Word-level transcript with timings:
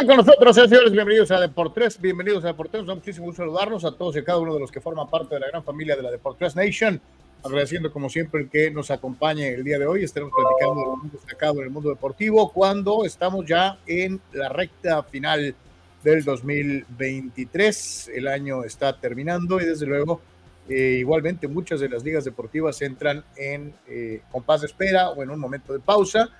están 0.00 0.16
con 0.16 0.26
nosotros, 0.26 0.56
señores? 0.56 0.92
Bienvenidos 0.92 1.30
a 1.30 1.40
Deportes, 1.40 2.00
bienvenidos 2.00 2.42
a 2.44 2.48
Deportes. 2.48 2.80
Nos 2.80 2.88
da 2.88 2.94
muchísimo 2.94 3.26
gusto 3.26 3.42
saludarnos 3.42 3.84
a 3.84 3.92
todos 3.92 4.16
y 4.16 4.20
a 4.20 4.24
cada 4.24 4.38
uno 4.38 4.54
de 4.54 4.60
los 4.60 4.72
que 4.72 4.80
forman 4.80 5.10
parte 5.10 5.34
de 5.34 5.40
la 5.40 5.48
gran 5.48 5.62
familia 5.62 5.94
de 5.94 6.02
la 6.02 6.10
Deportes 6.10 6.56
Nation. 6.56 6.98
Agradeciendo, 7.44 7.92
como 7.92 8.08
siempre, 8.08 8.40
el 8.40 8.48
que 8.48 8.70
nos 8.70 8.90
acompañe 8.90 9.48
el 9.48 9.62
día 9.62 9.78
de 9.78 9.86
hoy. 9.86 10.02
Estaremos 10.02 10.32
platicando 10.34 10.80
de 10.80 10.86
lo 10.86 10.96
más 10.96 11.12
destacado 11.12 11.58
en 11.58 11.64
el 11.64 11.70
mundo 11.70 11.90
deportivo 11.90 12.50
cuando 12.50 13.04
estamos 13.04 13.44
ya 13.44 13.78
en 13.86 14.18
la 14.32 14.48
recta 14.48 15.02
final 15.02 15.54
del 16.02 16.24
2023. 16.24 18.12
El 18.14 18.28
año 18.28 18.64
está 18.64 18.98
terminando 18.98 19.60
y, 19.60 19.66
desde 19.66 19.84
luego, 19.84 20.22
eh, 20.70 20.96
igualmente 21.00 21.46
muchas 21.46 21.78
de 21.78 21.90
las 21.90 22.02
ligas 22.02 22.24
deportivas 22.24 22.80
entran 22.80 23.22
en 23.36 23.74
eh, 23.86 24.22
compás 24.32 24.62
de 24.62 24.68
espera 24.68 25.10
o 25.10 25.22
en 25.22 25.28
un 25.28 25.38
momento 25.38 25.74
de 25.74 25.80
pausa 25.80 26.30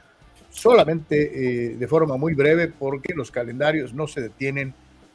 solamente 0.51 1.71
eh, 1.71 1.77
de 1.77 1.89
forma 1.89 2.17
muy 2.17 2.35
breve 2.35 2.69
porque 2.69 3.15
los 3.15 3.31
calendarios 3.31 3.95
no 3.95 4.07
se 4.07 4.21
detienen 4.21 4.75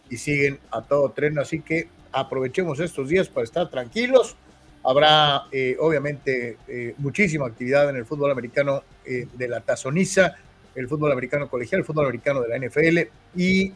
y 0.09 0.17
siguen 0.17 0.59
a 0.71 0.81
todo 0.81 1.11
tren, 1.11 1.37
así 1.39 1.61
que 1.61 1.89
aprovechemos 2.11 2.79
estos 2.79 3.09
días 3.09 3.27
para 3.27 3.43
estar 3.43 3.69
tranquilos. 3.69 4.35
Habrá 4.83 5.43
eh, 5.51 5.75
obviamente 5.79 6.57
eh, 6.67 6.93
muchísima 6.97 7.47
actividad 7.47 7.89
en 7.89 7.95
el 7.97 8.05
fútbol 8.05 8.31
americano 8.31 8.83
de 9.05 9.47
la 9.47 9.61
tazoniza, 9.61 10.35
el 10.73 10.87
fútbol 10.87 11.11
americano 11.11 11.47
colegial, 11.47 11.79
el 11.79 11.85
fútbol 11.85 12.05
americano 12.05 12.41
de 12.41 12.49
la 12.49 12.57
NFL 12.57 12.99
y 13.35 13.71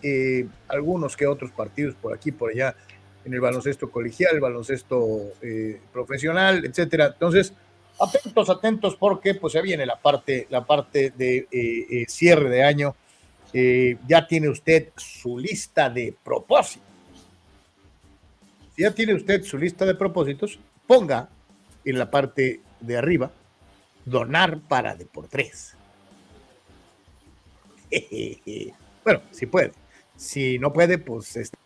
algunos 0.68 1.16
que 1.16 1.28
otros 1.28 1.52
partidos 1.52 1.94
por 1.94 2.16
aquí, 2.16 2.32
por 2.32 2.50
allá, 2.50 2.76
en 3.26 3.34
el 3.34 3.40
baloncesto 3.40 3.92
colegial, 3.92 4.34
el 4.36 4.42
baloncesto 4.42 5.34
profesional, 5.94 6.66
etcétera. 6.66 7.12
Entonces, 7.14 7.54
atentos, 8.00 8.50
atentos, 8.50 8.96
porque 8.96 9.36
pues 9.36 9.54
ya 9.54 9.62
viene 9.62 9.86
la 9.86 10.00
parte, 10.00 10.48
la 10.50 10.66
parte 10.66 11.12
de 11.12 11.48
eh, 11.52 11.86
eh, 11.90 12.06
cierre 12.08 12.50
de 12.50 12.64
año. 12.64 12.96
Eh, 13.52 13.98
ya 14.08 14.28
tiene 14.28 14.50
usted 14.50 14.90
su 14.96 15.38
lista 15.38 15.90
de 15.90 16.16
propósitos. 16.24 16.88
Si 18.76 18.84
ya 18.84 18.92
tiene 18.92 19.16
usted 19.16 19.44
su 19.44 19.58
lista 19.58 19.86
de 19.86 19.96
propósitos, 19.96 20.60
ponga 20.88 21.30
en 21.84 21.98
la 21.98 22.10
parte 22.10 22.62
de 22.80 22.98
arriba 22.98 23.32
donar 24.06 24.60
para 24.62 24.96
Deportes. 24.96 25.76
bueno, 29.04 29.22
si 29.32 29.46
puede. 29.48 29.72
Si 30.16 30.60
no 30.60 30.72
puede, 30.72 30.98
pues 30.98 31.36
este, 31.36 31.58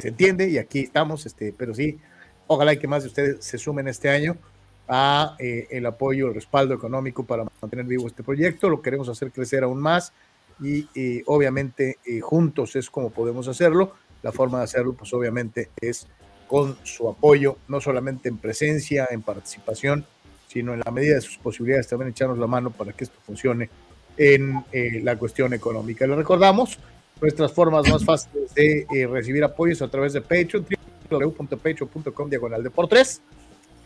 se 0.00 0.08
entiende 0.08 0.48
y 0.48 0.58
aquí 0.58 0.80
estamos, 0.80 1.26
este, 1.26 1.52
pero 1.52 1.74
sí, 1.74 1.98
ojalá 2.46 2.76
que 2.76 2.86
más 2.86 3.02
de 3.02 3.08
ustedes 3.08 3.44
se 3.44 3.58
sumen 3.58 3.88
este 3.88 4.08
año 4.08 4.38
a 4.88 5.36
eh, 5.38 5.66
el 5.70 5.86
apoyo, 5.86 6.28
el 6.28 6.34
respaldo 6.34 6.74
económico 6.74 7.24
para 7.24 7.44
mantener 7.60 7.86
vivo 7.86 8.06
este 8.06 8.22
proyecto. 8.22 8.68
Lo 8.68 8.82
queremos 8.82 9.08
hacer 9.08 9.32
crecer 9.32 9.64
aún 9.64 9.80
más 9.80 10.12
y 10.60 10.88
eh, 10.94 11.22
obviamente 11.26 11.98
eh, 12.04 12.20
juntos 12.20 12.76
es 12.76 12.90
como 12.90 13.10
podemos 13.10 13.48
hacerlo. 13.48 13.92
La 14.22 14.32
forma 14.32 14.58
de 14.58 14.64
hacerlo, 14.64 14.94
pues 14.94 15.12
obviamente 15.12 15.70
es 15.80 16.06
con 16.48 16.76
su 16.84 17.08
apoyo, 17.08 17.58
no 17.68 17.80
solamente 17.80 18.28
en 18.28 18.38
presencia, 18.38 19.08
en 19.10 19.22
participación, 19.22 20.04
sino 20.46 20.74
en 20.74 20.80
la 20.84 20.90
medida 20.90 21.16
de 21.16 21.20
sus 21.20 21.38
posibilidades 21.38 21.88
también 21.88 22.10
echarnos 22.10 22.38
la 22.38 22.46
mano 22.46 22.70
para 22.70 22.92
que 22.92 23.04
esto 23.04 23.18
funcione 23.24 23.68
en 24.16 24.64
la 25.04 25.16
cuestión 25.18 25.52
económica. 25.52 26.06
Le 26.06 26.14
recordamos 26.14 26.78
nuestras 27.20 27.52
formas 27.52 27.88
más 27.90 28.04
fáciles 28.04 28.54
de 28.54 29.08
recibir 29.10 29.44
apoyos 29.44 29.82
a 29.82 29.88
través 29.88 30.12
de 30.12 30.20
Patreon, 30.20 30.64
www.patreon.com 31.10 32.30
diagonal 32.30 32.62
de 32.62 32.70
por 32.70 32.88
tres 32.88 33.20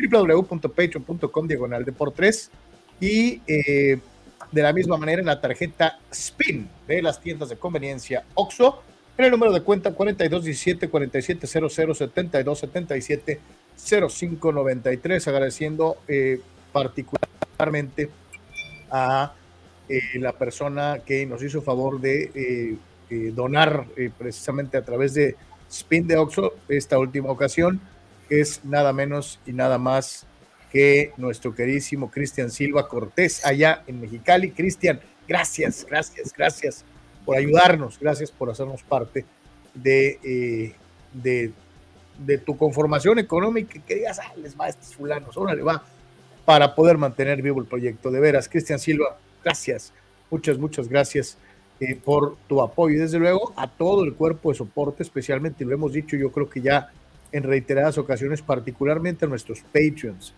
www.patreon.com 0.08 1.46
diagonal 1.46 1.84
de 1.84 1.92
por 1.92 2.12
tres 2.12 2.50
y 3.00 3.40
eh, 3.46 3.98
de 4.50 4.62
la 4.62 4.72
misma 4.72 4.96
manera 4.96 5.20
en 5.20 5.26
la 5.26 5.40
tarjeta 5.40 5.98
SPIN 6.12 6.68
de 6.86 7.02
las 7.02 7.20
tiendas 7.20 7.48
de 7.48 7.56
conveniencia 7.56 8.24
OXO 8.34 8.82
en 9.16 9.24
el 9.24 9.30
número 9.30 9.52
de 9.52 9.62
cuenta 9.62 9.92
4217 9.92 10.88
4700 10.88 11.98
7277 11.98 13.40
0593 13.76 15.28
agradeciendo 15.28 15.98
eh, 16.08 16.40
particularmente 16.72 18.10
a 18.90 19.34
eh, 19.88 20.00
la 20.14 20.32
persona 20.32 21.00
que 21.04 21.26
nos 21.26 21.42
hizo 21.42 21.62
favor 21.62 22.00
de 22.00 22.76
donar 23.34 23.86
precisamente 24.16 24.76
a 24.76 24.82
través 24.82 25.14
de 25.14 25.34
SPIN 25.68 26.06
de 26.06 26.16
OXO 26.16 26.54
esta 26.68 26.96
última 26.96 27.30
ocasión 27.30 27.80
es 28.30 28.64
nada 28.64 28.92
menos 28.92 29.40
y 29.44 29.52
nada 29.52 29.76
más 29.76 30.26
que 30.70 31.12
nuestro 31.16 31.54
queridísimo 31.54 32.10
Cristian 32.10 32.50
Silva 32.50 32.88
Cortés 32.88 33.44
allá 33.44 33.82
en 33.86 34.00
Mexicali. 34.00 34.52
Cristian, 34.52 35.00
gracias, 35.26 35.84
gracias, 35.88 36.32
gracias 36.32 36.84
por 37.24 37.36
ayudarnos, 37.36 37.98
gracias 37.98 38.30
por 38.30 38.50
hacernos 38.50 38.82
parte 38.82 39.26
de, 39.74 40.18
eh, 40.22 40.74
de, 41.12 41.52
de, 42.24 42.38
tu 42.38 42.56
conformación 42.56 43.18
económica, 43.18 43.80
que 43.86 43.96
digas, 43.96 44.20
ah, 44.20 44.32
les 44.36 44.58
va 44.58 44.66
a 44.66 44.68
estos 44.68 44.94
fulanos, 44.94 45.36
ahora 45.36 45.54
le 45.54 45.62
va, 45.62 45.84
para 46.44 46.74
poder 46.74 46.98
mantener 46.98 47.42
vivo 47.42 47.60
el 47.60 47.66
proyecto. 47.66 48.10
De 48.10 48.20
veras, 48.20 48.48
Cristian 48.48 48.78
Silva, 48.78 49.18
gracias, 49.44 49.92
muchas, 50.30 50.56
muchas 50.56 50.88
gracias 50.88 51.36
eh, 51.80 51.96
por 51.96 52.36
tu 52.48 52.62
apoyo 52.62 52.96
y 52.96 52.98
desde 52.98 53.18
luego 53.18 53.52
a 53.56 53.68
todo 53.68 54.04
el 54.04 54.14
cuerpo 54.14 54.50
de 54.50 54.58
soporte, 54.58 55.02
especialmente, 55.02 55.64
lo 55.64 55.74
hemos 55.74 55.92
dicho, 55.92 56.16
yo 56.16 56.30
creo 56.30 56.48
que 56.48 56.60
ya 56.60 56.92
en 57.32 57.42
reiteradas 57.42 57.98
ocasiones, 57.98 58.42
particularmente 58.42 59.24
a 59.24 59.28
nuestros 59.28 59.60
Patreons. 59.60 60.34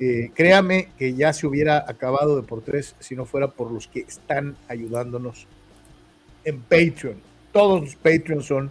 Eh, 0.00 0.30
créame 0.34 0.88
que 0.98 1.14
ya 1.14 1.32
se 1.32 1.46
hubiera 1.46 1.84
acabado 1.86 2.36
de 2.36 2.42
por 2.42 2.62
tres 2.62 2.94
si 2.98 3.14
no 3.14 3.24
fuera 3.24 3.48
por 3.48 3.70
los 3.70 3.86
que 3.86 4.00
están 4.00 4.56
ayudándonos 4.68 5.46
en 6.44 6.60
Patreon. 6.60 7.16
Todos 7.52 7.80
los 7.82 7.94
Patreons 7.96 8.46
son 8.46 8.70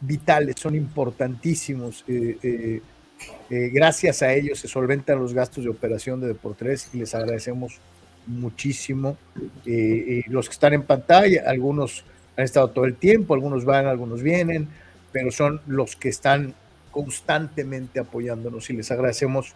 vitales, 0.00 0.56
son 0.58 0.74
importantísimos. 0.74 2.04
Eh, 2.08 2.38
eh, 2.42 2.82
Eh, 3.50 3.70
gracias 3.72 4.22
a 4.22 4.32
ellos 4.34 4.58
se 4.58 4.66
solventan 4.66 5.20
los 5.20 5.32
gastos 5.32 5.62
de 5.62 5.70
operación 5.70 6.20
de 6.20 6.26
Deportes 6.26 6.88
y 6.92 6.98
les 6.98 7.14
agradecemos 7.14 7.78
muchísimo. 8.26 9.16
Eh, 9.64 10.24
los 10.26 10.48
que 10.48 10.54
están 10.54 10.72
en 10.72 10.82
pantalla, 10.82 11.44
algunos 11.46 12.04
han 12.36 12.44
estado 12.44 12.70
todo 12.70 12.84
el 12.84 12.96
tiempo, 12.96 13.34
algunos 13.34 13.64
van, 13.64 13.86
algunos 13.86 14.22
vienen, 14.22 14.66
pero 15.12 15.30
son 15.30 15.60
los 15.66 15.94
que 15.94 16.08
están 16.08 16.54
constantemente 16.92 17.98
apoyándonos 17.98 18.70
y 18.70 18.74
les 18.74 18.92
agradecemos 18.92 19.54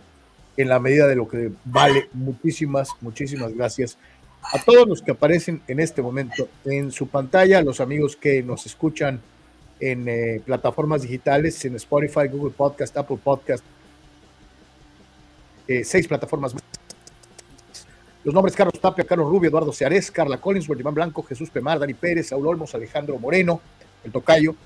en 0.56 0.68
la 0.68 0.80
medida 0.80 1.06
de 1.06 1.14
lo 1.14 1.28
que 1.28 1.52
vale. 1.64 2.08
Muchísimas, 2.12 2.88
muchísimas 3.00 3.54
gracias 3.54 3.96
a 4.52 4.62
todos 4.62 4.88
los 4.88 5.02
que 5.02 5.12
aparecen 5.12 5.62
en 5.68 5.80
este 5.80 6.02
momento 6.02 6.48
en 6.64 6.90
su 6.90 7.08
pantalla, 7.08 7.62
los 7.62 7.80
amigos 7.80 8.16
que 8.16 8.42
nos 8.42 8.66
escuchan 8.66 9.20
en 9.80 10.08
eh, 10.08 10.40
plataformas 10.44 11.02
digitales, 11.02 11.64
en 11.64 11.76
Spotify, 11.76 12.28
Google 12.30 12.52
Podcast, 12.56 12.96
Apple 12.96 13.18
Podcast, 13.22 13.64
eh, 15.68 15.84
seis 15.84 16.08
plataformas 16.08 16.54
más. 16.54 16.62
Los 18.24 18.34
nombres 18.34 18.56
Carlos 18.56 18.80
Tapia, 18.80 19.04
Carlos 19.04 19.28
Rubio, 19.28 19.50
Eduardo 19.50 19.72
Seares, 19.72 20.10
Carla 20.10 20.40
Collins, 20.40 20.68
Iván 20.68 20.94
Blanco, 20.94 21.22
Jesús 21.22 21.50
Pemar, 21.50 21.78
Dani 21.78 21.94
Pérez, 21.94 22.28
Saúl 22.28 22.46
Olmos, 22.46 22.74
Alejandro 22.74 23.18
Moreno, 23.18 23.60
el 24.02 24.10
Tocayo, 24.10 24.56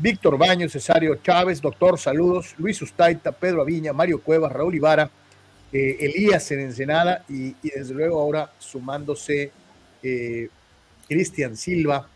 Víctor 0.00 0.38
Baños, 0.38 0.72
Cesario 0.72 1.16
Chávez, 1.16 1.60
doctor, 1.60 1.98
saludos, 1.98 2.54
Luis 2.56 2.80
Ustaita, 2.80 3.32
Pedro 3.32 3.60
Aviña, 3.60 3.92
Mario 3.92 4.22
Cuevas, 4.22 4.50
Raúl 4.50 4.74
Ibarra, 4.74 5.10
eh, 5.70 5.98
Elías 6.00 6.50
en 6.52 6.60
Ensenada 6.60 7.22
y, 7.28 7.54
desde 7.62 7.92
luego 7.92 8.18
ahora 8.18 8.50
sumándose 8.58 9.52
eh, 10.02 10.48
Cristian 11.06 11.54
Silva. 11.54 12.08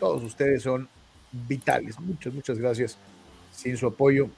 Todos 0.00 0.24
ustedes 0.24 0.62
son 0.62 0.88
vitales. 1.30 2.00
Muchas, 2.00 2.32
muchas 2.32 2.58
gracias. 2.58 2.96
Sin 3.52 3.76
su 3.76 3.88
apoyo 3.88 4.30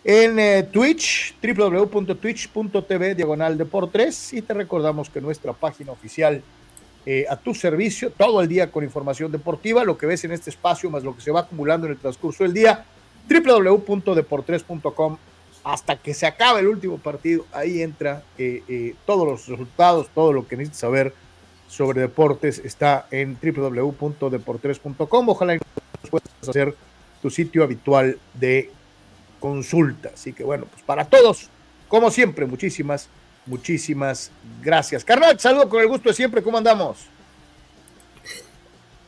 En 0.05 0.39
eh, 0.39 0.69
Twitch, 0.71 1.35
www.twitch.tv 1.43 3.15
diagonal 3.15 3.57
deportes. 3.57 4.35
Y 4.35 4.43
te 4.43 4.53
recordamos 4.53 5.09
que 5.09 5.23
nuestra 5.23 5.55
página 5.55 5.93
oficial 5.93 6.43
a 7.29 7.37
tu 7.37 7.53
servicio 7.53 8.11
todo 8.11 8.41
el 8.41 8.49
día 8.49 8.73
con 8.73 8.83
información 8.83 9.31
deportiva, 9.31 9.85
lo 9.85 9.99
que 9.99 10.07
ves 10.07 10.25
en 10.25 10.33
este 10.33 10.49
espacio 10.49 10.89
más 10.89 11.05
lo 11.05 11.15
que 11.15 11.21
se 11.21 11.31
va 11.31 11.41
acumulando 11.41 11.87
en 11.87 11.93
el 11.93 11.99
transcurso 11.99 12.45
del 12.45 12.55
día 12.55 12.87
www.deportres.com 13.29 15.19
hasta 15.65 15.97
que 15.97 16.13
se 16.15 16.27
acabe 16.27 16.61
el 16.61 16.69
último 16.69 16.99
partido. 16.99 17.47
Ahí 17.53 17.83
entra 17.83 18.23
eh, 18.39 18.63
eh, 18.69 18.95
todos 19.07 19.27
los 19.27 19.49
resultados, 19.49 20.09
todo 20.15 20.33
lo 20.33 20.47
que 20.47 20.57
necesitas 20.57 20.81
saber 20.81 21.15
sobre 21.69 22.03
deportes 22.03 22.61
está 22.63 23.07
en 23.11 23.37
www.deportres.com. 23.43 25.29
Ojalá 25.29 25.59
puedas 26.11 26.29
hacer 26.47 26.77
tu 27.23 27.31
sitio 27.31 27.65
habitual 27.65 28.19
de 28.35 28.71
consulta. 29.41 30.11
Así 30.13 30.35
que 30.35 30.45
bueno, 30.45 30.67
pues 30.71 30.83
para 30.83 31.07
todos, 31.07 31.49
como 31.89 32.11
siempre, 32.11 32.45
muchísimas, 32.45 33.09
muchísimas 33.47 34.31
gracias. 34.63 35.03
Carnal, 35.03 35.41
saludo 35.41 35.69
con 35.71 35.81
el 35.81 35.89
gusto 35.89 36.11
de 36.11 36.15
siempre. 36.15 36.43
¿Cómo 36.43 36.59
andamos? 36.59 37.07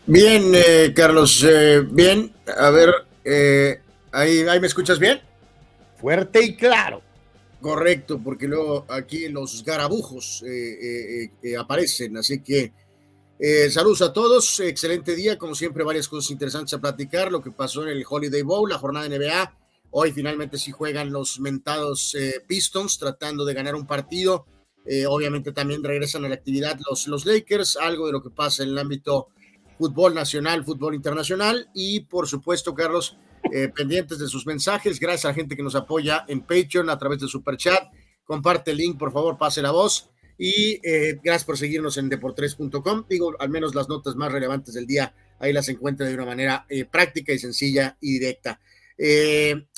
Bien, 0.07 0.43
eh, 0.55 0.93
Carlos, 0.97 1.47
bien. 1.91 2.33
A 2.59 2.71
ver, 2.71 2.95
¿Ahí, 4.17 4.47
me 4.63 4.67
escuchas 4.67 4.99
bien? 4.99 5.21
Fuerte 6.01 6.43
y 6.43 6.57
claro. 6.57 7.03
Correcto, 7.61 8.19
porque 8.19 8.49
luego 8.49 8.87
aquí 8.89 9.29
los 9.29 9.63
garabujos 9.63 10.43
eh, 10.43 11.25
eh, 11.27 11.31
eh, 11.43 11.57
aparecen, 11.59 12.17
así 12.17 12.41
que 12.41 12.73
saludos 13.69 14.01
a 14.01 14.15
todos, 14.15 14.61
excelente 14.61 15.15
día, 15.15 15.37
como 15.37 15.55
siempre 15.55 15.85
varias 15.85 16.09
cosas 16.09 16.31
interesantes 16.31 16.73
a 16.73 16.81
platicar, 16.81 17.31
lo 17.31 17.43
que 17.43 17.51
pasó 17.51 17.83
en 17.83 17.91
el 17.91 18.07
Holiday 18.09 18.41
Bowl, 18.41 18.71
la 18.71 18.79
jornada 18.79 19.07
de 19.07 19.19
NBA, 19.19 19.55
hoy 19.91 20.13
finalmente 20.13 20.57
sí 20.57 20.73
juegan 20.73 21.13
los 21.13 21.39
mentados 21.39 22.17
Pistons 22.47 22.99
tratando 22.99 23.45
de 23.45 23.53
ganar 23.53 23.75
un 23.75 23.87
partido, 23.87 24.47
obviamente 25.09 25.53
también 25.53 25.85
regresan 25.85 26.25
a 26.25 26.31
la 26.31 26.37
actividad 26.37 26.81
los, 26.89 27.07
los 27.07 27.27
Lakers, 27.27 27.77
algo 27.77 28.07
de 28.07 28.13
lo 28.13 28.23
que 28.23 28.31
pasa 28.31 28.63
en 28.63 28.71
el 28.71 28.79
ámbito 28.79 29.29
fútbol 29.77 30.15
nacional, 30.15 30.65
fútbol 30.65 30.95
internacional 30.95 31.69
y 31.75 32.01
por 32.01 32.27
supuesto, 32.27 32.75
Carlos, 32.75 33.19
eh, 33.53 33.69
pendientes 33.69 34.19
de 34.19 34.29
sus 34.29 34.47
mensajes. 34.47 34.99
Gracias 34.99 35.25
a 35.25 35.29
la 35.29 35.35
gente 35.35 35.57
que 35.57 35.63
nos 35.63 35.75
apoya 35.75 36.25
en 36.29 36.41
Patreon 36.41 36.91
a 36.91 36.99
través 36.99 37.21
de 37.21 37.29
Super 37.29 37.57
Chat. 37.57 37.93
Comparte 38.25 38.73
el 38.73 38.79
link, 38.79 38.99
por 38.99 39.13
favor, 39.13 39.39
pase 39.39 39.63
la 39.63 39.71
voz. 39.71 40.11
Y 40.39 40.81
eh, 40.83 41.19
gracias 41.23 41.45
por 41.45 41.57
seguirnos 41.57 41.97
en 41.97 42.09
deportres.com. 42.09 43.05
Digo, 43.09 43.35
al 43.39 43.49
menos 43.49 43.75
las 43.75 43.89
notas 43.89 44.17
más 44.17 44.33
relevantes 44.33 44.75
del 44.75 44.87
día, 44.87 45.15
ahí 45.39 45.53
las 45.53 45.69
encuentra 45.69 46.07
de 46.07 46.15
una 46.15 46.27
manera 46.27 46.67
eh, 46.69 46.85
práctica 46.85 47.33
y 47.33 47.39
sencilla 47.39 47.97
y 48.01 48.13
directa. 48.13 48.61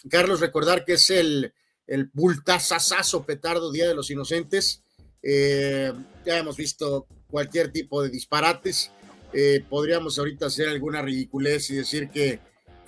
Carlos, 0.08 0.40
recordar 0.40 0.84
que 0.84 0.92
es 0.92 1.10
el, 1.10 1.52
el 1.88 2.08
bultazazazo 2.12 3.24
petardo 3.24 3.72
Día 3.72 3.88
de 3.88 3.94
los 3.94 4.10
Inocentes. 4.10 4.82
ya 5.22 6.38
hemos 6.38 6.56
visto 6.56 7.08
cualquier 7.28 7.72
tipo 7.72 8.02
de 8.02 8.10
disparates. 8.10 8.92
podríamos 9.68 10.18
ahorita 10.18 10.46
hacer 10.46 10.68
alguna 10.68 11.02
ridiculez 11.02 11.68
y 11.70 11.76
decir 11.76 12.10
que 12.10 12.38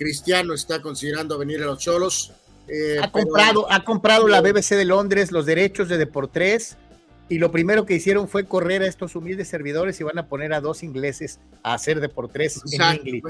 Cristiano 0.00 0.54
está 0.54 0.80
considerando 0.80 1.36
venir 1.36 1.62
a 1.62 1.66
los 1.66 1.78
Cholos. 1.78 2.32
Eh, 2.68 2.98
ha, 3.02 3.12
comprado, 3.12 3.70
ha 3.70 3.84
comprado 3.84 4.28
la 4.28 4.40
BBC 4.40 4.70
de 4.70 4.86
Londres 4.86 5.30
los 5.30 5.44
derechos 5.44 5.90
de 5.90 5.98
Deportes 5.98 6.78
y 7.28 7.36
lo 7.36 7.52
primero 7.52 7.84
que 7.84 7.96
hicieron 7.96 8.26
fue 8.26 8.46
correr 8.46 8.80
a 8.80 8.86
estos 8.86 9.14
humildes 9.14 9.48
servidores 9.48 10.00
y 10.00 10.04
van 10.04 10.16
a 10.16 10.26
poner 10.26 10.54
a 10.54 10.62
dos 10.62 10.82
ingleses 10.82 11.38
a 11.62 11.74
hacer 11.74 12.00
Deportes 12.00 12.62
en 12.72 12.96
inglés. 12.96 13.22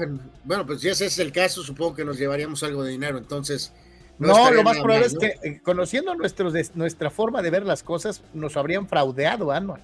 Bueno, 0.45 0.65
pues 0.65 0.79
si 0.79 0.87
ese 0.87 1.07
es 1.07 1.19
el 1.19 1.33
caso, 1.33 1.61
supongo 1.61 1.93
que 1.93 2.05
nos 2.05 2.17
llevaríamos 2.17 2.63
algo 2.63 2.85
de 2.85 2.91
dinero, 2.91 3.17
entonces... 3.17 3.73
No, 4.17 4.51
lo 4.51 4.63
más 4.63 4.77
probable 4.77 5.07
es 5.07 5.17
que 5.17 5.39
eh, 5.43 5.59
conociendo 5.63 6.15
nuestros, 6.15 6.53
nuestra 6.75 7.09
forma 7.09 7.41
de 7.41 7.49
ver 7.49 7.65
las 7.65 7.83
cosas, 7.83 8.21
nos 8.33 8.55
habrían 8.55 8.87
fraudeado, 8.87 9.51
Anual. 9.51 9.81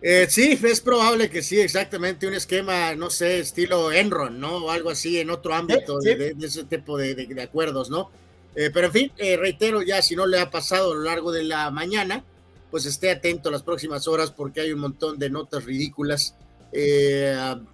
Eh, 0.00 0.26
sí, 0.28 0.56
es 0.62 0.80
probable 0.80 1.28
que 1.28 1.42
sí, 1.42 1.58
exactamente, 1.58 2.28
un 2.28 2.34
esquema, 2.34 2.94
no 2.94 3.10
sé, 3.10 3.40
estilo 3.40 3.90
Enron, 3.90 4.38
¿no? 4.38 4.58
O 4.58 4.70
algo 4.70 4.90
así 4.90 5.18
en 5.18 5.30
otro 5.30 5.54
ámbito 5.54 5.98
De, 5.98 6.36
ese 6.40 6.64
tipo 6.64 6.96
de, 6.96 7.26
acuerdos, 7.42 7.90
¿no? 7.90 8.10
Eh, 8.54 8.70
pero 8.72 8.86
en 8.86 8.92
fin, 8.92 9.12
eh, 9.18 9.36
reitero 9.36 9.82
ya, 9.82 10.00
si 10.00 10.14
no 10.14 10.26
le 10.26 10.38
ha 10.38 10.50
pasado 10.50 10.92
a 10.92 10.94
lo 10.94 11.02
largo 11.02 11.32
de 11.32 11.42
la 11.42 11.70
mañana, 11.70 12.22
pues 12.70 12.86
esté 12.86 13.10
atento 13.10 13.48
a 13.48 13.52
las 13.52 13.62
próximas 13.62 14.06
horas 14.06 14.30
porque 14.30 14.60
hay 14.60 14.72
un 14.72 14.80
montón 14.80 15.18
de 15.18 15.30
notas 15.30 15.64
ridículas. 15.64 16.34
en 16.72 17.66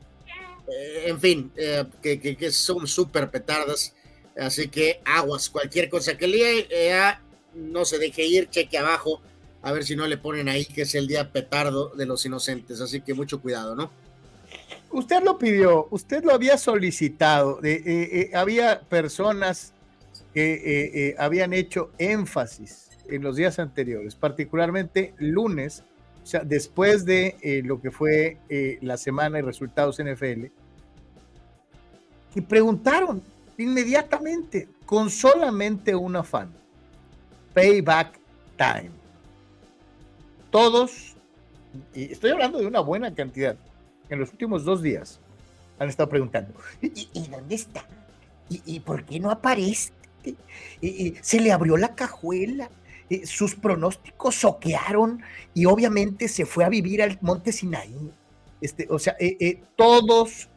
fin, 1.20 1.52
que, 2.02 2.20
que, 2.20 2.52
son 2.52 2.86
súper 2.86 3.30
petardas. 3.30 3.94
Así 4.36 4.68
que 4.68 5.00
aguas, 5.04 5.50
cualquier 5.50 5.90
cosa 5.90 6.16
que 6.16 6.26
lea, 6.26 7.20
no 7.54 7.84
se 7.84 7.98
deje 7.98 8.26
ir, 8.26 8.48
cheque 8.48 8.78
abajo 8.78 9.20
a 9.64 9.72
ver 9.72 9.82
si 9.84 9.96
no 9.96 10.06
le 10.06 10.18
ponen 10.18 10.50
ahí 10.50 10.66
que 10.66 10.82
es 10.82 10.94
el 10.94 11.06
día 11.06 11.32
petardo 11.32 11.88
de 11.88 12.04
los 12.04 12.24
inocentes. 12.26 12.82
Así 12.82 13.00
que 13.00 13.14
mucho 13.14 13.40
cuidado, 13.40 13.74
¿no? 13.74 13.90
Usted 14.90 15.22
lo 15.24 15.38
pidió, 15.38 15.88
usted 15.90 16.22
lo 16.22 16.34
había 16.34 16.58
solicitado. 16.58 17.60
Eh, 17.64 17.82
eh, 17.86 18.30
había 18.34 18.82
personas 18.82 19.72
que 20.34 21.08
eh, 21.08 21.16
habían 21.18 21.54
hecho 21.54 21.90
énfasis 21.96 22.90
en 23.08 23.22
los 23.22 23.36
días 23.36 23.58
anteriores, 23.58 24.14
particularmente 24.14 25.14
lunes, 25.18 25.82
o 26.22 26.26
sea, 26.26 26.40
después 26.40 27.06
de 27.06 27.62
lo 27.64 27.80
que 27.80 27.90
fue 27.90 28.38
la 28.80 28.96
semana 28.96 29.38
y 29.38 29.42
resultados 29.42 29.98
NFL, 29.98 30.46
y 32.34 32.40
preguntaron 32.40 33.22
inmediatamente, 33.58 34.68
con 34.84 35.10
solamente 35.10 35.94
un 35.94 36.16
afán, 36.16 36.50
payback 37.52 38.18
time 38.56 39.03
todos, 40.54 41.16
y 41.92 42.12
estoy 42.12 42.30
hablando 42.30 42.60
de 42.60 42.66
una 42.68 42.78
buena 42.78 43.12
cantidad, 43.12 43.56
en 44.08 44.20
los 44.20 44.30
últimos 44.30 44.64
dos 44.64 44.82
días 44.82 45.18
han 45.80 45.88
estado 45.88 46.08
preguntando, 46.08 46.54
¿y, 46.80 47.08
dónde 47.28 47.56
está? 47.56 47.84
¿Y, 48.48 48.78
por 48.78 49.04
qué 49.04 49.18
no 49.18 49.32
aparece? 49.32 49.90
¿Y, 50.80 51.16
se 51.20 51.40
le 51.40 51.50
abrió 51.50 51.76
la 51.76 51.96
cajuela? 51.96 52.70
sus 53.26 53.54
pronósticos 53.54 54.36
soquearon 54.36 55.22
y 55.52 55.66
obviamente 55.66 56.26
se 56.26 56.46
fue 56.46 56.64
a 56.64 56.68
vivir 56.68 57.02
al 57.02 57.18
monte 57.20 57.52
Sinaí. 57.52 58.10
Este, 58.60 58.86
o 58.90 58.98
sea, 58.98 59.14
eh, 59.20 59.36
eh, 59.38 59.62
todos, 59.76 60.48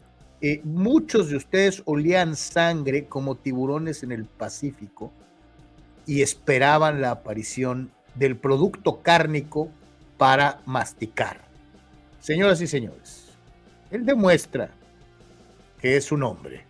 eh, 0.42 0.62
muchos 0.64 1.30
de 1.30 1.38
ustedes 1.38 1.84
olían 1.86 2.36
sangre 2.36 3.06
como 3.06 3.36
tiburones 3.36 4.02
en 4.02 4.12
el 4.12 4.26
Pacífico 4.26 5.12
y 6.06 6.22
esperaban 6.22 7.02
la 7.02 7.12
aparición 7.12 7.92
del 8.16 8.38
producto 8.38 9.02
cárnico 9.02 9.70
para 10.18 10.62
masticar. 10.66 11.48
Señoras 12.20 12.60
y 12.62 12.68
señores, 12.68 13.26
él 13.92 14.06
demuestra 14.06 14.72
que 15.82 15.98
es 15.98 16.12
un 16.12 16.24
hombre. 16.24 16.66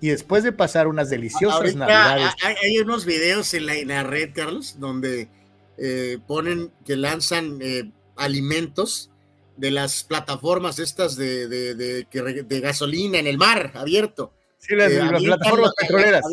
Y 0.00 0.08
después 0.08 0.44
de 0.44 0.52
pasar 0.52 0.86
unas 0.86 1.10
deliciosas 1.10 1.74
navidades. 1.74 2.32
Hay, 2.62 2.78
unos 2.78 3.04
videos 3.04 3.52
en 3.54 3.88
la, 3.88 4.02
red, 4.04 4.30
Carlos, 4.32 4.76
donde 4.78 5.28
eh, 5.76 6.18
ponen 6.26 6.70
que 6.84 6.96
lanzan 6.96 7.58
eh, 7.60 7.90
alimentos 8.16 9.10
de 9.56 9.72
las 9.72 10.04
plataformas 10.04 10.78
estas 10.78 11.16
de, 11.16 11.48
de, 11.48 12.60
gasolina 12.60 13.18
en 13.18 13.26
el 13.26 13.38
mar 13.38 13.72
abierto. 13.74 14.32
Sí, 14.58 14.76
las, 14.76 14.92
eh, 14.92 15.00
plataformas 15.24 15.72
petroleras. 15.76 16.24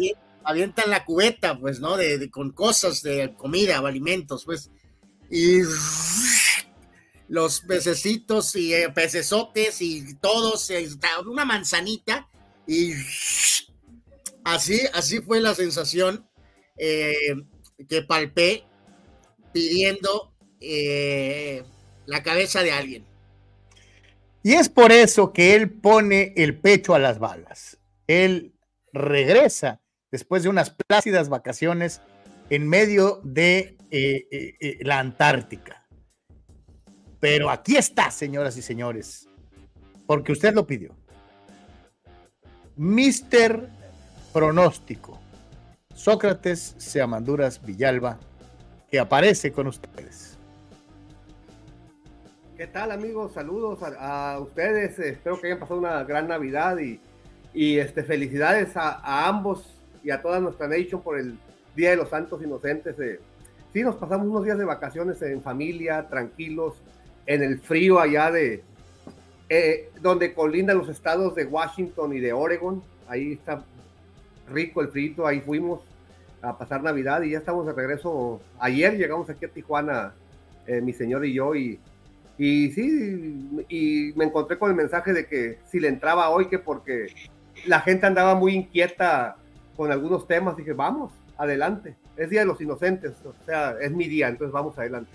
Avientan, 0.43 0.91
la 0.91 1.03
cubeta, 1.03 1.57
pues, 1.57 1.79
¿no? 1.79 1.97
De, 1.97 2.29
con 2.29 2.51
cosas 2.51 3.01
de 3.01 3.33
comida 3.35 3.81
o 3.81 3.87
alimentos, 3.87 4.45
pues 4.45 4.69
y 5.29 5.61
los 7.27 7.61
pececitos 7.61 8.55
y 8.55 8.73
eh, 8.73 8.89
pecesotes 8.89 9.81
y 9.81 10.15
todos, 10.15 10.69
eh, 10.69 10.87
una 11.25 11.45
manzanita 11.45 12.29
y 12.67 12.93
así, 14.43 14.81
así 14.93 15.19
fue 15.19 15.41
la 15.41 15.55
sensación 15.55 16.27
eh, 16.77 17.13
que 17.89 18.01
palpé 18.03 18.63
pidiendo 19.53 20.33
la 22.05 22.23
cabeza 22.23 22.63
de 22.63 22.71
alguien. 22.71 23.05
Y 24.41 24.53
es 24.53 24.69
por 24.69 24.91
eso 24.91 25.31
que 25.31 25.55
él 25.55 25.71
pone 25.71 26.33
el 26.37 26.59
pecho 26.59 26.95
a 26.95 26.99
las 26.99 27.19
balas. 27.19 27.79
Él 28.07 28.53
regresa 28.93 29.81
después 30.11 30.43
de 30.43 30.49
unas 30.49 30.71
plácidas 30.71 31.29
vacaciones 31.29 32.01
en 32.49 32.67
medio 32.67 33.21
de 33.23 33.74
eh, 33.91 34.27
eh, 34.31 34.55
eh, 34.59 34.77
la 34.81 34.99
Antártica. 34.99 35.87
Pero 37.19 37.49
aquí 37.49 37.75
está, 37.75 38.11
señoras 38.11 38.57
y 38.57 38.61
señores, 38.61 39.27
porque 40.05 40.31
usted 40.31 40.53
lo 40.53 40.67
pidió. 40.67 40.95
Mister 42.75 43.69
Pronóstico. 44.33 45.19
Sócrates 45.93 46.75
Seamanduras 46.77 47.65
Villalba, 47.65 48.19
que 48.91 48.99
aparece 48.99 49.53
con 49.53 49.67
ustedes. 49.67 50.37
¿Qué 52.57 52.67
tal 52.67 52.91
amigos? 52.91 53.33
Saludos 53.33 53.79
a, 53.81 54.39
ustedes. 54.39 54.99
Espero 54.99 55.39
que 55.39 55.47
hayan 55.47 55.59
pasado 55.59 55.79
una 55.79 56.03
gran 56.03 56.27
Navidad 56.27 56.77
y, 56.77 56.99
y 57.53 57.79
este, 57.79 58.03
felicidades 58.03 58.75
a, 58.75 59.27
ambos 59.27 59.73
y 60.03 60.11
a 60.11 60.21
toda 60.21 60.39
nuestra 60.39 60.67
nation 60.67 61.01
por 61.01 61.17
el 61.17 61.37
Día 61.75 61.91
de 61.91 61.95
los 61.97 62.09
Santos 62.09 62.41
Inocentes. 62.41 62.99
Eh. 62.99 63.19
Sí, 63.75 63.83
nos 63.83 63.97
pasamos 63.97 64.29
unos 64.29 64.45
días 64.45 64.57
de 64.57 64.63
vacaciones 64.63 65.21
en 65.21 65.41
familia, 65.41 66.07
tranquilos, 66.07 66.75
en 67.25 67.43
el 67.43 67.59
frío 67.59 67.99
allá 67.99 68.31
de, 68.31 68.63
eh, 69.49 69.89
donde 69.99 70.33
colindan 70.33 70.77
los 70.77 70.87
estados 70.87 71.35
de 71.35 71.43
Washington 71.43 72.15
y 72.15 72.21
de 72.21 72.31
Oregon. 72.31 72.81
Ahí 73.09 73.33
está 73.33 73.65
rico 74.49 74.79
el 74.79 74.87
frío, 74.87 75.27
ahí 75.27 75.41
fuimos 75.41 75.81
a 76.41 76.57
pasar 76.57 76.83
Navidad 76.83 77.21
y 77.23 77.31
ya 77.31 77.39
estamos 77.39 77.65
de 77.65 77.73
regreso. 77.73 78.39
Ayer 78.59 78.95
llegamos 78.95 79.29
aquí 79.29 79.43
a 79.43 79.49
Tijuana, 79.49 80.13
eh, 80.67 80.79
mi 80.79 80.93
señor 80.93 81.25
y 81.25 81.33
yo, 81.33 81.53
y, 81.53 81.77
y 82.37 82.71
sí, 82.71 83.59
y 83.67 84.13
me 84.15 84.23
encontré 84.23 84.57
con 84.57 84.69
el 84.69 84.77
mensaje 84.77 85.11
de 85.11 85.27
que 85.27 85.59
si 85.69 85.81
le 85.81 85.89
entraba 85.89 86.29
hoy, 86.29 86.47
que 86.47 86.59
porque 86.59 87.07
la 87.65 87.81
gente 87.81 88.05
andaba 88.05 88.35
muy 88.35 88.55
inquieta 88.55 89.35
con 89.75 89.91
algunos 89.91 90.25
temas, 90.29 90.55
dije, 90.55 90.71
vamos, 90.71 91.11
adelante. 91.37 91.97
Es 92.17 92.29
Día 92.29 92.41
de 92.41 92.45
los 92.45 92.61
Inocentes, 92.61 93.13
o 93.25 93.33
sea, 93.45 93.75
es 93.81 93.91
mi 93.91 94.07
día, 94.07 94.29
entonces 94.29 94.53
vamos 94.53 94.77
adelante. 94.77 95.11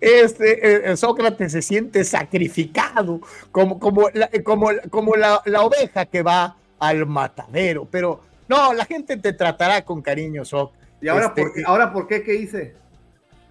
Este, 0.00 0.90
eh, 0.90 0.96
Sócrates 0.96 1.52
se 1.52 1.62
siente 1.62 2.04
sacrificado 2.04 3.20
como, 3.50 3.78
como, 3.78 4.08
la, 4.12 4.28
como, 4.44 4.70
como 4.90 5.16
la, 5.16 5.40
oveja 5.62 6.06
que 6.06 6.22
va 6.22 6.56
al 6.78 7.06
matadero, 7.06 7.86
pero 7.90 8.20
no, 8.48 8.74
la 8.74 8.84
gente 8.84 9.16
te 9.16 9.32
tratará 9.32 9.84
con 9.84 10.02
cariño, 10.02 10.44
Sócrates. 10.44 10.86
¿Y 11.00 11.08
ahora, 11.08 11.34
por, 11.34 11.52
qué, 11.52 11.62
ahora 11.64 11.92
por 11.92 12.06
qué? 12.06 12.22
¿Qué 12.22 12.34
hice? 12.34 12.74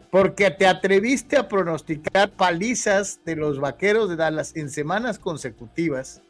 Porque 0.09 0.49
te 0.51 0.65
atreviste 0.65 1.37
a 1.37 1.47
pronosticar 1.47 2.31
palizas 2.31 3.19
de 3.25 3.35
los 3.35 3.59
vaqueros 3.59 4.09
de 4.09 4.15
Dallas 4.15 4.55
en 4.55 4.69
semanas 4.69 5.19
consecutivas 5.19 6.21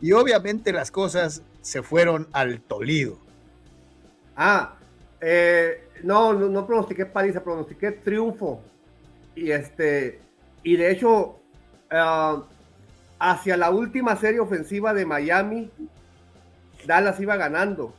y 0.00 0.12
obviamente 0.12 0.72
las 0.72 0.90
cosas 0.90 1.42
se 1.60 1.82
fueron 1.82 2.28
al 2.32 2.60
Tolido. 2.60 3.18
Ah, 4.36 4.76
eh, 5.20 5.88
no, 6.02 6.32
no, 6.32 6.48
no, 6.48 6.66
pronostiqué 6.66 7.06
paliza, 7.06 7.42
pronostiqué 7.42 7.92
triunfo. 7.92 8.62
Y 9.34 9.50
este, 9.50 10.20
y 10.62 10.76
de 10.76 10.90
hecho, 10.90 11.40
ah, 11.90 12.42
hacia 13.18 13.56
la 13.56 13.70
última 13.70 14.16
serie 14.16 14.40
ofensiva 14.40 14.92
de 14.94 15.06
Miami, 15.06 15.70
Dallas 16.86 17.20
iba 17.20 17.36
ganando. 17.36 17.94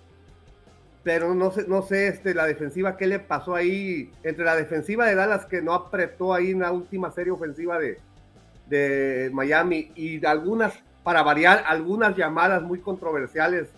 Pero 1.03 1.35
no 1.35 1.51
sé, 1.51 1.65
no 1.67 1.81
sé 1.81 2.07
este, 2.07 2.33
la 2.33 2.45
defensiva, 2.45 2.95
qué 2.95 3.07
le 3.07 3.19
pasó 3.19 3.55
ahí 3.55 4.11
entre 4.23 4.45
la 4.45 4.55
defensiva 4.55 5.05
de 5.05 5.15
Dallas 5.15 5.45
que 5.45 5.61
no 5.61 5.73
apretó 5.73 6.33
ahí 6.33 6.51
en 6.51 6.59
la 6.59 6.71
última 6.71 7.11
serie 7.11 7.31
ofensiva 7.31 7.77
de, 7.77 7.99
de 8.67 9.29
Miami 9.33 9.91
y 9.95 10.25
algunas, 10.25 10.73
para 11.03 11.21
variar, 11.21 11.63
algunas 11.67 12.15
llamadas 12.15 12.61
muy 12.63 12.79
controversiales 12.79 13.69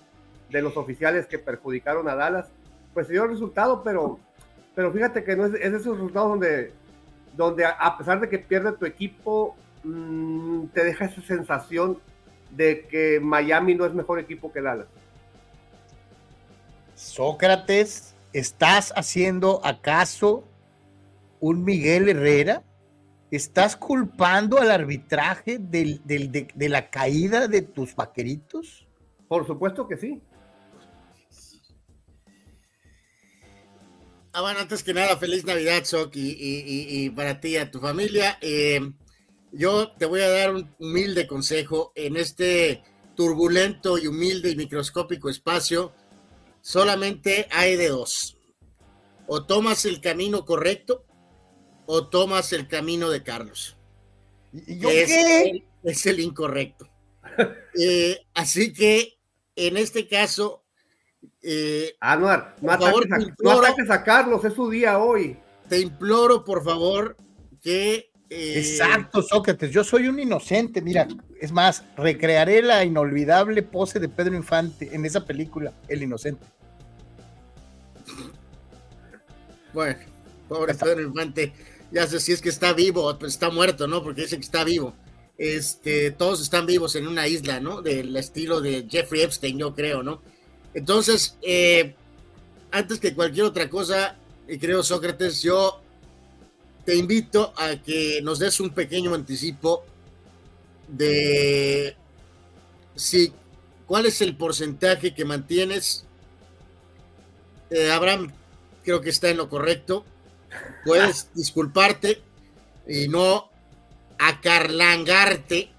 de 0.56 0.62
los 0.62 0.78
oficiales 0.78 1.28
que 1.28 1.38
perjudicaron 1.38 2.08
a 2.08 2.16
Dallas, 2.16 2.48
pues 2.94 3.08
se 3.08 3.14
dio 3.14 3.26
el 3.26 3.32
resultado, 3.32 3.84
pero, 3.84 4.18
pero 4.74 4.90
fíjate 4.94 5.26
que 5.26 5.36
no 5.36 5.46
es, 5.48 5.54
es 5.56 5.74
esos 5.74 5.98
resultados 5.98 6.30
donde, 6.30 6.72
donde 7.36 7.66
a 7.66 7.98
pesar 7.98 8.22
de 8.22 8.30
que 8.30 8.40
pierde 8.40 8.72
tu 8.72 8.86
equipo, 8.86 9.58
mm, 9.84 10.68
te 10.68 10.86
deja 10.86 11.06
esa 11.06 11.22
sensación 11.24 12.00
de 12.52 12.88
que 12.88 13.20
Miami 13.20 13.76
no 13.76 13.86
es 13.86 13.94
mejor 13.94 14.18
equipo 14.18 14.50
que 14.54 14.62
Dallas. 14.62 14.88
Sócrates, 16.94 18.16
¿estás 18.32 18.94
haciendo 18.96 19.60
acaso 19.62 20.46
un 21.42 21.66
Miguel 21.66 22.08
Herrera? 22.08 22.64
¿Estás 23.30 23.76
culpando 23.76 24.58
al 24.58 24.72
arbitraje 24.72 25.58
de, 25.60 26.00
de 26.06 26.70
la 26.70 26.90
caída 26.90 27.50
de 27.50 27.62
tus 27.62 27.94
vaqueritos? 27.94 28.88
Por 29.28 29.46
supuesto 29.46 29.86
que 29.86 29.98
sí. 29.98 30.22
Ah, 34.36 34.42
bueno, 34.42 34.60
antes 34.60 34.84
que 34.84 34.94
nada, 34.94 35.18
feliz 35.18 35.46
Navidad, 35.46 35.86
Sok, 35.86 36.12
y, 36.16 37.10
para 37.12 37.40
ti 37.40 37.50
y 37.50 37.58
a 37.58 37.72
tu 37.72 37.80
familia. 37.80 38.38
Eh, 38.42 38.82
yo 39.54 39.92
te 39.94 40.06
voy 40.06 40.22
a 40.22 40.30
dar 40.30 40.54
un 40.54 40.76
humilde 40.78 41.26
consejo 41.26 41.94
en 41.96 42.18
este 42.18 42.84
turbulento 43.16 43.98
y 43.98 44.08
humilde 44.08 44.52
y 44.52 44.58
microscópico 44.58 45.30
espacio. 45.30 45.94
Solamente 46.62 47.48
hay 47.50 47.78
de 47.78 47.88
dos. 47.88 48.38
O 49.26 49.46
tomas 49.46 49.86
el 49.86 50.02
camino 50.02 50.46
correcto 50.46 51.06
o 51.86 52.08
tomas 52.08 52.52
el 52.52 52.68
camino 52.68 53.10
de 53.10 53.24
Carlos. 53.24 53.78
¿Y 54.52 54.80
yo 54.80 54.90
es, 54.90 55.08
qué? 55.08 55.64
Es 55.84 56.06
el 56.06 56.20
incorrecto. 56.20 56.90
Eh, 57.78 58.22
así 58.34 58.72
que 58.72 59.18
en 59.56 59.76
este 59.76 60.08
caso. 60.08 60.65
Eh, 61.48 61.96
Anuar, 62.00 62.56
no, 62.60 62.72
ataques, 62.72 63.90
a, 63.92 64.04
Carlos, 64.04 64.44
es 64.44 64.54
su 64.54 64.68
día 64.68 64.98
hoy. 64.98 65.38
Te 65.70 65.80
imploro, 65.80 66.44
por 66.44 66.64
favor, 66.64 67.16
que. 67.62 68.10
Eh, 68.32 68.54
Exacto, 68.58 69.22
Sócrates, 69.22 69.70
yo 69.70 69.84
soy 69.84 70.08
un 70.08 70.20
inocente. 70.20 70.82
Mira, 70.82 71.08
es 71.40 71.52
más, 71.52 71.84
recrearé 71.96 72.64
la 72.64 72.84
inolvidable 72.84 73.62
pose 73.62 74.00
de 74.00 74.10
Pedro 74.10 74.36
Infante 74.36 74.90
en 74.96 75.06
esa 75.06 75.24
película, 75.24 75.72
El 75.88 76.02
Inocente. 76.02 76.48
Bueno, 79.72 80.00
pobre 80.48 80.74
Pedro 80.74 81.02
Infante, 81.02 81.54
ya 81.92 82.08
sé 82.08 82.20
si 82.20 82.32
es 82.32 82.42
que 82.42 82.50
está 82.50 82.74
vivo, 82.74 83.16
pues 83.20 83.34
está 83.34 83.52
muerto, 83.52 83.88
¿no? 83.88 84.02
Porque 84.02 84.24
dice 84.24 84.38
que 84.38 84.44
está 84.44 84.64
vivo 84.64 84.96
este, 85.38 86.12
todos 86.12 86.42
están 86.42 86.66
vivos 86.66 86.96
en 86.96 87.08
una 87.08 87.28
isla, 87.28 87.60
¿no? 87.60 87.82
Del 87.82 88.16
estilo 88.16 88.62
de 88.62 88.88
Jeffrey 88.90 89.22
Epstein, 89.22 89.58
yo 89.58 89.74
creo, 89.74 90.04
¿no? 90.04 90.22
Entonces, 90.76 91.38
eh, 91.42 91.96
antes 92.70 93.00
que 93.00 93.16
cualquier 93.16 93.46
otra 93.46 93.70
cosa, 93.70 94.18
y 94.48 94.60
creo 94.60 94.84
Sócrates, 94.84 95.42
yo 95.42 95.82
te 96.84 96.96
invito 96.96 97.54
a 97.58 97.78
que 97.78 98.22
nos 98.22 98.40
des 98.40 98.60
un 98.60 98.70
pequeño 98.72 99.16
anticipo 99.16 99.86
de 100.90 101.96
si 102.94 103.34
cuál 103.88 104.06
es 104.06 104.22
el 104.22 104.36
porcentaje 104.36 105.16
que 105.16 105.26
mantienes. 105.26 106.06
Eh, 107.70 107.90
Abraham 107.90 108.32
creo 108.84 109.02
que 109.02 109.10
está 109.10 109.30
en 109.30 109.38
lo 109.38 109.50
correcto. 109.50 110.06
Puedes 110.84 111.30
disculparte 111.34 112.22
y 112.86 113.08
no 113.08 113.50
acarlangarte 114.20 115.70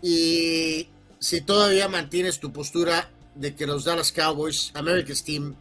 y 0.00 0.88
si 1.18 1.40
todavía 1.42 1.88
mantienes 1.88 2.38
tu 2.38 2.52
postura 2.52 3.10
de 3.40 3.54
que 3.54 3.66
los 3.66 3.86
Dallas 3.86 4.12
Cowboys, 4.12 4.70
America's 4.74 5.24
Team, 5.24 5.54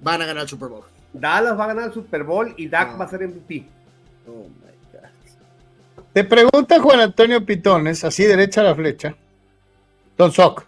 van 0.00 0.22
a 0.22 0.26
ganar 0.26 0.44
el 0.44 0.48
Super 0.48 0.68
Bowl. 0.68 0.84
Dallas 1.12 1.58
va 1.58 1.64
a 1.64 1.66
ganar 1.68 1.84
el 1.88 1.92
Super 1.92 2.22
Bowl 2.22 2.54
y 2.56 2.68
Dak 2.68 2.98
va 2.98 3.04
a 3.04 3.08
ser 3.08 3.26
MVP. 3.26 3.66
Oh 4.28 4.46
my 4.48 4.72
God. 4.92 6.04
Te 6.12 6.22
pregunta 6.22 6.80
Juan 6.80 7.00
Antonio 7.00 7.44
Pitones, 7.44 8.04
así 8.04 8.22
derecha 8.24 8.60
a 8.60 8.64
la 8.64 8.74
flecha. 8.76 9.16
Don 10.16 10.30
Sock, 10.30 10.66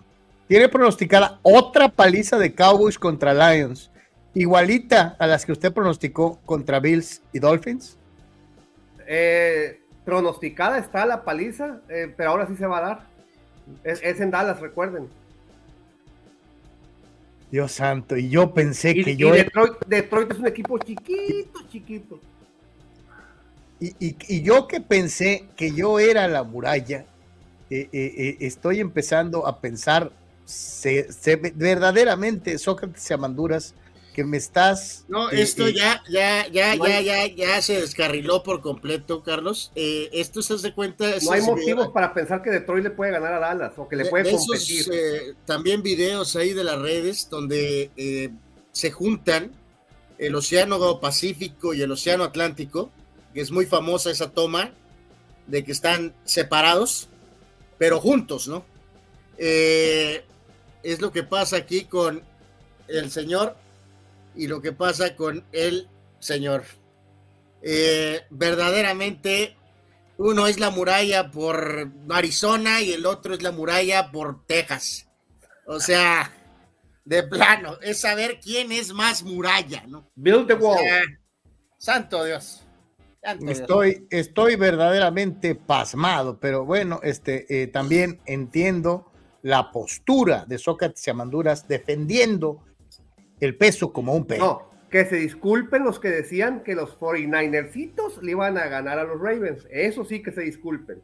¿tiene 0.49 0.69
pronosticada 0.69 1.39
otra 1.43 1.89
paliza 1.89 2.39
de 2.39 2.53
Cowboys 2.53 2.99
contra 2.99 3.33
Lions, 3.33 3.93
igualita 4.35 5.15
a 5.21 5.29
las 5.29 5.47
que 5.47 5.53
usted 5.53 5.73
pronosticó 5.73 6.41
contra 6.45 6.81
Bills 6.81 7.23
y 7.33 7.39
Dolphins? 7.39 7.97
Eh, 9.07 9.81
pronosticada 10.05 10.79
está 10.79 11.07
la 11.07 11.23
paliza, 11.23 11.83
eh, 11.89 12.13
pero 12.17 12.31
ahora 12.31 12.49
sí 12.49 12.57
se 12.57 12.67
va 12.67 12.79
a 12.79 12.81
dar. 12.81 13.07
Es, 13.85 14.21
en 14.21 14.33
Dallas, 14.33 14.59
recuerden. 14.61 15.09
Dios 17.51 17.73
santo, 17.73 18.17
y 18.17 18.29
yo 18.29 18.53
pensé 18.53 18.95
que 18.95 19.17
yo. 19.17 19.33
Detroit, 19.33 20.33
es 20.33 20.39
un 20.39 20.47
equipo 20.47 20.79
chiquito, 20.79 21.61
chiquito. 21.69 22.21
Y, 23.79 24.43
yo 24.43 24.67
que 24.67 24.81
pensé 24.81 25.45
que 25.55 25.73
yo 25.73 25.99
era 25.99 26.27
la 26.29 26.43
muralla, 26.43 27.05
eh, 27.71 27.89
eh, 27.93 28.37
estoy 28.41 28.81
empezando 28.81 29.47
a 29.47 29.61
pensar 29.61 30.13
verdaderamente 31.55 32.59
Sócrates 32.59 33.11
y 33.11 33.15
Amanduras 33.15 33.75
que 34.17 34.25
me 34.25 34.39
estás. 34.39 35.05
No, 35.09 35.31
eh, 35.31 35.43
esto 35.43 35.67
eh, 35.67 35.75
ya, 35.75 36.03
ya, 36.09 36.49
ya, 36.49 36.75
ya, 36.75 37.03
ya, 37.03 37.27
ya 37.27 37.61
se 37.61 37.83
descarriló 37.83 38.43
por 38.43 38.63
completo, 38.63 39.23
Carlos. 39.23 39.73
Eh, 39.75 40.09
esto 40.11 40.41
se 40.41 40.55
hace 40.55 40.73
cuenta. 40.73 41.05
No 41.23 41.33
hay 41.33 41.43
motivos 41.43 41.89
para 41.89 42.15
pensar 42.15 42.43
que 42.43 42.49
Detroit 42.49 42.83
le 42.83 42.91
puede 42.93 43.13
ganar 43.13 43.35
a 43.35 43.41
Dallas 43.41 43.75
o 43.77 43.87
que 43.87 43.95
le 43.95 44.07
puede 44.07 44.31
competir. 44.31 45.37
también 45.45 45.83
videos 45.83 46.35
ahí 46.35 46.55
de 46.55 46.65
las 46.65 46.81
redes 46.81 47.29
donde 47.29 48.33
se 48.73 48.91
juntan 48.91 49.53
el 50.17 50.35
Océano 50.35 50.99
Pacífico 50.99 51.75
y 51.75 51.83
el 51.83 51.93
Océano 51.93 52.25
Atlántico, 52.25 52.91
que 53.35 53.43
es 53.43 53.51
muy 53.51 53.67
famosa 53.67 54.11
esa 54.11 54.31
toma 54.31 54.73
de 55.47 55.63
que 55.63 55.73
están 55.73 56.15
separados, 56.25 57.11
pero 57.77 58.01
juntos, 58.01 58.49
¿no? 58.49 58.65
es 59.37 61.01
lo 61.03 61.13
que 61.13 61.23
pasa 61.23 61.59
aquí 61.59 61.85
con 61.85 62.23
el 62.89 63.11
señor 63.11 63.57
y 64.37 64.47
lo 64.47 64.61
que 64.61 64.73
pasa 64.73 65.17
con 65.17 65.45
el 65.53 65.89
señor. 66.19 66.65
Eh, 67.63 68.23
verdaderamente, 68.31 69.57
uno 70.19 70.47
es 70.47 70.61
la 70.61 70.71
muralla 70.71 71.31
por 71.31 71.91
Arizona 72.11 72.81
y 72.81 72.93
el 72.93 73.07
otro 73.07 73.35
es 73.35 73.43
la 73.43 73.53
muralla 73.53 74.11
por 74.13 74.47
Texas. 74.47 75.09
O 75.67 75.81
sea, 75.81 76.33
de 77.05 77.23
plano, 77.23 77.79
es 77.83 78.01
saber 78.01 78.41
quién 78.41 78.73
es 78.73 78.93
más 78.93 79.23
muralla, 79.23 79.85
¿no? 79.87 80.11
Build 80.15 80.47
the 80.49 80.55
wall. 80.55 80.79
santo 81.79 82.25
Dios. 82.25 82.63
estoy, 83.49 84.07
estoy 84.11 84.57
verdaderamente 84.57 85.55
pasmado, 85.55 86.39
pero 86.39 86.65
bueno, 86.65 87.01
este, 87.03 87.63
eh, 87.63 87.67
también 87.69 88.21
entiendo 88.27 89.11
la 89.43 89.71
postura 89.71 90.45
de 90.47 90.59
Sócrates 90.59 91.07
y 91.07 91.11
Amanduras 91.11 91.69
defendiendo 91.69 92.65
el 93.41 93.57
peso 93.57 93.93
como 93.93 94.15
un 94.15 94.27
peso. 94.27 94.45
No, 94.45 94.89
que 94.91 95.05
se 95.05 95.17
disculpen 95.17 95.85
los 95.85 95.99
que 95.99 96.09
decían 96.09 96.63
que 96.63 96.75
los 96.75 96.99
49ercitos 96.99 98.21
le 98.23 98.33
iban 98.33 98.59
a 98.59 98.67
ganar 98.67 98.99
a 98.99 99.05
los 99.05 99.21
Ravens. 99.21 99.67
Eso 99.71 100.05
sí 100.05 100.23
que 100.23 100.33
se 100.33 100.43
disculpen. 100.43 101.03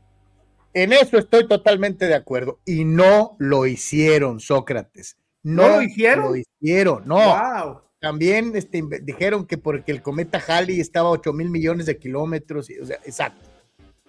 En 0.74 0.92
eso 0.92 1.18
estoy 1.18 1.46
totalmente 1.46 2.06
de 2.06 2.14
acuerdo. 2.14 2.60
Y 2.64 2.84
no 2.84 3.36
lo 3.38 3.66
hicieron, 3.66 4.40
Sócrates. 4.40 5.16
No, 5.42 5.68
lo 5.68 5.82
hicieron. 5.82 6.24
Lo 6.24 6.36
hicieron, 6.36 7.02
no. 7.06 7.82
También 8.00 8.52
este, 8.56 8.82
dijeron 9.02 9.46
que 9.46 9.58
porque 9.58 9.92
el 9.92 10.02
cometa 10.02 10.42
Halley 10.44 10.80
estaba 10.80 11.08
a 11.08 11.12
8 11.12 11.32
mil 11.32 11.50
millones 11.50 11.86
de 11.86 11.98
kilómetros. 11.98 12.68
o 12.80 12.86
sea, 12.86 12.96
exacto. 13.04 13.48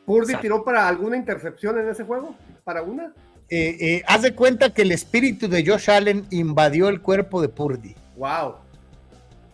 ¿Purdy 0.06 0.36
tiró 0.38 0.64
para 0.64 0.88
alguna 0.88 1.16
intercepción 1.16 1.80
en 1.80 1.90
ese 1.90 2.04
juego? 2.04 2.36
¿Para 2.64 2.82
una? 2.82 3.14
Eh, 3.50 3.78
eh, 3.80 4.04
haz 4.08 4.24
de 4.24 4.34
cuenta 4.34 4.74
que 4.74 4.82
el 4.82 4.92
espíritu 4.92 5.48
de 5.48 5.66
Josh 5.66 5.90
Allen 5.90 6.26
invadió 6.32 6.90
el 6.90 7.02
cuerpo 7.02 7.42
de 7.42 7.50
Purdy. 7.50 7.96
Wow. 8.16 8.56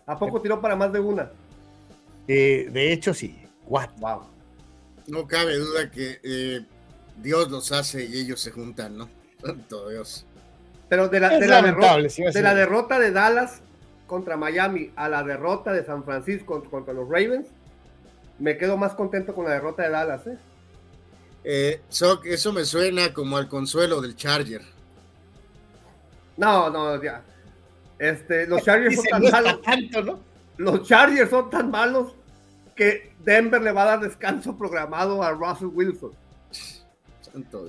¿A 0.06 0.18
poco 0.18 0.40
tiró 0.40 0.60
para 0.60 0.76
más 0.76 0.92
de 0.92 1.00
una? 1.00 1.30
Eh, 2.26 2.68
de 2.70 2.92
hecho, 2.92 3.14
sí. 3.14 3.42
Wow. 3.66 4.22
No 5.06 5.26
cabe 5.26 5.56
duda 5.56 5.90
que 5.90 6.20
eh, 6.22 6.64
Dios 7.16 7.50
los 7.50 7.72
hace 7.72 8.04
y 8.04 8.18
ellos 8.18 8.40
se 8.40 8.50
juntan, 8.50 8.96
¿no? 8.96 9.08
Santo 9.40 9.88
Dios. 9.88 10.26
Pero 10.88 11.08
de 11.08 11.20
la, 11.20 11.38
de 11.38 11.46
la, 11.46 11.62
derrota, 11.62 11.96
de 11.96 12.42
la 12.42 12.54
derrota 12.54 12.98
de 12.98 13.12
Dallas 13.12 13.60
contra 14.06 14.36
Miami 14.36 14.90
a 14.96 15.08
la 15.08 15.22
derrota 15.22 15.72
de 15.72 15.84
San 15.84 16.04
Francisco 16.04 16.64
contra 16.68 16.92
los 16.92 17.08
Ravens, 17.08 17.46
me 18.40 18.56
quedo 18.58 18.76
más 18.76 18.94
contento 18.94 19.34
con 19.34 19.44
la 19.44 19.52
derrota 19.52 19.84
de 19.84 19.90
Dallas. 19.90 20.26
¿eh? 20.26 20.38
Eh, 21.44 21.80
eso 22.24 22.52
me 22.52 22.64
suena 22.64 23.12
como 23.12 23.36
al 23.36 23.48
consuelo 23.48 24.00
del 24.00 24.16
Charger. 24.16 24.62
No, 26.36 26.70
no, 26.70 27.00
ya. 27.02 27.22
Este, 28.00 28.46
los 28.46 28.62
Chargers 28.62 28.96
son 28.96 29.04
tan 29.04 29.22
malos. 29.30 30.18
Los 30.56 30.88
Chargers 30.88 31.30
son 31.30 31.50
tan 31.50 31.70
malos 31.70 32.14
que 32.74 33.12
Denver 33.22 33.60
le 33.60 33.72
va 33.72 33.82
a 33.82 33.86
dar 33.86 34.00
descanso 34.00 34.56
programado 34.56 35.22
a 35.22 35.32
Russell 35.32 35.66
Wilson. 35.66 36.12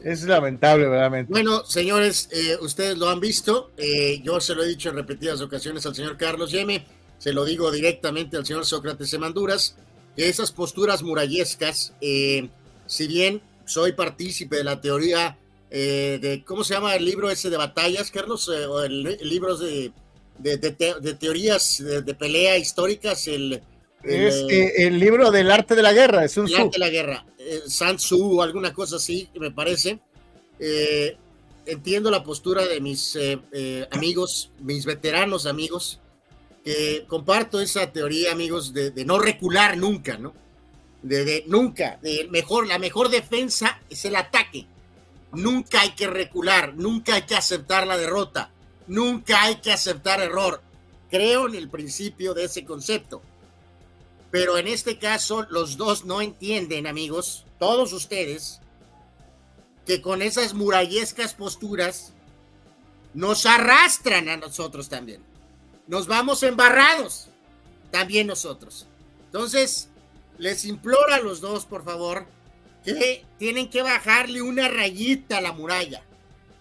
Es 0.05 0.23
lamentable, 0.23 0.85
verdaderamente. 0.85 1.31
Bueno, 1.31 1.65
señores, 1.65 2.29
eh, 2.31 2.57
ustedes 2.61 2.97
lo 2.97 3.09
han 3.09 3.19
visto. 3.19 3.71
Eh, 3.75 4.21
yo 4.23 4.39
se 4.39 4.55
lo 4.55 4.63
he 4.63 4.67
dicho 4.67 4.89
en 4.89 4.95
repetidas 4.95 5.41
ocasiones 5.41 5.85
al 5.85 5.95
señor 5.95 6.15
Carlos 6.15 6.49
Yeme. 6.49 6.85
Se 7.17 7.33
lo 7.33 7.43
digo 7.43 7.69
directamente 7.69 8.37
al 8.37 8.45
señor 8.45 8.65
Sócrates 8.65 9.13
Emanduras. 9.13 9.75
Que 10.15 10.29
esas 10.29 10.53
posturas 10.53 11.03
murallescas, 11.03 11.93
eh, 11.99 12.49
si 12.87 13.07
bien 13.07 13.41
soy 13.65 13.91
partícipe 13.91 14.55
de 14.55 14.63
la 14.63 14.79
teoría 14.79 15.37
de, 15.69 16.43
¿cómo 16.45 16.65
se 16.65 16.73
llama 16.73 16.95
el 16.95 17.05
libro 17.05 17.29
ese 17.29 17.49
de 17.49 17.55
batallas, 17.55 18.11
Carlos? 18.11 18.49
o 18.49 18.83
el, 18.83 19.07
el 19.07 19.29
libro 19.29 19.55
de 19.55 19.93
de, 20.41 21.13
teorías 21.15 21.77
de, 21.79 22.13
pelea 22.15 22.57
históricas, 22.57 23.27
el, 23.27 23.61
es 24.03 24.45
eh, 24.49 24.73
el 24.87 24.99
libro 24.99 25.29
del 25.31 25.51
arte 25.51 25.75
de 25.75 25.83
la 25.83 25.93
guerra, 25.93 26.25
es 26.25 26.37
un 26.37 26.47
el 26.47 26.55
arte 26.55 26.71
de 26.73 26.79
la 26.79 26.89
guerra, 26.89 27.25
eh, 27.37 27.61
San 27.67 27.97
Tzu 27.97 28.39
o 28.39 28.41
alguna 28.41 28.73
cosa 28.73 28.95
así, 28.95 29.29
me 29.39 29.51
parece. 29.51 29.99
Eh, 30.59 31.17
entiendo 31.65 32.09
la 32.09 32.23
postura 32.23 32.65
de 32.65 32.81
mis 32.81 33.17
amigos, 33.91 34.51
mis 34.59 34.85
veteranos 34.85 35.45
amigos, 35.45 35.99
que 36.63 37.05
comparto 37.07 37.61
esa 37.61 37.91
teoría, 37.91 38.31
amigos, 38.31 38.73
de, 38.73 38.93
no 39.05 39.19
recular 39.19 39.77
nunca, 39.77 40.17
¿no? 40.17 40.33
De, 41.03 41.43
nunca, 41.47 41.99
de 42.01 42.27
mejor, 42.31 42.67
la 42.67 42.79
mejor 42.79 43.09
defensa 43.09 43.81
es 43.89 44.05
el 44.05 44.15
ataque. 44.15 44.67
Nunca 45.33 45.81
hay 45.81 45.91
que 45.91 46.07
recular, 46.07 46.75
nunca 46.75 47.15
hay 47.15 47.21
que 47.23 47.35
aceptar 47.35 47.87
la 47.87 47.97
derrota, 47.97 48.51
nunca 48.91 49.43
hay 49.43 49.55
que 49.55 49.71
aceptar 49.71 50.19
error. 50.19 50.61
Creo 51.09 51.47
en 51.47 51.55
el 51.55 51.69
principio 51.69 52.33
de 52.33 52.43
ese 52.43 52.65
concepto. 52.65 53.21
Pero 54.31 54.57
en 54.57 54.67
este 54.67 54.99
caso, 54.99 55.45
los 55.49 55.77
dos 55.77 56.03
no 56.03 56.21
entienden, 56.21 56.87
amigos, 56.87 57.45
todos 57.57 57.93
ustedes, 57.93 58.59
que 59.85 60.01
con 60.01 60.21
esas 60.21 60.53
murallescas 60.53 61.33
posturas 61.33 62.11
nos 63.13 63.45
arrastran 63.45 64.27
a 64.27 64.35
nosotros 64.35 64.89
también. 64.89 65.23
Nos 65.87 66.07
vamos 66.07 66.43
embarrados, 66.43 67.27
también 67.91 68.27
nosotros. 68.27 68.87
Entonces, 69.25 69.89
les 70.37 70.65
imploro 70.65 71.13
a 71.13 71.19
los 71.19 71.39
dos, 71.39 71.65
por 71.65 71.85
favor, 71.85 72.25
que 72.83 73.25
tienen 73.37 73.69
que 73.69 73.83
bajarle 73.83 74.41
una 74.41 74.67
rayita 74.67 75.37
a 75.37 75.41
la 75.41 75.53
muralla, 75.53 76.03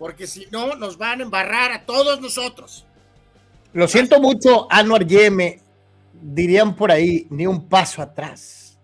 porque 0.01 0.27
si 0.27 0.47
no, 0.51 0.77
nos 0.77 0.97
van 0.97 1.21
a 1.21 1.25
embarrar 1.25 1.73
a 1.73 1.85
todos 1.85 2.23
nosotros. 2.23 2.87
Lo 3.75 3.87
siento 3.87 4.19
mucho, 4.19 4.67
Anuar 4.73 5.07
Yeme, 5.07 5.61
dirían 6.23 6.75
por 6.75 6.91
ahí, 6.91 7.27
ni 7.29 7.47
un 7.47 7.69
paso 7.69 8.01
atrás. 8.01 8.79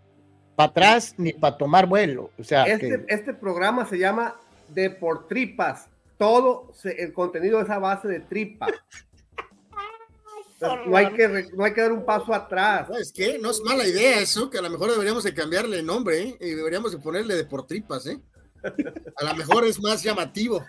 Para 0.54 0.68
atrás 0.68 1.14
ni 1.16 1.32
para 1.32 1.56
tomar 1.56 1.86
vuelo. 1.86 2.30
O 2.38 2.44
sea, 2.44 2.64
este, 2.64 3.02
este 3.08 3.32
programa 3.32 3.86
se 3.86 3.98
llama 3.98 4.36
De 4.68 4.90
por 4.90 5.26
Tripas. 5.26 5.88
Todo 6.18 6.74
el 6.84 7.14
contenido 7.14 7.62
es 7.62 7.70
a 7.70 7.78
base 7.78 8.08
de 8.08 8.20
tripa. 8.20 8.68
No 10.86 10.96
hay, 10.96 11.12
que, 11.12 11.50
no 11.52 11.64
hay 11.64 11.74
que 11.74 11.82
dar 11.82 11.92
un 11.92 12.06
paso 12.06 12.32
atrás. 12.32 12.88
¿Sabes 12.88 13.12
qué? 13.12 13.38
No 13.38 13.50
es 13.50 13.60
mala 13.60 13.86
idea 13.86 14.20
eso, 14.20 14.48
que 14.48 14.56
a 14.56 14.62
lo 14.62 14.70
mejor 14.70 14.90
deberíamos 14.90 15.22
de 15.22 15.34
cambiarle 15.34 15.80
el 15.80 15.84
nombre 15.84 16.22
¿eh? 16.22 16.36
y 16.40 16.50
deberíamos 16.52 16.92
de 16.92 16.98
ponerle 16.98 17.34
de 17.34 17.44
por 17.44 17.66
tripas, 17.66 18.06
¿eh? 18.06 18.18
A 19.16 19.24
lo 19.24 19.34
mejor 19.34 19.66
es 19.66 19.78
más 19.82 20.02
llamativo. 20.02 20.64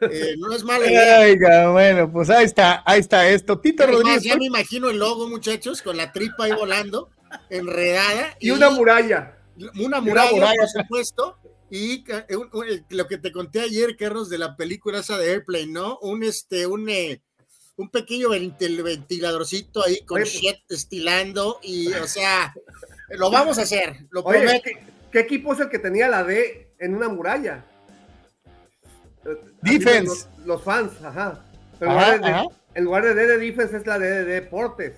Eh, 0.00 0.34
no 0.38 0.52
es 0.52 0.64
mala 0.64 0.86
idea. 0.86 1.68
bueno, 1.70 2.10
pues 2.10 2.30
ahí 2.30 2.44
está, 2.44 2.82
ahí 2.86 3.00
está 3.00 3.28
esto. 3.28 3.58
Tito 3.58 3.86
Rodríguez. 3.86 4.22
ya 4.22 4.36
me 4.36 4.46
imagino 4.46 4.88
el 4.88 4.98
logo, 4.98 5.28
muchachos, 5.28 5.82
con 5.82 5.96
la 5.96 6.10
tripa 6.12 6.44
ahí 6.44 6.52
volando, 6.52 7.10
enredada. 7.50 8.36
Y, 8.40 8.50
una 8.50 8.70
muralla. 8.70 9.36
Una 9.78 10.00
muralla, 10.00 10.54
por 10.58 10.68
supuesto. 10.68 11.36
Y 11.70 12.04
eh, 12.08 12.82
lo 12.88 13.06
que 13.06 13.18
te 13.18 13.30
conté 13.30 13.60
ayer, 13.60 13.96
Carlos, 13.96 14.28
de 14.28 14.38
la 14.38 14.56
película 14.56 15.00
esa 15.00 15.18
de 15.18 15.32
Airplane, 15.32 15.66
¿no? 15.66 15.98
Un 15.98 16.24
este, 16.24 16.66
un 16.66 16.88
eh, 16.88 17.22
un 17.80 17.88
pequeño 17.88 18.28
ventiladorcito 18.28 19.84
ahí 19.84 20.04
con 20.04 20.20
pues 20.20 20.34
shit 20.34 20.58
estilando 20.68 21.60
y, 21.62 21.90
o 21.94 22.06
sea, 22.06 22.52
lo 23.08 23.30
vamos 23.30 23.58
a 23.58 23.62
hacer, 23.62 24.06
lo 24.10 24.22
prometo. 24.22 24.68
¿qué, 25.10 25.20
equipo 25.20 25.54
es 25.54 25.60
el 25.60 25.70
que 25.70 25.78
tenía 25.78 26.08
la 26.08 26.22
D 26.22 26.74
en 26.78 26.94
una 26.94 27.08
muralla? 27.08 27.64
Defense. 29.62 30.26
Los, 30.44 30.62
fans, 30.62 30.92
ajá. 31.04 31.40
Pero 31.78 31.92
en 32.74 32.84
lugar 32.84 33.04
de 33.04 33.14
D 33.14 33.26
de 33.26 33.38
defense 33.38 33.76
es 33.76 33.86
la 33.86 33.98
D 33.98 34.06
de 34.06 34.24
deportes. 34.24 34.94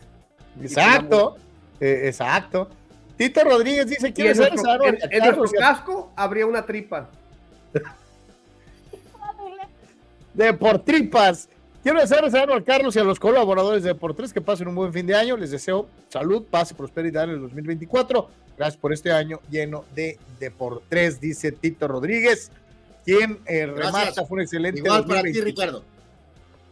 Exacto, 0.61 1.37
eh, 1.80 2.02
exacto. 2.04 2.68
Tito 3.16 3.42
Rodríguez 3.44 3.87
dice, 3.87 4.12
que 4.12 4.30
en, 4.30 4.42
en, 4.42 4.98
en 5.11 5.37
nuestro 5.37 5.58
casco 5.58 6.12
habría 6.16 6.46
una 6.46 6.64
tripa. 6.64 7.08
de 10.35 10.52
por 10.54 10.78
tripas. 10.80 11.48
Quiero 11.82 12.00
desearles 12.00 12.35
a 12.35 12.46
Carlos 12.64 12.94
y 12.94 13.00
a 13.00 13.04
los 13.04 13.18
colaboradores 13.18 13.82
de 13.82 13.94
por 13.94 14.14
tres 14.14 14.32
que 14.32 14.40
pasen 14.40 14.68
un 14.68 14.74
buen 14.76 14.92
fin 14.92 15.04
de 15.04 15.16
año. 15.16 15.37
Les 15.37 15.50
deseo 15.50 15.88
salud, 16.08 16.44
paz 16.48 16.70
y 16.70 16.74
prosperidad 16.74 17.24
en 17.24 17.30
el 17.30 17.40
2024. 17.40 18.28
Gracias 18.56 18.76
por 18.76 18.92
este 18.92 19.11
año 19.11 19.40
lleno 19.50 19.85
de 19.94 20.18
Deportes, 20.38 21.20
dice 21.20 21.50
Tito 21.50 21.88
Rodríguez, 21.88 22.52
quien 23.05 23.41
eh, 23.47 23.67
remata. 23.67 24.25
Fue 24.25 24.37
un 24.37 24.41
excelente. 24.43 24.81
Igual 24.81 25.05
para 25.07 25.23
ti, 25.23 25.41
Ricardo. 25.41 25.85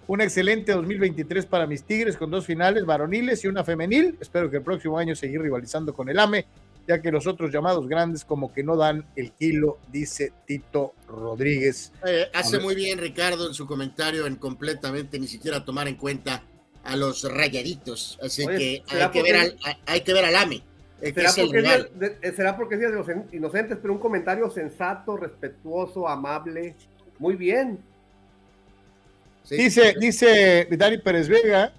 Un 0.06 0.20
excelente 0.20 0.72
2023 0.72 1.46
para 1.46 1.66
mis 1.66 1.84
Tigres 1.84 2.16
con 2.16 2.30
dos 2.30 2.44
finales 2.44 2.84
varoniles 2.84 3.44
y 3.44 3.48
una 3.48 3.62
femenil. 3.62 4.16
Espero 4.20 4.50
que 4.50 4.56
el 4.56 4.62
próximo 4.62 4.98
año 4.98 5.14
seguir 5.14 5.40
rivalizando 5.40 5.94
con 5.94 6.08
el 6.08 6.18
AME 6.18 6.46
ya 6.90 7.00
que 7.00 7.12
los 7.12 7.26
otros 7.28 7.52
llamados 7.52 7.86
grandes 7.86 8.24
como 8.24 8.52
que 8.52 8.64
no 8.64 8.76
dan 8.76 9.06
el 9.14 9.30
kilo, 9.32 9.78
dice 9.92 10.32
Tito 10.44 10.94
Rodríguez. 11.06 11.92
Eh, 12.04 12.28
hace 12.34 12.58
muy 12.58 12.74
bien 12.74 12.98
Ricardo 12.98 13.46
en 13.46 13.54
su 13.54 13.66
comentario 13.66 14.26
en 14.26 14.36
completamente 14.36 15.18
ni 15.20 15.28
siquiera 15.28 15.64
tomar 15.64 15.86
en 15.86 15.94
cuenta 15.94 16.42
a 16.82 16.96
los 16.96 17.30
rayaditos, 17.30 18.18
así 18.22 18.46
que 18.46 18.82
hay 18.88 19.10
que, 19.10 19.22
ver 19.22 19.36
al, 19.36 19.56
hay 19.86 20.00
que 20.00 20.12
ver 20.12 20.24
al 20.24 20.34
AME. 20.34 20.62
Eh, 21.02 21.12
¿Será, 21.14 21.32
porque 21.34 21.62
de, 21.62 22.32
será 22.32 22.56
porque 22.56 22.74
es 22.74 22.80
de 22.80 22.90
los 22.90 23.06
inocentes, 23.32 23.78
pero 23.80 23.94
un 23.94 24.00
comentario 24.00 24.50
sensato, 24.50 25.16
respetuoso, 25.16 26.08
amable, 26.08 26.74
muy 27.18 27.36
bien. 27.36 27.78
Dice, 29.48 29.94
dice 29.98 30.68
Dani 30.70 30.98
Pérez 30.98 31.28
Vega, 31.28 31.72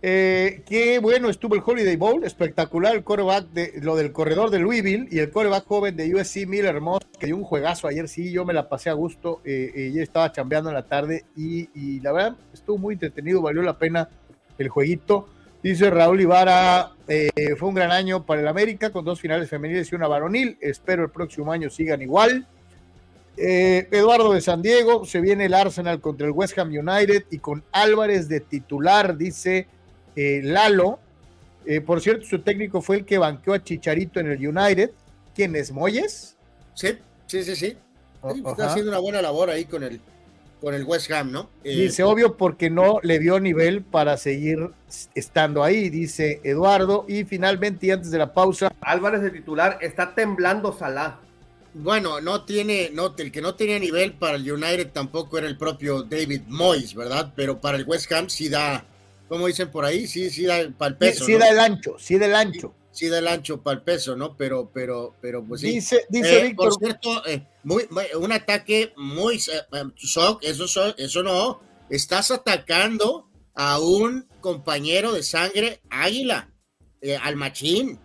eh, 0.00 0.62
qué 0.64 1.00
bueno 1.00 1.28
estuvo 1.28 1.56
el 1.56 1.62
Holiday 1.64 1.96
Bowl, 1.96 2.22
espectacular 2.22 2.94
el 2.94 3.02
coreback 3.02 3.48
de 3.48 3.72
lo 3.82 3.96
del 3.96 4.12
corredor 4.12 4.50
de 4.50 4.60
Louisville 4.60 5.08
y 5.10 5.18
el 5.18 5.30
coreback 5.30 5.66
joven 5.66 5.96
de 5.96 6.14
USC 6.14 6.46
Miller 6.46 6.80
Moss, 6.80 7.04
que 7.18 7.26
dio 7.26 7.36
un 7.36 7.42
juegazo 7.42 7.88
ayer, 7.88 8.08
sí, 8.08 8.30
yo 8.30 8.44
me 8.44 8.54
la 8.54 8.68
pasé 8.68 8.90
a 8.90 8.92
gusto, 8.92 9.40
eh, 9.44 9.72
eh 9.74 9.92
ya 9.92 10.02
estaba 10.02 10.30
chambeando 10.30 10.70
en 10.70 10.76
la 10.76 10.86
tarde 10.86 11.24
y, 11.36 12.00
la 12.00 12.12
verdad 12.12 12.36
estuvo 12.54 12.78
muy 12.78 12.94
entretenido, 12.94 13.42
valió 13.42 13.62
la 13.62 13.76
pena 13.76 14.08
el 14.56 14.68
jueguito. 14.68 15.28
Dice 15.62 15.90
Raúl 15.90 16.20
Ibarra, 16.20 16.92
eh, 17.08 17.30
fue 17.58 17.68
un 17.68 17.74
gran 17.74 17.90
año 17.90 18.24
para 18.24 18.40
el 18.40 18.48
América 18.48 18.90
con 18.90 19.04
dos 19.04 19.20
finales 19.20 19.50
femeniles 19.50 19.90
y 19.90 19.94
una 19.94 20.06
varonil, 20.06 20.56
espero 20.60 21.04
el 21.04 21.10
próximo 21.10 21.50
año 21.50 21.68
sigan 21.70 22.00
igual. 22.02 22.46
Eduardo 23.36 24.32
de 24.32 24.40
San 24.40 24.62
Diego, 24.62 25.04
se 25.04 25.20
viene 25.20 25.44
el 25.44 25.54
Arsenal 25.54 26.00
contra 26.00 26.26
el 26.26 26.32
West 26.32 26.58
Ham 26.58 26.70
United 26.70 27.24
y 27.30 27.38
con 27.38 27.62
Álvarez 27.70 28.28
de 28.28 28.40
titular, 28.40 29.16
dice 29.16 29.68
eh, 30.18 30.40
Lalo. 30.42 30.98
Eh, 31.64 31.80
por 31.80 32.00
cierto, 32.00 32.24
su 32.24 32.40
técnico 32.40 32.82
fue 32.82 32.96
el 32.96 33.04
que 33.04 33.18
banqueó 33.18 33.54
a 33.54 33.62
Chicharito 33.62 34.18
en 34.18 34.32
el 34.32 34.48
United. 34.48 34.90
¿Quién 35.32 35.54
es? 35.54 35.70
¿Moyes? 35.70 36.36
Sí, 36.74 36.98
sí, 37.26 37.44
sí, 37.44 37.54
sí. 37.54 37.76
Oh, 38.20 38.34
está 38.34 38.66
haciendo 38.66 38.90
una 38.90 38.98
buena 38.98 39.22
labor 39.22 39.48
ahí 39.48 39.64
con 39.64 39.84
el, 39.84 40.00
con 40.60 40.74
el 40.74 40.84
West 40.84 41.10
Ham, 41.10 41.30
¿no? 41.30 41.50
Eh, 41.64 41.74
dice, 41.74 42.02
obvio, 42.02 42.36
porque 42.36 42.70
no 42.70 42.98
le 43.02 43.18
dio 43.18 43.40
nivel 43.40 43.82
para 43.82 44.16
seguir 44.16 44.70
estando 45.14 45.62
ahí, 45.62 45.88
dice 45.88 46.40
Eduardo. 46.44 47.04
Y 47.08 47.24
finalmente, 47.24 47.86
y 47.86 47.90
antes 47.90 48.10
de 48.10 48.18
la 48.18 48.32
pausa. 48.32 48.72
Álvarez 48.80 49.22
de 49.22 49.30
titular, 49.30 49.78
está 49.80 50.14
temblando 50.14 50.76
Salah. 50.76 51.20
Bueno, 51.74 52.20
no 52.20 52.44
tiene, 52.44 52.90
no, 52.92 53.14
el 53.16 53.30
que 53.30 53.40
no 53.40 53.54
tenía 53.54 53.78
nivel 53.78 54.14
para 54.14 54.36
el 54.36 54.50
United 54.50 54.90
tampoco 54.90 55.38
era 55.38 55.46
el 55.46 55.56
propio 55.56 56.02
David 56.02 56.42
Moyes, 56.48 56.94
¿verdad? 56.94 57.32
Pero 57.36 57.60
para 57.60 57.76
el 57.76 57.84
West 57.84 58.10
Ham 58.12 58.28
sí 58.28 58.48
da, 58.48 58.84
como 59.28 59.46
dicen 59.46 59.70
por 59.70 59.84
ahí, 59.84 60.06
sí, 60.06 60.30
sí 60.30 60.44
da 60.44 60.56
para 60.76 60.90
el 60.90 60.96
peso. 60.96 61.24
Sí, 61.24 61.34
da 61.34 61.48
el 61.48 61.60
ancho, 61.60 61.96
sí 61.98 62.18
del 62.18 62.34
ancho. 62.34 62.74
Sí, 62.87 62.87
da 63.08 63.18
el 63.18 63.28
ancho 63.28 63.62
para 63.62 63.78
el 63.78 63.84
peso, 63.84 64.16
¿no? 64.16 64.36
Pero, 64.36 64.70
pero, 64.72 65.14
pero, 65.20 65.44
pues 65.44 65.60
sí. 65.60 65.74
Dice, 65.74 66.06
dice 66.08 66.40
eh, 66.40 66.42
Víctor. 66.48 66.70
Por 66.70 66.78
cierto, 66.78 67.26
eh, 67.26 67.46
muy, 67.64 67.86
un 68.18 68.32
ataque 68.32 68.92
muy 68.96 69.36
eh, 69.36 69.84
shock, 69.96 70.42
eso, 70.42 70.94
eso 70.96 71.22
no. 71.22 71.60
Estás 71.90 72.30
atacando 72.30 73.28
a 73.54 73.78
un 73.78 74.26
compañero 74.40 75.12
de 75.12 75.22
sangre 75.22 75.80
águila, 75.90 76.52
al 77.22 77.36
machín. 77.36 77.98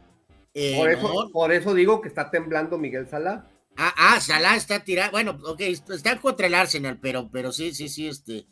por, 0.54 0.89
eso, 0.89 1.30
por 1.32 1.52
eso 1.52 1.74
digo 1.74 2.02
que 2.02 2.10
está 2.10 2.30
temblando 2.30 2.78
Miguel 2.78 3.10
Salah. 3.10 3.48
Ah, 3.76 3.93
ah, 3.98 4.22
Salah 4.22 4.56
está 4.56 4.84
tirando. 4.84 5.12
Bueno, 5.12 5.38
ok, 5.43 5.62
está 5.62 6.19
contra 6.19 6.48
el 6.48 6.56
Arsenal, 6.56 7.00
pero, 7.02 7.30
pero 7.32 7.52
sí, 7.52 7.74
sí, 7.74 7.89
sí, 7.89 8.08
este 8.08 8.46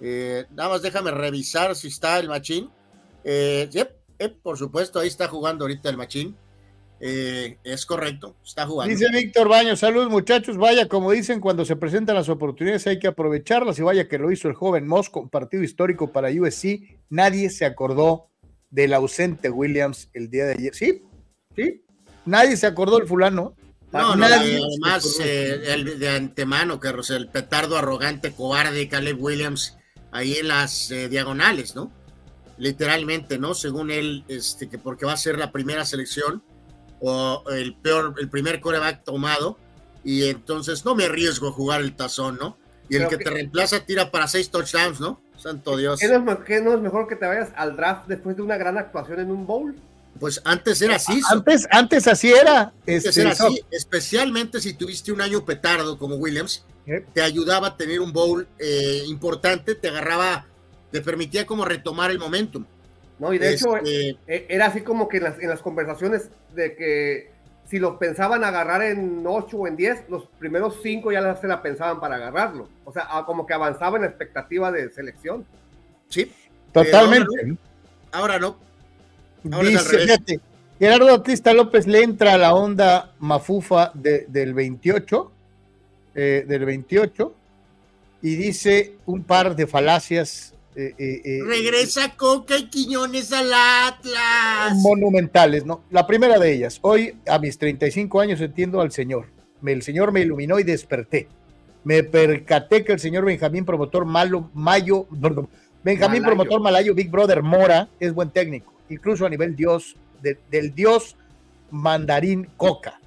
eh, 0.00 0.46
nada 0.50 0.70
más 0.70 0.82
déjame 0.82 1.10
revisar 1.10 1.74
si 1.74 1.88
está 1.88 2.18
el 2.18 2.28
machín. 2.28 2.70
Eh, 3.22 3.68
por 4.42 4.58
supuesto, 4.58 5.00
ahí 5.00 5.08
está 5.08 5.28
jugando 5.28 5.64
ahorita 5.64 5.90
el 5.90 5.96
machín. 5.96 6.36
Eh, 7.00 7.58
es 7.64 7.84
correcto, 7.84 8.36
está 8.44 8.66
jugando. 8.66 8.94
Dice 8.94 9.10
Víctor 9.12 9.48
Baño, 9.48 9.76
salud 9.76 10.08
muchachos, 10.08 10.56
vaya, 10.56 10.88
como 10.88 11.10
dicen, 11.10 11.40
cuando 11.40 11.64
se 11.64 11.76
presentan 11.76 12.14
las 12.14 12.28
oportunidades 12.28 12.86
hay 12.86 12.98
que 12.98 13.08
aprovecharlas 13.08 13.78
y 13.78 13.82
vaya 13.82 14.08
que 14.08 14.16
lo 14.16 14.30
hizo 14.30 14.48
el 14.48 14.54
joven 14.54 14.86
Mosco, 14.86 15.28
partido 15.28 15.62
histórico 15.62 16.12
para 16.12 16.30
USC, 16.30 16.98
nadie 17.10 17.50
se 17.50 17.66
acordó 17.66 18.30
del 18.70 18.94
ausente 18.94 19.50
Williams 19.50 20.08
el 20.14 20.30
día 20.30 20.46
de 20.46 20.52
ayer, 20.52 20.74
¿sí? 20.74 21.02
¿Sí? 21.54 21.84
Nadie 22.24 22.56
se 22.56 22.66
acordó 22.66 22.98
del 22.98 23.08
fulano. 23.08 23.54
No, 23.92 24.16
no, 24.16 24.24
además, 24.24 25.20
el, 25.20 25.98
de 25.98 26.08
antemano, 26.08 26.80
Carlos, 26.80 27.10
el 27.10 27.28
petardo 27.28 27.76
arrogante, 27.76 28.32
cobarde, 28.32 28.88
Caleb 28.88 29.22
Williams, 29.22 29.76
ahí 30.10 30.34
en 30.34 30.48
las 30.48 30.90
eh, 30.90 31.08
diagonales, 31.08 31.76
¿no? 31.76 31.92
Literalmente, 32.56 33.38
¿no? 33.38 33.54
Según 33.54 33.90
él, 33.90 34.24
este, 34.28 34.68
que 34.68 34.78
porque 34.78 35.06
va 35.06 35.12
a 35.12 35.16
ser 35.16 35.38
la 35.38 35.50
primera 35.50 35.84
selección 35.84 36.42
o 37.00 37.42
el 37.50 37.74
peor, 37.76 38.14
el 38.18 38.28
primer 38.28 38.60
coreback 38.60 39.04
tomado, 39.04 39.58
y 40.04 40.24
entonces 40.28 40.84
no 40.84 40.94
me 40.94 41.04
arriesgo 41.04 41.48
a 41.48 41.52
jugar 41.52 41.80
el 41.80 41.96
tazón, 41.96 42.38
¿no? 42.40 42.56
Y 42.88 42.96
el 42.96 43.08
que, 43.08 43.16
te 43.16 43.30
reemplaza 43.30 43.80
tira 43.80 44.10
para 44.10 44.28
seis 44.28 44.50
touchdowns, 44.50 45.00
¿no? 45.00 45.20
santo 45.44 45.76
Dios. 45.76 46.00
¿Qué 46.00 46.08
no, 46.60 46.74
es, 46.74 46.80
mejor 46.80 47.06
que 47.06 47.16
te 47.16 47.26
vayas 47.26 47.50
al 47.56 47.76
draft 47.76 48.06
después 48.06 48.36
de 48.36 48.42
una 48.42 48.56
gran 48.56 48.78
actuación 48.78 49.20
en 49.20 49.30
un 49.30 49.46
bowl? 49.46 49.74
Pues 50.18 50.40
antes 50.44 50.80
era 50.80 50.96
así. 50.96 51.20
Antes, 51.30 51.66
antes 51.70 52.06
así 52.06 52.32
era. 52.32 52.72
Antes 52.86 53.16
era 53.16 53.30
este, 53.32 53.44
así, 53.44 53.60
especialmente 53.70 54.60
si 54.60 54.74
tuviste 54.74 55.12
un 55.12 55.20
año 55.20 55.44
petardo 55.44 55.98
como 55.98 56.16
Williams, 56.16 56.64
te 57.12 57.20
ayudaba 57.20 57.68
a 57.68 57.76
tener 57.76 58.00
un 58.00 58.12
bowl 58.12 58.46
eh, 58.58 59.02
importante, 59.06 59.74
te 59.74 59.88
agarraba, 59.88 60.46
te 60.94 61.02
permitía 61.02 61.44
como 61.44 61.64
retomar 61.64 62.12
el 62.12 62.20
momentum. 62.20 62.64
No, 63.18 63.32
y 63.32 63.38
de 63.38 63.54
hecho 63.54 63.76
este 63.78 64.10
eh, 64.28 64.46
era 64.48 64.66
así 64.66 64.82
como 64.82 65.08
que 65.08 65.16
en 65.16 65.24
las, 65.24 65.40
en 65.40 65.48
las 65.48 65.60
conversaciones 65.60 66.30
de 66.54 66.76
que 66.76 67.32
si 67.66 67.80
lo 67.80 67.98
pensaban 67.98 68.44
agarrar 68.44 68.80
en 68.82 69.24
8 69.26 69.56
o 69.56 69.66
en 69.66 69.74
10, 69.74 70.04
los 70.08 70.28
primeros 70.38 70.78
5 70.84 71.10
ya 71.10 71.34
se 71.34 71.48
la 71.48 71.62
pensaban 71.62 71.98
para 71.98 72.14
agarrarlo. 72.14 72.68
O 72.84 72.92
sea, 72.92 73.08
como 73.26 73.44
que 73.44 73.54
avanzaba 73.54 73.96
en 73.96 74.02
la 74.02 74.08
expectativa 74.08 74.70
de 74.70 74.88
selección. 74.90 75.44
Sí. 76.10 76.30
Totalmente. 76.70 77.56
Ahora 78.12 78.38
no. 78.38 78.56
Dice, 79.42 80.40
Gerardo 80.78 81.06
Batista 81.06 81.52
López 81.52 81.88
le 81.88 82.04
entra 82.04 82.34
a 82.34 82.38
la 82.38 82.54
onda 82.54 83.14
mafufa 83.18 83.90
del 83.94 84.54
28, 84.54 85.32
eh, 86.14 86.44
del 86.46 86.64
28, 86.64 87.34
y 88.22 88.36
dice 88.36 88.94
un 89.06 89.24
par 89.24 89.56
de 89.56 89.66
falacias 89.66 90.54
eh, 90.76 90.94
eh, 90.98 91.20
eh, 91.24 91.40
Regresa 91.46 92.16
Coca 92.16 92.58
y 92.58 92.68
Quiñones 92.68 93.32
al 93.32 93.52
Atlas. 93.52 94.76
Monumentales, 94.76 95.64
¿no? 95.64 95.84
La 95.90 96.06
primera 96.06 96.38
de 96.38 96.52
ellas. 96.52 96.78
Hoy, 96.82 97.14
a 97.28 97.38
mis 97.38 97.58
35 97.58 98.20
años, 98.20 98.40
entiendo 98.40 98.80
al 98.80 98.90
Señor. 98.90 99.26
el 99.64 99.82
Señor 99.82 100.10
me 100.10 100.20
iluminó 100.20 100.58
y 100.58 100.64
desperté. 100.64 101.28
Me 101.84 102.02
percaté 102.02 102.82
que 102.82 102.92
el 102.92 102.98
señor 102.98 103.26
Benjamín 103.26 103.66
Promotor 103.66 104.06
Malo, 104.06 104.50
Mayo, 104.54 105.06
Benjamín 105.82 106.22
Promotor 106.22 106.60
Malayo, 106.62 106.94
Big 106.94 107.10
Brother 107.10 107.42
Mora, 107.42 107.88
es 108.00 108.14
buen 108.14 108.30
técnico, 108.30 108.72
incluso 108.88 109.26
a 109.26 109.28
nivel 109.28 109.54
Dios, 109.54 109.94
del 110.50 110.74
Dios 110.74 111.14
mandarín 111.70 112.48
Coca. 112.56 112.98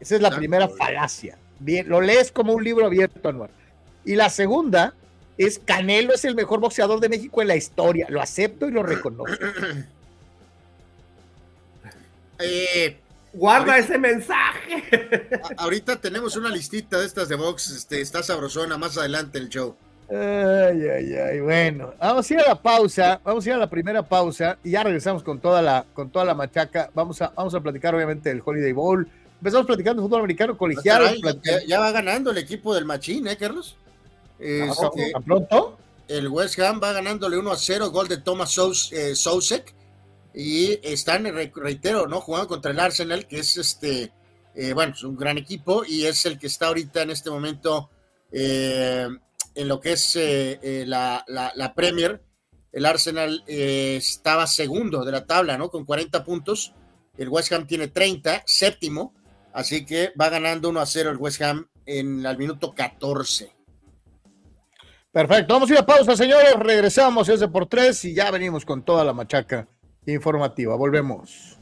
Esa 0.00 0.16
es 0.16 0.20
la 0.20 0.30
primera 0.30 0.68
falacia. 0.68 1.38
Bien, 1.60 1.88
lo 1.88 2.00
lees 2.00 2.32
como 2.32 2.52
un 2.52 2.64
libro 2.64 2.86
abierto, 2.86 3.28
Anuar. 3.28 3.50
Y 4.04 4.16
la 4.16 4.28
segunda 4.28 4.94
es 5.38 5.58
Canelo 5.58 6.14
es 6.14 6.24
el 6.24 6.34
mejor 6.34 6.60
boxeador 6.60 7.00
de 7.00 7.08
México 7.08 7.42
en 7.42 7.48
la 7.48 7.56
historia. 7.56 8.06
Lo 8.08 8.20
acepto 8.20 8.68
y 8.68 8.72
lo 8.72 8.82
reconozco. 8.82 9.36
Eh, 12.38 12.98
Guarda 13.36 13.76
ese 13.76 13.98
mensaje. 13.98 14.82
ahorita 15.58 16.00
tenemos 16.00 16.36
una 16.36 16.48
listita 16.48 16.98
de 16.98 17.06
estas 17.06 17.28
de 17.28 17.36
box. 17.36 17.70
Este, 17.70 18.00
está 18.00 18.22
sabrosona. 18.22 18.78
Más 18.78 18.96
adelante 18.96 19.38
el 19.38 19.50
show. 19.50 19.76
Ay, 20.08 20.88
ay, 20.88 21.14
ay. 21.14 21.40
Bueno, 21.40 21.92
vamos 21.98 22.30
a 22.30 22.34
ir 22.34 22.40
a 22.40 22.48
la 22.48 22.62
pausa. 22.62 23.20
Vamos 23.22 23.44
a 23.44 23.48
ir 23.50 23.54
a 23.54 23.58
la 23.58 23.68
primera 23.68 24.02
pausa 24.02 24.56
y 24.64 24.70
ya 24.70 24.82
regresamos 24.82 25.22
con 25.22 25.38
toda 25.38 25.60
la, 25.60 25.84
con 25.92 26.10
toda 26.10 26.24
la 26.24 26.34
machaca. 26.34 26.90
Vamos 26.94 27.20
a, 27.20 27.30
vamos 27.36 27.54
a 27.54 27.60
platicar, 27.60 27.94
obviamente, 27.94 28.30
del 28.30 28.40
Holiday 28.42 28.72
Bowl. 28.72 29.06
Empezamos 29.38 29.66
platicando 29.66 30.00
de 30.00 30.08
fútbol 30.08 30.20
americano 30.20 30.56
colegial. 30.56 31.16
ya, 31.66 31.78
va 31.78 31.90
ganando 31.90 32.30
el 32.30 32.38
equipo 32.38 32.74
del 32.74 32.86
Machín, 32.86 33.26
¿eh, 33.26 33.36
Carlos? 33.36 33.76
Este, 34.38 35.12
pronto? 35.24 35.78
El 36.08 36.28
West 36.28 36.58
Ham 36.60 36.80
va 36.82 36.92
ganándole 36.92 37.36
1 37.36 37.50
a 37.50 37.56
0, 37.56 37.90
gol 37.90 38.08
de 38.08 38.18
Thomas 38.18 38.50
Sousek. 38.50 39.68
Eh, 39.68 39.74
y 40.34 40.78
están, 40.82 41.24
reitero, 41.24 42.06
¿no? 42.06 42.20
Jugando 42.20 42.48
contra 42.48 42.70
el 42.70 42.78
Arsenal, 42.78 43.26
que 43.26 43.38
es 43.38 43.56
este, 43.56 44.12
eh, 44.54 44.72
bueno, 44.74 44.92
es 44.94 45.02
un 45.02 45.16
gran 45.16 45.38
equipo 45.38 45.84
y 45.84 46.04
es 46.04 46.26
el 46.26 46.38
que 46.38 46.46
está 46.46 46.68
ahorita 46.68 47.02
en 47.02 47.10
este 47.10 47.30
momento 47.30 47.88
eh, 48.30 49.08
en 49.54 49.68
lo 49.68 49.80
que 49.80 49.92
es 49.92 50.18
la, 50.86 51.24
la, 51.26 51.74
Premier. 51.74 52.22
El 52.70 52.84
Arsenal 52.84 53.42
estaba 53.46 54.46
segundo 54.46 55.04
de 55.04 55.12
la 55.12 55.24
tabla, 55.24 55.56
¿no? 55.56 55.70
Con 55.70 55.86
40 55.86 56.22
puntos. 56.22 56.74
El 57.16 57.30
West 57.30 57.50
Ham 57.52 57.66
tiene 57.66 57.88
30, 57.88 58.42
séptimo. 58.44 59.14
Así 59.54 59.86
que 59.86 60.12
va 60.20 60.28
ganando 60.28 60.68
1 60.68 60.80
a 60.80 60.86
0 60.86 61.10
el 61.10 61.16
West 61.16 61.40
Ham 61.40 61.66
en 61.86 62.26
el 62.26 62.36
minuto 62.36 62.74
14. 62.74 63.55
Perfecto, 65.16 65.54
vamos 65.54 65.70
a 65.70 65.72
ir 65.72 65.78
a 65.78 65.86
pausa, 65.86 66.14
señores. 66.14 66.52
Regresamos, 66.58 67.26
ese 67.30 67.48
por 67.48 67.64
tres 67.64 68.04
y 68.04 68.12
ya 68.12 68.30
venimos 68.30 68.66
con 68.66 68.84
toda 68.84 69.02
la 69.02 69.14
machaca 69.14 69.66
informativa. 70.04 70.76
Volvemos. 70.76 71.55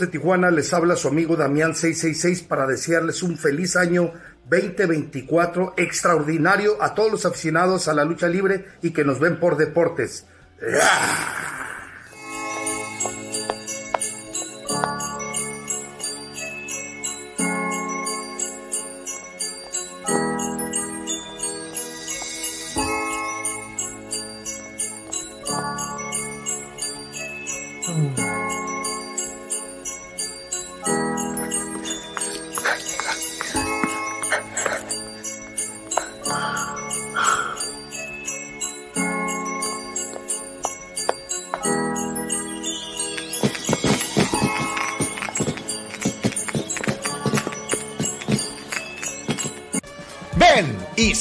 De 0.00 0.06
Tijuana, 0.06 0.50
les 0.50 0.72
habla 0.72 0.96
su 0.96 1.08
amigo 1.08 1.36
Damián 1.36 1.74
666 1.74 2.42
para 2.42 2.66
desearles 2.66 3.22
un 3.22 3.36
feliz 3.36 3.76
año 3.76 4.12
2024 4.48 5.74
extraordinario 5.76 6.82
a 6.82 6.94
todos 6.94 7.10
los 7.10 7.26
aficionados 7.26 7.88
a 7.88 7.94
la 7.94 8.04
lucha 8.04 8.28
libre 8.28 8.66
y 8.82 8.92
que 8.92 9.04
nos 9.04 9.20
ven 9.20 9.38
por 9.38 9.56
deportes. 9.56 10.26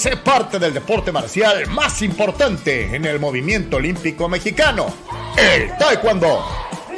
Sé 0.03 0.17
parte 0.17 0.59
del 0.59 0.73
deporte 0.73 1.13
marcial 1.13 1.65
más 1.67 2.01
importante 2.01 2.93
en 2.93 3.05
el 3.05 3.21
movimiento 3.21 3.77
olímpico 3.77 4.27
mexicano, 4.27 4.93
el 5.37 5.77
taekwondo. 5.77 6.45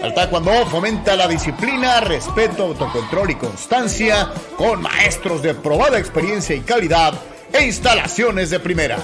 El 0.02 0.12
taekwondo 0.16 0.66
fomenta 0.66 1.16
la 1.16 1.28
disciplina, 1.28 2.02
respeto, 2.02 2.64
autocontrol 2.64 3.30
y 3.30 3.36
constancia 3.36 4.32
con 4.58 4.82
maestros 4.82 5.44
de 5.44 5.54
probada 5.54 6.00
experiencia 6.00 6.56
y 6.56 6.62
calidad 6.62 7.14
e 7.54 7.66
instalaciones 7.66 8.50
de 8.50 8.60
primera. 8.60 8.98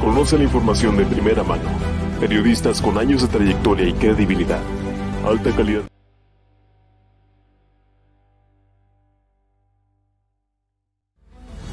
Conoce 0.00 0.38
la 0.38 0.44
información 0.44 0.96
de 0.96 1.04
primera 1.06 1.42
mano. 1.42 1.68
Periodistas 2.20 2.80
con 2.80 2.98
años 2.98 3.22
de 3.22 3.28
trayectoria 3.28 3.88
y 3.88 3.92
credibilidad. 3.94 4.60
Alta 5.26 5.50
calidad. 5.50 5.82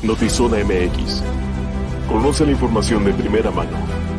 Notizona 0.02 0.58
MX. 0.64 1.24
Conoce 2.10 2.46
la 2.46 2.52
información 2.52 3.06
de 3.06 3.14
primera 3.14 3.52
mano. 3.52 4.15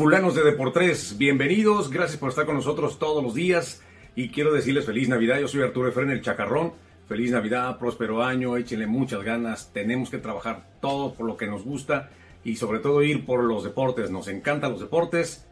Fulanos 0.00 0.34
de 0.34 0.42
Deportes, 0.42 1.18
bienvenidos, 1.18 1.90
gracias 1.90 2.16
por 2.16 2.30
estar 2.30 2.46
con 2.46 2.54
nosotros 2.54 2.98
todos 2.98 3.22
los 3.22 3.34
días 3.34 3.82
y 4.16 4.30
quiero 4.30 4.50
decirles 4.50 4.86
feliz 4.86 5.10
Navidad, 5.10 5.38
yo 5.38 5.46
soy 5.46 5.60
Arturo 5.60 5.90
Efren 5.90 6.08
el 6.08 6.22
Chacarrón, 6.22 6.72
feliz 7.06 7.32
Navidad, 7.32 7.78
próspero 7.78 8.22
año, 8.22 8.56
échenle 8.56 8.86
muchas 8.86 9.22
ganas, 9.22 9.74
tenemos 9.74 10.08
que 10.08 10.16
trabajar 10.16 10.64
todo 10.80 11.12
por 11.12 11.26
lo 11.26 11.36
que 11.36 11.46
nos 11.46 11.64
gusta 11.64 12.08
y 12.44 12.56
sobre 12.56 12.78
todo 12.78 13.02
ir 13.02 13.26
por 13.26 13.44
los 13.44 13.62
deportes, 13.62 14.10
nos 14.10 14.28
encantan 14.28 14.72
los 14.72 14.80
deportes 14.80 15.46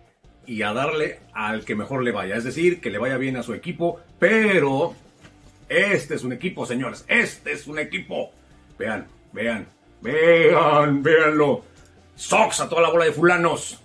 y 0.47 0.63
a 0.63 0.73
darle 0.73 1.21
al 1.35 1.67
que 1.67 1.75
mejor 1.75 2.03
le 2.03 2.13
vaya, 2.13 2.35
es 2.35 2.45
decir, 2.45 2.81
que 2.81 2.89
le 2.89 2.97
vaya 2.97 3.19
bien 3.19 3.37
a 3.37 3.43
su 3.43 3.53
equipo, 3.53 4.01
pero 4.19 4.95
este 5.69 6.15
es 6.15 6.25
un 6.25 6.33
equipo, 6.33 6.65
señores, 6.65 7.05
este 7.07 7.53
es 7.53 7.67
un 7.67 7.79
equipo, 7.79 8.31
vean, 8.79 9.09
vean, 9.31 9.69
vean, 10.01 11.03
véanlo, 11.03 11.65
Sox 12.17 12.61
a 12.61 12.69
toda 12.71 12.81
la 12.81 12.91
bola 12.91 13.05
de 13.05 13.13
fulanos. 13.13 13.83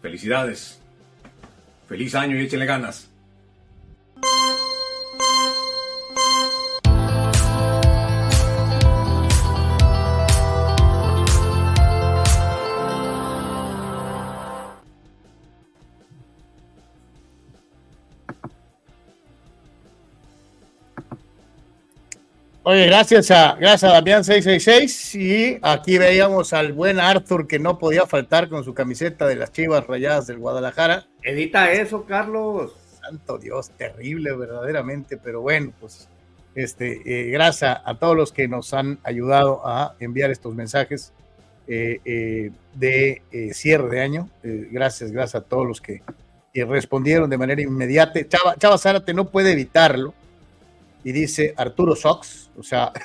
Felicidades. 0.00 0.78
Feliz 1.88 2.14
año 2.14 2.36
y 2.36 2.44
échenle 2.44 2.66
ganas. 2.66 3.08
Oye, 22.70 22.84
gracias 22.84 23.30
a, 23.30 23.56
gracias 23.58 23.84
a 23.90 23.94
Damián 23.94 24.22
666 24.22 25.14
y 25.14 25.58
aquí 25.62 25.96
veíamos 25.96 26.52
al 26.52 26.74
buen 26.74 27.00
Arthur 27.00 27.46
que 27.46 27.58
no 27.58 27.78
podía 27.78 28.04
faltar 28.04 28.50
con 28.50 28.62
su 28.62 28.74
camiseta 28.74 29.26
de 29.26 29.36
las 29.36 29.52
Chivas 29.52 29.86
Rayadas 29.86 30.26
del 30.26 30.36
Guadalajara. 30.36 31.06
Edita 31.22 31.72
eso, 31.72 32.04
Carlos. 32.04 32.74
Santo 33.00 33.38
Dios, 33.38 33.70
terrible 33.70 34.36
verdaderamente, 34.36 35.16
pero 35.16 35.40
bueno, 35.40 35.72
pues 35.80 36.10
este, 36.54 37.00
eh, 37.06 37.30
gracias 37.30 37.80
a 37.82 37.98
todos 37.98 38.14
los 38.14 38.32
que 38.32 38.48
nos 38.48 38.74
han 38.74 38.98
ayudado 39.02 39.66
a 39.66 39.94
enviar 39.98 40.30
estos 40.30 40.54
mensajes 40.54 41.14
eh, 41.68 42.02
eh, 42.04 42.50
de 42.74 43.22
eh, 43.32 43.54
cierre 43.54 43.88
de 43.88 44.02
año. 44.02 44.28
Gracias, 44.42 45.10
gracias 45.10 45.42
a 45.42 45.46
todos 45.46 45.66
los 45.66 45.80
que 45.80 46.02
respondieron 46.52 47.30
de 47.30 47.38
manera 47.38 47.62
inmediata. 47.62 48.20
Chava, 48.28 48.56
Chava 48.58 48.76
Zárate 48.76 49.14
no 49.14 49.30
puede 49.30 49.52
evitarlo 49.52 50.12
y 51.04 51.12
dice 51.12 51.54
Arturo 51.56 51.94
Sox, 51.94 52.50
o 52.58 52.62
sea, 52.62 52.92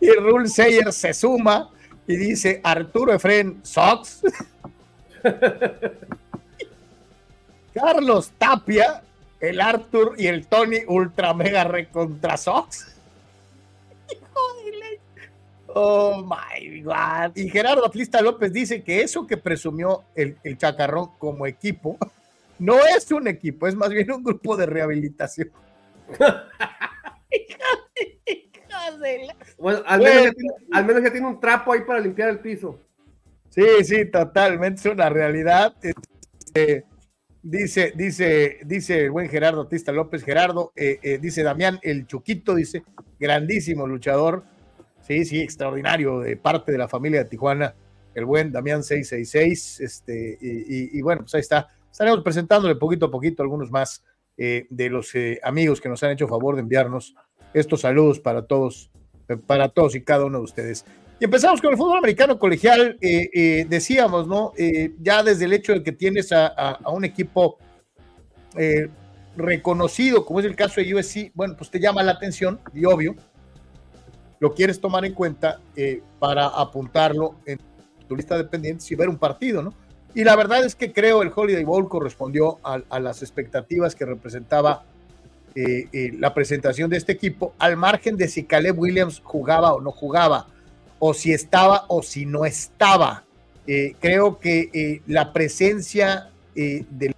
y 0.00 0.10
Rule 0.12 0.48
Sayer 0.48 0.92
se 0.92 1.12
suma 1.12 1.70
y 2.06 2.16
dice 2.16 2.60
Arturo 2.62 3.12
Efren 3.12 3.60
Sox. 3.62 4.22
Carlos 7.74 8.32
Tapia, 8.38 9.02
el 9.40 9.60
Arthur 9.60 10.14
y 10.16 10.26
el 10.26 10.46
Tony 10.46 10.78
Ultra 10.86 11.34
Mega 11.34 11.64
Recontra 11.64 12.36
Sox. 12.36 12.94
Oh 15.74 16.22
my 16.22 16.82
God. 16.82 17.36
Y 17.36 17.50
Gerardo 17.50 17.86
Atlista 17.86 18.22
López 18.22 18.52
dice 18.52 18.82
que 18.82 19.02
eso 19.02 19.26
que 19.26 19.36
presumió 19.36 20.04
el, 20.14 20.38
el 20.42 20.56
Chacarrón 20.56 21.10
como 21.18 21.46
equipo 21.46 21.98
no 22.58 22.78
es 22.96 23.10
un 23.10 23.28
equipo, 23.28 23.66
es 23.66 23.74
más 23.74 23.90
bien 23.90 24.10
un 24.10 24.22
grupo 24.22 24.56
de 24.56 24.66
rehabilitación. 24.66 25.50
Bueno, 29.58 29.82
al 29.86 30.00
menos, 30.00 30.24
ya 30.24 30.32
tiene, 30.32 30.50
al 30.72 30.86
menos 30.86 31.02
ya 31.02 31.12
tiene 31.12 31.26
un 31.26 31.40
trapo 31.40 31.72
ahí 31.72 31.80
para 31.86 32.00
limpiar 32.00 32.30
el 32.30 32.40
piso. 32.40 32.80
Sí, 33.50 33.64
sí, 33.82 34.06
totalmente, 34.06 34.80
es 34.80 34.86
una 34.86 35.08
realidad. 35.08 35.74
Este, 35.82 36.84
dice, 37.42 37.92
dice, 37.96 38.58
dice 38.64 39.04
el 39.04 39.10
buen 39.10 39.28
Gerardo 39.28 39.62
Atista 39.62 39.92
López, 39.92 40.24
Gerardo, 40.24 40.72
eh, 40.76 40.98
eh, 41.02 41.18
dice 41.18 41.42
Damián, 41.42 41.78
el 41.82 42.06
Chuquito, 42.06 42.54
dice, 42.54 42.82
grandísimo 43.18 43.86
luchador, 43.86 44.44
sí, 45.02 45.24
sí, 45.24 45.40
extraordinario, 45.40 46.20
de 46.20 46.36
parte 46.36 46.72
de 46.72 46.78
la 46.78 46.88
familia 46.88 47.24
de 47.24 47.30
Tijuana, 47.30 47.74
el 48.14 48.24
buen 48.24 48.52
Damián 48.52 48.82
666, 48.82 49.80
este, 49.80 50.38
y, 50.40 50.48
y, 50.48 50.98
y 50.98 51.02
bueno, 51.02 51.22
pues 51.22 51.34
ahí 51.34 51.40
está, 51.40 51.68
estaremos 51.98 52.22
presentándole 52.22 52.76
poquito 52.76 53.06
a 53.06 53.10
poquito 53.10 53.42
algunos 53.42 53.72
más 53.72 54.04
eh, 54.36 54.68
de 54.70 54.88
los 54.88 55.12
eh, 55.16 55.40
amigos 55.42 55.80
que 55.80 55.88
nos 55.88 56.00
han 56.04 56.12
hecho 56.12 56.28
favor 56.28 56.54
de 56.54 56.60
enviarnos 56.60 57.16
estos 57.52 57.80
saludos 57.80 58.20
para 58.20 58.46
todos, 58.46 58.92
eh, 59.28 59.36
para 59.36 59.68
todos 59.68 59.96
y 59.96 60.02
cada 60.02 60.24
uno 60.24 60.38
de 60.38 60.44
ustedes. 60.44 60.84
Y 61.18 61.24
empezamos 61.24 61.60
con 61.60 61.72
el 61.72 61.76
fútbol 61.76 61.98
americano 61.98 62.38
colegial. 62.38 62.96
Decíamos, 63.00 64.28
¿no? 64.28 64.52
Ya 65.00 65.24
desde 65.24 65.46
el 65.46 65.52
hecho 65.52 65.72
de 65.72 65.82
que 65.82 65.90
tienes 65.90 66.30
a 66.30 66.78
un 66.92 67.04
equipo 67.04 67.58
reconocido, 69.36 70.24
como 70.24 70.38
es 70.38 70.46
el 70.46 70.54
caso 70.54 70.80
de 70.80 70.94
USC, 70.94 71.32
bueno, 71.34 71.56
pues 71.58 71.68
te 71.68 71.80
llama 71.80 72.04
la 72.04 72.12
atención 72.12 72.60
y 72.72 72.84
obvio, 72.84 73.16
lo 74.38 74.54
quieres 74.54 74.80
tomar 74.80 75.04
en 75.04 75.14
cuenta 75.14 75.60
para 76.20 76.46
apuntarlo 76.46 77.34
en 77.44 77.58
tu 78.06 78.14
lista 78.14 78.36
de 78.36 78.44
pendientes 78.44 78.88
y 78.88 78.94
ver 78.94 79.08
un 79.08 79.18
partido, 79.18 79.60
¿no? 79.60 79.74
Y 80.18 80.24
la 80.24 80.34
verdad 80.34 80.64
es 80.64 80.74
que 80.74 80.92
creo 80.92 81.22
el 81.22 81.30
Holiday 81.32 81.62
Bowl 81.62 81.88
correspondió 81.88 82.58
a, 82.64 82.80
a 82.88 82.98
las 82.98 83.22
expectativas 83.22 83.94
que 83.94 84.04
representaba 84.04 84.82
eh, 85.54 85.86
eh, 85.92 86.10
la 86.18 86.34
presentación 86.34 86.90
de 86.90 86.96
este 86.96 87.12
equipo, 87.12 87.54
al 87.56 87.76
margen 87.76 88.16
de 88.16 88.26
si 88.26 88.42
Caleb 88.42 88.76
Williams 88.76 89.22
jugaba 89.22 89.72
o 89.74 89.80
no 89.80 89.92
jugaba, 89.92 90.48
o 90.98 91.14
si 91.14 91.32
estaba 91.32 91.84
o 91.86 92.02
si 92.02 92.26
no 92.26 92.44
estaba. 92.44 93.22
Eh, 93.68 93.94
creo 94.00 94.40
que 94.40 94.70
eh, 94.72 95.02
la 95.06 95.32
presencia 95.32 96.30
de, 96.52 96.84
de, 96.90 97.14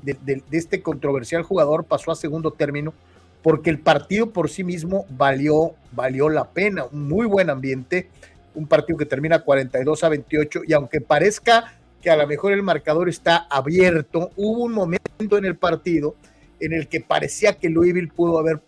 de, 0.00 0.14
de, 0.24 0.42
este 0.56 0.80
controversial 0.80 1.42
jugador 1.42 1.84
pasó 1.84 2.12
a 2.12 2.16
segundo 2.16 2.52
término 2.52 2.94
porque 3.42 3.68
el 3.68 3.78
partido 3.78 4.30
por 4.30 4.48
sí 4.48 4.64
mismo 4.64 5.04
valió, 5.10 5.74
valió 5.92 6.30
la 6.30 6.44
pena, 6.48 6.86
un 6.90 7.08
muy 7.08 7.26
buen 7.26 7.50
ambiente, 7.50 8.08
un 8.54 8.66
partido 8.66 8.96
que 8.96 9.04
termina 9.04 9.40
42 9.40 10.02
a 10.02 10.08
28 10.08 10.62
y 10.66 10.72
aunque 10.72 11.02
parezca 11.02 11.77
que 12.02 12.10
a 12.10 12.16
lo 12.16 12.26
mejor 12.26 12.52
el 12.52 12.62
marcador 12.62 13.08
está 13.08 13.46
abierto, 13.50 14.30
hubo 14.36 14.64
un 14.64 14.72
momento 14.72 15.36
en 15.36 15.44
el 15.44 15.56
partido 15.56 16.14
en 16.60 16.72
el 16.72 16.88
que 16.88 17.00
parecía 17.00 17.54
que 17.54 17.68
Louisville 17.68 18.08
pudo 18.08 18.38
haber 18.38 18.60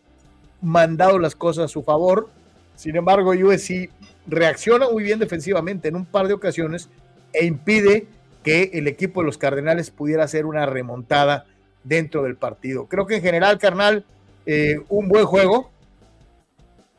mandado 0.60 1.18
las 1.18 1.34
cosas 1.34 1.66
a 1.66 1.68
su 1.68 1.82
favor. 1.82 2.28
Sin 2.76 2.96
embargo, 2.96 3.30
USC 3.30 3.90
reacciona 4.26 4.88
muy 4.88 5.02
bien 5.02 5.18
defensivamente 5.18 5.88
en 5.88 5.96
un 5.96 6.04
par 6.04 6.28
de 6.28 6.34
ocasiones 6.34 6.88
e 7.32 7.44
impide 7.46 8.06
que 8.42 8.70
el 8.74 8.88
equipo 8.88 9.20
de 9.20 9.26
los 9.26 9.38
Cardenales 9.38 9.90
pudiera 9.90 10.24
hacer 10.24 10.46
una 10.46 10.66
remontada 10.66 11.46
dentro 11.84 12.22
del 12.22 12.36
partido. 12.36 12.86
Creo 12.86 13.06
que 13.06 13.16
en 13.16 13.22
general, 13.22 13.58
carnal, 13.58 14.04
eh, 14.46 14.80
un 14.88 15.08
buen 15.08 15.26
juego, 15.26 15.70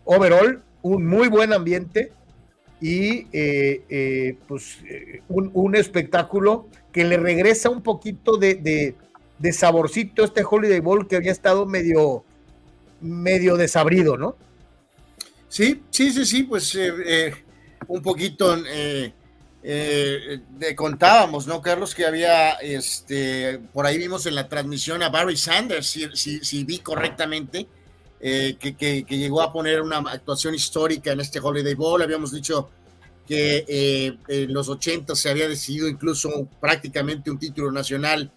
overall, 0.06 0.62
un 0.82 1.06
muy 1.06 1.28
buen 1.28 1.54
ambiente 1.54 2.12
y 2.82 3.28
eh, 3.32 3.84
eh, 3.90 4.38
pues 4.48 4.80
un, 5.30 5.52
un, 5.54 5.76
espectáculo 5.76 6.68
que 6.92 7.04
le 7.04 7.18
regresa 7.18 7.70
un 7.70 7.84
poquito 7.84 8.38
de, 8.38 8.56
de 8.56 8.96
de 9.42 9.52
saborcito 9.52 10.24
este 10.24 10.44
Holiday 10.48 10.80
Bowl 10.80 11.08
que 11.08 11.16
había 11.16 11.32
estado 11.32 11.66
medio, 11.66 12.24
medio 13.02 13.58
desabrido, 13.58 14.16
¿no? 14.16 14.36
Sí, 15.50 15.82
sí, 15.90 16.12
sí, 16.12 16.26
sí, 16.26 16.44
pues 16.44 16.76
eh, 16.76 17.34
un 17.88 18.02
poquito 18.02 18.56
de 18.56 19.14
contábamos, 20.76 21.48
¿no, 21.48 21.62
Carlos? 21.62 21.94
Que 21.96 22.06
había, 22.06 22.52
este, 22.54 23.60
por 23.74 23.86
ahí 23.86 23.98
vimos 23.98 24.26
en 24.28 24.36
la 24.36 24.48
transmisión 24.48 25.04
a 25.04 25.10
Barry 25.10 25.38
Sanders, 25.38 25.88
si, 25.88 26.08
si, 26.14 26.64
vi 26.64 26.80
correctamente, 26.80 27.68
que, 28.22 28.76
que, 28.78 29.18
llegó 29.18 29.42
a 29.42 29.52
poner 29.52 29.82
una 29.82 29.98
actuación 29.98 30.54
histórica 30.54 31.12
en 31.12 31.22
este 31.22 31.40
Holiday 31.40 31.74
Bowl. 31.74 32.02
Habíamos 32.02 32.32
dicho 32.32 32.70
que 33.28 33.64
eh, 33.68 34.18
en 34.28 34.54
los 34.54 34.68
80 34.68 35.16
se 35.16 35.30
había 35.30 35.48
decidido 35.48 35.88
incluso 35.88 36.50
prácticamente 36.60 37.32
un 37.32 37.40
título 37.40 37.72
nacional 37.72 38.30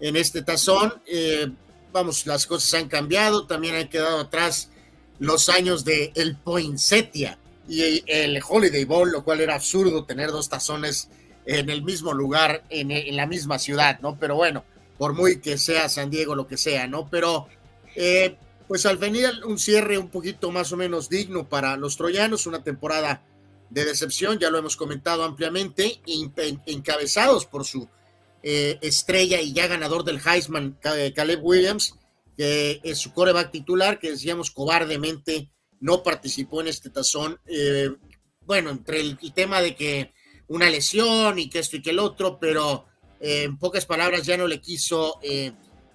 en 0.00 0.16
este 0.16 0.42
tazón. 0.42 0.94
Eh, 1.06 1.50
vamos, 1.92 2.26
las 2.26 2.46
cosas 2.46 2.74
han 2.74 2.88
cambiado, 2.88 3.46
también 3.46 3.74
han 3.74 3.88
quedado 3.88 4.20
atrás 4.20 4.70
los 5.18 5.48
años 5.48 5.84
de 5.84 6.12
el 6.14 6.36
Poinsettia 6.36 7.38
y 7.66 8.04
el 8.06 8.38
Holiday 8.46 8.84
Bowl, 8.84 9.10
lo 9.10 9.24
cual 9.24 9.40
era 9.40 9.54
absurdo 9.54 10.04
tener 10.04 10.30
dos 10.30 10.48
tazones 10.48 11.08
en 11.46 11.70
el 11.70 11.82
mismo 11.82 12.12
lugar, 12.12 12.64
en, 12.68 13.16
la 13.16 13.26
misma 13.26 13.58
ciudad, 13.58 13.98
¿no? 14.00 14.18
Pero 14.18 14.36
bueno, 14.36 14.64
por 14.98 15.14
muy 15.14 15.40
que 15.40 15.56
sea 15.56 15.88
San 15.88 16.10
Diego, 16.10 16.34
lo 16.34 16.46
que 16.46 16.56
sea, 16.56 16.86
¿no? 16.86 17.08
Pero 17.08 17.48
eh, 17.96 18.36
pues 18.68 18.86
al 18.86 18.96
venir 18.96 19.28
un 19.44 19.58
cierre 19.58 19.98
un 19.98 20.08
poquito 20.08 20.50
más 20.50 20.72
o 20.72 20.76
menos 20.76 21.08
digno 21.08 21.48
para 21.48 21.76
los 21.76 21.96
troyanos, 21.96 22.46
una 22.46 22.62
temporada 22.62 23.22
de 23.70 23.84
decepción, 23.84 24.38
ya 24.38 24.50
lo 24.50 24.58
hemos 24.58 24.76
comentado 24.76 25.24
ampliamente, 25.24 26.00
encabezados 26.66 27.46
por 27.46 27.64
su 27.64 27.88
eh, 28.42 28.78
estrella 28.82 29.40
y 29.40 29.52
ya 29.52 29.66
ganador 29.66 30.04
del 30.04 30.20
Heisman, 30.24 30.78
Caleb 30.80 31.44
Williams, 31.44 31.96
que 32.36 32.80
es 32.82 32.98
su 32.98 33.12
coreback 33.12 33.50
titular, 33.50 33.98
que 33.98 34.10
decíamos 34.10 34.50
cobardemente 34.50 35.50
no 35.80 36.02
participó 36.02 36.60
en 36.60 36.68
este 36.68 36.90
tazón. 36.90 37.40
Eh, 37.46 37.90
bueno, 38.46 38.70
entre 38.70 39.00
el, 39.00 39.18
tema 39.34 39.60
de 39.60 39.74
que 39.74 40.12
una 40.48 40.70
lesión 40.70 41.38
y 41.38 41.50
que 41.50 41.58
esto 41.58 41.76
y 41.76 41.82
que 41.82 41.90
el 41.90 41.98
otro, 41.98 42.38
pero 42.38 42.86
eh, 43.20 43.42
en 43.44 43.58
pocas 43.58 43.86
palabras 43.86 44.24
ya 44.24 44.36
no 44.36 44.46
le 44.46 44.60
quiso, 44.60 45.20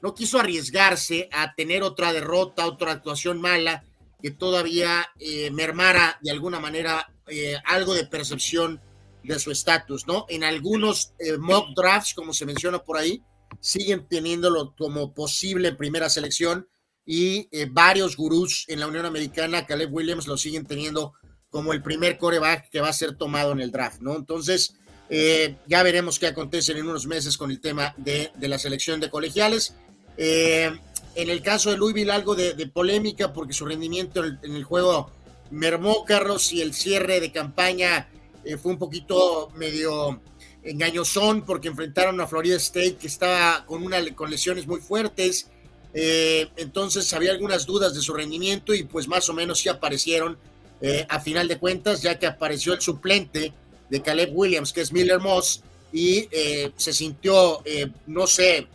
no 0.02 0.14
quiso 0.14 0.40
arriesgarse 0.40 1.30
a 1.32 1.54
tener 1.56 1.84
otra 1.84 2.14
derrota, 2.14 2.66
otra 2.66 2.92
actuación 2.92 3.42
mala 3.42 3.84
que 4.22 4.32
todavía 4.32 5.08
mermara 5.52 6.20
de 6.22 6.32
alguna 6.32 6.60
manera 6.60 7.08
eh, 7.30 7.56
algo 7.66 7.94
de 7.94 8.06
percepción 8.06 8.82
de 9.24 9.38
su 9.38 9.52
estatus, 9.52 10.08
¿no? 10.08 10.26
En 10.30 10.44
algunos 10.44 11.14
eh, 11.20 11.38
mock 11.38 11.76
drafts, 11.76 12.14
como 12.14 12.34
se 12.34 12.46
menciona 12.46 12.80
por 12.80 12.98
ahí, 12.98 13.22
siguen 13.60 14.08
teniéndolo 14.08 14.74
como 14.76 15.14
posible 15.14 15.74
primera 15.74 16.10
selección 16.10 16.68
y 17.06 17.48
eh, 17.52 17.68
varios 17.70 18.16
gurús 18.16 18.66
en 18.68 18.80
la 18.80 18.88
Unión 18.88 19.06
Americana, 19.06 19.66
Caleb 19.66 19.94
Williams, 19.94 20.28
lo 20.28 20.38
siguen 20.38 20.66
teniendo 20.66 21.14
como 21.50 21.74
el 21.74 21.84
primer 21.84 22.18
coreback 22.18 22.70
que 22.72 22.82
va 22.82 22.90
a 22.90 22.94
ser 22.94 23.16
tomado 23.16 23.52
en 23.52 23.60
el 23.60 23.72
draft, 23.72 24.02
¿no? 24.02 24.16
Entonces, 24.16 24.76
ya 25.10 25.82
veremos 25.82 26.20
qué 26.20 26.28
acontece 26.28 26.72
en 26.72 26.86
unos 26.86 27.08
meses 27.08 27.36
con 27.36 27.50
el 27.50 27.60
tema 27.60 27.96
de, 27.98 28.32
la 28.40 28.60
selección 28.60 29.00
de 29.00 29.10
colegiales. 29.10 29.74
En 30.20 31.30
el 31.30 31.42
caso 31.42 31.72
de 31.72 31.78
Louisville, 31.78 32.12
algo 32.12 32.36
de, 32.36 32.54
polémica 32.68 33.34
porque 33.34 33.54
su 33.54 33.66
rendimiento 33.66 34.24
en 34.24 34.56
el 34.56 34.64
juego 34.64 35.10
mermó 35.52 36.06
Carlos 36.06 36.54
y 36.54 36.62
el 36.62 36.74
cierre 36.74 37.20
de 37.20 37.32
campaña 37.32 38.08
eh, 38.44 38.58
fue 38.58 38.72
un 38.72 38.78
poquito 38.78 39.50
medio 39.56 40.22
engañosón 40.64 41.46
porque 41.46 41.70
enfrentaron 41.70 42.20
a 42.22 42.28
Florida 42.28 42.58
State 42.58 42.98
que 42.98 43.08
estaba 43.08 43.66
con, 43.66 43.84
una, 43.84 43.98
con 44.14 44.30
lesiones 44.30 44.68
muy 44.68 44.80
fuertes. 44.80 45.48
Eh, 45.94 46.50
entonces 46.58 47.12
había 47.14 47.32
algunas 47.32 47.66
dudas 47.66 47.96
de 47.96 48.02
su 48.02 48.14
rendimiento 48.14 48.76
y 48.76 48.84
pues 48.84 49.08
más 49.08 49.28
o 49.30 49.34
menos 49.34 49.60
sí 49.60 49.70
aparecieron 49.70 50.38
eh, 50.82 51.06
a 51.10 51.20
final 51.20 51.48
de 51.48 51.58
cuentas 51.58 52.02
ya 52.02 52.20
que 52.20 52.28
apareció 52.28 52.74
el 52.74 52.82
suplente 52.82 53.54
de 53.90 54.02
Caleb 54.02 54.30
Williams 54.34 54.72
que 54.72 54.82
es 54.82 54.94
Miller 54.94 55.20
Moss 55.20 55.64
y 55.92 56.30
se 56.78 56.94
sintió, 56.94 57.64
no 58.06 58.28
sé, 58.28 58.68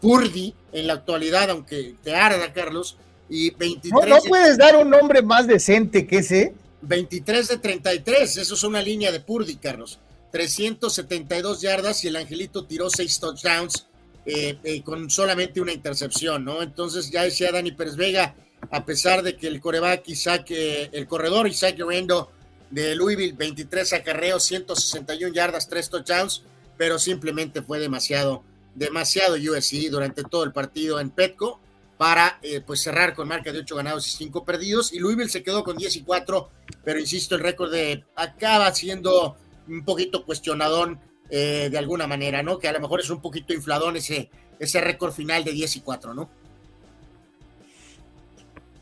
Purdy 0.00 0.54
en 0.72 0.86
la 0.86 0.94
actualidad, 0.94 1.50
aunque 1.50 1.94
te 2.02 2.14
arda 2.14 2.52
Carlos, 2.52 2.96
y 3.28 3.50
23 3.50 4.08
no, 4.08 4.16
puedes 4.28 4.58
dar 4.58 4.76
un 4.76 4.90
nombre 4.90 5.22
más 5.22 5.46
decente 5.46 6.06
que 6.06 6.18
ese. 6.18 6.54
23 6.82 7.48
de 7.48 7.58
33, 7.58 8.36
eso 8.38 8.54
es 8.54 8.62
una 8.64 8.82
línea 8.82 9.12
de 9.12 9.20
Purdy, 9.20 9.56
Carlos. 9.56 10.00
372 10.32 11.60
yardas 11.60 12.04
y 12.04 12.08
el 12.08 12.16
Angelito 12.16 12.64
tiró 12.64 12.88
6 12.88 13.20
touchdowns 13.20 13.86
eh, 14.26 14.58
eh, 14.62 14.82
con 14.82 15.10
solamente 15.10 15.60
una 15.60 15.72
intercepción, 15.72 16.44
¿no? 16.44 16.62
Entonces 16.62 17.10
ya 17.10 17.22
decía 17.22 17.52
Dani 17.52 17.72
Pérez 17.72 17.96
Vega, 17.96 18.34
a 18.70 18.84
pesar 18.84 19.22
de 19.22 19.36
que 19.36 19.46
el 19.46 19.60
coreback 19.60 20.08
Isaac, 20.08 20.46
eh, 20.50 20.90
el 20.92 21.06
corredor 21.06 21.48
Isaac 21.48 21.78
Rendo 21.78 22.30
de 22.70 22.94
Louisville, 22.94 23.32
23 23.32 23.92
acarreos, 23.94 24.44
161 24.44 25.34
yardas, 25.34 25.68
3 25.68 25.90
touchdowns, 25.90 26.42
pero 26.76 26.98
simplemente 26.98 27.62
fue 27.62 27.80
demasiado, 27.80 28.44
demasiado 28.74 29.34
USC 29.36 29.90
durante 29.90 30.22
todo 30.22 30.44
el 30.44 30.52
partido 30.52 31.00
en 31.00 31.10
Petco 31.10 31.60
para 32.00 32.38
eh, 32.42 32.62
pues 32.62 32.80
cerrar 32.80 33.14
con 33.14 33.28
marca 33.28 33.52
de 33.52 33.58
8 33.58 33.76
ganados 33.76 34.06
y 34.06 34.16
5 34.16 34.44
perdidos. 34.44 34.92
Y 34.92 34.98
Louisville 34.98 35.28
se 35.28 35.42
quedó 35.42 35.62
con 35.62 35.76
10 35.76 35.96
y 35.96 36.02
4, 36.02 36.48
pero 36.82 36.98
insisto, 36.98 37.34
el 37.34 37.42
récord 37.42 37.70
de 37.70 38.04
acaba 38.16 38.72
siendo 38.74 39.36
un 39.68 39.84
poquito 39.84 40.24
cuestionadón 40.24 40.98
eh, 41.28 41.68
de 41.70 41.78
alguna 41.78 42.06
manera, 42.06 42.42
¿no? 42.42 42.58
Que 42.58 42.68
a 42.68 42.72
lo 42.72 42.80
mejor 42.80 43.00
es 43.00 43.10
un 43.10 43.20
poquito 43.20 43.52
infladón 43.52 43.96
ese, 43.96 44.30
ese 44.58 44.80
récord 44.80 45.12
final 45.12 45.44
de 45.44 45.52
10 45.52 45.76
y 45.76 45.80
4, 45.80 46.14
¿no? 46.14 46.30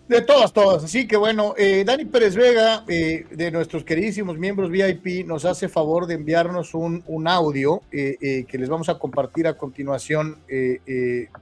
De 0.08 0.22
todas, 0.22 0.52
todas. 0.52 0.84
Así 0.84 1.06
que 1.06 1.16
bueno, 1.16 1.54
eh, 1.58 1.84
Dani 1.84 2.06
Pérez 2.06 2.34
Vega, 2.34 2.82
de 2.86 3.50
nuestros 3.52 3.84
queridísimos 3.84 4.38
miembros 4.38 4.70
VIP, 4.70 5.26
nos 5.26 5.44
hace 5.44 5.68
favor 5.68 6.06
de 6.06 6.14
enviarnos 6.14 6.74
un, 6.74 7.04
un 7.06 7.28
audio 7.28 7.82
que 7.90 8.46
les 8.50 8.68
vamos 8.68 8.88
a 8.88 8.98
compartir 8.98 9.46
a 9.46 9.54
continuación, 9.54 10.38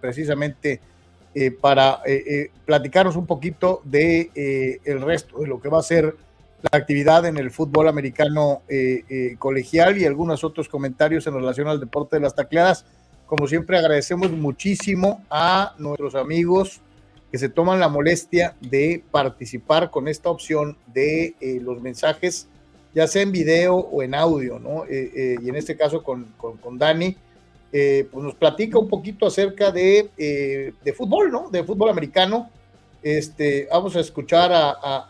precisamente 0.00 0.80
eh, 1.38 1.50
para 1.50 2.00
eh, 2.06 2.24
eh, 2.26 2.50
platicarnos 2.64 3.14
un 3.14 3.26
poquito 3.26 3.82
de 3.84 4.80
el 4.82 5.02
resto 5.02 5.40
de 5.40 5.46
lo 5.46 5.60
que 5.60 5.68
va 5.68 5.80
a 5.80 5.82
ser 5.82 6.16
la 6.62 6.78
actividad 6.78 7.26
en 7.26 7.36
el 7.36 7.50
fútbol 7.50 7.88
americano 7.88 8.62
colegial 9.38 9.98
y 9.98 10.06
algunos 10.06 10.44
otros 10.44 10.66
comentarios 10.66 11.26
en 11.26 11.34
relación 11.34 11.68
al 11.68 11.78
deporte 11.78 12.16
de 12.16 12.22
las 12.22 12.34
tacleadas. 12.34 12.86
Como 13.26 13.46
siempre, 13.48 13.76
agradecemos 13.76 14.30
muchísimo 14.30 15.26
a 15.28 15.74
nuestros 15.76 16.14
amigos 16.14 16.80
que 17.30 17.38
se 17.38 17.48
toman 17.48 17.80
la 17.80 17.88
molestia 17.88 18.56
de 18.60 19.02
participar 19.10 19.90
con 19.90 20.08
esta 20.08 20.30
opción 20.30 20.76
de 20.86 21.34
los 21.62 21.80
mensajes, 21.80 22.48
ya 22.94 23.06
sea 23.06 23.22
en 23.22 23.32
video 23.32 23.76
o 23.76 24.02
en 24.02 24.14
audio, 24.14 24.58
¿no? 24.58 24.84
y 24.88 25.48
en 25.48 25.56
este 25.56 25.76
caso 25.76 26.02
con, 26.02 26.32
con, 26.36 26.56
con 26.56 26.78
Dani 26.78 27.16
eh, 27.72 28.08
pues 28.10 28.24
nos 28.24 28.34
platica 28.34 28.78
un 28.78 28.88
poquito 28.88 29.26
acerca 29.26 29.70
de, 29.70 30.08
eh, 30.16 30.72
de, 30.82 30.92
fútbol, 30.92 31.30
¿no? 31.30 31.50
De 31.50 31.64
fútbol 31.64 31.90
americano. 31.90 32.50
Este, 33.02 33.68
vamos 33.70 33.94
a 33.96 34.00
escuchar 34.00 34.50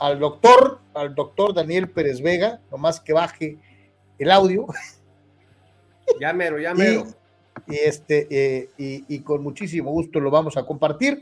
al 0.01 0.19
doctor, 0.19 0.81
al 0.93 1.15
doctor 1.15 1.55
Daniel 1.55 1.89
Pérez 1.89 2.21
Vega, 2.21 2.61
nomás 2.71 3.01
que 3.01 3.13
baje 3.13 3.59
el 4.19 4.31
audio. 4.31 4.67
Ya 6.21 6.33
mero, 6.33 6.61
ya 6.61 6.73
mero. 6.73 7.05
Y, 7.67 7.75
este, 7.75 8.29
eh, 8.31 8.71
y, 8.79 9.19
con 9.21 9.43
muchísimo 9.43 9.91
gusto 9.91 10.21
lo 10.21 10.31
vamos 10.31 10.57
a 10.57 10.65
compartir. 10.65 11.21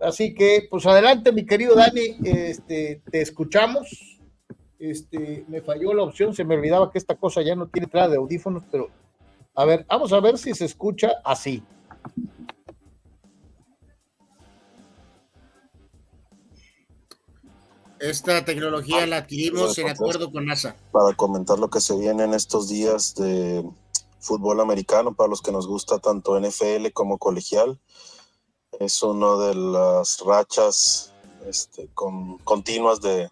Así 0.00 0.34
que, 0.34 0.66
pues 0.70 0.86
adelante, 0.86 1.32
mi 1.32 1.46
querido 1.46 1.74
Dani, 1.74 2.16
este, 2.24 3.02
te 3.10 3.20
escuchamos. 3.20 4.18
Este, 4.78 5.44
me 5.48 5.60
falló 5.60 5.92
la 5.92 6.04
opción, 6.04 6.34
se 6.34 6.44
me 6.44 6.56
olvidaba 6.56 6.90
que 6.90 6.98
esta 6.98 7.14
cosa 7.14 7.42
ya 7.42 7.54
no 7.54 7.68
tiene 7.68 7.84
entrada 7.84 8.08
de 8.08 8.16
audífonos, 8.16 8.62
pero 8.70 8.88
a 9.54 9.64
ver, 9.66 9.84
vamos 9.86 10.12
a 10.12 10.20
ver 10.20 10.38
si 10.38 10.54
se 10.54 10.64
escucha 10.64 11.12
así. 11.22 11.62
Esta 17.98 18.42
tecnología 18.46 19.06
la 19.06 19.18
adquirimos 19.18 19.76
en 19.76 19.90
acuerdo 19.90 20.32
con 20.32 20.46
NASA. 20.46 20.74
Para 20.90 21.14
comentar 21.14 21.58
lo 21.58 21.68
que 21.68 21.82
se 21.82 21.94
viene 21.98 22.24
en 22.24 22.32
estos 22.32 22.70
días 22.70 23.14
de 23.14 23.62
fútbol 24.18 24.60
americano, 24.60 25.14
para 25.14 25.28
los 25.28 25.42
que 25.42 25.52
nos 25.52 25.66
gusta 25.66 25.98
tanto 25.98 26.40
NFL 26.40 26.88
como 26.94 27.18
colegial, 27.18 27.78
es 28.78 29.02
una 29.02 29.36
de 29.46 29.54
las 29.54 30.20
rachas 30.20 31.12
este, 31.46 31.88
con, 31.94 32.38
continuas 32.38 33.00
de, 33.00 33.30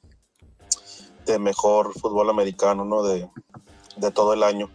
de 1.26 1.38
mejor 1.38 1.92
fútbol 1.98 2.30
americano, 2.30 2.84
¿no? 2.84 3.02
De, 3.02 3.28
de 3.96 4.10
todo 4.10 4.32
el 4.32 4.42
año 4.42 4.70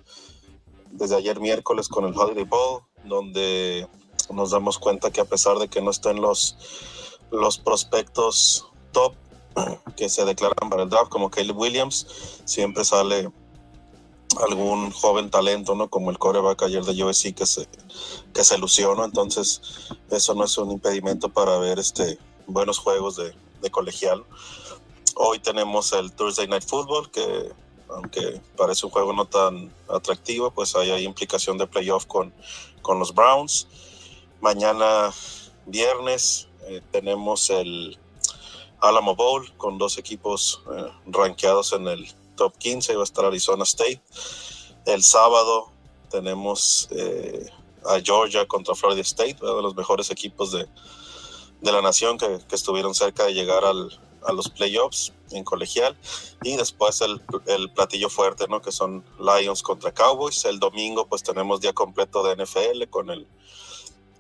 desde 0.92 1.16
ayer 1.16 1.40
miércoles 1.40 1.88
con 1.88 2.06
el 2.06 2.18
Holiday 2.18 2.44
Bowl, 2.44 2.84
donde 3.04 3.88
nos 4.32 4.52
damos 4.52 4.78
cuenta 4.80 5.12
que 5.12 5.22
a 5.22 5.26
pesar 5.26 5.58
de 5.58 5.68
que 5.68 5.82
no 5.82 5.92
estén 5.92 6.22
los, 6.22 6.58
los 7.32 7.58
prospectos 7.58 8.68
top 8.92 9.16
que 9.96 10.10
se 10.10 10.26
declaran 10.26 10.70
para 10.70 10.84
el 10.84 10.90
draft, 10.90 11.10
como 11.10 11.30
Caleb 11.30 11.58
Williams, 11.58 12.42
siempre 12.46 12.84
sale 12.84 13.32
algún 14.42 14.92
joven 14.92 15.30
talento, 15.30 15.76
¿no? 15.76 15.90
Como 15.90 16.12
el 16.12 16.18
coreback 16.18 16.64
ayer 16.64 16.84
de 16.84 17.04
USC 17.04 17.34
que 17.34 17.46
se, 17.46 17.68
que 18.34 18.44
se 18.44 18.58
lució, 18.58 19.04
Entonces, 19.04 19.62
eso 20.10 20.34
no 20.34 20.46
es 20.46 20.58
un 20.58 20.72
impedimento 20.72 21.30
para 21.30 21.58
ver 21.58 21.80
este 21.80 22.18
buenos 22.48 22.78
juegos 22.78 23.16
de, 23.16 23.34
de 23.62 23.72
colegial. 23.72 24.24
Hoy 25.16 25.40
tenemos 25.40 25.94
el 25.94 26.12
Thursday 26.12 26.48
Night 26.48 26.64
Football, 26.64 27.12
que 27.12 27.52
aunque 27.90 28.42
parece 28.58 28.86
un 28.86 28.92
juego 28.92 29.14
no 29.14 29.26
tan 29.26 29.72
atractivo, 29.88 30.52
pues 30.52 30.76
hay, 30.76 30.92
hay 30.92 31.04
implicación 31.04 31.58
de 31.58 31.68
playoff 31.68 32.06
con, 32.06 32.34
con 32.82 33.00
los 33.00 33.14
Browns. 33.14 33.68
Mañana 34.42 35.12
viernes 35.66 36.48
eh, 36.68 36.82
tenemos 36.92 37.50
el 37.50 37.98
Alamo 38.82 39.16
Bowl 39.16 39.52
con 39.58 39.78
dos 39.78 39.98
equipos 39.98 40.62
eh, 40.76 40.92
rankeados 41.06 41.74
en 41.74 41.88
el 41.88 42.08
top 42.36 42.58
15, 42.58 42.96
va 42.96 43.02
a 43.02 43.04
estar 43.04 43.26
Arizona 43.26 43.64
State. 43.64 44.02
El 44.86 45.04
sábado 45.04 45.72
tenemos 46.10 46.88
eh, 46.92 47.50
a 47.86 48.00
Georgia 48.00 48.46
contra 48.48 48.76
Florida 48.76 49.02
State, 49.02 49.38
uno 49.42 49.56
de 49.56 49.62
los 49.62 49.76
mejores 49.76 50.10
equipos 50.12 50.52
de, 50.52 50.68
de 51.62 51.72
la 51.72 51.82
nación 51.82 52.18
que, 52.18 52.40
que, 52.48 52.56
estuvieron 52.56 52.94
cerca 52.94 53.26
de 53.26 53.34
llegar 53.34 53.66
al, 53.66 53.90
a 54.26 54.34
los 54.34 54.50
playoffs 54.50 55.14
en 55.32 55.44
colegial. 55.44 55.98
Y 56.44 56.56
después 56.56 57.02
el, 57.02 57.22
el, 57.48 57.72
platillo 57.72 58.10
fuerte, 58.10 58.48
¿no? 58.48 58.62
Que 58.62 58.72
son 58.72 59.04
Lions 59.20 59.64
contra 59.64 59.94
Cowboys. 59.94 60.46
El 60.46 60.60
domingo 60.60 61.08
pues 61.08 61.24
tenemos 61.24 61.62
día 61.62 61.74
completo 61.74 62.24
de 62.24 62.44
NFL 62.44 62.90
con 62.90 63.10
el 63.10 63.28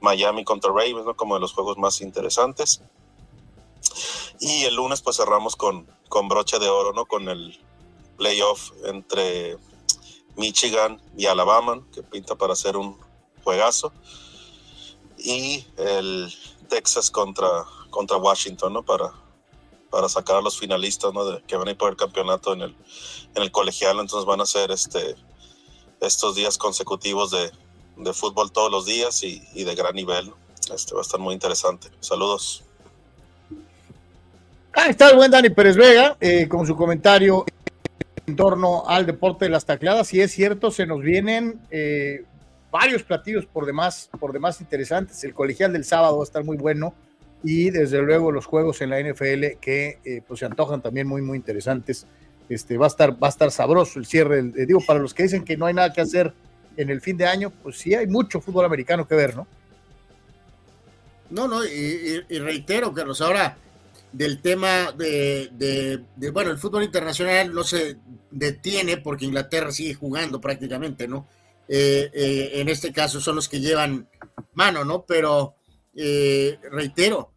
Miami 0.01 0.43
contra 0.43 0.69
Ravens, 0.71 1.05
¿no? 1.05 1.15
Como 1.15 1.35
de 1.35 1.41
los 1.41 1.53
juegos 1.53 1.77
más 1.77 2.01
interesantes. 2.01 2.81
Y 4.39 4.63
el 4.63 4.75
lunes 4.75 5.01
pues 5.01 5.17
cerramos 5.17 5.55
con, 5.55 5.87
con 6.09 6.27
broche 6.27 6.59
de 6.59 6.69
oro, 6.69 6.93
¿no? 6.93 7.05
Con 7.05 7.29
el 7.29 7.59
playoff 8.17 8.71
entre 8.85 9.57
Michigan 10.35 11.01
y 11.17 11.25
Alabama, 11.25 11.85
que 11.93 12.03
pinta 12.03 12.35
para 12.35 12.55
ser 12.55 12.77
un 12.77 12.97
juegazo. 13.43 13.93
Y 15.17 15.65
el 15.77 16.33
Texas 16.69 17.11
contra, 17.11 17.65
contra 17.89 18.17
Washington, 18.17 18.73
¿no? 18.73 18.83
Para, 18.83 19.13
para 19.89 20.09
sacar 20.09 20.37
a 20.37 20.41
los 20.41 20.57
finalistas, 20.57 21.13
¿no? 21.13 21.39
Que 21.45 21.55
van 21.55 21.67
a 21.67 21.71
ir 21.71 21.77
por 21.77 21.89
el 21.89 21.95
campeonato 21.95 22.53
en 22.53 22.61
el, 22.61 22.75
en 23.35 23.43
el 23.43 23.51
colegial. 23.51 23.99
Entonces 23.99 24.25
van 24.25 24.41
a 24.41 24.45
ser 24.45 24.71
este, 24.71 25.15
estos 26.01 26.35
días 26.35 26.57
consecutivos 26.57 27.31
de, 27.31 27.51
de 27.97 28.13
fútbol 28.13 28.51
todos 28.51 28.71
los 28.71 28.85
días 28.85 29.23
y, 29.23 29.39
de 29.53 29.75
gran 29.75 29.95
nivel. 29.95 30.33
Este 30.73 30.93
va 30.93 31.01
a 31.01 31.03
estar 31.03 31.19
muy 31.19 31.33
interesante. 31.33 31.89
Saludos. 31.99 32.63
Ah, 34.73 34.87
está 34.87 35.09
el 35.09 35.17
buen 35.17 35.29
Dani 35.29 35.49
Pérez 35.49 35.75
Vega 35.75 36.17
eh, 36.19 36.47
con 36.47 36.65
su 36.65 36.75
comentario 36.75 37.45
en 38.25 38.35
torno 38.35 38.87
al 38.87 39.05
deporte 39.05 39.45
de 39.45 39.51
las 39.51 39.65
tacleadas. 39.65 40.13
Y 40.13 40.21
es 40.21 40.31
cierto, 40.31 40.71
se 40.71 40.85
nos 40.85 41.01
vienen 41.01 41.59
eh, 41.71 42.23
varios 42.71 43.03
platillos 43.03 43.45
por 43.45 43.65
demás, 43.65 44.09
por 44.19 44.33
demás 44.33 44.61
interesantes. 44.61 45.23
El 45.23 45.33
colegial 45.33 45.73
del 45.73 45.85
sábado 45.85 46.17
va 46.17 46.23
a 46.23 46.25
estar 46.25 46.43
muy 46.43 46.57
bueno 46.57 46.93
y 47.43 47.69
desde 47.69 48.01
luego 48.01 48.31
los 48.31 48.45
juegos 48.45 48.81
en 48.81 48.89
la 48.89 49.01
NFL 49.01 49.59
que 49.59 49.99
eh, 50.05 50.21
pues 50.25 50.39
se 50.39 50.45
antojan 50.45 50.81
también 50.81 51.07
muy 51.07 51.21
muy 51.21 51.37
interesantes. 51.37 52.07
Este 52.49 52.77
va 52.77 52.85
a 52.85 52.87
estar 52.87 53.21
va 53.21 53.27
a 53.27 53.29
estar 53.29 53.51
sabroso 53.51 53.99
el 53.99 54.05
cierre. 54.05 54.39
Eh, 54.39 54.65
digo 54.65 54.79
para 54.85 54.99
los 54.99 55.13
que 55.13 55.23
dicen 55.23 55.43
que 55.43 55.57
no 55.57 55.65
hay 55.65 55.73
nada 55.73 55.91
que 55.91 56.01
hacer 56.01 56.33
en 56.77 56.89
el 56.89 57.01
fin 57.01 57.17
de 57.17 57.27
año, 57.27 57.51
pues 57.61 57.77
sí 57.77 57.93
hay 57.93 58.07
mucho 58.07 58.41
fútbol 58.41 58.65
americano 58.65 59.07
que 59.07 59.15
ver, 59.15 59.35
¿no? 59.35 59.45
No, 61.29 61.47
no, 61.47 61.65
y, 61.65 62.23
y, 62.29 62.39
reitero, 62.39 62.93
Carlos, 62.93 63.19
ahora 63.21 63.57
del 64.13 64.41
tema 64.41 64.91
de, 64.91 65.49
de, 66.15 66.29
bueno, 66.29 66.51
el 66.51 66.59
fútbol 66.59 66.83
internacional 66.83 67.53
no 67.53 67.63
se 67.63 67.97
detiene 68.29 68.97
porque 68.97 69.25
Inglaterra 69.25 69.71
sigue 69.71 69.95
jugando 69.95 70.39
prácticamente, 70.39 71.07
¿no? 71.07 71.27
Eh, 71.67 72.11
eh, 72.13 72.51
en 72.55 72.69
este 72.69 72.93
caso 72.93 73.19
son 73.19 73.35
los 73.35 73.49
que 73.49 73.59
llevan 73.59 74.07
mano, 74.53 74.85
¿no? 74.85 75.05
Pero 75.05 75.55
eh, 75.95 76.59
reitero, 76.71 77.33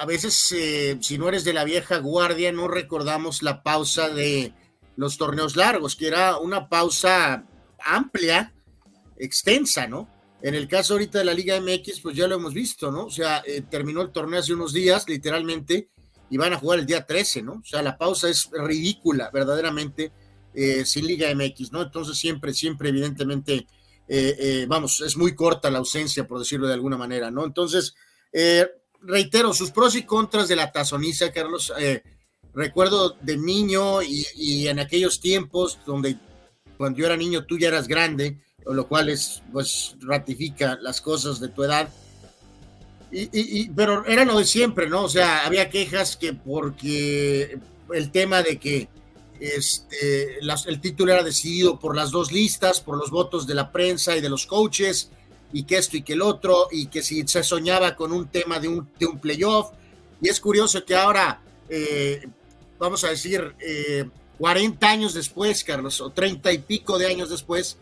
a 0.00 0.06
veces 0.06 0.54
si 1.00 1.18
no 1.18 1.28
eres 1.28 1.42
de 1.42 1.52
la 1.52 1.64
vieja 1.64 1.98
guardia 1.98 2.52
no 2.52 2.68
recordamos 2.68 3.42
la 3.42 3.64
pausa 3.64 4.10
de 4.10 4.54
los 4.94 5.18
torneos 5.18 5.56
largos, 5.56 5.96
que 5.96 6.06
era 6.06 6.38
una 6.38 6.68
pausa 6.68 7.44
amplia, 7.84 8.54
extensa, 9.16 9.88
¿no? 9.88 10.08
En 10.40 10.54
el 10.54 10.68
caso 10.68 10.94
ahorita 10.94 11.18
de 11.18 11.24
la 11.24 11.34
Liga 11.34 11.60
MX, 11.60 12.00
pues 12.00 12.16
ya 12.16 12.28
lo 12.28 12.36
hemos 12.36 12.54
visto, 12.54 12.92
¿no? 12.92 13.06
O 13.06 13.10
sea, 13.10 13.42
eh, 13.44 13.62
terminó 13.68 14.02
el 14.02 14.12
torneo 14.12 14.38
hace 14.38 14.54
unos 14.54 14.72
días, 14.72 15.08
literalmente, 15.08 15.88
y 16.30 16.36
van 16.36 16.52
a 16.52 16.58
jugar 16.58 16.78
el 16.78 16.86
día 16.86 17.04
13, 17.04 17.42
¿no? 17.42 17.54
O 17.54 17.64
sea, 17.64 17.82
la 17.82 17.98
pausa 17.98 18.28
es 18.28 18.48
ridícula, 18.52 19.30
verdaderamente, 19.32 20.12
eh, 20.54 20.84
sin 20.84 21.06
Liga 21.06 21.34
MX, 21.34 21.72
¿no? 21.72 21.82
Entonces 21.82 22.16
siempre, 22.16 22.54
siempre, 22.54 22.90
evidentemente, 22.90 23.66
eh, 24.06 24.64
vamos, 24.68 25.00
es 25.00 25.16
muy 25.16 25.34
corta 25.34 25.70
la 25.70 25.78
ausencia, 25.78 26.26
por 26.26 26.38
decirlo 26.38 26.68
de 26.68 26.74
alguna 26.74 26.96
manera, 26.96 27.30
¿no? 27.30 27.44
Entonces, 27.44 27.94
reitero, 29.02 29.52
sus 29.52 29.72
pros 29.72 29.96
y 29.96 30.04
contras 30.04 30.48
de 30.48 30.56
la 30.56 30.70
tazoniza, 30.70 31.32
Carlos. 31.32 31.72
recuerdo 32.54 33.16
de 33.20 33.36
niño 33.36 34.02
y, 34.02 34.24
y 34.34 34.68
en 34.68 34.78
aquellos 34.78 35.20
tiempos 35.20 35.78
donde 35.84 36.18
cuando 36.76 36.98
yo 36.98 37.06
era 37.06 37.16
niño 37.16 37.44
tú 37.44 37.58
ya 37.58 37.68
eras 37.68 37.88
grande, 37.88 38.38
lo 38.74 38.86
cual 38.86 39.08
es, 39.08 39.42
pues, 39.52 39.96
ratifica 40.00 40.78
las 40.80 41.00
cosas 41.00 41.40
de 41.40 41.48
tu 41.48 41.64
edad. 41.64 41.88
Y, 43.10 43.22
y, 43.22 43.28
y, 43.32 43.68
pero 43.70 44.04
era 44.04 44.24
lo 44.24 44.38
de 44.38 44.44
siempre, 44.44 44.88
¿no? 44.88 45.04
O 45.04 45.08
sea, 45.08 45.46
había 45.46 45.70
quejas 45.70 46.16
que 46.16 46.34
porque 46.34 47.58
el 47.92 48.10
tema 48.10 48.42
de 48.42 48.58
que 48.58 48.88
este, 49.40 50.38
las, 50.42 50.66
el 50.66 50.80
título 50.80 51.12
era 51.12 51.22
decidido 51.22 51.78
por 51.78 51.96
las 51.96 52.10
dos 52.10 52.32
listas, 52.32 52.80
por 52.80 52.96
los 52.96 53.10
votos 53.10 53.46
de 53.46 53.54
la 53.54 53.72
prensa 53.72 54.16
y 54.16 54.20
de 54.20 54.28
los 54.28 54.46
coaches, 54.46 55.10
y 55.52 55.62
que 55.62 55.78
esto 55.78 55.96
y 55.96 56.02
que 56.02 56.14
el 56.14 56.22
otro, 56.22 56.68
y 56.70 56.86
que 56.86 57.02
si 57.02 57.26
se 57.26 57.42
soñaba 57.42 57.96
con 57.96 58.12
un 58.12 58.28
tema 58.28 58.60
de 58.60 58.68
un, 58.68 58.88
de 58.98 59.06
un 59.06 59.18
playoff. 59.18 59.70
Y 60.20 60.28
es 60.28 60.40
curioso 60.40 60.84
que 60.84 60.96
ahora, 60.96 61.40
eh, 61.68 62.28
vamos 62.78 63.04
a 63.04 63.10
decir, 63.10 63.54
eh, 63.60 64.08
40 64.38 64.88
años 64.88 65.14
después, 65.14 65.64
Carlos, 65.64 66.00
o 66.00 66.10
30 66.10 66.52
y 66.52 66.58
pico 66.58 66.98
de 66.98 67.06
años 67.06 67.30
después, 67.30 67.78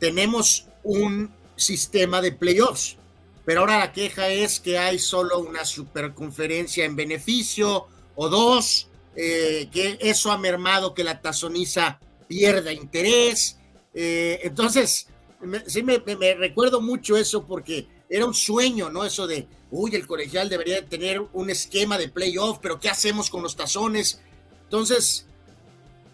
tenemos 0.00 0.66
un 0.82 1.30
sistema 1.54 2.20
de 2.20 2.32
playoffs, 2.32 2.96
pero 3.44 3.60
ahora 3.60 3.78
la 3.78 3.92
queja 3.92 4.28
es 4.28 4.58
que 4.58 4.78
hay 4.78 4.98
solo 4.98 5.38
una 5.38 5.64
superconferencia 5.64 6.84
en 6.84 6.96
beneficio 6.96 7.86
o 8.16 8.28
dos, 8.28 8.88
eh, 9.14 9.68
que 9.70 9.98
eso 10.00 10.32
ha 10.32 10.38
mermado 10.38 10.94
que 10.94 11.04
la 11.04 11.20
tazoniza 11.20 12.00
pierda 12.26 12.72
interés. 12.72 13.58
Eh, 13.92 14.40
entonces, 14.42 15.08
sí 15.66 15.82
me, 15.82 15.98
recuerdo 16.34 16.80
mucho 16.80 17.16
eso 17.16 17.46
porque 17.46 17.86
era 18.08 18.24
un 18.24 18.34
sueño, 18.34 18.90
¿no? 18.90 19.04
Eso 19.04 19.26
de, 19.26 19.46
uy, 19.70 19.94
el 19.94 20.06
colegial 20.06 20.48
debería 20.48 20.84
tener 20.86 21.20
un 21.32 21.50
esquema 21.50 21.98
de 21.98 22.08
playoff, 22.08 22.58
pero 22.62 22.80
¿qué 22.80 22.88
hacemos 22.88 23.30
con 23.30 23.42
los 23.42 23.56
tazones? 23.56 24.20
Entonces, 24.64 25.26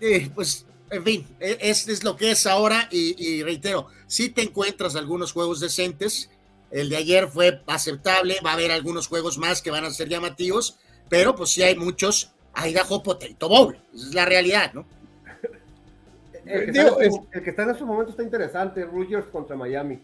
eh, 0.01 0.31
pues 0.35 0.67
en 0.91 1.05
fin, 1.05 1.27
es, 1.41 1.89
es, 1.89 2.05
lo 2.05 2.17
que 2.17 2.31
es 2.31 2.47
ahora 2.47 2.89
y, 2.91 3.15
y, 3.19 3.43
reitero, 3.43 3.89
si 4.07 4.29
te 4.29 4.43
encuentras 4.43 4.95
algunos 4.95 5.33
juegos 5.33 5.61
decentes, 5.61 6.31
el 6.71 6.89
de 6.89 6.97
ayer 6.97 7.29
fue 7.29 7.63
aceptable, 7.67 8.37
va 8.45 8.51
a 8.51 8.55
haber 8.55 8.71
algunos 8.71 9.09
juegos 9.09 9.39
más 9.39 9.63
que 9.63 9.71
van 9.71 9.85
a 9.85 9.91
ser 9.91 10.09
llamativos, 10.09 10.79
pero 11.09 11.35
pues 11.35 11.51
si 11.51 11.63
hay 11.63 11.77
muchos, 11.77 12.33
hay 12.53 12.73
Idaho 12.73 13.03
Potato 13.03 13.49
Bowl, 13.49 13.79
esa 13.95 14.07
es 14.09 14.15
la 14.15 14.25
realidad, 14.25 14.73
¿no? 14.75 14.87
El 16.45 16.67
que, 16.67 16.73
Digo, 16.73 17.01
es, 17.01 17.15
el 17.33 17.43
que 17.43 17.51
está 17.51 17.65
en 17.65 17.71
estos 17.71 17.87
momentos 17.87 18.13
está 18.13 18.23
interesante, 18.23 18.85
Rogers 18.85 19.27
contra 19.27 19.57
Miami. 19.57 19.99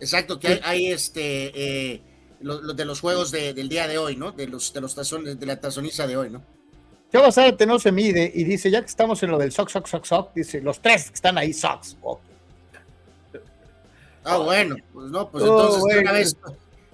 Exacto, 0.00 0.40
que 0.40 0.48
hay, 0.48 0.60
hay 0.62 0.86
este 0.86 1.92
eh, 1.92 2.00
lo, 2.40 2.62
lo 2.62 2.72
de 2.72 2.86
los 2.86 3.00
juegos 3.00 3.30
de, 3.30 3.52
del 3.52 3.68
día 3.68 3.86
de 3.86 3.98
hoy, 3.98 4.16
¿no? 4.16 4.32
De 4.32 4.46
los 4.46 4.72
de 4.72 4.80
los 4.80 4.94
tazones, 4.94 5.38
de 5.38 5.46
la 5.46 5.60
tazoniza 5.60 6.06
de 6.06 6.16
hoy, 6.16 6.30
¿no? 6.30 6.42
Chava 7.14 7.30
Zárate 7.30 7.64
no 7.64 7.78
se 7.78 7.92
mide 7.92 8.28
y 8.34 8.42
dice, 8.42 8.72
ya 8.72 8.80
que 8.80 8.88
estamos 8.88 9.22
en 9.22 9.30
lo 9.30 9.38
del 9.38 9.52
sock, 9.52 9.68
sock, 9.68 9.86
sock, 9.86 10.04
sock, 10.04 10.34
dice, 10.34 10.60
los 10.60 10.80
tres 10.80 11.10
que 11.10 11.14
están 11.14 11.38
ahí, 11.38 11.52
socks. 11.52 11.96
Oh. 12.02 12.18
Ah, 14.24 14.38
bueno, 14.38 14.74
pues 14.92 15.10
no, 15.12 15.30
pues 15.30 15.44
entonces 15.44 15.78
oh, 15.78 15.80
bueno. 15.82 15.94
de 15.94 16.02
una 16.02 16.12
vez, 16.12 16.36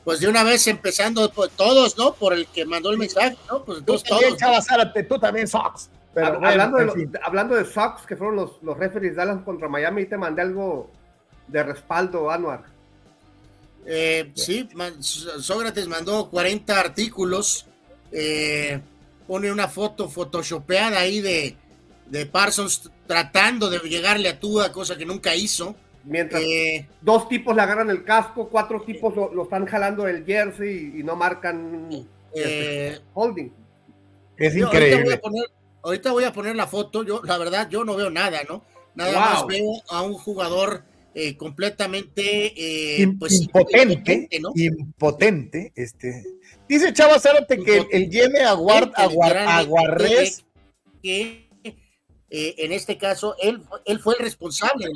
pues 0.05 0.21
de 0.21 0.29
una 0.29 0.45
vez 0.45 0.67
empezando 0.67 1.33
por 1.33 1.49
todos, 1.49 1.97
¿no? 1.97 2.13
Por 2.13 2.35
el 2.35 2.47
que 2.49 2.67
mandó 2.67 2.91
el 2.91 2.99
mensaje, 2.99 3.35
¿no? 3.49 3.65
Pues 3.65 3.79
entonces 3.79 4.07
tú 4.07 4.11
también, 4.11 4.29
todos. 4.29 4.41
Chava 4.41 4.61
Zárate, 4.61 5.03
tú 5.05 5.19
también 5.19 5.49
socks. 5.49 5.89
Pero, 6.13 6.39
bueno, 6.39 6.49
hablando, 6.49 6.77
de 6.77 6.85
los, 6.85 6.97
hablando 7.23 7.55
de 7.55 7.65
Sox, 7.65 8.05
que 8.05 8.15
fueron 8.15 8.37
los, 8.37 8.63
los 8.63 8.77
referees 8.77 9.17
Dallas 9.17 9.43
contra 9.43 9.69
Miami, 9.69 10.05
te 10.05 10.19
mandé 10.19 10.43
algo 10.43 10.91
de 11.49 11.63
respaldo, 11.63 12.31
Anuar. 12.31 12.65
Eh, 13.87 14.33
sí, 14.35 14.69
man, 14.75 15.03
Sócrates 15.03 15.89
mandó 15.89 16.29
40 16.29 16.79
artículos. 16.79 17.67
Eh, 18.13 18.83
pone 19.31 19.53
una 19.53 19.69
foto 19.69 20.09
photoshopeada 20.09 20.99
ahí 20.99 21.21
de, 21.21 21.55
de 22.07 22.27
Parsons 22.27 22.91
tratando 23.07 23.71
de 23.71 23.79
llegarle 23.79 24.29
a 24.29 24.41
Tua, 24.41 24.73
cosa 24.73 24.99
que 24.99 25.07
nunca 25.07 25.37
hizo. 25.37 25.77
Mientras 26.03 26.43
eh, 26.43 26.89
dos 27.01 27.29
tipos 27.29 27.55
le 27.55 27.63
agarran 27.63 27.91
el 27.91 28.03
casco, 28.03 28.49
cuatro 28.49 28.83
tipos 28.83 29.15
lo, 29.15 29.33
lo 29.33 29.45
están 29.45 29.67
jalando 29.67 30.09
el 30.09 30.25
jersey 30.27 30.95
y, 30.97 31.01
y 31.01 31.03
no 31.05 31.15
marcan 31.15 31.89
eh, 31.93 32.07
este, 32.35 33.05
holding. 33.15 33.53
Es 34.37 34.57
increíble. 34.57 34.95
Ahorita 34.97 35.05
voy, 35.05 35.17
poner, 35.19 35.45
ahorita 35.85 36.11
voy, 36.11 36.25
a 36.25 36.33
poner, 36.33 36.57
la 36.57 36.67
foto, 36.67 37.05
yo 37.05 37.23
la 37.23 37.39
verdad 37.39 37.71
yo 37.71 37.85
no 37.85 37.95
veo 37.95 38.11
nada, 38.11 38.41
¿no? 38.49 38.65
Nada 38.97 39.13
wow. 39.13 39.21
más 39.21 39.47
veo 39.47 39.71
a 39.91 40.03
un 40.03 40.15
jugador 40.15 40.83
eh, 41.15 41.37
completamente 41.37 43.01
eh, 43.03 43.07
pues, 43.17 43.43
impotente, 43.43 44.29
impotente, 44.57 45.73
este. 45.77 46.25
Dice 46.71 46.93
Chava 46.93 47.19
Zárate 47.19 47.59
que 47.59 47.85
el, 47.91 48.09
Yeme 48.09 48.45
Aguard, 48.45 48.93
Aguarrés. 48.95 50.45
Que, 51.03 51.49
en 52.31 52.71
este 52.71 52.97
caso, 52.97 53.35
él, 53.43 53.61
él 53.87 53.99
fue 53.99 54.15
el 54.15 54.21
responsable 54.21 54.93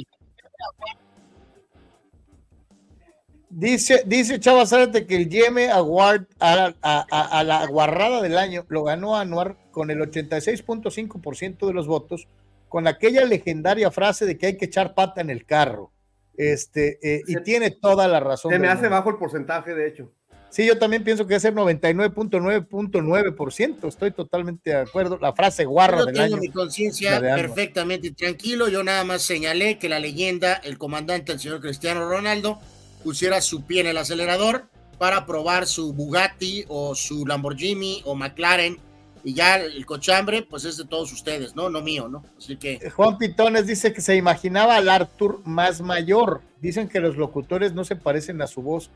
Dice, 3.51 4.05
dice 4.07 4.39
Chava 4.39 4.67
Zárate 4.67 5.05
que 5.05 5.17
el 5.17 5.29
Yeme 5.29 5.69
Award 5.73 6.29
a, 6.39 6.75
a, 6.81 7.43
la 7.43 7.67
guarrada 7.67 8.23
del 8.23 8.39
año 8.39 8.65
lo 8.69 8.85
ganó 8.85 9.17
Anuar 9.17 9.57
con 9.73 9.91
el 9.91 9.99
86.5% 9.99 11.67
de 11.67 11.73
los 11.73 11.89
votos, 11.89 12.29
con 12.69 12.87
aquella 12.87 13.25
legendaria 13.25 13.91
frase 13.91 14.27
de 14.27 14.39
que 14.39 14.47
hay 14.47 14.57
que 14.59 14.67
echar 14.67 14.95
pata 14.95 15.21
en 15.21 15.31
el 15.31 15.45
carro. 15.45 15.91
Este, 16.37 17.01
eh, 17.03 17.23
y 17.27 17.43
tiene 17.43 17.73
toda 17.73 18.07
la 18.07 18.21
razón. 18.21 18.53
Se 18.53 18.61
me 18.61 18.69
hace 18.69 18.89
bajo 18.89 19.11
el 19.11 19.17
porcentaje, 19.17 19.75
de 19.75 19.89
hecho. 19.89 20.13
Sí, 20.55 20.65
yo 20.65 20.79
también 20.79 21.03
pienso 21.03 21.27
que 21.27 21.35
es 21.35 21.45
el 21.45 21.57
99.9.9%. 21.57 23.89
Estoy 23.89 24.13
totalmente 24.13 24.71
de 24.71 24.77
acuerdo. 24.77 25.19
La 25.21 25.33
frase 25.33 25.65
guarra 25.65 25.99
yo 25.99 26.07
tengo 26.07 26.37
mi 26.37 26.49
conciencia 26.49 27.19
perfectamente 27.19 28.13
tranquilo. 28.13 28.69
Yo 28.69 28.85
nada 28.85 29.03
más 29.03 29.23
señalé 29.23 29.81
que 29.81 29.89
la 29.89 29.99
leyenda, 29.99 30.55
el 30.55 30.79
comandante, 30.79 31.33
el 31.33 31.41
señor 31.41 31.61
Cristiano 31.61 32.09
Ronaldo, 32.09 32.61
pusiera 33.03 33.41
su 33.41 33.65
pie 33.65 33.81
en 33.81 33.89
el 33.89 33.97
acelerador 33.97 34.67
para 34.97 35.27
probar 35.27 35.67
su 35.67 35.93
Bugatti 35.93 36.65
o 36.69 36.95
su 36.95 37.27
Lamborghini 37.27 38.03
o 38.05 38.15
McLaren 38.15 38.79
y 39.25 39.35
ya 39.35 39.57
el 39.57 39.85
cochambre 39.85 40.43
pues 40.43 40.65
es 40.67 40.77
de 40.77 40.85
todos 40.85 41.13
ustedes, 41.13 41.57
¿no? 41.57 41.69
No 41.69 41.83
mío, 41.83 42.07
¿no? 42.07 42.23
Así 42.39 42.55
que... 42.55 42.75
Eh, 42.75 42.91
Juan 42.91 43.19
Pitones 43.19 43.67
dice 43.67 43.93
que 43.93 44.01
se 44.01 44.15
imaginaba 44.15 44.77
al 44.77 44.89
Arthur 44.89 45.41
más 45.45 45.81
mayor. 45.81 46.43
Dicen 46.61 46.89
que 46.89 47.01
los 47.01 47.17
locutores 47.17 47.73
no 47.73 47.85
se 47.85 47.97
parecen 47.97 48.41
a 48.41 48.47
su 48.47 48.63
voz. 48.63 48.89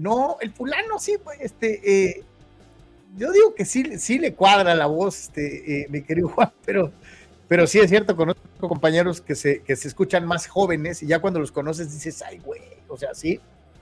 No, 0.00 0.38
el 0.40 0.50
fulano 0.54 0.98
sí, 0.98 1.16
este, 1.40 1.80
eh, 1.84 2.24
yo 3.16 3.30
digo 3.32 3.54
que 3.54 3.66
sí, 3.66 3.98
sí 3.98 4.18
le 4.18 4.32
cuadra 4.32 4.74
la 4.74 4.86
voz, 4.86 5.24
este, 5.24 5.82
eh, 5.82 5.86
mi 5.90 6.00
querido 6.00 6.28
Juan, 6.30 6.50
pero, 6.64 6.90
pero 7.48 7.66
sí 7.66 7.80
es 7.80 7.90
cierto, 7.90 8.16
conozco 8.16 8.40
compañeros 8.60 9.20
que 9.20 9.34
se, 9.34 9.60
que 9.60 9.76
se 9.76 9.88
escuchan 9.88 10.24
más 10.24 10.46
jóvenes 10.46 11.02
y 11.02 11.06
ya 11.06 11.18
cuando 11.18 11.38
los 11.38 11.52
conoces 11.52 11.92
dices, 11.92 12.22
ay, 12.22 12.38
güey, 12.38 12.62
o 12.88 12.96
sea, 12.96 13.12
sí, 13.12 13.40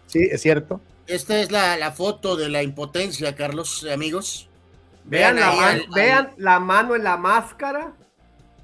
sí, 0.08 0.28
es 0.28 0.42
cierto. 0.42 0.80
Esta 1.06 1.38
es 1.38 1.52
la, 1.52 1.92
foto 1.92 2.34
de 2.34 2.48
la 2.48 2.64
impotencia, 2.64 3.36
Carlos, 3.36 3.86
amigos. 3.88 4.50
Vean, 5.04 5.36
la, 5.36 5.80
vean 5.94 6.30
la 6.36 6.58
mano 6.58 6.96
en 6.96 7.04
la 7.04 7.16
máscara 7.16 7.92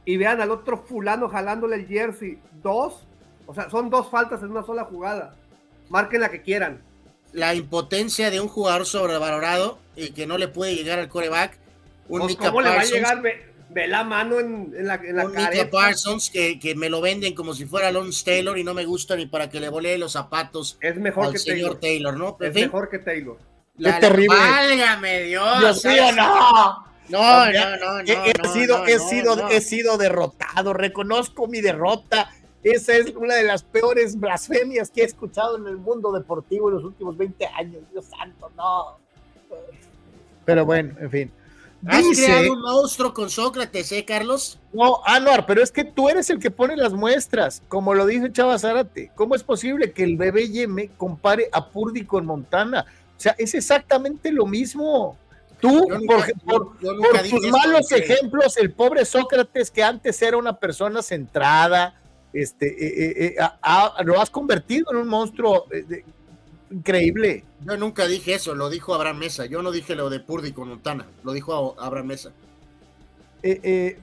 y 0.05 0.17
vean 0.17 0.41
al 0.41 0.51
otro 0.51 0.79
fulano 0.79 1.29
jalándole 1.29 1.77
el 1.77 1.87
jersey. 1.87 2.41
Dos, 2.65 3.07
o 3.47 3.55
sea, 3.55 3.71
son 3.71 3.91
dos 3.91 4.11
faltas 4.11 4.43
en 4.43 4.51
una 4.51 4.65
sola 4.65 4.87
jugada. 4.87 5.37
Marquen 5.89 6.21
la 6.21 6.33
que 6.33 6.43
quieran. 6.43 6.83
La 7.35 7.55
impotencia 7.55 8.31
de 8.31 8.41
un 8.41 8.49
jugador 8.49 8.87
sobrevalorado 8.87 9.79
y 9.97 10.13
que 10.13 10.27
no 10.27 10.39
le 10.39 10.49
puede 10.49 10.75
llegar 10.75 10.99
al 10.99 11.09
coreback. 11.09 11.59
Un 12.09 12.23
pues, 12.23 12.37
¿Cómo 12.37 12.63
le 12.63 12.71
va 12.71 12.81
a 12.81 12.85
llegar? 12.85 13.23
ve 13.75 13.89
la 13.89 14.05
mano 14.05 14.39
en, 14.39 14.87
la, 14.87 14.95
en 14.95 15.17
la 15.17 15.31
cara. 15.31 15.71
Parsons 15.71 16.31
que, 16.31 16.59
que, 16.59 16.75
me 16.75 16.89
lo 16.89 17.01
venden 17.01 17.35
como 17.35 17.55
si 17.55 17.67
fuera 17.67 17.91
Lons 17.91 18.25
Taylor 18.25 18.57
y 18.57 18.65
no 18.65 18.73
me 18.73 18.85
gusta 18.85 19.17
ni 19.17 19.27
para 19.27 19.51
que 19.51 19.61
le 19.61 19.69
volé 19.69 19.99
los 19.99 20.13
zapatos 20.13 20.79
es 20.81 20.97
mejor 20.97 21.27
al 21.27 21.33
que 21.33 21.39
señor 21.39 21.81
Taylor, 21.81 22.17
¿no? 22.17 22.37
es 22.41 22.55
mejor 22.55 22.89
que 22.89 23.01
Taylor. 23.01 23.37
La, 23.77 23.99
terrible. 23.99 24.37
Válgame 24.37 25.23
Dios. 25.25 25.59
Dios 25.59 25.85
mío, 25.85 26.13
no. 26.13 26.85
No, 27.09 27.53
no, 27.53 27.77
no, 27.77 27.77
no, 27.77 28.01
he, 28.01 28.49
sido, 28.51 28.87
he, 28.87 28.99
sido, 28.99 29.49
he 29.51 29.61
sido 29.61 29.99
derrotado, 29.99 30.73
reconozco 30.73 31.47
mi 31.49 31.61
derrota. 31.61 32.31
Esa 32.65 32.97
es 32.97 33.15
una 33.15 33.35
de 33.35 33.45
las 33.45 33.63
peores 33.63 34.19
blasfemias 34.19 34.91
que 34.91 35.03
he 35.03 35.05
escuchado 35.05 35.59
en 35.59 35.67
el 35.67 35.77
mundo 35.77 36.11
deportivo 36.13 36.71
en 36.71 36.77
los 36.77 36.85
últimos 36.85 37.17
20 37.17 37.47
años. 37.47 37.83
Dios 37.93 38.07
santo, 38.07 38.51
no. 38.57 38.99
Pero 40.47 40.65
bueno, 40.65 40.95
en 40.99 41.11
fin. 41.11 41.33
¿Has 41.87 42.07
creado 42.17 42.53
un 42.55 42.63
monstruo 42.63 43.13
con 43.13 43.29
Sócrates, 43.29 43.93
eh, 43.93 44.07
Carlos? 44.07 44.59
No, 44.73 45.03
Anuar, 45.05 45.45
pero 45.45 45.63
es 45.63 45.71
que 45.71 45.85
tú 45.85 46.09
eres 46.09 46.31
el 46.31 46.39
que 46.39 46.51
pone 46.51 46.77
las 46.77 46.95
muestras, 46.95 47.63
como 47.69 47.93
lo 47.93 48.07
dice 48.07 48.33
Chava 48.33 48.59
Zárate. 48.59 49.11
¿Cómo 49.15 49.35
es 49.35 49.43
posible 49.43 49.93
que 49.93 50.05
el 50.05 50.17
bebé 50.17 50.49
Yeme 50.49 50.91
compare 50.97 51.51
a 51.53 51.69
Purdy 51.69 52.07
con 52.07 52.25
Montana? 52.25 52.87
O 53.15 53.21
sea, 53.21 53.35
es 53.37 53.55
exactamente 53.55 54.33
lo 54.33 54.47
mismo. 54.47 55.19
Tú, 55.61 55.87
por, 56.47 56.79
tus 56.79 57.51
malos 57.51 57.93
ejemplos, 57.93 58.57
el 58.57 58.73
pobre 58.73 59.05
Sócrates, 59.05 59.71
que 59.71 59.83
antes 59.83 60.21
era 60.23 60.39
una 60.39 60.59
persona 60.59 61.03
centrada, 61.03 62.01
este, 62.35 62.67
eh, 62.67 63.37
eh, 63.39 64.05
lo 64.05 64.21
has 64.21 64.29
convertido 64.29 64.93
en 64.93 64.99
un 64.99 65.09
monstruo 65.09 65.67
increíble. 66.71 67.45
Yo 67.65 67.77
nunca 67.77 68.07
dije 68.07 68.35
eso, 68.35 68.55
lo 68.55 68.69
dijo 68.69 68.95
Abraham 68.95 69.19
Mesa. 69.19 69.47
Yo 69.47 69.63
no 69.63 69.71
dije 69.71 69.95
lo 69.95 70.11
de 70.11 70.21
Purdy 70.21 70.53
con 70.53 70.69
Montana, 70.69 71.07
lo 71.23 71.33
dijo 71.33 71.77
Abraham 71.79 72.07
Mesa. 72.07 72.33
Eh, 73.43 73.61
eh, 73.63 73.99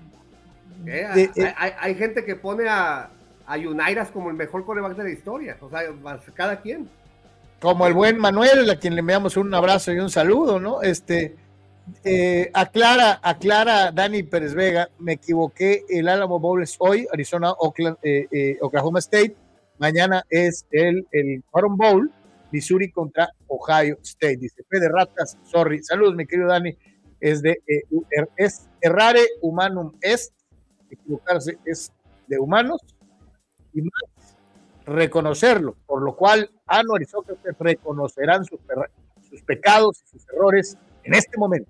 eh, 1.35 1.53
hay, 1.57 1.95
gente 1.95 2.23
que 2.23 2.35
pone 2.35 2.67
a, 2.69 3.09
a 3.45 3.57
Unairas 3.57 4.11
como 4.11 4.29
el 4.29 4.35
mejor 4.35 4.65
coreback 4.65 4.95
de 4.95 5.03
la 5.03 5.09
historia. 5.09 5.57
O 5.61 5.69
sea, 5.69 5.83
cada 6.33 6.61
quien. 6.61 6.89
Como 7.59 7.85
el 7.85 7.93
buen 7.93 8.17
Manuel, 8.17 8.69
a 8.69 8.77
quien 8.77 8.95
le 8.95 9.01
enviamos 9.01 9.37
un 9.37 9.53
abrazo 9.53 9.91
y 9.91 9.99
un 9.99 10.09
saludo, 10.09 10.59
¿no? 10.59 10.81
Este, 10.81 11.35
aclara, 12.53 13.19
aclara 13.21 13.91
Dani 13.91 14.23
Pérez 14.23 14.53
Vega, 14.53 14.89
me 14.99 15.13
equivoqué, 15.13 15.83
el 15.89 16.07
Alamo 16.07 16.39
Bowl 16.39 16.61
es 16.63 16.75
hoy, 16.79 17.07
Arizona, 17.11 17.51
Oakland, 17.51 17.97
Oklahoma 18.61 18.99
State, 18.99 19.35
mañana 19.77 20.23
es 20.29 20.65
el, 20.71 21.07
el 21.11 21.43
Bowl, 21.51 22.11
Missouri 22.51 22.91
contra 22.91 23.29
Ohio 23.47 23.97
State. 24.03 24.37
Dice 24.37 24.63
Fede 24.69 24.89
Ratas, 24.89 25.37
sorry. 25.43 25.83
Saludos, 25.83 26.15
mi 26.15 26.25
querido 26.25 26.49
Dani. 26.49 26.77
Es 27.19 27.41
de 27.41 27.61
eh, 27.67 27.83
er, 28.09 28.29
es 28.35 28.69
errare 28.81 29.21
humanum 29.41 29.93
est. 30.01 30.33
Equivocarse 30.89 31.57
es 31.65 31.91
de 32.27 32.39
humanos. 32.39 32.81
Y 33.73 33.81
más, 33.81 34.35
reconocerlo. 34.85 35.77
Por 35.85 36.01
lo 36.01 36.15
cual, 36.15 36.49
Anuar 36.65 37.01
y 37.01 37.05
Sócrates 37.05 37.55
reconocerán 37.59 38.43
sus, 38.43 38.59
sus 39.29 39.41
pecados 39.43 40.03
y 40.03 40.07
sus 40.09 40.29
errores 40.29 40.77
en 41.03 41.13
este 41.13 41.37
momento. 41.37 41.69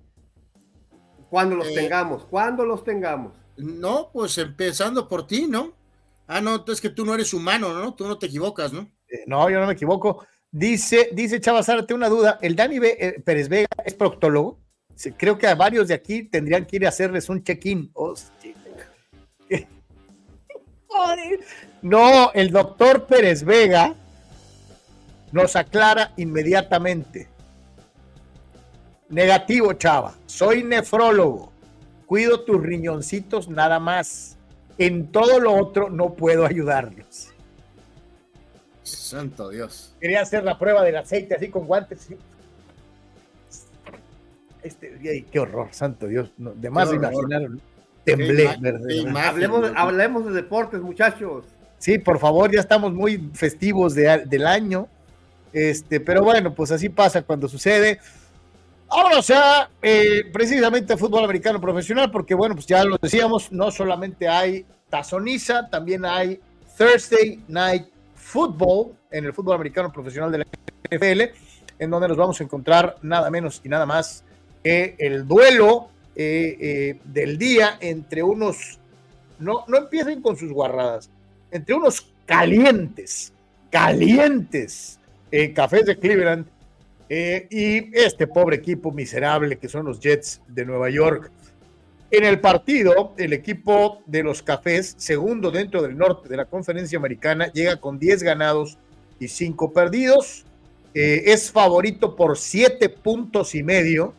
Cuando 1.30 1.56
los 1.56 1.68
eh, 1.68 1.74
tengamos, 1.74 2.24
cuando 2.24 2.64
los 2.64 2.84
tengamos. 2.84 3.32
No, 3.56 4.10
pues 4.12 4.36
empezando 4.38 5.08
por 5.08 5.26
ti, 5.26 5.46
¿no? 5.48 5.72
Ah, 6.26 6.40
no, 6.40 6.64
es 6.66 6.80
que 6.80 6.90
tú 6.90 7.04
no 7.04 7.14
eres 7.14 7.34
humano, 7.34 7.72
¿no? 7.72 7.94
Tú 7.94 8.06
no 8.06 8.18
te 8.18 8.26
equivocas, 8.26 8.72
¿no? 8.72 8.90
Eh, 9.08 9.24
no, 9.26 9.48
yo 9.50 9.60
no 9.60 9.66
me 9.66 9.72
equivoco. 9.74 10.26
Dice, 10.50 11.10
dice 11.12 11.40
Chava 11.40 11.62
una 11.94 12.08
duda. 12.08 12.38
¿El 12.42 12.56
Dani 12.56 12.76
eh, 12.82 13.22
Pérez 13.24 13.48
Vega 13.48 13.68
es 13.84 13.94
proctólogo? 13.94 14.60
Creo 15.16 15.38
que 15.38 15.46
a 15.46 15.54
varios 15.54 15.88
de 15.88 15.94
aquí 15.94 16.24
tendrían 16.24 16.66
que 16.66 16.76
ir 16.76 16.86
a 16.86 16.90
hacerles 16.90 17.28
un 17.28 17.42
check-in. 17.42 17.92
no, 21.82 22.32
el 22.32 22.50
doctor 22.50 23.06
Pérez 23.06 23.42
Vega 23.42 23.94
nos 25.32 25.56
aclara 25.56 26.12
inmediatamente. 26.16 27.31
Negativo, 29.12 29.74
Chava. 29.74 30.14
Soy 30.24 30.64
nefrólogo. 30.64 31.52
Cuido 32.06 32.40
tus 32.40 32.60
riñoncitos 32.62 33.46
nada 33.46 33.78
más. 33.78 34.38
En 34.78 35.12
todo 35.12 35.38
lo 35.38 35.54
otro 35.54 35.90
no 35.90 36.14
puedo 36.14 36.46
ayudarlos. 36.46 37.28
Santo 38.82 39.50
Dios. 39.50 39.94
Quería 40.00 40.22
hacer 40.22 40.42
la 40.44 40.58
prueba 40.58 40.82
del 40.82 40.96
aceite 40.96 41.34
así 41.34 41.48
con 41.48 41.66
guantes. 41.66 42.08
Este, 44.62 45.26
qué 45.30 45.38
horror, 45.38 45.68
santo 45.72 46.06
Dios. 46.06 46.30
de 46.38 46.70
más 46.70 46.90
imaginaron. 46.90 47.60
Temblé. 48.04 48.48
hablemos, 49.16 49.70
hablemos 49.76 50.24
de 50.24 50.32
deportes, 50.32 50.80
muchachos. 50.80 51.44
Sí, 51.76 51.98
por 51.98 52.18
favor, 52.18 52.50
ya 52.50 52.60
estamos 52.60 52.94
muy 52.94 53.30
festivos 53.34 53.94
del 53.94 54.46
año. 54.46 54.88
Este, 55.52 56.00
pero 56.00 56.24
bueno, 56.24 56.54
pues 56.54 56.70
así 56.72 56.88
pasa 56.88 57.20
cuando 57.20 57.46
sucede. 57.46 58.00
Ahora, 58.94 59.22
sea, 59.22 59.70
eh, 59.80 60.22
precisamente 60.30 60.98
fútbol 60.98 61.24
americano 61.24 61.58
profesional, 61.58 62.10
porque 62.10 62.34
bueno, 62.34 62.54
pues 62.54 62.66
ya 62.66 62.84
lo 62.84 62.98
decíamos, 63.00 63.50
no 63.50 63.70
solamente 63.70 64.28
hay 64.28 64.66
tazoniza, 64.90 65.66
también 65.70 66.04
hay 66.04 66.38
Thursday 66.76 67.42
Night 67.48 67.86
fútbol, 68.14 68.92
en 69.10 69.24
el 69.24 69.32
fútbol 69.32 69.54
americano 69.54 69.90
profesional 69.90 70.30
de 70.30 70.38
la 70.38 70.46
NFL, 70.90 71.22
en 71.78 71.90
donde 71.90 72.06
nos 72.06 72.18
vamos 72.18 72.38
a 72.38 72.44
encontrar 72.44 72.96
nada 73.00 73.30
menos 73.30 73.62
y 73.64 73.70
nada 73.70 73.86
más 73.86 74.24
que 74.62 74.94
el 74.98 75.26
duelo 75.26 75.88
eh, 76.14 76.58
eh, 76.60 77.00
del 77.02 77.38
día 77.38 77.78
entre 77.80 78.22
unos, 78.22 78.78
no, 79.38 79.64
no 79.68 79.78
empiecen 79.78 80.20
con 80.20 80.36
sus 80.36 80.52
guarradas, 80.52 81.08
entre 81.50 81.74
unos 81.74 82.12
calientes, 82.26 83.32
calientes 83.70 84.98
cafés 85.54 85.86
de 85.86 85.98
Cleveland 85.98 86.44
y 87.08 87.96
este 87.96 88.26
pobre 88.26 88.56
equipo 88.56 88.90
miserable 88.90 89.58
que 89.58 89.68
son 89.68 89.84
los 89.84 90.00
Jets 90.00 90.40
de 90.48 90.64
Nueva 90.64 90.88
York. 90.90 91.30
En 92.12 92.24
el 92.24 92.40
partido, 92.40 93.14
el 93.16 93.32
equipo 93.32 94.02
de 94.04 94.22
los 94.22 94.42
Cafés, 94.42 94.94
segundo 94.98 95.50
dentro 95.50 95.80
del 95.80 95.96
norte 95.96 96.28
de 96.28 96.36
la 96.36 96.44
conferencia 96.44 96.98
americana, 96.98 97.50
llega 97.50 97.76
con 97.80 97.98
10 97.98 98.22
ganados 98.22 98.76
y 99.18 99.28
5 99.28 99.72
perdidos. 99.72 100.44
Eh, 100.92 101.22
es 101.32 101.50
favorito 101.50 102.14
por 102.14 102.36
7 102.36 102.90
puntos 102.90 103.54
y 103.54 103.62
medio 103.62 104.12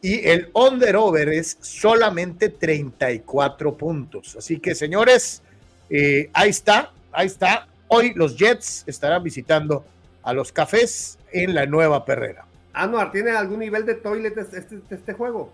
y 0.00 0.26
el 0.26 0.48
under-over 0.54 1.28
es 1.28 1.58
solamente 1.60 2.48
34 2.48 3.76
puntos. 3.76 4.34
Así 4.36 4.58
que, 4.58 4.74
señores, 4.74 5.42
eh, 5.90 6.30
ahí 6.32 6.48
está, 6.48 6.92
ahí 7.12 7.26
está. 7.26 7.68
Hoy 7.88 8.14
los 8.14 8.38
Jets 8.38 8.84
estarán 8.86 9.22
visitando 9.22 9.84
a 10.22 10.32
los 10.32 10.50
Cafés 10.50 11.17
en 11.32 11.54
la 11.54 11.66
nueva 11.66 12.04
perrera. 12.04 12.46
Anuar, 12.72 13.10
¿tiene 13.10 13.30
algún 13.32 13.60
nivel 13.60 13.84
de 13.86 13.94
toilet 13.94 14.36
este, 14.38 14.80
este 14.90 15.12
juego? 15.12 15.52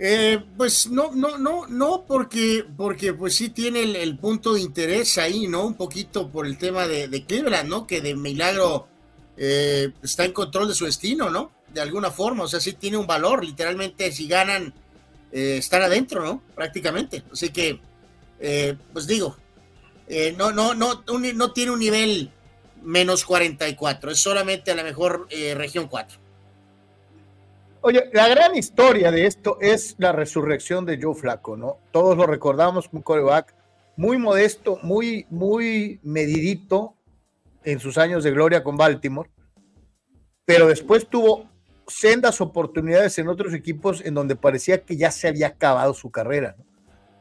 Eh, 0.00 0.38
pues 0.56 0.88
no, 0.88 1.10
no, 1.12 1.38
no, 1.38 1.66
no, 1.66 2.04
porque, 2.06 2.64
porque 2.76 3.12
pues 3.12 3.34
sí 3.34 3.48
tiene 3.48 3.82
el, 4.00 4.16
punto 4.16 4.54
de 4.54 4.60
interés 4.60 5.18
ahí, 5.18 5.48
¿no? 5.48 5.66
Un 5.66 5.74
poquito 5.74 6.30
por 6.30 6.46
el 6.46 6.56
tema 6.56 6.86
de, 6.86 7.08
de 7.08 7.24
Cleveland, 7.24 7.68
¿no? 7.68 7.86
Que 7.86 8.00
de 8.00 8.14
milagro 8.14 8.86
eh, 9.36 9.90
está 10.02 10.24
en 10.24 10.32
control 10.32 10.68
de 10.68 10.74
su 10.74 10.84
destino, 10.84 11.30
¿no? 11.30 11.50
De 11.74 11.80
alguna 11.80 12.12
forma, 12.12 12.44
o 12.44 12.48
sea, 12.48 12.60
sí 12.60 12.74
tiene 12.74 12.96
un 12.96 13.08
valor, 13.08 13.44
literalmente 13.44 14.12
si 14.12 14.28
ganan, 14.28 14.72
eh, 15.32 15.56
están 15.58 15.82
adentro, 15.82 16.24
¿no? 16.24 16.42
Prácticamente. 16.54 17.24
Así 17.32 17.50
que, 17.50 17.80
pues 18.92 19.08
digo, 19.08 19.36
no, 20.36 20.52
no, 20.52 20.74
no, 20.74 21.02
no 21.08 21.52
tiene 21.52 21.72
un 21.72 21.80
nivel 21.80 22.30
menos 22.82 23.24
44, 23.24 24.10
es 24.10 24.20
solamente 24.20 24.70
a 24.70 24.74
la 24.74 24.82
mejor 24.82 25.28
región 25.56 25.88
4. 25.88 26.18
Oye, 27.80 28.10
la 28.12 28.28
gran 28.28 28.56
historia 28.56 29.12
de 29.12 29.26
esto 29.26 29.56
es 29.60 29.94
la 29.98 30.10
resurrección 30.12 30.84
de 30.84 30.98
Joe 31.00 31.14
Flaco, 31.14 31.56
¿no? 31.56 31.78
Todos 31.92 32.16
lo 32.16 32.26
recordamos 32.26 32.88
un 32.92 33.02
coreback 33.02 33.54
muy 33.96 34.18
modesto, 34.18 34.78
muy, 34.82 35.26
muy 35.30 36.00
medidito 36.02 36.94
en 37.64 37.78
sus 37.78 37.96
años 37.96 38.24
de 38.24 38.32
gloria 38.32 38.64
con 38.64 38.76
Baltimore, 38.76 39.30
pero 40.44 40.66
después 40.66 41.08
tuvo 41.08 41.48
sendas 41.86 42.40
oportunidades 42.40 43.18
en 43.18 43.28
otros 43.28 43.54
equipos 43.54 44.04
en 44.04 44.14
donde 44.14 44.36
parecía 44.36 44.82
que 44.82 44.96
ya 44.96 45.10
se 45.10 45.28
había 45.28 45.48
acabado 45.48 45.94
su 45.94 46.10
carrera. 46.10 46.56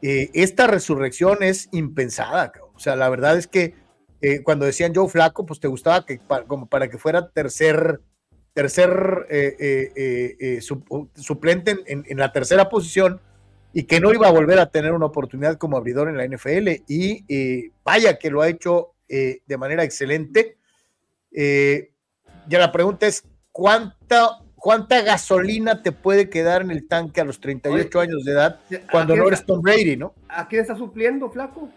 Eh, 0.01 0.29
esta 0.33 0.67
resurrección 0.67 1.43
es 1.43 1.69
impensada, 1.71 2.51
o 2.75 2.79
sea, 2.79 2.95
la 2.95 3.09
verdad 3.09 3.37
es 3.37 3.47
que 3.47 3.75
eh, 4.21 4.41
cuando 4.43 4.65
decían 4.65 4.93
Joe 4.93 5.09
Flaco, 5.09 5.45
pues 5.45 5.59
te 5.59 5.67
gustaba 5.67 6.05
que 6.05 6.19
como 6.47 6.67
para 6.67 6.89
que 6.89 6.97
fuera 6.97 7.29
tercer 7.29 8.01
tercer 8.57 9.27
eh, 9.29 9.55
eh, 9.95 10.35
eh, 10.39 10.61
suplente 11.13 11.77
en, 11.85 12.17
la 12.17 12.31
tercera 12.31 12.69
posición 12.69 13.21
y 13.71 13.83
que 13.83 13.99
no 13.99 14.11
iba 14.11 14.27
a 14.27 14.31
volver 14.31 14.57
a 14.57 14.71
tener 14.71 14.93
una 14.93 15.05
oportunidad 15.05 15.59
como 15.59 15.77
abridor 15.77 16.09
en 16.09 16.17
la 16.17 16.25
NFL. 16.25 16.83
Y 16.87 17.71
vaya 17.83 18.17
que 18.17 18.31
lo 18.31 18.41
ha 18.41 18.49
hecho 18.49 18.95
de 19.07 19.57
manera 19.59 19.83
excelente. 19.83 20.57
ya 21.31 22.57
la 22.57 22.71
pregunta 22.71 23.05
es, 23.05 23.23
¿cuánta, 23.51 24.39
¿cuánta 24.55 25.03
gasolina 25.03 25.83
te 25.83 25.91
puede 25.91 26.27
quedar 26.27 26.63
en 26.63 26.71
el 26.71 26.87
tanque 26.87 27.21
a 27.21 27.25
los 27.25 27.39
38 27.39 27.99
años 27.99 28.25
de 28.25 28.31
edad 28.31 28.59
cuando 28.89 29.15
no 29.15 29.27
eres 29.27 29.45
Tom 29.45 29.61
Brady, 29.61 29.97
no? 29.97 30.15
¿A 30.29 30.47
quién 30.47 30.63
está 30.63 30.75
supliendo, 30.75 31.29
flaco? 31.29 31.69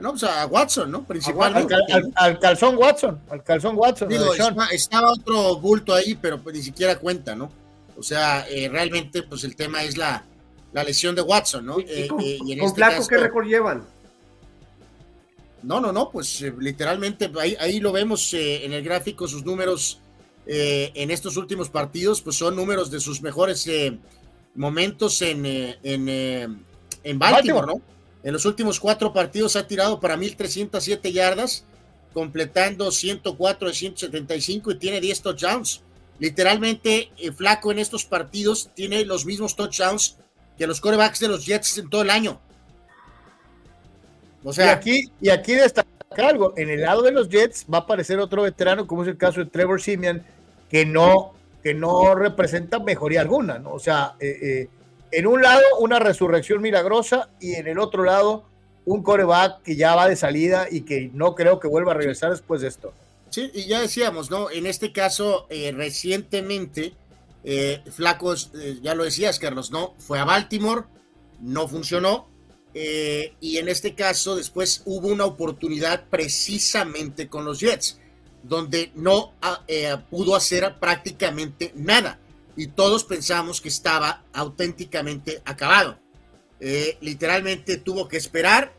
No, 0.00 0.10
pues 0.10 0.24
a 0.24 0.46
Watson, 0.46 0.90
¿no? 0.90 1.04
Principalmente. 1.04 1.74
Al, 2.16 2.38
calzón 2.38 2.76
Watson, 2.76 3.20
al 3.30 3.44
calzón 3.44 3.76
Watson. 3.76 4.08
Digo, 4.08 4.34
estaba 4.72 5.12
otro 5.12 5.56
bulto 5.56 5.94
ahí, 5.94 6.16
pero 6.20 6.40
pues 6.42 6.56
ni 6.56 6.62
siquiera 6.62 6.98
cuenta, 6.98 7.34
¿no? 7.34 7.50
O 7.96 8.02
sea, 8.02 8.46
eh, 8.48 8.68
realmente, 8.68 9.22
pues 9.22 9.44
el 9.44 9.54
tema 9.54 9.84
es 9.84 9.96
la, 9.96 10.24
la 10.72 10.82
lesión 10.82 11.14
de 11.14 11.22
Watson, 11.22 11.64
¿no? 11.64 11.78
¿Y, 11.78 11.84
eh, 11.88 12.08
con, 12.08 12.20
eh, 12.20 12.38
este 12.48 12.82
qué 13.08 13.18
récord 13.18 13.46
llevan? 13.46 13.84
No, 15.62 15.80
no, 15.80 15.92
no, 15.92 16.10
pues 16.10 16.40
literalmente 16.58 17.30
ahí, 17.40 17.56
ahí, 17.60 17.80
lo 17.80 17.92
vemos 17.92 18.34
en 18.34 18.72
el 18.72 18.82
gráfico, 18.82 19.28
sus 19.28 19.44
números 19.44 20.00
en 20.46 21.10
estos 21.10 21.38
últimos 21.38 21.70
partidos, 21.70 22.20
pues 22.20 22.36
son 22.36 22.54
números 22.54 22.90
de 22.90 23.00
sus 23.00 23.22
mejores 23.22 23.66
momentos 24.54 25.22
en, 25.22 25.46
en, 25.46 26.08
en 27.02 27.18
Baltimore, 27.18 27.66
¿no? 27.66 27.93
En 28.24 28.32
los 28.32 28.46
últimos 28.46 28.80
cuatro 28.80 29.12
partidos 29.12 29.54
ha 29.54 29.66
tirado 29.66 30.00
para 30.00 30.16
1.307 30.16 31.12
yardas, 31.12 31.66
completando 32.14 32.90
104 32.90 33.68
de 33.68 33.74
175 33.74 34.70
y 34.72 34.78
tiene 34.78 35.00
10 35.00 35.20
touchdowns. 35.20 35.82
Literalmente, 36.18 37.10
eh, 37.18 37.32
Flaco 37.32 37.70
en 37.70 37.80
estos 37.80 38.06
partidos 38.06 38.70
tiene 38.74 39.04
los 39.04 39.26
mismos 39.26 39.54
touchdowns 39.54 40.16
que 40.56 40.66
los 40.66 40.80
corebacks 40.80 41.20
de 41.20 41.28
los 41.28 41.44
Jets 41.44 41.76
en 41.76 41.90
todo 41.90 42.00
el 42.00 42.10
año. 42.10 42.40
O 44.42 44.52
sea, 44.54 44.66
y 44.66 44.68
aquí, 44.70 45.12
y 45.20 45.28
aquí 45.28 45.54
destacar 45.54 45.86
algo, 46.16 46.54
en 46.56 46.70
el 46.70 46.80
lado 46.80 47.02
de 47.02 47.12
los 47.12 47.28
Jets 47.28 47.66
va 47.72 47.78
a 47.78 47.80
aparecer 47.82 48.18
otro 48.20 48.42
veterano, 48.42 48.86
como 48.86 49.02
es 49.02 49.08
el 49.08 49.18
caso 49.18 49.40
de 49.40 49.46
Trevor 49.46 49.82
Simeon, 49.82 50.22
que 50.70 50.86
no, 50.86 51.34
que 51.62 51.74
no 51.74 52.14
representa 52.14 52.78
mejoría 52.78 53.20
alguna, 53.20 53.58
¿no? 53.58 53.72
O 53.72 53.78
sea, 53.78 54.14
eh, 54.18 54.38
eh 54.42 54.68
en 55.14 55.28
un 55.28 55.42
lado 55.42 55.62
una 55.78 56.00
resurrección 56.00 56.60
milagrosa 56.60 57.28
y 57.40 57.54
en 57.54 57.68
el 57.68 57.78
otro 57.78 58.02
lado 58.02 58.44
un 58.84 59.02
coreback 59.02 59.62
que 59.62 59.76
ya 59.76 59.94
va 59.94 60.08
de 60.08 60.16
salida 60.16 60.66
y 60.70 60.82
que 60.82 61.10
no 61.14 61.36
creo 61.36 61.60
que 61.60 61.68
vuelva 61.68 61.92
a 61.92 61.94
regresar 61.94 62.30
después 62.30 62.60
de 62.60 62.68
esto. 62.68 62.92
Sí, 63.30 63.50
y 63.54 63.66
ya 63.66 63.80
decíamos, 63.80 64.30
¿no? 64.30 64.50
En 64.50 64.66
este 64.66 64.92
caso, 64.92 65.46
eh, 65.50 65.72
recientemente, 65.72 66.94
eh, 67.44 67.80
Flacos, 67.92 68.50
eh, 68.54 68.78
ya 68.82 68.94
lo 68.94 69.04
decías, 69.04 69.38
Carlos, 69.38 69.70
¿no? 69.70 69.94
Fue 69.98 70.18
a 70.18 70.24
Baltimore, 70.24 70.82
no 71.40 71.68
funcionó, 71.68 72.28
y 72.76 73.58
en 73.58 73.68
este 73.68 73.94
caso, 73.94 74.34
después 74.34 74.82
hubo 74.84 75.06
una 75.06 75.26
oportunidad 75.26 76.06
precisamente 76.10 77.28
con 77.28 77.44
los 77.44 77.60
Jets, 77.60 78.00
donde 78.42 78.90
no 78.96 79.32
ah, 79.42 79.64
pudo 80.10 80.34
hacer 80.34 80.74
prácticamente 80.80 81.70
nada 81.76 82.18
y 82.56 82.68
todos 82.68 83.04
pensamos 83.04 83.60
que 83.60 83.68
estaba 83.68 84.22
auténticamente 84.32 85.42
acabado. 85.44 85.98
Eh, 86.60 86.98
literalmente 87.00 87.76
tuvo 87.76 88.08
que 88.08 88.16
esperar 88.16 88.72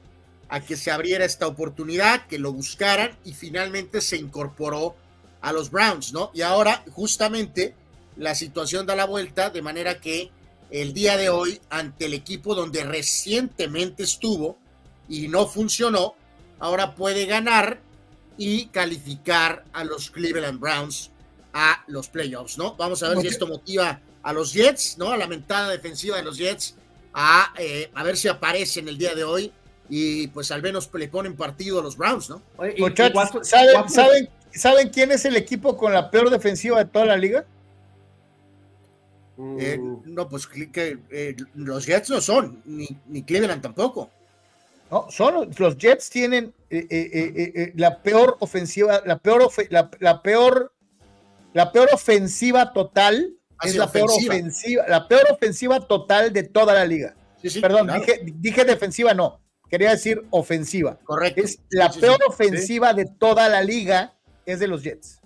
a 0.47 0.61
que 0.61 0.77
se 0.77 0.91
abriera 0.91 1.25
esta 1.25 1.47
oportunidad, 1.47 2.27
que 2.27 2.39
lo 2.39 2.53
buscaran 2.53 3.17
y 3.23 3.33
finalmente 3.33 4.01
se 4.01 4.17
incorporó 4.17 4.95
a 5.41 5.51
los 5.51 5.69
Browns, 5.69 6.13
¿no? 6.13 6.31
Y 6.33 6.41
ahora 6.41 6.83
justamente 6.91 7.75
la 8.15 8.35
situación 8.35 8.85
da 8.85 8.95
la 8.95 9.05
vuelta 9.05 9.49
de 9.49 9.61
manera 9.61 9.99
que 9.99 10.31
el 10.71 10.93
día 10.93 11.17
de 11.17 11.29
hoy 11.29 11.61
ante 11.69 12.05
el 12.05 12.13
equipo 12.13 12.55
donde 12.55 12.83
recientemente 12.83 14.03
estuvo 14.03 14.57
y 15.07 15.27
no 15.27 15.47
funcionó, 15.47 16.15
ahora 16.59 16.95
puede 16.95 17.25
ganar 17.25 17.79
y 18.37 18.67
calificar 18.67 19.65
a 19.73 19.83
los 19.83 20.09
Cleveland 20.09 20.59
Browns 20.59 21.11
a 21.57 21.81
los 21.87 22.09
playoffs, 22.09 22.57
¿no? 22.57 22.75
Vamos 22.75 23.01
a 23.01 23.09
ver 23.09 23.19
si 23.19 23.27
esto 23.27 23.47
motiva 23.47 24.01
a 24.21 24.33
los 24.33 24.51
Jets, 24.51 24.97
¿no? 24.97 25.11
A 25.11 25.17
la 25.17 25.25
mentada 25.25 25.69
defensiva 25.69 26.17
de 26.17 26.23
los 26.23 26.37
Jets, 26.37 26.75
a, 27.13 27.53
eh, 27.57 27.89
a 27.95 28.03
ver 28.03 28.17
si 28.17 28.27
aparece 28.27 28.81
en 28.81 28.89
el 28.89 28.97
día 28.97 29.15
de 29.15 29.23
hoy 29.23 29.53
y 29.87 30.27
pues 30.27 30.51
al 30.51 30.61
menos 30.61 30.89
le 30.93 31.07
ponen 31.07 31.37
partido 31.37 31.79
a 31.79 31.83
los 31.83 31.95
Browns, 31.95 32.29
¿no? 32.29 32.41
Muchachos, 32.77 33.29
¿saben, 33.43 34.29
¿saben, 34.51 34.89
quién 34.89 35.13
es 35.13 35.23
el 35.23 35.37
equipo 35.37 35.77
con 35.77 35.93
la 35.93 36.11
peor 36.11 36.29
defensiva 36.29 36.79
de 36.79 36.91
toda 36.91 37.05
la 37.05 37.15
liga? 37.15 37.45
Eh, 39.57 39.79
no, 39.79 40.27
pues 40.27 40.47
que, 40.47 40.97
eh, 41.09 41.37
los 41.53 41.85
Jets 41.85 42.09
no 42.09 42.19
son, 42.19 42.61
ni, 42.65 42.89
ni, 43.07 43.23
Cleveland 43.23 43.61
tampoco. 43.61 44.09
No, 44.91 45.07
son 45.09 45.51
los 45.57 45.77
Jets 45.77 46.09
tienen 46.09 46.53
la 47.75 48.01
peor 48.01 48.35
ofensiva, 48.41 49.01
la 49.05 49.19
peor, 49.19 49.49
la 49.99 50.21
peor 50.21 50.73
la 51.55 51.71
peor 51.71 51.87
ofensiva 51.93 52.73
total 52.73 53.33
ah, 53.57 53.65
es 53.65 53.77
la 53.77 53.89
peor 53.89 54.09
ofensiva, 54.11 54.83
la 54.89 55.07
peor 55.07 55.23
ofensiva 55.31 55.79
total 55.79 56.33
de 56.33 56.43
toda 56.43 56.73
la 56.73 56.83
liga. 56.83 57.15
Perdón, 57.61 57.89
dije, 58.25 58.65
defensiva, 58.65 59.13
no. 59.13 59.39
Quería 59.69 59.91
decir 59.91 60.25
ofensiva. 60.31 60.99
Correcto. 61.05 61.41
Es 61.41 61.59
la 61.69 61.89
peor 61.89 62.19
ofensiva 62.27 62.93
de 62.93 63.05
toda 63.05 63.47
la 63.47 63.63
liga 63.63 64.17
es 64.45 64.59
de 64.59 64.67
los 64.67 64.83
Jets. 64.83 65.21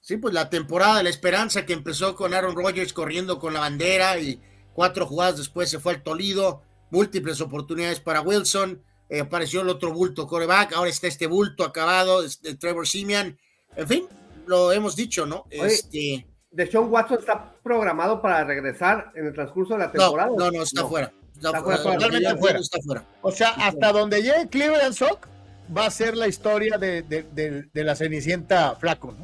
Sí, 0.00 0.18
pues 0.18 0.32
la 0.32 0.50
temporada 0.50 0.98
de 0.98 1.02
la 1.02 1.10
esperanza 1.10 1.66
que 1.66 1.72
empezó 1.72 2.14
con 2.14 2.32
Aaron 2.32 2.54
Rodgers 2.54 2.92
corriendo 2.92 3.40
con 3.40 3.52
la 3.52 3.60
bandera 3.60 4.20
y 4.20 4.40
cuatro 4.72 5.04
jugadas 5.04 5.38
después 5.38 5.68
se 5.68 5.80
fue 5.80 5.94
al 5.94 6.02
Tolido, 6.04 6.62
múltiples 6.90 7.40
oportunidades 7.40 7.98
para 7.98 8.20
Wilson, 8.20 8.84
eh, 9.08 9.18
apareció 9.18 9.62
el 9.62 9.68
otro 9.68 9.92
bulto 9.92 10.28
coreback, 10.28 10.74
ahora 10.74 10.90
está 10.90 11.08
este 11.08 11.26
bulto 11.26 11.64
acabado 11.64 12.22
de 12.22 12.54
Trevor 12.54 12.86
Simeon, 12.86 13.36
en 13.74 13.88
fin, 13.88 14.08
lo 14.50 14.72
hemos 14.72 14.96
dicho, 14.96 15.24
¿no? 15.24 15.46
este... 15.48 16.26
¿De 16.50 16.66
Sean 16.66 16.90
Watson 16.90 17.18
está 17.20 17.52
programado 17.62 18.20
para 18.20 18.42
regresar 18.42 19.12
en 19.14 19.26
el 19.26 19.32
transcurso 19.32 19.74
de 19.74 19.80
la 19.80 19.92
temporada? 19.92 20.30
No, 20.36 20.50
no, 20.50 20.62
está 20.64 20.84
fuera. 20.84 21.12
Está, 21.36 21.62
fuera, 21.62 21.80
totalmente 21.80 22.36
fuera. 22.36 22.58
Está 22.58 22.78
fuera. 22.84 23.04
O 23.22 23.30
sea, 23.30 23.50
hasta 23.50 23.92
donde 23.92 24.20
llegue 24.20 24.48
Cleveland 24.48 24.94
Sock 24.94 25.28
va 25.74 25.86
a 25.86 25.90
ser 25.90 26.16
la 26.16 26.26
historia 26.26 26.76
de, 26.76 27.02
de, 27.02 27.84
la 27.84 27.94
Cenicienta 27.94 28.74
Flaco, 28.74 29.14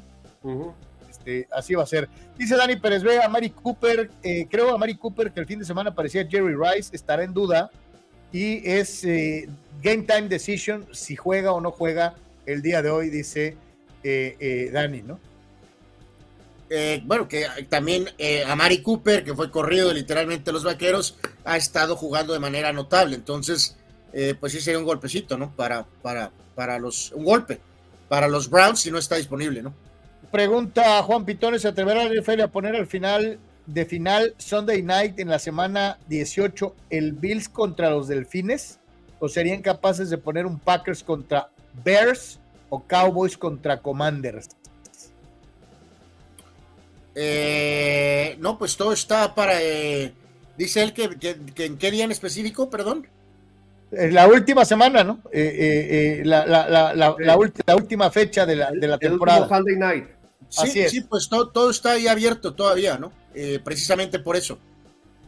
¿no? 0.42 0.76
este, 1.10 1.48
así 1.50 1.74
va 1.74 1.82
a 1.82 1.86
ser. 1.86 2.08
Dice 2.38 2.56
Dani 2.56 2.76
Pérez 2.76 3.02
Vega, 3.02 3.28
Mari 3.28 3.50
Cooper, 3.50 4.08
eh, 4.22 4.46
creo 4.48 4.72
a 4.72 4.78
Mari 4.78 4.96
Cooper 4.96 5.32
que 5.32 5.40
el 5.40 5.46
fin 5.46 5.58
de 5.58 5.64
semana 5.64 5.92
parecía 5.92 6.24
Jerry 6.24 6.54
Rice, 6.54 6.94
estará 6.94 7.24
en 7.24 7.34
duda 7.34 7.72
y 8.30 8.62
es 8.64 9.02
eh, 9.02 9.48
game 9.82 10.04
time 10.04 10.28
decision 10.28 10.86
si 10.92 11.16
juega 11.16 11.50
o 11.50 11.60
no 11.60 11.72
juega 11.72 12.14
el 12.46 12.62
día 12.62 12.82
de 12.82 12.90
hoy, 12.90 13.10
dice 13.10 13.56
eh, 14.02 14.70
Dani, 14.72 15.02
¿no? 15.02 15.20
bueno, 17.04 17.28
que 17.28 17.46
también 17.68 18.08
a 18.46 18.56
Mari 18.56 18.82
Cooper, 18.82 19.22
que 19.22 19.34
fue 19.34 19.52
corrido 19.52 19.92
literalmente 19.92 20.50
los 20.50 20.64
vaqueros, 20.64 21.16
ha 21.44 21.56
estado 21.56 21.94
jugando 21.94 22.32
de 22.32 22.40
manera 22.40 22.72
notable. 22.72 23.14
Entonces, 23.14 23.76
pues 24.40 24.52
sí 24.52 24.60
sería 24.60 24.80
un 24.80 24.84
golpecito, 24.84 25.38
¿no? 25.38 25.54
Para, 25.54 25.86
para, 26.02 26.32
para 26.56 26.80
los, 26.80 27.12
un 27.12 27.24
golpe 27.24 27.60
para 28.08 28.28
los 28.28 28.48
Browns 28.48 28.80
si 28.80 28.90
no 28.90 28.98
está 28.98 29.16
disponible, 29.16 29.62
¿no? 29.62 29.74
Pregunta 30.30 31.02
Juan 31.02 31.24
Pitones, 31.24 31.62
¿se 31.62 31.68
atreverá 31.68 32.04
la 32.04 32.14
NFL 32.14 32.40
a 32.42 32.48
poner 32.48 32.76
al 32.76 32.86
final 32.86 33.38
de 33.66 33.84
final 33.84 34.34
Sunday 34.38 34.82
Night 34.82 35.18
en 35.18 35.28
la 35.28 35.38
semana 35.38 35.98
18 36.08 36.74
el 36.90 37.12
Bills 37.12 37.48
contra 37.48 37.90
los 37.90 38.08
Delfines? 38.08 38.78
¿O 39.18 39.28
serían 39.28 39.62
capaces 39.62 40.10
de 40.10 40.18
poner 40.18 40.44
un 40.44 40.58
Packers 40.58 41.02
contra 41.02 41.48
Bears 41.84 42.38
o 42.76 42.84
Cowboys 42.86 43.36
contra 43.36 43.80
Commanders? 43.80 44.48
Eh, 47.14 48.36
no, 48.40 48.58
pues 48.58 48.76
todo 48.76 48.92
está 48.92 49.34
para... 49.34 49.62
Eh, 49.62 50.12
dice 50.56 50.82
él 50.82 50.92
que, 50.92 51.10
que, 51.18 51.64
en 51.64 51.78
qué 51.78 51.90
día 51.90 52.04
en 52.04 52.12
específico, 52.12 52.68
perdón. 52.68 53.06
La 53.90 54.26
última 54.26 54.64
semana, 54.64 55.04
¿no? 55.04 55.20
Eh, 55.32 56.22
la, 56.24 56.44
la, 56.44 56.94
la, 56.94 57.76
última 57.76 58.10
fecha 58.10 58.44
de 58.44 58.56
la, 58.56 58.70
de 58.70 58.86
la 58.86 58.98
temporada. 58.98 59.48
Sunday 59.48 59.76
Night. 59.76 60.16
Sí, 60.48 60.88
sí, 60.88 61.00
pues 61.02 61.28
todo, 61.28 61.48
todo, 61.48 61.70
está 61.70 61.92
ahí 61.92 62.06
abierto 62.06 62.54
todavía, 62.54 62.98
¿no? 62.98 63.12
Eh, 63.34 63.60
precisamente 63.62 64.18
por 64.18 64.36
eso. 64.36 64.58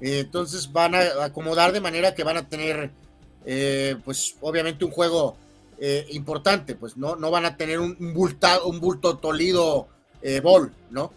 Eh, 0.01 0.21
entonces 0.21 0.73
van 0.73 0.95
a 0.95 1.25
acomodar 1.25 1.73
de 1.73 1.81
manera 1.81 2.15
que 2.15 2.25
van 2.25 2.37
a 2.37 2.49
tener, 2.49 2.91
eh, 3.45 3.97
pues 4.05 4.37
obviamente 4.41 4.85
un 4.85 4.91
juego 4.91 5.37
importante, 6.11 6.75
pues 6.75 6.97
no, 6.97 7.15
no 7.17 7.31
van 7.31 7.45
a 7.45 7.57
tener 7.57 7.79
un, 7.79 7.97
un 8.01 8.81
bulto 8.81 9.19
tolido 9.19 9.89
ball, 10.43 10.73
¿no? 10.91 11.13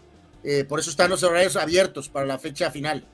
por 0.68 0.80
eso 0.80 0.90
están 0.90 1.10
los 1.10 1.22
horarios 1.22 1.56
abiertos 1.56 2.08
para 2.08 2.26
la 2.26 2.38
fecha 2.38 2.70
final. 2.70 3.04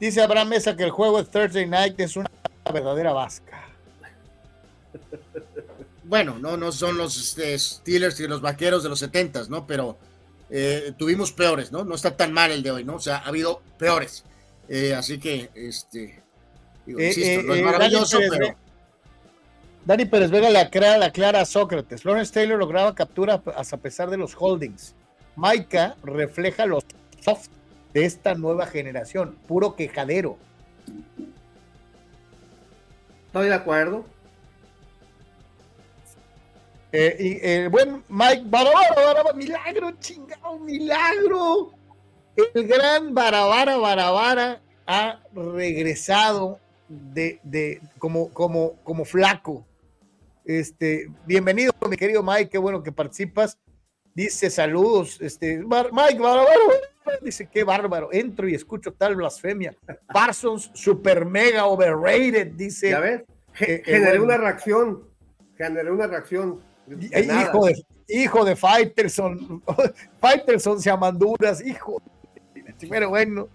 Dice 0.00 0.22
Abraham 0.22 0.48
Mesa 0.48 0.76
que 0.76 0.84
el 0.84 0.90
juego 0.90 1.22
de 1.22 1.28
Thursday 1.28 1.66
Night 1.66 1.98
es 1.98 2.16
una 2.16 2.30
verdadera 2.72 3.12
vasca. 3.12 3.68
bueno, 6.04 6.38
no, 6.38 6.56
no 6.56 6.70
son 6.70 6.96
los 6.96 7.16
este, 7.16 7.58
Steelers 7.58 8.20
y 8.20 8.28
los 8.28 8.40
vaqueros 8.40 8.82
de 8.82 8.88
los 8.88 8.98
70 9.00 9.44
¿no? 9.48 9.66
Pero 9.66 9.98
eh, 10.50 10.92
tuvimos 10.96 11.32
peores, 11.32 11.72
¿no? 11.72 11.84
No 11.84 11.94
está 11.94 12.16
tan 12.16 12.32
mal 12.32 12.52
el 12.52 12.62
de 12.62 12.70
hoy, 12.70 12.84
¿no? 12.84 12.96
O 12.96 13.00
sea, 13.00 13.16
ha 13.16 13.28
habido 13.28 13.60
peores. 13.76 14.24
Eh, 14.68 14.94
así 14.94 15.18
que, 15.18 15.50
este, 15.54 16.22
digo, 16.86 17.00
eh, 17.00 17.08
insisto, 17.08 17.42
no 17.42 17.54
es 17.54 17.62
maravilloso, 17.62 18.18
pero. 18.30 18.56
Dani 19.88 20.04
Pérez 20.04 20.30
Vega 20.30 20.50
le 20.50 20.58
aclara, 20.58 20.98
la 20.98 21.10
clara 21.12 21.40
a 21.40 21.46
Sócrates. 21.46 22.04
Lawrence 22.04 22.30
Taylor 22.30 22.58
lograba 22.58 22.94
captura 22.94 23.42
a 23.56 23.76
pesar 23.78 24.10
de 24.10 24.18
los 24.18 24.36
holdings. 24.38 24.94
Maika 25.34 25.96
refleja 26.02 26.66
los 26.66 26.84
soft 27.22 27.48
de 27.94 28.04
esta 28.04 28.34
nueva 28.34 28.66
generación, 28.66 29.38
puro 29.46 29.76
quejadero. 29.76 30.36
Estoy 33.28 33.48
de 33.48 33.54
acuerdo. 33.54 34.04
Eh, 36.92 37.16
y 37.18 37.48
el 37.48 37.70
buen 37.70 38.04
Mike 38.10 38.42
Barabara, 38.44 39.32
milagro, 39.32 39.92
chingado, 40.00 40.58
milagro. 40.58 41.72
El 42.36 42.68
gran 42.68 43.14
Barabara 43.14 43.78
Barabara 43.78 44.60
ha 44.86 45.20
regresado 45.34 46.60
de, 46.90 47.40
de 47.42 47.80
como, 47.98 48.28
como, 48.34 48.74
como 48.84 49.06
flaco. 49.06 49.64
Este, 50.48 51.10
bienvenido, 51.26 51.74
mi 51.90 51.96
querido 51.98 52.22
Mike, 52.22 52.48
qué 52.48 52.56
bueno 52.56 52.82
que 52.82 52.90
participas. 52.90 53.58
Dice 54.14 54.48
saludos, 54.48 55.20
este, 55.20 55.58
Mike 55.58 56.18
Barabara, 56.18 56.58
dice 57.20 57.46
qué 57.52 57.64
bárbaro, 57.64 58.08
entro 58.12 58.48
y 58.48 58.54
escucho 58.54 58.94
tal 58.94 59.16
blasfemia. 59.16 59.76
Parsons, 60.10 60.70
super 60.72 61.26
mega 61.26 61.66
overrated, 61.66 62.52
dice. 62.52 62.88
Ya 62.88 63.00
ves, 63.00 63.24
eh, 63.60 63.82
generé 63.84 64.18
una 64.20 64.38
reacción, 64.38 65.06
generé 65.58 65.92
una 65.92 66.06
reacción 66.06 66.62
hijo 66.88 67.66
de, 67.66 67.84
hijo 68.08 68.44
de 68.46 68.56
Fighterson, 68.56 69.62
Fighterson 70.18 70.80
se 70.80 70.88
amanduras, 70.88 71.62
hijo. 71.62 72.00
Pero 72.88 73.10
bueno, 73.10 73.50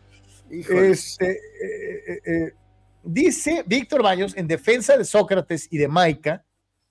este, 0.47 1.31
eh, 1.31 2.03
eh, 2.07 2.21
eh, 2.23 2.53
dice 3.01 3.63
Víctor 3.65 4.03
Baños 4.03 4.37
en 4.37 4.47
defensa 4.47 4.95
de 4.95 5.05
Sócrates 5.05 5.67
y 5.71 5.79
de 5.79 5.87
Maika 5.87 6.45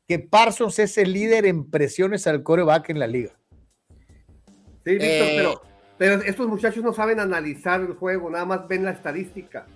que 0.08 0.18
Parsons 0.18 0.78
es 0.78 0.98
el 0.98 1.12
líder 1.12 1.46
en 1.46 1.70
presiones 1.70 2.26
al 2.26 2.42
coreback 2.42 2.90
en 2.90 2.98
la 2.98 3.06
liga. 3.06 3.32
Sí, 4.84 4.92
Víctor, 4.92 5.28
pero, 5.36 5.62
pero 5.98 6.22
estos 6.22 6.48
muchachos 6.48 6.82
no 6.82 6.92
saben 6.92 7.20
analizar 7.20 7.80
el 7.80 7.94
juego, 7.94 8.30
nada 8.30 8.44
más 8.44 8.66
ven 8.68 8.84
la 8.84 8.90
estadística. 8.90 9.66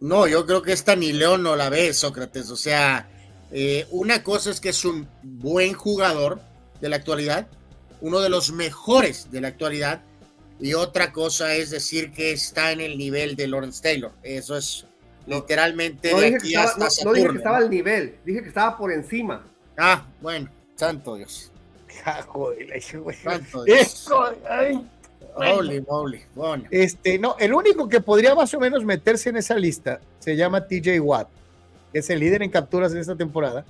No, 0.00 0.26
yo 0.26 0.44
creo 0.44 0.60
que 0.60 0.72
esta 0.72 0.96
ni 0.96 1.12
León 1.12 1.42
no 1.42 1.56
la 1.56 1.70
ve, 1.70 1.94
Sócrates. 1.94 2.50
O 2.50 2.56
sea, 2.56 3.08
eh, 3.50 3.86
una 3.90 4.22
cosa 4.22 4.50
es 4.50 4.60
que 4.60 4.68
es 4.68 4.84
un 4.84 5.08
buen 5.22 5.72
jugador 5.72 6.40
de 6.80 6.90
la 6.90 6.96
actualidad, 6.96 7.48
uno 8.00 8.20
de 8.20 8.28
los 8.28 8.52
mejores 8.52 9.30
de 9.30 9.40
la 9.40 9.48
actualidad, 9.48 10.02
y 10.60 10.74
otra 10.74 11.12
cosa 11.12 11.54
es 11.54 11.70
decir 11.70 12.12
que 12.12 12.32
está 12.32 12.72
en 12.72 12.80
el 12.80 12.98
nivel 12.98 13.34
de 13.34 13.48
Lawrence 13.48 13.82
Taylor. 13.82 14.12
Eso 14.22 14.56
es 14.56 14.86
literalmente 15.26 16.12
no, 16.12 16.20
de 16.20 16.36
aquí 16.36 16.54
hasta 16.54 16.88
no, 17.04 17.12
dije 17.12 17.28
que 17.28 17.36
estaba 17.36 17.56
al 17.58 17.70
nivel, 17.70 18.16
dije 18.24 18.42
que 18.42 18.48
estaba 18.48 18.76
por 18.76 18.92
encima. 18.92 19.46
Ah, 19.76 20.04
bueno, 20.20 20.48
santo 20.76 21.16
Dios. 21.16 21.50
Santo 22.04 23.64
Dios. 23.64 24.08
Este, 26.70 27.18
no, 27.18 27.36
el 27.38 27.52
único 27.52 27.88
que 27.88 28.00
podría 28.00 28.34
más 28.34 28.52
o 28.54 28.60
menos 28.60 28.84
meterse 28.84 29.30
en 29.30 29.36
esa 29.36 29.56
lista 29.56 30.00
se 30.18 30.36
llama 30.36 30.66
TJ 30.66 31.00
Watt 31.00 31.28
que 31.94 32.00
es 32.00 32.10
el 32.10 32.18
líder 32.18 32.42
en 32.42 32.50
capturas 32.50 32.92
en 32.92 32.98
esta 32.98 33.14
temporada 33.14 33.64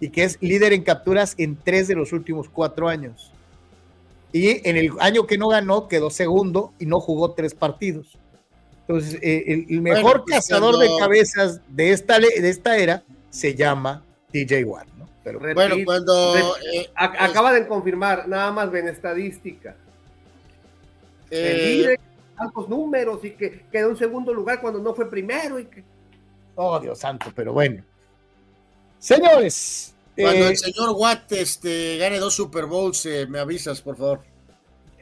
y 0.00 0.08
que 0.08 0.24
es 0.24 0.38
líder 0.40 0.72
en 0.72 0.82
capturas 0.82 1.34
en 1.36 1.56
tres 1.62 1.86
de 1.88 1.94
los 1.94 2.10
últimos 2.14 2.48
cuatro 2.48 2.88
años. 2.88 3.30
Y 4.32 4.66
en 4.66 4.78
el 4.78 4.92
año 4.98 5.26
que 5.26 5.36
no 5.36 5.48
ganó, 5.48 5.86
quedó 5.86 6.08
segundo 6.08 6.72
y 6.78 6.86
no 6.86 7.00
jugó 7.00 7.32
tres 7.32 7.54
partidos. 7.54 8.18
Entonces, 8.88 9.18
eh, 9.22 9.64
el, 9.68 9.80
mejor 9.80 10.24
pues, 10.24 10.36
cazador 10.36 10.78
de 10.78 10.88
cabezas 10.98 11.60
de 11.68 11.90
esta, 11.90 12.18
de 12.20 12.48
esta 12.48 12.76
era 12.76 13.02
se 13.30 13.54
llama 13.54 14.04
DJ 14.32 14.64
Watt. 14.64 14.86
¿no? 14.96 15.08
Pero, 15.24 15.40
bueno, 15.54 15.76
cuando. 15.84 16.36
Eh, 16.72 16.88
acaba 16.94 17.52
de 17.52 17.66
confirmar, 17.66 18.28
nada 18.28 18.52
más 18.52 18.70
ven 18.70 18.88
estadística. 18.88 19.74
Eh, 21.30 21.84
el 21.84 21.98
tantos 22.36 22.68
números 22.68 23.24
y 23.24 23.30
que 23.30 23.64
quedó 23.72 23.90
en 23.90 23.96
segundo 23.96 24.32
lugar 24.32 24.60
cuando 24.60 24.78
no 24.78 24.94
fue 24.94 25.10
primero 25.10 25.58
y 25.58 25.64
que 25.64 25.82
Oh, 26.56 26.80
Dios 26.80 26.98
santo, 26.98 27.30
pero 27.34 27.52
bueno. 27.52 27.84
Señores. 28.98 29.94
Cuando 30.16 30.46
el 30.46 30.52
eh, 30.52 30.56
señor 30.56 30.90
Watt 30.96 31.30
este, 31.32 31.98
gane 31.98 32.18
dos 32.18 32.34
Super 32.34 32.64
Bowls, 32.64 33.04
eh, 33.04 33.26
me 33.28 33.38
avisas, 33.38 33.82
por 33.82 33.96
favor. 33.96 34.20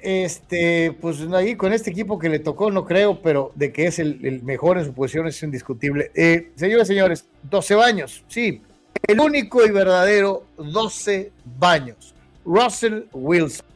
Este, 0.04 0.92
pues 1.00 1.20
ahí 1.32 1.56
con 1.56 1.72
este 1.72 1.90
equipo 1.90 2.18
que 2.18 2.28
le 2.28 2.38
tocó, 2.38 2.70
no 2.70 2.84
creo, 2.84 3.22
pero 3.22 3.52
de 3.54 3.72
que 3.72 3.86
es 3.86 3.98
el, 3.98 4.42
mejor 4.42 4.76
en 4.76 4.84
su 4.84 4.92
posición 4.92 5.26
es 5.26 5.42
indiscutible. 5.42 6.10
Eh, 6.14 6.52
señores, 6.56 6.86
señores, 6.86 7.26
12 7.44 7.74
baños, 7.74 8.24
sí, 8.28 8.60
el 9.06 9.18
único 9.20 9.64
y 9.64 9.70
verdadero 9.70 10.44
12 10.58 11.32
baños. 11.58 12.14
Russell 12.44 13.04
Wilson 13.12 13.66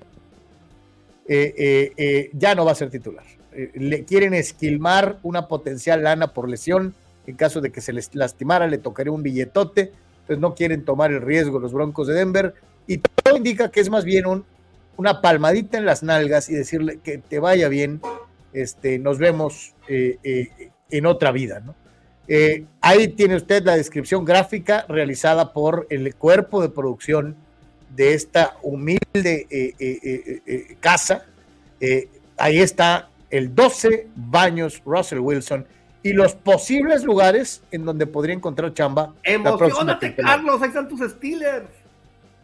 ya 2.35 2.55
no 2.55 2.65
va 2.65 2.73
a 2.73 2.75
ser 2.75 2.91
titular. 2.91 3.25
le 3.75 4.05
quieren 4.05 4.35
esquilmar 4.35 5.19
una 5.23 5.49
potencial 5.49 6.03
lana 6.03 6.35
por 6.35 6.49
lesión 6.49 6.95
en 7.29 7.37
caso 7.37 7.61
de 7.61 7.71
que 7.71 7.83
se 7.83 7.93
les 7.93 8.15
lastimara, 8.15 8.67
le 8.67 8.79
tocaría 8.79 9.13
un 9.13 9.23
billetote. 9.23 9.93
Entonces 10.21 10.39
no 10.39 10.55
quieren 10.55 10.87
tomar 10.87 11.13
el 11.13 11.21
riesgo 11.21 11.59
los 11.59 11.75
Broncos 11.75 12.07
de 12.07 12.15
Denver. 12.15 12.55
Y 12.87 12.99
todo 12.99 13.37
indica 13.37 13.71
que 13.71 13.81
es 13.81 13.91
más 13.91 14.07
bien 14.07 14.27
un, 14.27 14.47
una 14.99 15.21
palmadita 15.21 15.79
en 15.79 15.87
las 15.87 16.03
nalgas 16.03 16.51
y 16.51 16.55
decirle 16.55 16.99
que 17.03 17.19
te 17.19 17.39
vaya 17.39 17.69
bien. 17.69 18.01
Este, 18.53 18.99
nos 18.99 19.19
vemos 19.19 19.75
eh, 19.87 20.19
eh, 20.25 20.71
en 20.91 21.07
otra 21.07 21.31
vida. 21.31 21.63
Eh, 22.27 22.65
ahí 22.81 23.09
tiene 23.09 23.37
usted 23.37 23.63
la 23.65 23.77
descripción 23.77 24.25
gráfica 24.25 24.85
realizada 24.89 25.53
por 25.53 25.87
el 25.89 26.15
cuerpo 26.17 26.61
de 26.61 26.69
producción 26.69 27.37
de 27.95 28.15
esta 28.15 28.57
humilde 28.63 29.47
casa. 30.81 31.27
ahí 32.37 32.59
está 32.59 33.09
el 33.31 33.55
12 33.55 34.09
baños 34.17 34.83
Russell 34.85 35.21
Wilson 35.21 35.65
y 36.03 36.13
los 36.13 36.35
posibles 36.35 37.05
lugares 37.05 37.63
en 37.71 37.85
donde 37.85 38.07
podría 38.07 38.35
encontrar 38.35 38.75
chamba. 38.75 39.15
Emocionate, 39.23 40.15
Carlos, 40.17 40.61
ahí 40.61 40.69
están 40.69 40.89
tus 40.89 41.09
Steelers. 41.09 41.78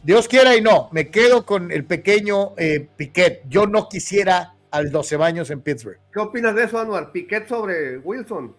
Dios 0.04 0.28
quiera 0.28 0.54
y 0.54 0.60
no, 0.60 0.90
me 0.92 1.10
quedo 1.10 1.46
con 1.46 1.72
el 1.72 1.86
pequeño 1.86 2.52
eh, 2.58 2.86
Piquet. 2.94 3.42
Yo 3.48 3.66
no 3.66 3.88
quisiera 3.88 4.54
al 4.70 4.90
12 4.90 5.16
baños 5.16 5.50
en 5.50 5.62
Pittsburgh. 5.62 5.98
¿Qué 6.12 6.20
opinas 6.20 6.54
de 6.54 6.64
eso, 6.64 6.78
Anuar? 6.78 7.10
Piquet 7.10 7.48
sobre 7.48 7.96
Wilson. 7.98 8.54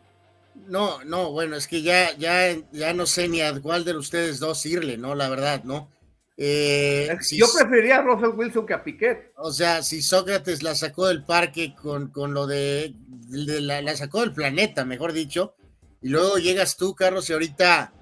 No, 0.68 1.04
no, 1.04 1.32
bueno, 1.32 1.56
es 1.56 1.68
que 1.68 1.84
ya, 1.84 2.16
ya, 2.18 2.56
ya 2.72 2.94
no 2.94 3.06
sé 3.06 3.28
ni 3.28 3.42
a 3.42 3.62
cuál 3.62 3.86
de 3.86 3.96
ustedes 3.96 4.40
dos 4.40 4.66
irle, 4.66 4.98
¿no? 4.98 5.14
La 5.14 5.30
verdad, 5.30 5.64
¿no? 5.64 5.92
Eh, 6.38 7.16
yo 7.32 7.46
preferiría 7.56 7.98
a 7.98 8.02
Russell 8.02 8.36
Wilson 8.36 8.66
que 8.66 8.74
a 8.74 8.84
Piquet. 8.84 9.32
O 9.38 9.52
sea, 9.52 9.84
si 9.84 10.02
Sócrates 10.02 10.64
la 10.64 10.74
sacó 10.74 11.08
del 11.08 11.24
parque 11.24 11.76
con, 11.76 12.08
con 12.08 12.34
lo 12.34 12.48
de, 12.48 12.96
la, 13.30 13.96
sacó 13.96 14.22
del 14.22 14.34
planeta, 14.34 14.84
mejor 14.84 15.14
dicho, 15.14 15.54
y 16.02 16.10
luego 16.10 16.38
llegas 16.38 16.76
tú, 16.76 16.96
Carlos, 16.96 17.30
y 17.30 17.34
ahorita, 17.34 17.94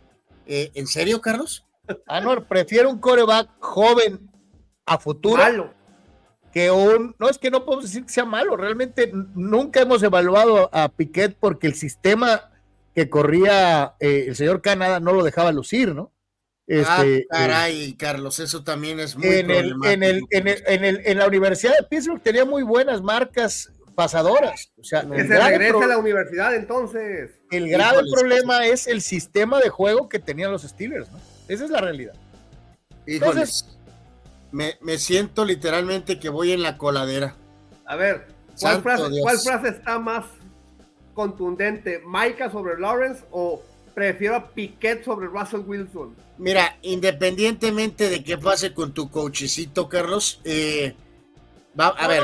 eh, 0.48 0.72
¿en 0.76 0.88
serio, 0.88 1.20
Carlos? 1.20 1.66
Anuar, 2.08 2.48
prefiero 2.48 2.90
un 2.90 3.00
coreback 3.00 3.50
joven 3.60 4.30
a 4.86 4.98
futuro. 4.98 5.38
Malo. 5.38 5.74
Que 6.54 6.70
un, 6.72 7.16
no 7.18 7.30
es 7.30 7.38
que 7.38 7.50
no 7.50 7.66
podemos 7.66 7.86
decir 7.86 8.06
que 8.06 8.14
sea 8.14 8.26
malo, 8.26 8.56
realmente 8.56 9.12
nunca 9.34 9.82
hemos 9.82 10.04
evaluado 10.04 10.70
a 10.72 10.88
Piquet 10.90 11.36
porque 11.40 11.66
el 11.66 11.74
sistema 11.74 12.52
que 12.94 13.10
corría 13.10 13.96
eh, 14.00 14.26
el 14.28 14.36
señor 14.36 14.62
Canadá 14.62 15.00
no 15.00 15.14
lo 15.14 15.24
dejaba 15.24 15.52
lucir, 15.52 15.96
¿no? 15.96 16.12
Este, 16.68 17.28
ah, 17.32 17.38
caray, 17.40 17.94
Carlos, 17.96 18.40
eso 18.40 18.64
también 18.64 19.00
es 19.00 19.18
muy 19.18 19.28
en 19.28 19.52
el, 19.52 19.74
en, 19.84 20.04
el, 20.04 20.22
en, 20.30 20.48
el, 20.48 20.64
en, 20.68 20.86
el, 20.86 21.02
en 21.04 21.18
la 21.18 21.28
Universidad 21.28 21.76
de 21.76 21.88
Pittsburgh 21.88 22.22
tenía 22.22 22.46
muy 22.46 22.64
buenas 22.64 23.02
marcas 23.02 23.74
pasadoras. 23.96 24.72
O 24.78 24.84
sea, 24.84 25.02
que 25.02 25.28
se 25.28 25.40
regrese 25.40 25.84
a 25.84 25.88
la 25.88 25.98
universidad 25.98 26.56
entonces. 26.56 27.32
El 27.52 27.68
grave 27.68 28.04
problema 28.12 28.66
es 28.68 28.88
el 28.88 29.02
sistema 29.02 29.60
de 29.60 29.70
juego 29.70 30.08
que 30.08 30.20
tenían 30.20 30.52
los 30.52 30.62
Steelers, 30.62 31.12
¿no? 31.12 31.33
Esa 31.48 31.66
es 31.66 31.70
la 31.70 31.82
realidad. 31.82 32.14
Entonces, 33.06 33.66
me, 34.52 34.78
me, 34.82 34.98
siento 34.98 35.46
literalmente 35.46 36.20
que 36.20 36.30
voy 36.30 36.52
en 36.52 36.62
la 36.62 36.78
coladera. 36.78 37.36
A 37.86 37.96
ver, 37.96 38.28
¿cuál, 38.60 38.82
frase, 38.82 39.04
¿cuál 39.22 39.40
frase, 39.40 39.70
está 39.70 40.00
más 40.00 40.26
contundente? 41.14 42.02
¿Maika 42.06 42.50
sobre 42.52 42.80
Lawrence 42.80 43.24
o 43.32 43.62
prefiero 43.94 44.36
a 44.36 44.50
Piquet 44.52 45.04
sobre 45.04 45.28
Russell 45.28 45.62
Wilson? 45.62 46.16
Mira, 46.38 46.78
independientemente 46.82 48.10
de 48.10 48.24
qué 48.24 48.38
pase 48.38 48.74
con 48.74 48.94
tu 48.94 49.10
cochecito, 49.10 49.90
Carlos, 49.90 50.40
eh, 50.44 50.96
va, 51.80 51.88
a 51.90 52.08
ver, 52.08 52.24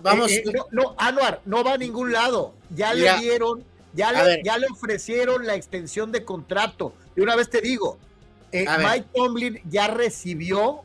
vamos. 0.00 0.30
Eh, 0.30 0.44
eh, 0.46 0.52
no, 0.70 0.94
Anuar, 0.98 1.40
no 1.46 1.64
va 1.64 1.74
a 1.74 1.78
ningún 1.78 2.12
lado. 2.12 2.54
Ya 2.74 2.92
le 2.94 3.12
dieron, 3.18 3.64
ya 3.94 4.12
le, 4.12 4.42
ya 4.44 4.58
le 4.58 4.66
ofrecieron 4.66 5.46
la 5.46 5.54
extensión 5.54 6.12
de 6.12 6.24
contrato. 6.24 6.92
Y 7.16 7.22
una 7.22 7.34
vez 7.34 7.48
te 7.48 7.60
digo, 7.60 7.98
Mike 8.52 9.06
Tomlin 9.14 9.60
ya 9.68 9.88
recibió 9.88 10.82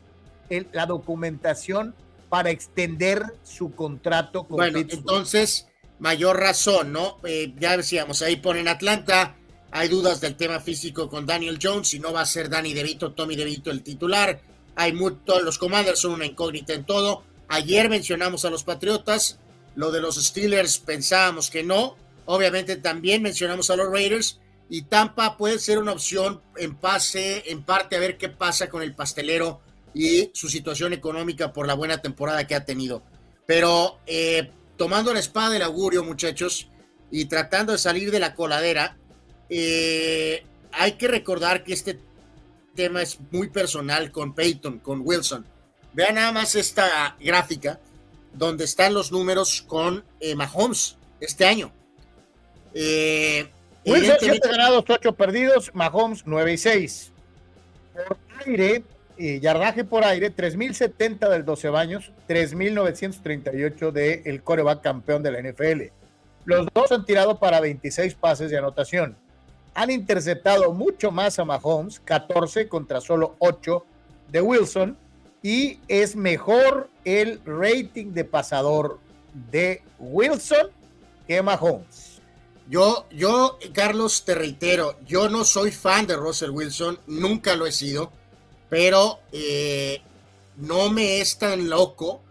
la 0.72 0.86
documentación 0.86 1.94
para 2.28 2.50
extender 2.50 3.22
su 3.42 3.74
contrato 3.74 4.44
con 4.44 4.56
Bueno, 4.56 4.78
entonces, 4.78 5.68
mayor 5.98 6.38
razón, 6.38 6.92
¿no? 6.92 7.18
ya 7.58 7.76
decíamos, 7.76 8.22
ahí 8.22 8.36
ponen 8.36 8.68
Atlanta 8.68 9.36
hay 9.76 9.88
dudas 9.88 10.20
del 10.20 10.36
tema 10.36 10.60
físico 10.60 11.08
con 11.08 11.26
Daniel 11.26 11.58
Jones, 11.60 11.88
si 11.88 11.98
no 11.98 12.12
va 12.12 12.20
a 12.20 12.26
ser 12.26 12.48
Danny 12.48 12.74
DeVito, 12.74 13.10
Tommy 13.10 13.34
DeVito 13.34 13.72
el 13.72 13.82
titular. 13.82 14.40
Hay 14.76 14.92
mucho, 14.92 15.40
los 15.40 15.58
Commanders 15.58 15.98
son 15.98 16.12
una 16.12 16.26
incógnita 16.26 16.74
en 16.74 16.84
todo. 16.84 17.24
Ayer 17.48 17.88
mencionamos 17.88 18.44
a 18.44 18.50
los 18.50 18.62
Patriotas, 18.62 19.40
lo 19.74 19.90
de 19.90 20.00
los 20.00 20.14
Steelers 20.24 20.78
pensábamos 20.78 21.50
que 21.50 21.64
no. 21.64 21.96
Obviamente 22.24 22.76
también 22.76 23.20
mencionamos 23.20 23.68
a 23.68 23.74
los 23.74 23.90
Raiders 23.90 24.38
y 24.68 24.82
Tampa 24.82 25.36
puede 25.36 25.58
ser 25.58 25.78
una 25.78 25.92
opción 25.92 26.40
en 26.56 26.74
pase, 26.74 27.50
en 27.50 27.62
parte 27.62 27.96
a 27.96 28.00
ver 28.00 28.16
qué 28.16 28.28
pasa 28.28 28.68
con 28.68 28.82
el 28.82 28.94
pastelero 28.94 29.60
y 29.92 30.30
su 30.32 30.48
situación 30.48 30.92
económica 30.92 31.52
por 31.52 31.66
la 31.66 31.74
buena 31.74 31.98
temporada 31.98 32.46
que 32.46 32.54
ha 32.54 32.64
tenido. 32.64 33.02
Pero 33.46 33.98
eh, 34.06 34.50
tomando 34.76 35.12
la 35.12 35.20
espada 35.20 35.50
del 35.50 35.62
augurio, 35.62 36.02
muchachos, 36.02 36.68
y 37.10 37.26
tratando 37.26 37.72
de 37.72 37.78
salir 37.78 38.10
de 38.10 38.18
la 38.18 38.34
coladera, 38.34 38.96
eh, 39.48 40.44
hay 40.72 40.92
que 40.92 41.08
recordar 41.08 41.62
que 41.62 41.74
este 41.74 42.00
tema 42.74 43.02
es 43.02 43.18
muy 43.30 43.50
personal 43.50 44.10
con 44.10 44.34
Peyton, 44.34 44.80
con 44.80 45.02
Wilson. 45.04 45.46
Vean 45.92 46.16
nada 46.16 46.32
más 46.32 46.56
esta 46.56 47.16
gráfica 47.20 47.78
donde 48.32 48.64
están 48.64 48.94
los 48.94 49.12
números 49.12 49.62
con 49.62 50.04
eh, 50.18 50.34
Mahomes 50.34 50.96
este 51.20 51.46
año. 51.46 51.72
Eh, 52.74 53.48
Wilson 53.86 54.16
7 54.20 54.48
ganados, 54.48 54.84
8 54.88 55.12
perdidos, 55.14 55.70
Mahomes 55.74 56.22
9 56.26 56.52
y 56.52 56.56
6. 56.56 57.12
Por 58.08 58.16
aire, 58.46 58.82
y 59.16 59.40
yardaje 59.40 59.84
por 59.84 60.04
aire, 60.04 60.30
3070 60.30 61.28
del 61.28 61.44
12 61.44 61.68
baños, 61.68 62.10
3938 62.26 63.92
del 63.92 64.42
coreback 64.42 64.82
campeón 64.82 65.22
de 65.22 65.32
la 65.32 65.40
NFL. 65.40 65.92
Los 66.44 66.66
dos 66.74 66.92
han 66.92 67.04
tirado 67.04 67.38
para 67.38 67.60
26 67.60 68.14
pases 68.14 68.50
de 68.50 68.58
anotación 68.58 69.16
han 69.74 69.90
interceptado 69.90 70.72
mucho 70.72 71.10
más 71.10 71.38
a 71.38 71.44
Mahomes, 71.44 72.00
14 72.00 72.68
contra 72.68 73.00
solo 73.00 73.34
8 73.40 73.84
de 74.30 74.40
Wilson, 74.40 74.96
y 75.42 75.80
es 75.88 76.16
mejor 76.16 76.88
el 77.04 77.40
rating 77.44 78.12
de 78.12 78.24
pasador 78.24 78.98
de 79.50 79.82
Wilson 79.98 80.68
que 81.26 81.42
Mahomes. 81.42 82.13
Yo, 82.68 83.06
yo, 83.10 83.58
Carlos, 83.72 84.24
te 84.24 84.34
reitero, 84.34 84.98
yo 85.06 85.28
no 85.28 85.44
soy 85.44 85.70
fan 85.70 86.06
de 86.06 86.16
Russell 86.16 86.50
Wilson, 86.50 86.98
nunca 87.06 87.56
lo 87.56 87.66
he 87.66 87.72
sido, 87.72 88.10
pero 88.70 89.20
eh, 89.32 90.00
no 90.56 90.88
me 90.90 91.20
es 91.20 91.38
tan 91.38 91.68
loco 91.68 92.22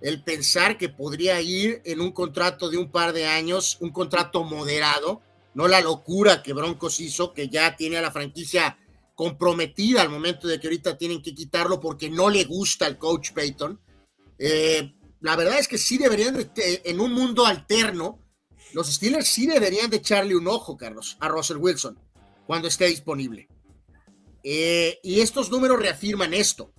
el 0.00 0.22
pensar 0.22 0.78
que 0.78 0.88
podría 0.88 1.40
ir 1.40 1.82
en 1.84 2.00
un 2.00 2.12
contrato 2.12 2.70
de 2.70 2.78
un 2.78 2.90
par 2.90 3.12
de 3.12 3.26
años, 3.26 3.76
un 3.80 3.90
contrato 3.90 4.44
moderado, 4.44 5.20
no 5.54 5.68
la 5.68 5.80
locura 5.80 6.42
que 6.42 6.54
Broncos 6.54 6.98
hizo, 7.00 7.32
que 7.34 7.48
ya 7.48 7.76
tiene 7.76 7.98
a 7.98 8.02
la 8.02 8.10
franquicia 8.10 8.78
comprometida 9.14 10.02
al 10.02 10.08
momento 10.08 10.48
de 10.48 10.58
que 10.58 10.66
ahorita 10.66 10.96
tienen 10.96 11.22
que 11.22 11.34
quitarlo 11.34 11.78
porque 11.78 12.08
no 12.10 12.30
le 12.30 12.44
gusta 12.44 12.86
el 12.86 12.98
coach 12.98 13.32
Payton. 13.32 13.78
Eh, 14.38 14.94
la 15.20 15.36
verdad 15.36 15.58
es 15.58 15.68
que 15.68 15.78
sí 15.78 15.98
deberían, 15.98 16.34
de, 16.34 16.82
en 16.84 16.98
un 16.98 17.12
mundo 17.12 17.46
alterno, 17.46 18.18
los 18.72 18.92
Steelers 18.92 19.28
sí 19.28 19.46
deberían 19.46 19.90
de 19.90 19.98
echarle 19.98 20.36
un 20.36 20.48
ojo, 20.48 20.76
Carlos, 20.76 21.16
a 21.20 21.28
Russell 21.28 21.58
Wilson 21.58 21.98
cuando 22.46 22.68
esté 22.68 22.86
disponible. 22.86 23.48
Eh, 24.42 24.98
y 25.02 25.20
estos 25.20 25.50
números 25.50 25.78
reafirman 25.78 26.34
esto. 26.34 26.72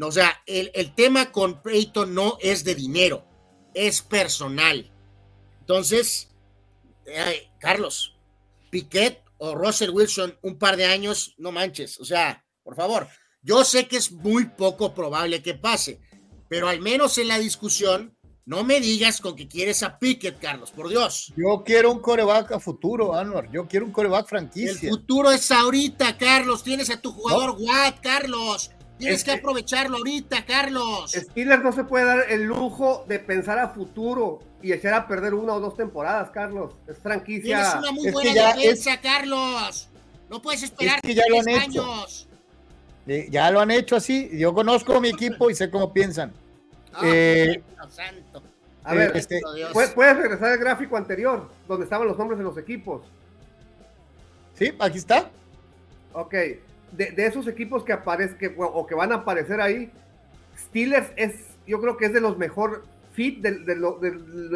O 0.00 0.12
sea, 0.12 0.42
el, 0.46 0.70
el 0.74 0.94
tema 0.94 1.32
con 1.32 1.62
Payton 1.62 2.14
no 2.14 2.38
es 2.40 2.64
de 2.64 2.74
dinero, 2.74 3.24
es 3.74 4.02
personal. 4.02 4.90
Entonces, 5.60 6.28
Carlos, 7.58 8.16
Piquet 8.70 9.22
o 9.38 9.54
Russell 9.54 9.90
Wilson 9.90 10.38
un 10.42 10.58
par 10.58 10.76
de 10.76 10.86
años, 10.86 11.34
no 11.38 11.52
manches, 11.52 12.00
o 12.00 12.04
sea, 12.04 12.44
por 12.62 12.76
favor, 12.76 13.08
yo 13.42 13.64
sé 13.64 13.88
que 13.88 13.96
es 13.96 14.12
muy 14.12 14.46
poco 14.46 14.94
probable 14.94 15.42
que 15.42 15.54
pase, 15.54 16.00
pero 16.48 16.68
al 16.68 16.80
menos 16.80 17.18
en 17.18 17.28
la 17.28 17.38
discusión, 17.38 18.16
no 18.44 18.64
me 18.64 18.80
digas 18.80 19.20
con 19.20 19.36
que 19.36 19.46
quieres 19.46 19.82
a 19.82 19.98
Piquet, 19.98 20.38
Carlos, 20.38 20.70
por 20.72 20.88
Dios. 20.88 21.32
Yo 21.36 21.62
quiero 21.64 21.92
un 21.92 22.00
coreback 22.00 22.52
a 22.52 22.60
futuro, 22.60 23.14
Anwar, 23.14 23.50
yo 23.52 23.68
quiero 23.68 23.86
un 23.86 23.92
coreback 23.92 24.26
franquicia. 24.26 24.72
El 24.72 24.90
futuro 24.90 25.30
es 25.30 25.50
ahorita, 25.50 26.18
Carlos, 26.18 26.62
tienes 26.62 26.90
a 26.90 27.00
tu 27.00 27.12
jugador 27.12 27.56
Watt, 27.58 28.00
Carlos. 28.00 28.70
Tienes 28.98 29.24
que 29.24 29.32
aprovecharlo 29.32 29.96
ahorita, 29.98 30.44
Carlos. 30.44 31.12
Steelers 31.12 31.62
no 31.62 31.72
se 31.72 31.82
puede 31.82 32.04
dar 32.04 32.30
el 32.30 32.44
lujo 32.44 33.04
de 33.08 33.18
pensar 33.18 33.58
a 33.58 33.68
futuro 33.70 34.40
y 34.62 34.72
echar 34.72 34.94
a 34.94 35.08
perder 35.08 35.34
una 35.34 35.54
o 35.54 35.60
dos 35.60 35.76
temporadas, 35.76 36.30
Carlos. 36.30 36.74
Es 36.86 36.98
franquicia. 36.98 37.42
Tienes 37.42 37.74
una 37.74 37.90
muy 37.90 38.12
buena 38.12 38.54
defensa, 38.54 39.00
Carlos. 39.00 39.88
No 40.30 40.40
puedes 40.40 40.62
esperar 40.62 41.00
que 41.00 41.14
ya 41.14 41.24
lo 41.28 41.40
han 41.40 41.48
años. 41.48 42.28
Hecho. 43.06 43.30
Ya 43.30 43.50
lo 43.50 43.60
han 43.60 43.72
hecho 43.72 43.96
así. 43.96 44.30
Yo 44.34 44.54
conozco 44.54 45.00
mi 45.00 45.08
equipo 45.08 45.50
y 45.50 45.56
sé 45.56 45.68
cómo 45.68 45.92
piensan. 45.92 46.32
Eh, 47.02 47.62
santo. 47.88 48.42
A 48.84 48.94
ver, 48.94 49.16
este, 49.16 49.40
¿puedes, 49.72 50.16
regresar 50.16 50.52
al 50.52 50.58
gráfico 50.58 50.96
anterior, 50.96 51.48
donde 51.68 51.84
estaban 51.84 52.08
los 52.08 52.18
nombres 52.18 52.38
de 52.38 52.44
los 52.44 52.58
equipos. 52.58 53.02
Sí, 54.54 54.74
aquí 54.78 54.98
está. 54.98 55.30
Ok, 56.12 56.34
de, 56.92 57.14
esos 57.16 57.46
equipos 57.46 57.84
que 57.84 57.92
aparecen 57.92 58.54
o 58.58 58.86
que 58.86 58.94
van 58.94 59.12
a 59.12 59.16
aparecer 59.16 59.60
ahí, 59.60 59.90
Steelers 60.58 61.10
es, 61.16 61.56
yo 61.66 61.80
creo 61.80 61.96
que 61.96 62.06
es 62.06 62.12
de 62.12 62.20
los 62.20 62.36
mejor 62.38 62.84
fit, 63.12 63.40
de, 63.40 63.76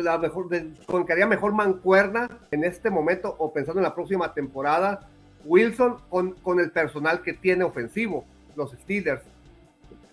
la 0.03 0.18
mejor, 0.18 0.49
con 0.87 1.07
que 1.07 1.12
haría 1.12 1.26
mejor 1.26 1.53
mancuerna 1.53 2.28
en 2.51 2.64
este 2.64 2.91
momento 2.91 3.34
o 3.39 3.53
pensando 3.53 3.80
en 3.80 3.84
la 3.84 3.95
próxima 3.95 4.34
temporada. 4.34 5.09
Wilson 5.45 5.99
con, 6.09 6.32
con 6.32 6.59
el 6.59 6.72
personal 6.72 7.22
que 7.22 7.32
tiene 7.32 7.62
ofensivo, 7.62 8.24
los 8.57 8.72
Steelers, 8.72 9.22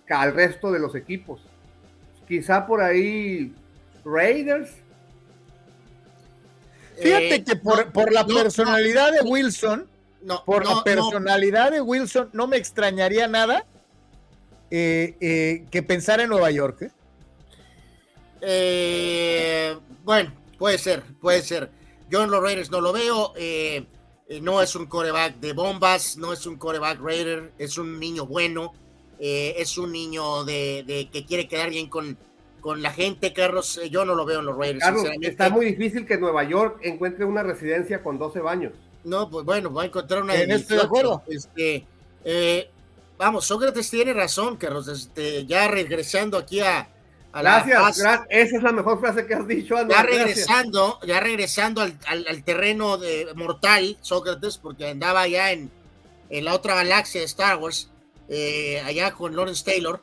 al 0.08 0.32
resto 0.32 0.70
de 0.70 0.78
los 0.78 0.94
equipos. 0.94 1.44
Quizá 2.26 2.66
por 2.66 2.80
ahí 2.80 3.54
Raiders. 4.04 4.70
Fíjate 7.00 7.34
eh, 7.34 7.44
que 7.44 7.56
por, 7.56 7.92
por 7.92 8.12
la 8.12 8.26
personalidad 8.26 9.12
de 9.12 9.22
Wilson, 9.22 9.88
por 10.46 10.66
la 10.66 10.82
personalidad 10.84 11.72
de 11.72 11.80
Wilson, 11.80 12.30
no 12.32 12.46
me 12.46 12.56
extrañaría 12.56 13.26
nada 13.28 13.64
que 14.70 15.84
pensar 15.86 16.20
en 16.20 16.30
Nueva 16.30 16.50
York. 16.50 16.90
bueno, 20.02 20.32
puede 20.58 20.78
ser, 20.78 21.02
puede 21.20 21.42
ser. 21.42 21.70
Yo 22.10 22.22
en 22.22 22.30
los 22.30 22.42
Raiders 22.42 22.70
no 22.70 22.80
lo 22.80 22.92
veo. 22.92 23.34
no 24.40 24.62
es 24.62 24.74
un 24.76 24.86
coreback 24.86 25.36
de 25.40 25.52
bombas, 25.52 26.16
no 26.16 26.32
es 26.32 26.46
un 26.46 26.56
coreback 26.56 27.00
Raider, 27.00 27.52
es 27.58 27.76
un 27.76 27.98
niño 27.98 28.26
bueno, 28.26 28.72
es 29.18 29.78
un 29.78 29.92
niño 29.92 30.44
de, 30.44 31.08
que 31.12 31.24
quiere 31.24 31.48
quedar 31.48 31.70
bien 31.70 31.88
con, 31.88 32.16
con 32.60 32.82
la 32.82 32.92
gente, 32.92 33.32
Carlos. 33.32 33.80
Yo 33.90 34.04
no 34.04 34.14
lo 34.14 34.24
veo 34.24 34.40
en 34.40 34.46
los 34.46 34.56
Raiders. 34.56 34.80
Carlos, 34.80 35.04
está 35.20 35.50
muy 35.50 35.66
difícil 35.66 36.06
que 36.06 36.18
Nueva 36.18 36.44
York 36.44 36.78
encuentre 36.82 37.24
una 37.24 37.42
residencia 37.42 38.02
con 38.02 38.18
12 38.18 38.40
baños. 38.40 38.72
No, 39.04 39.28
pues 39.30 39.44
bueno, 39.44 39.72
va 39.72 39.82
a 39.82 39.86
encontrar 39.86 40.22
una. 40.22 40.34
En 40.34 40.50
estoy 40.50 40.78
de 40.78 40.82
acuerdo. 40.82 41.22
Este, 41.26 41.86
eh, 42.24 42.70
vamos, 43.18 43.46
Sócrates 43.46 43.90
tiene 43.90 44.12
razón, 44.12 44.56
Carlos. 44.56 44.88
Este, 44.88 45.44
ya 45.44 45.68
regresando 45.68 46.38
aquí 46.38 46.60
a, 46.60 46.88
a 47.32 47.42
gracias, 47.42 47.98
la 47.98 48.26
esa 48.30 48.56
es 48.56 48.62
la 48.62 48.72
mejor 48.72 49.00
frase 49.00 49.26
que 49.26 49.34
has 49.34 49.46
dicho. 49.46 49.76
ya 49.88 50.02
regresando, 50.02 50.98
ya 51.06 51.20
regresando 51.20 51.82
al, 51.82 52.44
terreno 52.44 52.96
de 52.96 53.28
mortal, 53.34 53.98
Sócrates, 54.00 54.56
porque 54.56 54.88
andaba 54.88 55.28
ya 55.28 55.52
en, 55.52 55.70
en 56.30 56.44
la 56.44 56.54
otra 56.54 56.74
galaxia 56.74 57.20
de 57.20 57.26
Star 57.26 57.58
Wars, 57.58 57.90
eh, 58.28 58.80
allá 58.84 59.12
con 59.12 59.34
Lawrence 59.34 59.64
Taylor. 59.64 60.02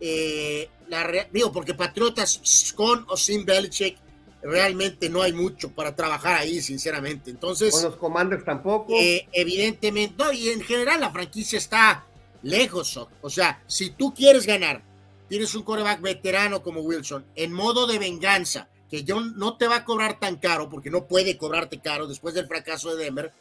Eh, 0.00 0.68
la, 0.88 1.08
digo, 1.32 1.52
porque 1.52 1.74
Patriotas 1.74 2.72
con 2.74 3.04
o 3.08 3.16
sin 3.16 3.44
Belichick 3.44 3.96
realmente 4.42 5.08
no 5.08 5.22
hay 5.22 5.32
mucho 5.32 5.70
para 5.70 5.94
trabajar 5.94 6.36
ahí, 6.36 6.60
sinceramente. 6.60 7.30
Entonces. 7.30 7.72
Con 7.72 7.84
los 7.84 7.96
Commanders 7.96 8.44
tampoco. 8.44 8.94
Eh, 8.98 9.28
evidentemente, 9.32 10.14
no, 10.18 10.32
y 10.32 10.48
en 10.48 10.60
general 10.60 11.00
la 11.00 11.10
franquicia 11.10 11.58
está 11.58 12.04
lejos. 12.42 12.98
O 13.20 13.30
sea, 13.30 13.62
si 13.66 13.90
tú 13.90 14.12
quieres 14.12 14.46
ganar, 14.46 14.82
tienes 15.28 15.54
un 15.54 15.62
coreback 15.62 16.00
veterano 16.00 16.62
como 16.62 16.80
Wilson, 16.80 17.24
en 17.36 17.52
modo 17.52 17.86
de 17.86 17.98
venganza, 17.98 18.68
que 18.90 19.04
yo 19.04 19.20
no 19.20 19.56
te 19.56 19.68
va 19.68 19.76
a 19.76 19.84
cobrar 19.84 20.18
tan 20.18 20.36
caro, 20.36 20.68
porque 20.68 20.90
no 20.90 21.06
puede 21.06 21.38
cobrarte 21.38 21.80
caro 21.80 22.06
después 22.06 22.34
del 22.34 22.46
fracaso 22.46 22.94
de 22.94 23.04
Denver. 23.04 23.32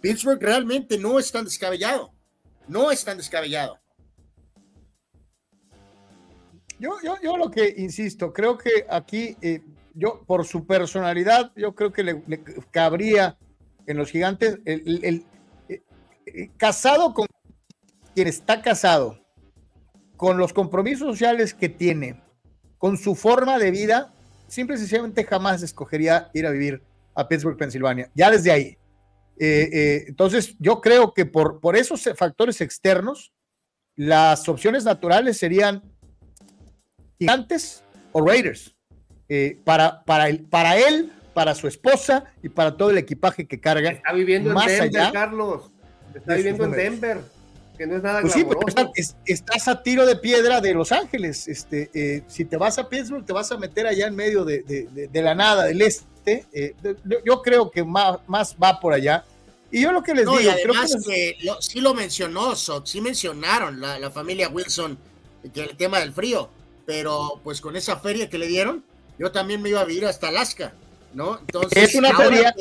Pittsburgh 0.00 0.42
realmente 0.42 0.98
no 0.98 1.18
es 1.18 1.30
tan 1.30 1.44
descabellado. 1.44 2.12
No 2.68 2.90
es 2.90 3.04
tan 3.04 3.16
descabellado. 3.16 3.78
Yo, 6.78 6.90
yo, 7.02 7.16
yo 7.22 7.36
lo 7.36 7.50
que 7.50 7.74
insisto, 7.76 8.32
creo 8.32 8.56
que 8.56 8.86
aquí 8.88 9.36
eh, 9.42 9.62
yo, 9.94 10.22
por 10.26 10.46
su 10.46 10.64
personalidad, 10.64 11.50
yo 11.56 11.74
creo 11.74 11.92
que 11.92 12.04
le, 12.04 12.22
cabría 12.70 13.36
en 13.86 13.96
los 13.96 14.10
gigantes 14.10 14.60
el, 14.64 15.24
eh, 15.68 15.82
eh, 16.26 16.50
casado 16.56 17.14
con 17.14 17.26
quien 18.14 18.28
está 18.28 18.62
casado, 18.62 19.18
con 20.16 20.38
los 20.38 20.52
compromisos 20.52 21.08
sociales 21.08 21.52
que 21.52 21.68
tiene, 21.68 22.22
con 22.78 22.96
su 22.96 23.16
forma 23.16 23.58
de 23.58 23.72
vida, 23.72 24.14
simple 24.46 24.76
y 24.76 24.78
sencillamente 24.78 25.24
jamás 25.24 25.62
escogería 25.62 26.30
ir 26.32 26.46
a 26.46 26.50
vivir 26.50 26.82
a 27.14 27.26
Pittsburgh, 27.26 27.56
Pensilvania. 27.56 28.08
Ya 28.14 28.30
desde 28.30 28.52
ahí. 28.52 28.78
Eh, 29.40 30.04
entonces, 30.08 30.56
yo 30.58 30.80
creo 30.80 31.14
que 31.14 31.26
por, 31.26 31.60
por 31.60 31.76
esos 31.76 32.08
factores 32.16 32.60
externos, 32.60 33.32
las 33.96 34.48
opciones 34.48 34.84
naturales 34.84 35.38
serían 35.38 35.82
gigantes 37.18 37.82
o 38.12 38.24
Raiders. 38.24 38.74
Eh, 39.28 39.58
para, 39.64 40.04
para, 40.04 40.28
él, 40.28 40.46
para 40.48 40.78
él, 40.78 41.12
para 41.34 41.54
su 41.54 41.68
esposa 41.68 42.24
y 42.42 42.48
para 42.48 42.76
todo 42.76 42.90
el 42.90 42.98
equipaje 42.98 43.46
que 43.46 43.60
carga. 43.60 43.90
Está 43.90 44.12
viviendo 44.12 44.50
en 44.50 44.66
Denver, 44.66 45.12
Carlos. 45.12 45.70
Está 46.14 46.36
viviendo 46.36 46.64
en 46.64 46.70
Denver, 46.70 47.18
que 47.76 47.86
no 47.86 47.96
es 47.96 48.02
nada 48.02 48.22
pues 48.22 49.16
estás 49.26 49.68
a 49.68 49.82
tiro 49.82 50.06
de 50.06 50.16
piedra 50.16 50.62
de 50.62 50.72
Los 50.72 50.92
Ángeles. 50.92 51.46
Este, 51.46 51.90
eh, 51.92 52.22
si 52.26 52.46
te 52.46 52.56
vas 52.56 52.78
a 52.78 52.88
Pittsburgh, 52.88 53.26
te 53.26 53.34
vas 53.34 53.52
a 53.52 53.58
meter 53.58 53.86
allá 53.86 54.06
en 54.06 54.16
medio 54.16 54.44
de, 54.44 54.62
de, 54.62 55.22
la 55.22 55.34
nada, 55.34 55.64
del 55.64 55.82
este. 55.82 56.06
Eh, 56.52 56.74
yo 57.24 57.42
creo 57.42 57.70
que 57.70 57.84
más, 57.84 58.18
más 58.26 58.56
va 58.62 58.78
por 58.80 58.92
allá. 58.92 59.24
Y 59.70 59.82
yo 59.82 59.92
lo 59.92 60.02
que 60.02 60.14
les 60.14 60.24
digo, 60.24 60.50
además 60.50 60.96
que, 61.06 61.36
sí 61.60 61.80
lo 61.80 61.92
mencionó, 61.94 62.54
sí 62.56 63.00
mencionaron 63.00 63.80
la, 63.80 63.98
la 63.98 64.10
familia 64.10 64.48
Wilson, 64.48 64.98
que 65.52 65.62
el 65.62 65.76
tema 65.76 66.00
del 66.00 66.12
frío, 66.12 66.48
pero 66.86 67.40
pues 67.44 67.60
con 67.60 67.76
esa 67.76 67.98
feria 67.98 68.30
que 68.30 68.38
le 68.38 68.46
dieron, 68.46 68.82
yo 69.18 69.30
también 69.30 69.60
me 69.60 69.68
iba 69.68 69.80
a 69.80 69.84
vivir 69.84 70.06
hasta 70.06 70.28
Alaska, 70.28 70.72
¿no? 71.12 71.38
Entonces, 71.40 71.90
es 71.90 71.94
una 71.94 72.16
feria, 72.16 72.54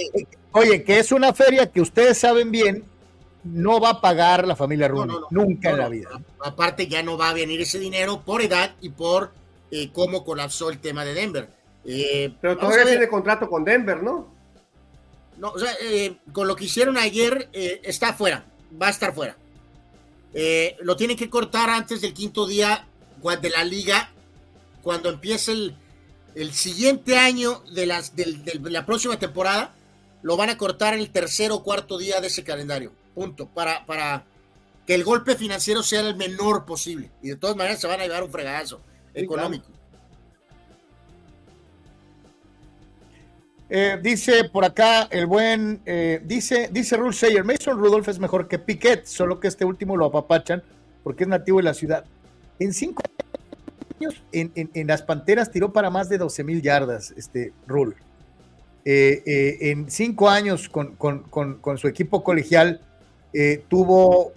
oye, 0.51 0.83
que 0.83 0.99
es 0.99 1.11
una 1.11 1.33
feria 1.33 1.71
que 1.71 1.79
ustedes 1.79 2.17
saben 2.17 2.51
bien, 2.51 2.83
no 3.43 3.79
va 3.79 3.91
a 3.91 4.01
pagar 4.01 4.45
la 4.45 4.55
familia 4.55 4.87
Rooney, 4.87 5.15
nunca 5.29 5.69
en 5.69 5.77
la 5.77 5.89
vida. 5.89 6.09
Aparte 6.43 6.87
ya 6.87 7.03
no 7.03 7.17
va 7.17 7.29
a 7.29 7.33
venir 7.33 7.61
ese 7.61 7.79
dinero 7.79 8.23
por 8.25 8.41
edad 8.41 8.75
y 8.81 8.89
por 8.89 9.31
eh, 9.71 9.91
cómo 9.93 10.25
colapsó 10.25 10.69
el 10.69 10.79
tema 10.79 11.05
de 11.05 11.13
Denver. 11.13 11.49
Eh, 11.85 12.33
Pero 12.41 12.57
todavía 12.57 12.85
tiene 12.85 13.07
contrato 13.07 13.49
con 13.49 13.63
Denver, 13.63 14.03
¿no? 14.03 14.35
No, 15.37 15.51
o 15.51 15.59
sea, 15.59 15.71
eh, 15.81 16.17
con 16.31 16.47
lo 16.47 16.55
que 16.55 16.65
hicieron 16.65 16.97
ayer, 16.97 17.49
está 17.53 18.13
fuera, 18.13 18.45
va 18.81 18.87
a 18.87 18.91
estar 18.91 19.13
fuera. 19.13 19.37
lo 20.81 20.95
tiene 20.95 21.15
que 21.15 21.29
cortar 21.29 21.69
antes 21.69 22.01
del 22.01 22.13
quinto 22.13 22.47
día 22.47 22.87
de 23.41 23.49
la 23.49 23.63
liga, 23.63 24.11
cuando 24.81 25.09
empiece 25.09 25.51
el, 25.51 25.75
el 26.35 26.53
siguiente 26.53 27.17
año 27.17 27.63
de, 27.71 27.85
las, 27.87 28.15
de, 28.15 28.59
la 28.63 28.85
próxima 28.85 29.17
temporada 29.17 29.73
lo 30.21 30.37
van 30.37 30.49
a 30.49 30.57
cortar 30.57 30.93
en 30.93 30.99
el 30.99 31.09
tercer 31.09 31.51
o 31.51 31.63
cuarto 31.63 31.97
día 31.97 32.21
de 32.21 32.27
ese 32.27 32.43
calendario. 32.43 32.91
Punto. 33.15 33.47
Para, 33.47 33.85
para 33.85 34.25
que 34.85 34.93
el 34.93 35.03
golpe 35.03 35.35
financiero 35.35 35.83
sea 35.83 36.01
el 36.01 36.15
menor 36.15 36.65
posible. 36.65 37.11
Y 37.21 37.29
de 37.29 37.35
todas 37.35 37.55
maneras 37.55 37.79
se 37.79 37.87
van 37.87 37.99
a 37.99 38.03
llevar 38.03 38.23
un 38.23 38.31
fregadazo 38.31 38.81
económico. 39.13 39.67
Eh, 43.69 43.99
dice 44.01 44.45
por 44.45 44.63
acá 44.63 45.03
el 45.11 45.25
buen, 45.25 45.81
eh, 45.85 46.21
dice, 46.23 46.69
dice 46.71 46.95
Rule 46.95 47.13
Sayer, 47.13 47.43
Mason 47.43 47.77
Rudolph 47.77 48.07
es 48.07 48.17
mejor 48.17 48.47
que 48.47 48.59
Piquet, 48.59 49.05
solo 49.05 49.39
que 49.39 49.49
este 49.49 49.65
último 49.65 49.97
lo 49.97 50.05
apapachan 50.05 50.63
porque 51.03 51.23
es 51.23 51.29
nativo 51.29 51.57
de 51.57 51.63
la 51.63 51.73
ciudad. 51.73 52.05
En 52.59 52.73
cinco 52.73 53.03
en, 54.31 54.87
las 54.87 55.01
Panteras 55.01 55.51
tiró 55.51 55.73
para 55.73 55.89
más 55.89 56.07
de 56.07 56.17
12 56.17 56.43
mil 56.43 56.61
yardas, 56.61 57.13
este 57.17 57.51
Rule. 57.65 57.95
Eh, 58.85 59.57
en 59.71 59.89
cinco 59.91 60.29
años 60.29 60.69
con, 60.69 60.95
su 61.77 61.87
equipo 61.87 62.23
colegial 62.23 62.79
tuvo 63.67 64.31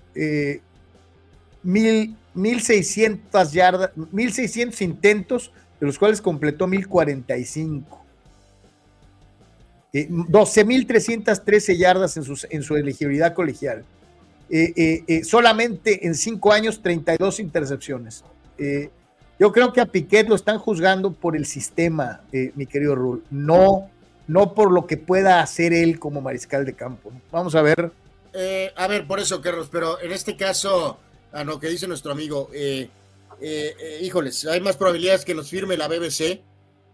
mil, 1.62 2.16
1.600 2.34 3.50
yardas, 3.50 3.90
1.600 3.96 4.80
intentos, 4.82 5.52
de 5.80 5.86
los 5.86 5.98
cuales 5.98 6.20
completó 6.20 6.66
1.045. 6.66 7.99
12.313 9.92 11.76
yardas 11.76 12.16
en, 12.16 12.24
en 12.50 12.62
su 12.62 12.76
elegibilidad 12.76 13.34
colegial. 13.34 13.84
solamente 15.24 16.06
en 16.06 16.14
cinco 16.14 16.52
años, 16.52 16.80
32 16.82 17.40
intercepciones. 17.40 18.24
Yo 19.40 19.52
creo 19.52 19.72
que 19.72 19.80
a 19.80 19.86
Piquet 19.86 20.28
lo 20.28 20.34
están 20.34 20.58
juzgando 20.58 21.12
por 21.12 21.34
el 21.34 21.46
sistema, 21.46 22.20
eh, 22.30 22.52
mi 22.56 22.66
querido 22.66 22.94
Rul, 22.94 23.24
no, 23.30 23.90
no 24.28 24.52
por 24.52 24.70
lo 24.70 24.86
que 24.86 24.98
pueda 24.98 25.40
hacer 25.40 25.72
él 25.72 25.98
como 25.98 26.20
mariscal 26.20 26.66
de 26.66 26.74
campo. 26.74 27.10
Vamos 27.32 27.54
a 27.54 27.62
ver. 27.62 27.90
Eh, 28.34 28.70
a 28.76 28.86
ver, 28.86 29.06
por 29.06 29.18
eso, 29.18 29.40
Carlos, 29.40 29.70
pero 29.72 29.98
en 30.02 30.12
este 30.12 30.36
caso, 30.36 30.98
a 31.32 31.42
lo 31.42 31.58
que 31.58 31.68
dice 31.68 31.88
nuestro 31.88 32.12
amigo, 32.12 32.50
eh, 32.52 32.90
híjoles, 34.02 34.44
hay 34.44 34.60
más 34.60 34.76
probabilidades 34.76 35.24
que 35.24 35.34
nos 35.34 35.48
firme 35.48 35.78
la 35.78 35.88
BBC 35.88 36.42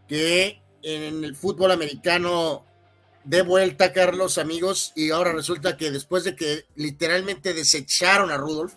que 0.06 0.60
en 0.82 1.24
el 1.24 1.34
fútbol 1.34 1.72
americano 1.72 2.64
de 3.26 3.42
vuelta, 3.42 3.92
Carlos, 3.92 4.38
amigos, 4.38 4.92
y 4.94 5.10
ahora 5.10 5.32
resulta 5.32 5.76
que 5.76 5.90
después 5.90 6.22
de 6.22 6.36
que 6.36 6.64
literalmente 6.76 7.54
desecharon 7.54 8.30
a 8.30 8.36
Rudolf, 8.36 8.74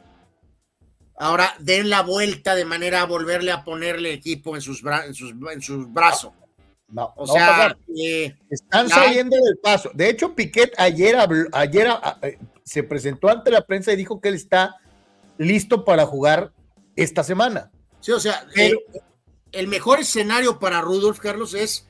ahora 1.18 1.54
den 1.60 1.90
la 1.90 2.02
vuelta 2.02 2.56
de 2.56 2.66
manera 2.66 3.02
a 3.02 3.06
volverle 3.06 3.52
a 3.52 3.64
ponerle 3.64 4.12
equipo 4.12 4.56
en 4.56 4.62
sus, 4.62 4.84
en 5.06 5.14
sus, 5.14 5.34
en 5.52 5.62
sus 5.62 5.92
brazos. 5.94 6.34
No, 6.88 7.14
o 7.16 7.28
sea, 7.28 7.78
eh, 7.96 8.36
están 8.50 8.90
saliendo 8.90 9.38
del 9.38 9.58
paso. 9.62 9.92
De 9.94 10.10
hecho, 10.10 10.34
Piquet 10.34 10.74
ayer, 10.80 11.16
ayer 11.52 11.88
eh, 12.24 12.40
se 12.64 12.82
presentó 12.82 13.30
ante 13.30 13.52
la 13.52 13.62
prensa 13.62 13.94
y 13.94 13.98
dijo 13.98 14.20
que 14.20 14.30
él 14.30 14.36
está 14.36 14.78
listo 15.38 15.86
para 15.86 16.08
jugar 16.08 16.52
esta 16.96 17.24
semana. 17.24 17.72
Sí, 18.00 18.12
o 18.12 18.20
sea, 18.20 18.48
el 19.52 19.68
mejor 19.68 20.00
escenario 20.00 20.58
para 20.58 20.82
Rudolf 20.82 21.20
Carlos 21.20 21.54
es 21.54 21.89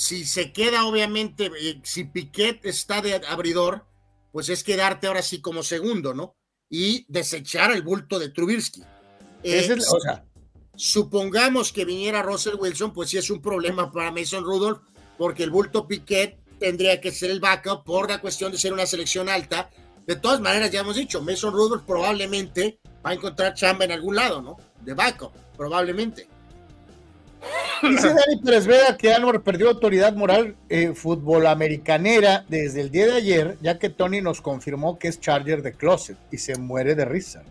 si 0.00 0.24
se 0.24 0.52
queda, 0.52 0.86
obviamente, 0.86 1.50
si 1.82 2.04
Piquet 2.04 2.64
está 2.64 3.02
de 3.02 3.20
abridor, 3.28 3.86
pues 4.32 4.48
es 4.48 4.64
quedarte 4.64 5.06
ahora 5.06 5.22
sí 5.22 5.40
como 5.40 5.62
segundo, 5.62 6.14
¿no? 6.14 6.36
y 6.70 7.04
desechar 7.08 7.72
el 7.72 7.82
bulto 7.82 8.18
de 8.18 8.30
Trubisky. 8.30 8.82
Eh, 9.42 9.76
supongamos 10.76 11.72
que 11.72 11.84
viniera 11.84 12.22
Russell 12.22 12.54
Wilson, 12.54 12.92
pues 12.92 13.10
sí 13.10 13.18
es 13.18 13.28
un 13.28 13.42
problema 13.42 13.90
para 13.90 14.12
Mason 14.12 14.44
Rudolph, 14.44 14.80
porque 15.18 15.42
el 15.42 15.50
bulto 15.50 15.86
Piquet 15.86 16.38
tendría 16.58 17.00
que 17.00 17.10
ser 17.10 17.30
el 17.32 17.40
backup 17.40 17.84
por 17.84 18.08
la 18.08 18.20
cuestión 18.20 18.52
de 18.52 18.58
ser 18.58 18.72
una 18.72 18.86
selección 18.86 19.28
alta 19.28 19.68
de 20.06 20.16
todas 20.16 20.40
maneras, 20.40 20.70
ya 20.70 20.80
hemos 20.80 20.96
dicho, 20.96 21.22
Mason 21.22 21.52
Rudolph 21.52 21.84
probablemente 21.84 22.80
va 23.04 23.10
a 23.10 23.14
encontrar 23.14 23.54
chamba 23.54 23.84
en 23.84 23.92
algún 23.92 24.16
lado, 24.16 24.40
¿no? 24.40 24.56
De 24.80 24.94
backup, 24.94 25.32
probablemente. 25.56 26.28
Dice 27.82 28.08
Dani 28.14 28.40
Pérez 28.44 28.66
Vega 28.66 28.96
que 28.96 29.12
Anwar 29.12 29.42
perdió 29.42 29.68
autoridad 29.68 30.14
moral 30.14 30.56
en 30.68 30.94
fútbol 30.94 31.46
americanera 31.46 32.44
desde 32.48 32.82
el 32.82 32.90
día 32.90 33.06
de 33.06 33.12
ayer, 33.12 33.56
ya 33.60 33.78
que 33.78 33.88
Tony 33.88 34.20
nos 34.20 34.40
confirmó 34.40 34.98
que 34.98 35.08
es 35.08 35.20
Charger 35.20 35.62
de 35.62 35.72
Closet 35.72 36.16
y 36.30 36.38
se 36.38 36.56
muere 36.58 36.94
de 36.94 37.04
risa. 37.04 37.42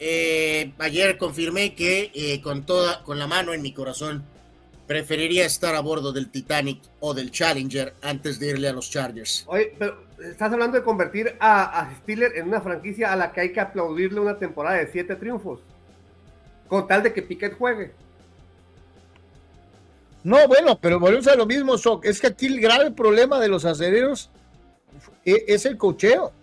Eh, 0.00 0.72
ayer 0.78 1.18
confirmé 1.18 1.74
que 1.74 2.10
eh, 2.14 2.40
con 2.40 2.64
toda, 2.64 3.02
con 3.02 3.18
la 3.18 3.26
mano 3.26 3.52
en 3.52 3.62
mi 3.62 3.72
corazón, 3.72 4.24
preferiría 4.86 5.44
estar 5.44 5.74
a 5.74 5.80
bordo 5.80 6.12
del 6.12 6.30
Titanic 6.30 6.80
o 7.00 7.14
del 7.14 7.30
Challenger 7.30 7.94
antes 8.02 8.38
de 8.38 8.48
irle 8.50 8.68
a 8.68 8.72
los 8.72 8.90
Chargers. 8.90 9.44
Oye, 9.46 9.74
pero 9.78 9.98
estás 10.22 10.52
hablando 10.52 10.78
de 10.78 10.84
convertir 10.84 11.36
a, 11.40 11.80
a 11.80 11.94
Steeler 11.96 12.36
en 12.36 12.48
una 12.48 12.60
franquicia 12.60 13.12
a 13.12 13.16
la 13.16 13.32
que 13.32 13.40
hay 13.40 13.52
que 13.52 13.60
aplaudirle 13.60 14.20
una 14.20 14.38
temporada 14.38 14.76
de 14.76 14.90
siete 14.90 15.16
triunfos, 15.16 15.60
con 16.68 16.86
tal 16.86 17.02
de 17.02 17.12
que 17.12 17.22
Piquet 17.22 17.56
juegue. 17.56 17.92
No, 20.28 20.46
bueno, 20.46 20.78
pero 20.78 21.00
volvemos 21.00 21.26
a 21.26 21.36
lo 21.36 21.46
mismo, 21.46 21.78
Soc. 21.78 22.04
Es 22.04 22.20
que 22.20 22.26
aquí 22.26 22.46
el 22.46 22.60
grave 22.60 22.90
problema 22.90 23.40
de 23.40 23.48
los 23.48 23.64
acereros 23.64 24.28
e, 25.24 25.42
es 25.48 25.64
el 25.64 25.78
cocheo. 25.78 26.34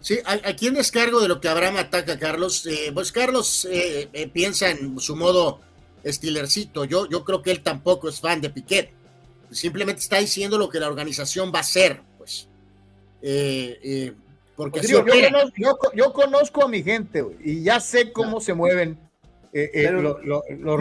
Sí, 0.00 0.18
aquí 0.24 0.66
en 0.66 0.74
descargo 0.74 1.20
de 1.20 1.28
lo 1.28 1.40
que 1.40 1.48
Abraham 1.48 1.76
ataca 1.76 2.14
a 2.14 2.18
Carlos, 2.18 2.66
eh, 2.66 2.90
pues 2.92 3.12
Carlos 3.12 3.64
eh, 3.70 4.08
eh, 4.12 4.26
piensa 4.26 4.70
en 4.70 4.98
su 4.98 5.14
modo 5.14 5.60
estilercito. 6.02 6.84
Yo, 6.84 7.08
yo 7.08 7.24
creo 7.24 7.42
que 7.42 7.52
él 7.52 7.62
tampoco 7.62 8.08
es 8.08 8.20
fan 8.20 8.40
de 8.40 8.50
Piquet. 8.50 8.90
Simplemente 9.52 10.00
está 10.00 10.18
diciendo 10.18 10.58
lo 10.58 10.68
que 10.68 10.80
la 10.80 10.88
organización 10.88 11.52
va 11.54 11.58
a 11.58 11.62
hacer, 11.62 12.00
pues. 12.18 12.48
porque 14.56 14.80
yo, 14.84 15.04
conozco, 15.04 15.92
yo, 15.94 16.12
conozco, 16.12 16.64
a 16.64 16.68
mi 16.68 16.82
gente 16.82 17.24
y 17.44 17.62
ya 17.62 17.78
sé 17.78 18.10
cómo 18.10 18.40
se 18.40 18.52
mueven 18.52 18.98
los, 19.52 20.24
los 20.24 20.80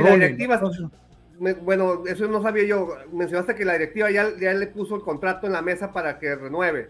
bueno, 1.40 2.04
eso 2.06 2.28
no 2.28 2.42
sabía 2.42 2.66
yo. 2.66 2.96
Mencionaste 3.12 3.56
que 3.56 3.66
la 3.66 3.74
directiva 3.74 4.10
ya, 4.12 4.30
ya 4.40 4.54
le 4.54 4.68
puso 4.68 4.96
el 4.96 5.02
contrato 5.02 5.48
en 5.48 5.54
la 5.54 5.62
mesa 5.62 5.92
para 5.92 6.20
que 6.20 6.36
renueve. 6.36 6.90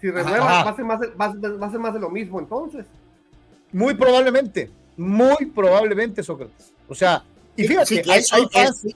Si 0.00 0.10
renueva, 0.10 0.64
va 0.64 0.70
a, 0.70 0.76
ser 0.76 0.84
más, 0.84 1.00
va, 1.00 1.66
a 1.66 1.70
ser 1.70 1.80
más 1.80 1.94
de 1.94 2.00
lo 2.00 2.10
mismo 2.10 2.38
entonces. 2.38 2.86
Muy 3.72 3.94
probablemente, 3.94 4.70
muy 4.96 5.46
probablemente, 5.46 6.22
Sócrates. 6.22 6.72
O 6.88 6.94
sea, 6.94 7.24
y 7.56 7.66
fíjate, 7.66 8.02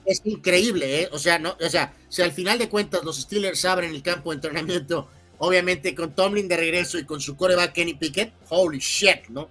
es, 0.05 0.21
increíble, 0.25 1.01
¿eh? 1.01 1.09
O 1.11 1.17
sea, 1.17 1.39
no, 1.39 1.55
o 1.59 1.69
sea, 1.69 1.93
si 2.09 2.21
al 2.21 2.31
final 2.31 2.59
de 2.59 2.69
cuentas 2.69 3.03
los 3.03 3.21
Steelers 3.21 3.63
abren 3.65 3.91
el 3.91 4.03
campo 4.03 4.31
de 4.31 4.35
entrenamiento, 4.35 5.07
obviamente 5.37 5.95
con 5.95 6.13
Tomlin 6.13 6.47
de 6.47 6.57
regreso 6.57 6.99
y 6.99 7.05
con 7.05 7.21
su 7.21 7.35
coreback 7.37 7.73
Kenny 7.73 7.93
Pickett, 7.93 8.33
holy 8.49 8.79
shit, 8.79 9.27
¿no? 9.29 9.49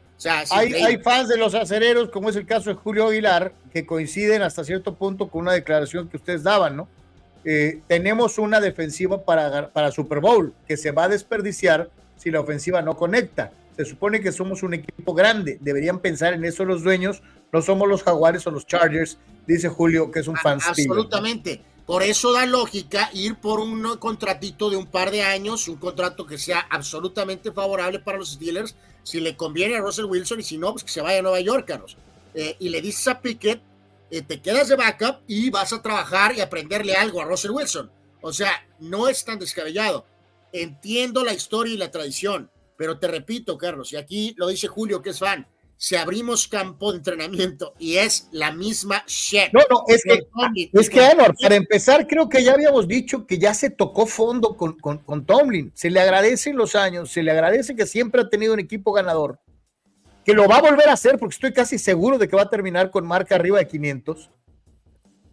Hay, 0.50 0.98
fans 0.98 1.28
de 1.28 1.36
los 1.36 1.54
acereros, 1.54 2.10
como 2.10 2.28
es 2.30 2.36
el 2.36 2.46
caso 2.46 2.70
de 2.70 2.76
Julio 2.76 3.08
Aguilar, 3.08 3.52
que 3.72 3.86
coinciden 3.86 4.42
hasta 4.42 4.64
cierto 4.64 4.94
punto 4.94 5.28
con 5.28 5.42
una 5.42 5.52
declaración 5.52 6.08
que 6.08 6.16
ustedes 6.16 6.42
daban, 6.42 6.76
¿no? 6.76 6.88
Eh, 7.44 7.80
tenemos 7.86 8.38
una 8.38 8.60
defensiva 8.60 9.24
para, 9.24 9.68
para 9.70 9.92
Super 9.92 10.20
Bowl 10.20 10.52
que 10.66 10.76
se 10.76 10.90
va 10.90 11.04
a 11.04 11.08
desperdiciar 11.08 11.88
si 12.16 12.30
la 12.30 12.40
ofensiva 12.40 12.82
no 12.82 12.96
conecta. 12.96 13.52
Se 13.76 13.84
supone 13.84 14.20
que 14.20 14.32
somos 14.32 14.64
un 14.64 14.74
equipo 14.74 15.14
grande, 15.14 15.58
deberían 15.60 16.00
pensar 16.00 16.34
en 16.34 16.44
eso 16.44 16.64
los 16.64 16.82
dueños, 16.82 17.22
no 17.52 17.62
somos 17.62 17.88
los 17.88 18.02
Jaguares 18.02 18.46
o 18.46 18.50
los 18.50 18.66
Chargers, 18.66 19.18
dice 19.46 19.68
Julio, 19.68 20.10
que 20.10 20.18
es 20.20 20.26
un 20.26 20.36
fan. 20.36 20.58
Absolutamente. 20.66 21.62
Por 21.88 22.02
eso 22.02 22.34
da 22.34 22.44
lógica 22.44 23.08
ir 23.14 23.36
por 23.36 23.60
un 23.60 23.96
contratito 23.96 24.68
de 24.68 24.76
un 24.76 24.84
par 24.88 25.10
de 25.10 25.22
años, 25.22 25.68
un 25.68 25.76
contrato 25.76 26.26
que 26.26 26.36
sea 26.36 26.66
absolutamente 26.68 27.50
favorable 27.50 27.98
para 27.98 28.18
los 28.18 28.32
Steelers, 28.32 28.76
si 29.02 29.20
le 29.20 29.38
conviene 29.38 29.76
a 29.76 29.80
Russell 29.80 30.04
Wilson 30.04 30.40
y 30.40 30.42
si 30.42 30.58
no, 30.58 30.72
pues 30.72 30.84
que 30.84 30.90
se 30.90 31.00
vaya 31.00 31.20
a 31.20 31.22
Nueva 31.22 31.40
York, 31.40 31.66
Carlos. 31.66 31.96
Eh, 32.34 32.56
y 32.58 32.68
le 32.68 32.82
dices 32.82 33.08
a 33.08 33.22
Pickett, 33.22 33.62
eh, 34.10 34.20
te 34.20 34.42
quedas 34.42 34.68
de 34.68 34.76
backup 34.76 35.20
y 35.26 35.48
vas 35.48 35.72
a 35.72 35.80
trabajar 35.80 36.36
y 36.36 36.42
aprenderle 36.42 36.94
algo 36.94 37.22
a 37.22 37.24
Russell 37.24 37.52
Wilson. 37.52 37.90
O 38.20 38.34
sea, 38.34 38.68
no 38.80 39.08
es 39.08 39.24
tan 39.24 39.38
descabellado. 39.38 40.04
Entiendo 40.52 41.24
la 41.24 41.32
historia 41.32 41.72
y 41.72 41.78
la 41.78 41.90
tradición, 41.90 42.50
pero 42.76 42.98
te 42.98 43.08
repito, 43.08 43.56
Carlos, 43.56 43.94
y 43.94 43.96
aquí 43.96 44.34
lo 44.36 44.48
dice 44.48 44.68
Julio, 44.68 45.00
que 45.00 45.08
es 45.08 45.20
fan, 45.20 45.46
si 45.80 45.94
abrimos 45.94 46.48
campo 46.48 46.90
de 46.90 46.98
entrenamiento 46.98 47.72
y 47.78 47.98
es 47.98 48.28
la 48.32 48.50
misma 48.50 49.04
shit. 49.06 49.52
No, 49.52 49.60
no, 49.70 49.84
es 49.86 50.02
que, 50.02 50.26
es 50.72 50.90
que 50.90 51.00
Anor, 51.00 51.36
para 51.40 51.54
empezar, 51.54 52.08
creo 52.08 52.28
que 52.28 52.42
ya 52.42 52.52
habíamos 52.52 52.88
dicho 52.88 53.26
que 53.28 53.38
ya 53.38 53.54
se 53.54 53.70
tocó 53.70 54.06
fondo 54.06 54.56
con, 54.56 54.76
con, 54.80 54.98
con 54.98 55.24
Tomlin. 55.24 55.70
Se 55.76 55.88
le 55.88 56.00
agradecen 56.00 56.56
los 56.56 56.74
años, 56.74 57.12
se 57.12 57.22
le 57.22 57.30
agradece 57.30 57.76
que 57.76 57.86
siempre 57.86 58.22
ha 58.22 58.28
tenido 58.28 58.54
un 58.54 58.58
equipo 58.58 58.92
ganador, 58.92 59.38
que 60.24 60.34
lo 60.34 60.48
va 60.48 60.56
a 60.56 60.62
volver 60.62 60.88
a 60.88 60.94
hacer 60.94 61.16
porque 61.16 61.34
estoy 61.34 61.52
casi 61.52 61.78
seguro 61.78 62.18
de 62.18 62.26
que 62.28 62.34
va 62.34 62.42
a 62.42 62.50
terminar 62.50 62.90
con 62.90 63.06
marca 63.06 63.36
arriba 63.36 63.58
de 63.58 63.68
500. 63.68 64.30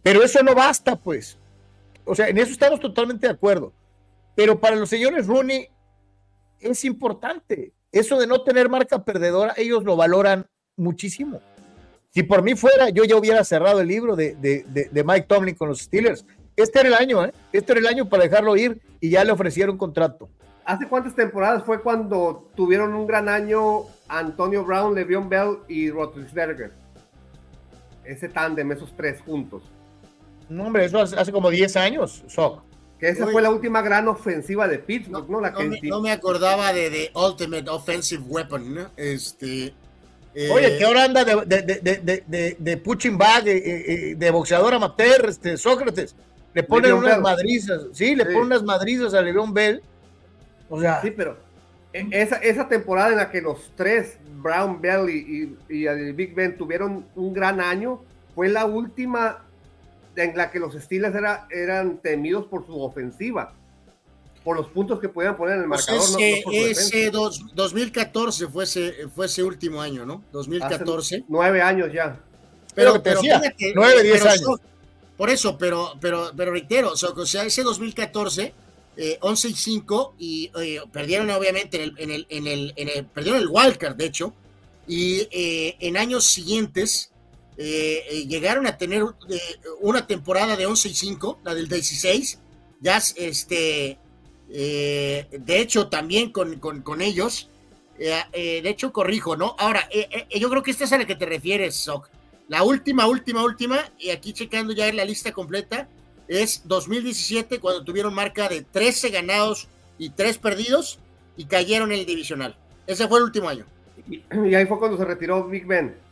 Pero 0.04 0.22
eso 0.22 0.40
no 0.44 0.54
basta, 0.54 0.94
pues. 0.94 1.38
O 2.04 2.14
sea, 2.14 2.28
en 2.28 2.38
eso 2.38 2.52
estamos 2.52 2.78
totalmente 2.78 3.26
de 3.26 3.32
acuerdo. 3.32 3.72
Pero 4.36 4.60
para 4.60 4.76
los 4.76 4.88
señores 4.88 5.26
Rooney 5.26 5.68
es 6.60 6.84
importante 6.84 7.72
eso 7.98 8.18
de 8.18 8.26
no 8.26 8.42
tener 8.42 8.68
marca 8.68 9.04
perdedora, 9.04 9.54
ellos 9.56 9.84
lo 9.84 9.96
valoran 9.96 10.46
muchísimo. 10.76 11.40
Si 12.10 12.22
por 12.22 12.42
mí 12.42 12.54
fuera, 12.54 12.88
yo 12.88 13.04
ya 13.04 13.16
hubiera 13.16 13.44
cerrado 13.44 13.80
el 13.80 13.88
libro 13.88 14.16
de, 14.16 14.34
de, 14.34 15.04
Mike 15.04 15.26
Tomlin 15.28 15.54
con 15.54 15.68
los 15.68 15.80
Steelers. 15.80 16.24
Este 16.56 16.80
era 16.80 16.88
el 16.88 16.94
año, 16.94 17.24
¿eh? 17.24 17.32
Este 17.52 17.72
era 17.72 17.80
el 17.80 17.86
año 17.86 18.08
para 18.08 18.22
dejarlo 18.22 18.56
ir 18.56 18.80
y 19.00 19.10
ya 19.10 19.22
le 19.22 19.32
ofrecieron 19.32 19.76
contrato. 19.76 20.30
¿Hace 20.64 20.88
cuántas 20.88 21.14
temporadas 21.14 21.62
fue 21.64 21.82
cuando 21.82 22.50
tuvieron 22.56 22.94
un 22.94 23.06
gran 23.06 23.28
año 23.28 23.82
Antonio 24.08 24.64
Brown, 24.64 24.94
Le'Veon 24.94 25.28
Bell 25.28 25.58
y 25.68 25.90
Roethlisberger? 25.90 26.72
Ese 28.04 28.28
tándem, 28.28 28.72
esos 28.72 28.96
tres 28.96 29.20
juntos. 29.20 29.62
No, 30.48 30.64
hombre, 30.64 30.84
eso 30.84 31.00
hace, 31.00 31.32
como 31.32 31.50
10 31.50 31.76
años, 31.76 32.24
Sock. 32.28 32.62
Que 32.98 33.10
esa 33.10 33.26
fue 33.26 33.42
la 33.42 33.50
última 33.50 33.82
gran 33.82 34.08
ofensiva 34.08 34.66
de 34.66 34.78
Pittsburgh, 34.78 35.28
¿no? 35.28 35.40
La 35.40 35.50
no, 35.50 36.00
me, 36.00 36.10
acordaba 36.10 36.72
de, 36.72 36.88
The 36.90 37.10
Ultimate 37.14 37.68
Offensive 37.68 38.22
Weapon, 38.26 38.74
¿no? 38.74 38.90
Este. 38.96 39.74
Eh, 40.34 40.50
Oye, 40.50 40.78
que 40.78 40.84
ahora 40.84 41.04
anda 41.04 41.24
de, 41.24 41.62
de, 41.62 42.24
de, 42.26 42.56
de 42.58 42.76
punching 42.78 43.16
bag, 43.16 43.48
eh, 43.48 44.10
eh, 44.10 44.14
de 44.16 44.30
boxeador 44.30 44.74
amateur, 44.74 45.26
este, 45.28 45.56
Sócrates. 45.56 46.14
Le 46.54 46.62
ponen 46.62 46.94
unas 46.94 47.20
madrizas, 47.20 47.82
sí, 47.92 48.14
le 48.14 48.24
ponen 48.24 48.42
unas 48.42 48.62
madrizas 48.62 49.12
a 49.12 49.20
Le'Veon 49.20 49.52
Bell. 49.52 49.82
O 50.70 50.80
sea. 50.80 51.02
Sí, 51.02 51.10
pero 51.10 51.36
e, 51.92 52.06
esa, 52.12 52.36
esa 52.36 52.68
temporada 52.68 53.10
en 53.10 53.16
la 53.16 53.30
que 53.30 53.42
los 53.42 53.72
tres, 53.76 54.18
Brown, 54.42 54.80
Bell 54.80 55.10
y, 55.10 55.56
y, 55.68 55.74
y 55.74 55.86
el 55.86 56.14
Big 56.14 56.34
Ben, 56.34 56.56
tuvieron 56.56 57.06
un 57.14 57.32
gran 57.34 57.60
año, 57.60 58.02
fue 58.34 58.48
la 58.48 58.64
última 58.64 59.45
en 60.16 60.36
la 60.36 60.50
que 60.50 60.58
los 60.58 60.74
Steelers 60.74 61.14
era, 61.14 61.46
eran 61.50 61.98
temidos 61.98 62.46
por 62.46 62.66
su 62.66 62.80
ofensiva, 62.80 63.52
por 64.42 64.56
los 64.56 64.68
puntos 64.68 65.00
que 65.00 65.08
podían 65.08 65.36
poner 65.36 65.56
en 65.56 65.62
el 65.64 65.68
pues 65.68 65.88
marcador. 65.88 66.20
ese, 66.52 67.10
2014 67.10 68.46
fue 68.48 68.64
ese, 68.64 69.08
fue 69.14 69.26
ese 69.26 69.42
último 69.42 69.80
año, 69.80 70.06
¿no? 70.06 70.22
2014. 70.32 71.24
nueve 71.28 71.60
años 71.60 71.92
ya. 71.92 72.18
Pero, 72.74 73.02
pero, 73.02 73.20
nueve, 73.74 74.02
diez 74.02 74.24
años. 74.24 74.60
por 75.16 75.30
eso, 75.30 75.56
pero, 75.56 75.94
pero, 76.00 76.30
pero 76.36 76.52
reitero, 76.52 76.92
o 76.92 77.26
sea, 77.26 77.44
ese 77.44 77.62
2014, 77.62 78.54
11 79.20 79.48
y 79.48 79.54
5, 79.54 80.14
y 80.18 80.50
eh, 80.60 80.80
perdieron 80.92 81.30
obviamente 81.30 81.82
en 81.82 81.82
el, 81.82 81.94
en 81.98 82.10
el, 82.10 82.26
en 82.28 82.46
el, 82.46 82.72
en 82.76 82.88
el, 82.88 83.06
perdieron 83.06 83.40
el 83.40 83.48
wildcard, 83.48 83.96
de 83.96 84.04
hecho, 84.04 84.32
y 84.86 85.26
eh, 85.30 85.76
en 85.80 85.96
años 85.96 86.24
siguientes 86.24 87.10
eh, 87.58 88.04
eh, 88.10 88.26
llegaron 88.26 88.66
a 88.66 88.76
tener 88.76 89.02
eh, 89.30 89.40
una 89.80 90.06
temporada 90.06 90.56
de 90.56 90.66
11 90.66 90.88
y 90.88 90.94
5, 90.94 91.40
la 91.44 91.54
del 91.54 91.68
16, 91.68 92.38
ya 92.80 92.98
este, 93.16 93.98
de 94.48 95.60
hecho 95.60 95.88
también 95.88 96.30
con, 96.30 96.58
con, 96.58 97.00
ellos, 97.00 97.48
de 97.98 98.62
hecho 98.64 98.92
corrijo, 98.92 99.36
¿no? 99.36 99.56
Ahora, 99.58 99.88
yo 100.38 100.50
creo 100.50 100.62
que 100.62 100.70
esta 100.70 100.84
es 100.84 100.92
a 100.92 100.98
la 100.98 101.06
que 101.06 101.16
te 101.16 101.26
refieres, 101.26 101.74
Soc. 101.74 102.08
La 102.48 102.62
última, 102.62 103.06
última, 103.08 103.42
última, 103.42 103.90
y 103.98 104.10
aquí 104.10 104.32
checando 104.32 104.72
ya 104.72 104.92
la 104.92 105.04
lista 105.04 105.32
completa, 105.32 105.88
es 106.28 106.62
2017 106.66 107.58
cuando 107.58 107.82
tuvieron 107.82 108.14
marca 108.14 108.48
de 108.48 108.62
13 108.62 109.10
ganados 109.10 109.68
y 109.98 110.10
3 110.10 110.38
perdidos 110.38 110.98
y 111.36 111.46
cayeron 111.46 111.92
en 111.92 112.00
el 112.00 112.06
divisional. 112.06 112.56
Ese 112.86 113.08
fue 113.08 113.18
el 113.18 113.24
último 113.24 113.48
año. 113.48 113.64
Y 114.08 114.54
ahí 114.54 114.66
fue 114.66 114.78
cuando 114.78 114.96
se 114.96 115.04
retiró 115.04 115.44
Big 115.48 115.66
Ben. 115.66 116.05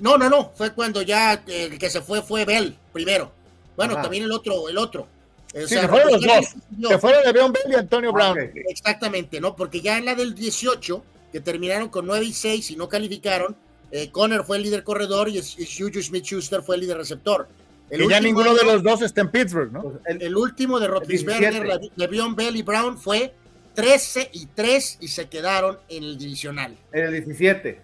No, 0.00 0.16
no, 0.16 0.28
no, 0.28 0.52
fue 0.54 0.72
cuando 0.72 1.02
ya 1.02 1.42
el 1.46 1.78
que 1.78 1.90
se 1.90 2.00
fue 2.00 2.22
fue 2.22 2.44
Bell 2.44 2.76
primero. 2.92 3.30
Bueno, 3.76 3.94
también 3.94 4.24
el 4.24 4.32
otro, 4.32 4.68
el 4.68 4.76
otro. 4.76 5.06
sí, 5.54 5.66
se 5.66 5.88
fueron 5.88 6.12
los 6.12 6.22
dos. 6.22 6.46
Se 6.88 6.98
fueron 6.98 7.22
Le'Veon 7.24 7.52
Bell 7.52 7.72
y 7.72 7.74
Antonio 7.74 8.12
Brown. 8.12 8.38
Exactamente, 8.68 9.40
¿no? 9.40 9.56
Porque 9.56 9.80
ya 9.80 9.98
en 9.98 10.06
la 10.06 10.14
del 10.14 10.34
18, 10.34 11.02
que 11.32 11.40
terminaron 11.40 11.88
con 11.88 12.06
9 12.06 12.24
y 12.26 12.32
6 12.32 12.70
y 12.72 12.76
no 12.76 12.88
calificaron, 12.88 13.56
eh, 13.90 14.10
Conner 14.10 14.44
fue 14.44 14.56
el 14.56 14.64
líder 14.64 14.84
corredor 14.84 15.28
y, 15.28 15.40
Juju 15.40 16.02
Smith-Schuster 16.02 16.62
fue 16.62 16.76
el 16.76 16.82
líder 16.82 16.98
receptor. 16.98 17.48
El 17.90 18.08
ya 18.08 18.20
ninguno 18.20 18.54
de 18.54 18.64
los 18.64 18.82
dos 18.82 19.02
está 19.02 19.22
en 19.22 19.30
Pittsburgh, 19.30 19.72
¿no? 19.72 19.98
El, 20.06 20.36
último 20.36 20.78
de 20.78 20.86
Roethlisberger, 20.86 21.90
Le'Veon 21.96 22.36
Bell 22.36 22.56
y 22.56 22.62
Brown 22.62 22.96
fue 22.96 23.34
13 23.74 24.30
y 24.32 24.46
3 24.46 24.98
y 25.00 25.08
se 25.08 25.28
quedaron 25.28 25.78
en 25.88 26.04
el 26.04 26.18
divisional. 26.18 26.76
En 26.92 27.04
el 27.06 27.12
17. 27.12 27.80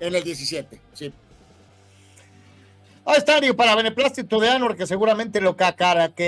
En 0.00 0.14
el 0.14 0.24
17, 0.24 0.80
sí. 0.94 1.12
Ahí 3.06 3.16
está, 3.16 3.40
para 3.56 3.74
beneplácito 3.74 4.38
de 4.38 4.50
Anor, 4.50 4.76
que 4.76 4.86
seguramente 4.86 5.40
lo 5.40 5.56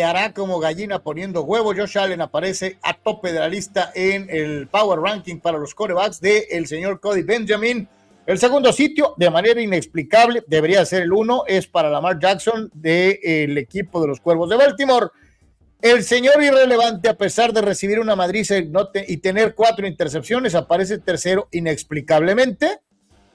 hará 0.03 0.33
como 0.33 0.59
gallina 0.59 1.01
poniendo 1.01 1.43
huevo. 1.43 1.75
Josh 1.77 1.99
Allen 1.99 2.23
aparece 2.23 2.79
a 2.83 2.95
tope 2.95 3.33
de 3.33 3.41
la 3.41 3.49
lista 3.49 3.93
en 3.95 4.27
el 4.31 4.69
Power 4.69 4.99
Ranking 4.99 5.39
para 5.39 5.59
los 5.59 5.75
corebacks 5.75 6.21
del 6.21 6.45
el 6.51 6.67
señor 6.67 6.99
Cody 6.99 7.23
Benjamin. 7.23 7.87
El 8.25 8.39
segundo 8.39 8.73
sitio, 8.73 9.15
de 9.17 9.31
manera 9.31 9.61
inexplicable, 9.61 10.45
debería 10.47 10.85
ser 10.87 11.03
el 11.03 11.13
uno, 11.13 11.45
es 11.47 11.67
para 11.67 11.91
Lamar 11.91 12.19
Jackson 12.19 12.71
del 12.73 13.59
equipo 13.59 14.01
de 14.01 14.09
los 14.09 14.21
Cuervos 14.21 14.49
de 14.49 14.57
Baltimore. 14.57 15.09
El 15.81 16.05
señor 16.05 16.43
irrelevante, 16.43 17.09
a 17.09 17.17
pesar 17.17 17.53
de 17.53 17.61
recibir 17.61 17.99
una 17.99 18.15
madriza 18.15 18.55
y 18.57 19.17
tener 19.19 19.55
cuatro 19.55 19.87
intercepciones, 19.87 20.55
aparece 20.55 20.99
tercero 20.99 21.49
inexplicablemente. 21.51 22.79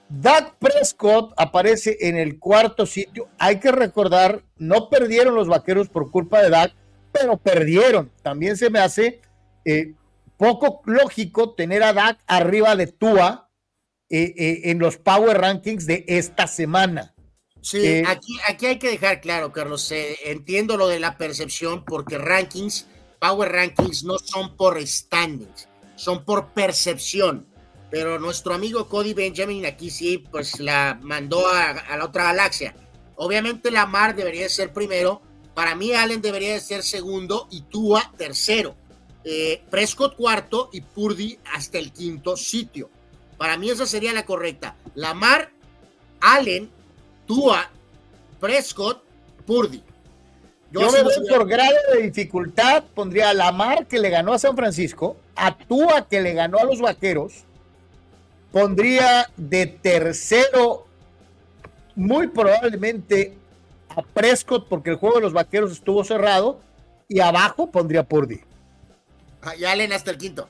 Dak 0.10 0.56
Prescott 0.58 1.34
aparece 1.38 1.98
en 2.02 2.18
el 2.18 2.40
cuarto 2.40 2.86
sitio. 2.86 3.30
Hay 3.38 3.60
que 3.60 3.72
recordar, 3.72 4.44
no 4.58 4.90
perdieron 4.90 5.36
los 5.36 5.48
vaqueros 5.48 5.90
por 5.90 6.12
culpa 6.12 6.42
de 6.42 6.50
Dak, 6.50 6.74
pero 7.12 7.38
perdieron. 7.38 8.12
También 8.22 8.56
se 8.58 8.70
me 8.70 8.80
hace 8.80 9.22
eh, 9.66 9.96
poco 10.38 10.82
lógico 10.86 11.56
tener 11.56 11.84
a 11.84 11.94
Dak 11.94 12.20
arriba 12.28 12.76
de 12.76 12.88
Tua 12.88 13.50
eh, 14.10 14.34
eh, 14.38 14.62
en 14.66 14.80
los 14.80 14.98
Power 14.98 15.40
Rankings 15.40 15.86
de 15.86 16.06
esta 16.08 16.48
semana. 16.48 17.14
Sí, 17.62 18.02
aquí, 18.08 18.38
aquí 18.48 18.66
hay 18.68 18.80
que 18.80 18.90
dejar 18.90 19.20
claro, 19.20 19.52
Carlos. 19.52 19.92
entiendo 20.24 20.78
lo 20.78 20.88
de 20.88 21.02
la 21.02 21.18
percepción 21.18 21.84
porque 21.84 22.18
rankings, 22.18 22.88
Power 23.20 23.52
Rankings 23.52 24.06
no 24.06 24.20
son 24.20 24.56
por 24.56 24.80
standings, 24.88 25.68
son 25.98 26.24
por 26.24 26.54
percepción 26.54 27.47
pero 27.90 28.20
nuestro 28.20 28.54
amigo 28.54 28.88
Cody 28.88 29.14
Benjamin 29.14 29.66
aquí 29.66 29.90
sí, 29.90 30.18
pues 30.18 30.60
la 30.60 31.00
mandó 31.02 31.48
a, 31.48 31.98
la 31.98 32.06
otra 32.06 32.26
galaxia. 32.26 32.76
Obviamente 33.16 33.72
Lamar 33.72 34.16
debería 34.16 34.50
ser 34.50 34.74
primero, 34.74 35.22
para 35.54 35.76
mí 35.76 35.94
Allen 35.94 36.22
debería 36.22 36.60
ser 36.60 36.84
segundo 36.84 37.48
y 37.50 37.62
Tua 37.62 38.12
tercero. 38.18 38.76
Eh, 39.24 39.64
Prescott 39.70 40.16
cuarto 40.16 40.70
y 40.72 40.82
Purdy 40.82 41.40
hasta 41.54 41.78
el 41.78 41.92
quinto 41.92 42.38
sitio. 42.38 42.90
Para 43.38 43.58
mí 43.58 43.70
esa 43.70 43.86
sería 43.86 44.14
la 44.14 44.26
correcta. 44.26 44.76
Lamar, 44.96 45.52
Allen, 46.22 46.70
Tua, 47.26 47.70
Prescott, 48.40 49.04
Purdy. 49.46 49.84
Yo, 50.72 50.92
me 50.92 51.02
voy 51.02 51.14
por 51.30 51.48
grado 51.48 51.76
de 51.94 52.04
dificultad, 52.04 52.84
pondría 52.94 53.30
a 53.30 53.34
Lamar 53.34 53.88
que 53.88 54.00
le 54.00 54.10
ganó 54.10 54.34
a 54.34 54.40
San 54.40 54.56
Francisco, 54.56 55.16
a 55.36 55.58
Tua 55.58 56.08
que 56.10 56.22
le 56.22 56.34
ganó 56.34 56.60
a 56.60 56.66
los 56.66 56.82
Vaqueros, 56.82 57.47
pondría 58.58 59.30
de 59.38 59.68
tercero 59.68 60.88
muy 61.96 62.28
probablemente 62.28 63.38
a 63.90 64.02
Prescott 64.02 64.68
porque 64.68 64.90
el 64.90 64.96
juego 64.96 65.18
de 65.18 65.22
los 65.22 65.34
vaqueros 65.34 65.72
estuvo 65.72 66.04
cerrado 66.04 66.60
y 67.08 67.20
abajo 67.20 67.70
pondría 67.70 68.02
Purdy. 68.02 68.40
Ah, 69.44 69.56
y 69.56 69.64
Allen 69.64 69.94
hasta 69.94 70.10
el 70.10 70.18
quinto. 70.18 70.50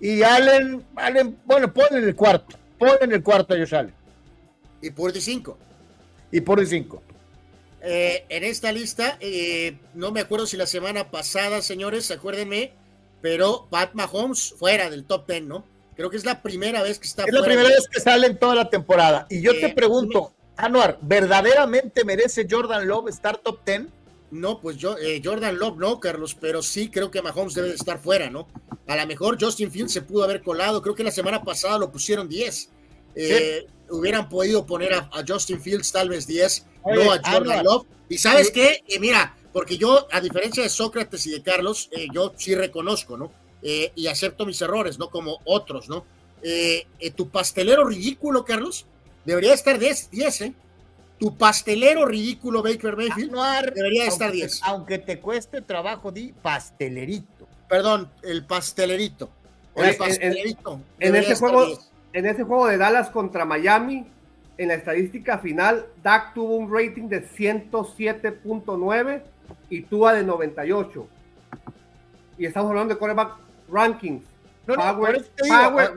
Y 0.00 0.24
Allen, 0.24 0.84
Allen 0.96 1.38
bueno, 1.44 1.72
ponle 1.72 1.98
en 1.98 2.08
el 2.08 2.16
cuarto. 2.16 2.56
Ponle 2.78 2.98
en 3.02 3.12
el 3.12 3.22
cuarto 3.22 3.54
a 3.54 3.58
Josh 3.58 3.76
Allen. 3.76 3.94
Y 4.80 4.90
Purdy 4.90 5.20
cinco. 5.20 5.56
Y 6.32 6.40
Purdy 6.40 6.66
cinco. 6.66 7.00
Eh, 7.80 8.24
en 8.28 8.42
esta 8.42 8.72
lista, 8.72 9.18
eh, 9.20 9.78
no 9.94 10.10
me 10.10 10.20
acuerdo 10.20 10.46
si 10.46 10.56
la 10.56 10.66
semana 10.66 11.12
pasada, 11.12 11.62
señores, 11.62 12.10
acuérdenme, 12.10 12.72
pero 13.20 13.68
Pat 13.70 13.94
Mahomes 13.94 14.52
fuera 14.58 14.90
del 14.90 15.04
top 15.04 15.26
ten, 15.26 15.46
¿no? 15.46 15.71
Creo 15.96 16.10
que 16.10 16.16
es 16.16 16.24
la 16.24 16.42
primera 16.42 16.82
vez 16.82 16.98
que 16.98 17.06
está. 17.06 17.24
Es 17.24 17.32
la 17.32 17.44
primera 17.44 17.68
vez 17.68 17.86
que 17.90 18.00
sale 18.00 18.26
en 18.26 18.38
toda 18.38 18.54
la 18.54 18.70
temporada. 18.70 19.26
Y 19.28 19.42
yo 19.42 19.52
te 19.52 19.68
pregunto, 19.70 20.32
Anuar, 20.56 20.98
¿verdaderamente 21.02 22.04
merece 22.04 22.46
Jordan 22.48 22.86
Love 22.86 23.08
estar 23.08 23.38
top 23.38 23.60
10? 23.64 23.82
No, 24.30 24.60
pues 24.60 24.76
yo, 24.76 24.96
eh, 24.96 25.20
Jordan 25.22 25.58
Love 25.58 25.76
no, 25.76 26.00
Carlos, 26.00 26.36
pero 26.40 26.62
sí 26.62 26.88
creo 26.88 27.10
que 27.10 27.20
Mahomes 27.20 27.54
debe 27.54 27.70
estar 27.70 27.98
fuera, 27.98 28.30
¿no? 28.30 28.48
A 28.86 28.96
lo 28.96 29.06
mejor 29.06 29.36
Justin 29.38 29.70
Fields 29.70 29.92
se 29.92 30.02
pudo 30.02 30.24
haber 30.24 30.42
colado, 30.42 30.80
creo 30.80 30.94
que 30.94 31.04
la 31.04 31.10
semana 31.10 31.42
pasada 31.42 31.78
lo 31.78 31.90
pusieron 31.90 32.28
10. 32.28 32.70
Eh, 33.14 33.66
hubieran 33.90 34.28
podido 34.28 34.64
poner 34.64 34.94
a, 34.94 35.10
Justin 35.26 35.60
Fields 35.60 35.92
tal 35.92 36.08
vez 36.08 36.26
10, 36.26 36.66
no 36.86 37.12
a 37.12 37.20
Jordan 37.22 37.64
Love. 37.64 37.86
Y 38.08 38.18
sabes 38.18 38.50
qué, 38.50 38.82
eh, 38.86 38.98
mira, 38.98 39.36
porque 39.52 39.76
yo, 39.76 40.06
a 40.10 40.20
diferencia 40.20 40.62
de 40.62 40.68
Sócrates 40.68 41.26
y 41.26 41.32
de 41.32 41.42
Carlos, 41.42 41.90
yo 42.12 42.32
sí 42.36 42.54
reconozco, 42.54 43.18
¿no? 43.18 43.32
Eh, 43.62 43.92
y 43.94 44.08
acepto 44.08 44.44
mis 44.44 44.60
errores, 44.60 44.98
no 44.98 45.08
como 45.08 45.38
otros, 45.44 45.88
¿no? 45.88 46.04
Eh, 46.42 46.86
eh, 46.98 47.10
tu 47.12 47.28
pastelero 47.28 47.84
ridículo, 47.84 48.44
Carlos, 48.44 48.86
debería 49.24 49.54
estar 49.54 49.78
10, 49.78 50.10
10, 50.10 50.40
¿eh? 50.40 50.52
Tu 51.20 51.36
pastelero 51.36 52.04
ridículo, 52.04 52.62
Baker 52.64 52.96
Mayfield, 52.96 53.32
debería 53.74 54.06
estar 54.06 54.32
10. 54.32 54.60
Aunque 54.64 54.98
te 54.98 55.20
cueste 55.20 55.62
trabajo, 55.62 56.10
di 56.10 56.32
pastelerito. 56.32 57.46
Perdón, 57.68 58.10
el 58.22 58.44
pastelerito. 58.44 59.30
el 59.76 59.96
pastelerito. 59.96 60.80
En, 60.98 61.14
ese 61.14 61.36
juego, 61.36 61.78
en 62.12 62.26
ese 62.26 62.42
juego 62.42 62.66
de 62.66 62.76
Dallas 62.76 63.10
contra 63.10 63.44
Miami, 63.44 64.04
en 64.58 64.68
la 64.68 64.74
estadística 64.74 65.38
final, 65.38 65.86
Dak 66.02 66.34
tuvo 66.34 66.56
un 66.56 66.72
rating 66.72 67.08
de 67.08 67.24
107.9 67.24 69.22
y 69.70 69.82
Tua 69.82 70.14
de 70.14 70.24
98. 70.24 71.06
Y 72.38 72.46
estamos 72.46 72.70
hablando 72.70 72.94
de 72.94 72.98
coreback 72.98 73.36
rankings. 73.72 74.24
No, 74.66 74.74
power, 74.74 75.24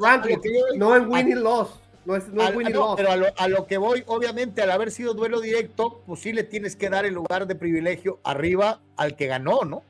rankings, 0.02 0.42
no 0.76 0.96
en 0.96 1.10
winning 1.10 1.44
loss. 1.44 1.80
No 2.06 2.16
es, 2.16 2.28
no 2.30 2.48
winning 2.50 2.74
loss. 2.74 2.96
Pero 2.98 3.10
a 3.38 3.48
lo, 3.48 3.68
que 3.68 3.78
voy, 3.78 4.04
obviamente, 4.08 4.62
al 4.62 4.72
haber 4.72 4.92
sido 4.92 5.14
duelo 5.14 5.42
directo, 5.42 6.02
pues 6.06 6.22
sí 6.22 6.34
le 6.34 6.44
tienes 6.44 6.76
que 6.76 6.90
dar 6.90 7.06
el 7.06 7.14
lugar 7.14 7.46
de 7.48 7.56
privilegio 7.56 8.20
arriba 8.24 8.80
al 8.96 9.16
que 9.16 9.28
ganó, 9.28 9.64
¿no? 9.66 9.84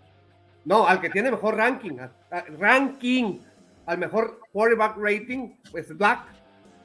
No, 0.65 0.87
al 0.87 0.99
que 0.99 1.09
tiene 1.09 1.31
mejor 1.31 1.55
ranking. 1.55 1.97
ranking, 2.59 3.39
al 3.85 3.97
mejor 3.97 4.39
quarterback 4.51 4.97
rating, 4.97 5.51
pues 5.71 5.95
Black. 5.95 6.25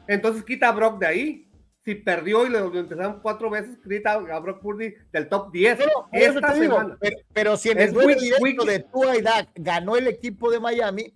Entonces 0.07 0.45
quita 0.45 0.69
a 0.69 0.73
Brock 0.73 0.99
de 0.99 1.07
ahí. 1.07 1.50
Si 1.83 1.95
perdió 1.95 2.47
y 2.47 2.51
le 2.51 2.59
empezaron 2.59 3.21
cuatro 3.21 3.49
veces, 3.49 3.79
quita 3.79 4.13
a 4.13 4.39
Brock 4.39 4.61
Purdy 4.61 4.95
del 5.13 5.29
top 5.29 5.51
10. 5.51 5.79
esta 6.13 6.55
semana. 6.55 6.99
pero, 7.33 7.57
si 7.57 7.71
en 7.71 7.81
el 7.81 7.93
duelo 7.93 8.21
directo 8.21 8.65
de 8.67 8.81
Tua 8.81 9.17
y 9.17 9.23
Dak 9.23 9.49
ganó 9.55 9.97
el 9.97 10.07
equipo 10.07 10.51
de 10.51 10.61
Miami, 10.61 11.15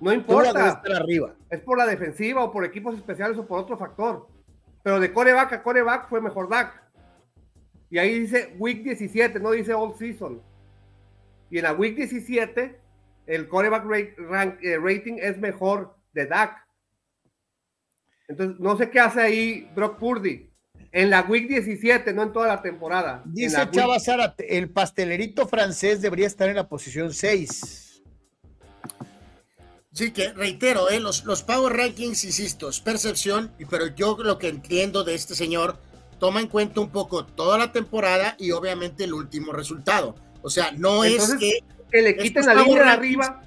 no 0.00 0.12
importa. 0.12 0.82
arriba. 0.96 1.34
Es 1.48 1.60
por 1.60 1.78
la 1.78 1.86
defensiva 1.86 2.42
o 2.42 2.52
por 2.52 2.64
equipos 2.64 2.96
especiales 2.96 3.38
o 3.38 3.46
por 3.46 3.60
otro 3.60 3.78
factor. 3.78 4.28
Pero 4.82 5.00
de 5.00 5.12
coreback 5.12 5.52
a 5.52 5.62
coreback 5.62 6.08
fue 6.08 6.20
mejor 6.20 6.48
Dak. 6.48 6.82
Y 7.88 7.98
ahí 7.98 8.18
dice 8.18 8.54
week 8.58 8.82
17, 8.82 9.38
no 9.38 9.52
dice 9.52 9.72
all 9.72 9.94
season. 9.96 10.42
Y 11.50 11.58
en 11.58 11.64
la 11.64 11.72
week 11.72 11.94
17, 11.96 12.80
el 13.26 13.48
coreback 13.48 13.84
eh, 14.62 14.78
rating 14.78 15.18
es 15.20 15.38
mejor 15.38 15.96
de 16.12 16.26
Dak. 16.26 16.66
Entonces, 18.28 18.58
no 18.58 18.76
sé 18.76 18.90
qué 18.90 19.00
hace 19.00 19.20
ahí 19.20 19.68
Brock 19.74 19.98
Purdy. 19.98 20.50
En 20.92 21.10
la 21.10 21.22
week 21.22 21.48
17, 21.48 22.12
no 22.12 22.22
en 22.22 22.32
toda 22.32 22.46
la 22.46 22.62
temporada. 22.62 23.22
Dice 23.24 23.68
Chava 23.72 23.96
el 24.38 24.70
pastelerito 24.70 25.48
francés 25.48 26.00
debería 26.00 26.28
estar 26.28 26.48
en 26.48 26.54
la 26.54 26.68
posición 26.68 27.12
6. 27.12 28.02
Sí, 29.92 30.10
que 30.12 30.32
reitero, 30.32 30.90
eh, 30.90 31.00
los, 31.00 31.24
los 31.24 31.42
Power 31.42 31.72
Rankings, 31.76 32.24
insisto, 32.24 32.68
es 32.68 32.80
percepción, 32.80 33.52
pero 33.70 33.88
yo 33.88 34.16
lo 34.18 34.38
que 34.38 34.48
entiendo 34.48 35.04
de 35.04 35.14
este 35.14 35.34
señor 35.34 35.78
toma 36.18 36.40
en 36.40 36.48
cuenta 36.48 36.80
un 36.80 36.90
poco 36.90 37.24
toda 37.24 37.58
la 37.58 37.72
temporada 37.72 38.36
y 38.38 38.52
obviamente 38.52 39.04
el 39.04 39.14
último 39.14 39.52
resultado. 39.52 40.14
O 40.42 40.50
sea, 40.50 40.72
no 40.72 41.04
es 41.04 41.34
que. 41.34 41.58
Que 41.90 42.02
le 42.02 42.16
quiten 42.16 42.46
la 42.46 42.54
línea 42.54 42.82
de 42.82 42.90
arriba 42.90 43.42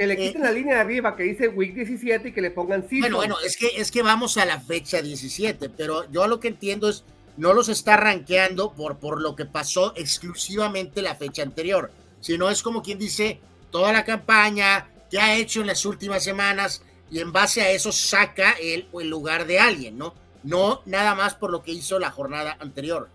que 0.00 0.06
le 0.06 0.14
eh, 0.14 0.28
quiten 0.28 0.42
la 0.42 0.50
línea 0.50 0.76
de 0.76 0.80
arriba 0.80 1.14
que 1.14 1.24
dice 1.24 1.48
week 1.48 1.74
17 1.74 2.28
y 2.28 2.32
que 2.32 2.40
le 2.40 2.50
pongan 2.50 2.86
5. 2.88 3.02
Bueno, 3.02 3.16
bueno, 3.18 3.36
es 3.44 3.58
que, 3.58 3.66
es 3.76 3.90
que 3.90 4.02
vamos 4.02 4.38
a 4.38 4.46
la 4.46 4.58
fecha 4.58 5.02
17, 5.02 5.68
pero 5.68 6.10
yo 6.10 6.26
lo 6.26 6.40
que 6.40 6.48
entiendo 6.48 6.88
es, 6.88 7.04
no 7.36 7.52
los 7.52 7.68
está 7.68 7.98
rankeando 7.98 8.72
por, 8.72 8.96
por 8.96 9.20
lo 9.20 9.36
que 9.36 9.44
pasó 9.44 9.92
exclusivamente 9.96 11.02
la 11.02 11.16
fecha 11.16 11.42
anterior, 11.42 11.92
sino 12.20 12.48
es 12.48 12.62
como 12.62 12.82
quien 12.82 12.98
dice 12.98 13.40
toda 13.70 13.92
la 13.92 14.06
campaña 14.06 14.88
que 15.10 15.20
ha 15.20 15.36
hecho 15.36 15.60
en 15.60 15.66
las 15.66 15.84
últimas 15.84 16.24
semanas 16.24 16.82
y 17.10 17.18
en 17.18 17.30
base 17.30 17.60
a 17.60 17.70
eso 17.70 17.92
saca 17.92 18.52
el, 18.52 18.88
el 18.98 19.10
lugar 19.10 19.46
de 19.46 19.58
alguien, 19.58 19.98
¿no? 19.98 20.14
No 20.42 20.80
nada 20.86 21.14
más 21.14 21.34
por 21.34 21.50
lo 21.50 21.62
que 21.62 21.72
hizo 21.72 21.98
la 21.98 22.10
jornada 22.10 22.56
anterior. 22.58 23.10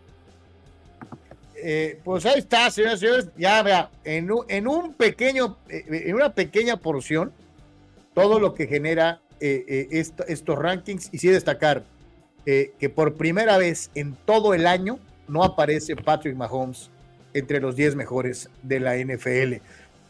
Eh, 1.67 1.99
pues 2.03 2.23
ahí 2.27 2.37
está, 2.37 2.69
señoras 2.69 2.97
y 2.97 3.07
señores, 3.07 3.27
ya 3.35 3.63
vea, 3.63 3.89
en 4.03 4.31
un, 4.31 4.45
en 4.49 4.67
un 4.67 4.93
pequeño, 4.93 5.57
eh, 5.67 6.03
en 6.05 6.13
una 6.13 6.31
pequeña 6.31 6.77
porción, 6.77 7.33
todo 8.13 8.39
lo 8.39 8.53
que 8.53 8.67
genera 8.67 9.19
eh, 9.39 9.87
estos 9.89 10.59
rankings, 10.59 11.09
y 11.11 11.17
sí 11.17 11.27
destacar 11.27 11.83
que 12.45 12.91
por 12.93 13.15
primera 13.15 13.57
vez 13.57 13.89
en 13.95 14.15
todo 14.25 14.53
el 14.53 14.67
año 14.67 14.99
no 15.27 15.43
aparece 15.43 15.95
Patrick 15.95 16.35
Mahomes 16.35 16.91
entre 17.33 17.59
los 17.59 17.75
10 17.75 17.95
mejores 17.95 18.51
de 18.61 18.79
la 18.79 18.95
NFL. 18.97 19.55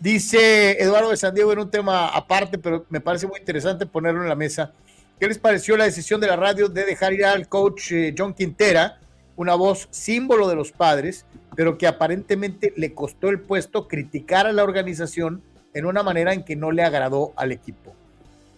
Dice 0.02 0.73
Eduardo 0.84 1.11
de 1.11 1.15
San 1.15 1.34
Diego 1.34 1.53
en 1.53 1.60
un 1.60 1.72
tema 1.72 2.10
aparte, 2.10 2.57
pero 2.57 2.86
me 2.90 2.99
parece 2.99 3.27
muy 3.27 3.40
interesante 3.40 3.86
ponerlo 3.86 4.23
en 4.23 4.27
la 4.27 4.36
mesa. 4.36 4.73
¿Qué 5.18 5.30
les 5.30 5.38
pareció 5.38 5.77
la 5.77 5.86
decisión 5.86 6.19
de 6.19 6.27
la 6.27 6.36
radio 6.36 6.68
de 6.68 6.84
dejar 6.84 7.14
ir 7.14 7.23
al 7.23 7.48
coach 7.48 7.94
John 8.18 8.34
Quintera, 8.34 8.99
una 9.36 9.56
voz 9.56 9.88
símbolo 9.91 10.48
de 10.48 10.56
los 10.56 10.72
padres, 10.72 11.26
pero 11.56 11.78
que 11.78 11.88
aparentemente 11.88 12.74
le 12.76 12.94
costó 12.94 13.30
el 13.30 13.40
puesto 13.40 13.88
criticar 13.88 14.48
a 14.48 14.53
la 14.53 14.64
organización 14.64 15.41
en 15.74 15.86
una 15.86 16.03
manera 16.03 16.34
en 16.34 16.44
que 16.44 16.56
no 16.56 16.72
le 16.72 16.84
agradó 16.84 17.34
al 17.36 17.52
equipo? 17.52 17.94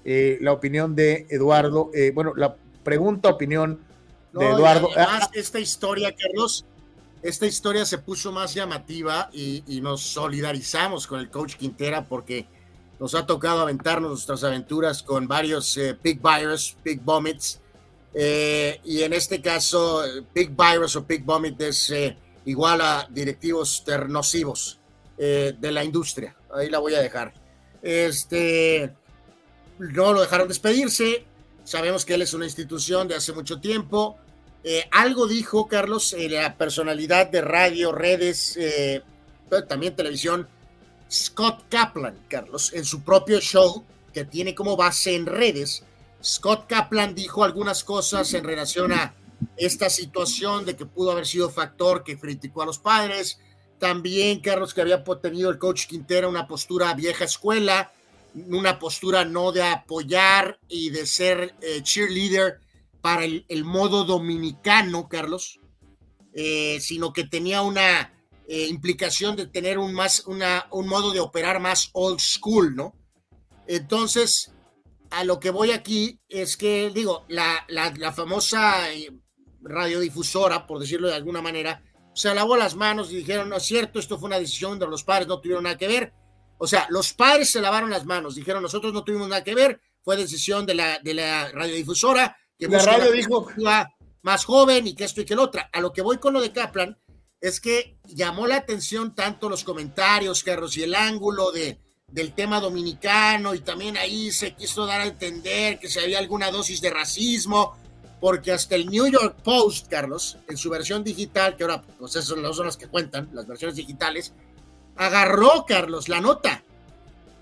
Eh, 0.05 0.37
la 0.39 0.53
opinión 0.53 0.95
de 0.95 1.27
Eduardo, 1.29 1.91
eh, 1.93 2.11
bueno, 2.13 2.33
la 2.35 2.55
pregunta, 2.83 3.29
opinión 3.29 3.81
de 4.31 4.45
Eduardo. 4.45 4.89
Además, 4.95 5.29
esta 5.33 5.59
historia, 5.59 6.15
Carlos, 6.15 6.63
esta 7.21 7.45
historia 7.45 7.85
se 7.85 7.97
puso 7.97 8.31
más 8.31 8.53
llamativa 8.53 9.29
y, 9.33 9.81
nos 9.81 10.01
solidarizamos 10.01 11.07
con 11.07 11.19
el 11.19 11.29
coach 11.29 11.55
Quintera 11.55 12.05
porque 12.05 12.45
nos 12.99 13.15
ha 13.15 13.25
tocado 13.25 13.61
aventarnos 13.61 14.09
nuestras 14.09 14.43
aventuras 14.43 15.03
con 15.03 15.27
varios 15.27 15.75
eh, 15.77 15.97
Big 16.01 16.21
Virus, 16.21 16.77
Big 16.83 17.01
Vomits. 17.01 17.59
Eh, 18.19 18.79
y 18.83 19.03
en 19.03 19.13
este 19.13 19.41
caso, 19.41 20.03
Big 20.33 20.49
Virus 20.55 20.95
o 20.95 21.03
Big 21.03 21.23
Vomit 21.23 21.61
es 21.61 21.89
eh, 21.91 22.17
igual 22.45 22.81
a 22.81 23.07
directivos 23.09 23.83
nocivos 24.07 24.79
de 25.17 25.71
la 25.71 25.83
industria. 25.83 26.35
Ahí 26.53 26.69
la 26.69 26.77
voy 26.77 26.93
a 26.93 27.01
dejar. 27.01 27.33
Este, 27.81 28.93
no 29.79 30.13
lo 30.13 30.21
dejaron 30.21 30.47
despedirse. 30.47 31.25
Sabemos 31.63 32.05
que 32.05 32.13
él 32.13 32.21
es 32.21 32.33
una 32.35 32.45
institución 32.45 33.07
de 33.07 33.15
hace 33.15 33.33
mucho 33.33 33.59
tiempo 33.59 34.17
eh, 34.69 34.85
algo 34.91 35.27
dijo 35.27 35.67
Carlos, 35.69 36.11
eh, 36.11 36.27
la 36.27 36.57
personalidad 36.57 37.27
de 37.27 37.39
radio, 37.41 37.93
redes, 37.93 38.57
eh, 38.57 39.01
también 39.65 39.95
televisión, 39.95 40.45
Scott 41.09 41.63
Kaplan, 41.69 42.19
Carlos, 42.27 42.73
en 42.73 42.83
su 42.83 43.01
propio 43.01 43.39
show 43.39 43.85
que 44.13 44.25
tiene 44.25 44.53
como 44.53 44.75
base 44.75 45.15
en 45.15 45.25
redes. 45.25 45.83
Scott 46.23 46.67
Kaplan 46.67 47.15
dijo 47.15 47.43
algunas 47.43 47.83
cosas 47.83 48.33
en 48.33 48.43
relación 48.43 48.91
a 48.91 49.15
esta 49.55 49.89
situación 49.89 50.65
de 50.65 50.75
que 50.75 50.85
pudo 50.85 51.11
haber 51.11 51.27
sido 51.27 51.49
factor 51.49 52.03
que 52.03 52.17
criticó 52.17 52.63
a 52.63 52.65
los 52.65 52.79
padres. 52.79 53.39
También, 53.79 54.39
Carlos, 54.39 54.73
que 54.73 54.81
había 54.81 55.03
tenido 55.03 55.49
el 55.49 55.59
coach 55.59 55.85
Quintera 55.85 56.27
una 56.27 56.47
postura 56.47 56.93
vieja 56.93 57.25
escuela, 57.25 57.91
una 58.33 58.79
postura 58.79 59.25
no 59.25 59.51
de 59.51 59.63
apoyar 59.63 60.59
y 60.67 60.89
de 60.89 61.05
ser 61.05 61.55
cheerleader 61.83 62.59
para 63.01 63.23
el, 63.23 63.63
modo 63.63 64.03
dominicano, 64.03 65.07
Carlos, 65.07 65.59
eh, 66.33 66.79
sino 66.81 67.13
que 67.13 67.23
tenía 67.23 67.61
una 67.61 68.13
eh, 68.47 68.67
implicación 68.67 69.35
de 69.35 69.47
tener 69.47 69.77
un, 69.77 69.93
más, 69.93 70.25
una, 70.25 70.67
un 70.71 70.87
modo 70.87 71.11
de 71.11 71.19
operar 71.19 71.59
más 71.59 71.89
old 71.93 72.19
school, 72.19 72.75
¿no? 72.75 72.95
Entonces, 73.67 74.51
a 75.11 75.23
lo 75.23 75.39
que 75.39 75.49
voy 75.49 75.71
aquí 75.71 76.19
es 76.27 76.57
que, 76.57 76.91
digo, 76.93 77.25
la, 77.27 77.65
la, 77.67 78.11
famosa 78.11 78.91
eh, 78.91 79.11
radiodifusora, 79.61 80.67
por 80.67 80.79
decirlo 80.79 81.07
de 81.07 81.15
alguna 81.15 81.41
manera, 81.41 81.83
se 82.13 82.33
lavó 82.33 82.57
las 82.57 82.75
manos 82.75 83.11
y 83.11 83.17
dijeron, 83.17 83.49
no 83.49 83.57
es 83.57 83.63
cierto, 83.63 83.99
esto 83.99 84.17
fue 84.17 84.27
una 84.27 84.39
decisión 84.39 84.79
de 84.79 84.87
los 84.87 85.03
padres, 85.03 85.27
no 85.27 85.39
tuvieron 85.39 85.63
nada 85.63 85.77
que 85.77 85.87
ver. 85.87 86.13
O 86.57 86.65
sea, 86.65 86.87
los 86.89 87.13
padres 87.13 87.51
se 87.51 87.61
lavaron 87.61 87.89
las 87.89 88.05
manos, 88.05 88.35
dijeron, 88.35 88.63
nosotros 88.63 88.93
no 88.93 89.03
tuvimos 89.03 89.27
nada 89.27 89.43
que 89.43 89.53
ver, 89.53 89.81
fue 90.03 90.17
decisión 90.17 90.65
de 90.65 90.73
la, 90.73 90.99
de 90.99 91.13
la 91.13 91.49
radiodifusora, 91.49 92.35
que 92.57 92.67
la 92.67 92.83
radio 92.83 93.11
dijo 93.11 93.47
más 94.23 94.45
joven 94.45 94.87
y 94.87 94.95
que 94.95 95.03
esto 95.03 95.21
y 95.21 95.25
que 95.25 95.33
el 95.33 95.39
otra. 95.39 95.69
A 95.71 95.79
lo 95.79 95.93
que 95.93 96.01
voy 96.01 96.17
con 96.17 96.33
lo 96.33 96.41
de 96.41 96.51
Kaplan 96.51 96.97
es 97.39 97.61
que 97.61 97.99
llamó 98.05 98.47
la 98.47 98.57
atención 98.57 99.13
tanto 99.13 99.49
los 99.49 99.63
comentarios, 99.63 100.43
Carlos, 100.43 100.75
y 100.77 100.83
el 100.83 100.95
ángulo 100.95 101.51
de, 101.51 101.79
del 102.11 102.31
tema 102.31 102.61
dominicano, 102.61 103.53
y 103.53 103.59
también 103.59 103.97
ahí 103.97 104.31
se 104.31 104.53
quiso 104.53 104.85
dar 104.85 105.01
a 105.01 105.07
entender 105.07 105.77
que 105.77 105.89
si 105.89 105.99
había 105.99 106.19
alguna 106.19 106.51
dosis 106.51 106.79
de 106.79 106.89
racismo, 106.89 107.75
porque 108.21 108.51
hasta 108.51 108.75
el 108.75 108.87
New 108.87 109.07
York 109.07 109.35
Post, 109.43 109.87
Carlos, 109.89 110.37
en 110.47 110.57
su 110.57 110.69
versión 110.69 111.03
digital, 111.03 111.55
que 111.55 111.63
ahora 111.63 111.81
pues 111.81 112.15
esas 112.15 112.25
son, 112.25 112.53
son 112.53 112.71
que 112.79 112.87
cuentan, 112.87 113.29
las 113.33 113.45
versiones 113.45 113.75
digitales, 113.75 114.33
agarró, 114.95 115.65
Carlos, 115.67 116.07
la 116.07 116.21
nota. 116.21 116.63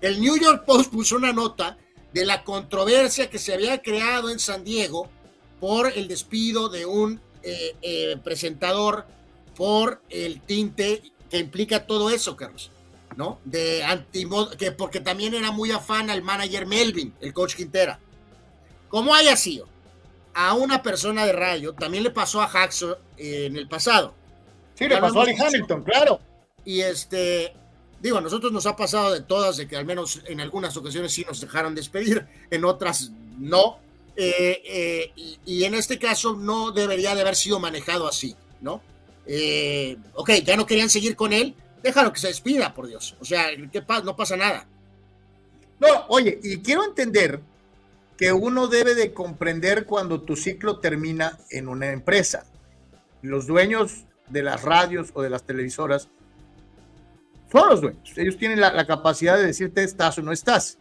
El 0.00 0.20
New 0.20 0.36
York 0.36 0.64
Post 0.64 0.90
puso 0.92 1.16
una 1.16 1.32
nota 1.32 1.78
de 2.12 2.26
la 2.26 2.42
controversia 2.42 3.30
que 3.30 3.38
se 3.38 3.54
había 3.54 3.80
creado 3.80 4.30
en 4.30 4.38
San 4.38 4.64
Diego 4.64 5.08
por 5.60 5.92
el 5.96 6.08
despido 6.08 6.68
de 6.68 6.84
un 6.86 7.20
eh, 7.42 7.76
eh, 7.82 8.16
presentador 8.22 9.06
por 9.54 10.02
el 10.10 10.40
tinte 10.42 11.02
que 11.30 11.38
implica 11.38 11.86
todo 11.86 12.10
eso, 12.10 12.36
Carlos, 12.36 12.70
¿no? 13.16 13.40
De 13.44 13.82
anti 13.82 14.28
que 14.58 14.72
porque 14.72 15.00
también 15.00 15.34
era 15.34 15.50
muy 15.50 15.70
afán 15.70 16.10
al 16.10 16.22
manager 16.22 16.66
Melvin, 16.66 17.14
el 17.20 17.32
coach 17.32 17.54
Quintera. 17.54 17.98
Como 18.88 19.14
haya 19.14 19.36
sido, 19.36 19.68
a 20.34 20.54
una 20.54 20.82
persona 20.82 21.26
de 21.26 21.32
rayo 21.32 21.72
también 21.72 22.04
le 22.04 22.10
pasó 22.10 22.40
a 22.40 22.46
Haxor 22.46 23.00
en 23.16 23.56
el 23.56 23.68
pasado. 23.68 24.14
Sí, 24.74 24.86
le 24.86 24.98
pasó 24.98 25.22
a 25.22 25.24
Hamilton, 25.24 25.82
claro. 25.82 26.20
Y 26.64 26.80
este, 26.80 27.54
Digo, 28.00 28.18
a 28.18 28.20
nosotros 28.20 28.52
nos 28.52 28.66
ha 28.66 28.76
pasado 28.76 29.12
de 29.12 29.20
todas, 29.20 29.56
de 29.56 29.66
que 29.66 29.76
al 29.76 29.86
menos 29.86 30.20
en 30.26 30.40
algunas 30.40 30.76
ocasiones 30.76 31.12
sí 31.12 31.24
nos 31.26 31.40
dejaron 31.40 31.74
despedir, 31.74 32.26
en 32.50 32.64
otras 32.64 33.10
no. 33.38 33.78
Eh, 34.16 34.62
eh, 34.64 35.36
y, 35.44 35.64
en 35.64 35.74
este 35.74 35.98
caso 35.98 36.34
no 36.34 36.72
debería 36.72 37.14
de 37.14 37.20
haber 37.20 37.36
sido 37.36 37.58
manejado 37.58 38.08
así, 38.08 38.34
¿no? 38.60 38.80
Eh, 39.26 39.96
ok, 40.14 40.30
ya 40.44 40.56
no 40.56 40.66
querían 40.66 40.88
seguir 40.88 41.16
con 41.16 41.32
él, 41.32 41.54
déjalo 41.86 42.12
que 42.12 42.20
se 42.20 42.28
despida, 42.28 42.74
por 42.74 42.88
Dios. 42.88 43.16
O 43.20 43.24
sea, 43.24 43.46
¿qué 43.70 43.80
pasa? 43.80 44.04
No 44.04 44.16
pasa 44.16 44.36
nada. 44.36 44.66
No, 45.78 46.06
oye, 46.08 46.38
y 46.42 46.58
quiero 46.58 46.84
entender 46.84 47.40
que 48.16 48.32
uno 48.32 48.66
debe 48.66 48.94
de 48.94 49.12
comprender 49.12 49.84
cuando 49.86 50.22
tu 50.22 50.36
ciclo 50.36 50.80
termina 50.80 51.38
en 51.50 51.68
una 51.68 51.92
empresa. 51.92 52.44
Los 53.22 53.46
dueños 53.46 54.04
de 54.28 54.42
las 54.42 54.62
radios 54.62 55.10
o 55.14 55.22
de 55.22 55.30
las 55.30 55.44
televisoras 55.44 56.08
son 57.52 57.68
los 57.68 57.80
dueños. 57.80 58.16
Ellos 58.16 58.36
tienen 58.36 58.60
la, 58.60 58.86
capacidad 58.86 59.36
de 59.36 59.46
decirte 59.46 59.84
estás 59.84 60.18
o 60.18 60.22
no 60.22 60.32
estás. 60.32 60.78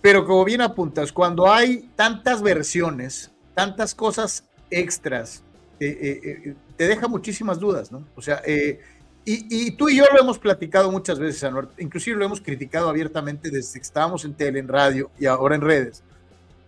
Pero 0.00 0.26
como 0.26 0.44
bien 0.44 0.62
apuntas, 0.62 1.12
cuando 1.12 1.52
hay 1.52 1.90
tantas 1.94 2.42
versiones, 2.42 3.30
tantas 3.54 3.94
cosas 3.94 4.44
extras, 4.70 5.42
eh, 5.78 5.98
eh, 6.00 6.42
eh, 6.44 6.54
te 6.76 6.88
deja 6.88 7.08
muchísimas 7.08 7.60
dudas, 7.60 7.92
¿no? 7.92 8.04
O 8.16 8.22
sea, 8.22 8.42
y, 9.28 9.72
tú 9.72 9.88
y 9.88 9.96
yo 9.96 10.04
lo 10.12 10.20
hemos 10.20 10.38
platicado 10.38 10.92
muchas 10.92 11.18
veces, 11.18 11.42
Anuar, 11.42 11.68
inclusive 11.78 12.16
lo 12.16 12.24
hemos 12.24 12.40
criticado 12.40 12.88
abiertamente 12.88 13.50
desde 13.50 13.80
que 13.80 13.82
estábamos 13.82 14.24
en 14.24 14.34
tele, 14.34 14.60
en 14.60 14.68
radio 14.68 15.10
y 15.18 15.26
ahora 15.26 15.56
en 15.56 15.62
redes. 15.62 16.04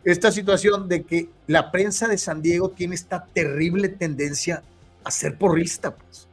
Esta 0.05 0.33
situación 0.33 0.89
de 0.89 1.05
que 1.05 1.29
la 1.47 1.71
prensa 1.71 2.09
de 2.09 2.19
San 2.19 2.43
Diego 2.43 2.71
tiene 2.71 2.97
esta 2.97 3.27
terrible 3.27 3.89
tendencia 3.89 4.65
a 5.05 5.11
ser 5.13 5.39
porrista, 5.39 5.95
pues. 5.95 6.27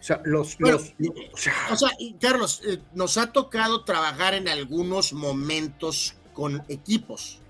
O 0.00 0.02
sea, 0.06 0.22
los, 0.24 0.56
o, 0.62 1.36
sea, 1.36 1.90
Carlos, 2.20 2.62
eh, 2.64 2.78
nos 2.94 3.18
ha 3.18 3.32
tocado 3.32 3.84
trabajar 3.84 4.34
en 4.34 4.48
algunos 4.48 5.12
momentos 5.12 6.14
con 6.32 6.62
equipos. 6.68 7.40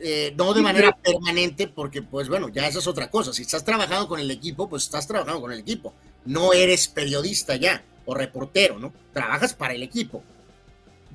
Eh, 0.00 0.32
no 0.36 0.54
de 0.54 0.62
manera 0.62 0.96
permanente, 0.96 1.68
porque 1.68 2.00
pues 2.02 2.30
bueno, 2.30 2.48
ya 2.48 2.66
esa 2.66 2.78
es 2.78 2.86
otra 2.86 3.10
cosa. 3.10 3.34
Si 3.34 3.42
estás 3.42 3.62
trabajando 3.62 4.08
con 4.08 4.18
el 4.18 4.30
equipo, 4.30 4.68
pues 4.68 4.84
estás 4.84 5.06
trabajando 5.06 5.40
con 5.40 5.52
el 5.52 5.58
equipo. 5.58 5.92
No 6.24 6.52
eres 6.52 6.88
periodista 6.88 7.56
ya 7.56 7.82
o 8.06 8.14
reportero, 8.14 8.78
¿no? 8.78 8.92
Trabajas 9.12 9.54
para 9.54 9.74
el 9.74 9.82
equipo. 9.82 10.22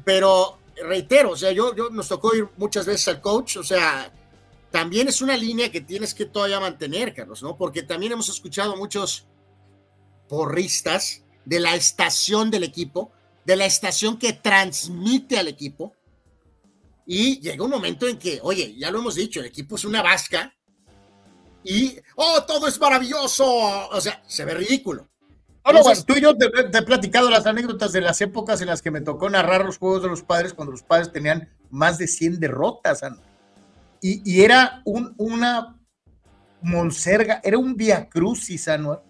Pero 0.03 0.59
reitero, 0.83 1.31
o 1.31 1.37
sea, 1.37 1.51
yo, 1.51 1.75
yo 1.75 1.89
nos 1.89 2.07
tocó 2.07 2.35
ir 2.35 2.47
muchas 2.57 2.85
veces 2.85 3.07
al 3.07 3.21
coach, 3.21 3.57
o 3.57 3.63
sea, 3.63 4.11
también 4.71 5.07
es 5.07 5.21
una 5.21 5.37
línea 5.37 5.71
que 5.71 5.81
tienes 5.81 6.13
que 6.13 6.25
todavía 6.25 6.59
mantener, 6.59 7.13
Carlos, 7.13 7.41
¿no? 7.41 7.57
Porque 7.57 7.83
también 7.83 8.11
hemos 8.11 8.29
escuchado 8.29 8.75
muchos 8.75 9.25
porristas 10.27 11.23
de 11.45 11.59
la 11.59 11.75
estación 11.75 12.51
del 12.51 12.63
equipo, 12.63 13.11
de 13.45 13.55
la 13.55 13.65
estación 13.65 14.17
que 14.17 14.33
transmite 14.33 15.37
al 15.37 15.47
equipo. 15.47 15.93
Y 17.05 17.39
llega 17.39 17.63
un 17.63 17.69
momento 17.71 18.07
en 18.07 18.17
que, 18.17 18.39
oye, 18.41 18.75
ya 18.77 18.89
lo 18.91 18.99
hemos 18.99 19.15
dicho, 19.15 19.39
el 19.39 19.45
equipo 19.45 19.75
es 19.75 19.85
una 19.85 20.01
vasca 20.01 20.53
y, 21.65 21.99
oh, 22.15 22.43
todo 22.43 22.67
es 22.67 22.79
maravilloso. 22.79 23.45
O 23.89 23.99
sea, 23.99 24.23
se 24.25 24.45
ve 24.45 24.53
ridículo. 24.53 25.07
Ahora, 25.63 25.81
bueno, 25.81 26.03
tú 26.03 26.13
y 26.15 26.21
yo 26.21 26.37
te, 26.37 26.45
he 26.45 26.81
platicado 26.83 27.29
las 27.29 27.47
anécdotas 27.47 27.91
de 27.91 28.01
las 28.01 28.21
épocas 28.21 28.61
en 28.61 28.67
las 28.67 28.81
que 28.81 28.91
me 28.91 29.01
tocó 29.01 29.29
narrar 29.29 29.65
los 29.65 29.79
juegos 29.79 30.03
de 30.03 30.09
los 30.09 30.21
padres 30.21 30.53
cuando 30.53 30.71
los 30.71 30.83
padres 30.83 31.11
tenían 31.11 31.49
más 31.71 31.97
de 31.97 32.07
100 32.07 32.39
derrotas. 32.39 33.01
Y, 33.99 34.21
y 34.31 34.43
era 34.43 34.81
un, 34.85 35.15
una 35.17 35.75
monserga, 36.61 37.41
era 37.43 37.57
un 37.57 37.75
via 37.75 38.07
crucis, 38.07 38.67
Anuar 38.67 39.03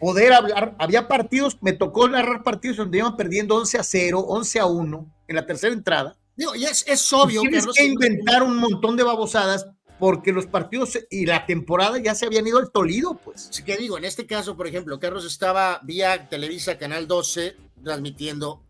poder 0.00 0.32
hablar. 0.32 0.74
Había 0.78 1.06
partidos, 1.06 1.58
me 1.60 1.72
tocó 1.72 2.08
narrar 2.08 2.42
partidos 2.42 2.78
donde 2.78 2.98
iban 2.98 3.16
perdiendo 3.16 3.54
11 3.56 3.78
a 3.78 3.84
0, 3.84 4.24
11 4.26 4.60
a 4.60 4.66
1 4.66 5.14
en 5.28 5.36
la 5.36 5.46
tercera 5.46 5.72
entrada. 5.72 6.16
y 6.36 6.64
es, 6.64 6.84
es 6.88 7.12
obvio. 7.12 7.42
Tienes 7.42 7.66
que 7.66 7.84
inventar 7.84 8.42
un 8.42 8.56
montón 8.56 8.96
de 8.96 9.04
babosadas 9.04 9.66
porque 10.00 10.32
los 10.32 10.46
partidos 10.46 10.98
y 11.10 11.26
la 11.26 11.44
temporada 11.44 11.98
ya 11.98 12.14
se 12.14 12.24
habían 12.26 12.46
ido 12.46 12.58
al 12.58 12.72
Tolido, 12.72 13.14
pues. 13.22 13.48
Sí, 13.52 13.62
que 13.62 13.76
digo, 13.76 13.98
en 13.98 14.06
este 14.06 14.26
caso, 14.26 14.56
por 14.56 14.66
ejemplo, 14.66 14.98
Carlos 14.98 15.26
estaba 15.26 15.78
vía 15.82 16.28
Televisa 16.28 16.78
Canal 16.78 17.06
12, 17.06 17.54
transmitiendo 17.84 18.64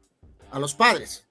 a 0.51 0.59
los 0.59 0.74
padres, 0.74 1.28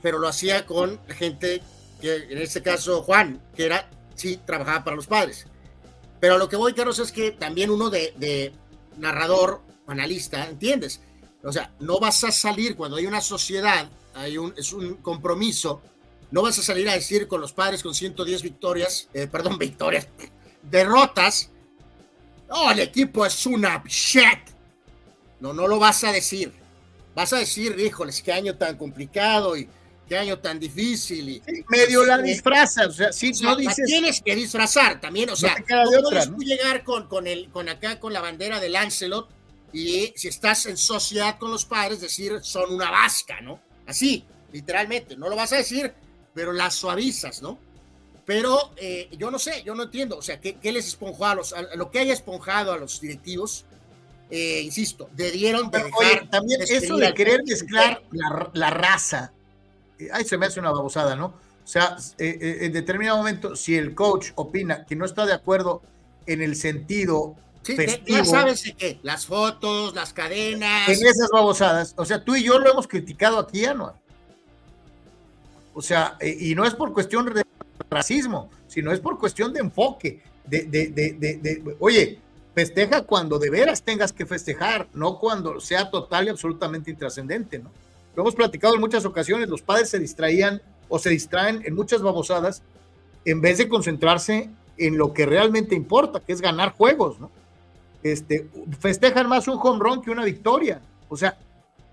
pero 0.00 0.20
lo 0.20 0.28
hacía 0.28 0.64
con 0.64 1.00
gente 1.08 1.60
que 2.00 2.14
en 2.30 2.38
este 2.38 2.62
caso 2.62 3.02
Juan, 3.02 3.42
que 3.56 3.66
era, 3.66 3.90
sí, 4.14 4.38
trabajaba 4.46 4.84
para 4.84 4.96
los 4.96 5.08
padres. 5.08 5.46
Pero 6.20 6.38
lo 6.38 6.48
que 6.48 6.56
voy, 6.56 6.72
Carlos, 6.72 7.00
es 7.00 7.10
que 7.10 7.32
también 7.32 7.70
uno 7.70 7.90
de, 7.90 8.14
de 8.16 8.52
narrador, 8.96 9.60
analista, 9.88 10.48
¿entiendes? 10.48 11.00
O 11.42 11.50
sea, 11.50 11.74
no 11.80 11.98
vas 11.98 12.22
a 12.22 12.30
salir 12.30 12.76
cuando 12.76 12.96
hay 12.96 13.06
una 13.06 13.20
sociedad, 13.20 13.90
hay 14.14 14.38
un, 14.38 14.54
es 14.56 14.72
un 14.72 14.94
compromiso, 14.98 15.82
no 16.32 16.42
vas 16.42 16.58
a 16.58 16.62
salir 16.62 16.88
a 16.88 16.94
decir 16.94 17.28
con 17.28 17.40
los 17.40 17.52
padres 17.52 17.82
con 17.82 17.94
110 17.94 18.42
victorias, 18.42 19.08
eh, 19.12 19.26
perdón, 19.26 19.58
victorias, 19.58 20.08
derrotas, 20.62 21.50
oh, 22.48 22.70
el 22.70 22.80
equipo 22.80 23.24
es 23.24 23.46
una 23.46 23.82
shit. 23.86 24.50
No, 25.40 25.52
no 25.52 25.68
lo 25.68 25.78
vas 25.78 26.02
a 26.04 26.12
decir. 26.12 26.52
Vas 27.14 27.32
a 27.34 27.38
decir, 27.38 27.78
híjoles, 27.78 28.22
qué 28.22 28.32
año 28.32 28.56
tan 28.56 28.78
complicado 28.78 29.56
y 29.56 29.68
qué 30.08 30.16
año 30.16 30.38
tan 30.38 30.58
difícil. 30.58 31.28
Y, 31.28 31.42
medio 31.68 32.04
la 32.04 32.18
disfrazas, 32.18 32.86
o 32.86 32.92
sea, 32.92 33.12
sí, 33.12 33.32
no 33.42 33.54
dices. 33.54 33.84
tienes 33.86 34.22
que 34.22 34.34
disfrazar 34.34 35.00
también, 35.00 35.28
o 35.28 35.36
sea, 35.36 35.54
no, 35.68 36.02
puedes 36.02 36.30
llegar 36.38 36.82
con, 36.82 37.08
con, 37.08 37.26
el, 37.26 37.50
con 37.50 37.68
acá, 37.68 38.00
con 38.00 38.12
la 38.12 38.20
bandera 38.20 38.58
del 38.58 38.72
Lancelot 38.72 39.28
y 39.72 40.12
si 40.16 40.28
estás 40.28 40.64
en 40.66 40.78
sociedad 40.78 41.38
con 41.38 41.50
los 41.50 41.66
padres, 41.66 42.00
decir 42.00 42.40
son 42.42 42.72
una 42.72 42.90
vasca, 42.90 43.40
¿no? 43.40 43.60
Así, 43.86 44.24
literalmente, 44.52 45.16
no 45.16 45.28
lo 45.28 45.36
vas 45.36 45.52
a 45.52 45.56
decir, 45.56 45.92
pero 46.34 46.52
la 46.52 46.70
suavizas, 46.70 47.42
¿no? 47.42 47.58
Pero 48.24 48.72
eh, 48.76 49.08
yo 49.18 49.30
no 49.30 49.38
sé, 49.38 49.62
yo 49.64 49.74
no 49.74 49.84
entiendo, 49.84 50.18
o 50.18 50.22
sea, 50.22 50.40
¿qué, 50.40 50.54
qué 50.54 50.72
les 50.72 50.86
esponjó 50.86 51.26
a 51.26 51.34
los, 51.34 51.52
a 51.52 51.74
lo 51.74 51.90
que 51.90 51.98
haya 51.98 52.12
esponjado 52.12 52.72
a 52.72 52.78
los 52.78 53.00
directivos? 53.00 53.64
Eh, 54.30 54.62
insisto, 54.62 55.10
debieron 55.12 55.70
de 55.70 55.84
dejar 55.84 56.30
también 56.30 56.62
eso 56.62 56.96
de 56.96 57.12
querer 57.12 57.42
mezclar 57.44 58.02
la, 58.12 58.50
la, 58.54 58.70
raza, 58.70 59.32
eh, 59.98 60.08
ahí 60.12 60.24
se 60.24 60.38
me 60.38 60.46
hace 60.46 60.60
una 60.60 60.70
babosada, 60.70 61.16
¿no? 61.16 61.26
O 61.26 61.66
sea, 61.66 61.96
eh, 62.18 62.58
en 62.62 62.72
determinado 62.72 63.18
momento, 63.18 63.56
si 63.56 63.76
el 63.76 63.94
coach 63.94 64.30
opina 64.36 64.86
que 64.86 64.96
no 64.96 65.04
está 65.04 65.26
de 65.26 65.32
acuerdo 65.32 65.82
en 66.26 66.42
el 66.42 66.56
sentido 66.56 67.36
Sí, 67.62 67.76
ya 68.06 68.24
sabes 68.24 68.64
de 68.64 68.74
qué, 68.74 68.98
las 69.02 69.26
fotos, 69.26 69.94
las 69.94 70.12
cadenas. 70.12 70.88
En 70.88 71.06
esas 71.06 71.28
babosadas. 71.32 71.94
O 71.96 72.04
sea, 72.04 72.24
tú 72.24 72.34
y 72.34 72.42
yo 72.42 72.58
lo 72.58 72.70
hemos 72.70 72.88
criticado 72.88 73.38
aquí, 73.38 73.64
Anual. 73.64 73.94
O 75.74 75.82
sea, 75.82 76.18
y 76.20 76.54
no 76.54 76.64
es 76.64 76.74
por 76.74 76.92
cuestión 76.92 77.26
de 77.26 77.44
racismo, 77.88 78.50
sino 78.66 78.92
es 78.92 79.00
por 79.00 79.18
cuestión 79.18 79.52
de 79.52 79.60
enfoque. 79.60 80.20
De, 80.44 80.64
de, 80.64 80.88
de, 80.88 81.12
de, 81.12 81.76
oye, 81.78 82.18
festeja 82.54 83.02
cuando 83.02 83.38
de 83.38 83.48
veras 83.48 83.82
tengas 83.82 84.12
que 84.12 84.26
festejar, 84.26 84.88
no 84.92 85.18
cuando 85.18 85.60
sea 85.60 85.90
total 85.90 86.26
y 86.26 86.28
absolutamente 86.30 86.90
intrascendente, 86.90 87.58
¿no? 87.58 87.70
Lo 88.14 88.22
hemos 88.22 88.34
platicado 88.34 88.74
en 88.74 88.80
muchas 88.80 89.04
ocasiones, 89.04 89.48
los 89.48 89.62
padres 89.62 89.88
se 89.88 89.98
distraían 89.98 90.60
o 90.88 90.98
se 90.98 91.10
distraen 91.10 91.62
en 91.64 91.74
muchas 91.74 92.02
babosadas 92.02 92.62
en 93.24 93.40
vez 93.40 93.58
de 93.58 93.68
concentrarse 93.68 94.50
en 94.76 94.98
lo 94.98 95.14
que 95.14 95.24
realmente 95.24 95.74
importa, 95.74 96.20
que 96.20 96.32
es 96.32 96.40
ganar 96.40 96.72
juegos, 96.72 97.18
¿no? 97.20 97.30
Este, 98.02 98.48
festejan 98.80 99.28
más 99.28 99.46
un 99.48 99.58
home 99.62 99.78
run 99.80 100.02
que 100.02 100.10
una 100.10 100.24
victoria, 100.24 100.80
o 101.08 101.16
sea. 101.16 101.38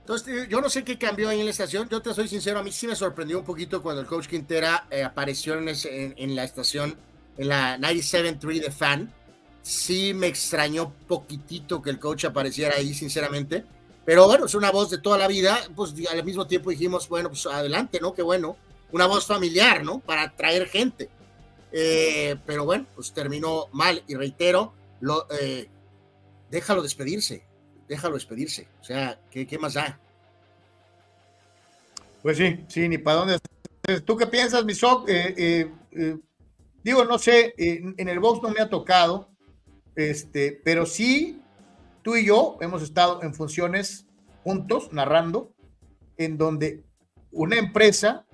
Entonces, 0.09 0.49
yo 0.49 0.59
no 0.59 0.71
sé 0.71 0.83
qué 0.83 0.97
cambió 0.97 1.29
ahí 1.29 1.39
en 1.39 1.45
la 1.45 1.51
estación, 1.51 1.87
yo 1.87 2.01
te 2.01 2.11
soy 2.15 2.27
sincero, 2.27 2.57
a 2.57 2.63
mí 2.63 2.71
sí 2.71 2.87
me 2.87 2.95
sorprendió 2.95 3.37
un 3.37 3.45
poquito 3.45 3.83
cuando 3.83 4.01
el 4.01 4.07
coach 4.07 4.25
Quintera 4.25 4.87
eh, 4.89 5.03
apareció 5.03 5.53
en, 5.53 5.69
ese, 5.69 6.15
en, 6.17 6.35
la 6.35 6.45
estación, 6.45 6.97
en 7.37 7.47
la 7.47 7.77
97.3 7.77 8.59
de 8.59 8.71
Fan, 8.71 9.13
sí 9.61 10.15
me 10.15 10.25
extrañó 10.25 10.91
poquitito 11.07 11.79
que 11.83 11.91
el 11.91 11.99
coach 11.99 12.25
apareciera 12.25 12.77
ahí, 12.77 12.95
sinceramente. 12.95 13.63
Pero 14.03 14.25
bueno, 14.25 14.47
es 14.47 14.55
una 14.55 14.71
voz 14.71 14.89
de 14.89 14.97
toda 14.97 15.19
la 15.19 15.27
vida, 15.27 15.59
pues 15.75 15.93
al 16.11 16.23
mismo 16.23 16.47
tiempo 16.47 16.71
dijimos, 16.71 17.07
bueno, 17.07 17.29
pues 17.29 17.45
adelante, 17.45 17.99
¿no? 18.01 18.11
Qué 18.11 18.23
bueno. 18.23 18.57
Una 18.91 19.05
voz 19.05 19.27
familiar, 19.27 19.83
¿no? 19.83 19.99
Para 19.99 20.23
atraer 20.23 20.67
gente. 20.69 21.07
Eh, 21.71 22.35
pero 22.47 22.65
bueno, 22.65 22.87
pues 22.95 23.13
terminó 23.13 23.67
mal 23.73 24.03
y 24.07 24.15
reitero, 24.15 24.73
lo, 25.01 25.27
eh, 25.39 25.69
déjalo 26.49 26.81
despedirse, 26.81 27.43
déjalo 27.89 28.13
despedirse. 28.13 28.67
O 28.79 28.83
sea, 28.83 29.19
¿qué, 29.31 29.57
más 29.59 29.73
da? 29.73 29.99
Pues 32.21 32.37
sí, 32.37 32.63
sí, 32.69 32.87
ni 32.87 32.97
para 32.99 33.17
dónde. 33.17 33.39
¿Tú 34.05 34.15
qué 34.15 34.27
piensas, 34.27 34.63
Misok? 34.63 35.09
Eh, 35.09 35.71
eh, 35.91 36.17
digo, 36.83 37.03
no 37.03 37.17
sé, 37.17 37.53
en 37.57 38.07
el 38.07 38.19
box 38.19 38.41
no 38.43 38.49
me 38.49 38.61
ha 38.61 38.69
tocado, 38.69 39.29
este, 39.95 40.61
pero 40.63 40.85
sí, 40.85 41.41
tú 42.03 42.15
y 42.15 42.25
yo 42.25 42.57
hemos 42.61 42.83
estado 42.83 43.23
en 43.23 43.33
funciones 43.33 44.05
juntos, 44.43 44.93
narrando, 44.93 45.51
en 46.17 46.37
donde 46.37 46.83
una 47.31 47.57
empresa 47.57 48.25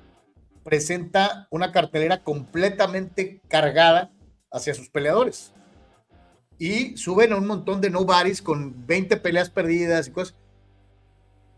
presenta 0.64 1.48
una 1.52 1.72
cartelera 1.72 2.24
completamente 2.24 3.40
cargada 3.48 4.12
hacia 4.52 4.74
sus 4.74 4.90
peleadores. 4.90 5.55
Y 6.58 6.96
suben 6.98 7.34
a 7.34 7.38
un 7.38 7.48
montón 7.48 7.82
de 7.82 7.90
nobodies 7.90 8.42
con 8.42 8.86
20 8.86 9.18
peleas 9.18 9.50
perdidas 9.50 10.08
y 10.08 10.12
cosas. 10.12 10.36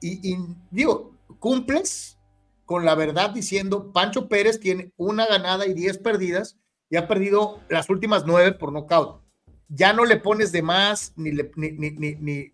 Y, 0.02 0.34
y, 0.34 0.38
digo, 0.72 1.14
cumples 1.40 2.18
con 2.66 2.86
la 2.86 2.96
verdad 2.96 3.30
diciendo, 3.30 3.92
Pancho 3.94 4.28
Pérez 4.28 4.60
tiene 4.60 4.92
una 4.98 5.26
ganada 5.26 5.66
y 5.66 5.74
10 5.74 6.00
perdidas 6.00 6.58
y 6.90 6.98
ha 6.98 7.08
perdido 7.08 7.60
las 7.70 7.90
últimas 7.90 8.26
nueve 8.26 8.52
por 8.52 8.72
nocaut 8.72 9.22
ya 9.70 9.94
no 9.94 10.06
le 10.06 10.18
pones 10.18 10.52
de 10.52 10.62
más, 10.62 11.14
ni, 11.16 11.32
le, 11.32 11.52
ni, 11.56 11.72
ni, 11.72 12.16
ni, 12.16 12.52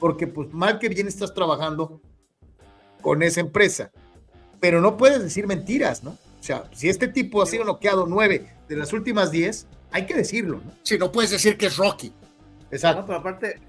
porque 0.00 0.26
pues 0.26 0.52
mal 0.52 0.78
que 0.78 0.88
bien 0.88 1.08
estás 1.08 1.34
trabajando 1.34 2.00
con 3.02 3.22
esa 3.22 3.40
empresa, 3.40 3.90
pero 4.60 4.80
no 4.80 4.96
puedes 4.96 5.22
decir 5.22 5.46
mentiras, 5.46 6.02
¿no? 6.02 6.10
O 6.10 6.42
sea, 6.42 6.70
si 6.72 6.88
este 6.88 7.08
tipo 7.08 7.42
ha 7.42 7.46
sido 7.46 7.64
noqueado 7.64 8.06
nueve 8.06 8.48
de 8.68 8.76
las 8.76 8.92
últimas 8.92 9.30
diez, 9.30 9.66
hay 9.90 10.06
que 10.06 10.14
decirlo, 10.14 10.60
¿no? 10.64 10.72
Sí, 10.82 10.98
no 10.98 11.10
puedes 11.10 11.30
decir 11.30 11.56
que 11.56 11.66
es 11.66 11.76
Rocky. 11.76 12.12
Exacto. 12.70 13.04
pero 13.06 13.18
aparte, 13.18 13.60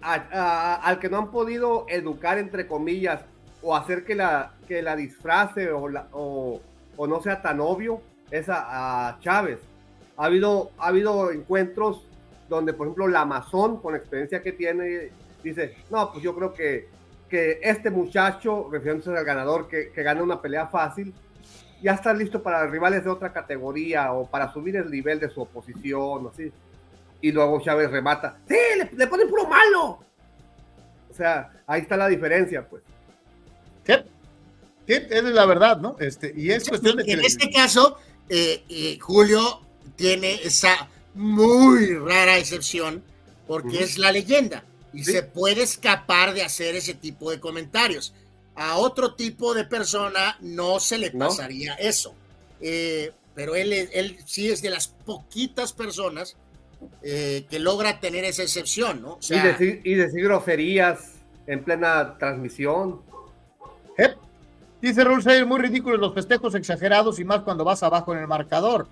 al 0.00 0.98
que 0.98 1.08
no 1.08 1.18
han 1.18 1.30
podido 1.30 1.86
educar, 1.88 2.38
entre 2.38 2.66
comillas, 2.66 3.20
o 3.62 3.74
hacer 3.74 4.04
que 4.04 4.14
la, 4.14 4.54
que 4.68 4.82
la 4.82 4.96
disfrace 4.96 5.70
o, 5.70 5.90
o, 6.12 6.60
o 6.96 7.06
no 7.06 7.22
sea 7.22 7.42
tan 7.42 7.60
obvio, 7.60 8.00
es 8.30 8.46
a 8.48 9.18
Chávez 9.20 9.60
ha 10.16 10.24
habido, 10.24 10.70
ha 10.78 10.88
habido 10.88 11.30
encuentros 11.30 12.06
donde, 12.48 12.72
por 12.72 12.86
ejemplo, 12.86 13.08
la 13.08 13.22
Amazon, 13.22 13.80
con 13.80 13.92
la 13.92 13.98
experiencia 13.98 14.42
que 14.42 14.52
tiene, 14.52 15.10
dice, 15.42 15.76
no, 15.90 16.12
pues 16.12 16.22
yo 16.22 16.34
creo 16.34 16.54
que, 16.54 16.88
que 17.28 17.58
este 17.62 17.90
muchacho, 17.90 18.68
refiriéndose 18.70 19.10
al 19.10 19.24
ganador, 19.24 19.68
que, 19.68 19.90
que 19.90 20.02
gana 20.02 20.22
una 20.22 20.40
pelea 20.40 20.68
fácil, 20.68 21.12
ya 21.82 21.92
está 21.92 22.12
listo 22.12 22.42
para 22.42 22.66
rivales 22.66 23.04
de 23.04 23.10
otra 23.10 23.32
categoría 23.32 24.12
o 24.12 24.26
para 24.26 24.52
subir 24.52 24.76
el 24.76 24.90
nivel 24.90 25.20
de 25.20 25.30
su 25.30 25.42
oposición, 25.42 26.28
así. 26.32 26.52
Y 27.20 27.32
luego 27.32 27.60
Chávez 27.60 27.90
remata, 27.90 28.38
sí, 28.48 28.56
le, 28.76 28.90
le 28.96 29.06
ponen 29.06 29.28
puro 29.28 29.46
malo. 29.46 30.00
O 31.10 31.14
sea, 31.14 31.50
ahí 31.66 31.82
está 31.82 31.96
la 31.96 32.08
diferencia, 32.08 32.66
pues. 32.68 32.82
Sí, 34.86 34.94
es 35.10 35.24
la 35.24 35.46
verdad, 35.46 35.78
¿no? 35.78 35.96
Este, 35.98 36.32
y 36.36 36.50
es 36.50 36.68
cuestión 36.68 36.96
de 36.96 37.04
que... 37.04 37.12
En 37.12 37.24
este 37.24 37.50
caso, 37.50 37.98
eh, 38.28 38.62
eh, 38.68 38.98
Julio 39.00 39.62
tiene 39.96 40.34
esa 40.44 40.88
muy 41.14 41.94
rara 41.94 42.38
excepción 42.38 43.02
porque 43.48 43.82
es 43.82 43.98
la 43.98 44.12
leyenda 44.12 44.64
y 44.92 45.02
se 45.02 45.22
puede 45.22 45.62
escapar 45.62 46.34
de 46.34 46.42
hacer 46.42 46.76
ese 46.76 46.94
tipo 46.94 47.30
de 47.30 47.40
comentarios. 47.40 48.14
A 48.56 48.78
otro 48.78 49.14
tipo 49.14 49.54
de 49.54 49.64
persona 49.64 50.36
no 50.40 50.80
se 50.80 50.98
le 50.98 51.10
pasaría 51.10 51.74
eso. 51.74 52.14
Eh, 52.60 53.12
pero 53.34 53.54
él, 53.54 53.72
él 53.72 54.18
sí 54.24 54.50
es 54.50 54.62
de 54.62 54.70
las 54.70 54.88
poquitas 54.88 55.72
personas 55.72 56.36
eh, 57.02 57.44
que 57.50 57.58
logra 57.58 58.00
tener 58.00 58.24
esa 58.24 58.42
excepción, 58.42 59.02
¿no? 59.02 59.18
y, 59.28 59.38
decir, 59.38 59.80
y, 59.84 59.94
decir, 59.94 60.24
groserías 60.24 61.12
en 61.46 61.62
plena 61.62 62.16
transmisión. 62.18 63.02
Dice 64.80 65.02
Raúl 65.02 65.24
muy 65.46 65.58
ridículos 65.58 65.98
los 65.98 66.14
festejos 66.14 66.54
exagerados 66.54 67.18
y 67.18 67.24
más 67.24 67.40
cuando 67.40 67.64
vas 67.64 67.82
abajo 67.82 68.12
en 68.12 68.20
el 68.20 68.26
marcador 68.26 68.86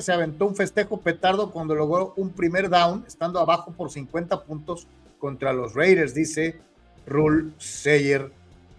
se 0.00 0.12
aventó 0.12 0.46
un 0.46 0.56
festejo 0.56 1.00
petardo 1.00 1.50
cuando 1.50 1.74
logró 1.74 2.12
un 2.16 2.30
primer 2.30 2.68
down, 2.68 3.04
estando 3.06 3.40
abajo 3.40 3.72
por 3.72 3.90
50 3.90 4.44
puntos 4.44 4.86
contra 5.18 5.52
los 5.52 5.74
Raiders, 5.74 6.14
dice 6.14 6.58
Rule 7.06 7.52
Sayer, 7.58 8.30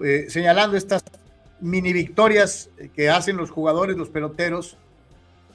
eh, 0.03 0.25
señalando 0.29 0.77
estas 0.77 1.03
mini 1.59 1.93
victorias 1.93 2.69
que 2.95 3.09
hacen 3.09 3.37
los 3.37 3.51
jugadores, 3.51 3.97
los 3.97 4.09
peloteros, 4.09 4.77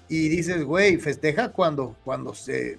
y 0.09 0.29
dices, 0.29 0.65
güey, 0.65 0.99
festeja 0.99 1.51
cuando, 1.51 1.97
cuando, 2.05 2.33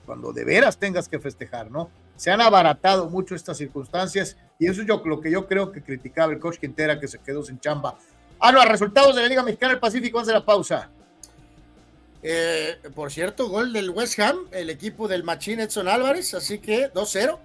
cuando 0.06 0.32
de 0.32 0.46
veras 0.46 0.78
tengas 0.78 1.10
que 1.10 1.20
festejar, 1.20 1.70
¿no? 1.70 1.90
Se 2.16 2.32
han 2.32 2.42
abaratado 2.42 3.10
mucho 3.10 3.36
estas 3.36 3.58
circunstancias 3.58 4.38
y 4.58 4.68
eso 4.68 4.82
es 4.82 4.88
lo 4.88 5.22
que 5.22 5.30
yo 5.30 5.46
creo 5.48 5.72
que 5.72 5.84
criticaba 5.84 6.34
el 6.34 6.40
coach 6.40 6.58
Quintera 6.58 7.00
que 7.00 7.08
se 7.08 7.20
quedó 7.20 7.44
sin 7.44 7.60
chamba. 7.60 7.98
Ah, 8.40 8.52
no, 8.52 8.64
resultados 8.66 9.16
de 9.16 9.24
la 9.24 9.28
Liga 9.28 9.44
Mexicana 9.44 9.74
del 9.74 9.80
Pacífico, 9.80 10.18
antes 10.18 10.28
de 10.28 10.40
la 10.40 10.46
pausa. 10.46 10.90
Eh, 12.24 12.78
por 12.96 13.12
cierto, 13.12 13.50
gol 13.50 13.74
del 13.74 13.90
West 13.90 14.20
Ham, 14.20 14.48
el 14.52 14.70
equipo 14.70 15.08
del 15.08 15.24
Machín 15.24 15.60
Edson 15.60 15.88
Álvarez, 15.88 16.34
así 16.34 16.60
que 16.60 16.92
2-0. 16.92 17.38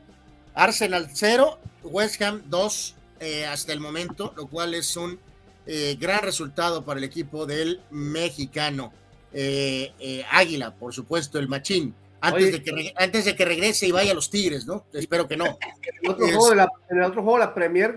Arsenal 0.54 1.08
0, 1.12 1.58
West 1.84 2.20
Ham 2.22 2.42
2, 2.46 2.94
eh, 3.22 3.46
hasta 3.46 3.72
el 3.72 3.78
momento, 3.78 4.34
lo 4.36 4.48
cual 4.48 4.74
es 4.74 4.96
un 4.96 5.16
eh, 5.64 5.96
gran 6.00 6.22
resultado 6.22 6.84
para 6.84 6.98
el 6.98 7.04
equipo 7.04 7.46
del 7.46 7.80
mexicano. 7.90 8.92
Eh, 9.32 10.24
Águila, 10.28 10.74
por 10.74 10.92
supuesto, 10.92 11.38
el 11.38 11.46
machín. 11.46 11.94
Antes, 12.20 12.50
de 12.50 12.62
que, 12.62 12.92
antes 12.96 13.24
de 13.24 13.36
que 13.36 13.44
regrese 13.44 13.86
y 13.86 13.92
vaya 13.92 14.10
a 14.10 14.14
los 14.14 14.28
Tigres, 14.28 14.66
¿no? 14.66 14.86
Espero 14.92 15.28
que 15.28 15.36
no. 15.36 15.44
En 16.02 16.04
el 16.04 16.10
otro, 16.10 16.26
juego, 16.26 16.50
de 16.50 16.56
la, 16.56 16.68
en 16.90 16.98
el 16.98 17.04
otro 17.04 17.22
juego, 17.22 17.38
la 17.38 17.54
Premier, 17.54 17.96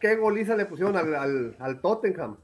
¿qué 0.00 0.16
goliza 0.16 0.56
le 0.56 0.66
pusieron 0.66 0.96
al, 0.96 1.14
al, 1.14 1.56
al 1.60 1.80
Tottenham? 1.80 2.36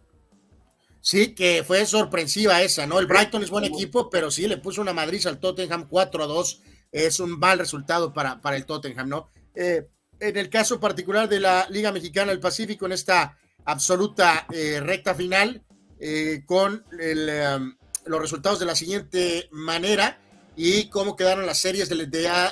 Sí, 1.01 1.35
que 1.35 1.65
fue 1.67 1.85
sorpresiva 1.87 2.63
esa, 2.63 2.87
¿no? 2.87 3.01
El 3.01 3.07
Brighton 3.07 3.43
es 3.43 3.51
buen 3.51 3.65
equipo, 3.65 4.09
pero 4.09 4.31
sí 4.31 4.47
le 4.47 4.59
puso 4.59 4.83
una 4.83 4.93
madriz 4.93 5.27
al 5.27 5.41
Tottenham 5.41 5.89
4 5.89 6.23
a 6.23 6.27
2. 6.27 6.63
Es 6.93 7.19
un 7.19 7.39
mal 7.39 7.59
resultado 7.59 8.13
para, 8.13 8.41
para 8.41 8.57
el 8.57 8.67
Tottenham, 8.67 9.09
¿no? 9.09 9.29
Eh, 9.55 9.89
en 10.21 10.37
el 10.37 10.49
caso 10.49 10.79
particular 10.79 11.29
de 11.29 11.41
la 11.41 11.67
Liga 11.71 11.93
Mexicana 11.93 12.31
del 12.31 12.41
Pacífico, 12.41 12.87
en 12.87 12.93
esta 12.93 13.39
absoluta 13.65 14.47
eh, 14.53 14.81
recta 14.81 15.15
final, 15.15 15.63
eh, 15.99 16.43
con 16.47 16.85
um, 16.93 17.77
los 18.07 18.21
resultados 18.21 18.59
de 18.59 18.67
la 18.67 18.75
siguiente 18.75 19.49
manera 19.51 20.19
y 20.57 20.89
cómo 20.89 21.17
quedaron 21.17 21.47
las 21.47 21.59
series 21.59 21.89
de, 21.89 21.97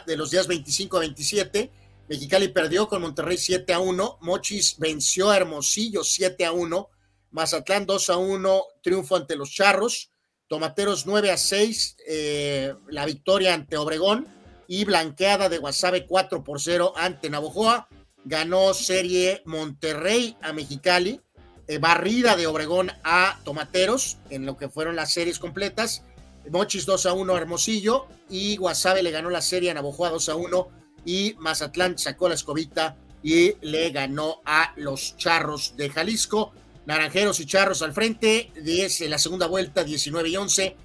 de 0.06 0.16
los 0.16 0.30
días 0.30 0.46
25 0.46 0.96
a 0.96 1.00
27. 1.00 1.70
Mexicali 2.08 2.48
perdió 2.48 2.88
con 2.88 3.02
Monterrey 3.02 3.36
7 3.36 3.72
a 3.72 3.80
1, 3.80 4.18
Mochis 4.22 4.76
venció 4.78 5.30
a 5.30 5.36
Hermosillo 5.36 6.04
7 6.04 6.44
a 6.44 6.52
1. 6.52 6.90
Mazatlán 7.30 7.84
2 7.84 8.10
a 8.10 8.16
1, 8.16 8.62
triunfo 8.82 9.16
ante 9.16 9.36
los 9.36 9.52
Charros. 9.52 10.10
Tomateros 10.46 11.04
9 11.04 11.30
a 11.30 11.36
6, 11.36 11.96
eh, 12.06 12.74
la 12.88 13.04
victoria 13.04 13.52
ante 13.52 13.76
Obregón. 13.76 14.26
Y 14.68 14.84
blanqueada 14.84 15.48
de 15.48 15.58
Guasave 15.58 16.06
4 16.06 16.44
por 16.44 16.60
0 16.60 16.92
ante 16.94 17.30
Navojoa. 17.30 17.88
Ganó 18.24 18.72
serie 18.74 19.42
Monterrey 19.46 20.36
a 20.40 20.52
Mexicali. 20.52 21.20
Eh, 21.66 21.78
barrida 21.78 22.36
de 22.36 22.46
Obregón 22.46 22.92
a 23.02 23.40
Tomateros 23.44 24.18
en 24.30 24.46
lo 24.46 24.56
que 24.56 24.68
fueron 24.68 24.94
las 24.94 25.12
series 25.12 25.40
completas. 25.40 26.04
Mochis 26.50 26.86
2 26.86 27.06
a 27.06 27.12
1 27.14 27.34
a 27.34 27.38
Hermosillo. 27.38 28.06
Y 28.30 28.56
Guasave 28.58 29.02
le 29.02 29.10
ganó 29.10 29.30
la 29.30 29.42
serie 29.42 29.72
a 29.72 29.74
Navojoa 29.74 30.10
2 30.10 30.28
a 30.28 30.36
1. 30.36 30.68
Y 31.04 31.34
Mazatlán 31.38 31.98
sacó 31.98 32.28
la 32.28 32.36
escobita 32.36 32.96
y 33.22 33.54
le 33.62 33.90
ganó 33.90 34.42
a 34.44 34.72
los 34.76 35.16
Charros 35.16 35.74
de 35.76 35.90
Jalisco. 35.90 36.52
Naranjeros 36.86 37.40
y 37.40 37.46
Charros 37.46 37.82
al 37.82 37.92
frente, 37.92 38.50
10 38.62 39.02
en 39.02 39.10
la 39.10 39.18
segunda 39.18 39.46
vuelta, 39.46 39.84
19 39.84 40.28
y 40.30 40.36
11, 40.36 40.76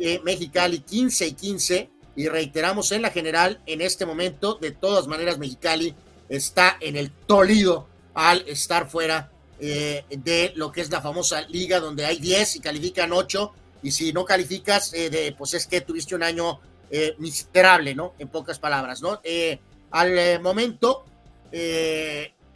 eh, 0.00 0.20
Mexicali 0.24 0.80
15 0.80 1.26
y 1.28 1.32
15, 1.34 1.90
y 2.14 2.28
reiteramos 2.28 2.92
en 2.92 3.02
la 3.02 3.10
general, 3.10 3.60
en 3.66 3.80
este 3.80 4.06
momento, 4.06 4.54
de 4.54 4.72
todas 4.72 5.06
maneras, 5.06 5.38
Mexicali 5.38 5.94
está 6.28 6.76
en 6.80 6.96
el 6.96 7.10
Tolido 7.10 7.86
al 8.14 8.46
estar 8.48 8.88
fuera 8.88 9.30
eh, 9.60 10.04
de 10.10 10.52
lo 10.56 10.72
que 10.72 10.80
es 10.80 10.90
la 10.90 11.00
famosa 11.00 11.42
liga, 11.42 11.80
donde 11.80 12.04
hay 12.04 12.18
10 12.18 12.56
y 12.56 12.60
califican 12.60 13.12
8, 13.12 13.52
y 13.82 13.90
si 13.92 14.12
no 14.12 14.24
calificas, 14.24 14.92
eh, 14.92 15.08
de, 15.08 15.32
pues 15.32 15.54
es 15.54 15.66
que 15.66 15.80
tuviste 15.80 16.14
un 16.14 16.22
año 16.22 16.60
eh, 16.90 17.14
miserable, 17.18 17.94
¿no? 17.94 18.14
En 18.18 18.28
pocas 18.28 18.58
palabras, 18.58 19.02
¿no? 19.02 19.20
al 19.90 20.40
momento, 20.40 21.04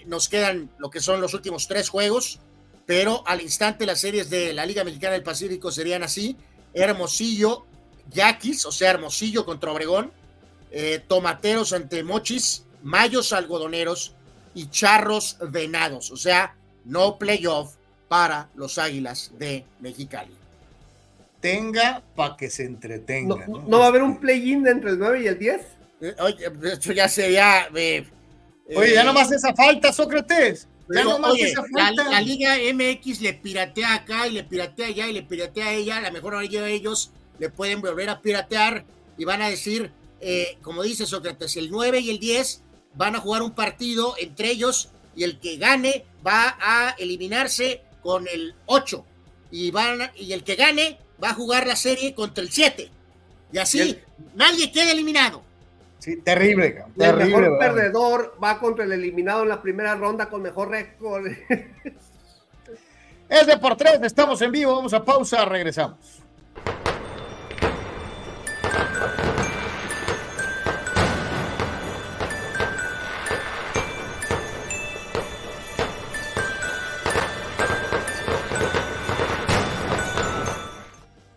nos 0.06 0.28
quedan 0.30 0.70
lo 0.78 0.88
que 0.88 1.00
son 1.00 1.20
los 1.20 1.34
últimos 1.34 1.68
tres 1.68 1.90
juegos, 1.90 2.40
pero 2.86 3.22
al 3.26 3.42
instante 3.42 3.84
las 3.84 4.00
series 4.00 4.30
de 4.30 4.54
la 4.54 4.64
Liga 4.64 4.84
Mexicana 4.84 5.12
del 5.12 5.22
Pacífico 5.22 5.70
serían 5.70 6.02
así: 6.02 6.36
Hermosillo, 6.72 7.66
Yaquis, 8.10 8.64
o 8.66 8.72
sea, 8.72 8.90
Hermosillo 8.90 9.44
contra 9.44 9.72
Obregón, 9.72 10.12
eh, 10.70 11.02
Tomateros 11.06 11.72
ante 11.72 12.02
Mochis, 12.02 12.64
Mayos 12.82 13.32
Algodoneros 13.32 14.14
y 14.54 14.68
Charros 14.68 15.38
Venados, 15.50 16.10
o 16.10 16.16
sea, 16.16 16.56
no 16.84 17.18
playoff 17.18 17.74
para 18.08 18.48
los 18.54 18.78
Águilas 18.78 19.32
de 19.38 19.64
Mexicali. 19.80 20.32
Tenga 21.40 22.02
para 22.14 22.36
que 22.36 22.48
se 22.48 22.64
entretenga. 22.64 23.46
¿No, 23.46 23.78
va 23.78 23.84
a 23.84 23.88
haber 23.88 24.02
un 24.02 24.18
play-in 24.18 24.66
entre 24.66 24.90
el 24.90 24.98
9 24.98 25.22
y 25.22 25.26
el 25.26 25.38
10? 25.38 25.60
Eh, 26.00 26.14
oye, 26.20 26.52
esto 26.72 26.92
ya 26.92 27.08
sería. 27.08 27.68
Eh, 27.74 28.06
oye, 28.74 28.94
ya 28.94 29.04
nomás 29.04 29.30
esa 29.30 29.54
falta, 29.54 29.92
Sócrates 29.92 30.66
la, 30.88 32.20
Liga 32.20 32.56
MX 32.72 33.20
le 33.20 33.34
piratea 33.34 33.94
acá 33.94 34.28
y 34.28 34.32
le 34.32 34.44
piratea 34.44 34.86
allá 34.88 35.08
y 35.08 35.12
le 35.12 35.22
piratea 35.22 35.66
a 35.66 35.72
ella. 35.72 35.96
A 35.98 36.00
lo 36.02 36.12
mejor 36.12 36.42
ellos 36.42 37.12
le 37.38 37.50
pueden 37.50 37.80
volver 37.80 38.08
a 38.08 38.20
piratear 38.20 38.84
y 39.18 39.24
van 39.24 39.42
a 39.42 39.48
decir, 39.48 39.92
eh, 40.20 40.58
como 40.62 40.82
dice 40.82 41.06
Sócrates, 41.06 41.56
el 41.56 41.70
9 41.70 42.00
y 42.00 42.10
el 42.10 42.18
10 42.18 42.62
van 42.94 43.16
a 43.16 43.20
jugar 43.20 43.42
un 43.42 43.52
partido 43.52 44.14
entre 44.18 44.50
ellos 44.50 44.90
y 45.14 45.24
el 45.24 45.38
que 45.38 45.56
gane 45.56 46.04
va 46.26 46.56
a 46.60 46.94
eliminarse 46.98 47.82
con 48.02 48.26
el 48.28 48.54
8 48.66 49.04
y, 49.50 49.70
van, 49.70 50.10
y 50.16 50.32
el 50.32 50.44
que 50.44 50.56
gane 50.56 50.98
va 51.22 51.30
a 51.30 51.34
jugar 51.34 51.66
la 51.66 51.76
serie 51.76 52.14
contra 52.14 52.42
el 52.42 52.50
7. 52.50 52.90
Y 53.52 53.58
así 53.58 53.98
nadie 54.34 54.72
queda 54.72 54.92
eliminado. 54.92 55.42
Sí, 55.98 56.16
terrible, 56.18 56.84
El 56.98 57.16
mejor 57.16 57.58
perdedor 57.58 58.38
va 58.42 58.58
contra 58.58 58.84
el 58.84 58.92
eliminado 58.92 59.42
en 59.42 59.48
la 59.48 59.62
primera 59.62 59.94
ronda 59.96 60.28
con 60.28 60.42
mejor 60.42 60.70
récord. 60.70 61.26
Es 63.28 63.46
de 63.46 63.56
por 63.58 63.76
tres, 63.76 63.98
estamos 64.02 64.40
en 64.40 64.52
vivo, 64.52 64.76
vamos 64.76 64.94
a 64.94 65.04
pausa, 65.04 65.44
regresamos. 65.46 65.98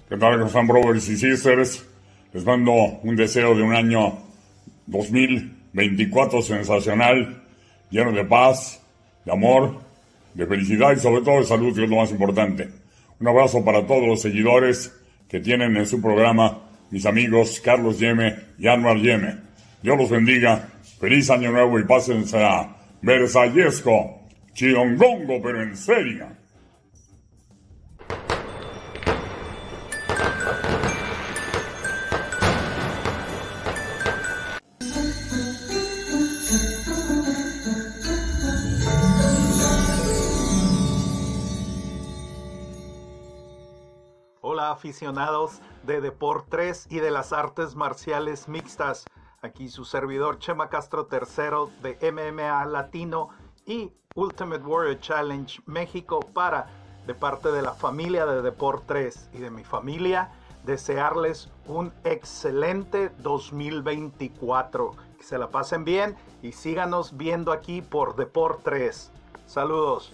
¿Qué 0.10 0.18
tal, 0.18 0.42
están 0.42 0.66
brothers 0.66 1.08
y 1.08 1.18
sisters? 1.18 1.86
Les 2.34 2.44
mando 2.44 2.74
un 3.04 3.16
deseo 3.16 3.54
de 3.56 3.62
un 3.62 3.76
año 3.76 4.18
2024 4.88 6.42
sensacional, 6.42 7.44
lleno 7.92 8.12
de 8.12 8.26
paz, 8.26 8.82
de 9.24 9.32
amor, 9.32 9.82
de 10.34 10.48
felicidad 10.48 10.94
y 10.94 11.00
sobre 11.00 11.22
todo 11.22 11.38
de 11.38 11.44
salud, 11.44 11.76
que 11.76 11.84
es 11.84 11.90
lo 11.92 11.98
más 11.98 12.10
importante. 12.10 12.70
Un 13.20 13.28
abrazo 13.28 13.64
para 13.64 13.86
todos 13.86 14.08
los 14.08 14.20
seguidores 14.20 14.92
que 15.28 15.42
tienen 15.42 15.78
en 15.78 15.86
su 15.86 16.02
programa 16.02 16.58
mis 16.90 17.06
amigos 17.06 17.62
Carlos 17.64 18.00
Yeme 18.00 18.36
y 18.58 18.68
Anwar 18.68 18.98
Yeme. 18.98 19.36
Dios 19.84 19.96
los 19.96 20.10
bendiga, 20.10 20.70
feliz 21.00 21.30
año 21.30 21.52
nuevo 21.52 21.80
y 21.80 21.84
pásense 21.84 22.44
a 22.44 22.76
Versallesco, 23.04 24.22
Chiongongo, 24.54 25.40
pero 25.40 25.62
en 25.62 25.78
serio. 25.78 26.39
Aficionados 44.72 45.62
de 45.84 46.02
Deportes 46.02 46.88
y 46.90 47.00
de 47.00 47.12
las 47.12 47.34
artes 47.34 47.76
marciales 47.76 48.48
mixtas. 48.48 49.06
Aquí 49.42 49.70
su 49.70 49.86
servidor 49.86 50.40
Chema 50.40 50.70
Castro 50.70 51.08
III 51.12 51.72
de 51.82 52.12
MMA 52.12 52.66
Latino 52.66 53.30
y 53.66 53.92
Ultimate 54.16 54.64
Warrior 54.64 55.00
Challenge 55.00 55.62
México 55.66 56.20
para, 56.34 56.68
de 57.08 57.14
parte 57.14 57.52
de 57.52 57.62
la 57.62 57.74
familia 57.74 58.26
de 58.26 58.42
Deportes 58.42 59.30
y 59.34 59.38
de 59.38 59.52
mi 59.52 59.64
familia, 59.64 60.32
desearles 60.66 61.50
un 61.68 61.94
excelente 62.04 63.10
2024. 63.20 64.96
Que 65.18 65.24
se 65.24 65.38
la 65.38 65.50
pasen 65.50 65.84
bien 65.84 66.16
y 66.42 66.52
síganos 66.52 67.18
viendo 67.18 67.52
aquí 67.52 67.82
por 67.82 68.16
Deportes. 68.16 69.12
Saludos. 69.46 70.14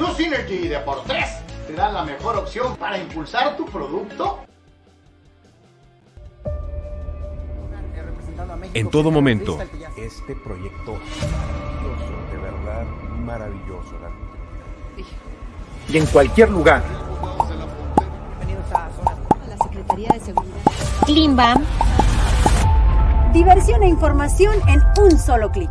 Tu 0.00 0.06
Synergy 0.14 0.66
de 0.66 0.78
por 0.78 1.04
3 1.04 1.26
te 1.66 1.74
dan 1.74 1.92
la 1.92 2.02
mejor 2.04 2.38
opción 2.38 2.74
para 2.76 2.96
impulsar 2.96 3.54
tu 3.58 3.66
producto. 3.66 4.38
En 8.72 8.88
todo 8.88 9.10
momento. 9.10 9.58
Este 9.98 10.34
proyecto 10.36 10.92
de 12.32 12.38
verdad 12.38 12.86
maravilloso. 13.26 13.94
Y 15.86 15.98
en 15.98 16.06
cualquier 16.06 16.48
lugar. 16.48 16.82
La 19.46 19.58
Secretaría 19.62 20.08
de 20.14 20.20
Seguridad. 20.20 20.62
Klimbam. 21.04 21.62
Diversión 23.34 23.82
e 23.82 23.88
información 23.88 24.54
en 24.66 24.80
un 25.04 25.18
solo 25.18 25.50
clic. 25.52 25.70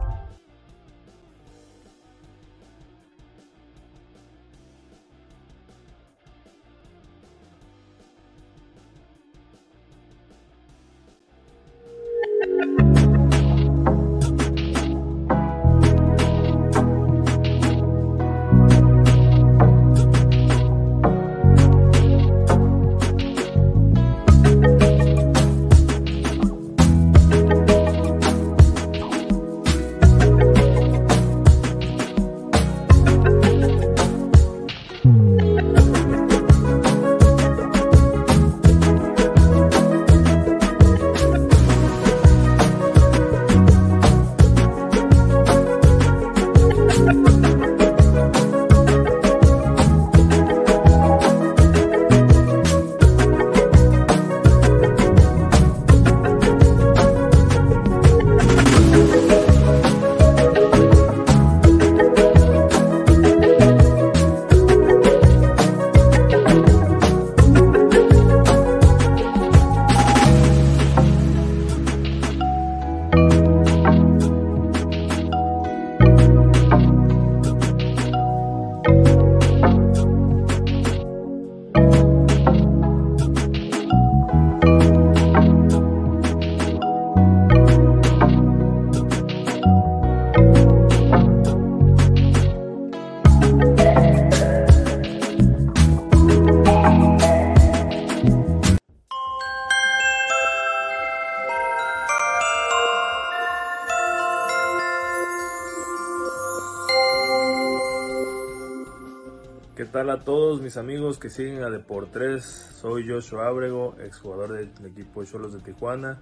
Mis 110.62 110.78
amigos 110.78 111.18
que 111.18 111.30
siguen 111.30 111.62
a 111.62 111.70
Deportes, 111.70 112.46
soy 112.46 113.06
Joshua 113.06 113.48
Abrego, 113.48 113.98
exjugador 114.00 114.54
del 114.54 114.86
equipo 114.86 115.26
Cholos 115.26 115.52
de 115.52 115.60
Tijuana 115.60 116.22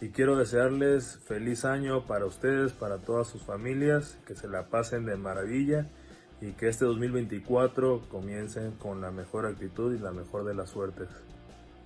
y 0.00 0.08
quiero 0.08 0.36
desearles 0.36 1.18
feliz 1.26 1.66
año 1.66 2.06
para 2.06 2.24
ustedes, 2.24 2.72
para 2.72 2.96
todas 2.96 3.28
sus 3.28 3.42
familias, 3.42 4.16
que 4.26 4.34
se 4.34 4.48
la 4.48 4.68
pasen 4.68 5.04
de 5.04 5.16
maravilla 5.16 5.86
y 6.40 6.52
que 6.52 6.68
este 6.68 6.86
2024 6.86 8.08
comiencen 8.10 8.72
con 8.72 9.02
la 9.02 9.10
mejor 9.10 9.44
actitud 9.44 9.94
y 9.94 9.98
la 9.98 10.12
mejor 10.12 10.44
de 10.44 10.54
las 10.54 10.70
suertes. 10.70 11.10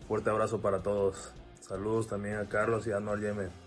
Fuerte 0.07 0.31
abrazo 0.31 0.61
para 0.61 0.85
todos. 0.85 1.33
Saludos 1.61 2.07
también 2.07 2.37
a 2.37 2.49
Carlos 2.49 2.87
y 2.87 2.93
a 2.93 2.99
Anual 2.99 3.21
Yemen. 3.21 3.64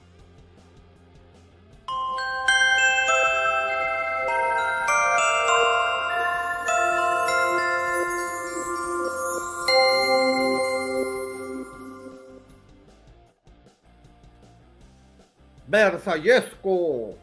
Versallesco. 15.68 17.16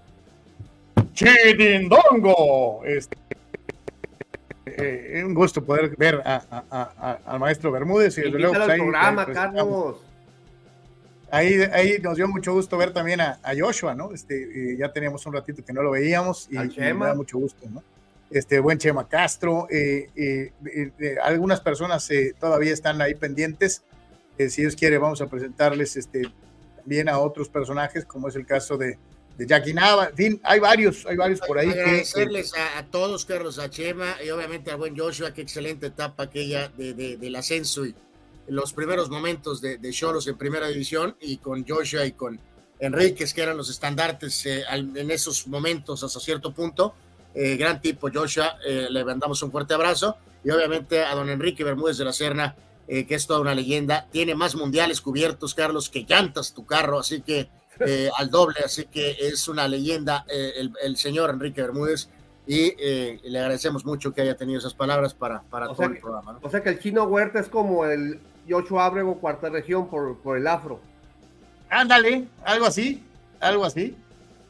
Chidindongo. 1.13 2.85
Este, 2.85 3.17
eh, 4.67 5.23
un 5.25 5.35
gusto 5.35 5.65
poder 5.65 5.95
ver 5.97 6.23
al 6.25 7.41
maestro 7.41 7.71
Bermúdez 7.71 8.19
y 8.19 8.23
desde 8.23 8.39
luego 8.39 8.55
pues, 8.55 8.69
ahí, 8.69 8.79
programa, 8.79 9.25
pues, 9.25 9.37
Carlos. 9.37 9.97
Ahí, 11.31 11.61
ahí, 11.73 11.99
nos 12.01 12.17
dio 12.17 12.29
mucho 12.29 12.53
gusto 12.53 12.77
ver 12.77 12.93
también 12.93 13.21
a, 13.21 13.39
Joshua, 13.59 13.95
¿no? 13.95 14.13
Este, 14.13 14.73
eh, 14.73 14.77
ya 14.77 14.93
teníamos 14.93 15.27
un 15.27 15.33
ratito 15.33 15.65
que 15.65 15.73
no 15.73 15.83
lo 15.83 15.91
veíamos 15.91 16.49
y, 16.51 16.57
me 16.57 17.07
da 17.07 17.15
mucho 17.15 17.39
gusto, 17.39 17.67
¿no? 17.71 17.83
Este 18.31 18.59
buen 18.59 18.79
Chema 18.79 19.09
Castro, 19.09 19.69
eh, 19.71 20.53
algunas 21.23 21.61
personas 21.61 22.09
todavía 22.39 22.73
están 22.73 23.01
ahí 23.01 23.15
pendientes. 23.15 23.85
si 24.39 24.63
Dios 24.63 24.77
quiere, 24.77 24.99
vamos 24.99 25.21
a 25.21 25.27
presentarles 25.27 25.97
este, 25.97 26.23
bien 26.85 27.09
a 27.09 27.19
otros 27.19 27.49
personajes, 27.49 28.05
como 28.05 28.29
es 28.29 28.37
el 28.37 28.47
caso 28.47 28.77
de, 28.77 28.99
de 29.37 29.47
Jackie 29.47 29.75
Nava. 29.75 30.07
En 30.07 30.17
fin, 30.17 30.41
hay 30.45 30.61
varios, 30.61 31.05
hay 31.07 31.17
varios 31.17 31.41
por 31.41 31.59
ahí. 31.59 31.71
Agradecerles 31.71 32.53
a, 32.77 32.85
todos, 32.87 33.25
Carlos, 33.25 33.59
a 33.59 33.71
Chema 33.71 34.17
y 34.25 34.31
obviamente 34.31 34.71
a 34.71 34.77
buen 34.77 34.97
Joshua, 34.97 35.33
qué 35.33 35.43
excelente 35.43 35.87
etapa 35.87 36.25
aquella 36.25 36.69
de, 36.69 36.95
del 36.95 37.37
ascenso 37.37 37.85
y 37.87 37.95
los 38.47 38.73
primeros 38.73 39.09
momentos 39.09 39.61
de, 39.61 39.79
de 39.79 39.91
Cholos 39.91 40.27
en 40.27 40.37
primera 40.37 40.69
división 40.69 41.17
y 41.21 41.39
con 41.39 41.67
Joshua 41.67 42.05
y 42.05 42.13
con 42.13 42.39
Enríquez, 42.79 43.33
que 43.33 43.43
eran 43.43 43.57
los 43.57 43.71
estandartes 43.71 44.45
eh, 44.47 44.65
en 44.71 45.11
esos 45.11 45.47
momentos 45.47 46.03
hasta 46.03 46.21
cierto 46.21 46.53
punto. 46.53 46.95
Eh, 47.35 47.57
gran 47.57 47.81
tipo, 47.81 48.11
Joshua, 48.13 48.59
eh, 48.65 48.87
le 48.91 49.05
mandamos 49.05 49.43
un 49.43 49.51
fuerte 49.51 49.75
abrazo 49.75 50.17
y 50.45 50.51
obviamente 50.51 51.03
a 51.03 51.15
don 51.15 51.29
Enrique 51.31 51.65
Bermúdez 51.65 51.97
de 51.97 52.05
la 52.05 52.13
Serna, 52.13 52.55
eh, 52.87 53.07
que 53.07 53.15
es 53.15 53.27
toda 53.27 53.41
una 53.41 53.55
leyenda. 53.55 54.07
Tiene 54.11 54.35
más 54.35 54.55
mundiales 54.55 55.01
cubiertos, 55.01 55.55
Carlos, 55.55 55.89
que 55.89 56.05
llantas 56.05 56.53
tu 56.53 56.67
carro, 56.67 56.99
así 56.99 57.23
que 57.23 57.49
eh, 57.81 58.11
al 58.17 58.31
doble, 58.31 58.57
así 58.65 58.85
que 58.87 59.17
es 59.21 59.49
una 59.49 59.67
leyenda 59.67 60.25
eh, 60.31 60.69
el, 60.83 60.97
señor 60.97 61.31
Enrique 61.31 61.63
Bermúdez 61.63 62.09
y 62.47 62.75
le 62.77 63.39
agradecemos 63.39 63.87
mucho 63.87 64.13
que 64.13 64.21
haya 64.21 64.37
tenido 64.37 64.59
esas 64.59 64.75
palabras 64.75 65.15
para, 65.15 65.41
para 65.43 65.69
todo 65.69 65.87
el 65.87 65.99
programa. 65.99 66.39
O 66.43 66.51
sea 66.51 66.63
que 66.63 66.69
el 66.69 66.79
chino 66.79 67.05
Huerta 67.05 67.41
es 67.41 67.49
como 67.49 67.87
el 67.87 68.21
Yocho 68.47 68.79
Abrego, 68.81 69.19
cuarta 69.19 69.49
región 69.49 69.89
por, 69.89 70.19
por 70.19 70.37
el 70.37 70.47
afro. 70.47 70.79
Ándale, 71.71 72.27
algo 72.45 72.67
así, 72.67 73.03
algo 73.41 73.65
así. 73.65 73.97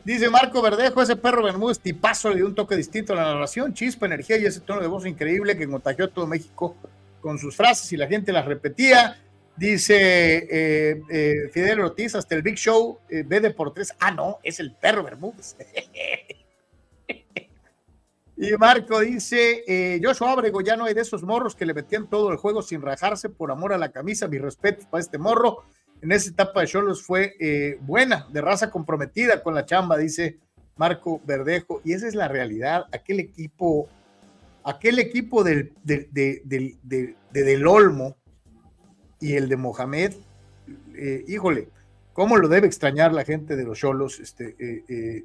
Dice 0.04 0.28
Marco 0.28 0.60
Verdejo, 0.60 1.00
ese 1.00 1.14
perro 1.16 1.44
Bermúdez 1.44 1.78
tipazo 1.78 2.30
le 2.30 2.36
dio 2.36 2.46
un 2.46 2.54
toque 2.54 2.76
distinto 2.76 3.12
a 3.12 3.16
la 3.16 3.24
narración, 3.32 3.72
chispa, 3.72 4.06
energía 4.06 4.36
y 4.38 4.44
ese 4.44 4.60
tono 4.60 4.80
de 4.80 4.88
voz 4.88 5.06
increíble 5.06 5.56
que 5.56 5.68
contagió 5.68 6.06
a 6.06 6.08
todo 6.08 6.26
México 6.26 6.76
con 7.24 7.38
sus 7.38 7.56
frases 7.56 7.90
y 7.90 7.96
la 7.96 8.06
gente 8.06 8.32
las 8.32 8.44
repetía. 8.44 9.16
Dice 9.56 9.96
eh, 9.96 11.02
eh, 11.08 11.48
Fidel 11.50 11.80
Ortiz, 11.80 12.14
hasta 12.14 12.34
el 12.34 12.42
Big 12.42 12.56
Show 12.56 12.98
eh, 13.08 13.24
ve 13.26 13.40
de 13.40 13.50
por 13.50 13.72
tres. 13.72 13.94
Ah, 13.98 14.10
no, 14.10 14.40
es 14.42 14.60
el 14.60 14.74
perro 14.74 15.02
Bermúdez. 15.02 15.56
y 18.36 18.52
Marco 18.58 19.00
dice: 19.00 20.00
Joshua 20.02 20.32
Abrego, 20.32 20.60
ya 20.60 20.76
no 20.76 20.84
hay 20.84 20.92
de 20.92 21.00
esos 21.00 21.22
morros 21.22 21.56
que 21.56 21.64
le 21.64 21.72
metían 21.72 22.10
todo 22.10 22.30
el 22.30 22.36
juego 22.36 22.60
sin 22.60 22.82
rajarse 22.82 23.30
por 23.30 23.50
amor 23.50 23.72
a 23.72 23.78
la 23.78 23.90
camisa. 23.90 24.28
Mi 24.28 24.36
respeto 24.36 24.86
para 24.90 25.00
este 25.00 25.16
morro. 25.16 25.64
En 26.02 26.12
esa 26.12 26.28
etapa 26.28 26.60
de 26.60 26.66
Cholos 26.66 27.02
fue 27.02 27.78
buena, 27.80 28.26
de 28.30 28.42
raza 28.42 28.70
comprometida 28.70 29.42
con 29.42 29.54
la 29.54 29.64
chamba, 29.64 29.96
dice 29.96 30.36
Marco 30.76 31.22
Verdejo. 31.24 31.80
Y 31.84 31.94
esa 31.94 32.06
es 32.06 32.14
la 32.14 32.28
realidad. 32.28 32.84
Aquel 32.92 33.20
equipo 33.20 33.88
aquel 34.64 34.98
equipo 34.98 35.44
del, 35.44 35.72
del, 35.82 37.66
Olmo 37.66 38.16
y 39.20 39.34
el 39.34 39.48
de 39.48 39.56
Mohamed, 39.56 40.14
eh, 40.96 41.24
híjole, 41.28 41.68
¿cómo 42.12 42.36
lo 42.36 42.48
debe 42.48 42.66
extrañar 42.66 43.12
la 43.12 43.24
gente 43.24 43.56
de 43.56 43.64
los 43.64 43.78
Cholos? 43.78 44.18
Este, 44.20 44.56
eh, 44.58 45.24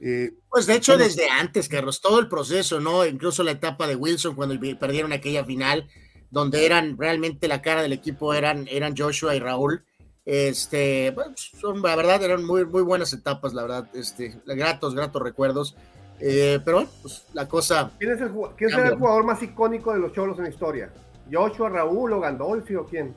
eh, 0.00 0.34
pues 0.50 0.66
de 0.66 0.74
hecho, 0.74 0.98
desde 0.98 1.28
antes, 1.28 1.68
Carlos, 1.68 2.00
todo 2.00 2.20
el 2.20 2.28
proceso, 2.28 2.80
¿no? 2.80 3.06
Incluso 3.06 3.42
la 3.42 3.52
etapa 3.52 3.86
de 3.86 3.96
Wilson 3.96 4.34
cuando 4.34 4.58
perdieron 4.78 5.12
aquella 5.12 5.44
final, 5.44 5.88
donde 6.30 6.66
eran 6.66 6.98
realmente 6.98 7.48
la 7.48 7.62
cara 7.62 7.82
del 7.82 7.92
equipo 7.92 8.34
eran, 8.34 8.68
eran 8.70 8.96
Joshua 8.96 9.34
y 9.34 9.40
Raúl. 9.40 9.84
Este, 10.26 11.12
pues, 11.12 11.52
son, 11.60 11.80
la 11.80 11.94
verdad, 11.94 12.22
eran 12.22 12.44
muy, 12.44 12.66
muy 12.66 12.82
buenas 12.82 13.12
etapas, 13.12 13.54
la 13.54 13.62
verdad, 13.62 13.88
este, 13.94 14.38
gratos, 14.44 14.94
gratos 14.94 15.22
recuerdos. 15.22 15.76
Eh, 16.20 16.60
pero 16.64 16.78
bueno, 16.78 16.90
pues 17.02 17.24
la 17.32 17.46
cosa. 17.46 17.90
¿Quién 17.98 18.12
es 18.12 18.20
el, 18.20 18.30
quién 18.56 18.70
es 18.70 18.76
el 18.76 18.96
jugador 18.96 19.24
más 19.24 19.42
icónico 19.42 19.92
de 19.92 19.98
los 19.98 20.12
Cholos 20.12 20.38
en 20.38 20.44
la 20.44 20.50
historia? 20.50 20.90
¿Joshua, 21.30 21.68
Raúl 21.68 22.12
o 22.12 22.20
Gandolfi 22.20 22.74
o 22.76 22.86
quién? 22.86 23.14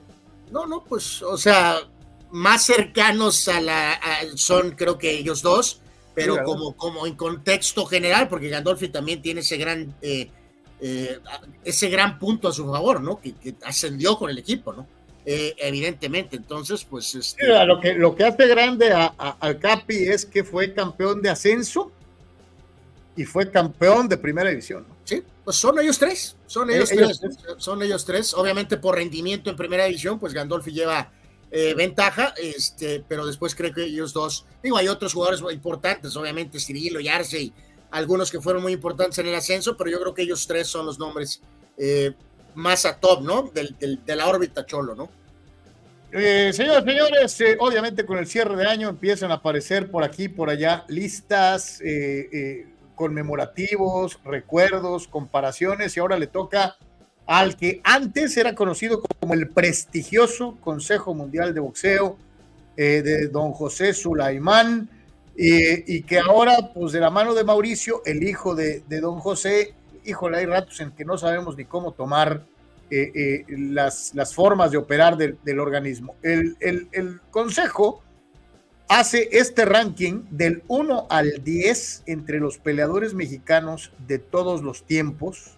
No, 0.52 0.66
no, 0.66 0.84
pues, 0.84 1.22
o 1.22 1.38
sea, 1.38 1.78
más 2.32 2.66
cercanos 2.66 3.48
a 3.48 3.62
la. 3.62 4.00
son, 4.36 4.72
creo 4.72 4.98
que 4.98 5.12
ellos 5.12 5.42
dos, 5.42 5.82
pero 6.14 6.44
como, 6.44 6.76
como 6.76 7.06
en 7.06 7.16
contexto 7.16 7.86
general, 7.86 8.28
porque 8.28 8.50
Gandolfi 8.50 8.90
también 8.90 9.22
tiene 9.22 9.42
ese 9.42 9.58
gran. 9.58 9.96
Eh, 10.02 10.30
eh, 10.82 11.20
ese 11.66 11.90
gran 11.90 12.18
punto 12.18 12.48
a 12.48 12.54
su 12.54 12.66
favor, 12.66 13.02
¿no? 13.02 13.20
Que, 13.20 13.34
ascendió 13.66 14.18
con 14.18 14.30
el 14.30 14.38
equipo, 14.38 14.72
¿no? 14.72 14.88
Eh, 15.26 15.54
evidentemente, 15.58 16.38
entonces, 16.38 16.86
pues... 16.86 17.14
Este... 17.16 17.66
lo, 17.66 17.82
que, 17.82 17.94
lo 17.94 18.16
que 18.16 18.24
hace 18.24 18.48
grande 18.48 18.94
a, 18.94 19.08
al 19.40 19.60
Capi 19.60 20.08
es 20.08 20.26
que 20.26 20.46
fue 20.46 20.74
campeón 20.74 21.22
de 21.22 21.30
ascenso 21.30 21.92
y 23.20 23.26
fue 23.26 23.52
campeón 23.52 24.08
de 24.08 24.18
primera 24.18 24.50
división. 24.50 24.86
¿no? 24.88 24.96
Sí, 25.04 25.22
pues 25.44 25.58
son 25.58 25.78
ellos 25.78 26.00
tres, 26.00 26.38
son 26.46 26.70
ellos, 26.70 26.88
tres, 26.88 27.20
son 27.58 27.84
ellos 27.84 28.06
tres, 28.06 28.34
obviamente 28.34 28.78
por 28.78 28.96
rendimiento 28.96 29.50
en 29.50 29.58
primera 29.58 29.84
división, 29.84 30.18
pues 30.18 30.34
Gandolfi 30.34 30.72
lleva 30.72 31.12
eh, 31.52 31.74
ventaja, 31.74 32.34
este, 32.38 33.04
pero 33.06 33.26
después 33.26 33.56
creo 33.56 33.74
que 33.74 33.84
ellos 33.84 34.14
dos, 34.14 34.46
digo, 34.64 34.78
hay 34.78 34.88
otros 34.88 35.14
jugadores 35.14 35.44
importantes, 35.52 36.16
obviamente 36.16 36.62
Cirilo 36.62 37.02
y 37.02 37.10
Arce 37.10 37.42
y 37.42 37.54
algunos 37.92 38.32
que 38.32 38.40
fueron 38.40 38.62
muy 38.62 38.72
importantes 38.72 39.18
en 39.18 39.28
el 39.28 39.36
ascenso, 39.36 39.76
pero 39.76 39.90
yo 39.90 40.00
creo 40.00 40.14
que 40.14 40.22
ellos 40.22 40.48
tres 40.48 40.68
son 40.70 40.86
los 40.86 40.98
nombres 40.98 41.42
eh, 41.78 42.14
más 42.56 42.86
a 42.86 42.98
top, 42.98 43.22
¿no? 43.22 43.52
de 43.54 44.16
la 44.16 44.30
órbita 44.30 44.66
Cholo, 44.66 44.96
¿no? 44.96 45.10
Eh, 46.14 46.52
señores, 46.54 46.86
señores, 46.86 47.42
eh, 47.42 47.58
obviamente 47.60 48.06
con 48.06 48.18
el 48.18 48.28
cierre 48.28 48.56
de 48.56 48.66
año 48.66 48.88
empiezan 48.88 49.30
a 49.30 49.36
aparecer 49.36 49.92
por 49.92 50.06
aquí, 50.06 50.30
por 50.30 50.50
allá, 50.50 50.86
listas 50.88 51.82
conmemorativos, 53.00 54.20
recuerdos, 54.26 55.08
comparaciones, 55.08 55.96
y 55.96 56.02
ahora 56.02 56.20
le 56.20 56.28
toca 56.28 56.76
al 57.26 57.56
que 57.56 57.80
antes 57.86 58.36
era 58.36 58.56
conocido 58.56 59.02
como 59.22 59.36
el 59.36 59.48
prestigioso 59.48 60.58
Consejo 60.60 61.14
Mundial 61.14 61.54
de 61.54 61.62
Boxeo 61.62 62.18
de 62.76 63.28
don 63.28 63.54
José 63.54 63.94
Sulaimán, 63.94 64.90
y 65.42 66.02
que 66.04 66.20
ahora, 66.20 66.72
pues 66.74 66.92
de 66.92 67.00
la 67.00 67.10
mano 67.10 67.34
de 67.34 67.46
Mauricio, 67.46 68.02
el 68.06 68.24
hijo 68.24 68.56
de, 68.56 68.84
don 68.90 69.20
José, 69.20 69.74
híjole, 70.04 70.40
hay 70.40 70.46
ratos 70.46 70.82
en 70.82 70.92
que 70.92 71.06
no 71.06 71.18
sabemos 71.18 71.56
ni 71.56 71.64
cómo 71.64 71.94
tomar 71.94 72.44
eh, 72.92 73.12
eh, 73.16 73.46
las, 73.48 74.34
formas 74.34 74.72
de 74.72 74.78
operar 74.78 75.16
del, 75.16 75.60
organismo. 75.60 76.16
El, 76.24 77.22
Consejo 77.32 78.04
hace 78.90 79.30
este 79.34 79.66
ranking 79.66 80.24
del 80.32 80.64
1 80.68 81.08
al 81.10 81.44
10 81.44 82.04
entre 82.08 82.40
los 82.40 82.58
peleadores 82.58 83.14
mexicanos 83.14 83.94
de 84.08 84.18
todos 84.18 84.64
los 84.64 84.84
tiempos. 84.84 85.52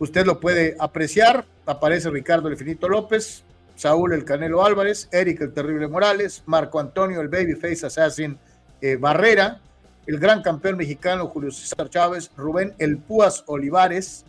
Usted 0.00 0.26
lo 0.26 0.40
puede 0.40 0.76
apreciar. 0.80 1.46
Aparece 1.64 2.10
Ricardo 2.10 2.48
El 2.48 2.56
Finito 2.56 2.88
López, 2.88 3.44
Saúl 3.76 4.12
El 4.12 4.24
Canelo 4.24 4.64
Álvarez, 4.64 5.08
Eric 5.12 5.42
El 5.42 5.52
Terrible 5.54 5.86
Morales, 5.86 6.42
Marco 6.46 6.80
Antonio 6.80 7.20
El 7.20 7.28
Babyface 7.28 7.86
Assassin 7.86 8.36
eh, 8.80 8.96
Barrera, 8.96 9.60
el 10.06 10.18
gran 10.18 10.42
campeón 10.42 10.76
mexicano 10.76 11.28
Julio 11.28 11.52
César 11.52 11.88
Chávez, 11.88 12.32
Rubén 12.36 12.74
El 12.78 12.98
Púas 12.98 13.44
Olivares, 13.46 14.24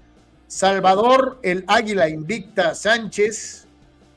Salvador 0.45 1.39
El 1.41 1.63
Águila 1.65 2.07
Invicta 2.07 2.75
Sánchez, 2.75 3.65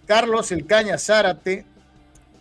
Carlos 0.06 0.52
El 0.52 0.66
Caña 0.66 0.98
Zárate, 0.98 1.64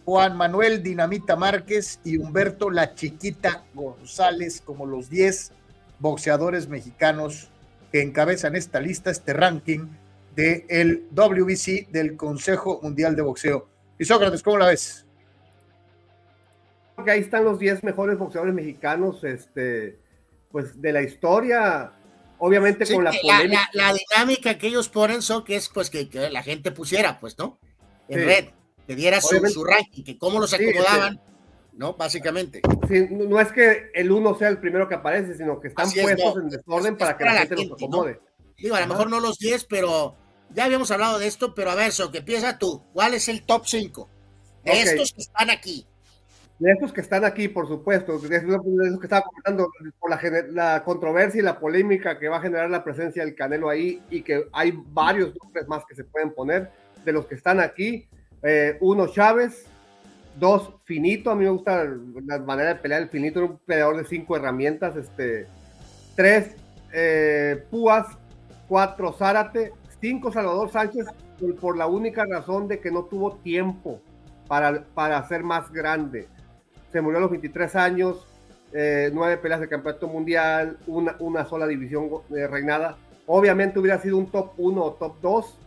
Juan 0.05 0.35
Manuel 0.35 0.83
Dinamita 0.83 1.35
Márquez 1.35 1.99
y 2.03 2.17
Humberto 2.17 2.69
La 2.69 2.93
Chiquita 2.93 3.63
González 3.73 4.61
como 4.61 4.85
los 4.85 5.09
10 5.09 5.51
boxeadores 5.99 6.67
mexicanos 6.67 7.49
que 7.91 8.01
encabezan 8.01 8.55
esta 8.55 8.79
lista, 8.79 9.11
este 9.11 9.33
ranking 9.33 9.87
del 10.35 10.65
el 10.67 11.07
WBC 11.11 11.89
del 11.89 12.17
Consejo 12.17 12.79
Mundial 12.81 13.15
de 13.15 13.21
Boxeo. 13.21 13.67
Y 13.99 14.05
Sócrates, 14.05 14.43
¿cómo 14.43 14.57
la 14.57 14.67
ves? 14.67 15.05
que 17.03 17.11
ahí 17.11 17.21
están 17.21 17.43
los 17.43 17.59
10 17.59 17.83
mejores 17.83 18.17
boxeadores 18.17 18.53
mexicanos 18.53 19.23
este, 19.23 19.99
pues, 20.51 20.81
de 20.81 20.93
la 20.93 21.01
historia. 21.01 21.91
Obviamente 22.37 22.91
con 22.91 23.03
la 23.03 23.11
polémica. 23.11 23.69
La, 23.73 23.93
dinámica 23.93 24.57
que 24.57 24.67
ellos 24.67 24.89
ponen 24.89 25.21
son 25.21 25.43
que 25.43 25.55
es 25.55 25.69
pues 25.69 25.89
que, 25.89 26.09
la 26.31 26.43
gente 26.43 26.71
pusiera, 26.71 27.19
pues, 27.19 27.37
¿no? 27.37 27.57
En 28.09 28.25
red, 28.25 28.45
que 28.87 28.95
diera 28.95 29.21
su, 29.21 29.63
ranking, 29.63 30.03
que 30.03 30.17
cómo 30.17 30.39
los 30.39 30.53
acomodaban, 30.53 31.19
¿no? 31.73 31.93
Básicamente. 31.93 32.61
no 33.09 33.39
es 33.39 33.51
que 33.51 33.91
el 33.93 34.11
uno 34.11 34.37
sea 34.37 34.49
el 34.49 34.59
primero 34.59 34.87
que 34.87 34.95
aparece, 34.95 35.35
sino 35.35 35.59
que 35.59 35.69
están 35.69 35.89
puestos 35.91 36.37
en 36.37 36.49
desorden 36.49 36.97
para 36.97 37.17
que 37.17 37.23
la, 37.23 37.33
gente, 37.33 37.55
los 37.55 37.71
acomode. 37.73 38.19
Digo, 38.57 38.75
a 38.75 38.81
lo 38.81 38.87
mejor 38.87 39.09
no 39.09 39.19
los 39.19 39.37
10, 39.39 39.65
pero 39.65 40.15
ya 40.53 40.65
habíamos 40.65 40.91
hablado 40.91 41.19
de 41.19 41.27
esto, 41.27 41.53
pero 41.53 41.71
a 41.71 41.75
ver, 41.75 41.89
eso, 41.89 42.11
que 42.11 42.19
empieza 42.19 42.57
tú. 42.57 42.83
¿Cuál 42.93 43.13
es 43.13 43.27
el 43.27 43.43
top 43.43 43.65
5? 43.65 44.09
De 44.63 44.81
estos 44.81 45.13
que 45.13 45.21
están 45.21 45.49
aquí. 45.49 45.85
De 46.59 46.71
estos 46.71 46.93
que 46.93 47.01
están 47.01 47.25
aquí, 47.25 47.47
por 47.47 47.67
supuesto, 47.67 48.19
de 48.19 48.37
esos, 48.37 48.61
que 48.99 49.05
estaba 49.05 49.23
comentando 49.23 49.69
por 49.99 50.11
la, 50.51 50.83
controversia 50.83 51.39
y 51.39 51.43
la 51.43 51.59
polémica 51.59 52.19
que 52.19 52.29
va 52.29 52.37
a 52.37 52.41
generar 52.41 52.69
la 52.69 52.83
presencia 52.83 53.25
del 53.25 53.35
Canelo 53.35 53.69
ahí 53.69 54.01
y 54.09 54.21
que 54.21 54.45
hay 54.53 54.73
varios 54.73 55.33
nombres 55.41 55.67
más 55.67 55.83
que 55.85 55.95
se 55.95 56.03
pueden 56.03 56.33
poner 56.33 56.71
de 57.03 57.11
los 57.11 57.25
que 57.25 57.35
están 57.35 57.59
aquí. 57.59 58.07
Eh, 58.43 58.77
uno 58.81 59.07
Chávez, 59.07 59.65
dos 60.37 60.73
Finito, 60.83 61.31
a 61.31 61.35
mí 61.35 61.45
me 61.45 61.49
gusta 61.49 61.85
la 62.25 62.39
manera 62.39 62.73
de 62.73 62.75
pelear 62.75 63.01
el 63.01 63.09
Finito, 63.09 63.39
un 63.39 63.57
peleador 63.59 63.95
de 63.95 64.03
cinco 64.03 64.35
herramientas, 64.35 64.97
este, 64.97 65.47
tres 66.15 66.57
eh, 66.91 67.63
Púas, 67.71 68.05
cuatro 68.67 69.13
Zárate, 69.13 69.71
cinco 70.01 70.29
Salvador 70.29 70.69
Sánchez, 70.69 71.05
por, 71.61 71.77
la 71.77 71.87
única 71.87 72.25
razón 72.25 72.67
de 72.67 72.79
que 72.79 72.91
no 72.91 73.05
tuvo 73.05 73.35
tiempo 73.37 74.01
para, 74.47 74.83
para 74.93 75.25
ser 75.29 75.43
más 75.43 75.71
grande. 75.71 76.27
Se 76.91 76.99
murió 76.99 77.19
a 77.19 77.21
los 77.21 77.31
23 77.31 77.75
años, 77.77 78.27
eh, 78.73 79.09
nueve 79.13 79.37
peleas 79.37 79.61
de 79.61 79.69
campeonato 79.69 80.07
mundial, 80.09 80.77
una, 80.85 81.15
una 81.19 81.45
sola 81.45 81.65
división 81.65 82.09
reinada. 82.29 82.97
Obviamente 83.25 83.79
hubiera 83.79 84.01
sido 84.01 84.17
un 84.17 84.29
top 84.29 84.51
1 84.57 84.83
o 84.83 84.93
top 84.93 85.15
2, 85.21 85.59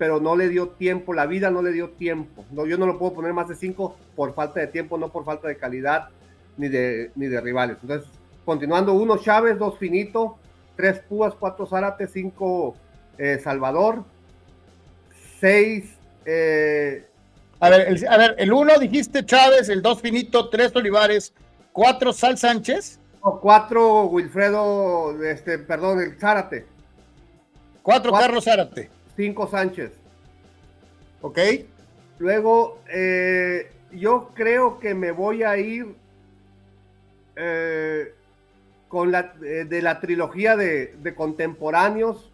pero 0.00 0.18
no 0.18 0.34
le 0.34 0.48
dio 0.48 0.70
tiempo, 0.70 1.12
la 1.12 1.26
vida 1.26 1.50
no 1.50 1.60
le 1.60 1.72
dio 1.72 1.90
tiempo. 1.90 2.46
No, 2.52 2.64
yo 2.64 2.78
no 2.78 2.86
lo 2.86 2.98
puedo 2.98 3.12
poner 3.12 3.34
más 3.34 3.48
de 3.48 3.54
5 3.54 3.98
por 4.16 4.34
falta 4.34 4.58
de 4.58 4.66
tiempo, 4.66 4.96
no 4.96 5.12
por 5.12 5.26
falta 5.26 5.46
de 5.46 5.58
calidad 5.58 6.08
ni 6.56 6.68
de, 6.68 7.10
ni 7.16 7.26
de 7.26 7.38
rivales. 7.38 7.76
Entonces, 7.82 8.08
continuando, 8.46 8.94
uno 8.94 9.18
Chávez, 9.18 9.58
dos 9.58 9.78
Finito, 9.78 10.38
tres 10.74 11.00
Púas, 11.00 11.34
cuatro 11.38 11.66
Zárate, 11.66 12.06
cinco 12.06 12.76
eh, 13.18 13.38
Salvador, 13.44 14.02
seis 15.38 15.84
eh, 16.24 17.04
a 17.60 17.68
ver, 17.68 17.88
el, 17.88 18.08
a 18.08 18.16
ver, 18.16 18.36
el 18.38 18.54
uno 18.54 18.78
dijiste 18.78 19.26
Chávez, 19.26 19.68
el 19.68 19.82
dos 19.82 20.00
Finito, 20.00 20.48
tres 20.48 20.74
Olivares, 20.74 21.34
cuatro 21.72 22.14
Sal 22.14 22.38
Sánchez. 22.38 22.98
cuatro 23.20 24.04
Wilfredo, 24.04 25.22
este, 25.22 25.58
perdón, 25.58 26.00
el 26.00 26.18
Zárate. 26.18 26.64
Cuatro, 27.82 28.12
Carlos 28.12 28.44
Zárate. 28.44 28.99
Cinco 29.20 29.46
Sánchez. 29.46 29.92
Ok. 31.20 31.38
Luego, 32.18 32.80
eh, 32.90 33.70
yo 33.92 34.30
creo 34.34 34.78
que 34.78 34.94
me 34.94 35.10
voy 35.10 35.42
a 35.42 35.58
ir 35.58 35.94
eh, 37.36 38.14
con 38.88 39.12
la 39.12 39.34
eh, 39.44 39.66
de 39.68 39.82
la 39.82 40.00
trilogía 40.00 40.56
de, 40.56 40.94
de, 41.02 41.14
contemporáneos. 41.14 42.30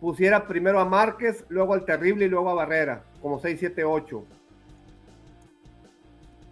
Pusiera 0.00 0.48
primero 0.48 0.80
a 0.80 0.86
Márquez, 0.86 1.44
luego 1.50 1.74
al 1.74 1.84
Terrible 1.84 2.24
y 2.24 2.28
luego 2.28 2.48
a 2.48 2.54
Barrera 2.54 3.02
como 3.20 3.38
6, 3.38 3.58
7, 3.60 3.84
8. 3.84 4.24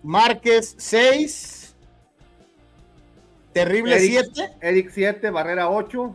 Márquez 0.03 0.75
6. 0.77 1.75
Terrible 3.55 3.99
7. 3.99 4.57
Eric 4.61 4.91
7, 4.91 5.31
Barrera 5.31 5.71
8. 5.71 6.15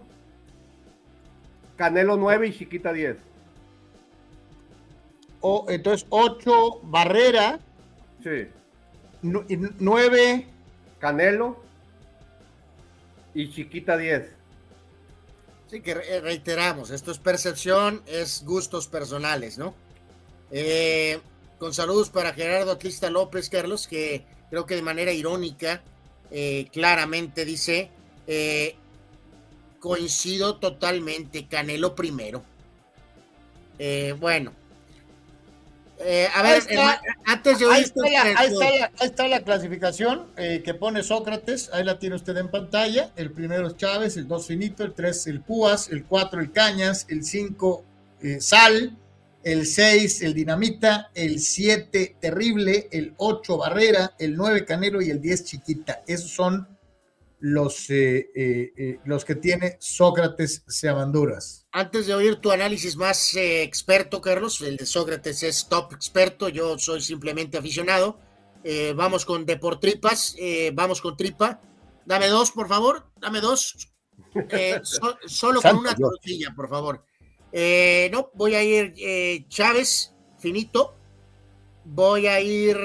Canelo 1.80 2.18
9 2.18 2.48
y 2.48 2.58
Chiquita 2.58 2.92
10. 2.92 3.16
O, 5.40 5.66
entonces 5.70 6.06
8 6.10 6.82
Barrera. 6.84 7.58
Sí. 8.22 8.48
9 9.22 10.46
Canelo 11.00 11.64
y 13.34 13.50
Chiquita 13.50 13.96
10. 13.96 14.30
Sí, 15.68 15.80
que 15.80 15.94
reiteramos, 15.94 16.90
esto 16.90 17.12
es 17.14 17.20
percepción, 17.20 18.02
es 18.08 18.44
gustos 18.44 18.90
personales, 18.90 19.58
¿no? 19.58 19.74
Eh, 20.52 21.22
con 21.60 21.74
saludos 21.74 22.10
para 22.10 22.34
Gerardo 22.34 22.72
Atlista 22.72 23.10
López, 23.10 23.50
Carlos, 23.50 23.88
que 23.88 24.26
creo 24.50 24.66
que 24.66 24.76
de 24.76 24.82
manera 24.82 25.14
irónica, 25.14 25.82
eh, 26.30 26.68
claramente 26.74 27.46
dice, 27.46 27.90
eh, 28.28 28.76
coincido 29.80 30.58
totalmente, 30.58 31.48
Canelo 31.48 31.96
primero. 31.96 32.44
bueno, 34.20 34.54
Eh, 36.02 36.30
a 36.34 36.42
ver, 36.42 36.64
antes 37.26 37.60
de 37.60 37.66
ahí 37.66 37.82
está, 37.82 38.02
la, 38.10 38.22
ahí, 38.40 38.50
está 39.02 39.28
la, 39.28 39.44
clasificación 39.44 40.28
eh, 40.38 40.62
que 40.64 40.74
pone 40.74 41.04
Sócrates. 41.04 41.70
Ahí 41.74 41.84
la 41.84 42.00
tiene 42.00 42.16
usted 42.16 42.38
en 42.38 42.50
pantalla. 42.50 43.12
El 43.18 43.32
primero 43.32 43.68
es 43.68 43.76
Chávez, 43.76 44.16
el 44.16 44.28
dos 44.28 44.48
Finito, 44.48 44.84
el 44.86 44.94
tres 44.94 45.28
el 45.28 45.42
Púas, 45.42 45.90
el 45.90 46.06
cuatro 46.06 46.40
el 46.40 46.54
Cañas, 46.54 47.06
el 47.10 47.26
cinco 47.26 47.84
eh, 48.22 48.40
Sal, 48.40 48.96
el 49.44 49.66
seis 49.66 50.22
el 50.22 50.34
Dinamita, 50.34 51.12
el 51.14 51.42
siete 51.42 52.16
Terrible, 52.22 52.88
el 52.92 53.14
ocho 53.18 53.58
Barrera, 53.58 54.14
el 54.20 54.38
nueve 54.38 54.64
Canelo 54.64 55.02
y 55.02 55.10
el 55.10 55.22
diez 55.22 55.44
Chiquita. 55.44 56.02
Esos 56.08 56.32
son 56.32 56.66
los, 57.40 57.90
eh, 57.90 58.30
eh, 58.36 58.74
eh, 58.78 58.99
los 59.06 59.24
que 59.24 59.36
tiene 59.36 59.78
Sócrates 59.80 60.64
Seabanduras. 60.68 61.68
Antes 61.72 62.07
de 62.07 62.14
oír 62.14 62.38
tu 62.38 62.52
análisis 62.52 62.95
más 62.95 63.36
experto, 63.36 64.22
Carlos, 64.22 64.61
el 64.61 64.78
de 64.78 64.86
Sócrates 64.86 65.44
es 65.44 65.68
top 65.68 65.94
experto, 65.94 66.49
yo 66.49 66.78
soy 66.78 67.02
simplemente 67.02 67.57
aficionado. 67.57 68.20
vamos 68.95 69.26
con 69.26 69.45
Deportripas, 69.45 70.36
vamos 70.74 71.02
con 71.02 71.16
Tripa. 71.16 71.61
Dame 72.06 72.28
dos, 72.28 72.52
por 72.52 72.68
favor, 72.68 73.06
dame 73.22 73.40
dos. 73.40 73.90
solo 75.28 75.61
con 75.61 75.78
una 75.78 75.95
tortilla, 75.95 76.53
por 76.56 76.68
favor. 76.68 77.06
no, 78.11 78.32
voy 78.34 78.56
a 78.56 78.64
ir 78.64 79.48
Chávez, 79.48 80.14
finito. 80.40 80.95
Voy 81.86 82.28
a 82.28 82.41
ir 82.41 82.78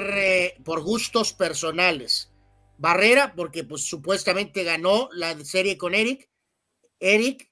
por 0.63 0.81
gustos 0.81 1.33
personales. 1.33 2.31
Barrera, 2.77 3.33
porque 3.35 3.63
pues 3.63 3.83
supuestamente 3.83 4.63
ganó 4.63 5.09
la 5.13 5.43
serie 5.43 5.77
con 5.77 5.95
Eric. 5.95 6.29
Eric, 6.99 7.51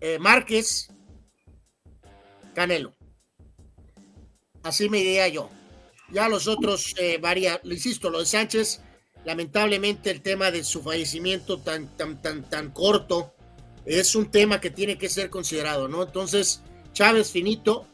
eh, 0.00 0.18
Márquez, 0.18 0.88
Canelo. 2.54 2.94
Así 4.62 4.88
me 4.88 4.98
diría 4.98 5.28
yo. 5.28 5.50
Ya 6.10 6.28
los 6.28 6.48
otros, 6.48 6.94
eh, 6.98 7.18
varía, 7.18 7.60
lo 7.64 7.74
insisto, 7.74 8.10
lo 8.10 8.20
de 8.20 8.26
Sánchez, 8.26 8.80
lamentablemente 9.24 10.10
el 10.10 10.22
tema 10.22 10.50
de 10.50 10.64
su 10.64 10.82
fallecimiento 10.82 11.58
tan, 11.58 11.94
tan, 11.96 12.20
tan, 12.22 12.48
tan 12.48 12.70
corto 12.70 13.34
es 13.84 14.14
un 14.14 14.30
tema 14.30 14.60
que 14.60 14.70
tiene 14.70 14.98
que 14.98 15.08
ser 15.08 15.30
considerado, 15.30 15.88
¿no? 15.88 16.02
Entonces, 16.02 16.62
Chávez 16.92 17.30
finito, 17.30 17.86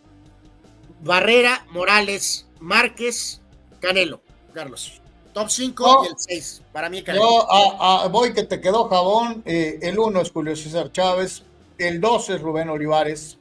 Barrera, 1.03 1.67
Morales, 1.71 2.49
Márquez, 2.61 3.41
Canelo, 3.81 4.23
Carlos. 4.53 5.01
Top 5.35 5.51
5 5.51 6.05
y 6.05 6.07
el 6.07 6.15
6. 6.17 6.63
Para 6.73 6.89
mí, 6.89 7.03
Yo 7.03 7.51
a, 7.51 8.07
voy 8.07 8.33
que 8.33 8.45
te 8.45 8.61
quedó 8.61 8.89
jabón. 8.89 9.43
Eh, 9.45 9.81
el 9.83 9.99
1 9.99 10.21
es 10.21 10.31
Julio 10.31 10.55
César 10.55 10.93
Chávez. 10.93 11.43
El 11.77 12.01
2 12.01 12.31
es 12.31 12.41
Rubén 12.41 12.69
Olivares. 12.69 13.37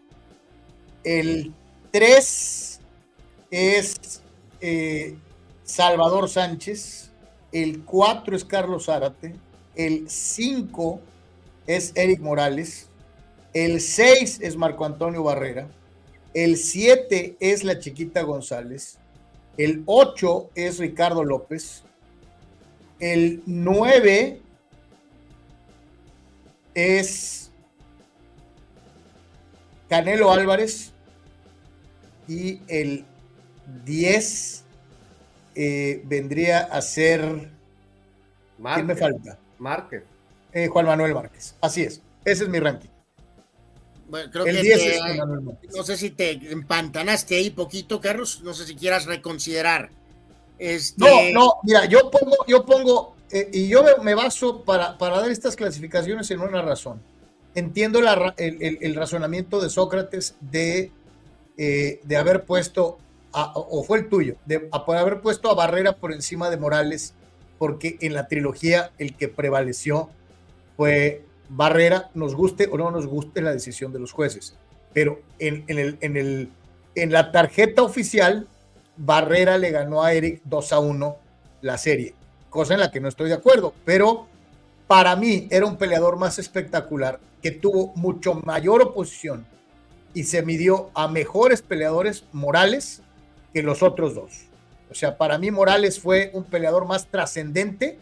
El 1.04 1.54
3 1.92 2.80
es 3.52 4.22
eh, 4.60 5.16
Salvador 5.64 6.30
Sánchez. 6.30 7.12
El 7.52 7.86
4 7.86 8.36
es 8.36 8.44
Carlos 8.44 8.86
Zárate. 8.86 9.36
El 9.76 10.10
5 10.10 11.00
es 11.68 11.92
Eric 11.96 12.22
Morales. 12.22 12.90
El 13.54 13.80
6 13.80 14.40
es 14.42 14.58
Marco 14.58 14.84
Antonio 14.84 15.22
Barrera. 15.22 15.70
El 16.34 16.58
7 16.58 17.38
es 17.40 17.64
la 17.64 17.78
chiquita 17.78 18.24
González. 18.24 18.98
El 19.58 19.84
8 19.86 20.52
es 20.56 20.80
Ricardo 20.80 21.24
López. 21.24 21.84
El 23.00 23.44
9 23.46 24.42
es 26.74 27.52
Canelo 29.90 30.32
Álvarez. 30.32 30.92
Y 32.28 32.62
el 32.68 33.06
10 33.86 34.64
eh, 35.56 36.02
vendría 36.06 36.60
a 36.60 36.82
ser. 36.82 37.52
¿Quién 38.74 38.88
me 38.88 38.96
falta? 38.96 39.38
Márquez. 39.60 40.04
Eh, 40.52 40.68
Juan 40.68 40.86
Manuel 40.86 41.14
Márquez. 41.14 41.56
Así 41.62 41.84
es. 41.84 42.02
Ese 42.26 42.44
es 42.44 42.50
mi 42.50 42.60
ranking. 42.60 42.93
Bueno, 44.14 44.30
creo 44.32 44.46
que 44.46 44.54
no 45.76 45.84
sé 45.84 45.98
si 45.98 46.12
te 46.12 46.34
empantanaste 46.52 47.36
ahí 47.36 47.50
poquito, 47.50 48.00
Carlos. 48.00 48.42
No 48.44 48.54
sé 48.54 48.68
si 48.68 48.76
quieras 48.76 49.08
reconsiderar. 49.08 49.90
Este... 50.60 51.34
No, 51.34 51.46
no, 51.46 51.54
mira, 51.64 51.86
yo 51.86 52.12
pongo, 52.12 52.36
yo 52.48 52.64
pongo, 52.64 53.16
eh, 53.32 53.50
y 53.52 53.68
yo 53.68 53.84
me 54.04 54.14
baso 54.14 54.62
para, 54.62 55.00
para 55.00 55.20
dar 55.20 55.32
estas 55.32 55.56
clasificaciones 55.56 56.30
en 56.30 56.42
una 56.42 56.62
razón. 56.62 57.02
Entiendo 57.56 58.02
el, 58.38 58.94
razonamiento 58.94 59.60
de 59.60 59.72
Sócrates 59.72 60.36
de, 60.42 60.92
eh, 61.58 62.00
de 62.04 62.16
haber 62.16 62.44
puesto, 62.44 63.00
o 63.32 63.84
fue 63.84 63.98
el 63.98 64.10
tuyo, 64.10 64.36
de 64.46 64.70
haber 64.72 65.22
puesto 65.22 65.50
a 65.50 65.56
Barrera 65.56 65.94
por 65.94 66.14
encima 66.14 66.52
de 66.52 66.58
Morales, 66.58 67.16
porque 67.58 67.98
en 68.00 68.14
la 68.14 68.28
trilogía 68.28 68.92
el 69.00 69.16
que 69.18 69.28
prevaleció 69.28 70.12
fue 70.78 71.26
Barrera, 71.56 72.10
nos 72.14 72.36
guste 72.36 72.68
o 72.72 72.78
no 72.78 72.90
nos 72.90 73.06
guste 73.06 73.42
la 73.42 73.52
decisión 73.52 73.94
de 73.94 74.00
los 74.00 74.12
jueces. 74.12 74.56
Pero 74.94 75.22
en, 75.40 75.64
el, 75.68 75.98
en, 76.02 76.18
el, 76.18 76.50
en 76.96 77.12
la 77.12 77.32
tarjeta 77.32 77.84
oficial, 77.84 78.48
Barrera 78.98 79.58
le 79.58 79.72
ganó 79.72 80.04
a 80.04 80.14
Eric 80.14 80.42
2 80.46 80.74
a 80.74 80.80
1 80.80 81.18
la 81.62 81.78
serie, 81.78 82.14
cosa 82.50 82.74
en 82.74 82.80
la 82.80 82.92
que 82.92 83.00
no 83.00 83.08
estoy 83.08 83.30
de 83.30 83.36
acuerdo, 83.36 83.74
pero 83.86 84.28
para 84.88 85.16
mí 85.16 85.48
era 85.50 85.66
un 85.66 85.78
peleador 85.78 86.18
más 86.18 86.40
espectacular 86.40 87.20
que 87.42 87.52
tuvo 87.52 87.94
mucho 87.96 88.34
mayor 88.34 88.82
oposición 88.82 89.46
y 90.14 90.24
se 90.24 90.44
midió 90.44 90.90
a 90.94 91.08
mejores 91.08 91.62
peleadores 91.62 92.26
morales 92.32 93.02
que 93.54 93.64
los 93.64 93.82
otros 93.84 94.16
dos. 94.16 94.48
O 94.92 94.96
sea, 94.96 95.18
para 95.18 95.38
mí 95.38 95.50
Morales 95.50 96.00
fue 96.00 96.30
un 96.34 96.44
peleador 96.44 96.86
más 96.86 97.08
trascendente 97.08 97.98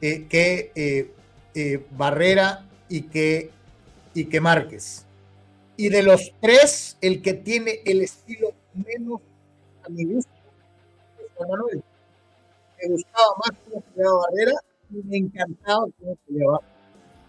eh, 0.00 0.26
que 0.28 0.72
eh, 0.74 1.14
eh, 1.54 1.86
Barrera 1.92 2.66
y 2.90 3.02
que, 3.02 3.50
y 4.12 4.26
que 4.26 4.40
Márquez. 4.40 5.06
Y 5.76 5.88
de 5.88 6.02
los 6.02 6.34
tres, 6.40 6.98
el 7.00 7.22
que 7.22 7.32
tiene 7.32 7.80
el 7.86 8.02
estilo 8.02 8.52
menos 8.74 9.22
a 9.82 9.88
mi 9.88 10.04
gusto 10.04 10.30
es 11.18 11.26
Juan 11.36 11.48
Manuel. 11.48 11.82
Me 12.82 12.88
gustaba 12.90 13.26
más 13.38 13.58
cómo 13.64 13.80
peleaba 13.80 14.18
Barrera 14.18 14.60
y 14.90 14.94
me 15.04 15.16
encantaba 15.16 15.86
cómo 15.98 16.16
peleaba 16.26 16.60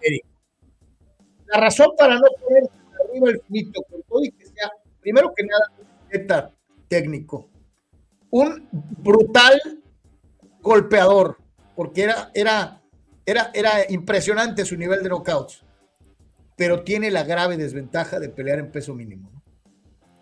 Eric. 0.02 0.26
La 1.46 1.60
razón 1.60 1.92
para 1.98 2.16
no 2.16 2.28
poner 2.44 2.70
arriba 3.06 3.30
el 3.30 3.42
finito 3.42 3.84
con 3.84 4.02
todo 4.04 4.24
y 4.24 4.32
que 4.32 4.46
sea, 4.48 4.72
primero 5.00 5.34
que 5.34 5.44
nada, 5.44 5.72
un 6.14 6.88
técnico. 6.88 7.50
Un 8.32 8.68
brutal 8.72 9.62
golpeador, 10.62 11.38
porque 11.76 12.04
era, 12.04 12.32
era 12.34 12.81
era, 13.32 13.86
impresionante 13.90 14.66
su 14.66 14.78
nivel 14.78 15.04
de 15.04 15.10
knockouts, 15.10 15.64
pero 16.56 16.84
tiene 16.84 17.12
la 17.12 17.24
grave 17.24 17.58
desventaja 17.58 18.20
de 18.20 18.30
pelear 18.30 18.60
en 18.60 18.72
peso 18.72 18.94
mínimo. 18.94 19.32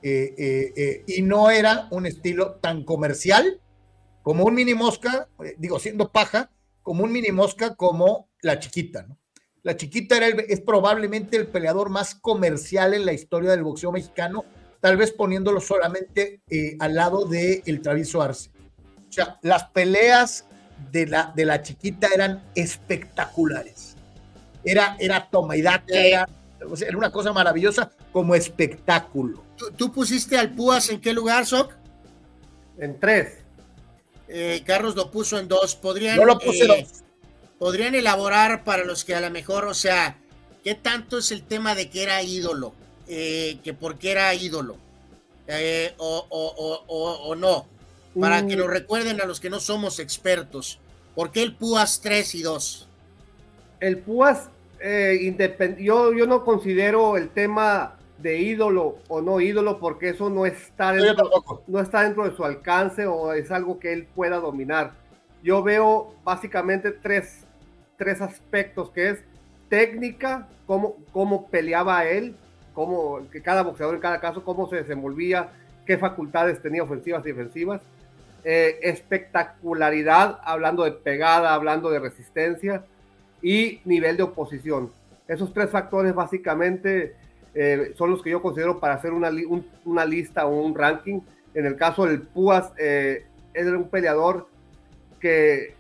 Eh, 0.01 0.33
eh, 0.37 0.73
eh, 0.77 1.03
y 1.07 1.21
no 1.21 1.49
era 1.49 1.87
un 1.91 2.05
estilo 2.05 2.55
tan 2.61 2.85
comercial 2.85 3.59
como 4.23 4.45
un 4.45 4.53
mini 4.53 4.73
mosca, 4.73 5.27
digo, 5.57 5.79
siendo 5.79 6.11
paja, 6.11 6.51
como 6.83 7.03
un 7.03 7.11
mini 7.11 7.31
mosca 7.31 7.75
como 7.75 8.29
la 8.41 8.59
chiquita. 8.59 9.07
La 9.63 9.75
chiquita 9.75 10.15
era 10.15 10.27
es 10.27 10.61
probablemente 10.61 11.35
el 11.35 11.47
peleador 11.47 11.89
más 11.89 12.15
comercial 12.15 12.93
en 12.93 13.05
la 13.05 13.13
historia 13.13 13.51
del 13.51 13.63
boxeo 13.63 13.91
mexicano, 13.91 14.45
tal 14.79 14.95
vez 14.95 15.11
poniéndolo 15.11 15.59
solamente 15.59 16.41
al 16.79 16.95
lado 16.95 17.25
de 17.25 17.63
el 17.65 17.81
Travieso 17.81 18.21
Arce. 18.21 18.51
O 19.09 19.11
sea, 19.11 19.39
las 19.41 19.65
peleas 19.71 20.45
de 20.91 21.07
la, 21.07 21.31
de 21.35 21.45
la 21.45 21.61
chiquita 21.61 22.07
eran 22.13 22.43
espectaculares. 22.55 23.95
Era, 24.63 24.97
era 24.99 25.29
toma 25.29 25.55
y 25.55 25.61
era, 25.61 25.83
era 25.87 26.27
una 26.97 27.11
cosa 27.11 27.31
maravillosa 27.31 27.91
como 28.11 28.35
espectáculo. 28.35 29.43
¿Tú, 29.75 29.91
pusiste 29.91 30.37
al 30.37 30.51
Púas 30.51 30.89
en 30.89 30.99
qué 30.99 31.13
lugar, 31.13 31.45
Soc? 31.45 31.73
En 32.77 32.99
tres. 32.99 33.39
Eh, 34.27 34.63
Carlos 34.65 34.95
lo 34.95 35.11
puso 35.11 35.37
en 35.37 35.47
dos. 35.47 35.75
¿Podrían, 35.75 36.17
Yo 36.17 36.25
lo 36.25 36.37
puse 36.39 36.65
eh, 36.65 36.87
¿Podrían 37.57 37.95
elaborar 37.95 38.63
para 38.63 38.85
los 38.85 39.03
que 39.03 39.15
a 39.15 39.21
lo 39.21 39.29
mejor, 39.31 39.65
o 39.65 39.73
sea, 39.73 40.17
qué 40.63 40.75
tanto 40.75 41.17
es 41.17 41.31
el 41.31 41.43
tema 41.43 41.75
de 41.75 41.89
que 41.89 42.03
era 42.03 42.21
ídolo? 42.23 42.73
Eh, 43.07 43.59
que 43.63 43.73
por 43.73 43.97
qué 43.97 44.11
era 44.11 44.33
ídolo. 44.33 44.77
o, 45.97 46.25
o, 46.29 46.83
o, 46.87 47.11
o 47.27 47.35
no 47.35 47.78
para 48.19 48.45
que 48.45 48.55
lo 48.55 48.65
mm. 48.65 48.69
recuerden 48.69 49.21
a 49.21 49.25
los 49.25 49.39
que 49.39 49.49
no 49.49 49.59
somos 49.59 49.99
expertos. 49.99 50.79
¿Por 51.15 51.31
qué 51.31 51.43
el 51.43 51.55
Púas 51.55 52.01
3 52.01 52.35
y 52.35 52.41
2? 52.43 52.87
El 53.79 53.97
Púas, 53.99 54.49
eh, 54.79 55.35
yo, 55.79 56.13
yo 56.13 56.27
no 56.27 56.43
considero 56.43 57.17
el 57.17 57.29
tema 57.29 57.95
de 58.17 58.37
ídolo 58.39 58.97
o 59.07 59.21
no 59.21 59.39
ídolo 59.39 59.79
porque 59.79 60.09
eso 60.09 60.29
no 60.29 60.45
está, 60.45 60.91
dentro, 60.91 61.63
no 61.67 61.79
está 61.79 62.03
dentro 62.03 62.29
de 62.29 62.35
su 62.35 62.43
alcance 62.43 63.05
o 63.07 63.33
es 63.33 63.49
algo 63.51 63.79
que 63.79 63.93
él 63.93 64.07
pueda 64.13 64.37
dominar. 64.37 64.91
Yo 65.41 65.63
veo 65.63 66.15
básicamente 66.23 66.91
tres, 66.91 67.45
tres 67.97 68.21
aspectos 68.21 68.91
que 68.91 69.09
es 69.09 69.19
técnica, 69.69 70.47
cómo, 70.65 70.97
cómo 71.13 71.47
peleaba 71.47 72.05
él, 72.05 72.35
cómo 72.73 73.29
que 73.31 73.41
cada 73.41 73.63
boxeador 73.63 73.95
en 73.95 74.01
cada 74.01 74.19
caso, 74.19 74.43
cómo 74.43 74.69
se 74.69 74.77
desenvolvía, 74.77 75.51
qué 75.85 75.97
facultades 75.97 76.61
tenía 76.61 76.83
ofensivas 76.83 77.25
y 77.25 77.29
defensivas. 77.29 77.81
Eh, 78.45 78.79
espectacularidad, 78.83 80.39
hablando 80.43 80.85
de 80.85 80.91
pegada, 80.91 81.53
hablando 81.53 81.89
de 81.89 81.99
resistencia 81.99 82.85
y 83.41 83.81
nivel 83.83 84.15
de 84.15 84.23
oposición. 84.23 84.91
Esos 85.27 85.53
tres 85.53 85.69
factores 85.69 86.15
básicamente 86.15 87.15
eh, 87.53 87.93
son 87.97 88.11
los 88.11 88.21
que 88.21 88.29
yo 88.29 88.41
considero 88.41 88.79
para 88.79 88.93
hacer 88.93 89.11
una, 89.11 89.29
una, 89.83 90.05
lista 90.05 90.45
o 90.45 90.61
un 90.61 90.73
ranking. 90.73 91.19
En 91.53 91.65
el 91.65 91.75
caso 91.75 92.05
del 92.05 92.21
Púas, 92.21 92.71
eh, 92.77 93.25
era 93.53 93.77
un 93.77 93.89
peleador 93.89 94.47
que 95.19 95.75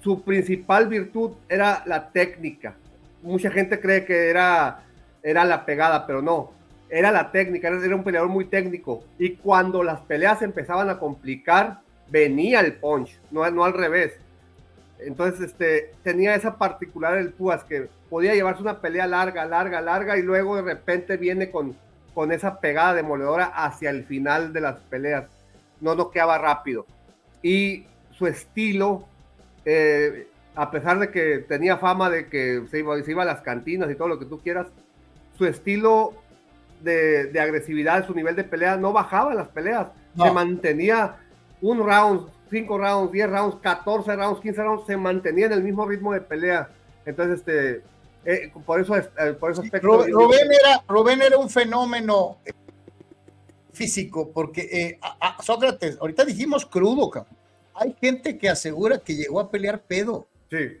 su 0.00 0.22
principal 0.22 0.86
virtud 0.86 1.32
era 1.48 1.82
la 1.86 2.10
técnica. 2.10 2.76
Mucha 3.22 3.50
gente 3.50 3.80
cree 3.80 4.04
que 4.04 4.30
era, 4.30 4.84
era 5.24 5.44
la 5.44 5.66
pegada, 5.66 6.06
pero 6.06 6.22
no. 6.22 6.52
Era 6.90 7.12
la 7.12 7.30
técnica, 7.30 7.68
era 7.68 7.94
un 7.94 8.04
peleador 8.04 8.28
muy 8.28 8.46
técnico. 8.46 9.04
Y 9.18 9.36
cuando 9.36 9.82
las 9.82 10.00
peleas 10.00 10.42
empezaban 10.42 10.90
a 10.90 10.98
complicar, 10.98 11.80
venía 12.08 12.60
el 12.60 12.74
punch, 12.74 13.18
no, 13.30 13.48
no 13.50 13.64
al 13.64 13.74
revés. 13.74 14.14
Entonces, 14.98 15.50
este, 15.50 15.92
tenía 16.02 16.34
esa 16.34 16.58
particular 16.58 17.16
el 17.16 17.32
Púas 17.32 17.64
que 17.64 17.88
podía 18.10 18.34
llevarse 18.34 18.62
una 18.62 18.80
pelea 18.80 19.06
larga, 19.06 19.46
larga, 19.46 19.80
larga 19.80 20.18
y 20.18 20.22
luego 20.22 20.56
de 20.56 20.62
repente 20.62 21.16
viene 21.16 21.50
con, 21.50 21.76
con 22.12 22.32
esa 22.32 22.60
pegada 22.60 22.94
demoledora 22.94 23.46
hacia 23.46 23.90
el 23.90 24.04
final 24.04 24.52
de 24.52 24.60
las 24.60 24.80
peleas. 24.80 25.24
No 25.80 25.94
noqueaba 25.94 26.38
rápido. 26.38 26.86
Y 27.42 27.86
su 28.10 28.26
estilo, 28.26 29.04
eh, 29.64 30.26
a 30.54 30.70
pesar 30.70 30.98
de 30.98 31.10
que 31.10 31.38
tenía 31.38 31.78
fama 31.78 32.10
de 32.10 32.28
que 32.28 32.64
se 32.70 32.80
iba, 32.80 33.00
se 33.02 33.10
iba, 33.10 33.22
a 33.22 33.26
las 33.26 33.40
cantinas 33.40 33.90
y 33.90 33.94
todo 33.94 34.08
lo 34.08 34.18
que 34.18 34.26
tú 34.26 34.40
quieras, 34.40 34.66
su 35.38 35.46
estilo 35.46 36.12
de, 36.82 37.26
de 37.26 37.40
agresividad, 37.40 38.06
su 38.06 38.14
nivel 38.14 38.36
de 38.36 38.44
pelea 38.44 38.76
no 38.76 38.92
bajaba 38.92 39.32
en 39.32 39.38
las 39.38 39.48
peleas. 39.48 39.88
Se 40.16 40.30
mantenía 40.30 41.16
un 41.60 41.78
round, 41.78 42.28
5 42.50 42.78
rounds, 42.78 43.12
10 43.12 43.30
rounds, 43.30 43.56
14 43.60 44.16
rounds, 44.16 44.40
15 44.40 44.62
rounds, 44.62 44.86
se 44.86 44.96
mantenía 44.96 45.46
en 45.46 45.52
el 45.52 45.62
mismo 45.62 45.86
ritmo 45.86 46.12
de 46.12 46.20
pelea. 46.20 46.68
Entonces, 47.06 47.40
este, 47.40 47.82
eh, 48.24 48.52
por 48.66 48.80
eso, 48.80 48.96
eh, 48.96 49.04
por 49.38 49.52
eso 49.52 49.62
aspecto, 49.62 50.06
Rubén, 50.06 50.48
era, 50.52 50.82
Rubén 50.88 51.22
era 51.22 51.38
un 51.38 51.48
fenómeno 51.48 52.38
físico, 53.72 54.30
porque 54.32 54.68
eh, 54.70 54.98
Sócrates, 55.42 55.96
ahorita 56.00 56.24
dijimos 56.24 56.66
crudo, 56.66 57.10
Hay 57.74 57.96
gente 58.00 58.36
que 58.36 58.48
asegura 58.48 58.98
que 58.98 59.14
llegó 59.14 59.40
a 59.40 59.50
pelear 59.50 59.80
pedo. 59.80 60.26
Sí. 60.50 60.78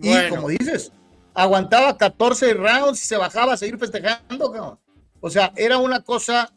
Y 0.00 0.28
como 0.28 0.48
dices, 0.48 0.92
aguantaba 1.38 1.96
14 1.96 2.54
rounds 2.54 3.04
y 3.04 3.06
se 3.06 3.16
bajaba 3.16 3.52
a 3.52 3.56
seguir 3.56 3.78
festejando, 3.78 4.80
O 5.20 5.30
sea, 5.30 5.52
era 5.56 5.78
una 5.78 6.02
cosa 6.02 6.52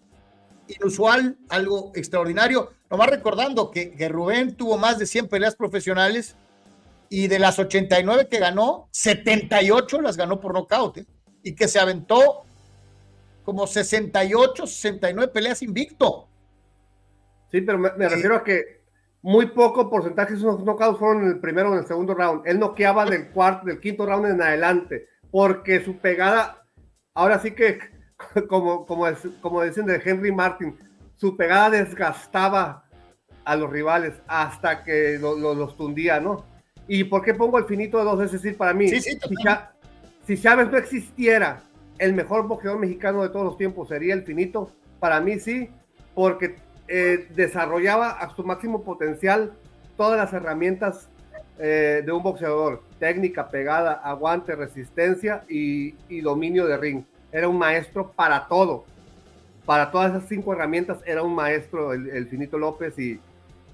inusual, 0.68 1.38
algo 1.50 1.92
extraordinario. 1.94 2.72
Nomás 2.90 3.12
recordando 3.12 3.70
que, 3.70 3.92
que, 3.92 4.10
Rubén 4.10 4.56
tuvo 4.56 4.80
más 4.80 4.98
de 4.98 5.06
100 5.06 5.28
peleas 5.28 5.56
profesionales 5.56 6.36
y 7.10 7.28
de 7.28 7.38
las 7.38 7.60
89 7.60 8.28
que 8.28 8.40
ganó, 8.40 8.90
78 8.92 10.02
las 10.02 10.18
ganó 10.18 10.40
por 10.40 10.54
nocaut 10.54 10.98
¿eh? 10.98 11.06
y 11.44 11.54
que 11.54 11.68
se 11.68 11.80
aventó 11.80 12.44
como 13.46 13.68
68, 13.68 14.66
69 14.66 15.32
peleas 15.32 15.62
invicto. 15.62 16.28
Sí, 17.52 17.62
pero 17.62 17.78
me, 17.78 18.10
refiero 18.10 18.38
a 18.38 18.44
que 18.44 18.81
muy 19.22 19.48
poco 19.48 19.90
porcentaje 19.90 20.34
de 20.34 20.40
esos 20.40 20.64
knockouts 20.64 21.00
fueron 21.00 21.24
en 21.24 21.30
el 21.30 21.40
primero 21.40 21.70
o 21.70 21.74
en 21.74 21.80
el 21.80 21.86
segundo 21.86 22.14
round. 22.14 22.42
Él 22.46 22.60
noqueaba 22.60 23.06
del 23.06 23.30
cuarto, 23.30 23.68
del 23.68 23.80
quinto 23.80 24.06
round 24.06 24.26
en 24.26 24.42
adelante, 24.42 25.08
porque 25.30 25.84
su 25.84 25.98
pegada, 25.98 26.66
ahora 27.14 27.40
sí 27.40 27.52
que 27.52 27.80
como, 28.50 28.86
como, 28.86 29.06
como 29.42 29.64
dicen 29.64 29.86
de 29.86 30.02
Henry 30.04 30.32
Martin, 30.32 30.78
su 31.16 31.38
pegada 31.38 31.70
desgastaba 31.70 32.86
a 33.46 33.56
los 33.56 33.70
rivales 33.70 34.14
hasta 34.28 34.84
que 34.84 35.18
los 35.20 35.78
tundía, 35.78 36.20
¿no? 36.20 36.46
¿Y 36.88 37.04
por 37.06 37.24
qué 37.24 37.34
pongo 37.34 37.58
el 37.58 37.66
finito 37.66 37.98
de 37.98 38.04
dos? 38.04 38.22
Es 38.22 38.32
decir, 38.32 38.58
para 38.58 38.74
mí, 38.74 38.90
si, 38.90 40.42
Chávez 40.42 40.70
no 40.72 40.78
existiera, 40.78 41.64
el 41.98 42.14
mejor 42.14 42.48
boxeador 42.48 42.80
mexicano 42.80 43.22
de 43.24 43.30
todos 43.30 43.46
los 43.46 43.58
tiempos 43.58 43.90
sería 43.90 44.14
el 44.14 44.24
finito. 44.24 44.72
Para 45.00 45.20
mí 45.20 45.40
sí, 45.40 45.70
porque 46.14 46.56
eh, 46.94 47.28
desarrollaba 47.34 48.10
a 48.10 48.36
su 48.36 48.44
máximo 48.44 48.84
potencial 48.84 49.54
todas 49.96 50.18
las 50.18 50.34
herramientas 50.34 51.08
eh, 51.58 52.04
de 52.06 52.12
un 52.12 52.22
boxeador: 52.22 52.84
técnica, 53.00 53.48
pegada, 53.48 53.94
aguante, 53.94 54.58
resistencia 54.58 55.46
y, 55.48 55.94
dominio 56.20 56.68
de 56.68 56.76
ring 56.76 57.04
era 57.32 57.48
un 57.48 57.58
maestro 57.58 58.12
para 58.12 58.46
todo. 58.50 58.84
Para 59.66 59.90
todas 59.90 60.12
esas 60.12 60.28
cinco 60.28 60.52
herramientas 60.52 60.98
era 61.06 61.24
un 61.24 61.34
maestro 61.34 61.94
el, 61.94 62.28
Finito 62.28 62.58
López 62.58 63.00
y, 63.00 63.22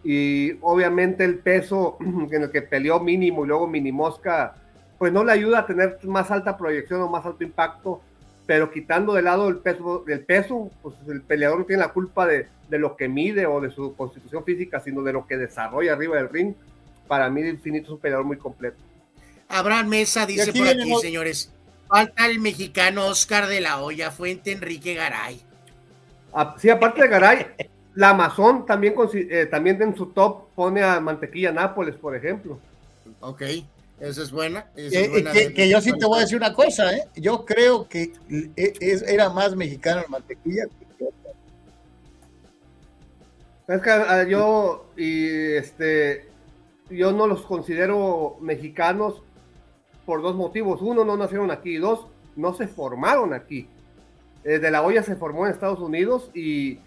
y 0.04 0.56
obviamente 0.62 1.24
el 1.24 1.40
peso 1.40 1.98
en 2.32 2.44
el 2.44 2.52
que 2.52 2.62
peleó 2.62 3.00
mínimo 3.00 3.46
y 3.46 3.48
luego 3.48 3.66
minimosca, 3.66 4.58
pues 5.00 5.12
no 5.12 5.24
le 5.24 5.32
ayuda 5.32 5.60
a 5.60 5.66
tener 5.66 5.98
más 6.04 6.30
alta 6.30 6.56
proyección 6.56 7.02
o 7.02 7.10
más 7.10 7.26
alto 7.26 7.44
impacto, 7.44 8.00
pero 8.48 8.72
quitando 8.72 9.14
de 9.14 9.22
lado 9.22 9.50
el 9.50 9.58
peso, 9.58 10.04
el 10.08 10.22
peso 10.22 10.72
pues 10.82 10.96
el 11.08 11.22
peleador 11.22 11.60
no 11.60 11.66
tiene 11.66 11.84
la 11.84 11.94
culpa 11.94 12.26
de, 12.26 12.48
de, 12.70 12.80
lo 12.80 12.96
que 12.96 13.08
mide 13.08 13.46
o 13.46 13.62
de 13.62 13.70
su 13.70 13.96
constitución 13.96 14.44
física, 14.44 14.80
sino 14.80 15.04
de 15.04 15.14
lo 15.14 15.28
que 15.28 15.38
desarrolla 15.38 15.94
arriba 15.94 16.16
del 16.16 16.30
ring. 16.30 16.56
Para 17.08 17.30
mí 17.30 17.42
el 17.42 17.60
Finito 17.60 17.86
es 17.86 17.92
un 17.92 18.00
peleador 18.00 18.26
muy 18.26 18.38
completo. 18.38 18.78
Abraham 19.50 19.90
Mesa 19.90 20.26
dice 20.26 20.52
por 20.52 20.68
aquí, 20.68 20.96
señores, 21.02 21.52
Falta 21.88 22.26
el 22.26 22.40
mexicano 22.40 23.06
Oscar 23.06 23.48
de 23.48 23.62
la 23.62 23.82
Hoya, 23.82 24.12
Fuente 24.12 24.52
Enrique 24.52 24.94
Garay. 24.94 25.42
Ah, 26.34 26.56
sí, 26.60 26.70
aparte 26.70 27.02
de 27.02 27.08
Garay, 27.08 27.48
la 27.96 28.10
Amazon 28.10 28.66
también, 28.66 28.94
eh, 29.14 29.48
también 29.50 29.82
en 29.82 29.96
su 29.96 30.08
top 30.08 30.50
pone 30.54 30.84
a 30.84 31.00
Mantequilla 31.00 31.52
Nápoles, 31.52 31.96
por 31.96 32.16
ejemplo. 32.16 32.60
Ok, 33.22 33.42
esa 34.00 34.22
es 34.22 34.32
buena. 34.32 34.68
Eh, 34.76 35.54
que, 35.56 35.70
yo 35.70 35.82
sí 35.82 35.92
te 35.98 36.06
voy 36.06 36.20
a 36.20 36.22
decir 36.22 36.38
una 36.38 36.54
cosa, 36.54 36.96
¿eh? 36.96 37.08
yo 37.16 37.46
creo 37.46 37.88
que 37.88 38.12
era 38.56 39.30
más 39.30 39.56
mexicano 39.56 40.02
el 40.02 40.10
Mantequilla. 40.10 40.66
Es 43.68 43.82
que 43.82 43.90
ah, 43.90 44.24
yo, 44.24 44.86
y 44.96 45.56
este, 45.56 46.30
yo 46.90 47.12
no 47.12 47.28
los 47.28 47.42
considero 47.42 48.38
mexicanos 48.40 49.22
por 50.06 50.22
dos 50.22 50.36
motivos. 50.36 50.82
Uno, 50.82 51.04
no 51.04 51.18
nacieron 51.18 51.52
aquí. 51.52 51.76
Y 51.76 51.78
dos, 51.78 52.08
no 52.36 52.54
se 52.54 52.68
formaron 52.68 53.34
aquí. 53.34 53.68
Eh, 54.46 54.60
de 54.60 54.72
la 54.72 54.84
olla 54.84 55.04
se 55.04 55.18
formó 55.18 55.46
en 55.46 55.52
Estados 55.52 55.80
Unidos 55.80 56.32
y, 56.34 56.80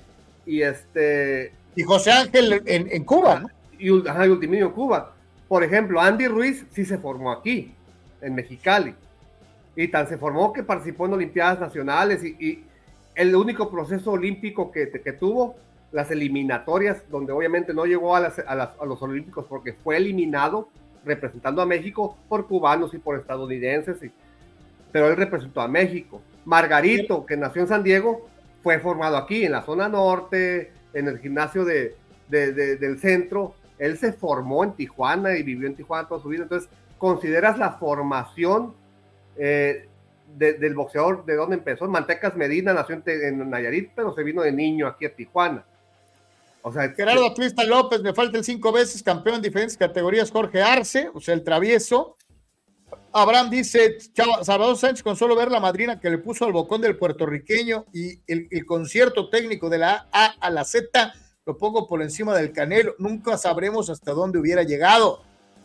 y 0.47 0.63
este... 0.63 1.53
Y 1.77 1.83
José 1.83 2.13
Ángel 2.13 2.63
en, 2.65 3.05
Cuba, 3.05 3.41
¿no? 3.41 3.49
Y, 3.79 4.09
ajá, 4.09 4.27
y 4.27 4.31
en 4.31 4.71
Cuba. 4.71 5.15
Por 5.51 5.65
ejemplo, 5.65 6.01
Andy 6.01 6.29
Ruiz 6.29 6.65
sí 6.71 6.85
se 6.85 6.97
formó 6.97 7.33
aquí, 7.33 7.75
en 8.21 8.37
Mexicali. 8.37 8.95
Y 9.75 9.89
tan 9.89 10.09
se 10.09 10.17
formó 10.17 10.53
que 10.53 10.63
participó 10.63 11.07
en 11.07 11.15
Olimpiadas 11.15 11.59
Nacionales 11.59 12.23
y, 12.23 12.63
el 13.17 13.35
único 13.35 13.69
proceso 13.69 14.13
olímpico 14.13 14.71
que, 14.71 14.87
tuvo, 15.19 15.57
las 15.91 16.09
eliminatorias, 16.13 17.03
donde 17.11 17.33
obviamente 17.33 17.75
no 17.75 17.85
llegó 17.85 18.15
a, 18.15 18.21
las, 18.21 18.39
a, 18.39 18.85
los 18.87 19.03
Olímpicos 19.03 19.45
porque 19.49 19.73
fue 19.73 19.97
eliminado 19.97 20.69
representando 21.05 21.61
a 21.61 21.67
México 21.67 22.17
por 22.29 22.47
cubanos 22.47 22.95
y 22.95 22.99
por 22.99 23.19
estadounidenses, 23.19 23.99
pero 24.93 25.09
él 25.09 25.17
representó 25.17 25.63
a 25.63 25.67
México. 25.67 26.23
Margarito, 26.45 27.27
que 27.27 27.37
nació 27.37 27.63
en 27.63 27.69
San 27.69 27.83
Diego, 27.83 28.29
fue 28.63 28.79
formado 28.79 29.17
aquí, 29.17 29.45
en 29.45 29.51
la 29.51 29.63
zona 29.63 29.89
norte, 29.89 30.71
en 30.95 31.09
el 31.09 31.19
gimnasio 31.19 31.65
de, 31.65 31.97
del 32.29 33.01
centro. 33.01 33.57
Él 33.81 33.99
se 33.99 34.13
formó 34.13 34.63
en 34.63 34.75
Tijuana 34.75 35.37
y 35.37 35.43
vivió 35.43 35.67
en 35.67 35.75
Tijuana 35.75 36.07
toda 36.07 36.23
su 36.23 36.29
vida. 36.29 36.45
Entonces, 36.45 36.71
¿consideras 36.99 37.59
la 37.59 37.73
formación 37.73 38.75
eh, 39.37 39.89
del 40.37 40.75
boxeador 40.75 41.25
de 41.25 41.35
dónde 41.35 41.57
empezó? 41.57 41.89
Mantecas 41.89 42.37
Medina 42.37 42.73
nació 42.73 42.95
en, 42.95 43.03
en 43.07 43.51
Nayarit, 43.51 43.91
pero 43.97 44.15
se 44.15 44.23
vino 44.23 44.43
de 44.43 44.53
niño 44.53 44.87
aquí 44.87 45.07
a 45.07 45.15
Tijuana. 45.17 45.65
O 46.63 46.73
sea, 46.73 46.91
Gerardo 46.91 47.27
Atlista 47.27 47.65
López, 47.65 48.03
me 48.03 48.13
falta 48.13 48.37
el 48.37 48.45
cinco 48.45 48.71
veces 48.71 49.03
campeón 49.03 49.37
en 49.37 49.43
diferentes 49.43 49.77
categorías, 49.77 50.31
Jorge 50.31 50.61
Arce, 50.61 51.11
o 51.15 51.21
sea, 51.21 51.35
el 51.35 51.43
travieso. 51.43 52.19
Abraham 53.13 53.51
dice, 53.51 53.99
Salvador 54.43 54.77
Sánchez, 54.77 55.03
con 55.03 55.17
solo 55.17 55.35
ver 55.35 55.51
la 55.51 55.59
madrina 55.59 55.99
que 55.99 56.11
le 56.11 56.19
puso 56.19 56.45
al 56.45 56.53
bocón 56.53 56.81
del 56.81 56.97
puertorriqueño 56.97 57.87
y 57.93 58.21
el, 58.27 58.67
concierto 58.67 59.31
técnico 59.31 59.69
de 59.69 59.79
la 59.79 60.09
A 60.13 60.35
a 60.39 60.51
la 60.51 60.65
Z, 60.65 61.13
lo 61.51 61.59
pongo 61.59 61.89
por 61.89 62.01
encima 62.03 62.37
del 62.37 62.53
canelo. 62.53 62.95
Nunca 62.99 63.37
sabremos 63.37 63.91
hasta 63.91 64.13
dónde 64.13 64.39
hubiera 64.39 64.63
llegado. 64.63 65.23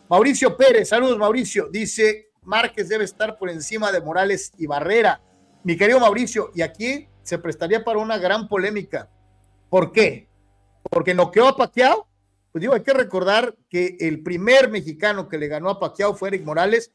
Mauricio 0.08 0.56
Pérez, 0.56 0.88
saludos 0.88 1.18
Mauricio, 1.18 1.68
dice, 1.70 2.30
Márquez 2.42 2.88
debe 2.88 3.04
estar 3.04 3.38
por 3.38 3.50
encima 3.50 3.92
de 3.92 4.00
Morales 4.00 4.52
y 4.58 4.66
Barrera. 4.66 5.20
Mi 5.64 5.76
querido 5.76 6.00
Mauricio, 6.00 6.50
y 6.54 6.62
aquí 6.62 7.08
se 7.22 7.38
prestaría 7.38 7.84
para 7.84 7.98
una 7.98 8.18
gran 8.18 8.48
polémica. 8.48 9.08
¿Por 9.68 9.92
qué? 9.92 10.28
porque 10.90 11.14
noqueó 11.14 11.48
a 11.48 11.56
Pacquiao. 11.56 12.06
Pues 12.52 12.60
digo, 12.60 12.74
hay 12.74 12.82
que 12.82 12.94
recordar 12.94 13.56
que 13.68 13.96
el 14.00 14.22
primer 14.22 14.70
mexicano 14.70 15.28
que 15.28 15.38
le 15.38 15.48
ganó 15.48 15.68
a 15.68 15.78
Pacquiao 15.78 16.14
fue 16.14 16.30
Eric 16.30 16.44
Morales 16.44 16.92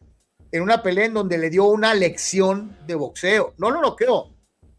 en 0.52 0.64
una 0.64 0.82
pelea 0.82 1.06
en 1.06 1.14
donde 1.14 1.38
le 1.38 1.50
dio 1.50 1.66
una 1.66 1.94
lección 1.94 2.78
de 2.88 2.96
boxeo. 2.96 3.54
No 3.58 3.70
lo 3.70 3.82
noqueó, 3.82 4.34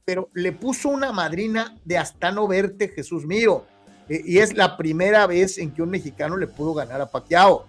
pero 0.04 0.28
le 0.34 0.52
puso 0.52 0.88
una 0.88 1.12
madrina 1.12 1.78
de 1.84 1.98
hasta 1.98 2.32
no 2.32 2.48
verte, 2.48 2.88
Jesús 2.88 3.24
mío. 3.24 3.64
Eh, 4.08 4.22
y 4.24 4.38
es 4.38 4.54
la 4.56 4.76
primera 4.76 5.26
vez 5.26 5.58
en 5.58 5.72
que 5.72 5.82
un 5.82 5.90
mexicano 5.90 6.36
le 6.36 6.46
pudo 6.46 6.74
ganar 6.74 7.00
a 7.00 7.06
Pacquiao. 7.06 7.66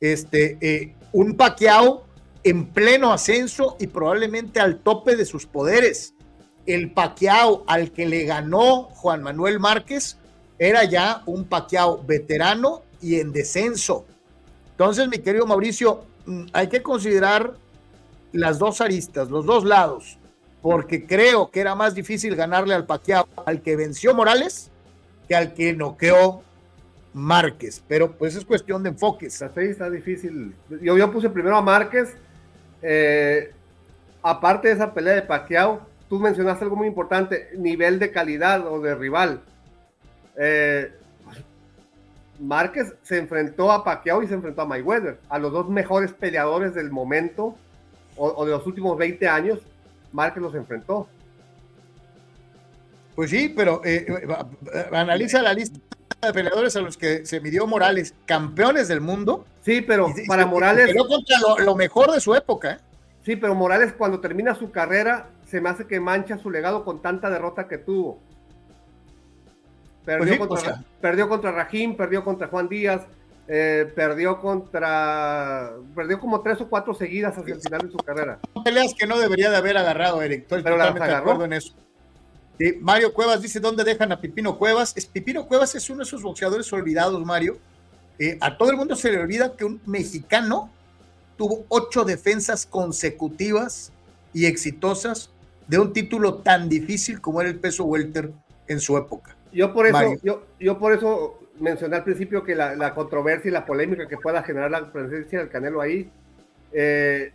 Este, 0.00 0.58
eh, 0.60 0.94
un 1.12 1.36
Pacquiao 1.36 2.04
en 2.44 2.66
pleno 2.66 3.12
ascenso 3.12 3.76
y 3.78 3.86
probablemente 3.88 4.60
al 4.60 4.78
tope 4.78 5.16
de 5.16 5.24
sus 5.24 5.46
poderes. 5.46 6.14
El 6.66 6.92
Pacquiao 6.92 7.64
al 7.66 7.92
que 7.92 8.06
le 8.06 8.24
ganó 8.24 8.84
Juan 8.84 9.22
Manuel 9.22 9.58
Márquez 9.58 10.18
era 10.58 10.84
ya 10.84 11.22
un 11.26 11.44
Pacquiao 11.44 12.02
veterano 12.04 12.82
y 13.00 13.20
en 13.20 13.32
descenso. 13.32 14.04
Entonces, 14.70 15.08
mi 15.08 15.18
querido 15.18 15.46
Mauricio, 15.46 16.04
mm, 16.26 16.46
hay 16.52 16.68
que 16.68 16.82
considerar 16.82 17.54
las 18.32 18.58
dos 18.58 18.80
aristas, 18.80 19.30
los 19.30 19.46
dos 19.46 19.64
lados, 19.64 20.18
porque 20.60 21.06
creo 21.06 21.50
que 21.50 21.60
era 21.60 21.74
más 21.74 21.94
difícil 21.94 22.36
ganarle 22.36 22.74
al 22.74 22.86
Pacquiao 22.86 23.26
al 23.46 23.62
que 23.62 23.76
venció 23.76 24.14
Morales 24.14 24.70
que 25.28 25.36
al 25.36 25.54
que 25.54 25.72
noqueó 25.74 26.42
Márquez, 27.12 27.82
pero 27.86 28.12
pues 28.12 28.36
es 28.36 28.44
cuestión 28.44 28.82
de 28.82 28.90
enfoques. 28.90 29.42
Está 29.42 29.90
difícil. 29.90 30.54
Yo, 30.82 30.96
yo 30.96 31.12
puse 31.12 31.28
primero 31.28 31.56
a 31.56 31.62
Márquez, 31.62 32.16
eh, 32.82 33.52
aparte 34.22 34.68
de 34.68 34.74
esa 34.74 34.92
pelea 34.94 35.14
de 35.14 35.22
Pacquiao, 35.22 35.80
tú 36.08 36.18
mencionaste 36.18 36.64
algo 36.64 36.76
muy 36.76 36.86
importante, 36.86 37.50
nivel 37.56 37.98
de 37.98 38.10
calidad 38.10 38.66
o 38.66 38.80
de 38.80 38.94
rival. 38.94 39.42
Eh, 40.36 40.92
Márquez 42.38 42.94
se 43.02 43.18
enfrentó 43.18 43.72
a 43.72 43.82
Pacquiao 43.82 44.22
y 44.22 44.28
se 44.28 44.34
enfrentó 44.34 44.62
a 44.62 44.66
Mayweather, 44.66 45.18
a 45.28 45.38
los 45.38 45.52
dos 45.52 45.68
mejores 45.68 46.12
peleadores 46.12 46.74
del 46.74 46.90
momento 46.90 47.56
o, 48.16 48.44
de 48.44 48.52
los 48.52 48.66
últimos 48.66 48.96
20 48.98 49.28
años, 49.28 49.60
Márquez 50.12 50.42
los 50.42 50.54
enfrentó. 50.54 51.08
Pues 53.18 53.30
sí, 53.30 53.48
pero 53.48 53.82
eh, 53.84 54.06
analiza 54.92 55.42
la 55.42 55.52
lista 55.52 55.80
de 56.22 56.32
peleadores 56.32 56.76
a 56.76 56.80
los 56.80 56.96
que 56.96 57.26
se 57.26 57.40
midió 57.40 57.66
Morales, 57.66 58.14
campeones 58.26 58.86
del 58.86 59.00
mundo. 59.00 59.44
Sí, 59.62 59.80
pero 59.80 60.06
para 60.28 60.46
Morales. 60.46 60.90
Pero 60.92 61.08
contra 61.08 61.36
lo, 61.64 61.74
mejor 61.74 62.12
de 62.12 62.20
su 62.20 62.32
época. 62.36 62.74
¿eh? 62.74 62.78
Sí, 63.24 63.34
pero 63.34 63.56
Morales, 63.56 63.92
cuando 63.98 64.20
termina 64.20 64.54
su 64.54 64.70
carrera, 64.70 65.30
se 65.48 65.60
me 65.60 65.68
hace 65.68 65.88
que 65.88 65.98
mancha 65.98 66.38
su 66.38 66.48
legado 66.48 66.84
con 66.84 67.02
tanta 67.02 67.28
derrota 67.28 67.66
que 67.66 67.78
tuvo. 67.78 68.20
Perdió, 70.04 70.38
pues 70.38 70.48
contra, 70.62 70.84
perdió 71.00 71.28
contra 71.28 71.50
Rajim, 71.50 71.96
perdió 71.96 72.22
contra 72.22 72.46
Juan 72.46 72.68
Díaz, 72.68 73.02
eh, 73.48 73.92
perdió 73.96 74.40
contra. 74.40 75.72
Perdió 75.92 76.20
como 76.20 76.40
tres 76.40 76.60
o 76.60 76.68
cuatro 76.68 76.94
seguidas 76.94 77.36
hacia 77.36 77.54
el 77.54 77.60
final 77.60 77.80
de 77.80 77.90
su 77.90 77.98
carrera. 77.98 78.38
Peleas 78.64 78.94
que 78.94 79.08
no 79.08 79.18
debería 79.18 79.50
de 79.50 79.56
haber 79.56 79.76
agarrado, 79.76 80.22
Eric. 80.22 80.42
Estoy 80.42 80.62
pero 80.62 80.76
de 80.76 81.14
acuerdo 81.14 81.44
en 81.44 81.54
eso. 81.54 81.74
Mario 82.80 83.12
Cuevas 83.12 83.40
dice, 83.40 83.60
¿dónde 83.60 83.84
dejan 83.84 84.10
a 84.12 84.20
Pipino 84.20 84.58
Cuevas? 84.58 84.92
Es, 84.96 85.06
Pipino 85.06 85.46
Cuevas 85.46 85.74
es 85.74 85.88
uno 85.90 85.98
de 85.98 86.04
esos 86.04 86.22
boxeadores 86.22 86.72
olvidados, 86.72 87.24
Mario. 87.24 87.58
Eh, 88.18 88.36
a 88.40 88.58
todo 88.58 88.70
el 88.70 88.76
mundo 88.76 88.96
se 88.96 89.12
le 89.12 89.18
olvida 89.18 89.56
que 89.56 89.64
un 89.64 89.80
mexicano 89.86 90.70
tuvo 91.36 91.64
ocho 91.68 92.04
defensas 92.04 92.66
consecutivas 92.66 93.92
y 94.32 94.46
exitosas 94.46 95.30
de 95.68 95.78
un 95.78 95.92
título 95.92 96.38
tan 96.38 96.68
difícil 96.68 97.20
como 97.20 97.40
era 97.40 97.50
el 97.50 97.58
peso 97.58 97.84
welter 97.84 98.32
en 98.66 98.80
su 98.80 98.96
época. 98.96 99.36
Yo 99.52 99.72
por 99.72 99.86
eso, 99.86 100.14
yo, 100.22 100.46
yo 100.58 100.78
por 100.78 100.92
eso 100.92 101.38
mencioné 101.60 101.96
al 101.96 102.04
principio 102.04 102.42
que 102.42 102.54
la, 102.54 102.94
controversia 102.94 103.48
y 103.48 103.52
la 103.52 103.64
polémica 103.64 104.08
que 104.08 104.16
pueda 104.16 104.42
generar 104.42 104.70
la 104.70 104.92
presencia 104.92 105.38
del 105.38 105.48
Canelo 105.48 105.80
ahí, 105.80 106.10
eh, 106.72 107.32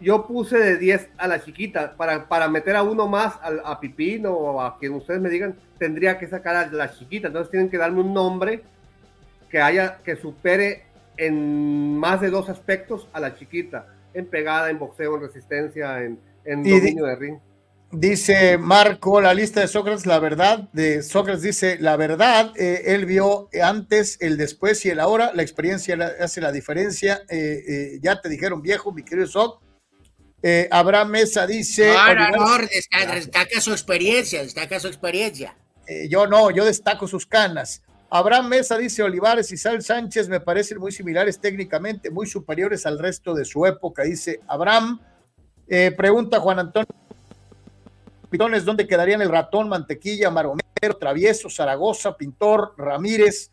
yo 0.00 0.26
puse 0.26 0.58
de 0.58 0.76
10 0.76 1.08
a 1.16 1.28
la 1.28 1.42
chiquita. 1.42 1.96
Para, 1.96 2.28
para 2.28 2.48
meter 2.48 2.76
a 2.76 2.82
uno 2.82 3.08
más, 3.08 3.34
a, 3.36 3.52
a 3.64 3.80
Pipino 3.80 4.32
o 4.32 4.60
a 4.60 4.78
quien 4.78 4.94
ustedes 4.94 5.20
me 5.20 5.30
digan, 5.30 5.56
tendría 5.78 6.18
que 6.18 6.26
sacar 6.26 6.56
a 6.56 6.66
la 6.66 6.92
chiquita. 6.92 7.28
Entonces 7.28 7.50
tienen 7.50 7.70
que 7.70 7.78
darme 7.78 8.00
un 8.00 8.12
nombre 8.12 8.62
que 9.50 9.60
haya, 9.60 9.98
que 10.04 10.16
supere 10.16 10.84
en 11.16 11.96
más 11.96 12.20
de 12.20 12.30
dos 12.30 12.48
aspectos 12.48 13.08
a 13.12 13.20
la 13.20 13.34
chiquita. 13.34 13.86
En 14.14 14.26
pegada, 14.26 14.70
en 14.70 14.78
boxeo, 14.78 15.16
en 15.16 15.22
resistencia, 15.22 16.02
en, 16.02 16.18
en 16.44 16.62
dominio 16.62 17.04
de 17.04 17.16
ring. 17.16 17.38
Dice 17.92 18.58
Marco, 18.58 19.20
la 19.20 19.32
lista 19.32 19.60
de 19.60 19.68
Sócrates, 19.68 20.06
la 20.06 20.18
verdad, 20.18 20.68
de 20.72 21.02
Sócrates 21.04 21.42
dice, 21.42 21.78
la 21.78 21.96
verdad, 21.96 22.52
eh, 22.56 22.82
él 22.86 23.06
vio 23.06 23.48
antes, 23.62 24.18
el 24.20 24.36
después 24.36 24.84
y 24.84 24.90
el 24.90 24.98
ahora, 24.98 25.30
la 25.34 25.42
experiencia 25.42 25.96
hace 26.20 26.40
la 26.40 26.50
diferencia, 26.50 27.22
eh, 27.28 27.62
eh, 27.66 27.98
ya 28.02 28.20
te 28.20 28.28
dijeron 28.28 28.60
viejo, 28.60 28.92
mi 28.92 29.04
querido 29.04 29.28
Soc, 29.28 29.62
eh, 30.48 30.68
Abraham 30.70 31.10
Mesa 31.10 31.44
dice. 31.44 31.92
No, 31.92 32.58
destaca, 33.12 33.60
su 33.60 33.72
experiencia, 33.72 34.44
destaca 34.44 34.78
su 34.78 34.86
experiencia. 34.86 35.56
Eh, 35.88 36.06
yo 36.08 36.28
no, 36.28 36.52
yo 36.52 36.64
destaco 36.64 37.08
sus 37.08 37.26
canas. 37.26 37.82
Abraham 38.08 38.50
Mesa 38.50 38.78
dice: 38.78 39.02
Olivares 39.02 39.50
y 39.50 39.56
Sal 39.56 39.82
Sánchez 39.82 40.28
me 40.28 40.38
parecen 40.38 40.78
muy 40.78 40.92
similares 40.92 41.40
técnicamente, 41.40 42.12
muy 42.12 42.28
superiores 42.28 42.86
al 42.86 43.00
resto 43.00 43.34
de 43.34 43.44
su 43.44 43.66
época, 43.66 44.04
dice 44.04 44.38
Abraham. 44.46 45.00
Eh, 45.66 45.90
pregunta 45.96 46.38
Juan 46.38 46.60
Antonio 46.60 46.86
Pitones: 48.30 48.64
¿dónde 48.64 48.86
quedarían 48.86 49.22
el 49.22 49.30
ratón, 49.30 49.68
mantequilla, 49.68 50.30
maromero, 50.30 50.96
travieso, 51.00 51.50
Zaragoza, 51.50 52.16
pintor, 52.16 52.72
Ramírez? 52.78 53.50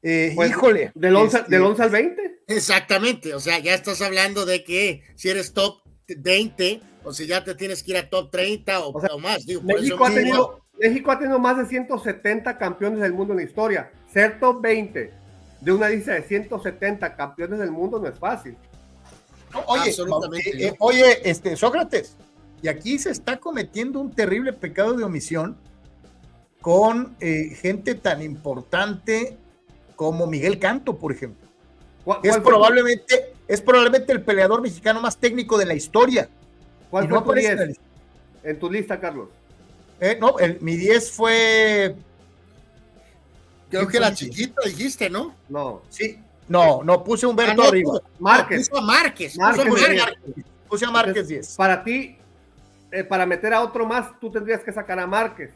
Pues, 0.00 0.48
híjole. 0.48 0.90
¿Del 0.94 1.16
11, 1.16 1.36
este, 1.36 1.50
¿Del 1.50 1.62
11 1.64 1.82
al 1.82 1.90
20? 1.90 2.42
Exactamente, 2.46 3.34
o 3.34 3.40
sea, 3.40 3.58
ya 3.58 3.74
estás 3.74 4.00
hablando 4.00 4.46
de 4.46 4.64
que 4.64 5.02
si 5.16 5.28
eres 5.28 5.52
top 5.52 5.82
20, 6.18 6.80
o 7.04 7.12
si 7.12 7.26
ya 7.26 7.42
te 7.44 7.54
tienes 7.54 7.82
que 7.82 7.92
ir 7.92 7.96
a 7.98 8.08
top 8.08 8.30
30 8.30 8.80
o, 8.80 9.18
más. 9.18 9.46
México, 9.62 10.04
ha 10.04 10.10
tenido, 10.12 10.60
México 10.78 11.10
ha 11.10 11.18
tenido 11.18 11.38
más 11.38 11.56
de 11.58 11.66
170 11.66 12.58
campeones 12.58 13.00
del 13.00 13.12
mundo 13.12 13.32
en 13.32 13.38
la 13.38 13.44
historia. 13.44 13.90
Ser 14.12 14.40
top 14.40 14.60
20 14.60 15.12
de 15.60 15.72
una 15.72 15.88
lista 15.88 16.12
de 16.12 16.22
170 16.22 17.16
campeones 17.16 17.58
del 17.58 17.70
mundo 17.70 17.98
no 17.98 18.08
es 18.08 18.18
fácil. 18.18 18.56
Oye, 19.66 19.90
eh, 19.90 20.66
eh, 20.66 20.74
oye, 20.78 21.28
este, 21.28 21.56
Sócrates, 21.56 22.16
y 22.62 22.68
aquí 22.68 22.98
se 22.98 23.10
está 23.10 23.38
cometiendo 23.38 24.00
un 24.00 24.12
terrible 24.12 24.52
pecado 24.52 24.94
de 24.94 25.04
omisión 25.04 25.56
con 26.60 27.16
eh, 27.20 27.56
gente 27.60 27.94
tan 27.94 28.22
importante 28.22 29.36
como 29.96 30.26
Miguel 30.26 30.58
Canto, 30.58 30.98
por 30.98 31.12
ejemplo. 31.12 31.48
es 32.22 32.38
probablemente 32.38 33.29
es 33.50 33.60
probablemente 33.60 34.12
el 34.12 34.22
peleador 34.22 34.62
mexicano 34.62 35.00
más 35.00 35.16
técnico 35.16 35.58
de 35.58 35.66
la 35.66 35.74
historia. 35.74 36.28
¿Cuál 36.88 37.08
fue 37.08 37.20
tu 37.20 37.32
10? 37.32 37.80
En 38.44 38.58
tu 38.60 38.70
lista, 38.70 39.00
Carlos. 39.00 39.28
Eh, 39.98 40.16
no, 40.20 40.38
el, 40.38 40.60
mi 40.60 40.76
10 40.76 41.10
fue. 41.10 41.96
Creo 43.68 43.88
que 43.88 43.98
la 43.98 44.14
chiquita 44.14 44.62
dijiste, 44.64 45.10
¿no? 45.10 45.34
No. 45.48 45.82
Sí. 45.88 46.20
No, 46.46 46.84
no, 46.84 47.02
puse 47.02 47.26
Humberto 47.26 47.62
ah, 47.62 47.68
arriba. 47.68 48.00
Márquez. 48.20 48.68
Puso 48.68 48.80
a 48.80 48.86
Márquez. 48.86 49.36
Puse 50.68 50.84
a 50.84 50.90
Márquez 50.92 51.26
10. 51.26 51.56
Para 51.56 51.82
ti, 51.82 52.18
eh, 52.92 53.02
para 53.02 53.26
meter 53.26 53.52
a 53.52 53.62
otro 53.62 53.84
más, 53.84 54.18
tú 54.20 54.30
tendrías 54.30 54.62
que 54.62 54.72
sacar 54.72 55.00
a 55.00 55.08
Márquez. 55.08 55.50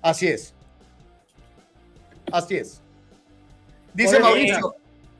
Así 0.00 0.28
es. 0.28 0.54
Así 2.30 2.58
es. 2.58 2.80
Dice 3.92 4.20
Mauricio, 4.20 4.76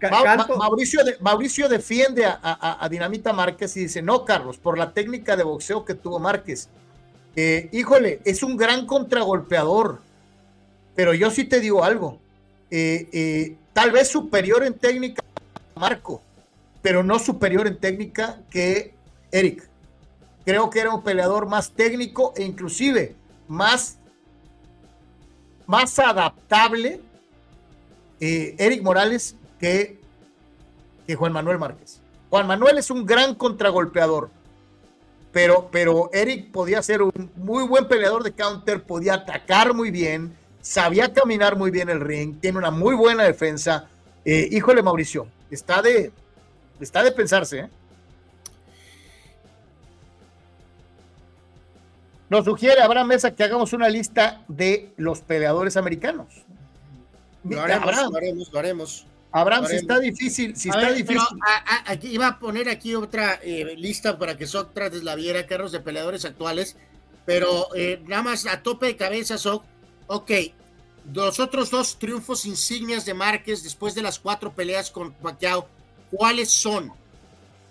Mauricio, 0.09 1.01
Mauricio, 1.21 1.69
defiende 1.69 2.25
a, 2.25 2.89
Dinamita 2.91 3.33
Márquez 3.33 3.77
y 3.77 3.81
dice, 3.81 4.01
no, 4.01 4.25
Carlos, 4.25 4.57
por 4.57 4.79
la 4.79 4.93
técnica 4.93 5.37
de 5.37 5.43
boxeo 5.43 5.85
que 5.85 5.95
tuvo 5.95 6.19
Márquez. 6.19 6.69
Eh, 7.37 7.69
híjole, 7.73 8.21
es 8.25 8.43
un 8.43 8.57
gran 8.57 8.87
contragolpeador, 8.87 10.01
pero 10.95 11.15
yo 11.15 11.31
sí 11.31 11.45
te 11.45 11.61
digo 11.61 11.85
algo, 11.85 12.19
eh, 12.71 13.09
eh, 13.13 13.57
tal 13.73 13.93
vez 13.93 14.09
superior 14.09 14.65
en 14.65 14.75
técnica 14.75 15.23
Marco, 15.77 16.23
pero 16.83 17.03
no 17.03 17.19
superior 17.19 17.67
en 17.67 17.79
técnica 17.79 18.41
que 18.51 18.95
Eric. 19.31 19.69
Creo 20.45 20.71
que 20.71 20.81
era 20.81 20.95
un 20.95 21.03
peleador 21.03 21.47
más 21.47 21.71
técnico 21.71 22.33
e 22.37 22.43
inclusive 22.43 23.15
más, 23.47 23.99
más 25.67 25.99
adaptable. 25.99 27.01
Eric 28.23 28.83
Morales 28.83 29.35
que, 29.61 30.01
que 31.07 31.15
Juan 31.15 31.33
Manuel 31.33 31.59
Márquez. 31.59 32.01
Juan 32.31 32.47
Manuel 32.47 32.79
es 32.79 32.91
un 32.91 33.05
gran 33.05 33.35
contragolpeador, 33.35 34.31
pero, 35.33 35.69
pero 35.71 36.11
Eric 36.13 36.51
podía 36.51 36.83
ser 36.83 37.03
un 37.03 37.31
muy 37.37 37.67
buen 37.67 37.87
peleador 37.87 38.23
de 38.23 38.33
counter, 38.33 38.83
podía 38.83 39.15
atacar 39.15 39.75
muy 39.75 39.91
bien, 39.91 40.37
sabía 40.61 41.13
caminar 41.13 41.57
muy 41.57 41.71
bien 41.71 41.89
el 41.89 42.01
ring, 42.01 42.41
tiene 42.41 42.59
una 42.59 42.71
muy 42.71 42.95
buena 42.95 43.25
defensa. 43.25 43.89
Eh, 44.25 44.49
híjole, 44.51 44.83
Mauricio, 44.83 45.27
está 45.51 45.83
de, 45.83 46.13
está 46.81 47.03
de 47.03 47.13
pensarse. 47.13 47.59
¿eh? 47.61 47.69
Nos 52.29 52.45
sugiere 52.45 52.81
Abraham 52.81 53.09
Mesa 53.09 53.35
que 53.35 53.43
hagamos 53.43 53.73
una 53.73 53.89
lista 53.89 54.45
de 54.47 54.93
los 54.97 55.21
peleadores 55.21 55.77
americanos. 55.77 56.29
Lo 57.43 57.61
haremos, 57.61 57.87
lo 57.87 58.17
haremos, 58.17 58.53
lo 58.53 58.59
haremos. 58.59 59.07
Abraham, 59.33 59.67
si 59.67 59.77
está 59.77 59.99
difícil, 60.01 60.57
si 60.57 60.69
está 60.69 60.93
difícil. 60.93 61.21
aquí 61.87 62.09
iba 62.09 62.27
a 62.27 62.39
poner 62.39 62.69
aquí 62.69 62.95
otra 62.95 63.39
eh, 63.43 63.75
lista 63.77 64.19
para 64.19 64.37
que 64.37 64.47
Sócrates 64.47 65.05
la 65.05 65.15
viera, 65.15 65.47
Carlos, 65.47 65.73
de 65.73 65.81
peleadores 65.81 66.25
actuales, 66.25 66.77
pero 67.25 67.69
eh, 67.77 68.03
nada 68.07 68.23
más 68.23 68.47
a 68.47 68.63
tope 68.63 68.87
de 68.87 68.97
cabeza, 68.97 69.39
so, 69.39 69.65
ok, 70.09 70.31
los 71.13 71.39
otros 71.39 71.71
dos 71.71 71.99
triunfos 71.99 72.45
insignias 72.45 73.05
de 73.05 73.15
Márquez 73.15 73.63
después 73.63 73.95
de 73.95 74.03
las 74.03 74.19
cuatro 74.19 74.53
peleas 74.53 74.91
con 74.91 75.13
Pacquiao, 75.13 75.69
¿cuáles 76.11 76.51
son? 76.51 76.93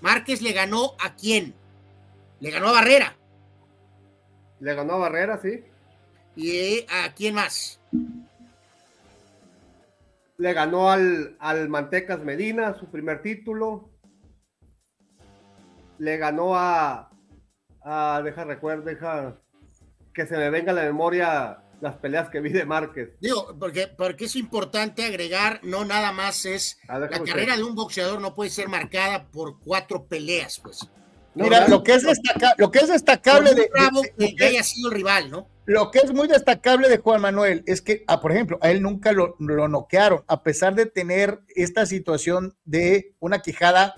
Márquez 0.02 0.42
le 0.42 0.54
ganó 0.54 0.94
a 1.00 1.16
quién? 1.16 1.54
Le 2.40 2.52
ganó 2.52 2.70
a 2.70 2.74
Barrera. 2.74 3.18
Le 4.62 4.74
ganó 4.74 4.94
a 4.94 4.98
Barrera, 4.98 5.40
sí. 5.42 5.64
¿Y 6.36 6.86
a 6.90 7.14
quién 7.14 7.36
más? 7.36 7.80
Le 10.40 10.54
ganó 10.54 10.90
al, 10.90 11.36
al 11.40 11.68
Mantecas 11.70 12.24
Medina, 12.24 12.74
su 12.80 12.88
primer 12.90 13.22
título. 13.22 13.92
Le 15.98 16.16
ganó 16.18 16.56
a, 16.56 17.12
a 17.84 18.22
deja 18.24 18.46
recuerdo, 18.46 18.84
deja 18.86 19.38
que 20.14 20.26
se 20.26 20.38
me 20.38 20.50
venga 20.50 20.72
a 20.72 20.76
la 20.76 20.84
memoria 20.84 21.58
las 21.82 21.98
peleas 21.98 22.30
que 22.30 22.40
vi 22.40 22.52
de 22.52 22.64
Márquez. 22.66 23.10
Digo, 23.20 23.54
porque, 23.60 23.88
porque 23.88 24.26
es 24.26 24.36
importante 24.38 25.04
agregar, 25.06 25.60
no 25.64 25.84
nada 25.84 26.14
más 26.14 26.46
es, 26.46 26.80
la 26.88 27.10
carrera 27.26 27.58
de 27.58 27.64
un 27.64 27.76
boxeador 27.76 28.22
no 28.22 28.34
puede 28.34 28.50
ser 28.50 28.70
marcada 28.70 29.30
por 29.32 29.60
cuatro 29.60 30.06
peleas, 30.08 30.60
pues. 30.64 30.90
Mira, 31.36 31.68
lo 31.68 31.84
que 31.84 31.94
es, 31.96 32.04
destaca- 32.04 32.56
lo 32.58 32.72
que 32.72 32.80
es 32.80 32.88
destacable 32.88 33.54
de, 33.54 33.70
bravo 33.72 34.02
de- 34.18 34.36
que 34.36 34.46
haya 34.46 34.64
sido 34.64 34.90
rival, 34.90 35.30
¿no? 35.30 35.48
Lo 35.70 35.92
que 35.92 36.00
es 36.00 36.12
muy 36.12 36.28
destacable 36.28 36.90
de 36.90 36.98
Juan 36.98 37.22
Manuel 37.22 37.62
es 37.68 37.84
que, 37.84 38.04
ah, 38.08 38.20
por 38.22 38.32
ejemplo, 38.32 38.58
a 38.60 38.72
él 38.72 38.82
nunca 38.82 39.12
lo, 39.12 39.36
lo 39.38 39.68
noquearon, 39.68 40.24
a 40.28 40.42
pesar 40.42 40.74
de 40.74 40.88
tener 40.88 41.42
esta 41.56 41.86
situación 41.86 42.56
de 42.66 43.14
una 43.20 43.38
quijada 43.44 43.94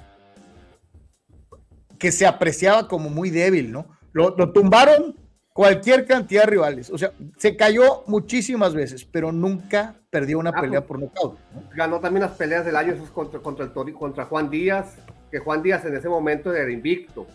que 1.98 2.12
se 2.12 2.26
apreciaba 2.28 2.90
como 2.90 3.10
muy 3.10 3.30
débil, 3.30 3.72
¿no? 3.72 3.86
Lo, 4.12 4.36
lo 4.38 4.52
tumbaron 4.52 5.16
cualquier 5.54 6.06
cantidad 6.06 6.44
de 6.44 6.50
rivales, 6.50 6.90
o 6.90 6.98
sea, 6.98 7.14
se 7.38 7.56
cayó 7.56 8.04
muchísimas 8.06 8.74
veces, 8.74 9.06
pero 9.06 9.32
nunca 9.32 9.96
perdió 10.10 10.40
una 10.40 10.50
Ah, 10.54 10.60
pelea 10.60 10.82
pues, 10.82 10.88
por 10.90 11.00
nocaut. 11.00 11.40
¿no? 11.54 11.64
Ganó 11.74 12.02
también 12.02 12.24
las 12.24 12.34
peleas 12.34 12.66
del 12.66 12.76
año 12.76 12.96
contra, 13.14 13.40
contra, 13.40 13.64
el 13.64 13.74
Tori- 13.74 13.94
contra 13.94 14.26
Juan 14.26 14.50
Díaz, 14.50 14.96
que 15.32 15.40
Juan 15.40 15.64
Díaz 15.64 15.86
en 15.86 15.96
ese 15.96 16.10
momento 16.10 16.54
era 16.54 16.70
invicto. 16.70 17.28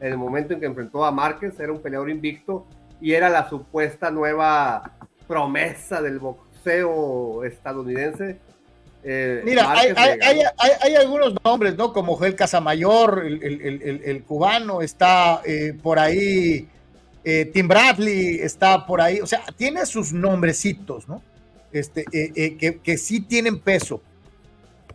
En 0.00 0.12
el 0.12 0.16
momento 0.16 0.54
en 0.54 0.60
que 0.60 0.66
enfrentó 0.66 1.04
a 1.04 1.10
Márquez, 1.10 1.60
era 1.60 1.70
un 1.70 1.82
peleador 1.82 2.08
invicto 2.08 2.66
y 3.00 3.12
era 3.12 3.28
la 3.28 3.48
supuesta 3.48 4.10
nueva 4.10 4.92
promesa 5.26 6.00
del 6.02 6.18
boxeo 6.18 7.44
estadounidense. 7.44 8.38
Eh, 9.04 9.42
Mira, 9.44 9.72
hay, 9.72 10.94
algunos 10.96 11.34
nombres, 11.44 11.76
¿no? 11.76 11.92
Como 11.92 12.16
Joel 12.16 12.34
Casamayor, 12.34 13.24
el, 13.24 13.42
el- 13.42 13.82
el- 13.82 14.02
el- 14.04 14.22
cubano, 14.24 14.82
está 14.82 15.40
eh, 15.44 15.72
por 15.80 15.98
ahí, 15.98 16.68
eh, 17.24 17.44
Tim 17.46 17.68
Bradley 17.68 18.40
está 18.40 18.84
por 18.86 19.00
ahí, 19.00 19.20
o 19.20 19.26
sea, 19.26 19.42
tiene 19.56 19.86
sus 19.86 20.12
nombrecitos, 20.12 21.08
¿no? 21.08 21.22
Este, 21.72 22.04
que, 22.04 22.80
que 22.82 22.98
sí 22.98 23.20
tienen 23.20 23.60
peso. 23.60 24.02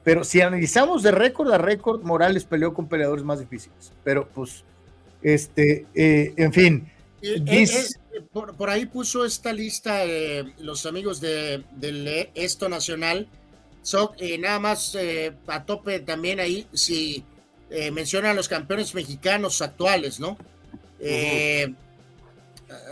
Pero 0.03 0.25
si 0.25 0.41
analizamos 0.41 1.01
de 1.01 1.11
récord 1.11 1.51
a 1.53 1.57
récord, 1.57 2.01
Morales 2.03 2.43
peleó 2.43 2.73
con 2.73 2.87
peleadores 2.89 3.23
más 3.23 3.39
difíciles. 3.39 3.93
Pero 4.03 4.27
pues, 4.27 4.65
este, 5.21 5.85
en 5.95 6.51
fin. 6.51 6.91
Eh, 7.23 7.41
eh, 7.47 7.63
eh, 7.63 8.21
por, 8.33 8.55
por 8.57 8.69
ahí 8.69 8.85
puso 8.85 9.23
esta 9.23 9.53
lista 9.53 10.03
eh, 10.05 10.53
los 10.59 10.85
amigos 10.85 11.21
de, 11.21 11.63
del 11.71 12.29
Esto 12.35 12.67
Nacional. 12.67 13.27
So, 13.81 14.13
eh, 14.17 14.37
nada 14.37 14.59
más 14.59 14.93
eh, 14.95 15.33
a 15.47 15.65
tope 15.65 15.99
también 16.01 16.39
ahí, 16.39 16.67
si 16.73 17.23
eh, 17.69 17.91
mencionan 17.91 18.35
los 18.35 18.47
campeones 18.49 18.93
mexicanos 18.93 19.61
actuales, 19.61 20.19
¿no? 20.19 20.37
Eh, 20.99 21.73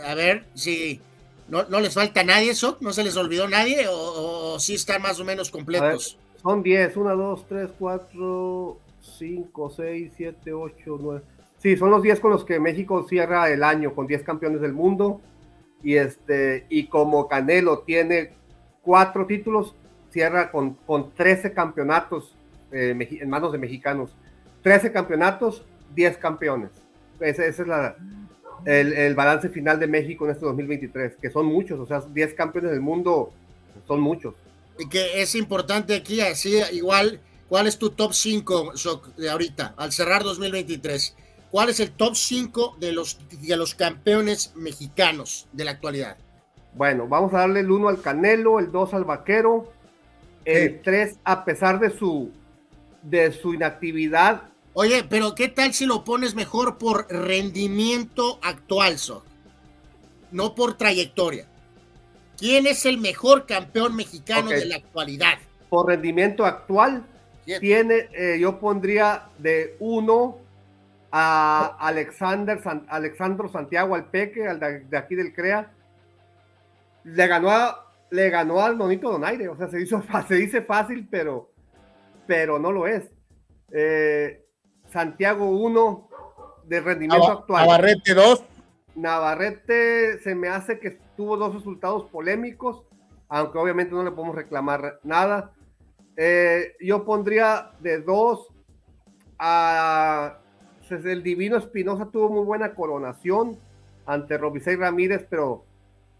a 0.04 0.14
ver 0.14 0.44
si 0.54 1.00
no, 1.48 1.64
no 1.68 1.80
les 1.80 1.94
falta 1.94 2.24
nadie, 2.24 2.50
eso, 2.50 2.78
no 2.80 2.92
se 2.92 3.04
les 3.04 3.16
olvidó 3.16 3.48
nadie, 3.48 3.88
o, 3.88 4.54
o 4.54 4.60
si 4.60 4.74
están 4.74 5.02
más 5.02 5.18
o 5.20 5.24
menos 5.24 5.50
A 5.74 5.80
ver, 5.80 6.00
completos. 6.00 6.18
son 6.42 6.62
10, 6.62 6.96
1, 6.96 7.16
2, 7.16 7.48
3, 7.48 7.70
4, 7.78 8.80
5, 9.18 9.70
6, 9.76 10.12
7, 10.16 10.52
8, 10.52 10.98
9. 11.00 11.22
Sí, 11.62 11.76
son 11.76 11.90
los 11.90 12.02
10 12.02 12.18
con 12.18 12.32
los 12.32 12.44
que 12.44 12.58
México 12.58 13.06
cierra 13.08 13.48
el 13.48 13.62
año, 13.62 13.94
con 13.94 14.08
10 14.08 14.24
campeones 14.24 14.60
del 14.60 14.72
mundo. 14.72 15.20
Y, 15.82 15.94
este, 15.94 16.66
y 16.68 16.88
como 16.88 17.28
Canelo 17.28 17.80
tiene 17.80 18.32
cuatro 18.82 19.26
títulos, 19.26 19.76
cierra 20.10 20.50
con, 20.50 20.74
con 20.86 21.12
13 21.14 21.52
campeonatos 21.52 22.34
eh, 22.72 22.96
en 22.98 23.30
manos 23.30 23.52
de 23.52 23.58
mexicanos. 23.58 24.10
13 24.62 24.90
campeonatos, 24.90 25.64
10 25.94 26.16
campeones. 26.18 26.70
Ese, 27.20 27.46
ese 27.46 27.62
es 27.62 27.68
la, 27.68 27.96
el, 28.64 28.92
el 28.92 29.14
balance 29.14 29.48
final 29.48 29.78
de 29.78 29.86
México 29.86 30.24
en 30.24 30.32
este 30.32 30.44
2023, 30.44 31.14
que 31.20 31.30
son 31.30 31.46
muchos, 31.46 31.78
o 31.78 31.86
sea, 31.86 32.00
10 32.00 32.34
campeones 32.34 32.72
del 32.72 32.80
mundo 32.80 33.32
son 33.86 34.00
muchos. 34.00 34.34
Y 34.80 34.88
que 34.88 35.22
es 35.22 35.36
importante 35.36 35.94
aquí, 35.94 36.20
así 36.20 36.58
igual, 36.72 37.20
¿cuál 37.48 37.68
es 37.68 37.78
tu 37.78 37.90
top 37.90 38.12
5 38.14 38.72
de 39.16 39.30
ahorita, 39.30 39.74
al 39.76 39.92
cerrar 39.92 40.24
2023? 40.24 41.16
¿Cuál 41.52 41.68
es 41.68 41.80
el 41.80 41.92
top 41.92 42.16
5 42.16 42.78
de 42.80 42.92
los, 42.92 43.18
de 43.28 43.56
los 43.58 43.74
campeones 43.74 44.54
mexicanos 44.56 45.46
de 45.52 45.64
la 45.66 45.72
actualidad? 45.72 46.16
Bueno, 46.74 47.06
vamos 47.06 47.34
a 47.34 47.40
darle 47.40 47.60
el 47.60 47.70
1 47.70 47.90
al 47.90 48.00
Canelo, 48.00 48.58
el 48.58 48.72
2 48.72 48.94
al 48.94 49.04
Vaquero, 49.04 49.70
el 50.46 50.80
3 50.80 51.18
a 51.22 51.44
pesar 51.44 51.78
de 51.78 51.90
su 51.90 52.30
de 53.02 53.32
su 53.32 53.52
inactividad. 53.52 54.44
Oye, 54.72 55.04
pero 55.04 55.34
¿qué 55.34 55.48
tal 55.48 55.74
si 55.74 55.84
lo 55.84 56.04
pones 56.04 56.34
mejor 56.34 56.78
por 56.78 57.06
rendimiento 57.12 58.38
actual, 58.42 58.96
Soc? 58.96 59.22
No 60.30 60.54
por 60.54 60.78
trayectoria. 60.78 61.46
¿Quién 62.38 62.66
es 62.66 62.86
el 62.86 62.96
mejor 62.96 63.44
campeón 63.44 63.94
mexicano 63.94 64.48
de 64.48 64.64
la 64.64 64.76
actualidad? 64.76 65.34
Por 65.68 65.88
rendimiento 65.88 66.46
actual, 66.46 67.04
tiene, 67.60 68.08
eh, 68.14 68.38
yo 68.40 68.58
pondría 68.58 69.24
de 69.38 69.76
1 69.80 70.41
a 71.12 71.76
Alexander 71.78 72.60
San- 72.62 72.86
Alexandro 72.88 73.48
Santiago 73.48 73.94
Alpeque, 73.94 74.48
al 74.48 74.58
de, 74.58 74.80
de 74.80 74.96
aquí 74.96 75.14
del 75.14 75.32
CREA. 75.34 75.70
Le 77.04 77.26
ganó, 77.26 77.50
a- 77.50 77.92
le 78.10 78.30
ganó 78.30 78.60
al 78.62 78.78
Nonito 78.78 79.10
Donaire, 79.10 79.48
o 79.48 79.56
sea, 79.56 79.68
se, 79.68 79.80
hizo, 79.80 80.02
se 80.26 80.34
dice 80.36 80.62
fácil, 80.62 81.06
pero, 81.10 81.50
pero 82.26 82.58
no 82.58 82.72
lo 82.72 82.86
es. 82.86 83.10
Eh, 83.70 84.44
Santiago 84.88 85.50
1 85.50 86.08
de 86.64 86.80
rendimiento 86.80 87.26
Nava- 87.28 87.38
actual. 87.40 87.66
Navarrete 87.66 88.14
2. 88.14 88.44
Navarrete 88.94 90.18
se 90.20 90.34
me 90.34 90.48
hace 90.48 90.78
que 90.78 90.98
tuvo 91.16 91.36
dos 91.36 91.54
resultados 91.54 92.04
polémicos, 92.10 92.84
aunque 93.28 93.58
obviamente 93.58 93.94
no 93.94 94.02
le 94.04 94.10
podemos 94.12 94.36
reclamar 94.36 94.98
nada. 95.02 95.52
Eh, 96.16 96.74
yo 96.80 97.04
pondría 97.06 97.70
de 97.80 98.00
dos 98.00 98.48
a 99.38 100.38
el 100.92 101.22
Divino 101.22 101.56
Espinosa 101.56 102.06
tuvo 102.12 102.28
muy 102.28 102.44
buena 102.44 102.74
coronación 102.74 103.56
ante 104.06 104.36
Robisei 104.38 104.76
Ramírez, 104.76 105.26
pero 105.28 105.64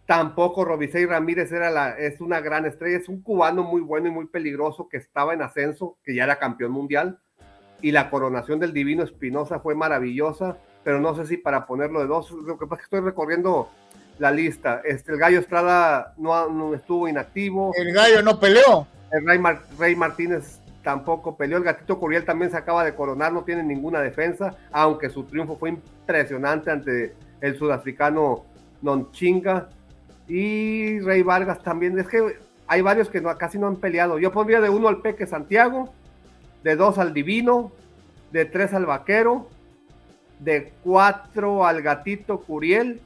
tampoco 0.06 0.64
Robisei 0.64 1.06
Ramírez 1.06 1.52
era 1.52 1.70
la, 1.70 1.90
es 1.98 2.20
una 2.20 2.40
gran 2.40 2.66
estrella, 2.66 2.96
es 2.96 3.08
un 3.08 3.22
cubano 3.22 3.62
muy 3.62 3.80
bueno 3.80 4.08
y 4.08 4.10
muy 4.10 4.26
peligroso 4.26 4.88
que 4.88 4.96
estaba 4.96 5.34
en 5.34 5.42
ascenso, 5.42 5.96
que 6.04 6.14
ya 6.14 6.24
era 6.24 6.38
campeón 6.38 6.72
mundial, 6.72 7.18
y 7.80 7.90
la 7.92 8.10
coronación 8.10 8.58
del 8.60 8.72
Divino 8.72 9.02
Espinosa 9.02 9.60
fue 9.60 9.74
maravillosa, 9.74 10.56
pero 10.84 11.00
no 11.00 11.14
sé 11.14 11.26
si 11.26 11.36
para 11.36 11.66
ponerlo 11.66 12.00
de 12.00 12.06
dos, 12.06 12.30
lo 12.30 12.58
que 12.58 12.66
pasa 12.66 12.82
es 12.82 12.88
que 12.88 12.96
estoy 12.96 13.08
recorriendo 13.08 13.68
la 14.18 14.30
lista. 14.30 14.82
Este, 14.84 15.12
el 15.12 15.18
Gallo 15.18 15.40
Estrada 15.40 16.14
no, 16.16 16.48
no 16.48 16.74
estuvo 16.74 17.08
inactivo. 17.08 17.72
El 17.76 17.92
Gallo 17.92 18.22
no 18.22 18.38
peleó. 18.38 18.86
El 19.10 19.26
Rey, 19.26 19.38
Mar- 19.38 19.62
Rey 19.78 19.96
Martínez 19.96 20.60
tampoco 20.82 21.36
peleó. 21.36 21.58
El 21.58 21.64
Gatito 21.64 21.98
Curiel 21.98 22.24
también 22.24 22.50
se 22.50 22.56
acaba 22.56 22.84
de 22.84 22.94
coronar, 22.94 23.32
no 23.32 23.44
tiene 23.44 23.62
ninguna 23.62 24.00
defensa, 24.00 24.56
aunque 24.70 25.10
su 25.10 25.24
triunfo 25.24 25.56
fue 25.56 25.70
impresionante 25.70 26.70
ante 26.70 27.14
el 27.40 27.56
sudafricano 27.56 28.44
Nonchinga. 28.82 29.68
Y 30.28 31.00
Rey 31.00 31.22
Vargas 31.22 31.62
también. 31.62 31.98
Es 31.98 32.08
que 32.08 32.38
hay 32.66 32.80
varios 32.80 33.08
que 33.08 33.22
casi 33.38 33.58
no 33.58 33.66
han 33.66 33.76
peleado. 33.76 34.18
Yo 34.18 34.32
pondría 34.32 34.60
de 34.60 34.70
uno 34.70 34.88
al 34.88 35.00
Peque 35.02 35.26
Santiago, 35.26 35.92
de 36.62 36.76
dos 36.76 36.98
al 36.98 37.12
Divino, 37.12 37.72
de 38.30 38.44
tres 38.44 38.72
al 38.72 38.86
Vaquero, 38.86 39.48
de 40.38 40.72
cuatro 40.82 41.66
al 41.66 41.82
Gatito 41.82 42.40
Curiel 42.40 43.00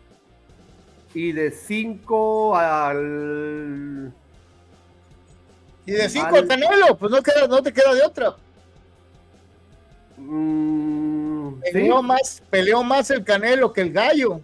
y 1.15 1.32
de 1.32 1.51
cinco 1.51 2.57
al... 2.57 4.12
Y 5.86 5.92
de 5.92 6.08
5 6.08 6.26
al- 6.26 6.34
al 6.36 6.48
Canelo, 6.48 6.96
pues 6.98 7.10
no, 7.12 7.22
queda, 7.22 7.46
no 7.46 7.62
te 7.62 7.72
queda 7.72 7.94
de 7.94 8.02
otra. 8.02 8.34
Mm, 10.16 11.60
Peleó, 11.72 12.02
más, 12.02 12.42
peleó 12.50 12.82
más 12.82 13.10
el 13.10 13.24
Canelo 13.24 13.72
que 13.72 13.82
el 13.82 13.92
Gallo. 13.92 14.40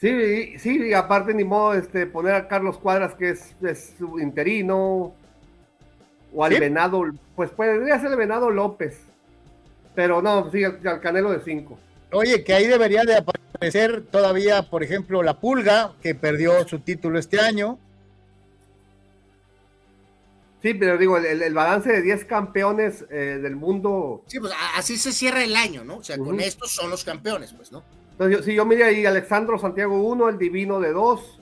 Sí, 0.00 0.58
sí, 0.58 0.88
y 0.88 0.94
aparte 0.94 1.32
ni 1.32 1.44
modo 1.44 1.74
este, 1.74 2.06
poner 2.06 2.34
a 2.34 2.48
Carlos 2.48 2.76
Cuadras, 2.78 3.14
que 3.14 3.30
es, 3.30 3.54
es 3.62 3.94
su 3.98 4.18
interino, 4.18 5.14
o 6.34 6.44
al 6.44 6.52
Sí. 6.54 6.58
Venado, 6.60 7.04
pues 7.36 7.50
podría 7.50 8.00
ser 8.00 8.10
el 8.10 8.16
Venado 8.16 8.50
López, 8.50 8.98
pero 9.94 10.20
no, 10.20 10.50
sí, 10.50 10.64
al, 10.64 10.80
al 10.86 11.00
Canelo 11.00 11.30
de 11.30 11.40
5. 11.44 11.78
Oye, 12.12 12.42
que 12.44 12.52
ahí 12.52 12.66
debería 12.66 13.04
de 13.04 13.16
aparecer 13.16 14.02
todavía, 14.10 14.68
por 14.68 14.82
ejemplo, 14.82 15.22
la 15.22 15.38
Pulga, 15.38 15.92
que 16.02 16.14
perdió 16.14 16.66
su 16.68 16.80
título 16.80 17.18
este 17.18 17.40
año. 17.40 17.78
Sí, 20.62 20.74
pero 20.74 20.96
digo, 20.96 21.18
el, 21.18 21.54
balance 21.54 21.90
de 21.90 22.02
10 22.02 22.24
campeones 22.24 23.04
eh, 23.10 23.40
del 23.42 23.56
mundo. 23.56 24.22
Sí, 24.28 24.38
pues 24.38 24.52
así 24.76 24.96
se 24.96 25.12
cierra 25.12 25.42
el 25.42 25.56
año, 25.56 25.82
¿no? 25.84 25.96
O 25.96 26.04
sea, 26.04 26.16
con 26.18 26.38
estos 26.38 26.70
son 26.70 26.88
los 26.88 27.02
campeones, 27.04 27.52
pues, 27.52 27.72
¿no? 27.72 27.82
Entonces, 28.12 28.38
yo, 28.38 28.44
si 28.44 28.54
yo 28.54 28.64
miré 28.64 28.84
ahí 28.84 29.04
Alexandro 29.04 29.58
Santiago 29.58 30.00
1, 30.00 30.28
el 30.28 30.38
Divino 30.38 30.78
de 30.78 30.92
2, 30.92 31.40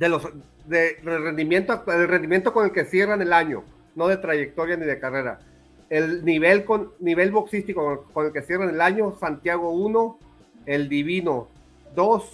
de 0.00 0.08
los 0.08 0.28
de, 0.66 0.98
rendimiento, 1.02 1.84
el 1.86 2.08
rendimiento 2.08 2.52
con 2.52 2.64
el 2.64 2.72
que 2.72 2.84
cierran 2.84 3.22
el 3.22 3.32
año, 3.32 3.62
no 3.94 4.08
de 4.08 4.16
trayectoria 4.16 4.76
ni 4.76 4.86
de 4.86 4.98
carrera. 4.98 5.40
El 5.88 6.24
nivel 6.24 6.64
con 6.64 6.92
nivel 6.98 7.30
boxístico 7.30 8.06
con, 8.12 8.26
el 8.26 8.32
que 8.32 8.42
cierran 8.42 8.70
el 8.70 8.80
año, 8.80 9.16
Santiago 9.20 9.70
1, 9.70 10.18
el 10.66 10.88
Divino 10.88 11.48
2, 11.94 12.24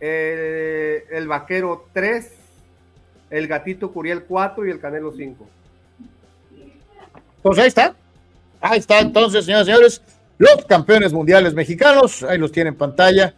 eh, 0.00 1.04
el 1.10 1.26
Vaquero 1.26 1.86
3, 1.92 2.39
el 3.30 3.46
Gatito 3.46 3.92
Curiel 3.92 4.24
4 4.24 4.66
y 4.66 4.70
el 4.70 4.80
Canelo 4.80 5.12
5. 5.12 5.48
Pues 7.42 7.58
ahí 7.58 7.68
está. 7.68 7.94
Ahí 8.60 8.78
está 8.78 9.00
entonces, 9.00 9.46
señoras 9.46 9.66
y 9.66 9.70
señores, 9.70 10.02
los 10.36 10.64
campeones 10.66 11.12
mundiales 11.12 11.54
mexicanos. 11.54 12.22
Ahí 12.22 12.38
los 12.38 12.52
tiene 12.52 12.68
en 12.70 12.76
pantalla. 12.76 13.34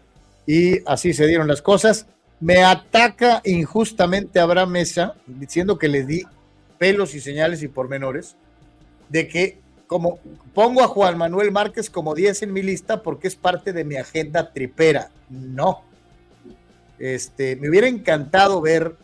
Y 0.46 0.80
así 0.86 1.12
se 1.12 1.26
dieron 1.26 1.46
las 1.46 1.62
cosas. 1.62 2.06
Me 2.40 2.64
ataca 2.64 3.40
injustamente 3.44 4.40
Abraham 4.40 4.70
Mesa 4.70 5.14
diciendo 5.26 5.78
que 5.78 5.88
les 5.88 6.06
di 6.06 6.24
pelos 6.78 7.14
y 7.14 7.20
señales 7.20 7.62
y 7.62 7.68
pormenores 7.68 8.34
de 9.08 9.28
que 9.28 9.58
como 9.86 10.18
pongo 10.54 10.82
a 10.82 10.88
Juan 10.88 11.16
Manuel 11.18 11.52
Márquez 11.52 11.90
como 11.90 12.14
10 12.14 12.42
en 12.42 12.52
mi 12.52 12.62
lista 12.62 13.02
porque 13.02 13.28
es 13.28 13.36
parte 13.36 13.72
de 13.72 13.84
mi 13.84 13.96
agenda 13.96 14.52
tripera. 14.52 15.10
No. 15.28 15.82
Este, 16.98 17.56
me 17.56 17.68
hubiera 17.68 17.86
encantado 17.86 18.60
ver 18.60 18.96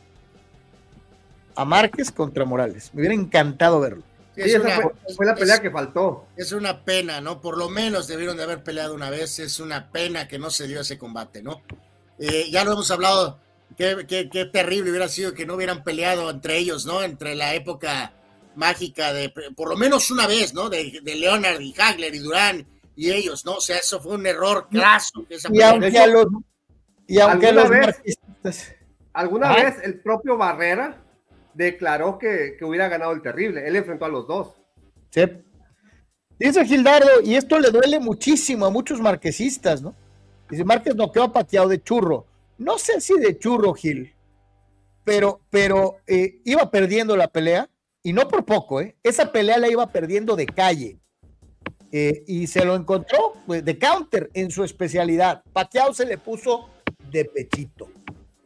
a 1.59 1.64
Márquez 1.64 2.12
contra 2.12 2.44
Morales. 2.44 2.90
Me 2.94 3.01
hubiera 3.01 3.16
encantado 3.16 3.80
verlo. 3.80 4.05
Sí, 4.36 4.43
esa 4.43 4.60
fue, 5.16 5.26
la 5.26 5.35
pelea 5.35 5.60
que 5.60 5.72
faltó. 5.72 6.26
Es 6.36 6.52
una 6.52 6.85
pena, 6.85 7.20
¿no? 7.20 7.40
Por 7.40 7.59
lo 7.59 7.68
menos 7.68 8.06
debieron 8.06 8.36
de 8.36 8.44
haber 8.44 8.62
peleado 8.62 8.94
una 8.94 9.10
vez. 9.10 9.40
Es 9.40 9.59
una 9.59 9.90
pena 9.90 10.28
que 10.28 10.39
no 10.39 10.51
se 10.51 10.68
dio 10.68 10.82
ese 10.82 10.97
combate, 10.97 11.43
¿no? 11.43 11.62
Eh, 12.20 12.48
ya 12.48 12.62
lo 12.62 12.74
hemos 12.74 12.89
hablado. 12.93 13.40
Qué, 13.76 14.06
qué, 14.06 14.44
terrible 14.44 14.90
hubiera 14.90 15.09
sido 15.09 15.35
que 15.35 15.47
no 15.47 15.56
hubieran 15.56 15.82
peleado 15.82 16.30
entre 16.30 16.59
ellos, 16.59 16.86
¿no? 16.86 17.02
Entre 17.02 17.35
la 17.35 17.55
época 17.55 18.12
mágica 18.55 19.12
de, 19.12 19.32
por 19.56 19.68
lo 19.68 19.76
menos 19.76 20.12
una 20.12 20.28
vez, 20.28 20.55
¿no? 20.55 20.68
De, 20.70 21.01
Leonard 21.05 21.60
y 21.60 21.74
Hagler 21.76 22.14
y 22.14 22.18
Durán 22.20 22.66
y 22.94 23.10
ellos, 23.10 23.44
¿no? 23.44 23.55
O 23.55 23.60
sea, 23.60 23.78
eso 23.78 24.01
fue 24.01 24.14
un 24.14 24.26
error 24.26 24.68
clásico. 24.70 25.26
y, 25.51 25.60
aunque 25.60 26.06
los, 26.06 26.26
y 27.09 27.18
aunque 27.18 27.48
¿Alguna 27.48 27.68
vez, 27.68 28.01
¿Alguna 29.12 29.55
vez 29.55 29.74
el 29.82 30.01
propio 30.01 30.36
Barrera 30.36 31.07
declaró 31.59 32.18
que, 32.18 32.56
hubiera 32.62 32.89
ganado 32.89 33.12
el 33.12 33.20
terrible. 33.20 33.66
Él 33.66 33.74
enfrentó 33.74 34.05
a 34.05 34.09
los 34.09 34.26
dos. 34.28 34.55
Dice 36.39 36.64
Gildardo, 36.64 37.20
y 37.24 37.35
esto 37.35 37.59
le 37.59 37.70
duele 37.70 37.98
muchísimo 37.98 38.64
a 38.64 38.70
muchos 38.70 39.01
marquesistas, 39.01 39.82
¿no? 39.82 39.94
Dice, 40.48 40.64
Márquez 40.64 40.94
no 40.94 41.10
quedó 41.10 41.32
pateado 41.32 41.68
de 41.68 41.82
churro. 41.82 42.26
No 42.59 42.78
sé 42.78 43.01
si 43.01 43.18
de 43.18 43.36
churro, 43.39 43.74
Gil, 43.74 44.14
pero, 45.05 45.40
pero 45.51 45.97
eh, 46.06 46.40
iba 46.44 46.70
perdiendo 46.70 47.16
la 47.16 47.26
pelea, 47.26 47.68
y 48.05 48.12
no 48.12 48.28
por 48.28 48.44
poco, 48.44 48.80
¿eh? 48.80 48.94
Esa 49.02 49.32
pelea 49.32 49.59
la 49.59 49.68
iba 49.68 49.90
perdiendo 49.90 50.36
de 50.36 50.47
calle. 50.47 51.01
Eh, 51.90 52.22
y 52.28 52.47
se 52.47 52.64
lo 52.64 52.76
encontró 52.76 53.32
pues, 53.47 53.64
de 53.64 53.78
counter 53.78 54.30
en 54.32 54.52
su 54.52 54.62
especialidad. 54.62 55.43
Pateado 55.52 55.93
se 55.93 56.06
le 56.06 56.18
puso 56.18 56.68
de 57.10 57.24
pechito 57.24 57.89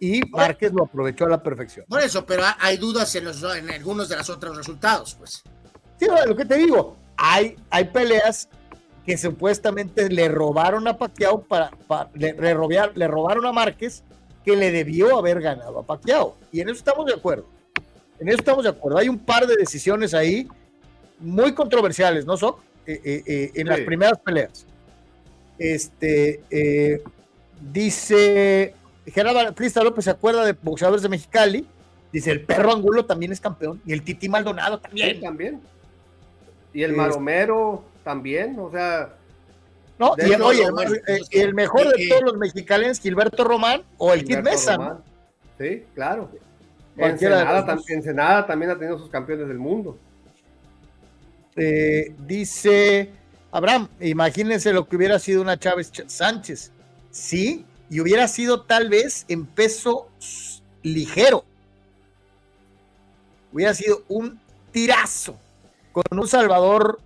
y 0.03 0.21
Márquez 0.31 0.73
lo 0.73 0.83
aprovechó 0.83 1.27
a 1.27 1.29
la 1.29 1.41
perfección. 1.41 1.87
Por 1.89 2.01
eso, 2.01 2.27
pero 2.27 2.43
hay 2.59 2.77
dudas 2.77 3.15
en, 3.15 3.25
los, 3.25 3.41
en 3.45 3.71
algunos 3.71 4.09
de 4.09 4.17
los 4.17 4.29
otros 4.31 4.57
resultados, 4.57 5.15
pues. 5.15 5.45
Sí, 5.97 6.09
lo 6.27 6.35
que 6.35 6.45
te 6.45 6.57
digo, 6.57 6.97
hay, 7.17 7.55
hay 7.71 7.85
peleas 7.85 8.49
que 9.07 9.17
supuestamente 9.17 10.11
le 10.11 10.29
robaron 10.29 10.89
a 10.89 10.99
Pacquiao 10.99 11.45
para, 11.45 11.71
le, 12.15 12.33
le, 12.33 13.07
robaron 13.07 13.47
a 13.47 13.53
Márquez 13.53 14.03
que 14.45 14.57
le 14.57 14.73
debió 14.73 15.17
haber 15.17 15.41
ganado 15.41 15.79
a 15.79 15.87
Pacquiao. 15.87 16.37
Y 16.51 16.61
en 16.61 16.71
eso 16.71 16.79
estamos 16.79 17.07
de 17.07 17.15
acuerdo. 17.15 17.47
En 18.19 18.29
eso 18.29 18.39
estamos 18.39 18.65
de 18.65 18.71
acuerdo. 18.71 18.99
Hay 18.99 19.09
un 19.09 19.21
par 19.21 19.47
de 19.47 19.55
decisiones 19.55 20.15
ahí 20.15 20.49
muy 21.21 21.55
controversiales, 21.55 22.27
¿no, 22.27 22.37
son 22.37 22.57
eh, 22.87 23.01
eh, 23.05 23.23
eh, 23.25 23.51
en 23.55 23.69
las 23.69 23.79
primeras 23.83 24.19
peleas. 24.19 24.67
Este 25.59 26.43
dice 27.73 28.75
Gerardo 29.07 29.55
Crista 29.55 29.83
López 29.83 30.05
se 30.05 30.11
acuerda 30.11 30.45
de 30.45 30.53
boxeadores 30.53 31.03
de 31.03 31.09
Mexicali. 31.09 31.67
Dice, 32.13 32.31
el 32.31 32.43
perro 32.43 32.73
Angulo 32.73 33.05
también 33.05 33.33
es 33.33 33.41
campeón. 33.41 33.81
Y 33.87 33.93
el 33.93 34.03
Titi 34.03 34.29
Maldonado 34.29 34.79
también. 34.79 35.21
también. 35.21 35.61
Y 36.73 36.83
el 36.83 36.93
Maromero 36.93 37.85
también, 38.05 38.59
o 38.59 38.71
sea. 38.71 39.15
No, 39.99 40.15
y, 40.19 40.33
oye, 40.41 40.65
eh, 41.07 41.21
el 41.31 41.55
mejor 41.55 41.89
de 41.95 42.09
todos 42.09 42.23
los 42.23 42.37
mexicanos, 42.37 42.99
Gilberto 42.99 43.45
Román 43.45 43.83
o 43.99 44.13
el 44.13 44.25
Kid 44.25 44.39
Mesa. 44.39 45.01
Sí, 45.59 45.85
claro. 45.95 46.31
Ensenada, 46.97 48.47
también 48.47 48.71
ha 48.71 48.79
tenido 48.79 48.99
sus 48.99 49.09
campeones 49.11 49.49
del 49.49 49.59
mundo. 49.59 49.99
Eh, 51.57 52.15
dice 52.27 53.11
Abraham, 53.51 53.89
imagínense 54.01 54.73
lo 54.73 54.89
que 54.89 54.97
hubiera 54.97 55.19
sido 55.19 55.43
una 55.43 55.59
Chávez 55.59 55.93
Sánchez. 56.07 56.73
Sí, 57.11 57.67
y 57.93 58.01
hubiera 58.01 58.27
sido 58.27 58.63
tal 58.63 58.89
vez 58.89 59.27
en 59.29 59.45
peso 59.45 60.09
ligero. 60.83 61.45
Hubiera 63.53 63.75
sido 63.75 64.03
un 64.09 64.41
tirazo 64.71 65.37
con 65.93 66.05
un 66.19 66.27
Salvador 66.27 67.03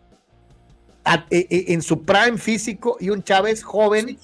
e, 1.28 1.48
e, 1.50 1.72
en 1.72 1.82
su 1.82 2.04
prime 2.04 2.38
físico 2.38 2.98
y 3.00 3.10
un 3.10 3.24
Chávez 3.24 3.64
joven 3.64 4.16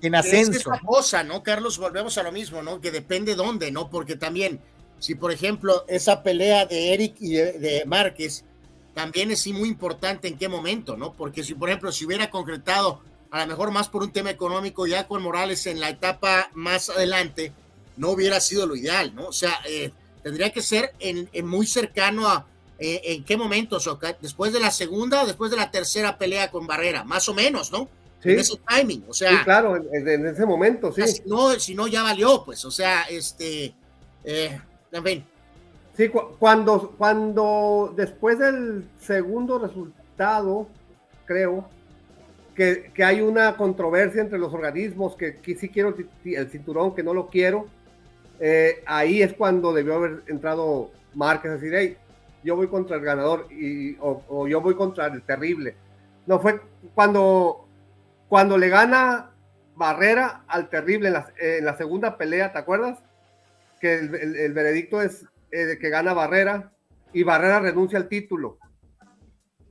en 0.00 0.14
ascenso. 0.14 0.72
es 0.72 0.80
cosa, 0.80 1.24
¿no, 1.24 1.42
Carlos? 1.42 1.76
Volvemos 1.76 2.16
a 2.16 2.22
lo 2.22 2.32
mismo, 2.32 2.62
¿no? 2.62 2.80
Que 2.80 2.90
depende 2.90 3.34
dónde, 3.34 3.70
¿no? 3.70 3.90
Porque 3.90 4.16
también, 4.16 4.60
si 4.98 5.14
por 5.14 5.30
ejemplo 5.30 5.84
esa 5.88 6.22
pelea 6.22 6.64
de 6.64 6.94
Eric 6.94 7.16
y 7.20 7.34
de, 7.34 7.52
de 7.58 7.84
Márquez 7.84 8.46
también 8.94 9.30
es 9.30 9.46
muy 9.48 9.68
importante 9.68 10.26
en 10.26 10.38
qué 10.38 10.48
momento, 10.48 10.96
¿no? 10.96 11.12
Porque 11.12 11.44
si 11.44 11.52
por 11.52 11.68
ejemplo 11.68 11.92
se 11.92 12.06
hubiera 12.06 12.30
concretado 12.30 13.02
a 13.32 13.40
lo 13.40 13.46
mejor 13.46 13.70
más 13.70 13.88
por 13.88 14.02
un 14.02 14.12
tema 14.12 14.30
económico, 14.30 14.86
ya 14.86 15.06
con 15.06 15.22
Morales 15.22 15.66
en 15.66 15.80
la 15.80 15.88
etapa 15.88 16.50
más 16.52 16.90
adelante, 16.90 17.50
no 17.96 18.10
hubiera 18.10 18.38
sido 18.40 18.66
lo 18.66 18.76
ideal, 18.76 19.14
¿no? 19.14 19.28
O 19.28 19.32
sea, 19.32 19.54
eh, 19.66 19.90
tendría 20.22 20.52
que 20.52 20.60
ser 20.60 20.92
en, 21.00 21.28
muy 21.46 21.66
cercano 21.66 22.28
a 22.28 22.46
eh, 22.78 23.00
en 23.04 23.24
qué 23.24 23.38
momento, 23.38 23.78
después 24.20 24.52
de 24.52 24.60
la 24.60 24.70
segunda 24.70 25.22
o 25.22 25.26
después 25.26 25.50
de 25.50 25.56
la 25.56 25.70
tercera 25.70 26.18
pelea 26.18 26.50
con 26.50 26.66
Barrera, 26.66 27.04
más 27.04 27.26
o 27.30 27.32
menos, 27.32 27.72
¿no? 27.72 27.88
Sí. 28.22 28.32
En 28.32 28.38
ese 28.38 28.60
timing, 28.68 29.04
o 29.08 29.14
sea. 29.14 29.30
Sí, 29.30 29.36
claro, 29.44 29.76
en, 29.76 30.26
ese 30.26 30.44
momento, 30.44 30.92
sí. 30.92 31.02
Si 31.08 31.22
no, 31.24 31.52
si 31.58 31.74
no, 31.74 31.88
ya 31.88 32.02
valió, 32.02 32.44
pues, 32.44 32.62
o 32.66 32.70
sea, 32.70 33.04
este, 33.04 33.74
eh, 34.24 34.60
en 34.92 35.04
fin. 35.04 35.24
Sí, 35.96 36.10
cuando, 36.38 36.94
cuando 36.98 37.94
después 37.96 38.38
del 38.38 38.90
segundo 39.00 39.58
resultado, 39.58 40.68
creo, 41.24 41.68
que, 42.54 42.92
hay 43.04 43.20
una 43.20 43.56
controversia 43.56 44.20
entre 44.20 44.38
los 44.38 44.52
organismos, 44.52 45.16
que, 45.16 45.36
que 45.36 45.56
sí 45.56 45.68
quiero 45.68 45.94
el 46.24 46.50
cinturón, 46.50 46.94
que 46.94 47.02
no 47.02 47.14
lo 47.14 47.28
quiero. 47.28 47.66
Eh, 48.40 48.82
ahí 48.86 49.22
es 49.22 49.34
cuando 49.34 49.72
debió 49.72 49.94
haber 49.94 50.22
entrado 50.26 50.90
Márquez 51.14 51.50
a 51.50 51.54
decir, 51.54 51.72
hey, 51.74 51.96
yo 52.42 52.56
voy 52.56 52.68
contra 52.68 52.96
el 52.96 53.02
ganador 53.02 53.46
y, 53.52 53.96
o, 54.00 54.46
yo 54.48 54.60
voy 54.60 54.74
contra 54.74 55.06
el 55.06 55.22
terrible. 55.22 55.76
No, 56.26 56.40
fue 56.40 56.60
cuando, 56.94 57.68
cuando 58.28 58.58
le 58.58 58.68
gana 58.68 59.30
Barrera 59.74 60.44
al 60.48 60.68
terrible 60.68 61.12
en 61.38 61.64
la, 61.64 61.76
segunda 61.76 62.18
pelea, 62.18 62.52
¿te 62.52 62.58
acuerdas? 62.58 62.98
Que 63.80 63.94
el, 63.94 64.52
veredicto 64.52 65.00
es 65.00 65.24
eh, 65.50 65.78
que 65.80 65.88
gana 65.88 66.12
Barrera 66.12 66.72
y 67.12 67.22
Barrera 67.22 67.60
renuncia 67.60 67.98
al 67.98 68.08
título. 68.08 68.58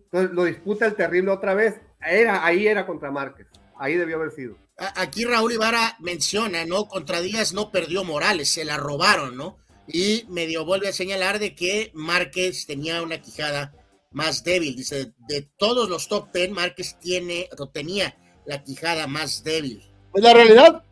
Entonces 0.06 0.32
lo 0.32 0.46
disputa 0.46 0.86
el 0.86 0.96
terrible 0.96 1.32
otra 1.32 1.54
vez 1.54 1.80
era, 2.06 2.46
ahí 2.46 2.68
era 2.68 2.86
contra 2.86 3.12
Márquez. 3.12 3.48
Ahí 3.78 3.96
debió 3.96 4.18
haber 4.18 4.32
sido. 4.32 4.58
Aquí 4.96 5.26
Raúl 5.26 5.54
Ibarra 5.54 5.96
menciona, 6.00 6.66
¿no? 6.66 6.88
Contra 6.88 7.22
Díaz 7.22 7.54
no 7.54 7.72
perdió 7.72 8.04
Morales, 8.04 8.50
se 8.50 8.66
la 8.66 8.78
robaron, 8.78 9.38
¿no? 9.38 9.58
Y 9.88 10.26
medio 10.30 10.66
vuelve 10.66 10.88
a 10.88 10.94
señalar 10.94 11.40
de 11.40 11.56
que 11.56 11.92
Márquez 11.94 12.66
tenía 12.66 13.02
una 13.02 13.22
quijada 13.22 13.74
más 14.12 14.44
débil. 14.44 14.76
Dice, 14.76 15.14
de 15.28 15.50
todos 15.58 15.90
los 15.90 16.08
top 16.08 16.32
ten, 16.32 16.54
Márquez 16.54 16.98
tiene 17.00 17.50
o 17.58 17.70
tenía 17.70 18.18
la 18.46 18.64
quijada 18.64 19.08
más 19.08 19.44
débil. 19.44 19.84
Pues 20.12 20.24
la 20.24 20.34
realidad, 20.34 20.84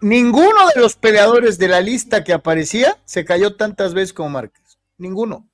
ninguno 0.00 0.68
de 0.74 0.80
los 0.80 0.96
peleadores 0.96 1.58
de 1.58 1.68
la 1.68 1.80
lista 1.80 2.24
que 2.24 2.32
aparecía 2.32 2.98
se 3.04 3.24
cayó 3.24 3.56
tantas 3.56 3.94
veces 3.94 4.12
como 4.12 4.30
Márquez. 4.30 4.78
Ninguno. 4.98 5.50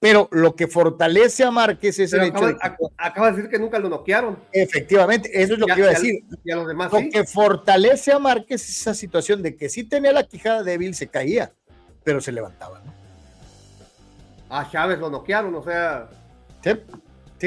Pero 0.00 0.28
lo 0.32 0.56
que 0.56 0.66
fortalece 0.66 1.44
a 1.44 1.50
Márquez 1.50 1.98
es 1.98 2.12
el 2.14 2.22
hecho 2.24 2.46
de 2.46 2.54
que, 2.54 2.58
acaba 2.96 3.30
de 3.30 3.36
decir 3.36 3.50
que 3.50 3.58
nunca 3.58 3.78
lo 3.78 3.90
noquearon. 3.90 4.38
efectivamente, 4.50 5.30
eso 5.34 5.52
es 5.52 5.58
lo 5.58 5.66
Ya- 5.66 5.74
que 5.74 5.80
iba 5.80 5.90
a 5.90 5.92
decir. 5.92 6.24
Y 6.42 6.50
a 6.50 6.56
los 6.56 6.66
demás 6.66 6.90
Lo 6.90 7.00
sí. 7.00 7.10
que 7.10 7.24
fortalece 7.24 8.10
a 8.10 8.18
Márquez 8.18 8.62
es 8.62 8.80
esa 8.80 8.94
situación 8.94 9.42
de 9.42 9.56
que 9.56 9.68
sí 9.68 9.84
tenía 9.84 10.12
la 10.12 10.24
quijada 10.24 10.62
débil, 10.62 10.94
se 10.94 11.06
caía, 11.06 11.52
pero 12.02 12.22
se 12.22 12.32
levantaba, 12.32 12.80
¿no? 12.84 12.94
A 14.48 14.68
Chávez 14.70 14.98
lo 14.98 15.10
noquearon, 15.10 15.54
o 15.54 15.62
sea. 15.62 16.08
Sí, 16.64 16.70
sí. 17.38 17.46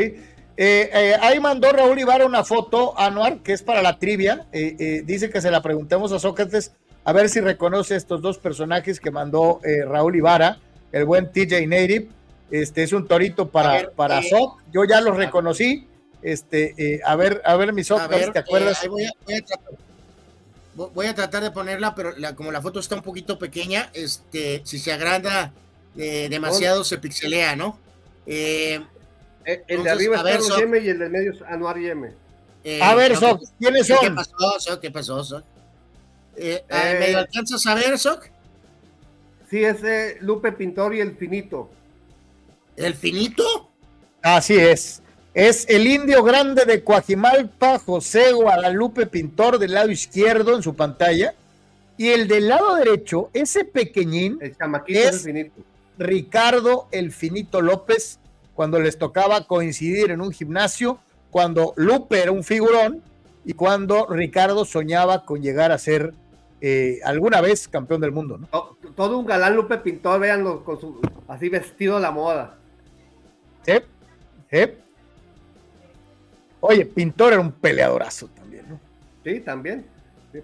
Eh, 0.56 0.90
eh, 0.94 1.16
ahí 1.22 1.40
mandó 1.40 1.72
Raúl 1.72 1.98
Ibarra 2.00 2.28
una 2.28 2.44
foto, 2.44 2.94
Anuar, 3.00 3.40
que 3.40 3.54
es 3.54 3.64
para 3.64 3.82
la 3.82 3.98
trivia. 3.98 4.46
Eh, 4.52 5.02
dice 5.04 5.32
que 5.32 5.42
se 5.42 5.50
la 5.50 5.64
preguntemos 5.64 6.12
a 6.12 6.20
Sócrates 6.20 6.72
a 7.04 7.12
ver 7.14 7.30
si 7.30 7.42
reconoce 7.42 7.96
estos 7.96 8.22
dos 8.22 8.38
personajes 8.38 9.00
que 9.00 9.10
mandó 9.10 9.60
Raúl 9.88 10.16
Ibarra, 10.16 10.60
el 10.92 11.06
buen 11.06 11.32
TJ 11.32 11.66
Native. 11.68 12.10
Este 12.54 12.84
es 12.84 12.94
un 12.94 13.08
torito 13.08 13.50
para, 13.50 13.72
A 13.72 13.74
ver, 13.78 13.92
para 13.94 14.20
eh, 14.20 14.30
Soc. 14.30 14.62
Yo 14.72 14.84
ya 14.86 15.02
los 15.02 15.18
reconocí. 15.18 15.88
Este, 16.22 16.76
eh, 16.78 17.00
a 17.04 17.16
ver, 17.16 17.42
a 17.46 17.56
ver, 17.56 17.74
mi 17.74 17.82
A 17.82 17.84
Sócrates, 17.84 18.20
ver, 18.20 18.32
¿te 18.32 18.38
acuerdas? 18.40 18.78
eh, 18.78 18.80
ahí 18.84 18.90
voy, 18.90 19.06
a, 19.06 19.12
voy 19.26 19.34
a 19.34 19.42
tratar, 19.42 19.74
vo- 20.78 20.92
voy 20.94 21.06
a 21.08 21.16
tratar 21.16 21.42
de 21.44 21.50
ponerla, 21.50 21.96
pero 21.96 22.12
la- 22.16 22.36
como 22.36 22.52
la 22.52 22.62
foto 22.62 22.80
está 22.80 22.94
un 22.96 23.02
poquito 23.02 23.40
pequeña, 23.40 23.90
este, 23.94 24.62
si 24.66 24.78
se 24.78 24.94
agranda 24.94 25.52
eh, 25.98 26.28
demasiado 26.30 26.84
se 26.84 27.00
pixelea, 27.00 27.56
¿no? 27.56 27.80
El 28.28 28.84
de 29.46 29.62
Entonces, 29.68 29.94
arriba 29.94 30.22
a 30.22 30.30
es 30.30 30.38
Carlos. 30.38 30.58
Yeme 30.58 30.78
y 30.80 30.90
el 30.90 31.00
del 31.00 31.10
medio 31.10 31.32
es 31.32 31.42
Anuar 31.42 31.80
Yeme. 31.80 32.12
eh, 32.64 32.80
A 32.84 32.94
ver, 32.94 33.16
Soc, 33.18 33.40
¿qué- 33.40 33.46
¿quiénes 33.60 33.88
¿Qué 33.88 33.96
son? 33.96 34.16
pasó, 34.16 34.60
Soc? 34.60 34.80
¿Qué 34.80 34.92
pasó, 34.92 35.24
Soc? 35.24 35.44
Eh, 36.38 36.64
Eh, 36.70 36.98
¿Medio 37.00 37.18
alcanzas 37.18 37.66
a 37.66 37.74
ver, 37.74 37.98
Soc? 37.98 38.30
Sí, 39.50 39.64
es 39.64 39.84
eh, 39.84 40.18
Lupe 40.22 40.52
Pintor 40.52 40.94
y 40.94 41.00
el 41.02 41.18
Finito. 41.18 41.72
¿El 42.76 42.94
finito? 42.96 43.44
Así 44.22 44.56
es. 44.56 45.02
Es 45.34 45.68
el 45.68 45.88
indio 45.88 46.24
grande 46.24 46.66
de 46.66 46.84
Coajimalpa, 46.84 47.80
José 47.80 48.32
Guadalupe 48.34 49.08
Pintor 49.08 49.58
del 49.58 49.74
lado 49.74 49.90
izquierdo 49.90 50.56
en 50.56 50.62
su 50.64 50.76
pantalla. 50.76 51.34
Y 51.98 52.10
el 52.10 52.28
del 52.28 52.48
lado 52.50 52.76
derecho, 52.76 53.30
ese 53.34 53.66
pequeñín, 53.66 54.38
El 54.42 54.56
chamaquito 54.58 55.00
es, 55.00 55.14
el 55.14 55.20
Finito. 55.22 55.62
Ricardo 55.98 56.88
el 56.92 57.12
Finito 57.12 57.62
López, 57.62 58.20
cuando 58.56 58.80
les 58.80 58.98
tocaba 58.98 59.46
coincidir 59.48 60.12
en 60.12 60.22
un 60.22 60.32
gimnasio, 60.32 61.00
cuando 61.32 61.74
Lupe 61.76 62.22
era 62.22 62.32
un 62.32 62.44
figurón 62.44 63.02
y 63.46 63.54
cuando 63.54 64.08
Ricardo 64.08 64.66
soñaba 64.66 65.26
con 65.26 65.42
llegar 65.42 65.72
a 65.72 65.78
ser 65.78 66.14
eh, 66.62 67.00
alguna 67.04 67.42
vez 67.42 67.68
campeón 67.68 68.02
del 68.02 68.12
mundo. 68.12 68.38
¿no? 68.38 68.48
To- 68.48 68.78
Todo 68.96 69.18
un 69.18 69.26
galán 69.26 69.56
Lupe 69.56 69.78
Pintor, 69.80 70.20
véanlo 70.20 70.64
con 70.64 70.80
su 70.80 71.00
así 71.28 71.50
vestido 71.50 71.98
a 71.98 72.00
la 72.00 72.12
moda. 72.12 72.58
Sí, 73.66 73.74
sí. 74.52 74.72
Oye, 76.60 76.86
Pintor 76.86 77.34
era 77.34 77.42
un 77.42 77.52
peleadorazo 77.52 78.28
también. 78.28 78.66
¿no? 78.70 78.80
Sí, 79.24 79.40
también. 79.42 79.86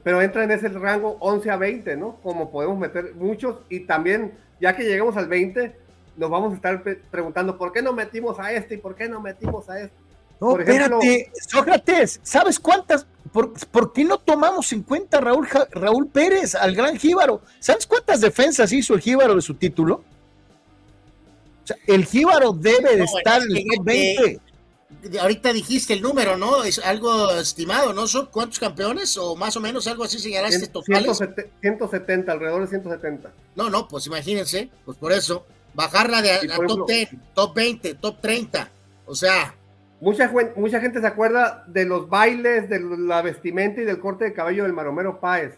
Pero 0.04 0.22
entra 0.22 0.44
en 0.44 0.52
ese 0.52 0.70
rango 0.70 1.18
11 1.20 1.50
a 1.50 1.58
20, 1.58 1.98
¿no? 1.98 2.18
Como 2.22 2.52
podemos 2.52 2.78
meter 2.78 3.16
muchos. 3.16 3.58
Y 3.70 3.82
también, 3.82 4.34
ya 4.60 4.76
que 4.76 4.84
lleguemos 4.84 5.18
al 5.18 5.28
20, 5.28 5.76
nos 6.18 6.30
vamos 6.30 6.52
a 6.54 6.56
estar 6.56 6.84
preguntando 7.10 7.58
por 7.58 7.72
qué 7.72 7.82
no 7.82 7.94
metimos 7.94 8.40
a 8.40 8.52
este 8.54 8.76
y 8.76 8.78
por 8.78 8.96
qué 8.96 9.08
no 9.10 9.22
metimos 9.22 9.68
a 9.70 9.80
este. 9.80 9.96
No, 10.42 10.52
Por 10.52 10.62
ejemplo- 10.62 11.00
espérate, 11.02 11.32
Sócrates, 11.50 12.20
¿sabes 12.24 12.60
cuántas? 12.60 13.06
Por, 13.34 13.54
por 13.70 13.92
qué 13.92 14.06
no 14.06 14.18
tomamos 14.20 14.72
en 14.72 14.84
cuenta 14.84 15.18
a 15.18 15.22
Raúl, 15.22 15.48
Raúl 15.72 16.08
Pérez, 16.08 16.56
al 16.56 16.76
gran 16.76 16.98
Jíbaro? 16.98 17.42
¿Sabes 17.60 17.86
cuántas 17.86 18.22
defensas 18.22 18.72
hizo 18.72 18.94
el 18.94 19.02
Jíbaro 19.02 19.36
de 19.36 19.42
su 19.42 19.56
título? 19.56 20.04
Sea, 21.70 21.78
el 21.88 22.06
Jíbaro 22.06 22.52
debe 22.54 22.92
de 22.92 22.98
No, 22.98 23.04
estar 23.06 23.40
es 23.42 23.46
en 23.50 23.58
el 23.58 23.64
top 23.76 23.86
20. 23.86 24.40
De- 25.02 25.20
Ahorita 25.20 25.54
dijiste 25.54 25.94
el 25.94 26.02
número, 26.02 26.36
¿no? 26.36 26.64
Es 26.64 26.80
algo 26.80 27.32
estimado, 27.32 27.94
¿no? 27.94 28.08
¿Son 28.08 28.26
cuántos 28.26 28.60
campeones? 28.60 29.16
O 29.18 29.36
más 29.36 29.56
o 29.56 29.62
menos 29.62 29.88
algo 29.88 30.04
así 30.04 30.18
señalaste 30.20 30.68
totales. 30.68 31.04
170, 31.18 31.52
170, 31.62 32.32
alrededor 32.32 32.62
de 32.62 32.68
170. 32.68 33.32
No, 33.56 33.70
no, 33.70 33.88
pues 33.88 34.08
imagínense, 34.08 34.70
pues 34.86 34.98
por 34.98 35.12
eso, 35.12 35.46
bajarla 35.74 36.22
de 36.22 36.32
a, 36.32 36.40
top 36.42 36.50
ejemplo- 36.50 36.86
10, 36.88 37.10
top 37.36 37.54
20, 37.56 37.94
top 37.96 38.20
30. 38.20 38.70
O 39.06 39.16
sea, 39.16 39.56
Mucha, 40.02 40.32
mucha 40.56 40.80
gente 40.80 41.02
se 41.02 41.08
acuerda 41.08 41.64
de 41.68 41.84
los 41.86 42.08
bailes, 42.10 42.70
de 42.70 42.80
la 42.80 43.22
vestimenta 43.22 43.82
y 43.82 43.86
del 43.86 44.00
corte 44.00 44.24
de 44.26 44.34
cabello 44.34 44.64
del 44.64 44.72
Maromero 44.74 45.20
Páez. 45.20 45.54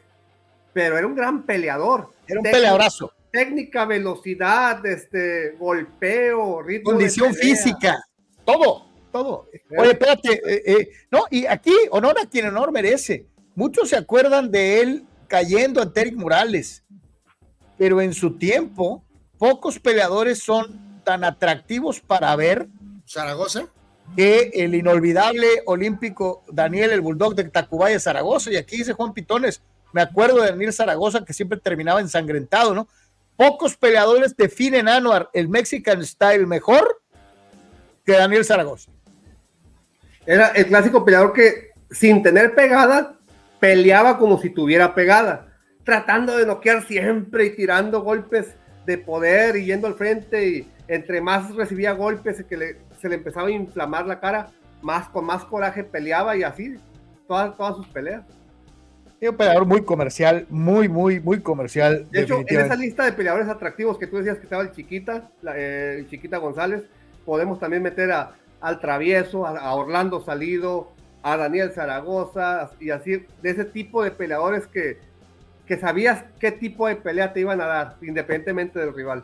Pero 0.74 0.98
era 0.98 1.06
un 1.08 1.16
gran 1.16 1.44
peleador. 1.44 2.10
Era 2.28 2.40
un 2.40 2.44
peleadorazo. 2.44 3.12
Técnica, 3.32 3.86
velocidad, 3.86 4.86
este, 4.86 5.56
golpeo, 5.58 6.62
ritmo. 6.62 6.92
Condición 6.92 7.34
física, 7.34 8.04
todo, 8.46 8.88
todo. 9.12 9.48
Oye, 9.78 9.92
espérate, 9.92 10.42
eh, 10.46 10.64
eh, 10.66 10.90
no, 11.10 11.24
y 11.30 11.46
aquí 11.46 11.74
honor 11.92 12.18
a 12.22 12.26
quien 12.26 12.48
honor 12.48 12.72
merece. 12.72 13.26
Muchos 13.56 13.90
se 13.90 13.96
acuerdan 13.96 14.52
de 14.52 14.82
él 14.82 15.06
cayendo 15.28 15.82
ante 15.82 16.02
Eric 16.02 16.16
Morales, 16.16 16.84
pero 17.78 18.02
en 18.02 18.14
su 18.14 18.38
tiempo, 18.38 19.04
pocos 19.38 19.80
peleadores 19.80 20.44
son 20.44 21.02
tan 21.04 21.24
atractivos 21.24 22.00
para 22.00 22.36
ver 22.36 22.68
Zaragoza. 23.08 23.68
que 24.16 24.52
el 24.54 24.76
inolvidable 24.76 25.48
olímpico 25.66 26.44
Daniel 26.52 26.92
el 26.92 27.02
Bulldog 27.02 27.36
de 27.36 27.46
Tacubaya 27.46 28.00
Zaragoza. 28.00 28.52
Y 28.52 28.58
aquí 28.58 28.78
dice 28.78 28.94
Juan 28.94 29.14
Pitones, 29.14 29.62
me 29.94 30.02
acuerdo 30.02 30.42
de 30.42 30.50
Daniel 30.50 30.74
Zaragoza 30.74 31.26
que 31.26 31.34
siempre 31.34 31.60
terminaba 31.60 32.02
ensangrentado, 32.02 32.74
¿no? 32.74 32.88
Pocos 33.42 33.76
peleadores 33.76 34.38
definen 34.38 34.88
Anuar 34.88 35.32
el 35.34 35.50
Mexican 35.50 36.06
Style 36.06 36.46
mejor 36.46 37.02
que 38.06 38.12
Daniel 38.12 38.46
Zaragoza. 38.46 38.92
Era 40.28 40.50
el 40.50 40.68
clásico 40.68 41.04
peleador 41.04 41.34
que, 41.34 41.72
sin 41.90 42.22
tener 42.22 42.54
pegada, 42.54 43.18
peleaba 43.60 44.20
como 44.20 44.40
si 44.40 44.52
tuviera 44.52 44.94
pegada, 44.94 45.58
tratando 45.84 46.38
de 46.38 46.46
noquear 46.46 46.86
siempre 46.86 47.48
y 47.48 47.56
tirando 47.56 48.04
golpes 48.04 48.54
de 48.86 49.00
poder 49.00 49.56
y 49.56 49.66
yendo 49.66 49.88
al 49.88 49.96
frente. 49.96 50.48
Y 50.48 50.72
entre 50.88 51.20
más 51.20 51.56
recibía 51.56 51.94
golpes, 51.94 52.46
que 52.48 52.78
se 53.02 53.10
le 53.10 53.16
empezaba 53.16 53.48
a 53.48 53.52
inflamar 53.52 54.06
la 54.06 54.20
cara, 54.20 54.52
más 54.84 55.10
con 55.10 55.26
más 55.26 55.46
coraje 55.46 55.84
peleaba 55.84 56.38
y 56.38 56.44
así, 56.44 56.76
todas, 57.28 57.58
todas 57.58 57.76
sus 57.76 57.88
peleas. 57.88 58.22
Un 59.30 59.38
peleador 59.38 59.66
muy 59.66 59.84
comercial, 59.84 60.48
muy, 60.50 60.90
muy, 60.90 61.20
muy 61.20 61.42
comercial. 61.42 62.08
De 62.10 62.24
hecho, 62.24 62.42
en 62.48 62.60
esa 62.60 62.76
lista 62.76 63.06
de 63.06 63.14
peleadores 63.14 63.48
atractivos 63.48 64.00
que 64.00 64.08
tú 64.08 64.18
decías 64.18 64.38
que 64.38 64.46
estaba 64.46 64.64
el 64.64 64.72
Chiquita, 64.72 65.30
la, 65.44 65.56
eh, 65.60 66.00
el 66.00 66.10
Chiquita 66.10 66.38
González, 66.38 66.82
podemos 67.24 67.60
también 67.60 67.84
meter 67.84 68.12
a, 68.12 68.32
al 68.60 68.80
Travieso, 68.80 69.46
a, 69.46 69.60
a 69.60 69.76
Orlando 69.76 70.26
Salido, 70.26 70.90
a 71.22 71.38
Daniel 71.38 71.72
Zaragoza, 71.72 72.72
y 72.80 72.90
así, 72.90 73.24
de 73.44 73.50
ese 73.50 73.64
tipo 73.64 74.04
de 74.04 74.10
peleadores 74.10 74.66
que, 74.66 74.98
que 75.68 75.78
sabías 75.78 76.24
qué 76.40 76.52
tipo 76.52 76.88
de 76.88 76.96
pelea 76.96 77.32
te 77.32 77.42
iban 77.42 77.62
a 77.62 77.68
dar, 77.68 77.98
independientemente 78.02 78.80
del 78.80 78.92
rival. 78.92 79.24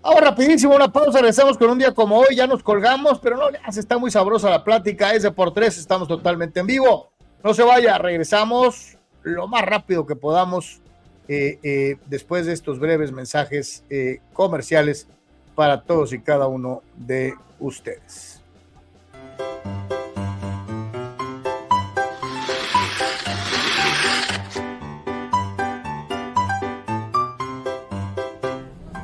Ahora, 0.00 0.30
rapidísimo, 0.30 0.74
una 0.74 0.90
pausa, 0.90 1.18
regresamos 1.18 1.58
con 1.58 1.68
un 1.68 1.78
día 1.78 1.92
como 1.92 2.16
hoy, 2.18 2.34
ya 2.34 2.46
nos 2.46 2.62
colgamos, 2.62 3.20
pero 3.20 3.36
no, 3.36 3.50
ya 3.50 3.70
se 3.70 3.80
está 3.80 3.98
muy 3.98 4.10
sabrosa 4.10 4.48
la 4.48 4.64
plática, 4.64 5.12
es 5.12 5.22
de 5.22 5.30
por 5.30 5.52
tres, 5.52 5.76
estamos 5.76 6.08
totalmente 6.08 6.58
en 6.60 6.66
vivo. 6.66 7.11
No 7.44 7.54
se 7.54 7.64
vaya, 7.64 7.98
regresamos 7.98 8.96
lo 9.24 9.48
más 9.48 9.62
rápido 9.62 10.06
que 10.06 10.14
podamos 10.14 10.80
eh, 11.26 11.58
eh, 11.64 11.96
después 12.06 12.46
de 12.46 12.52
estos 12.52 12.78
breves 12.78 13.10
mensajes 13.10 13.82
eh, 13.90 14.20
comerciales 14.32 15.08
para 15.56 15.82
todos 15.82 16.12
y 16.12 16.20
cada 16.20 16.46
uno 16.46 16.82
de 16.94 17.34
ustedes. 17.58 18.40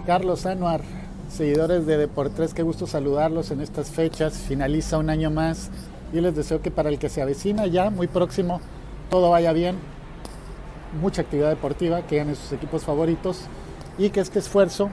Carlos 0.06 0.46
Anuar, 0.46 0.82
seguidores 1.28 1.86
de 1.86 1.98
Deportes, 1.98 2.54
qué 2.54 2.62
gusto 2.62 2.86
saludarlos 2.86 3.50
en 3.50 3.60
estas 3.60 3.90
fechas. 3.90 4.38
Finaliza 4.38 4.96
un 4.96 5.10
año 5.10 5.30
más 5.30 5.70
y 6.12 6.20
les 6.20 6.34
deseo 6.34 6.62
que 6.62 6.70
para 6.70 6.88
el 6.88 6.98
que 6.98 7.08
se 7.08 7.22
avecina 7.22 7.66
ya 7.66 7.90
muy 7.90 8.06
próximo 8.06 8.60
todo 9.10 9.30
vaya 9.30 9.52
bien, 9.52 9.76
mucha 11.00 11.22
actividad 11.22 11.48
deportiva, 11.48 12.02
que 12.02 12.16
ganen 12.16 12.36
sus 12.36 12.52
equipos 12.52 12.84
favoritos 12.84 13.40
y 13.96 14.10
que 14.10 14.20
este 14.20 14.38
esfuerzo 14.38 14.90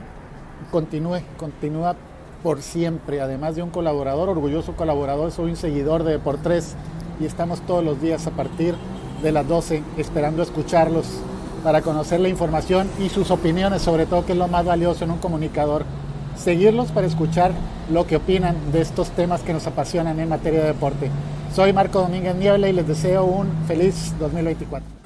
continúe, 0.70 1.20
continúa 1.36 1.96
por 2.42 2.62
siempre. 2.62 3.20
Además 3.20 3.56
de 3.56 3.62
un 3.62 3.70
colaborador, 3.70 4.28
orgulloso 4.28 4.74
colaborador, 4.74 5.32
soy 5.32 5.50
un 5.50 5.56
seguidor 5.56 6.02
de 6.02 6.12
Deportes 6.12 6.76
y 7.20 7.26
estamos 7.26 7.60
todos 7.62 7.84
los 7.84 8.00
días 8.00 8.26
a 8.26 8.30
partir 8.30 8.74
de 9.22 9.32
las 9.32 9.46
12 9.46 9.82
esperando 9.96 10.42
escucharlos 10.42 11.06
para 11.62 11.82
conocer 11.82 12.20
la 12.20 12.28
información 12.28 12.88
y 12.98 13.08
sus 13.08 13.30
opiniones, 13.30 13.82
sobre 13.82 14.06
todo 14.06 14.24
que 14.24 14.32
es 14.32 14.38
lo 14.38 14.48
más 14.48 14.64
valioso 14.64 15.04
en 15.04 15.10
un 15.10 15.18
comunicador. 15.18 15.84
Seguirlos 16.36 16.92
para 16.92 17.06
escuchar 17.06 17.52
lo 17.90 18.06
que 18.06 18.16
opinan 18.16 18.54
de 18.72 18.80
estos 18.80 19.10
temas 19.10 19.42
que 19.42 19.52
nos 19.52 19.66
apasionan 19.66 20.20
en 20.20 20.28
materia 20.28 20.60
de 20.60 20.66
deporte. 20.68 21.10
Soy 21.54 21.72
Marco 21.72 22.00
Domínguez 22.00 22.36
Niebla 22.36 22.68
y 22.68 22.72
les 22.72 22.86
deseo 22.86 23.24
un 23.24 23.48
feliz 23.66 24.14
2024. 24.18 25.05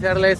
Desearles 0.00 0.38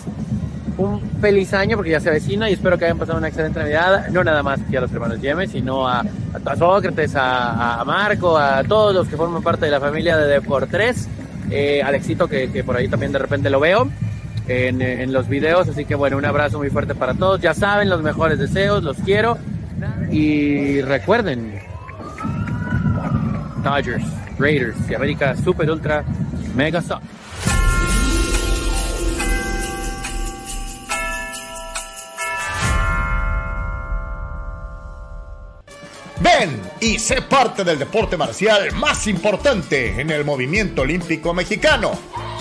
un 0.78 1.02
feliz 1.20 1.52
año 1.52 1.76
porque 1.76 1.90
ya 1.90 2.00
se 2.00 2.08
avecina 2.08 2.48
y 2.48 2.54
espero 2.54 2.78
que 2.78 2.86
hayan 2.86 2.96
pasado 2.96 3.18
una 3.18 3.28
excelente 3.28 3.58
Navidad, 3.58 4.08
no 4.08 4.24
nada 4.24 4.42
más 4.42 4.60
aquí 4.60 4.74
a 4.74 4.80
los 4.80 4.90
hermanos 4.90 5.20
Yemes, 5.20 5.50
sino 5.50 5.86
a, 5.86 6.00
a, 6.00 6.56
Sócrates, 6.56 7.12
a, 7.14 7.82
Marco, 7.84 8.38
a 8.38 8.64
todos 8.64 8.94
los 8.94 9.06
que 9.06 9.18
forman 9.18 9.42
parte 9.42 9.66
de 9.66 9.70
la 9.70 9.80
familia 9.80 10.16
de 10.16 10.26
Deportes, 10.26 11.06
eh, 11.50 11.82
Alexito 11.82 12.26
que, 12.26 12.50
que, 12.50 12.64
por 12.64 12.76
ahí 12.76 12.88
también 12.88 13.12
de 13.12 13.18
repente 13.18 13.50
lo 13.50 13.60
veo 13.60 13.90
en, 14.48 14.80
en 14.80 15.12
los 15.12 15.28
videos, 15.28 15.68
así 15.68 15.84
que 15.84 15.94
bueno, 15.94 16.16
un 16.16 16.24
abrazo 16.24 16.56
muy 16.56 16.70
fuerte 16.70 16.94
para 16.94 17.12
todos, 17.12 17.38
ya 17.42 17.52
saben 17.52 17.90
los 17.90 18.02
mejores 18.02 18.38
deseos, 18.38 18.82
los 18.82 18.96
quiero. 18.98 19.36
Y 20.10 20.80
recuerden, 20.82 21.58
Dodgers, 23.62 24.04
Raiders 24.38 24.76
y 24.88 24.94
América 24.94 25.36
Super 25.36 25.70
Ultra 25.70 26.04
Mega 26.54 26.80
Soft. 26.82 27.19
Ven 36.20 36.60
y 36.80 36.98
sé 36.98 37.22
parte 37.22 37.64
del 37.64 37.78
deporte 37.78 38.16
marcial 38.16 38.72
más 38.72 39.06
importante 39.06 40.00
en 40.00 40.10
el 40.10 40.24
movimiento 40.24 40.82
olímpico 40.82 41.32
mexicano, 41.32 41.92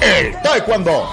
el 0.01 0.33
Taekwondo. 0.41 1.09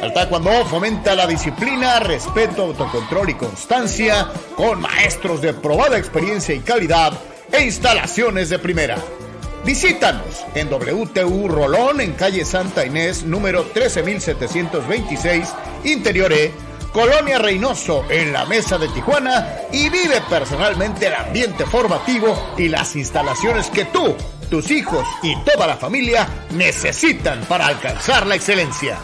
El 0.00 0.12
Taekwondo 0.14 0.64
fomenta 0.64 1.14
la 1.14 1.26
disciplina, 1.26 2.00
respeto, 2.00 2.64
autocontrol 2.64 3.30
y 3.30 3.34
constancia 3.34 4.28
con 4.56 4.80
maestros 4.80 5.42
de 5.42 5.52
probada 5.52 5.98
experiencia 5.98 6.54
y 6.54 6.60
calidad 6.60 7.12
e 7.52 7.64
instalaciones 7.64 8.48
de 8.48 8.58
primera. 8.58 8.96
Visítanos 9.66 10.44
en 10.54 10.72
WTU 10.72 11.48
Rolón 11.48 12.00
en 12.00 12.12
calle 12.12 12.44
Santa 12.44 12.86
Inés, 12.86 13.24
número 13.24 13.64
13726, 13.64 15.48
Interior 15.84 16.32
E, 16.32 16.52
Colonia 16.96 17.38
Reynoso 17.38 18.04
en 18.08 18.32
la 18.32 18.46
Mesa 18.46 18.78
de 18.78 18.88
Tijuana 18.88 19.46
y 19.70 19.90
vive 19.90 20.22
personalmente 20.30 21.08
el 21.08 21.14
ambiente 21.14 21.66
formativo 21.66 22.54
y 22.56 22.68
las 22.68 22.96
instalaciones 22.96 23.68
que 23.68 23.84
tú, 23.84 24.16
tus 24.48 24.70
hijos 24.70 25.06
y 25.22 25.36
toda 25.44 25.66
la 25.66 25.76
familia 25.76 26.26
necesitan 26.52 27.44
para 27.44 27.66
alcanzar 27.66 28.26
la 28.26 28.36
excelencia. 28.36 28.96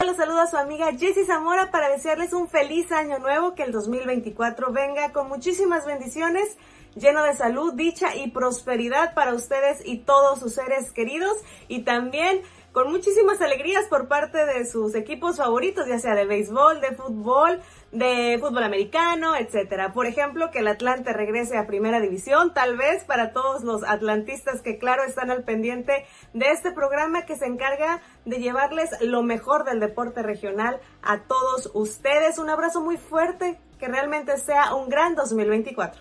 ¿Qué 0.00 0.06
tal? 0.06 0.16
Los 0.16 0.24
saluda 0.24 0.46
su 0.46 0.56
amiga 0.56 0.92
Jessie 0.96 1.26
Zamora 1.26 1.70
para 1.70 1.90
desearles 1.90 2.32
un 2.32 2.48
feliz 2.48 2.90
año 2.90 3.18
nuevo, 3.18 3.54
que 3.54 3.64
el 3.64 3.70
2024 3.70 4.72
venga 4.72 5.12
con 5.12 5.28
muchísimas 5.28 5.84
bendiciones, 5.84 6.56
lleno 6.94 7.22
de 7.22 7.34
salud, 7.34 7.74
dicha 7.74 8.16
y 8.16 8.30
prosperidad 8.30 9.12
para 9.12 9.34
ustedes 9.34 9.82
y 9.84 9.98
todos 9.98 10.40
sus 10.40 10.54
seres 10.54 10.90
queridos 10.92 11.36
y 11.68 11.82
también 11.82 12.40
con 12.72 12.90
muchísimas 12.90 13.42
alegrías 13.42 13.88
por 13.88 14.08
parte 14.08 14.46
de 14.46 14.64
sus 14.64 14.94
equipos 14.94 15.36
favoritos, 15.36 15.86
ya 15.86 15.98
sea 15.98 16.14
de 16.14 16.24
béisbol, 16.24 16.80
de 16.80 16.96
fútbol, 16.96 17.60
de 17.92 18.38
fútbol 18.40 18.62
americano, 18.62 19.34
etcétera. 19.36 19.92
Por 19.92 20.06
ejemplo, 20.06 20.50
que 20.50 20.60
el 20.60 20.68
Atlante 20.68 21.12
regrese 21.12 21.58
a 21.58 21.66
Primera 21.66 22.00
División, 22.00 22.54
tal 22.54 22.76
vez 22.76 23.04
para 23.04 23.32
todos 23.32 23.64
los 23.64 23.82
atlantistas 23.82 24.62
que 24.62 24.78
claro 24.78 25.02
están 25.04 25.30
al 25.30 25.42
pendiente 25.42 26.06
de 26.32 26.50
este 26.50 26.70
programa 26.72 27.26
que 27.26 27.36
se 27.36 27.46
encarga 27.46 28.00
de 28.24 28.38
llevarles 28.38 28.90
lo 29.00 29.22
mejor 29.22 29.64
del 29.64 29.80
deporte 29.80 30.22
regional 30.22 30.80
a 31.02 31.20
todos 31.22 31.70
ustedes. 31.74 32.38
Un 32.38 32.50
abrazo 32.50 32.80
muy 32.80 32.96
fuerte, 32.96 33.58
que 33.78 33.88
realmente 33.88 34.36
sea 34.38 34.74
un 34.74 34.88
gran 34.88 35.14
2024. 35.14 36.00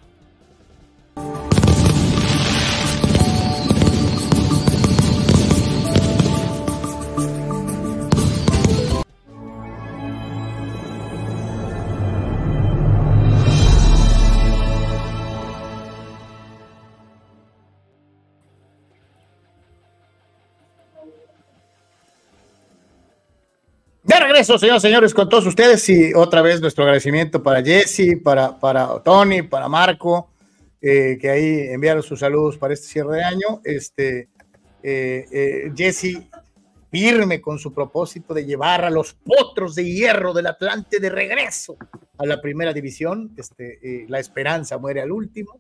De 24.10 24.20
regreso, 24.20 24.58
señores, 24.58 24.82
señores, 24.82 25.14
con 25.14 25.30
todos 25.30 25.46
ustedes 25.46 25.88
y 25.88 26.16
otra 26.16 26.42
vez 26.42 26.60
nuestro 26.60 26.84
agradecimiento 26.84 27.44
para 27.44 27.62
Jesse, 27.62 28.18
para, 28.24 28.60
para 28.60 29.04
Tony, 29.04 29.44
para 29.44 29.70
Marco, 29.70 30.32
eh, 30.82 31.20
que 31.22 31.30
ahí 31.30 31.68
enviaron 31.70 32.02
sus 32.02 32.22
saludos 32.22 32.58
para 32.58 32.74
este 32.74 32.88
cierre 32.88 33.18
de 33.18 33.24
año. 33.24 33.62
Este, 33.64 34.30
eh, 34.82 35.28
eh, 35.32 35.72
Jesse, 35.78 36.24
firme 36.90 37.40
con 37.40 37.60
su 37.60 37.72
propósito 37.72 38.34
de 38.34 38.46
llevar 38.46 38.84
a 38.84 38.90
los 38.90 39.14
potros 39.14 39.76
de 39.76 39.86
hierro 39.86 40.34
del 40.34 40.48
Atlante 40.48 41.00
de 41.00 41.12
regreso 41.12 41.78
a 42.18 42.26
la 42.26 42.42
primera 42.42 42.74
división. 42.74 43.36
Este, 43.38 44.08
la 44.10 44.18
esperanza 44.18 44.80
muere 44.80 45.02
al 45.02 45.12
último, 45.12 45.60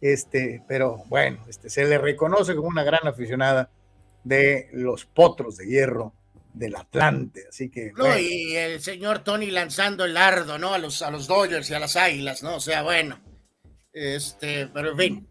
este, 0.00 0.62
pero 0.68 1.02
bueno, 1.08 1.38
este, 1.48 1.68
se 1.68 1.84
le 1.84 1.98
reconoce 1.98 2.54
como 2.54 2.68
una 2.68 2.84
gran 2.84 3.08
aficionada 3.08 3.72
de 4.22 4.68
los 4.72 5.04
potros 5.04 5.56
de 5.56 5.66
hierro 5.66 6.12
del 6.54 6.76
Atlante, 6.76 7.44
así 7.48 7.70
que... 7.70 7.92
No, 7.96 8.04
bueno. 8.04 8.18
y 8.18 8.56
el 8.56 8.80
señor 8.80 9.20
Tony 9.20 9.50
lanzando 9.50 10.04
el 10.04 10.14
lardo, 10.14 10.58
¿no? 10.58 10.74
A 10.74 10.78
los, 10.78 11.02
a 11.02 11.10
los 11.10 11.26
Dodgers 11.26 11.70
y 11.70 11.74
a 11.74 11.78
las 11.78 11.96
Águilas, 11.96 12.42
¿no? 12.42 12.56
O 12.56 12.60
sea, 12.60 12.82
bueno, 12.82 13.20
este, 13.92 14.68
pero 14.72 14.90
en 14.92 14.96
fin. 14.96 15.28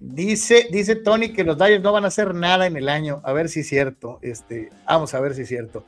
Dice, 0.00 0.68
dice 0.70 0.96
Tony 0.96 1.32
que 1.32 1.44
los 1.44 1.56
Dodgers 1.56 1.82
no 1.82 1.92
van 1.92 2.04
a 2.04 2.08
hacer 2.08 2.34
nada 2.34 2.66
en 2.66 2.76
el 2.76 2.88
año, 2.88 3.20
a 3.24 3.32
ver 3.32 3.48
si 3.48 3.60
es 3.60 3.68
cierto, 3.68 4.18
este, 4.22 4.70
vamos 4.86 5.14
a 5.14 5.20
ver 5.20 5.34
si 5.34 5.42
es 5.42 5.48
cierto. 5.48 5.84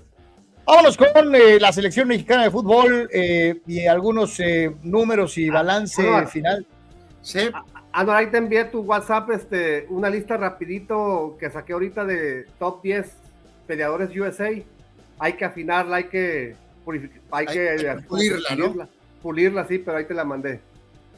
Vámonos 0.67 0.97
con 0.97 1.35
eh, 1.35 1.60
la 1.60 1.73
selección 1.73 2.09
mexicana 2.09 2.43
de 2.43 2.51
fútbol 2.51 3.09
eh, 3.12 3.60
y 3.68 3.86
algunos 3.86 4.41
eh, 4.41 4.75
números 4.83 5.39
y 5.39 5.49
balance 5.49 6.02
ah, 6.09 6.26
final. 6.26 6.67
Sí. 7.23 7.51
Ah, 7.93 8.02
no, 8.02 8.12
ahí 8.12 8.26
te 8.31 8.39
envié 8.39 8.65
tu 8.65 8.81
WhatsApp, 8.81 9.31
este, 9.31 9.86
una 9.91 10.10
lista 10.10 10.36
rapidito 10.36 11.36
que 11.39 11.51
saqué 11.51 11.73
ahorita 11.73 12.05
de 12.05 12.47
top 12.59 12.83
10 12.83 13.07
peleadores 13.67 14.11
USA, 14.17 14.51
hay 15.19 15.33
que 15.35 15.45
afinarla, 15.45 15.97
hay 15.97 16.05
que 16.05 16.57
hay, 17.33 17.47
que, 17.47 17.69
hay 17.69 17.77
que 17.78 18.03
pulirla, 18.03 18.03
pulirla, 18.09 18.57
¿no? 18.57 18.89
Pulirla, 19.23 19.67
sí, 19.67 19.78
pero 19.78 19.99
ahí 19.99 20.05
te 20.05 20.15
la 20.15 20.25
mandé. 20.25 20.61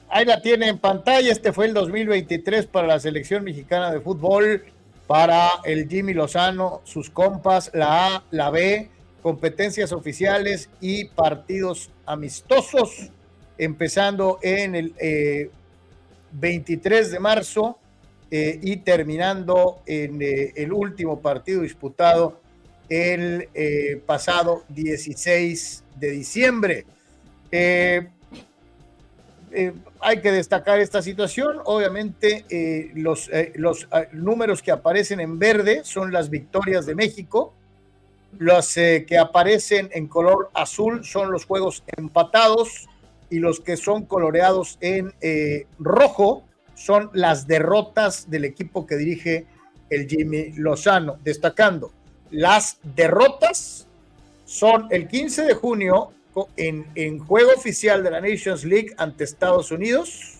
Ahí 0.09 0.25
la 0.25 0.41
tiene 0.41 0.69
en 0.69 0.79
pantalla, 0.79 1.31
este 1.31 1.53
fue 1.53 1.67
el 1.67 1.75
2023 1.75 2.67
para 2.67 2.87
la 2.87 2.99
selección 2.99 3.45
mexicana 3.45 3.93
de 3.93 4.01
fútbol, 4.01 4.65
para 5.07 5.49
el 5.65 5.89
Jimmy 5.89 6.15
Lozano, 6.15 6.81
sus 6.85 7.11
compas, 7.11 7.71
la 7.75 8.17
A, 8.17 8.25
la 8.31 8.51
B, 8.51 8.89
competencias 9.23 9.93
oficiales 9.93 10.71
y 10.81 11.07
partidos 11.07 11.91
amistosos, 12.07 13.11
empezando 13.59 14.39
en 14.43 14.75
el 14.75 14.95
eh, 14.99 15.51
23 16.33 17.11
de 17.11 17.21
marzo, 17.21 17.79
eh, 18.31 18.61
y 18.63 18.77
terminando 18.79 19.81
en 19.87 20.21
eh, 20.21 20.53
el 20.55 20.75
último 20.75 21.21
partido 21.21 21.63
disputado 21.63 22.43
el 22.91 23.49
eh, 23.55 24.03
pasado 24.05 24.65
16 24.69 25.85
de 25.97 26.11
diciembre. 26.11 26.85
hay 30.01 30.21
que 30.21 30.31
destacar 30.31 30.79
esta 30.79 31.01
situación. 31.01 31.57
Obviamente, 31.65 32.45
los, 32.95 33.31
los 33.55 33.89
números 34.13 34.61
que 34.63 34.73
aparecen 34.73 35.21
en 35.21 35.39
verde 35.39 35.81
son 35.85 36.13
las 36.13 36.29
victorias 36.29 36.85
de 36.85 36.95
México. 36.95 37.55
Los 38.39 38.75
que 38.75 39.19
aparecen 39.19 39.89
en 39.93 40.07
color 40.07 40.51
azul 40.53 41.03
son 41.05 41.33
los 41.33 41.47
juegos 41.47 41.83
empatados 41.97 42.89
y 43.31 43.39
los 43.39 43.61
que 43.61 43.79
son 43.79 44.05
coloreados 44.05 44.77
en 44.81 45.15
rojo 45.79 46.48
son 46.79 47.11
las 47.13 47.47
derrotas 47.47 48.31
del 48.31 48.45
equipo 48.45 48.87
que 48.87 48.97
dirige 48.97 49.47
el 49.91 50.09
Jimmy 50.09 50.53
Lozano, 50.53 51.19
destacando 51.25 51.93
las 52.31 52.79
derrotas 52.83 53.87
son 54.45 54.87
el 54.91 55.09
15 55.09 55.43
de 55.45 55.55
junio 55.55 56.13
en, 56.57 56.87
en, 56.95 57.19
juego 57.19 57.51
oficial 57.57 58.03
de 58.03 58.11
la 58.11 58.21
Nations 58.21 58.65
League 58.65 58.95
ante 58.97 59.25
Estados 59.25 59.71
Unidos, 59.71 60.39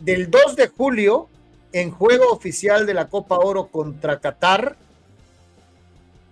del 0.00 0.30
2 0.30 0.56
de 0.56 0.68
julio 0.68 1.28
en 1.72 1.90
juego 1.90 2.30
oficial 2.30 2.86
de 2.86 2.94
la 2.94 3.08
Copa 3.08 3.38
Oro 3.38 3.68
contra 3.68 4.20
Qatar, 4.20 4.76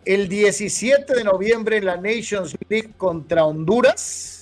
el 0.05 0.29
17 0.29 1.15
de 1.15 1.25
noviembre 1.25 1.79
en 1.79 1.87
la 1.87 1.97
Nations 1.97 2.57
League 2.69 2.93
contra 2.97 3.45
Honduras, 3.45 4.36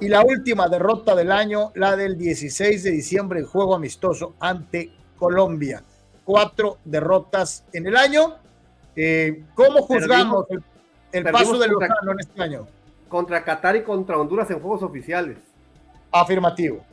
y 0.00 0.08
la 0.08 0.22
última 0.22 0.68
derrota 0.68 1.14
del 1.14 1.32
año, 1.32 1.72
la 1.74 1.96
del 1.96 2.16
16 2.16 2.82
de 2.82 2.90
diciembre 2.90 3.40
en 3.40 3.46
juego 3.46 3.74
amistoso 3.74 4.34
ante 4.40 4.90
Colombia. 5.18 5.82
Cuatro 6.24 6.78
derrotas 6.84 7.64
en 7.72 7.86
el 7.86 7.96
año. 7.96 8.36
Eh, 8.96 9.44
¿Cómo 9.54 9.82
juzgamos 9.82 10.46
el, 10.50 10.62
el 11.12 11.24
paso 11.24 11.58
de 11.58 11.68
Lozano 11.68 12.12
en 12.12 12.20
este 12.20 12.42
año? 12.42 12.66
Contra 13.08 13.44
Qatar 13.44 13.76
y 13.76 13.82
contra 13.82 14.18
Honduras 14.18 14.50
en 14.50 14.60
juegos 14.60 14.82
oficiales. 14.82 15.38
Afirmativo. 16.10 16.84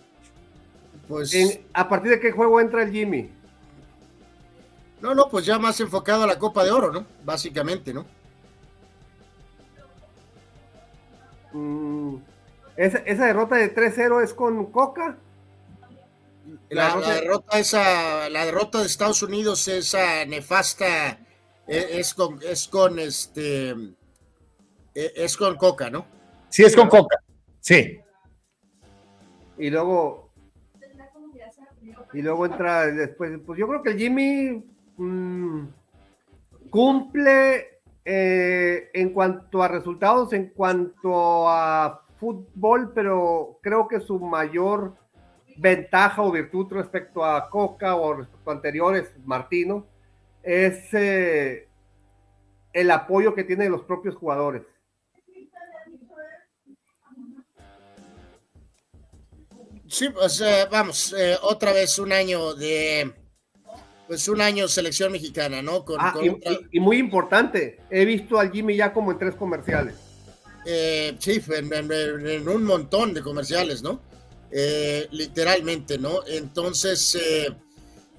Pues... 1.08 1.34
En, 1.34 1.66
¿A 1.74 1.88
partir 1.88 2.12
de 2.12 2.20
qué 2.20 2.32
juego 2.32 2.60
entra 2.60 2.84
el 2.84 2.92
Jimmy? 2.92 3.30
No, 5.02 5.16
no, 5.16 5.28
pues 5.30 5.46
ya 5.46 5.58
más 5.58 5.80
enfocado 5.80 6.24
a 6.24 6.28
la 6.28 6.38
Copa 6.38 6.64
de 6.64 6.72
Oro, 6.72 6.92
¿no? 6.92 7.06
Básicamente, 7.24 7.94
¿no? 7.94 8.06
Mm, 11.54 12.18
esa, 12.86 12.98
esa, 13.00 13.26
derrota 13.26 13.56
de 13.56 13.74
3-0 13.74 14.24
es 14.24 14.34
con 14.34 14.72
Coca. 14.72 15.18
La, 16.70 16.96
la, 16.96 17.14
derrota 17.16 17.60
esa, 17.60 18.30
la 18.30 18.46
derrota 18.46 18.80
de 18.80 18.86
Estados 18.86 19.22
Unidos, 19.22 19.68
esa 19.68 20.26
nefasta, 20.26 21.20
es, 21.68 21.86
es 21.92 22.14
con, 22.14 22.40
es 22.42 22.68
con 22.68 22.98
este, 23.00 23.76
es 24.94 25.38
con 25.38 25.58
Coca, 25.58 25.90
¿no? 25.90 26.06
Sí, 26.50 26.64
es 26.64 26.76
con 26.76 26.90
Coca. 26.90 27.18
Sí. 27.60 28.00
Y 29.58 29.70
luego, 29.70 30.32
y 32.14 32.22
luego 32.22 32.46
entra 32.46 32.88
después, 32.88 33.40
pues 33.46 33.60
yo 33.60 33.68
creo 33.68 33.84
que 33.84 33.92
el 33.92 33.98
Jimmy 33.98 34.66
mmm, 34.98 35.68
cumple 36.70 37.82
eh, 38.04 38.90
en 38.94 39.12
cuanto 39.12 39.62
a 39.62 39.68
resultados, 39.68 40.34
en 40.34 40.50
cuanto 40.50 41.48
a 41.48 42.01
fútbol, 42.22 42.94
pero 42.94 43.58
creo 43.64 43.88
que 43.88 44.00
su 44.00 44.20
mayor 44.20 44.94
ventaja 45.58 46.22
o 46.22 46.32
virtud 46.32 46.68
respecto 46.72 47.26
a 47.26 47.50
Coca 47.50 47.96
o 47.96 48.14
respecto 48.14 48.52
a 48.52 48.54
anteriores, 48.54 49.10
Martino, 49.26 49.88
es 50.44 50.94
eh, 50.94 51.68
el 52.74 52.92
apoyo 52.92 53.34
que 53.34 53.44
tiene 53.44 53.64
de 53.64 53.72
los 53.72 53.82
propios 53.82 54.16
jugadores. 54.16 54.62
Sí, 59.88 60.10
pues 60.10 60.40
eh, 60.42 60.68
vamos, 60.72 61.14
eh, 61.18 61.36
otra 61.42 61.74
vez 61.74 61.98
un 61.98 62.14
año 62.14 62.54
de, 62.54 63.12
pues 64.08 64.28
un 64.28 64.42
año 64.42 64.68
selección 64.68 65.12
mexicana, 65.12 65.64
¿no? 65.64 65.84
Con, 65.84 65.98
ah, 66.00 66.12
con 66.14 66.24
y, 66.24 66.30
otra... 66.30 66.52
y, 66.52 66.78
y, 66.78 66.80
muy 66.80 66.98
importante, 66.98 67.80
he 67.90 68.06
visto 68.06 68.40
al 68.40 68.52
Jimmy 68.52 68.76
ya 68.76 68.94
como 68.94 69.12
en 69.12 69.18
tres 69.18 69.34
comerciales. 69.34 70.11
Eh, 70.66 71.16
sí, 71.20 71.42
en, 71.50 72.48
un 72.48 72.64
montón 72.64 73.14
de 73.14 73.22
comerciales, 73.22 73.82
¿no? 73.82 74.02
Eh, 74.52 75.08
literalmente, 75.12 75.98
¿no? 75.98 76.26
Entonces, 76.28 77.16
eh, 77.16 77.54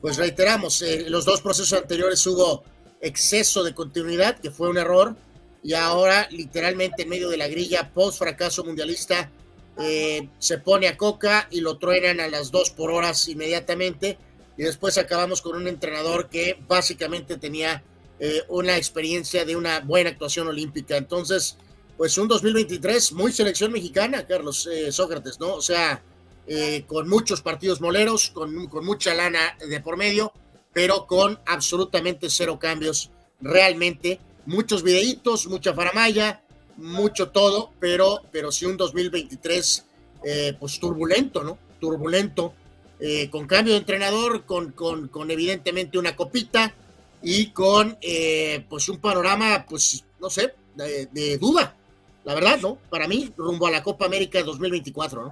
pues 0.00 0.16
reiteramos, 0.16 0.82
los 1.08 1.24
dos 1.24 1.40
procesos 1.40 1.78
anteriores 1.78 2.26
hubo 2.26 2.64
exceso 3.00 3.62
de 3.62 3.74
continuidad, 3.74 4.38
que 4.38 4.50
fue 4.50 4.68
un 4.68 4.78
error, 4.78 5.14
y 5.62 5.74
ahora 5.74 6.26
literalmente 6.30 7.02
en 7.02 7.08
medio 7.08 7.28
de 7.28 7.36
la 7.36 7.48
grilla 7.48 7.92
post 7.92 8.18
fracaso 8.18 8.64
mundialista 8.64 9.30
eh, 9.78 10.28
se 10.38 10.58
pone 10.58 10.88
a 10.88 10.96
Coca 10.96 11.48
y 11.50 11.60
lo 11.60 11.78
truenan 11.78 12.20
a 12.20 12.28
las 12.28 12.50
dos 12.50 12.70
por 12.70 12.90
horas 12.90 13.28
inmediatamente 13.28 14.18
y 14.58 14.64
después 14.64 14.98
acabamos 14.98 15.40
con 15.40 15.56
un 15.56 15.66
entrenador 15.66 16.28
que 16.28 16.58
básicamente 16.68 17.38
tenía 17.38 17.82
eh, 18.18 18.42
una 18.48 18.76
experiencia 18.76 19.44
de 19.44 19.56
una 19.56 19.80
buena 19.80 20.10
actuación 20.10 20.46
olímpica. 20.48 20.96
Entonces, 20.96 21.56
pues 22.02 22.18
un 22.18 22.26
2023 22.26 23.12
muy 23.12 23.30
selección 23.30 23.70
mexicana, 23.70 24.26
Carlos 24.26 24.66
eh, 24.66 24.90
Sócrates, 24.90 25.38
¿no? 25.38 25.54
O 25.54 25.62
sea, 25.62 26.02
eh, 26.48 26.82
con 26.88 27.08
muchos 27.08 27.42
partidos 27.42 27.80
moleros, 27.80 28.30
con, 28.30 28.66
con 28.66 28.84
mucha 28.84 29.14
lana 29.14 29.56
de 29.64 29.78
por 29.78 29.96
medio, 29.96 30.32
pero 30.72 31.06
con 31.06 31.38
absolutamente 31.46 32.28
cero 32.28 32.58
cambios, 32.58 33.12
realmente. 33.40 34.18
Muchos 34.46 34.82
videitos, 34.82 35.46
mucha 35.46 35.74
faramaya, 35.74 36.42
mucho 36.76 37.28
todo, 37.28 37.70
pero, 37.78 38.22
pero 38.32 38.50
sí 38.50 38.66
un 38.66 38.76
2023 38.76 39.86
eh, 40.24 40.56
pues 40.58 40.80
turbulento, 40.80 41.44
¿no? 41.44 41.56
Turbulento, 41.78 42.52
eh, 42.98 43.30
con 43.30 43.46
cambio 43.46 43.74
de 43.74 43.78
entrenador, 43.78 44.44
con, 44.44 44.72
con, 44.72 45.06
con 45.06 45.30
evidentemente 45.30 45.98
una 45.98 46.16
copita 46.16 46.74
y 47.22 47.50
con 47.50 47.96
eh, 48.00 48.66
pues 48.68 48.88
un 48.88 48.98
panorama, 48.98 49.64
pues 49.68 50.04
no 50.20 50.28
sé, 50.28 50.52
de, 50.74 51.06
de, 51.06 51.38
duda, 51.38 51.76
la 52.24 52.34
verdad, 52.34 52.58
¿no? 52.60 52.78
Para 52.90 53.08
mí, 53.08 53.32
rumbo 53.36 53.66
a 53.66 53.70
la 53.70 53.82
Copa 53.82 54.06
América 54.06 54.42
2024, 54.42 55.24
¿no? 55.24 55.30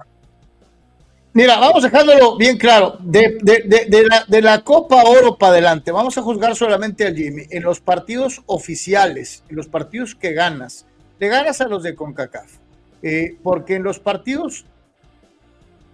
Mira, 1.33 1.57
vamos 1.59 1.83
dejándolo 1.83 2.35
bien 2.35 2.57
claro, 2.57 2.97
de, 2.99 3.37
de, 3.41 3.85
de 3.87 4.03
la, 4.03 4.25
de 4.27 4.41
la 4.41 4.63
Copa 4.65 5.03
Oro 5.03 5.37
para 5.37 5.53
adelante, 5.53 5.91
vamos 5.91 6.17
a 6.17 6.21
juzgar 6.21 6.55
solamente 6.57 7.07
al 7.07 7.15
Jimmy. 7.15 7.43
En 7.51 7.63
los 7.63 7.79
partidos 7.79 8.41
oficiales, 8.47 9.43
en 9.47 9.55
los 9.55 9.67
partidos 9.67 10.13
que 10.13 10.33
ganas, 10.33 10.85
le 11.19 11.29
ganas 11.29 11.61
a 11.61 11.67
los 11.67 11.83
de 11.83 11.95
CONCACAF. 11.95 12.61
Eh, 13.03 13.37
porque 13.41 13.75
en 13.75 13.83
los 13.83 13.99
partidos 13.99 14.65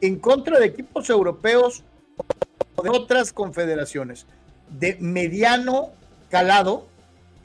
en 0.02 0.20
contra 0.20 0.60
de 0.60 0.66
equipos 0.66 1.10
europeos 1.10 1.84
o 2.76 2.84
de 2.84 2.90
otras 2.90 3.32
confederaciones 3.32 4.26
de 4.70 4.98
mediano 5.00 5.92
calado, 6.30 6.88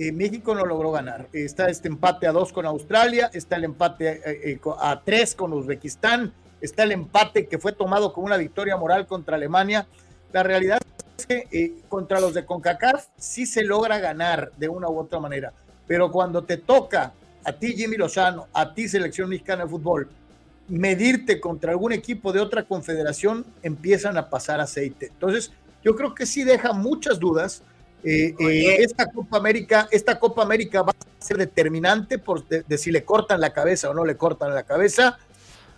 eh, 0.08 0.12
México 0.12 0.54
no 0.54 0.66
logró 0.66 0.90
ganar. 0.90 1.28
Está 1.32 1.68
este 1.68 1.86
empate 1.86 2.26
a 2.26 2.32
dos 2.32 2.52
con 2.52 2.66
Australia, 2.66 3.30
está 3.32 3.56
el 3.56 3.64
empate 3.64 4.20
eh, 4.52 4.60
a 4.80 5.00
tres 5.04 5.34
con 5.36 5.52
Uzbekistán, 5.52 6.32
está 6.60 6.82
el 6.82 6.90
empate 6.90 7.46
que 7.46 7.58
fue 7.58 7.72
tomado 7.72 8.12
como 8.12 8.26
una 8.26 8.36
victoria 8.36 8.76
moral 8.76 9.06
contra 9.06 9.36
Alemania. 9.36 9.86
La 10.32 10.42
realidad 10.42 10.80
es 11.16 11.26
que 11.26 11.46
eh, 11.52 11.74
contra 11.88 12.18
los 12.20 12.34
de 12.34 12.44
CONCACAF 12.44 13.06
sí 13.16 13.46
se 13.46 13.62
logra 13.62 13.98
ganar 14.00 14.50
de 14.56 14.68
una 14.68 14.88
u 14.88 14.98
otra 14.98 15.20
manera, 15.20 15.52
pero 15.86 16.10
cuando 16.10 16.42
te 16.42 16.56
toca 16.56 17.12
a 17.44 17.52
ti 17.52 17.74
Jimmy 17.76 17.96
Lozano, 17.96 18.48
a 18.52 18.74
ti 18.74 18.88
Selección 18.88 19.28
Mexicana 19.28 19.64
de 19.64 19.70
Fútbol, 19.70 20.08
medirte 20.68 21.40
contra 21.40 21.72
algún 21.72 21.92
equipo 21.92 22.32
de 22.32 22.40
otra 22.40 22.64
confederación, 22.64 23.44
empiezan 23.62 24.16
a 24.16 24.30
pasar 24.30 24.60
aceite. 24.60 25.06
Entonces, 25.06 25.52
yo 25.84 25.94
creo 25.94 26.14
que 26.14 26.26
sí 26.26 26.44
deja 26.44 26.72
muchas 26.72 27.20
dudas. 27.20 27.62
Eh, 28.04 28.34
eh, 28.38 28.76
esta 28.80 29.10
Copa 29.10 29.36
América, 29.36 29.88
esta 29.90 30.18
Copa 30.18 30.42
América 30.42 30.82
va 30.82 30.92
a 30.92 31.24
ser 31.24 31.36
determinante 31.36 32.18
por 32.18 32.46
de, 32.48 32.62
de 32.62 32.78
si 32.78 32.90
le 32.90 33.04
cortan 33.04 33.40
la 33.40 33.52
cabeza 33.52 33.90
o 33.90 33.94
no 33.94 34.04
le 34.04 34.16
cortan 34.16 34.54
la 34.54 34.64
cabeza. 34.64 35.18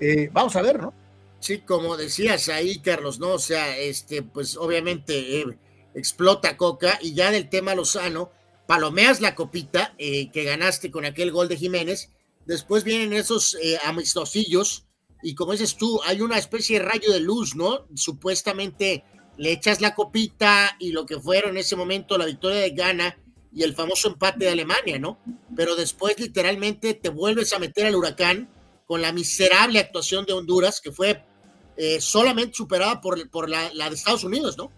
Eh, 0.00 0.30
vamos 0.32 0.56
a 0.56 0.62
ver, 0.62 0.80
¿no? 0.80 0.92
Sí, 1.40 1.58
como 1.58 1.96
decías 1.96 2.48
ahí, 2.48 2.78
Carlos, 2.78 3.18
¿no? 3.18 3.32
O 3.32 3.38
sea, 3.38 3.76
este, 3.76 4.22
pues 4.22 4.56
obviamente 4.56 5.40
eh, 5.40 5.58
explota 5.94 6.56
Coca 6.56 6.98
y 7.02 7.14
ya 7.14 7.30
del 7.30 7.50
tema 7.50 7.74
Lozano, 7.74 8.30
palomeas 8.66 9.20
la 9.20 9.34
copita 9.34 9.94
eh, 9.98 10.30
que 10.30 10.44
ganaste 10.44 10.90
con 10.90 11.04
aquel 11.04 11.30
gol 11.30 11.48
de 11.48 11.56
Jiménez, 11.56 12.10
después 12.46 12.84
vienen 12.84 13.12
esos 13.12 13.56
amistosillos 13.84 14.86
y 15.22 15.34
como 15.34 15.52
dices 15.52 15.76
tú, 15.76 16.00
hay 16.04 16.20
una 16.20 16.38
especie 16.38 16.78
de 16.78 16.84
rayo 16.84 17.12
de 17.12 17.20
luz, 17.20 17.56
¿no? 17.56 17.86
Supuestamente 17.94 19.04
le 19.36 19.52
echas 19.52 19.80
la 19.80 19.94
copita 19.94 20.76
y 20.78 20.92
lo 20.92 21.06
que 21.06 21.18
fueron 21.18 21.52
en 21.52 21.58
ese 21.58 21.76
momento 21.76 22.16
la 22.18 22.26
victoria 22.26 22.60
de 22.60 22.70
Ghana 22.70 23.18
y 23.52 23.62
el 23.62 23.74
famoso 23.74 24.08
empate 24.08 24.46
de 24.46 24.50
Alemania, 24.50 24.98
¿no? 24.98 25.18
Pero 25.54 25.76
después 25.76 26.18
literalmente 26.18 26.94
te 26.94 27.08
vuelves 27.08 27.52
a 27.52 27.58
meter 27.58 27.86
al 27.86 27.94
huracán 27.94 28.48
con 28.86 29.00
la 29.00 29.12
miserable 29.12 29.78
actuación 29.78 30.24
de 30.26 30.32
Honduras, 30.32 30.80
que 30.80 30.92
fue 30.92 31.24
eh, 31.76 32.00
solamente 32.00 32.54
superada 32.54 33.00
por, 33.00 33.30
por 33.30 33.48
la, 33.48 33.72
la, 33.74 33.88
de 33.88 33.96
Estados 33.96 34.24
Unidos, 34.24 34.58
¿no? 34.58 34.70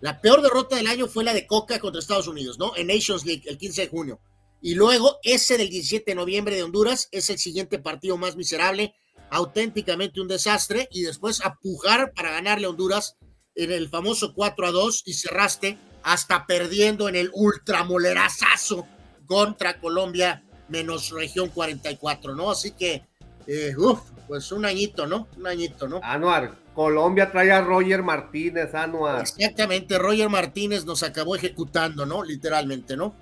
La 0.00 0.20
peor 0.20 0.42
derrota 0.42 0.76
del 0.76 0.86
año 0.86 1.08
fue 1.08 1.24
la 1.24 1.34
de 1.34 1.46
Coca 1.46 1.80
contra 1.80 2.00
Estados 2.00 2.28
Unidos, 2.28 2.58
¿no? 2.58 2.76
En 2.76 2.86
Nations 2.86 3.24
League, 3.24 3.42
el 3.46 3.58
15 3.58 3.82
de 3.82 3.88
junio. 3.88 4.20
Y 4.60 4.74
luego 4.74 5.18
ese 5.22 5.56
del 5.56 5.70
17 5.70 6.10
de 6.10 6.14
noviembre 6.14 6.54
de 6.54 6.62
Honduras 6.62 7.08
es 7.12 7.30
el 7.30 7.38
siguiente 7.38 7.78
partido 7.78 8.16
más 8.16 8.36
miserable, 8.36 8.94
auténticamente 9.30 10.20
un 10.20 10.28
desastre, 10.28 10.88
y 10.92 11.02
después 11.02 11.44
a 11.44 11.54
pujar 11.56 12.12
para 12.12 12.30
ganarle 12.30 12.66
a 12.66 12.70
Honduras 12.70 13.16
en 13.58 13.72
el 13.72 13.88
famoso 13.88 14.32
4 14.34 14.66
a 14.68 14.70
2 14.70 15.02
y 15.06 15.12
cerraste 15.14 15.76
hasta 16.04 16.46
perdiendo 16.46 17.08
en 17.08 17.16
el 17.16 17.30
ultramolerazazo 17.34 18.86
contra 19.26 19.78
Colombia 19.80 20.42
menos 20.68 21.10
región 21.10 21.48
44, 21.48 22.34
¿no? 22.36 22.50
Así 22.50 22.70
que, 22.70 23.02
eh, 23.46 23.74
uff, 23.76 24.00
pues 24.28 24.52
un 24.52 24.64
añito, 24.64 25.06
¿no? 25.06 25.26
Un 25.36 25.46
añito, 25.46 25.88
¿no? 25.88 26.00
Anuar, 26.04 26.54
Colombia 26.74 27.30
trae 27.32 27.50
a 27.50 27.60
Roger 27.60 28.02
Martínez, 28.02 28.74
Anuar. 28.74 29.22
Exactamente, 29.22 29.98
Roger 29.98 30.28
Martínez 30.28 30.84
nos 30.84 31.02
acabó 31.02 31.34
ejecutando, 31.34 32.06
¿no? 32.06 32.22
Literalmente, 32.22 32.96
¿no? 32.96 33.12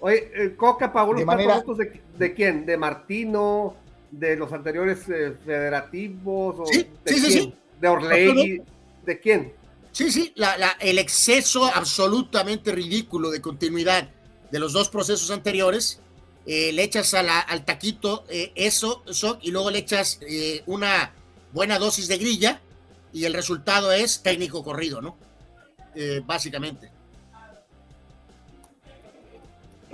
Oye, 0.00 0.30
el 0.34 0.54
Coca 0.56 0.92
pagó 0.92 1.12
los 1.12 1.20
De 1.20 1.26
manera- 1.26 1.62
de, 1.78 2.00
de 2.18 2.34
quién? 2.34 2.66
¿De 2.66 2.76
Martino? 2.76 3.74
¿De 4.10 4.36
los 4.36 4.52
anteriores 4.52 5.08
eh, 5.08 5.34
federativos? 5.44 6.56
O 6.58 6.66
Sí, 6.66 6.86
¿De 7.04 7.12
sí, 7.14 7.18
sí, 7.20 7.26
quién? 7.28 7.42
sí. 7.44 7.54
¿De 7.80 7.88
Orlegui? 7.88 8.62
¿De 9.04 9.20
quién? 9.20 9.52
Sí, 9.92 10.10
sí, 10.10 10.32
la- 10.36 10.76
el 10.80 10.98
exceso 10.98 11.64
absolutamente 11.66 12.72
ridículo 12.72 13.30
de 13.30 13.40
continuidad 13.40 14.08
de 14.50 14.58
los 14.58 14.72
dos 14.72 14.88
procesos 14.88 15.30
anteriores, 15.30 16.00
eh, 16.46 16.72
le 16.72 16.82
echas 16.82 17.14
al 17.14 17.64
taquito 17.64 18.24
eh, 18.28 18.52
eso, 18.54 19.02
eso, 19.06 19.38
y 19.42 19.50
luego 19.50 19.70
le 19.70 19.78
echas 19.78 20.18
eh, 20.28 20.62
una 20.66 21.12
buena 21.52 21.78
dosis 21.78 22.08
de 22.08 22.18
grilla, 22.18 22.60
y 23.12 23.24
el 23.24 23.34
resultado 23.34 23.92
es 23.92 24.22
técnico 24.22 24.64
corrido, 24.64 25.00
¿no? 25.00 25.16
Básicamente. 26.26 26.90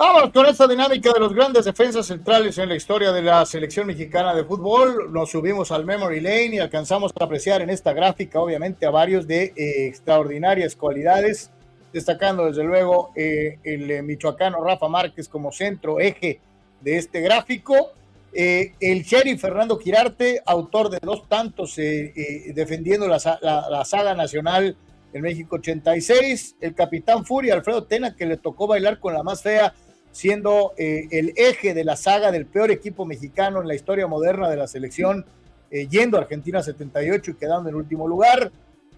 Vamos 0.00 0.30
con 0.32 0.46
esta 0.46 0.66
dinámica 0.66 1.12
de 1.12 1.20
los 1.20 1.34
grandes 1.34 1.66
defensas 1.66 2.06
centrales 2.06 2.56
en 2.56 2.70
la 2.70 2.74
historia 2.74 3.12
de 3.12 3.20
la 3.20 3.44
selección 3.44 3.86
mexicana 3.86 4.34
de 4.34 4.44
fútbol. 4.44 5.12
Nos 5.12 5.30
subimos 5.30 5.70
al 5.72 5.84
Memory 5.84 6.20
Lane 6.22 6.54
y 6.54 6.58
alcanzamos 6.58 7.12
a 7.20 7.24
apreciar 7.24 7.60
en 7.60 7.68
esta 7.68 7.92
gráfica, 7.92 8.40
obviamente, 8.40 8.86
a 8.86 8.90
varios 8.90 9.26
de 9.26 9.52
eh, 9.54 9.86
extraordinarias 9.88 10.74
cualidades, 10.74 11.50
destacando 11.92 12.46
desde 12.46 12.64
luego 12.64 13.12
eh, 13.14 13.58
el 13.62 13.90
eh, 13.90 14.00
michoacano 14.00 14.64
Rafa 14.64 14.88
Márquez 14.88 15.28
como 15.28 15.52
centro 15.52 16.00
eje 16.00 16.40
de 16.80 16.96
este 16.96 17.20
gráfico. 17.20 17.92
El 18.32 19.02
sheriff 19.02 19.38
Fernando 19.42 19.76
Quirarte, 19.78 20.40
autor 20.46 20.88
de 20.88 20.98
dos 21.02 21.28
tantos 21.28 21.74
defendiendo 21.76 23.06
la, 23.06 23.18
la- 23.42 23.68
la 23.68 23.84
saga 23.84 24.14
nacional 24.14 24.76
en 25.12 25.20
México 25.20 25.56
86. 25.56 26.56
El 26.60 26.74
capitán 26.74 27.26
Furia, 27.26 27.52
Alfredo 27.52 27.82
Tena, 27.84 28.16
que 28.16 28.24
le 28.24 28.38
tocó 28.38 28.66
bailar 28.66 28.98
con 29.00 29.12
la 29.12 29.22
más 29.24 29.42
fea, 29.42 29.74
siendo 30.12 30.72
eh, 30.76 31.08
el 31.10 31.32
eje 31.36 31.74
de 31.74 31.84
la 31.84 31.96
saga 31.96 32.32
del 32.32 32.46
peor 32.46 32.70
equipo 32.70 33.04
mexicano 33.04 33.60
en 33.60 33.68
la 33.68 33.74
historia 33.74 34.06
moderna 34.06 34.48
de 34.48 34.56
la 34.56 34.66
selección, 34.66 35.24
eh, 35.70 35.86
yendo 35.88 36.16
a 36.16 36.22
Argentina 36.22 36.62
78 36.62 37.30
y 37.30 37.34
quedando 37.34 37.68
en 37.68 37.76
último 37.76 38.08
lugar, 38.08 38.50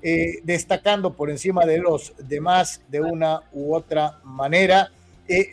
eh, 0.03 0.41
destacando 0.43 1.15
por 1.15 1.31
encima 1.31 1.65
de 1.67 1.79
los 1.79 2.15
demás 2.19 2.83
de 2.89 3.01
una 3.01 3.43
u 3.53 3.75
otra 3.75 4.19
manera. 4.25 4.91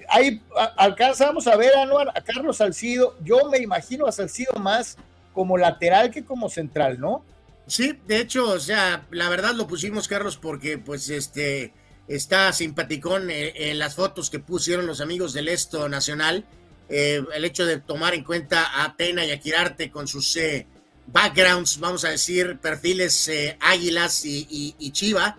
Ahí 0.09 0.41
alcanzamos 0.75 1.47
a 1.47 1.55
ver 1.55 1.75
a, 1.75 1.83
Anuar, 1.83 2.09
a 2.09 2.21
Carlos 2.21 2.57
Salcido. 2.57 3.15
Yo 3.23 3.49
me 3.49 3.59
imagino 3.59 4.07
a 4.07 4.11
Salcido 4.11 4.53
más 4.59 4.97
como 5.33 5.57
lateral 5.57 6.11
que 6.11 6.25
como 6.25 6.49
central, 6.49 6.99
¿no? 6.99 7.23
Sí, 7.67 7.97
de 8.07 8.17
hecho, 8.17 8.49
o 8.49 8.59
sea, 8.59 9.05
la 9.11 9.29
verdad 9.29 9.53
lo 9.53 9.67
pusimos, 9.67 10.07
Carlos, 10.07 10.37
porque 10.37 10.79
pues 10.79 11.09
este 11.09 11.71
está 12.09 12.51
simpaticón 12.51 13.29
eh, 13.29 13.53
en 13.71 13.79
las 13.79 13.95
fotos 13.95 14.29
que 14.29 14.39
pusieron 14.39 14.85
los 14.87 14.99
amigos 14.99 15.31
del 15.31 15.47
Esto 15.47 15.87
Nacional. 15.87 16.43
eh, 16.89 17.23
el 17.35 17.45
hecho 17.45 17.65
de 17.67 17.77
tomar 17.79 18.15
en 18.15 18.23
cuenta 18.23 18.83
a 18.83 18.97
Pena 18.97 19.23
y 19.23 19.29
a 19.31 19.39
Quirarte 19.39 19.91
con 19.91 20.07
sus 20.07 20.35
eh, 20.37 20.65
backgrounds, 21.05 21.79
vamos 21.79 22.03
a 22.03 22.09
decir, 22.09 22.57
perfiles 22.59 23.27
eh, 23.27 23.57
águilas 23.61 24.25
y, 24.25 24.75
y- 24.77 24.91
chiva. 24.91 25.37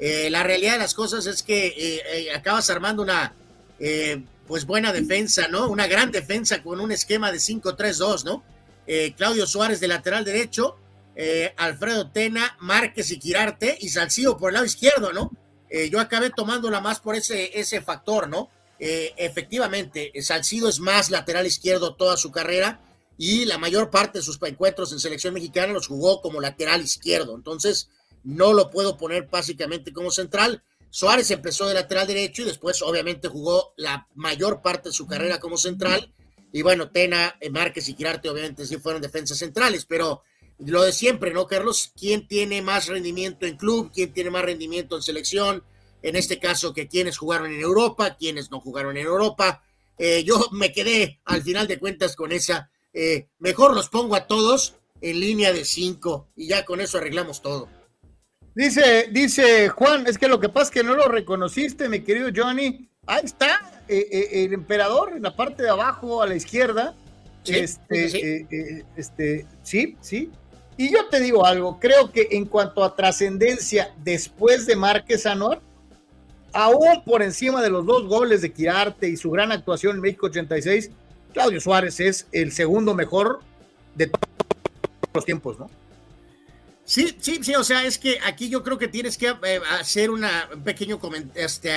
La 0.00 0.42
realidad 0.42 0.72
de 0.74 0.78
las 0.78 0.94
cosas 0.94 1.26
es 1.26 1.42
que 1.42 2.28
acabas 2.34 2.68
armando 2.70 3.02
una 3.02 3.32
pues 4.46 4.64
buena 4.64 4.92
defensa, 4.92 5.48
¿no? 5.48 5.68
Una 5.68 5.86
gran 5.88 6.10
defensa 6.12 6.62
con 6.62 6.80
un 6.80 6.92
esquema 6.92 7.32
de 7.32 7.38
5-3-2, 7.38 8.24
¿no? 8.24 8.44
Claudio 9.16 9.44
Suárez 9.46 9.80
de 9.80 9.88
lateral 9.88 10.24
derecho, 10.24 10.76
Alfredo 11.56 12.10
Tena, 12.10 12.56
Márquez 12.60 13.10
y 13.10 13.18
Quirarte 13.18 13.76
y 13.80 13.88
Salcido 13.88 14.36
por 14.38 14.50
el 14.50 14.54
lado 14.54 14.66
izquierdo, 14.66 15.12
¿no? 15.12 15.32
Eh, 15.70 15.90
yo 15.90 16.00
acabé 16.00 16.30
tomándola 16.30 16.80
más 16.80 17.00
por 17.00 17.14
ese, 17.14 17.58
ese 17.58 17.80
factor, 17.80 18.28
¿no? 18.28 18.50
Eh, 18.78 19.12
efectivamente, 19.16 20.12
Salcido 20.22 20.68
es 20.68 20.78
más 20.78 21.10
lateral 21.10 21.46
izquierdo 21.46 21.94
toda 21.94 22.16
su 22.16 22.30
carrera 22.30 22.80
y 23.16 23.44
la 23.44 23.58
mayor 23.58 23.90
parte 23.90 24.18
de 24.18 24.24
sus 24.24 24.38
encuentros 24.42 24.92
en 24.92 25.00
selección 25.00 25.34
mexicana 25.34 25.72
los 25.72 25.88
jugó 25.88 26.20
como 26.20 26.40
lateral 26.40 26.82
izquierdo. 26.82 27.34
Entonces, 27.34 27.88
no 28.22 28.52
lo 28.52 28.70
puedo 28.70 28.96
poner 28.96 29.26
básicamente 29.28 29.92
como 29.92 30.10
central. 30.10 30.62
Suárez 30.90 31.30
empezó 31.30 31.66
de 31.66 31.74
lateral 31.74 32.06
derecho 32.06 32.42
y 32.42 32.46
después 32.46 32.80
obviamente 32.82 33.28
jugó 33.28 33.74
la 33.76 34.06
mayor 34.14 34.62
parte 34.62 34.90
de 34.90 34.94
su 34.94 35.06
carrera 35.06 35.40
como 35.40 35.56
central. 35.56 36.12
Y 36.52 36.62
bueno, 36.62 36.90
Tena, 36.90 37.36
eh, 37.40 37.50
Márquez 37.50 37.88
y 37.88 37.94
Quirarte 37.94 38.30
obviamente 38.30 38.64
sí 38.66 38.78
fueron 38.78 39.02
defensas 39.02 39.38
centrales, 39.38 39.84
pero 39.84 40.22
lo 40.58 40.82
de 40.82 40.92
siempre, 40.92 41.32
¿no, 41.32 41.46
Carlos? 41.46 41.92
¿Quién 41.96 42.26
tiene 42.26 42.62
más 42.62 42.86
rendimiento 42.86 43.46
en 43.46 43.56
club? 43.56 43.90
¿Quién 43.94 44.12
tiene 44.12 44.30
más 44.30 44.44
rendimiento 44.44 44.96
en 44.96 45.02
selección? 45.02 45.62
En 46.02 46.16
este 46.16 46.38
caso, 46.38 46.72
que 46.72 46.88
quienes 46.88 47.18
jugaron 47.18 47.52
en 47.52 47.60
Europa, 47.60 48.16
quienes 48.16 48.50
no 48.50 48.60
jugaron 48.60 48.96
en 48.96 49.06
Europa. 49.06 49.62
Eh, 49.98 50.24
yo 50.24 50.48
me 50.52 50.72
quedé 50.72 51.20
al 51.24 51.42
final 51.42 51.66
de 51.66 51.78
cuentas 51.78 52.14
con 52.16 52.32
esa. 52.32 52.70
eh, 52.92 53.28
mejor 53.38 53.74
los 53.74 53.88
pongo 53.88 54.14
a 54.16 54.26
todos 54.26 54.76
en 55.00 55.20
línea 55.20 55.52
de 55.52 55.64
cinco 55.64 56.28
y 56.34 56.48
ya 56.48 56.64
con 56.64 56.80
eso 56.80 56.98
arreglamos 56.98 57.42
todo. 57.42 57.68
Dice, 58.54 59.08
dice 59.12 59.68
Juan, 59.68 60.06
es 60.06 60.18
que 60.18 60.26
lo 60.26 60.40
que 60.40 60.48
pasa 60.48 60.64
es 60.64 60.70
que 60.70 60.82
no 60.82 60.94
lo 60.94 61.06
reconociste, 61.06 61.88
mi 61.88 62.00
querido 62.00 62.30
Johnny. 62.34 62.88
Ahí 63.06 63.24
está, 63.24 63.82
eh, 63.88 64.06
eh, 64.10 64.44
el 64.44 64.52
emperador 64.52 65.12
en 65.16 65.22
la 65.22 65.34
parte 65.34 65.62
de 65.62 65.70
abajo 65.70 66.22
a 66.22 66.26
la 66.26 66.34
izquierda. 66.34 66.94
Sí, 67.44 67.54
este, 67.54 68.08
sí. 68.08 68.18
eh, 68.18 68.46
eh, 68.50 68.84
este, 68.96 69.46
sí, 69.62 69.96
sí. 70.00 70.30
Y 70.78 70.92
yo 70.92 71.06
te 71.08 71.18
digo 71.18 71.44
algo, 71.44 71.80
creo 71.80 72.12
que 72.12 72.28
en 72.30 72.44
cuanto 72.44 72.84
a 72.84 72.94
trascendencia 72.94 73.92
después 74.04 74.64
de 74.64 74.76
Márquez 74.76 75.26
Anuar, 75.26 75.60
aún 76.52 77.02
por 77.04 77.20
encima 77.20 77.60
de 77.60 77.68
los 77.68 77.84
dos 77.84 78.06
goles 78.06 78.42
de 78.42 78.52
Quirarte 78.52 79.08
y 79.08 79.16
su 79.16 79.28
gran 79.32 79.50
actuación 79.50 79.96
en 79.96 80.02
México 80.02 80.26
86, 80.26 80.90
Claudio 81.34 81.60
Suárez 81.60 81.98
es 81.98 82.28
el 82.30 82.52
segundo 82.52 82.94
mejor 82.94 83.40
de 83.96 84.06
todos 84.06 84.22
los 85.14 85.24
tiempos, 85.24 85.58
¿no? 85.58 85.68
Sí, 86.84 87.16
sí, 87.20 87.40
sí, 87.42 87.56
o 87.56 87.64
sea, 87.64 87.84
es 87.84 87.98
que 87.98 88.20
aquí 88.24 88.48
yo 88.48 88.62
creo 88.62 88.78
que 88.78 88.86
tienes 88.86 89.18
que 89.18 89.26
eh, 89.26 89.60
hacer 89.80 90.10
una, 90.10 90.48
un 90.54 90.62
pequeño 90.62 91.00
este, 91.34 91.72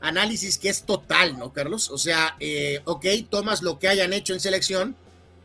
análisis 0.00 0.56
que 0.56 0.70
es 0.70 0.84
total, 0.84 1.38
¿no, 1.38 1.52
Carlos? 1.52 1.90
O 1.90 1.98
sea, 1.98 2.36
eh, 2.40 2.80
ok, 2.86 3.04
tomas 3.28 3.62
lo 3.62 3.78
que 3.78 3.88
hayan 3.88 4.14
hecho 4.14 4.32
en 4.32 4.40
selección 4.40 4.96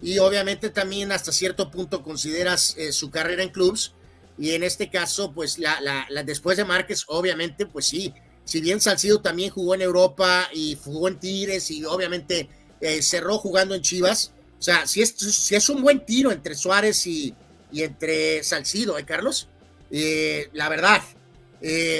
y 0.02 0.20
obviamente 0.20 0.70
también 0.70 1.12
hasta 1.12 1.32
cierto 1.32 1.72
punto 1.72 2.04
consideras 2.04 2.76
eh, 2.78 2.92
su 2.92 3.10
carrera 3.10 3.44
en 3.44 3.50
clubs 3.50 3.94
y 4.38 4.52
en 4.52 4.64
este 4.64 4.90
caso, 4.90 5.32
pues 5.32 5.60
la, 5.60 6.08
después 6.26 6.58
de 6.58 6.66
Márquez, 6.66 7.06
obviamente, 7.08 7.66
pues 7.66 7.86
sí, 7.86 8.14
si 8.44 8.60
bien 8.60 8.82
Salcido 8.82 9.22
también 9.22 9.50
jugó 9.50 9.76
en 9.76 9.82
Europa 9.82 10.50
y 10.54 10.78
jugó 10.84 11.08
en 11.08 11.20
Tigres 11.20 11.72
y 11.72 11.86
obviamente 11.86 12.50
eh, 12.82 13.02
cerró 13.02 13.38
jugando 13.38 13.76
en 13.76 13.82
Chivas, 13.82 14.34
o 14.60 14.62
sea, 14.62 14.86
si 14.88 15.02
es, 15.02 15.12
si 15.12 15.56
es 15.56 15.70
un 15.70 15.82
buen 15.82 16.06
tiro 16.06 16.32
entre 16.32 16.56
Suárez 16.56 17.08
y, 17.08 17.34
y 17.72 17.84
entre 17.84 18.44
Salcido, 18.44 18.98
¿eh, 18.98 19.06
Carlos? 19.06 19.48
Eh, 19.90 20.50
la 20.54 20.68
verdad, 20.70 21.02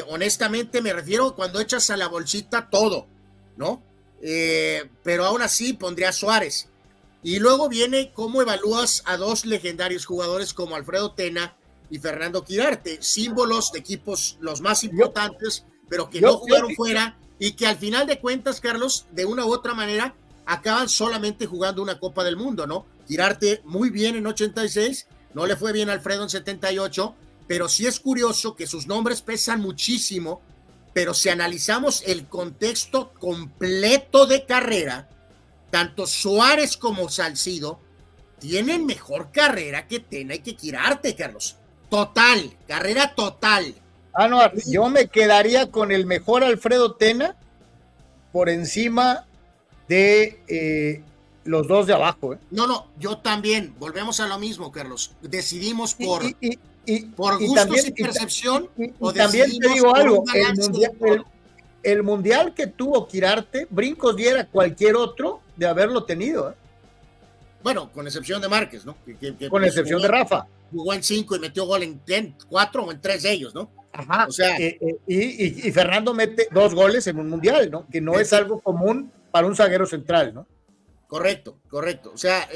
honestamente 0.10 0.82
me 0.82 0.94
refiero 0.94 1.36
cuando 1.36 1.60
echas 1.60 1.90
a 1.90 1.98
la 1.98 2.08
bolsita 2.08 2.70
todo, 2.70 3.08
¿no? 3.56 3.82
Pero 4.22 5.26
aún 5.26 5.42
así 5.42 5.74
pondría 5.74 6.12
Suárez. 6.12 6.68
Y 7.26 7.40
luego 7.40 7.70
viene 7.70 8.12
cómo 8.14 8.44
evalúas 8.44 9.02
a 9.08 9.18
dos 9.18 9.48
legendarios 9.48 10.06
jugadores 10.06 10.54
como 10.54 10.76
Alfredo 10.76 11.14
Tena 11.14 11.56
y 11.90 11.98
Fernando 11.98 12.44
Quirarte, 12.44 13.02
símbolos 13.02 13.72
de 13.72 13.80
equipos 13.80 14.38
los 14.42 14.62
más 14.62 14.84
importantes, 14.84 15.66
pero 15.90 16.08
que 16.08 16.22
no 16.22 16.38
jugaron 16.38 16.76
fuera 16.76 17.18
y 17.40 17.54
que 17.54 17.66
al 17.66 17.78
final 17.78 18.06
de 18.06 18.20
cuentas, 18.20 18.62
Carlos, 18.62 19.08
de 19.12 19.26
una 19.26 19.44
u 19.44 19.52
otra 19.52 19.74
manera, 19.74 20.14
acaban 20.46 20.88
solamente 20.88 21.48
jugando 21.48 21.82
una 21.82 21.98
Copa 21.98 22.24
del 22.24 22.38
Mundo, 22.38 22.68
¿no? 22.68 22.86
Quirarte 23.08 23.64
muy 23.66 23.90
bien 23.90 24.16
en 24.16 24.28
86, 24.28 25.08
no 25.34 25.48
le 25.48 25.56
fue 25.56 25.74
bien 25.74 25.90
a 25.90 25.94
Alfredo 25.94 26.22
en 26.22 26.30
78, 26.30 27.16
pero 27.48 27.70
sí 27.70 27.88
es 27.88 28.00
curioso 28.00 28.56
que 28.56 28.68
sus 28.68 28.86
nombres 28.86 29.24
pesan 29.24 29.62
muchísimo, 29.62 30.42
pero 30.94 31.16
si 31.16 31.30
analizamos 31.30 32.04
el 32.06 32.28
contexto 32.28 33.14
completo 33.20 34.28
de 34.28 34.46
carrera, 34.46 35.10
tanto 35.76 36.08
Suárez 36.08 36.78
como 36.78 37.10
Salcido 37.10 37.82
tienen 38.40 38.86
mejor 38.86 39.30
carrera 39.34 39.90
que 39.90 40.00
Tena 40.00 40.36
y 40.36 40.40
que 40.40 40.56
Quirarte, 40.56 41.16
Carlos. 41.16 41.58
Total, 41.90 42.56
carrera 42.66 43.14
total. 43.14 43.76
Anuar, 44.14 44.54
yo 44.68 44.88
me 44.88 45.08
quedaría 45.10 45.70
con 45.70 45.92
el 45.92 46.06
mejor 46.06 46.46
Alfredo 46.46 46.96
Tena 46.96 47.36
por 48.32 48.48
encima 48.48 49.26
de 49.90 50.40
eh, 50.48 51.04
los 51.44 51.68
dos 51.68 51.88
de 51.88 51.94
abajo. 51.94 52.36
¿eh? 52.36 52.38
No, 52.52 52.68
no, 52.68 52.88
yo 52.98 53.18
también. 53.18 53.76
Volvemos 53.78 54.22
a 54.22 54.28
lo 54.28 54.40
mismo, 54.40 54.72
Carlos. 54.72 55.12
Decidimos 55.24 55.94
por, 55.94 56.24
Y, 56.24 56.38
y- 56.40 56.60
y- 56.86 57.02
por 57.08 57.34
y 57.42 57.48
gustos 57.48 57.66
también- 57.66 57.86
y 57.88 58.02
percepción. 58.02 58.70
o 59.02 59.12
también 59.12 59.52
te 59.60 59.68
digo 59.74 59.94
algo, 59.94 60.24
el 60.34 60.56
mundial, 60.56 60.92
el, 61.02 61.26
el 61.86 62.02
mundial 62.02 62.54
que 62.54 62.68
tuvo 62.68 63.08
Quirarte, 63.08 63.68
brincos 63.70 64.16
diera 64.16 64.48
cualquier 64.48 64.96
otro 64.96 65.42
de 65.56 65.68
haberlo 65.68 66.04
tenido. 66.04 66.50
¿eh? 66.50 66.56
Bueno, 67.64 67.92
con 67.92 68.08
excepción 68.08 68.42
de 68.42 68.50
Márquez, 68.50 68.86
¿no? 68.86 68.98
con 69.50 69.64
excepción 69.64 70.02
de 70.02 70.08
Rafa. 70.08 70.48
Jugó 70.72 70.94
en 70.94 71.04
cinco 71.04 71.36
y 71.36 71.40
metió 71.40 71.66
gol 71.66 71.84
en, 71.84 72.36
cuatro 72.50 72.84
o 72.84 72.92
en 72.92 73.00
tres 73.00 73.24
de 73.24 73.32
ellos, 73.32 73.54
¿no? 73.54 73.70
Ajá. 73.94 74.26
O 74.28 74.32
sea, 74.32 74.58
eh, 74.58 74.78
eh, 74.82 74.98
y, 75.08 75.72
Fernando 75.72 76.14
mete 76.14 76.48
dos 76.52 76.74
goles 76.74 77.06
en 77.08 77.20
un 77.20 77.30
mundial, 77.30 77.70
¿no? 77.70 77.88
Que 77.88 78.02
no 78.02 78.20
es 78.20 78.34
algo 78.34 78.60
común 78.60 79.12
para 79.32 79.48
un 79.48 79.56
zaguero 79.56 79.86
central, 79.86 80.34
¿no? 80.34 80.48
Correcto, 81.08 81.60
correcto. 81.70 82.12
O 82.14 82.18
sea, 82.18 82.50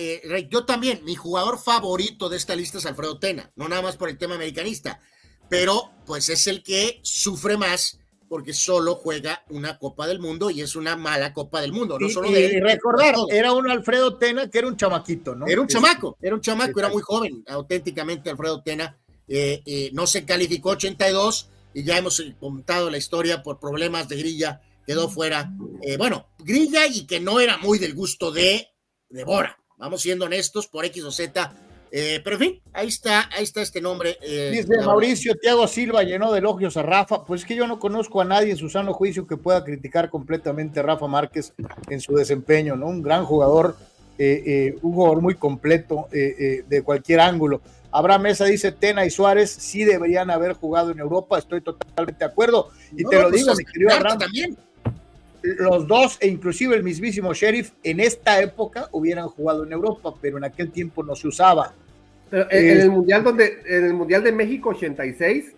yo 0.49 0.65
también, 0.65 1.05
mi 1.05 1.15
jugador 1.15 1.59
favorito 1.59 2.29
de 2.29 2.37
esta 2.37 2.55
lista 2.55 2.79
es 2.79 2.85
Alfredo 2.87 3.19
Tena, 3.19 3.51
no 3.55 3.69
nada 3.69 3.83
más 3.83 3.95
por 3.95 4.09
el 4.09 4.17
tema 4.17 4.35
americanista, 4.35 4.99
pero 5.49 5.91
pues 6.05 6.29
es 6.29 6.47
el 6.47 6.63
que 6.63 6.99
sufre 7.03 7.57
más 7.57 7.99
porque 8.29 8.53
solo 8.53 8.95
juega 8.95 9.43
una 9.49 9.77
Copa 9.79 10.07
del 10.07 10.19
Mundo 10.19 10.51
y 10.51 10.61
es 10.61 10.75
una 10.75 10.95
mala 10.95 11.33
Copa 11.33 11.59
del 11.61 11.73
Mundo. 11.73 11.97
No 11.99 12.07
y, 12.07 12.11
solo 12.11 12.31
de 12.31 12.61
recordar, 12.61 13.15
era 13.31 13.51
un 13.51 13.69
Alfredo 13.69 14.15
Tena 14.15 14.49
que 14.49 14.59
era 14.59 14.67
un 14.67 14.77
chamaquito, 14.77 15.35
¿no? 15.35 15.47
Era 15.47 15.59
un 15.59 15.67
chamaco, 15.67 16.15
era 16.21 16.35
un 16.35 16.41
chamaco, 16.41 16.79
era 16.79 16.89
muy 16.89 17.01
joven, 17.01 17.43
auténticamente 17.47 18.29
Alfredo 18.29 18.61
Tena. 18.61 18.97
Eh, 19.27 19.61
eh, 19.65 19.89
no 19.93 20.07
se 20.07 20.25
calificó 20.25 20.69
82 20.69 21.49
y 21.73 21.83
ya 21.83 21.97
hemos 21.97 22.23
contado 22.39 22.89
la 22.89 22.97
historia 22.97 23.43
por 23.43 23.59
problemas 23.59 24.07
de 24.07 24.17
grilla, 24.17 24.61
quedó 24.85 25.09
fuera. 25.09 25.51
Eh, 25.81 25.97
bueno, 25.97 26.27
grilla 26.37 26.87
y 26.87 27.05
que 27.05 27.19
no 27.19 27.39
era 27.39 27.57
muy 27.57 27.79
del 27.79 27.95
gusto 27.95 28.31
de, 28.31 28.67
de 29.09 29.23
Bora. 29.23 29.57
Vamos 29.77 30.01
siendo 30.01 30.25
honestos, 30.25 30.67
por 30.67 30.85
X 30.85 31.03
o 31.03 31.11
Z 31.11 31.68
eh, 31.91 32.21
pero 32.23 32.35
en 32.35 32.41
fin, 32.41 32.61
ahí 32.73 32.87
está, 32.87 33.29
ahí 33.35 33.43
está 33.43 33.61
este 33.61 33.81
nombre. 33.81 34.17
Eh, 34.21 34.51
Dice 34.51 34.85
Mauricio 34.85 35.35
Tiago 35.35 35.67
Silva 35.67 36.03
llenó 36.03 36.31
de 36.31 36.39
elogios 36.39 36.77
a 36.77 36.83
Rafa. 36.83 37.25
Pues 37.25 37.41
es 37.41 37.47
que 37.47 37.55
yo 37.55 37.67
no 37.67 37.79
conozco 37.79 38.21
a 38.21 38.25
nadie 38.25 38.51
en 38.51 38.57
su 38.57 38.69
sano 38.69 38.93
juicio 38.93 39.27
que 39.27 39.37
pueda 39.37 39.63
criticar 39.63 40.09
completamente 40.09 40.79
a 40.79 40.83
Rafa 40.83 41.07
Márquez 41.07 41.53
en 41.89 41.99
su 42.01 42.13
desempeño, 42.13 42.75
¿no? 42.75 42.87
Un 42.87 43.01
gran 43.01 43.25
jugador, 43.25 43.75
eh, 44.17 44.77
un 44.81 44.93
jugador 44.93 45.21
muy 45.21 45.35
completo 45.35 46.07
de 46.11 46.81
cualquier 46.83 47.19
ángulo. 47.19 47.61
Abraham 47.91 48.21
Mesa 48.23 48.45
dice: 48.45 48.71
Tena 48.71 49.05
y 49.05 49.09
Suárez 49.09 49.49
sí 49.49 49.83
deberían 49.83 50.29
haber 50.29 50.53
jugado 50.53 50.91
en 50.91 50.99
Europa. 50.99 51.39
Estoy 51.39 51.61
totalmente 51.61 52.19
de 52.19 52.31
acuerdo. 52.31 52.69
Y 52.91 53.03
te 53.03 53.15
lo 53.15 53.29
pues 53.29 53.41
digo, 53.41 53.55
mi 53.55 53.65
querido 53.65 53.91
Abraham. 53.91 54.19
También. 54.19 54.57
Los 55.41 55.87
dos, 55.87 56.17
e 56.19 56.27
inclusive 56.27 56.75
el 56.75 56.83
mismísimo 56.83 57.33
Sheriff, 57.33 57.71
en 57.83 57.99
esta 57.99 58.41
época 58.41 58.89
hubieran 58.91 59.27
jugado 59.27 59.63
en 59.63 59.71
Europa, 59.71 60.13
pero 60.21 60.37
en 60.37 60.43
aquel 60.43 60.71
tiempo 60.71 61.03
no 61.03 61.15
se 61.15 61.27
usaba 61.27 61.73
en, 62.31 62.79
el 62.81 62.91
mundial 62.91 63.23
donde, 63.23 63.61
en 63.65 63.85
el 63.85 63.93
mundial 63.93 64.23
de 64.23 64.31
México 64.31 64.69
86, 64.69 65.53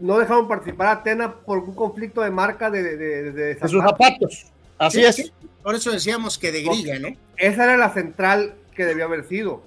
no 0.00 0.18
dejaron 0.18 0.48
participar 0.48 0.88
a 0.88 0.92
Atena 0.92 1.34
por 1.34 1.58
un 1.58 1.74
conflicto 1.74 2.22
de 2.22 2.30
marca 2.30 2.70
de, 2.70 2.96
de, 2.96 3.68
sus 3.68 3.82
zapatos. 3.82 4.46
Así 4.78 5.04
es. 5.04 5.32
Por 5.62 5.74
eso 5.74 5.92
decíamos 5.92 6.38
que 6.38 6.50
de 6.50 6.62
grilla, 6.62 6.98
¿no? 6.98 7.08
Esa 7.36 7.64
era 7.64 7.76
la 7.76 7.92
central 7.92 8.54
que 8.74 8.84
debió 8.84 9.04
haber 9.04 9.26
sido. 9.28 9.62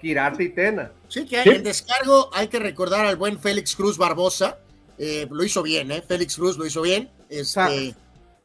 Quirarte 0.00 0.44
y 0.44 0.48
Tena. 0.50 0.92
Sí, 1.08 1.26
que 1.26 1.38
hay, 1.38 1.48
en 1.48 1.64
descargo 1.64 2.30
hay 2.32 2.48
que 2.48 2.60
recordar 2.60 3.04
al 3.04 3.16
buen 3.16 3.38
Félix 3.38 3.74
Cruz 3.74 3.98
Barbosa. 3.98 4.58
Eh, 4.96 5.26
lo 5.30 5.42
hizo 5.42 5.62
bien, 5.62 5.90
¿eh? 5.90 6.04
Félix 6.06 6.36
Cruz 6.36 6.56
lo 6.56 6.66
hizo 6.66 6.82
bien. 6.82 7.10
Este, 7.28 7.94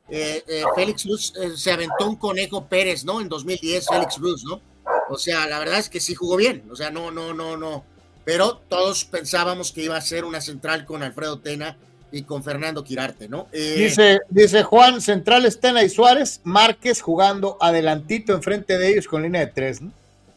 eh, 0.09 0.43
eh, 0.48 0.64
Félix 0.75 1.03
Cruz 1.03 1.33
se 1.56 1.72
aventó 1.72 2.09
un 2.09 2.15
conejo 2.15 2.67
Pérez, 2.67 3.06
¿no? 3.06 3.22
En 3.22 3.30
2010, 3.30 3.88
Félix 3.88 4.15
Cruz, 4.15 4.43
¿no? 4.43 4.61
O 5.09 5.17
sea, 5.17 5.48
la 5.48 5.59
verdad 5.59 5.80
es 5.80 5.90
que 5.90 5.99
sí 5.99 6.15
jugó 6.15 6.35
bien. 6.35 6.64
O 6.72 6.75
sea, 6.75 6.90
no, 6.90 7.11
no, 7.11 7.33
no, 7.33 7.57
no. 7.57 7.85
Pero 8.25 8.57
todos 8.69 9.06
pensábamos 9.06 9.72
que 9.72 9.83
iba 9.83 9.98
a 9.98 10.01
ser 10.01 10.25
una 10.25 10.41
central 10.41 10.85
con 10.85 11.03
Alfredo 11.03 11.40
Tena 11.40 11.77
y 12.11 12.23
con 12.23 12.43
Fernando 12.43 12.83
Quirarte, 12.83 13.27
¿no? 13.27 13.48
Eh, 13.51 13.75
dice, 13.77 14.19
dice 14.30 14.64
Juan, 14.64 15.01
centrales 15.01 15.59
Tena 15.59 15.83
y 15.83 15.90
Suárez, 15.90 16.41
Márquez 16.43 17.01
jugando 17.01 17.57
adelantito 17.59 18.33
enfrente 18.33 18.77
de 18.77 18.91
ellos 18.91 19.07
con 19.07 19.23
línea 19.23 19.41
de 19.41 19.48
tres, 19.48 19.82
¿no? 19.82 19.91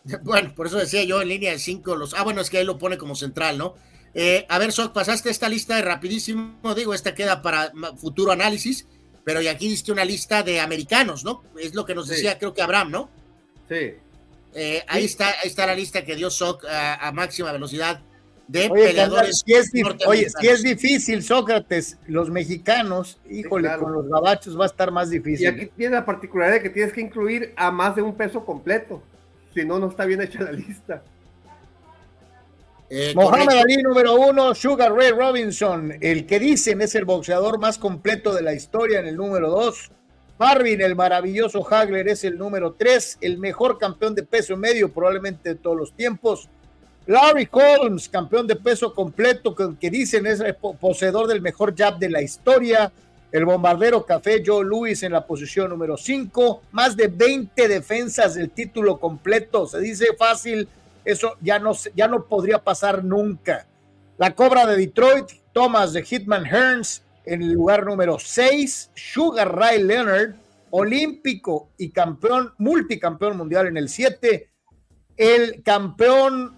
Bueno, 0.22 0.52
por 0.54 0.68
eso 0.68 0.78
decía 0.78 1.04
yo 1.04 1.20
en 1.20 1.28
línea 1.28 1.52
de 1.52 1.58
cinco 1.58 1.94
los. 1.96 2.14
Ah, 2.14 2.22
bueno, 2.22 2.40
es 2.40 2.50
que 2.50 2.58
ahí 2.58 2.64
lo 2.64 2.78
pone 2.78 2.96
como 2.96 3.14
central, 3.14 3.58
¿no? 3.58 3.74
Eh, 4.14 4.46
a 4.48 4.58
ver, 4.58 4.72
Sok, 4.72 4.94
pasaste 4.94 5.28
esta 5.28 5.48
lista 5.48 5.76
de 5.76 5.82
rapidísimo. 5.82 6.74
Digo, 6.74 6.94
esta 6.94 7.14
queda 7.14 7.42
para 7.42 7.72
futuro 7.98 8.32
análisis, 8.32 8.86
pero 9.26 9.42
y 9.42 9.48
aquí 9.48 9.68
diste 9.68 9.90
una 9.90 10.04
lista 10.04 10.44
de 10.44 10.60
americanos, 10.60 11.24
¿no? 11.24 11.42
Es 11.60 11.74
lo 11.74 11.84
que 11.84 11.96
nos 11.96 12.06
decía, 12.06 12.38
creo 12.38 12.54
que 12.54 12.62
Abraham, 12.62 12.92
¿no? 12.92 13.10
Sí. 13.68 13.94
Eh, 14.54 14.84
ahí, 14.86 15.04
está, 15.04 15.30
ahí 15.42 15.48
está 15.48 15.66
la 15.66 15.74
lista 15.74 16.04
que 16.04 16.14
dio 16.14 16.30
Soc 16.30 16.64
a, 16.64 17.10
máxima 17.10 17.50
velocidad 17.50 18.00
de 18.46 18.70
peleadores. 18.70 19.44
oye, 20.06 20.28
si 20.30 20.46
es 20.46 20.62
difícil, 20.62 21.24
Sócrates, 21.24 21.98
los 22.06 22.30
mexicanos, 22.30 23.18
híjole, 23.28 23.68
con 23.80 23.94
los 23.94 24.08
gabachos 24.08 24.56
va 24.56 24.62
a 24.62 24.68
estar 24.68 24.92
más 24.92 25.10
difícil. 25.10 25.42
Y 25.42 25.46
aquí 25.48 25.70
tiene 25.76 25.96
la 25.96 26.06
particularidad 26.06 26.58
de 26.58 26.62
que 26.62 26.70
tienes 26.70 26.92
que 26.92 27.00
incluir 27.00 27.52
a 27.56 27.72
más 27.72 27.96
de 27.96 28.02
un 28.02 28.14
peso 28.14 28.44
completo, 28.44 29.02
si 29.52 29.64
no, 29.64 29.80
no 29.80 29.88
está 29.88 30.04
bien 30.04 30.22
hecha 30.22 30.40
la 30.40 30.52
lista. 30.52 31.02
Eh, 32.88 33.12
Mohamed 33.16 33.48
Ali 33.48 33.82
número 33.82 34.14
uno, 34.14 34.54
Sugar 34.54 34.92
Ray 34.92 35.10
Robinson, 35.10 35.94
el 36.00 36.24
que 36.26 36.38
dicen 36.38 36.80
es 36.82 36.94
el 36.94 37.04
boxeador 37.04 37.58
más 37.58 37.78
completo 37.78 38.32
de 38.32 38.42
la 38.42 38.54
historia 38.54 39.00
en 39.00 39.06
el 39.06 39.16
número 39.16 39.50
dos. 39.50 39.90
Marvin, 40.38 40.80
el 40.82 40.94
maravilloso 40.94 41.66
Hagler, 41.68 42.08
es 42.08 42.22
el 42.24 42.36
número 42.36 42.74
3, 42.74 43.18
el 43.22 43.38
mejor 43.38 43.78
campeón 43.78 44.14
de 44.14 44.22
peso 44.22 44.56
medio 44.56 44.92
probablemente 44.92 45.50
de 45.50 45.54
todos 45.54 45.76
los 45.76 45.92
tiempos. 45.94 46.48
Larry 47.06 47.48
Holmes, 47.50 48.08
campeón 48.08 48.46
de 48.46 48.56
peso 48.56 48.92
completo, 48.92 49.54
que, 49.54 49.90
dicen 49.90 50.26
es 50.26 50.40
el 50.40 50.54
poseedor 50.56 51.26
del 51.26 51.40
mejor 51.40 51.74
jab 51.74 51.98
de 51.98 52.10
la 52.10 52.20
historia. 52.20 52.92
El 53.32 53.44
bombardero 53.44 54.04
café 54.04 54.42
Joe 54.44 54.64
Louis 54.64 55.02
en 55.02 55.12
la 55.12 55.26
posición 55.26 55.70
número 55.70 55.96
5. 55.96 56.62
Más 56.72 56.96
de 56.96 57.08
20 57.08 57.68
defensas 57.68 58.34
del 58.34 58.50
título 58.50 58.98
completo. 58.98 59.66
Se 59.66 59.80
dice 59.80 60.06
fácil, 60.18 60.68
eso 61.06 61.36
ya 61.40 61.58
no, 61.58 61.72
ya 61.94 62.08
no 62.08 62.26
podría 62.26 62.62
pasar 62.62 63.04
nunca. 63.04 63.68
La 64.18 64.34
cobra 64.34 64.66
de 64.66 64.76
Detroit, 64.76 65.26
Thomas 65.52 65.92
de 65.92 66.02
Hitman 66.02 66.44
Hearns, 66.44 67.04
en 67.24 67.42
el 67.42 67.52
lugar 67.52 67.86
número 67.86 68.18
6, 68.18 68.90
Sugar 68.94 69.54
Ray 69.54 69.82
Leonard, 69.82 70.34
olímpico 70.70 71.70
y 71.78 71.90
campeón, 71.90 72.52
multicampeón 72.58 73.36
mundial 73.36 73.68
en 73.68 73.76
el 73.76 73.88
7. 73.88 74.50
El 75.16 75.62
campeón 75.62 76.56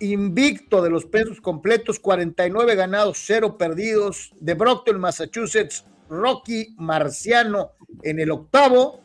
invicto 0.00 0.82
de 0.82 0.90
los 0.90 1.06
pesos 1.06 1.40
completos, 1.40 1.98
49 2.00 2.74
ganados, 2.74 3.22
0 3.24 3.56
perdidos, 3.56 4.32
de 4.40 4.54
Brockton, 4.54 5.00
Massachusetts, 5.00 5.84
Rocky 6.08 6.74
Marciano 6.78 7.72
en 8.02 8.18
el 8.20 8.30
octavo. 8.30 9.00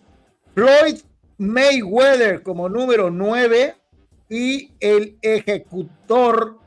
Floyd 0.56 1.00
Mayweather 1.38 2.43
como 2.43 2.69
número 2.69 3.09
9 3.09 3.76
y 4.30 4.72
el 4.80 5.17
ejecutor 5.22 6.59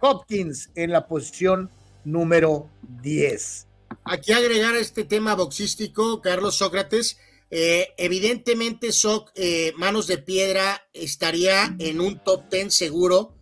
Hopkins 0.00 0.70
en 0.74 0.90
la 0.90 1.06
posición 1.06 1.70
número 2.04 2.70
10. 3.02 3.66
Aquí 4.04 4.32
agregar 4.32 4.74
este 4.76 5.04
tema 5.04 5.34
boxístico, 5.34 6.20
Carlos 6.22 6.56
Sócrates. 6.56 7.18
Eh, 7.50 7.88
evidentemente, 7.98 8.92
Soc, 8.92 9.30
eh, 9.34 9.72
Manos 9.76 10.06
de 10.06 10.18
Piedra 10.18 10.88
estaría 10.92 11.74
en 11.78 12.00
un 12.00 12.22
top 12.22 12.48
ten 12.48 12.70
seguro, 12.70 13.34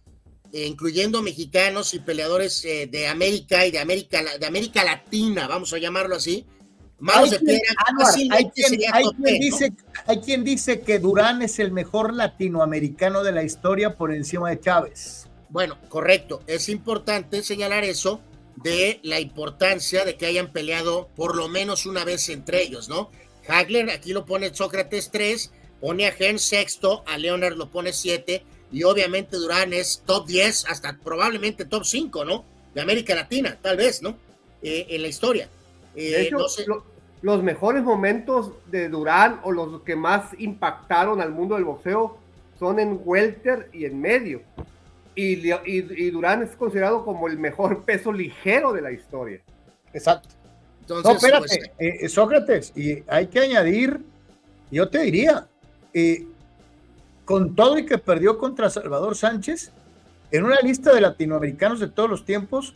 eh, 0.52 0.66
incluyendo 0.66 1.22
mexicanos 1.22 1.94
y 1.94 2.00
peleadores 2.00 2.62
de 2.62 3.06
América 3.06 3.66
y 3.66 3.70
de 3.70 3.78
América, 3.78 4.38
de 4.38 4.46
América 4.46 4.82
Latina, 4.82 5.46
vamos 5.46 5.72
a 5.74 5.78
llamarlo 5.78 6.16
así. 6.16 6.46
Manos 7.00 7.30
de 7.30 7.38
Piedra, 7.38 7.62
hay, 8.32 8.50
quien, 8.50 9.40
dice, 9.40 9.72
hay 10.06 10.20
quien 10.20 10.42
dice 10.42 10.80
que 10.80 10.98
Durán 10.98 11.42
es 11.42 11.60
el 11.60 11.70
mejor 11.70 12.12
latinoamericano 12.12 13.22
de 13.22 13.32
la 13.32 13.44
historia 13.44 13.94
por 13.96 14.12
encima 14.12 14.50
de 14.50 14.60
Chávez. 14.60 15.28
Bueno, 15.48 15.78
correcto. 15.88 16.42
Es 16.46 16.68
importante 16.68 17.42
señalar 17.42 17.84
eso 17.84 18.20
de 18.56 18.98
la 19.04 19.20
importancia 19.20 20.04
de 20.04 20.16
que 20.16 20.26
hayan 20.26 20.52
peleado 20.52 21.08
por 21.14 21.36
lo 21.36 21.48
menos 21.48 21.86
una 21.86 22.04
vez 22.04 22.28
entre 22.28 22.62
ellos, 22.62 22.88
¿no? 22.88 23.10
Hagler, 23.46 23.90
aquí 23.90 24.12
lo 24.12 24.26
pone 24.26 24.52
Sócrates 24.52 25.10
3, 25.10 25.52
pone 25.80 26.06
a 26.06 26.12
Gen 26.12 26.38
sexto, 26.38 27.04
a 27.06 27.16
Leonard 27.16 27.56
lo 27.56 27.70
pone 27.70 27.92
7, 27.92 28.44
y 28.72 28.82
obviamente 28.82 29.36
Durán 29.36 29.72
es 29.72 30.02
top 30.04 30.26
10, 30.26 30.66
hasta 30.66 30.98
probablemente 30.98 31.64
top 31.64 31.84
5, 31.84 32.24
¿no? 32.24 32.44
De 32.74 32.80
América 32.80 33.14
Latina, 33.14 33.56
tal 33.62 33.76
vez, 33.76 34.02
¿no? 34.02 34.18
Eh, 34.62 34.86
en 34.90 35.02
la 35.02 35.08
historia. 35.08 35.48
Eh, 36.00 36.30
los 37.20 37.42
mejores 37.42 37.82
momentos 37.82 38.52
de 38.66 38.88
Durán 38.88 39.40
o 39.42 39.50
los 39.50 39.82
que 39.82 39.96
más 39.96 40.38
impactaron 40.38 41.20
al 41.20 41.32
mundo 41.32 41.56
del 41.56 41.64
boxeo 41.64 42.16
son 42.58 42.78
en 42.78 43.00
welter 43.04 43.68
y 43.72 43.84
en 43.84 44.00
medio 44.00 44.42
y, 45.18 46.10
Durán 46.10 46.42
es 46.42 46.54
considerado 46.56 47.04
como 47.04 47.28
el 47.28 47.38
mejor 47.38 47.82
peso 47.84 48.12
ligero 48.12 48.72
de 48.72 48.82
la 48.82 48.92
historia. 48.92 49.40
Exacto. 49.92 50.28
no, 50.88 51.10
espérate, 51.10 51.38
pues, 51.38 51.70
eh, 51.78 51.98
eh, 52.00 52.08
Sócrates, 52.08 52.72
y 52.76 53.02
hay 53.08 53.26
que 53.26 53.40
añadir, 53.40 54.00
yo 54.70 54.88
te 54.88 55.00
diría, 55.00 55.48
eh, 55.92 56.26
con 57.24 57.54
todo 57.54 57.78
y 57.78 57.86
que 57.86 57.98
perdió 57.98 58.38
contra 58.38 58.70
Salvador 58.70 59.16
Sánchez, 59.16 59.72
en 60.30 60.44
una 60.44 60.60
lista 60.60 60.94
de 60.94 61.00
latinoamericanos 61.00 61.80
de 61.80 61.88
todos 61.88 62.08
los 62.08 62.24
tiempos, 62.24 62.74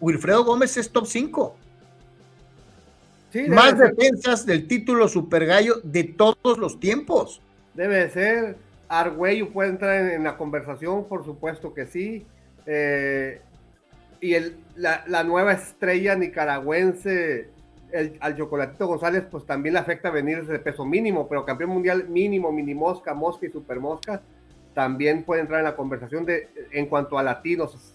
Wilfredo 0.00 0.44
Gómez 0.44 0.76
es 0.76 0.90
top 0.90 1.06
5. 1.06 1.56
Más 3.48 3.78
defensas 3.78 4.46
del 4.46 4.66
título 4.66 5.08
Super 5.08 5.46
Gallo 5.46 5.74
de 5.82 6.04
todos 6.04 6.58
los 6.58 6.78
tiempos. 6.80 7.40
Debe 7.74 8.08
ser. 8.10 8.56
Argüello 8.88 9.50
puede 9.50 9.70
entrar 9.70 10.12
en, 10.12 10.24
la 10.24 10.36
conversación, 10.36 11.08
por 11.08 11.24
supuesto 11.24 11.74
que 11.74 11.86
sí. 11.86 12.26
Eh, 12.66 13.40
y 14.20 14.34
el, 14.34 14.56
la, 14.76 15.24
nueva 15.24 15.52
estrella 15.52 16.14
nicaragüense, 16.14 17.48
el, 17.92 18.16
al 18.20 18.36
Chocolatito 18.36 18.86
González, 18.86 19.24
pues 19.30 19.44
también 19.44 19.74
le 19.74 19.80
afecta 19.80 20.10
venir 20.10 20.46
de 20.46 20.58
peso 20.58 20.84
mínimo, 20.84 21.28
pero 21.28 21.44
campeón 21.44 21.70
mundial 21.70 22.08
mínimo, 22.08 22.52
mini 22.52 22.74
mosca, 22.74 23.14
mosca 23.14 23.46
y 23.46 23.50
super 23.50 23.80
mosca, 23.80 24.22
también 24.74 25.24
puede 25.24 25.42
entrar 25.42 25.60
en 25.60 25.64
la 25.64 25.76
conversación 25.76 26.24
de 26.24 26.48
en 26.72 26.86
cuanto 26.86 27.18
a 27.18 27.22
latinos. 27.22 27.93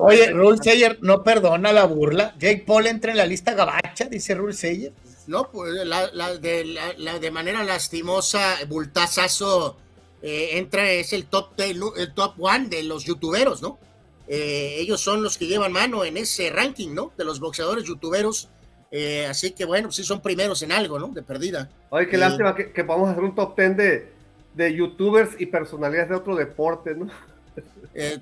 Oye, 0.00 0.30
Rule 0.32 0.58
Sayer 0.58 0.98
no 1.02 1.22
perdona 1.22 1.72
la 1.72 1.84
burla. 1.84 2.34
Jake 2.38 2.64
Paul 2.66 2.86
entra 2.86 3.12
en 3.12 3.18
la 3.18 3.26
lista 3.26 3.54
gabacha, 3.54 4.06
dice 4.06 4.34
Rule 4.34 4.54
Sayer. 4.54 4.92
No, 5.26 5.50
pues 5.50 5.74
la, 5.84 6.38
de, 6.38 6.78
de, 7.20 7.30
manera 7.30 7.62
lastimosa, 7.62 8.56
Bultazazo 8.66 9.76
eh, 10.22 10.50
entra, 10.52 10.90
es 10.90 11.12
el 11.12 11.26
top, 11.26 11.50
el, 11.58 11.80
top 12.14 12.34
one 12.38 12.68
de 12.68 12.82
los 12.82 13.04
youtuberos, 13.04 13.60
¿no? 13.60 13.78
Eh, 14.26 14.76
ellos 14.78 15.00
son 15.00 15.22
los 15.22 15.36
que 15.36 15.46
llevan 15.46 15.72
mano 15.72 16.04
en 16.04 16.16
ese 16.16 16.50
ranking, 16.50 16.94
¿no? 16.94 17.12
De 17.16 17.24
los 17.24 17.40
boxeadores 17.40 17.84
youtuberos. 17.84 18.48
Eh, 18.90 19.26
así 19.26 19.50
que 19.50 19.66
bueno, 19.66 19.92
sí 19.92 20.02
son 20.02 20.22
primeros 20.22 20.62
en 20.62 20.72
algo, 20.72 20.98
¿no? 20.98 21.08
De 21.08 21.22
perdida. 21.22 21.68
Oye, 21.90 22.08
qué 22.08 22.16
lástima 22.16 22.54
que, 22.54 22.72
que 22.72 22.84
podamos 22.84 23.10
hacer 23.10 23.22
un 23.22 23.34
top 23.34 23.54
ten 23.54 23.76
de, 23.76 24.10
de 24.54 24.74
youtubers 24.74 25.38
y 25.38 25.46
personalidades 25.46 26.08
de 26.08 26.16
otro 26.16 26.36
deporte, 26.36 26.94
¿no? 26.94 27.08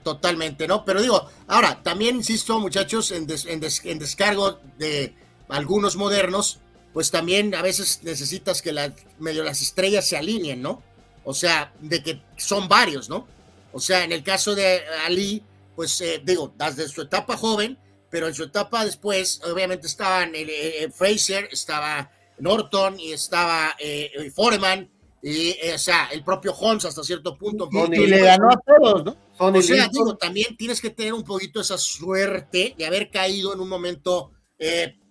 Totalmente, 0.02 0.66
¿no? 0.66 0.84
Pero 0.84 1.02
digo, 1.02 1.28
ahora, 1.46 1.82
también 1.82 2.16
insisto, 2.16 2.58
muchachos, 2.58 3.12
en, 3.12 3.26
en, 3.28 3.98
descargo 3.98 4.58
de 4.78 5.14
algunos 5.48 5.96
modernos, 5.96 6.60
pues 6.92 7.10
también 7.10 7.54
a 7.54 7.62
veces 7.62 8.00
necesitas 8.02 8.62
que 8.62 8.72
la, 8.72 8.94
medio 9.18 9.44
las 9.44 9.60
estrellas 9.60 10.08
se 10.08 10.16
alineen, 10.16 10.62
¿no? 10.62 10.82
O 11.24 11.34
sea, 11.34 11.72
de 11.80 12.02
que 12.02 12.22
son 12.36 12.68
varios, 12.68 13.08
¿no? 13.08 13.26
O 13.72 13.80
sea, 13.80 14.04
en 14.04 14.12
el 14.12 14.22
caso 14.22 14.54
de 14.54 14.80
Ali, 15.04 15.42
pues 15.74 16.00
eh, 16.00 16.22
digo, 16.24 16.54
desde 16.56 16.88
su 16.88 17.02
etapa 17.02 17.36
joven, 17.36 17.78
pero 18.08 18.28
en 18.28 18.34
su 18.34 18.44
etapa 18.44 18.84
después, 18.84 19.42
obviamente 19.44 19.86
estaban 19.86 20.32
eh, 20.34 20.88
Fraser, 20.94 21.48
estaba 21.52 22.10
Norton 22.38 22.98
y 22.98 23.12
estaba 23.12 23.76
eh, 23.78 24.32
Foreman, 24.34 24.88
y, 25.22 25.54
o 25.74 25.78
sea, 25.78 26.08
el 26.12 26.22
propio 26.24 26.54
Holmes 26.54 26.84
hasta 26.84 27.02
cierto 27.02 27.36
punto. 27.36 27.68
Y, 27.92 28.06
le 28.06 28.20
ganó 28.20 28.48
a 28.48 28.60
todos, 28.60 29.04
¿no? 29.04 29.25
O 29.38 29.62
sea, 29.62 29.88
digo, 29.92 30.16
también 30.16 30.56
tienes 30.56 30.80
que 30.80 30.90
tener 30.90 31.12
un 31.12 31.24
poquito 31.24 31.60
esa 31.60 31.78
suerte 31.78 32.74
de 32.76 32.86
haber 32.86 33.10
caído 33.10 33.54
en 33.54 33.60
un 33.60 33.68
momento 33.68 34.32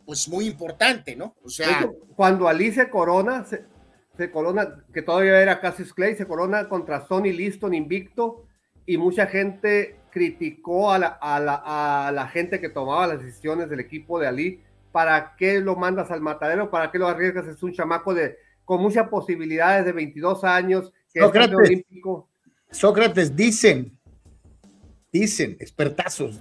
pues 0.06 0.28
muy 0.28 0.46
importante, 0.46 1.16
¿no? 1.16 1.36
O 1.44 1.50
sea, 1.50 1.90
cuando 2.16 2.48
Alice 2.48 2.90
Corona 2.90 3.46
se, 3.46 4.32
corona, 4.32 4.86
que 4.94 5.02
todavía 5.02 5.42
era 5.42 5.60
Cassius 5.60 5.94
Clay, 5.94 6.16
se 6.16 6.28
corona 6.28 6.70
contra 6.70 7.06
Sonny 7.06 7.34
Liston 7.34 7.74
invicto 7.74 8.46
y 8.86 8.98
mucha 8.98 9.28
gente 9.28 10.00
criticó 10.12 10.92
a 10.92 11.00
la, 11.00 11.08
a, 11.08 11.40
la, 11.40 12.08
a 12.08 12.12
la 12.12 12.28
gente 12.28 12.62
que 12.62 12.70
tomaba 12.70 13.08
las 13.08 13.22
decisiones 13.22 13.70
del 13.70 13.82
equipo 13.82 14.20
de 14.20 14.28
Ali. 14.28 14.62
¿Para 14.92 15.36
qué 15.36 15.60
lo 15.60 15.76
mandas 15.76 16.10
al 16.12 16.22
matadero? 16.22 16.72
¿Para 16.72 16.90
qué 16.90 17.00
lo 17.00 17.08
arriesgas? 17.08 17.48
Es 17.48 17.62
un 17.64 17.74
chamaco 17.74 18.14
de, 18.14 18.38
con 18.64 18.82
muchas 18.82 19.10
posibilidades 19.10 19.86
de 19.86 19.92
22 19.92 20.44
años. 20.46 20.94
Que 21.14 21.20
Sócrates, 21.20 21.56
olímpico. 21.56 22.30
Sócrates 22.72 23.36
dicen, 23.36 23.95
dicen, 25.20 25.58
expertazos, 25.60 26.40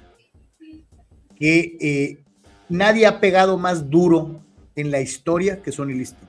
que 1.36 1.76
eh, 1.80 2.24
nadie 2.68 3.06
ha 3.06 3.20
pegado 3.20 3.58
más 3.58 3.90
duro 3.90 4.40
en 4.76 4.90
la 4.90 5.00
historia 5.00 5.62
que 5.62 5.72
Sonny 5.72 5.94
Liston. 5.94 6.28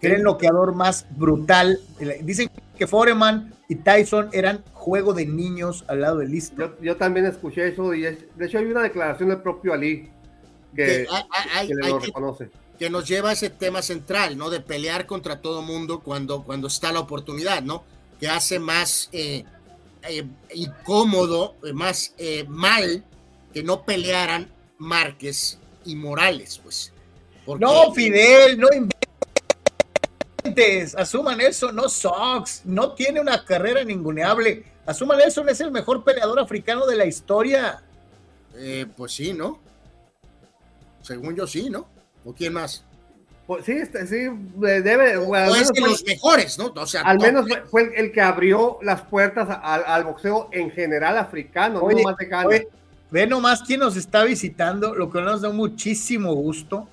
era 0.00 0.16
el 0.16 0.22
noqueador 0.22 0.74
más 0.74 1.06
brutal. 1.16 1.78
Dicen 2.22 2.50
que 2.76 2.86
Foreman 2.86 3.54
y 3.68 3.76
Tyson 3.76 4.28
eran 4.32 4.64
juego 4.72 5.14
de 5.14 5.26
niños 5.26 5.84
al 5.88 6.00
lado 6.00 6.18
de 6.18 6.26
Liston. 6.26 6.74
Yo, 6.80 6.96
también 6.96 7.26
escuché 7.26 7.68
eso 7.68 7.94
y 7.94 8.02
de 8.02 8.46
hecho 8.46 8.58
hay 8.58 8.66
una 8.66 8.82
declaración 8.82 9.28
del 9.28 9.40
propio 9.40 9.72
Ali 9.72 10.10
que, 10.74 11.06
lo 11.68 11.98
reconoce. 11.98 12.50
Que 12.78 12.90
nos 12.90 13.06
lleva 13.06 13.30
a 13.30 13.32
ese 13.32 13.50
tema 13.50 13.80
central, 13.80 14.36
¿no? 14.36 14.50
De 14.50 14.60
pelear 14.60 15.06
contra 15.06 15.40
todo 15.40 15.62
mundo 15.62 16.00
cuando, 16.00 16.42
cuando 16.42 16.66
está 16.66 16.90
la 16.92 17.00
oportunidad, 17.00 17.62
¿no? 17.62 17.84
Que 18.18 18.28
hace 18.28 18.58
más 18.58 19.08
eh, 19.12 19.44
eh, 20.08 20.26
incómodo, 20.54 21.56
eh, 21.64 21.72
más 21.72 22.14
mal 22.48 23.04
que 23.52 23.62
no 23.62 23.84
pelearan 23.84 24.50
Márquez 24.78 25.58
y 25.84 25.94
Morales, 25.94 26.60
pues. 26.62 26.92
No, 27.58 27.92
Fidel, 27.92 28.58
no 28.58 28.68
inventes, 30.42 30.94
asuman 30.94 31.40
eso, 31.40 31.72
no 31.72 31.88
Sox, 31.88 32.62
no 32.64 32.92
tiene 32.92 33.20
una 33.20 33.44
carrera 33.44 33.82
ninguneable. 33.84 34.64
Asuman 34.86 35.20
eso, 35.20 35.46
es 35.46 35.60
el 35.60 35.70
mejor 35.70 36.04
peleador 36.04 36.40
africano 36.40 36.86
de 36.86 36.96
la 36.96 37.06
historia. 37.06 37.82
Eh, 38.54 38.86
pues 38.96 39.12
sí, 39.12 39.32
¿no? 39.32 39.60
Según 41.02 41.34
yo 41.34 41.46
sí, 41.46 41.70
¿no? 41.70 41.88
¿O 42.24 42.32
quién 42.32 42.52
más? 42.52 42.84
Pues 43.46 43.64
sí, 43.64 43.72
este, 43.72 44.06
sí, 44.06 44.28
debe. 44.56 45.16
O, 45.16 45.34
es 45.36 45.72
de 45.72 45.80
los 45.80 46.04
mejores, 46.04 46.58
¿no? 46.58 46.72
O 46.74 46.86
sea, 46.86 47.02
al 47.02 47.18
menos 47.18 47.46
fue, 47.70 47.92
el 47.96 48.12
que 48.12 48.20
abrió 48.20 48.78
las 48.82 49.02
puertas 49.02 49.48
al, 49.62 50.04
boxeo 50.04 50.48
en 50.52 50.70
general 50.70 51.18
africano, 51.18 51.80
no 51.80 52.02
más 52.02 52.16
de 52.16 52.68
Ve 53.10 53.26
nomás 53.26 53.62
quién 53.62 53.80
nos 53.80 53.96
está 53.96 54.24
visitando, 54.24 54.94
lo 54.94 55.10
que 55.10 55.20
nos 55.20 55.42
da 55.42 55.50
muchísimo 55.50 56.32
gusto. 56.32 56.88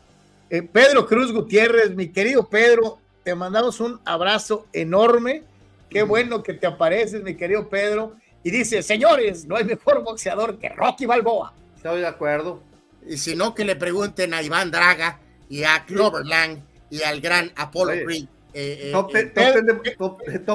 Eh, 0.50 0.61
Pedro 0.64 1.08
Cruz 1.08 1.32
Gutiérrez, 1.32 1.95
mi 1.95 2.10
querido 2.10 2.50
Pedro, 2.50 3.00
te 3.24 3.34
mandamos 3.36 3.80
un 3.80 4.02
abrazo 4.03 4.68
enorme. 4.74 5.44
Qué 5.90 6.03
bueno 6.03 6.44
que 6.44 6.53
te 6.53 6.68
apareces, 6.68 7.24
mi 7.24 7.36
querido 7.36 7.69
Pedro. 7.69 8.16
Y 8.44 8.52
dice, 8.52 8.84
señores, 8.84 9.45
no 9.45 9.56
hay 9.56 9.64
mejor 9.64 10.03
boxeador 10.03 10.58
que 10.58 10.68
Rocky 10.68 11.06
Balboa. 11.06 11.53
Estoy 11.78 12.02
de 12.02 12.08
acuerdo. 12.08 12.61
Y 13.08 13.18
si 13.18 13.36
no, 13.36 13.56
que 13.56 13.64
le 13.64 13.78
pregunten 13.78 14.34
a 14.34 14.42
Iván 14.42 14.72
Draga 14.72 15.19
y 15.50 15.64
a 15.64 15.84
Clover 15.86 16.26
Lang 16.26 16.60
y 16.90 17.02
al 17.02 17.19
gran 17.19 17.52
Apollo 17.56 18.06
Creed. 18.06 18.26
Eh, 18.53 18.90
eh, 18.90 18.92
top, 18.92 19.11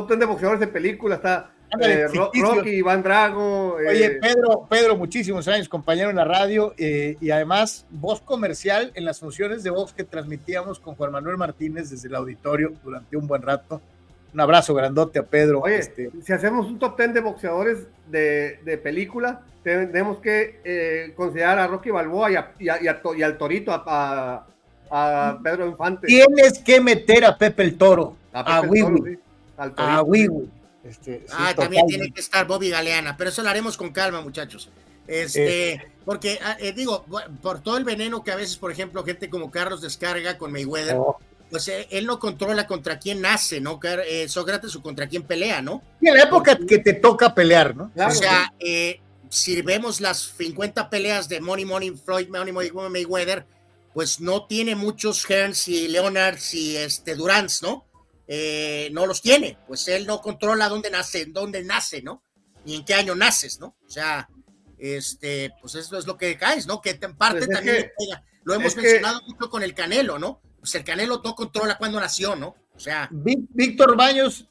ten, 0.09 0.19
de, 0.19 0.27
boxeadores 0.27 0.61
de 0.61 0.67
película 0.67 1.17
está 1.17 1.55
eh, 1.81 2.07
Rocky, 2.09 2.71
Iván 2.71 3.03
Drago. 3.03 3.75
Oye, 3.75 4.07
eh, 4.07 4.19
Pedro, 4.21 4.67
Pedro, 4.69 4.97
muchísimos 4.97 5.47
años, 5.49 5.69
compañero 5.69 6.11
en 6.11 6.17
la 6.17 6.25
radio 6.25 6.75
eh, 6.79 7.17
y 7.21 7.31
además 7.31 7.87
voz 7.91 8.21
comercial 8.21 8.93
en 8.95 9.05
las 9.05 9.21
funciones 9.21 9.63
de 9.63 9.71
voz 9.71 9.93
que 9.93 10.05
transmitíamos 10.05 10.79
con 10.79 10.95
Juan 10.95 11.13
Manuel 11.13 11.37
Martínez 11.37 11.91
desde 11.91 12.09
el 12.09 12.15
auditorio 12.15 12.73
durante 12.83 13.17
un 13.17 13.27
buen 13.27 13.43
rato. 13.43 13.81
Un 14.33 14.41
abrazo 14.41 14.75
grandote 14.75 15.21
a 15.21 15.23
Pedro. 15.25 15.61
Oye, 15.61 15.79
este. 15.79 16.11
si 16.23 16.33
hacemos 16.33 16.67
un 16.67 16.79
top 16.79 16.97
ten 16.97 17.13
de 17.13 17.21
boxeadores 17.21 17.87
de, 18.11 18.59
de 18.65 18.79
película, 18.79 19.43
tenemos 19.63 20.19
que 20.19 21.13
considerar 21.17 21.59
a 21.59 21.67
Rocky 21.69 21.91
Balboa 21.91 22.31
y, 22.31 22.37
y, 22.65 23.23
al 23.23 23.39
Torito, 23.39 23.73
a, 23.73 24.47
a, 24.95 25.39
Pedro 25.43 25.67
Infante. 25.67 26.07
Tienes 26.07 26.59
que 26.61 26.81
meter 26.81 27.25
a 27.25 27.37
Pepe 27.37 27.65
el 27.65 27.77
Toro, 27.77 28.17
a, 28.33 28.61
Wiwi, 28.61 29.19
a 29.57 30.03
Wiwi. 30.03 30.49
Este, 30.85 31.25
ah, 31.33 31.53
también 31.57 31.87
tiene 31.87 32.13
que 32.13 32.21
estar 32.21 32.47
Bobby 32.47 32.71
Galeana, 32.71 33.17
pero 33.17 33.31
eso 33.31 33.43
lo 33.43 33.49
haremos 33.49 33.77
con 33.77 33.91
calma, 33.91 34.21
muchachos. 34.21 34.69
Este, 35.07 35.73
eh. 35.73 35.83
porque 36.05 36.39
ah, 36.43 36.57
eh, 36.61 36.73
digo, 36.73 37.05
por 37.43 37.61
todo 37.61 37.77
el 37.77 37.85
veneno 37.85 38.23
que 38.23 38.31
a 38.31 38.37
veces, 38.37 38.57
por 38.57 38.71
ejemplo, 38.71 39.05
gente 39.05 39.29
como 39.29 39.51
Carlos 39.51 39.81
descarga 39.81 40.39
con 40.39 40.53
Mayweather, 40.53 40.97
oh. 40.97 41.19
pues 41.51 41.69
eh, 41.69 41.89
él 41.91 42.07
no 42.07 42.19
controla 42.19 42.67
contra 42.67 42.99
quién 42.99 43.21
nace, 43.21 43.61
¿no? 43.61 43.81
Sócrates 44.29 44.77
o 44.77 44.83
contra 44.83 45.09
quién 45.09 45.25
pelea, 45.25 45.61
¿no? 45.61 45.83
Y 46.01 46.09
en 46.09 46.17
la 46.17 46.23
época 46.25 46.57
que 46.57 46.79
te 46.79 46.95
toca 46.95 47.35
pelear, 47.35 47.75
¿no? 47.75 47.91
o 47.97 48.11
sea, 48.11 48.53
si 49.31 49.61
vemos 49.63 50.01
las 50.01 50.35
50 50.37 50.89
peleas 50.89 51.29
de 51.29 51.41
Money 51.41 51.65
Money 51.65 51.91
Floyd, 51.91 52.29
Money 52.29 52.53
Money 52.53 52.91
Mayweather, 52.91 53.45
pues 53.95 54.21
no 54.21 54.47
tiene 54.47 54.75
muchos 54.75 55.25
Hearns 55.25 55.69
y 55.69 55.87
Leonards 55.87 56.53
y 56.53 56.77
este 56.77 57.15
Durants, 57.15 57.63
¿no? 57.63 57.87
Eh, 58.27 58.89
no 58.93 59.07
los 59.07 59.23
tiene, 59.23 59.57
pues 59.69 59.87
él 59.87 60.07
no 60.07 60.21
controla 60.21 60.69
dónde 60.69 60.91
nace, 60.91 61.27
dónde 61.27 61.63
nace, 61.63 62.03
¿no? 62.03 62.23
Ni 62.65 62.75
en 62.75 62.85
qué 62.85 62.95
año 62.95 63.15
naces, 63.15 63.61
¿no? 63.61 63.77
O 63.87 63.91
sea, 63.91 64.29
este, 64.79 65.53
pues 65.61 65.77
eso 65.77 65.97
es 65.97 66.07
lo 66.07 66.17
que 66.17 66.37
caes, 66.37 66.67
¿no? 66.67 66.81
Que 66.81 66.99
en 67.01 67.17
parte 67.17 67.47
pues 67.47 67.51
también 67.51 67.93
lo 68.43 68.55
hemos 68.55 68.75
mencionado 68.75 69.21
mucho 69.29 69.49
con 69.49 69.63
el 69.63 69.75
Canelo, 69.75 70.19
¿no? 70.19 70.41
Pues 70.59 70.75
el 70.75 70.83
Canelo 70.83 71.21
no 71.23 71.35
controla 71.37 71.79
cuándo 71.79 72.01
nació, 72.01 72.35
¿no? 72.35 72.57
O 72.75 72.81
sea. 72.81 73.09
Víctor 73.13 73.97
Baños 73.97 74.49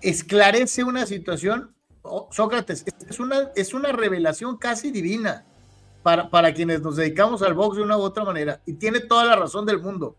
esclarece 0.00 0.84
una 0.84 1.04
situación, 1.04 1.74
Sócrates, 2.30 2.84
es 3.10 3.20
una, 3.20 3.50
es 3.54 3.74
una 3.74 3.92
revelación 3.92 4.56
casi 4.56 4.90
divina 4.90 5.44
para, 6.08 6.30
para 6.30 6.54
quienes 6.54 6.80
nos 6.80 6.96
dedicamos 6.96 7.42
al 7.42 7.52
box 7.52 7.76
de 7.76 7.82
una 7.82 7.98
u 7.98 8.00
otra 8.00 8.24
manera, 8.24 8.62
y 8.64 8.72
tiene 8.72 9.00
toda 9.00 9.26
la 9.26 9.36
razón 9.36 9.66
del 9.66 9.78
mundo. 9.78 10.16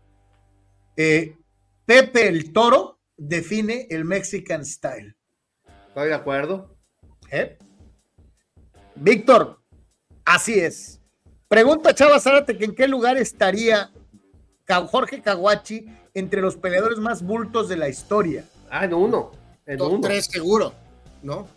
Eh, 0.96 1.36
Pepe 1.84 2.28
el 2.28 2.52
Toro 2.52 3.00
define 3.16 3.88
el 3.90 4.04
Mexican 4.04 4.64
Style. 4.64 5.16
Estoy 5.88 6.06
de 6.10 6.14
acuerdo. 6.14 6.76
¿Eh? 7.32 7.58
Víctor, 8.94 9.60
así 10.24 10.60
es. 10.60 11.00
Pregunta 11.48 11.92
Chava 11.92 12.20
Zárate 12.20 12.56
que 12.56 12.66
en 12.66 12.74
qué 12.76 12.86
lugar 12.86 13.16
estaría 13.16 13.90
Jorge 14.68 15.20
Caguachi 15.20 15.86
entre 16.14 16.40
los 16.40 16.54
peleadores 16.54 17.00
más 17.00 17.20
bultos 17.20 17.68
de 17.68 17.78
la 17.78 17.88
historia. 17.88 18.44
Ah, 18.70 18.84
en 18.84 18.94
uno. 18.94 19.32
En 19.66 19.76
Top 19.76 19.94
uno. 19.94 20.02
3 20.02 20.24
seguro, 20.24 20.72
¿no? 21.20 21.48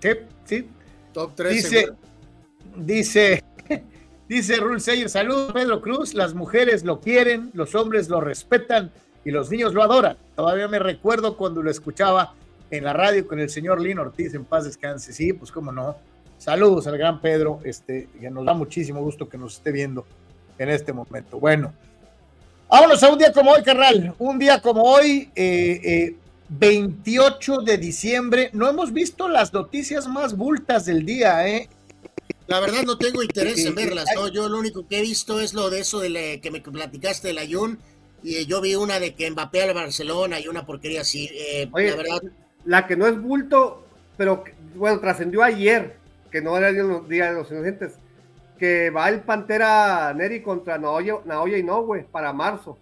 Sí, 0.00 0.08
sí. 0.46 0.70
Top 1.12 1.32
3 1.34 1.52
Dice, 1.52 1.68
seguro. 1.68 2.03
Dice, 2.76 3.42
dice 4.28 4.56
Rule 4.56 4.80
Sayer, 4.80 5.08
saludos 5.08 5.52
Pedro 5.52 5.80
Cruz, 5.80 6.14
las 6.14 6.34
mujeres 6.34 6.84
lo 6.84 7.00
quieren, 7.00 7.50
los 7.54 7.74
hombres 7.74 8.08
lo 8.08 8.20
respetan 8.20 8.90
y 9.24 9.30
los 9.30 9.50
niños 9.50 9.74
lo 9.74 9.82
adoran. 9.82 10.16
Todavía 10.36 10.68
me 10.68 10.78
recuerdo 10.78 11.36
cuando 11.36 11.62
lo 11.62 11.70
escuchaba 11.70 12.34
en 12.70 12.84
la 12.84 12.92
radio 12.92 13.26
con 13.26 13.40
el 13.40 13.50
señor 13.50 13.80
Lino 13.80 14.02
Ortiz, 14.02 14.34
en 14.34 14.44
paz 14.44 14.64
descanse. 14.64 15.12
Sí, 15.12 15.32
pues 15.32 15.50
cómo 15.50 15.72
no. 15.72 15.96
Saludos 16.38 16.86
al 16.86 16.98
gran 16.98 17.20
Pedro, 17.20 17.60
este, 17.64 18.08
que 18.20 18.30
nos 18.30 18.44
da 18.44 18.54
muchísimo 18.54 19.00
gusto 19.00 19.28
que 19.28 19.38
nos 19.38 19.54
esté 19.54 19.72
viendo 19.72 20.04
en 20.58 20.68
este 20.68 20.92
momento. 20.92 21.38
Bueno, 21.38 21.72
vámonos 22.68 23.02
a 23.02 23.12
un 23.12 23.18
día 23.18 23.32
como 23.32 23.52
hoy, 23.52 23.62
carnal. 23.62 24.14
Un 24.18 24.38
día 24.38 24.60
como 24.60 24.82
hoy, 24.82 25.30
eh, 25.34 25.80
eh, 25.82 26.16
28 26.48 27.58
de 27.58 27.78
diciembre. 27.78 28.50
No 28.52 28.68
hemos 28.68 28.92
visto 28.92 29.28
las 29.28 29.52
noticias 29.52 30.06
más 30.06 30.36
bultas 30.36 30.84
del 30.84 31.06
día, 31.06 31.46
¿eh? 31.48 31.68
La 32.46 32.60
verdad 32.60 32.82
no 32.84 32.98
tengo 32.98 33.22
interés 33.22 33.58
en 33.64 33.72
Eh, 33.72 33.84
verlas, 33.84 34.06
¿no? 34.14 34.28
Yo 34.28 34.48
lo 34.48 34.58
único 34.58 34.86
que 34.86 34.98
he 34.98 35.02
visto 35.02 35.40
es 35.40 35.54
lo 35.54 35.70
de 35.70 35.80
eso 35.80 36.00
de 36.00 36.10
la- 36.10 36.40
que 36.40 36.50
me 36.50 36.60
platicaste 36.60 37.28
del 37.28 37.38
Ayun 37.38 37.78
y 38.22 38.36
eh, 38.36 38.46
yo 38.46 38.60
vi 38.60 38.74
una 38.74 39.00
de 39.00 39.14
que 39.14 39.30
Mbappé 39.30 39.62
al 39.62 39.74
Barcelona 39.74 40.38
y 40.40 40.48
una 40.48 40.66
porquería 40.66 41.00
así. 41.02 41.28
Eh, 41.32 41.68
Oye, 41.72 41.90
la 41.90 41.96
verdad, 41.96 42.22
la 42.66 42.86
que 42.86 42.96
no 42.96 43.06
es 43.06 43.18
bulto, 43.20 43.84
pero 44.18 44.44
que- 44.44 44.54
bueno, 44.74 45.00
trascendió 45.00 45.42
ayer, 45.42 45.96
que 46.30 46.42
no 46.42 46.56
era 46.58 46.68
el 46.68 47.08
Día 47.08 47.28
de 47.28 47.34
los 47.34 47.50
Inocentes, 47.50 47.92
que 48.58 48.90
va 48.90 49.08
el 49.08 49.20
Pantera 49.22 50.12
Neri 50.14 50.42
contra 50.42 50.76
Naoya, 50.78 51.14
Naoya 51.24 51.56
Inoue 51.58 52.04
para 52.10 52.32
marzo. 52.32 52.76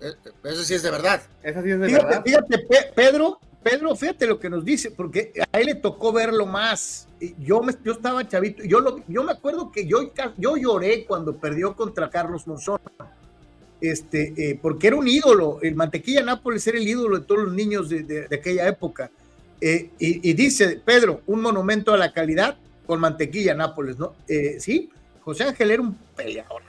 eh, 0.00 0.12
eso 0.44 0.62
sí 0.64 0.74
es 0.74 0.82
de 0.82 0.90
verdad. 0.90 1.20
Esa 1.42 1.62
sí 1.62 1.70
es 1.70 1.80
de 1.80 1.86
Fíjate, 1.86 2.04
verdad. 2.06 2.22
fíjate, 2.24 2.58
Pe- 2.58 2.92
Pedro, 2.94 3.40
Pedro, 3.62 3.94
fíjate 3.96 4.26
lo 4.26 4.38
que 4.38 4.48
nos 4.48 4.64
dice, 4.64 4.90
porque 4.90 5.32
a 5.52 5.58
él 5.58 5.66
le 5.66 5.74
tocó 5.74 6.12
verlo 6.12 6.46
más. 6.46 7.08
Yo, 7.38 7.62
me, 7.62 7.74
yo 7.84 7.92
estaba 7.92 8.26
chavito, 8.26 8.62
yo, 8.62 8.80
lo, 8.80 9.02
yo 9.08 9.24
me 9.24 9.32
acuerdo 9.32 9.72
que 9.72 9.86
yo, 9.86 10.12
yo 10.36 10.56
lloré 10.56 11.04
cuando 11.04 11.36
perdió 11.36 11.74
contra 11.74 12.08
Carlos 12.08 12.46
Monzón, 12.46 12.78
este, 13.80 14.32
eh, 14.36 14.58
porque 14.60 14.86
era 14.86 14.96
un 14.96 15.08
ídolo, 15.08 15.58
el 15.62 15.74
Mantequilla 15.74 16.22
Nápoles 16.22 16.66
era 16.66 16.78
el 16.78 16.86
ídolo 16.86 17.18
de 17.18 17.24
todos 17.24 17.44
los 17.44 17.52
niños 17.52 17.88
de, 17.88 18.28
aquella 18.32 18.68
época. 18.68 19.10
Eh, 19.60 19.90
y, 19.98 20.32
dice, 20.34 20.80
Pedro, 20.84 21.22
un 21.26 21.42
monumento 21.42 21.92
a 21.92 21.96
la 21.96 22.12
calidad 22.12 22.56
con 22.86 23.00
Mantequilla 23.00 23.54
Nápoles, 23.54 23.98
¿no? 23.98 24.14
Eh, 24.28 24.58
sí, 24.60 24.88
José 25.20 25.44
Ángel 25.44 25.72
era 25.72 25.82
un 25.82 25.94
peleador, 26.14 26.62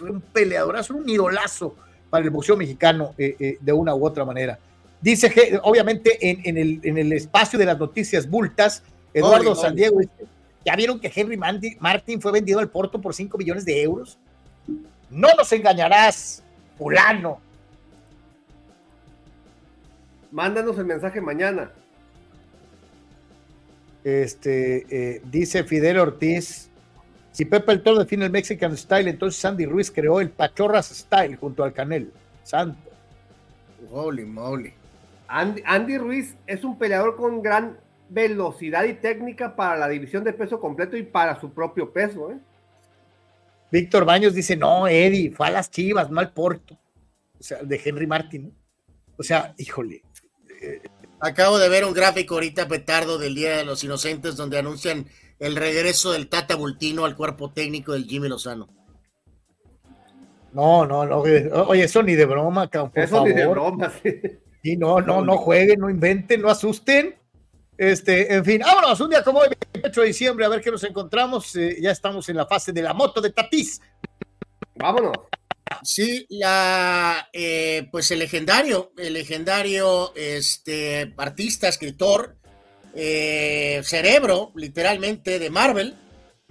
un 0.00 0.20
peleadorazo, 0.20 0.94
un 0.94 1.08
idolazo 1.08 1.74
para 2.08 2.24
el 2.24 2.30
boxeo 2.30 2.56
mexicano 2.56 3.12
eh, 3.18 3.58
de 3.60 3.72
una 3.72 3.92
u 3.94 4.06
otra 4.06 4.24
manera. 4.24 4.58
Dice 5.00 5.30
que, 5.30 5.58
obviamente, 5.62 6.18
en, 6.30 6.40
en 6.44 6.56
el, 6.58 6.80
en 6.82 6.98
el 6.98 7.12
espacio 7.12 7.58
de 7.58 7.64
las 7.66 7.78
noticias 7.78 8.28
bultas, 8.28 8.82
Eduardo 9.14 9.54
San. 9.54 9.74
Diego 9.76 10.00
dice, 10.00 10.26
¿ya 10.64 10.74
vieron 10.76 10.98
que 11.00 11.12
Henry 11.14 11.36
Mandy- 11.36 11.76
Martin 11.80 12.20
fue 12.20 12.32
vendido 12.32 12.58
al 12.58 12.68
Porto 12.68 13.00
por 13.00 13.14
5 13.14 13.38
millones 13.38 13.64
de 13.64 13.80
euros? 13.82 14.18
No 15.10 15.28
nos 15.36 15.50
engañarás, 15.52 16.42
fulano. 16.76 17.40
Mándanos 20.30 20.76
el 20.78 20.84
mensaje 20.84 21.20
mañana. 21.20 21.70
Este, 24.04 24.86
eh, 24.90 25.22
dice 25.30 25.64
Fidel 25.64 25.98
Ortiz, 25.98 26.68
si 27.32 27.44
Pepe 27.44 27.72
el 27.72 27.82
Toro 27.82 27.98
define 28.00 28.26
el 28.26 28.30
Mexican 28.30 28.76
Style, 28.76 29.08
entonces 29.08 29.40
Sandy 29.40 29.64
Ruiz 29.66 29.90
creó 29.90 30.20
el 30.20 30.30
Pachorras 30.30 30.86
Style 30.88 31.36
junto 31.36 31.62
al 31.64 31.72
Canel. 31.72 32.12
Santo. 32.44 32.78
Holy 33.90 34.24
moly. 34.24 34.72
Andy, 35.28 35.62
Andy 35.64 35.98
Ruiz 35.98 36.36
es 36.46 36.64
un 36.64 36.78
peleador 36.78 37.16
con 37.16 37.42
gran 37.42 37.78
velocidad 38.08 38.84
y 38.84 38.94
técnica 38.94 39.54
para 39.54 39.76
la 39.76 39.88
división 39.88 40.24
de 40.24 40.32
peso 40.32 40.58
completo 40.60 40.96
y 40.96 41.02
para 41.02 41.38
su 41.40 41.52
propio 41.52 41.92
peso. 41.92 42.30
¿eh? 42.32 42.38
Víctor 43.70 44.04
Baños 44.06 44.34
dice, 44.34 44.56
no, 44.56 44.88
Eddie, 44.88 45.30
fue 45.30 45.46
a 45.48 45.50
las 45.50 45.70
chivas, 45.70 46.10
no 46.10 46.20
al 46.20 46.32
Porto. 46.32 46.78
O 47.38 47.42
sea, 47.42 47.58
de 47.62 47.80
Henry 47.84 48.06
Martin. 48.06 48.52
O 49.18 49.22
sea, 49.22 49.54
híjole. 49.58 50.02
Acabo 51.20 51.58
de 51.58 51.68
ver 51.68 51.84
un 51.84 51.92
gráfico 51.92 52.34
ahorita 52.34 52.66
petardo 52.66 53.18
del 53.18 53.34
Día 53.34 53.58
de 53.58 53.64
los 53.64 53.84
Inocentes 53.84 54.36
donde 54.36 54.58
anuncian 54.58 55.06
el 55.38 55.54
regreso 55.56 56.12
del 56.12 56.28
Tata 56.28 56.56
Bultino 56.56 57.04
al 57.04 57.14
cuerpo 57.16 57.52
técnico 57.52 57.92
del 57.92 58.04
Jimmy 58.06 58.28
Lozano. 58.28 58.68
No, 60.52 60.86
no, 60.86 61.04
no. 61.04 61.26
eh, 61.26 61.50
Oye, 61.52 61.84
eso 61.84 62.02
ni 62.02 62.14
de 62.14 62.24
broma, 62.24 62.68
cabrón, 62.70 62.90
por 62.92 63.02
Eso 63.02 63.16
favor. 63.16 63.28
ni 63.28 63.34
de 63.34 63.46
broma. 63.46 63.92
sí. 64.02 64.20
Sí, 64.68 64.76
no, 64.76 65.00
no, 65.00 65.24
no 65.24 65.38
jueguen, 65.38 65.80
no 65.80 65.88
inventen, 65.88 66.42
no 66.42 66.50
asusten. 66.50 67.16
Este, 67.78 68.34
en 68.34 68.44
fin, 68.44 68.60
vámonos, 68.60 69.00
un 69.00 69.08
día 69.10 69.22
como 69.22 69.38
hoy, 69.38 69.48
28 69.72 70.00
de 70.02 70.06
diciembre, 70.08 70.44
a 70.44 70.48
ver 70.48 70.60
qué 70.60 70.70
nos 70.70 70.84
encontramos. 70.84 71.54
Eh, 71.56 71.78
ya 71.80 71.90
estamos 71.90 72.28
en 72.28 72.36
la 72.36 72.46
fase 72.46 72.72
de 72.72 72.82
la 72.82 72.92
moto 72.92 73.20
de 73.20 73.30
Tatís. 73.30 73.80
Vámonos. 74.74 75.12
Sí, 75.82 76.26
la, 76.28 77.28
eh, 77.32 77.88
pues 77.90 78.10
el 78.10 78.18
legendario, 78.18 78.92
el 78.98 79.14
legendario 79.14 80.12
este, 80.16 81.14
artista, 81.16 81.68
escritor, 81.68 82.36
eh, 82.94 83.80
cerebro, 83.84 84.50
literalmente, 84.54 85.38
de 85.38 85.48
Marvel, 85.50 85.94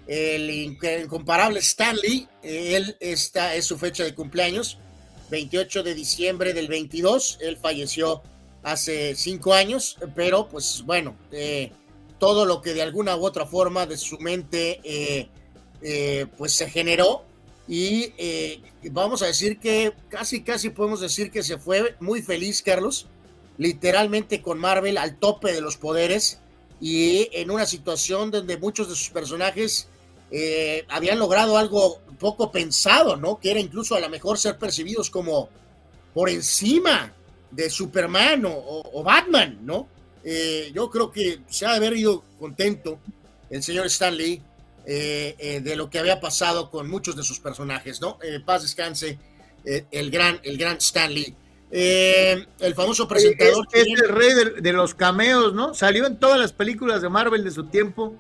el 0.08 0.50
inc- 0.50 1.04
incomparable 1.04 1.60
Stan 1.60 1.96
Lee, 1.98 2.28
eh, 2.42 2.78
él 2.78 2.96
esta 3.00 3.54
es 3.56 3.66
su 3.66 3.78
fecha 3.78 4.04
de 4.04 4.16
cumpleaños, 4.16 4.80
28 5.30 5.84
de 5.84 5.94
diciembre 5.94 6.54
del 6.54 6.68
22, 6.68 7.40
él 7.42 7.58
falleció 7.58 8.22
hace 8.64 9.16
cinco 9.16 9.54
años, 9.54 9.98
pero 10.16 10.48
pues 10.48 10.84
bueno, 10.86 11.16
eh, 11.32 11.72
todo 12.20 12.46
lo 12.46 12.62
que 12.62 12.74
de 12.74 12.82
alguna 12.82 13.16
u 13.16 13.26
otra 13.26 13.46
forma 13.46 13.86
de 13.86 13.98
su 13.98 14.18
mente 14.20 14.80
eh, 14.84 15.30
eh, 15.82 16.26
pues 16.38 16.54
se 16.54 16.70
generó 16.70 17.24
y 17.68 18.14
vamos 18.92 19.22
a 19.22 19.28
decir 19.28 19.60
que 19.60 19.94
casi, 20.10 20.42
casi 20.42 20.70
podemos 20.70 21.02
decir 21.02 21.32
que 21.32 21.44
se 21.44 21.58
fue 21.58 21.96
muy 22.00 22.22
feliz, 22.22 22.62
Carlos, 22.62 23.08
literalmente 23.58 24.42
con 24.42 24.58
Marvel 24.58 24.98
al 24.98 25.18
tope 25.18 25.52
de 25.52 25.62
los 25.62 25.78
poderes 25.78 26.40
y 26.80 27.30
en 27.34 27.52
una 27.52 27.66
situación 27.66 28.32
donde 28.32 28.58
muchos 28.58 28.88
de 28.88 28.96
sus 28.96 29.10
personajes 29.10 29.90
eh, 30.32 30.86
habían 30.90 31.20
logrado 31.20 31.58
algo 31.58 32.02
poco 32.20 32.52
pensado, 32.52 33.16
¿no? 33.16 33.40
Que 33.40 33.52
era 33.52 33.60
incluso 33.60 33.96
a 33.96 34.00
lo 34.00 34.10
mejor 34.10 34.38
ser 34.38 34.58
percibidos 34.58 35.10
como 35.10 35.50
por 36.14 36.30
encima 36.30 37.14
de 37.52 37.70
Superman 37.70 38.44
o, 38.46 39.04
Batman, 39.04 39.60
¿no? 39.62 39.88
Eh, 40.24 40.72
yo 40.74 40.90
creo 40.90 41.12
que 41.12 41.40
se 41.48 41.66
ha 41.66 41.72
de 41.72 41.78
haber 41.78 41.96
ido 41.96 42.24
contento 42.40 43.00
el 43.50 43.64
señor 43.64 43.86
Stan 43.86 44.16
Lee 44.16 44.42
eh, 44.86 45.36
eh, 45.38 45.62
de 45.62 45.76
lo 45.76 45.90
que 45.90 46.00
había 46.00 46.20
pasado 46.20 46.70
con 46.70 46.90
muchos 46.90 47.16
de 47.16 47.24
sus 47.24 47.40
personajes, 47.40 48.02
¿no? 48.02 48.18
Paz 48.46 48.64
descanse 48.64 49.20
el 49.64 50.12
gran, 50.12 50.40
el 50.44 50.58
gran 50.58 50.78
Stan 50.78 51.14
Lee. 51.14 51.36
Eh, 51.70 52.46
el 52.60 52.76
famoso 52.76 53.08
presentador. 53.08 53.68
Es, 53.74 53.82
es 53.82 54.02
el 54.02 54.10
rey 54.10 54.34
de, 54.34 54.62
de 54.62 54.74
los 54.74 54.96
cameos, 54.96 55.54
¿no? 55.54 55.74
Salió 55.74 56.06
en 56.06 56.18
todas 56.18 56.40
las 56.40 56.54
películas 56.54 57.02
de 57.02 57.10
Marvel 57.10 57.44
de 57.44 57.52
su 57.52 57.66
tiempo 57.66 58.16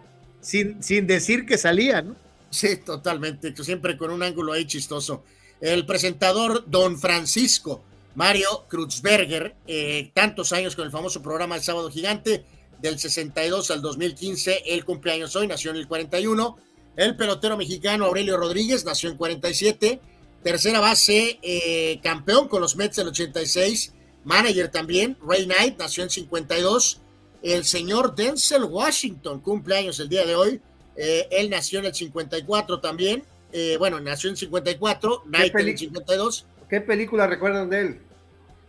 sin, 0.47 0.81
sin 0.81 1.07
decir 1.07 1.45
que 1.45 1.57
salía, 1.57 2.01
¿no? 2.01 2.15
Sí, 2.49 2.77
totalmente, 2.77 3.53
siempre 3.61 3.97
con 3.97 4.11
un 4.11 4.23
ángulo 4.23 4.53
ahí 4.53 4.65
chistoso. 4.65 5.23
El 5.59 5.85
presentador 5.85 6.63
Don 6.67 6.97
Francisco 6.97 7.83
Mario 8.15 8.65
Kruzberger, 8.69 9.55
eh, 9.67 10.09
tantos 10.13 10.53
años 10.53 10.75
con 10.75 10.85
el 10.85 10.91
famoso 10.91 11.21
programa 11.21 11.55
El 11.55 11.61
Sábado 11.61 11.91
Gigante, 11.91 12.45
del 12.79 12.97
62 12.97 13.69
al 13.71 13.81
2015, 13.81 14.63
el 14.67 14.85
cumpleaños 14.85 15.35
hoy, 15.35 15.47
nació 15.47 15.71
en 15.71 15.77
el 15.77 15.87
41. 15.87 16.57
El 16.95 17.15
pelotero 17.17 17.57
mexicano 17.57 18.05
Aurelio 18.05 18.37
Rodríguez, 18.37 18.85
nació 18.85 19.09
en 19.09 19.17
47. 19.17 19.99
Tercera 20.43 20.79
base, 20.79 21.39
eh, 21.41 21.99
campeón 22.01 22.47
con 22.47 22.61
los 22.61 22.75
Mets 22.77 22.95
del 22.95 23.09
86. 23.09 23.93
Manager 24.23 24.69
también, 24.69 25.17
Ray 25.21 25.45
Knight, 25.45 25.77
nació 25.77 26.03
en 26.03 26.09
52. 26.09 27.01
El 27.43 27.63
señor 27.65 28.15
Denzel 28.15 28.63
Washington, 28.63 29.39
cumpleaños 29.41 29.99
el 29.99 30.09
día 30.09 30.25
de 30.25 30.35
hoy. 30.35 30.61
Eh, 30.95 31.27
él 31.31 31.49
nació 31.49 31.79
en 31.79 31.85
el 31.85 31.93
54 31.95 32.79
también. 32.79 33.23
Eh, 33.53 33.75
bueno, 33.77 33.99
nació 33.99 34.29
en 34.29 34.37
54, 34.37 35.23
Knight 35.25 35.41
en 35.41 35.45
el 35.45 35.51
peli- 35.51 35.77
52. 35.77 36.45
¿Qué 36.69 36.81
película 36.81 37.27
recuerdan 37.27 37.69
de 37.69 37.81
él? 37.81 37.99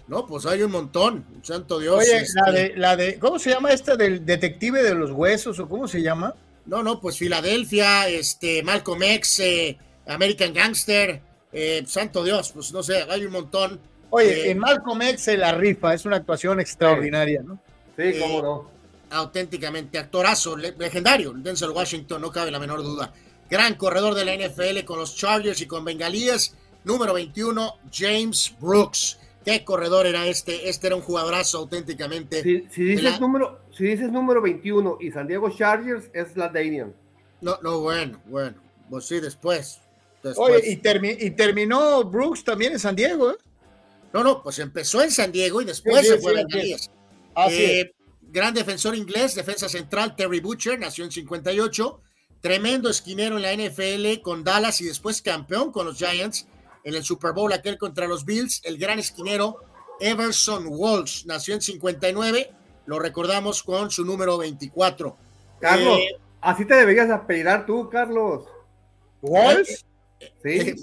No, 0.07 0.27
pues 0.27 0.47
hay 0.47 0.63
un 0.63 0.71
montón, 0.71 1.25
santo 1.43 1.79
Dios. 1.81 1.97
Oye, 1.99 2.17
este, 2.19 2.41
la 2.41 2.53
de, 2.53 2.73
la 2.77 2.97
de, 2.97 3.19
¿cómo 3.19 3.39
se 3.39 3.51
llama 3.51 3.73
esta 3.73 3.97
del 3.97 4.25
detective 4.25 4.83
de 4.83 4.95
los 4.95 5.11
huesos 5.11 5.59
o 5.59 5.69
cómo 5.69 5.87
se 5.89 6.01
llama? 6.01 6.35
No, 6.65 6.83
no, 6.83 7.01
pues 7.01 7.19
Filadelfia, 7.19 8.09
este, 8.09 8.63
Malcolm 8.63 9.03
X, 9.03 9.41
eh, 9.41 9.77
American 10.07 10.55
Gangster, 10.55 11.21
eh, 11.53 11.83
santo 11.87 12.25
Dios, 12.25 12.53
pues 12.53 12.73
no 12.73 12.83
sé, 12.83 13.05
hay 13.09 13.25
un 13.27 13.33
montón. 13.33 13.81
Oye, 14.11 14.47
Eh, 14.47 14.51
en 14.53 14.59
Malcolm 14.59 15.03
X 15.03 15.21
se 15.23 15.37
la 15.37 15.53
rifa, 15.53 15.93
es 15.93 16.05
una 16.07 16.17
actuación 16.17 16.61
extraordinaria, 16.61 17.43
¿no? 17.43 17.59
Sí, 17.99 18.18
cómo 18.20 18.43
no. 18.43 18.70
auténticamente 19.10 19.99
actorazo, 19.99 20.57
le- 20.57 20.75
legendario, 20.78 21.33
Denzel 21.33 21.70
Washington, 21.70 22.23
no 22.23 22.31
cabe 22.31 22.51
la 22.51 22.59
menor 22.60 22.83
duda. 22.83 23.12
gran 23.51 23.75
corredor 23.75 24.15
de 24.15 24.25
la 24.25 24.35
NFL 24.35 24.85
con 24.85 24.99
los 24.99 25.17
Chargers 25.17 25.60
y 25.60 25.67
con 25.67 25.85
Bengalíes. 25.85 26.55
Número 26.85 27.12
21, 27.15 27.78
James 27.93 28.55
Brooks. 28.60 29.18
¿Qué 29.44 29.65
corredor 29.65 30.07
era 30.07 30.27
este? 30.27 30.68
Este 30.68 30.89
era 30.89 30.97
un 30.97 31.02
jugadorazo 31.02 31.59
auténticamente. 31.59 32.43
Si, 32.43 32.83
dices, 32.83 33.20
número, 33.20 33.60
si 33.77 33.85
dices 33.85 34.12
número 34.12 34.43
21 34.43 34.99
y 35.01 35.10
San 35.10 35.27
Diego 35.27 35.51
Chargers, 35.51 36.10
es 36.12 36.36
la 36.36 36.49
Daniel. 36.49 36.93
No, 37.41 37.59
no, 37.62 37.81
bueno, 37.81 38.20
bueno. 38.27 38.57
Pues 38.91 39.07
sí, 39.07 39.18
después. 39.20 39.81
Oye, 40.36 40.60
y, 40.67 41.27
y, 41.27 41.31
terminó 41.31 42.05
Brooks 42.05 42.44
también 42.44 42.73
en 42.73 42.78
San 42.78 42.94
Diego, 42.94 43.31
¿eh? 43.31 43.36
No, 44.12 44.23
no, 44.23 44.43
pues 44.43 44.59
empezó 44.59 45.02
en 45.02 45.10
San 45.10 45.33
Diego 45.33 45.62
y 45.62 45.65
después 45.65 46.07
se 46.07 46.18
fue 46.18 46.33
a 46.33 46.35
Bengalíes. 46.36 46.91
Eh, 47.50 47.92
gran 48.20 48.55
defensor 48.55 48.94
inglés, 48.94 49.34
defensa 49.34 49.68
central, 49.68 50.17
Terry 50.17 50.41
Butcher, 50.41 50.78
nació 50.78 51.05
en 51.05 51.12
58. 51.12 52.00
Tremendo 52.41 52.89
esquinero 52.89 53.36
en 53.36 53.42
la 53.42 53.52
NFL 53.52 54.23
con 54.23 54.44
Dallas 54.44 54.81
y 54.81 54.84
después 54.84 55.23
campeón 55.23 55.73
con 55.73 55.86
los 55.86 55.99
Giants 55.99 56.47
en 56.84 56.94
el 56.94 57.02
Super 57.02 57.33
Bowl 57.33 57.52
aquel 57.52 57.78
contra 57.78 58.07
los 58.07 58.25
Bills. 58.25 58.60
El 58.65 58.78
gran 58.78 58.99
esquinero 58.99 59.57
Everson 60.00 60.67
Walsh 60.68 61.25
nació 61.26 61.55
en 61.55 61.60
59. 61.60 62.50
Lo 62.86 62.99
recordamos 62.99 63.62
con 63.62 63.91
su 63.91 64.05
número 64.05 64.39
24. 64.39 65.17
Carlos, 65.60 65.99
eh, 65.99 66.17
así 66.41 66.65
te 66.65 66.75
deberías 66.75 67.10
apellidar 67.10 67.67
tú, 67.67 67.89
Carlos. 67.91 68.44
¿Walsh? 69.20 69.83
Sí. 70.42 70.75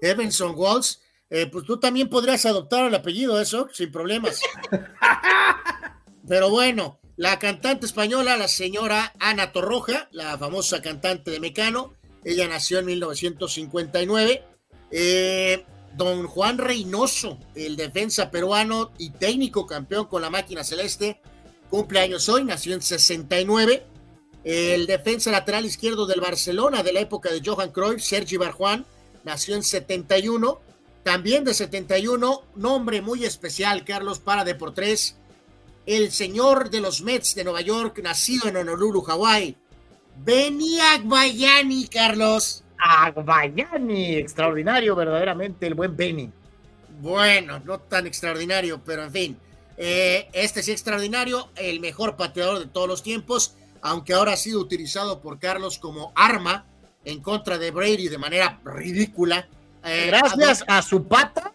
Everson 0.00 0.54
Walsh. 0.56 0.96
Eh, 1.30 1.48
pues 1.50 1.64
tú 1.64 1.78
también 1.78 2.08
podrías 2.08 2.46
adoptar 2.46 2.86
el 2.86 2.94
apellido, 2.94 3.40
eso, 3.40 3.68
sin 3.72 3.90
problemas. 3.90 4.40
Pero 6.26 6.50
bueno, 6.50 6.98
la 7.16 7.38
cantante 7.38 7.86
española, 7.86 8.36
la 8.36 8.48
señora 8.48 9.12
Ana 9.20 9.52
Torroja, 9.52 10.08
la 10.10 10.36
famosa 10.38 10.80
cantante 10.80 11.30
de 11.30 11.40
Mecano, 11.40 11.94
ella 12.24 12.48
nació 12.48 12.78
en 12.78 12.86
1959. 12.86 14.42
Eh, 14.90 15.64
don 15.96 16.26
Juan 16.26 16.58
Reynoso, 16.58 17.38
el 17.54 17.76
defensa 17.76 18.30
peruano 18.30 18.92
y 18.98 19.10
técnico 19.10 19.66
campeón 19.66 20.06
con 20.06 20.22
la 20.22 20.30
máquina 20.30 20.64
celeste, 20.64 21.20
cumple 21.68 22.00
años 22.00 22.28
hoy, 22.28 22.44
nació 22.44 22.74
en 22.74 22.82
69. 22.82 23.86
El 24.42 24.86
defensa 24.86 25.30
lateral 25.30 25.64
izquierdo 25.64 26.06
del 26.06 26.20
Barcelona 26.20 26.82
de 26.82 26.92
la 26.92 27.00
época 27.00 27.30
de 27.30 27.42
Johan 27.44 27.70
Cruyff, 27.70 28.02
Sergi 28.02 28.36
Barjuan, 28.36 28.84
nació 29.24 29.54
en 29.54 29.62
71. 29.62 30.60
También 31.02 31.44
de 31.44 31.52
71, 31.52 32.42
nombre 32.56 33.02
muy 33.02 33.24
especial, 33.24 33.84
Carlos, 33.84 34.20
para 34.20 34.44
Deportes 34.44 35.16
el 35.86 36.10
señor 36.12 36.70
de 36.70 36.80
los 36.80 37.02
Mets 37.02 37.34
de 37.34 37.44
Nueva 37.44 37.60
York, 37.60 38.00
nacido 38.02 38.48
en 38.48 38.56
Honolulu, 38.56 39.02
Hawái. 39.02 39.56
Benny 40.16 40.78
Agbayani, 40.80 41.88
Carlos. 41.88 42.64
Agbayani, 42.78 44.16
extraordinario, 44.16 44.94
verdaderamente, 44.94 45.66
el 45.66 45.74
buen 45.74 45.96
Benny. 45.96 46.30
Bueno, 47.00 47.60
no 47.64 47.78
tan 47.80 48.06
extraordinario, 48.06 48.80
pero 48.84 49.04
en 49.04 49.12
fin. 49.12 49.38
Eh, 49.76 50.28
este 50.32 50.62
sí 50.62 50.70
extraordinario, 50.70 51.50
el 51.56 51.80
mejor 51.80 52.16
pateador 52.16 52.60
de 52.60 52.66
todos 52.66 52.88
los 52.88 53.02
tiempos, 53.02 53.56
aunque 53.82 54.14
ahora 54.14 54.32
ha 54.32 54.36
sido 54.36 54.60
utilizado 54.60 55.20
por 55.20 55.38
Carlos 55.38 55.78
como 55.78 56.12
arma 56.14 56.64
en 57.04 57.20
contra 57.20 57.58
de 57.58 57.70
Brady 57.70 58.08
de 58.08 58.18
manera 58.18 58.60
ridícula. 58.64 59.48
Eh, 59.84 60.06
Gracias 60.06 60.64
a, 60.66 60.80
su 60.80 61.06
pata, 61.06 61.52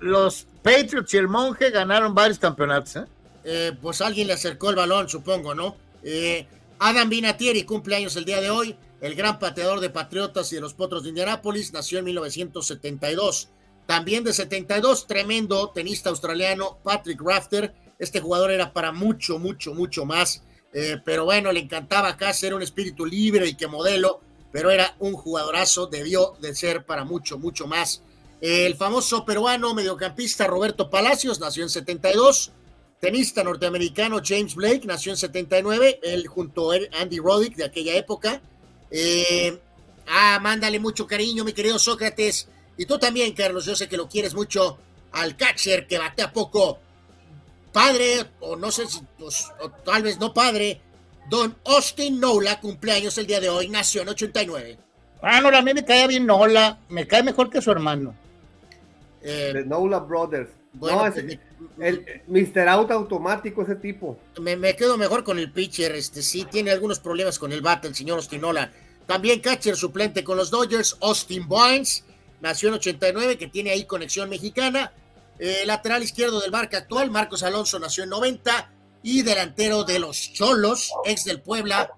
los 0.00 0.46
Patriots 0.62 1.14
y 1.14 1.16
el 1.16 1.28
monje 1.28 1.70
ganaron 1.70 2.14
varios 2.14 2.38
campeonatos. 2.38 2.96
¿eh? 2.96 3.04
Eh, 3.44 3.72
pues 3.80 4.00
alguien 4.00 4.26
le 4.26 4.34
acercó 4.34 4.70
el 4.70 4.76
balón, 4.76 5.08
supongo, 5.08 5.54
¿no? 5.54 5.76
Eh, 6.02 6.46
Adam 6.78 7.08
Vinatieri 7.08 7.64
cumple 7.64 7.96
años 7.96 8.16
el 8.16 8.24
día 8.24 8.40
de 8.40 8.50
hoy, 8.50 8.76
el 9.00 9.14
gran 9.14 9.38
pateador 9.38 9.80
de 9.80 9.90
Patriotas 9.90 10.52
y 10.52 10.56
de 10.56 10.60
los 10.60 10.74
Potros 10.74 11.02
de 11.02 11.10
Indianápolis, 11.10 11.72
nació 11.72 11.98
en 11.98 12.06
1972. 12.06 13.48
También 13.86 14.24
de 14.24 14.32
72, 14.32 15.06
tremendo 15.06 15.70
tenista 15.70 16.10
australiano, 16.10 16.78
Patrick 16.82 17.20
Rafter. 17.20 17.74
Este 17.98 18.20
jugador 18.20 18.50
era 18.50 18.72
para 18.72 18.92
mucho, 18.92 19.38
mucho, 19.38 19.74
mucho 19.74 20.04
más. 20.04 20.42
Eh, 20.72 20.98
pero 21.04 21.24
bueno, 21.24 21.50
le 21.50 21.60
encantaba 21.60 22.08
acá 22.08 22.32
ser 22.32 22.54
un 22.54 22.62
espíritu 22.62 23.04
libre 23.04 23.48
y 23.48 23.54
que 23.54 23.66
modelo, 23.66 24.20
pero 24.52 24.70
era 24.70 24.94
un 25.00 25.14
jugadorazo, 25.14 25.86
debió 25.86 26.34
de 26.40 26.54
ser 26.54 26.84
para 26.84 27.04
mucho, 27.04 27.38
mucho 27.38 27.66
más. 27.66 28.02
el 28.40 28.74
famoso 28.76 29.24
peruano 29.26 29.74
mediocampista 29.74 30.46
Roberto 30.46 30.88
Palacios 30.88 31.40
nació 31.40 31.64
en 31.64 31.68
72. 31.68 32.52
Tenista 33.00 33.42
norteamericano 33.42 34.20
James 34.22 34.54
Blake 34.54 34.82
nació 34.84 35.12
en 35.12 35.16
79, 35.16 36.00
él 36.02 36.26
junto 36.26 36.70
a 36.70 36.76
Andy 37.00 37.18
Roddick 37.18 37.56
de 37.56 37.64
aquella 37.64 37.96
época. 37.96 38.42
Eh, 38.90 39.58
ah, 40.06 40.38
mándale 40.42 40.78
mucho 40.78 41.06
cariño, 41.06 41.42
mi 41.42 41.54
querido 41.54 41.78
Sócrates. 41.78 42.48
Y 42.76 42.84
tú 42.84 42.98
también, 42.98 43.32
Carlos, 43.32 43.64
yo 43.64 43.74
sé 43.74 43.88
que 43.88 43.96
lo 43.96 44.06
quieres 44.06 44.34
mucho 44.34 44.78
al 45.12 45.34
catcher 45.34 45.86
que 45.86 45.98
batea 45.98 46.30
poco. 46.30 46.78
Padre, 47.72 48.26
o 48.40 48.54
no 48.56 48.70
sé 48.70 48.86
si, 48.86 49.00
pues, 49.18 49.50
o 49.60 49.70
tal 49.70 50.02
vez 50.02 50.18
no 50.18 50.34
padre, 50.34 50.80
don 51.30 51.56
Austin 51.64 52.20
Nola, 52.20 52.60
cumpleaños 52.60 53.16
el 53.16 53.26
día 53.26 53.40
de 53.40 53.48
hoy, 53.48 53.68
nació 53.68 54.02
en 54.02 54.10
89. 54.10 54.78
Ah, 55.22 55.40
no, 55.40 55.48
a 55.48 55.62
mí 55.62 55.72
me 55.72 55.84
cae 55.86 56.06
bien 56.06 56.26
Nola, 56.26 56.80
me 56.90 57.06
cae 57.06 57.22
mejor 57.22 57.48
que 57.48 57.62
su 57.62 57.70
hermano. 57.70 58.14
Eh, 59.22 59.62
Nola 59.66 60.00
Brothers. 60.00 60.59
Bueno, 60.72 61.04
no, 61.04 61.12
pues, 61.12 61.38
el 61.78 62.22
Mr. 62.28 62.68
Out 62.68 62.90
automático, 62.90 63.62
ese 63.62 63.76
tipo. 63.76 64.18
Me, 64.40 64.76
quedo 64.76 64.96
mejor 64.96 65.24
con 65.24 65.38
el 65.38 65.50
pitcher, 65.50 65.94
este 65.94 66.22
sí, 66.22 66.46
tiene 66.50 66.70
algunos 66.70 67.00
problemas 67.00 67.38
con 67.38 67.52
el 67.52 67.60
bate, 67.60 67.88
el 67.88 67.94
señor 67.94 68.18
Ostinola. 68.18 68.70
También 69.06 69.40
catcher 69.40 69.76
suplente 69.76 70.22
con 70.22 70.36
los 70.36 70.50
Dodgers, 70.50 70.96
Austin 71.00 71.48
Barnes, 71.48 72.04
nació 72.40 72.68
en 72.68 72.76
89, 72.76 73.38
que 73.38 73.48
tiene 73.48 73.70
ahí 73.70 73.84
conexión 73.84 74.28
mexicana. 74.28 74.92
Eh, 75.38 75.62
lateral 75.66 76.02
izquierdo 76.02 76.40
del 76.40 76.52
marca 76.52 76.78
actual, 76.78 77.10
Marcos 77.10 77.42
Alonso 77.42 77.78
nació 77.78 78.04
en 78.04 78.10
90. 78.10 78.72
Y 79.02 79.22
delantero 79.22 79.84
de 79.84 79.98
los 79.98 80.32
Cholos, 80.34 80.92
ex 81.06 81.24
del 81.24 81.40
Puebla, 81.40 81.90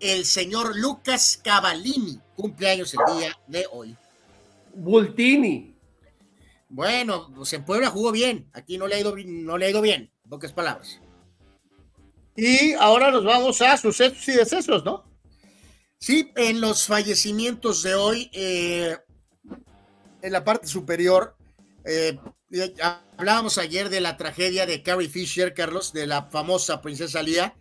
el 0.00 0.24
señor 0.24 0.76
Lucas 0.76 1.40
Cavallini, 1.42 2.18
cumpleaños 2.34 2.92
el 2.94 3.16
día 3.16 3.38
de 3.46 3.66
hoy. 3.70 3.96
Bultini. 4.74 5.77
Bueno, 6.68 7.32
pues 7.34 7.52
en 7.54 7.64
Puebla 7.64 7.90
jugó 7.90 8.12
bien. 8.12 8.50
Aquí 8.52 8.78
no 8.78 8.86
le 8.86 8.96
ha 8.96 9.00
ido, 9.00 9.14
no 9.16 9.58
le 9.58 9.66
ha 9.66 9.70
ido 9.70 9.80
bien. 9.80 10.12
Pocas 10.28 10.52
palabras. 10.52 11.00
Y 12.36 12.72
ahora 12.74 13.10
nos 13.10 13.24
vamos 13.24 13.60
a 13.62 13.76
sucesos 13.76 14.28
y 14.28 14.32
decesos, 14.32 14.84
¿no? 14.84 15.04
Sí, 15.98 16.30
en 16.36 16.60
los 16.60 16.86
fallecimientos 16.86 17.82
de 17.82 17.94
hoy, 17.96 18.30
eh, 18.32 18.96
en 20.22 20.32
la 20.32 20.44
parte 20.44 20.68
superior, 20.68 21.36
eh, 21.84 22.16
hablábamos 23.16 23.58
ayer 23.58 23.88
de 23.88 24.00
la 24.00 24.16
tragedia 24.16 24.66
de 24.66 24.82
Carrie 24.82 25.08
Fisher, 25.08 25.54
Carlos, 25.54 25.92
de 25.92 26.06
la 26.06 26.30
famosa 26.30 26.80
princesa 26.80 27.22
Lía, 27.22 27.56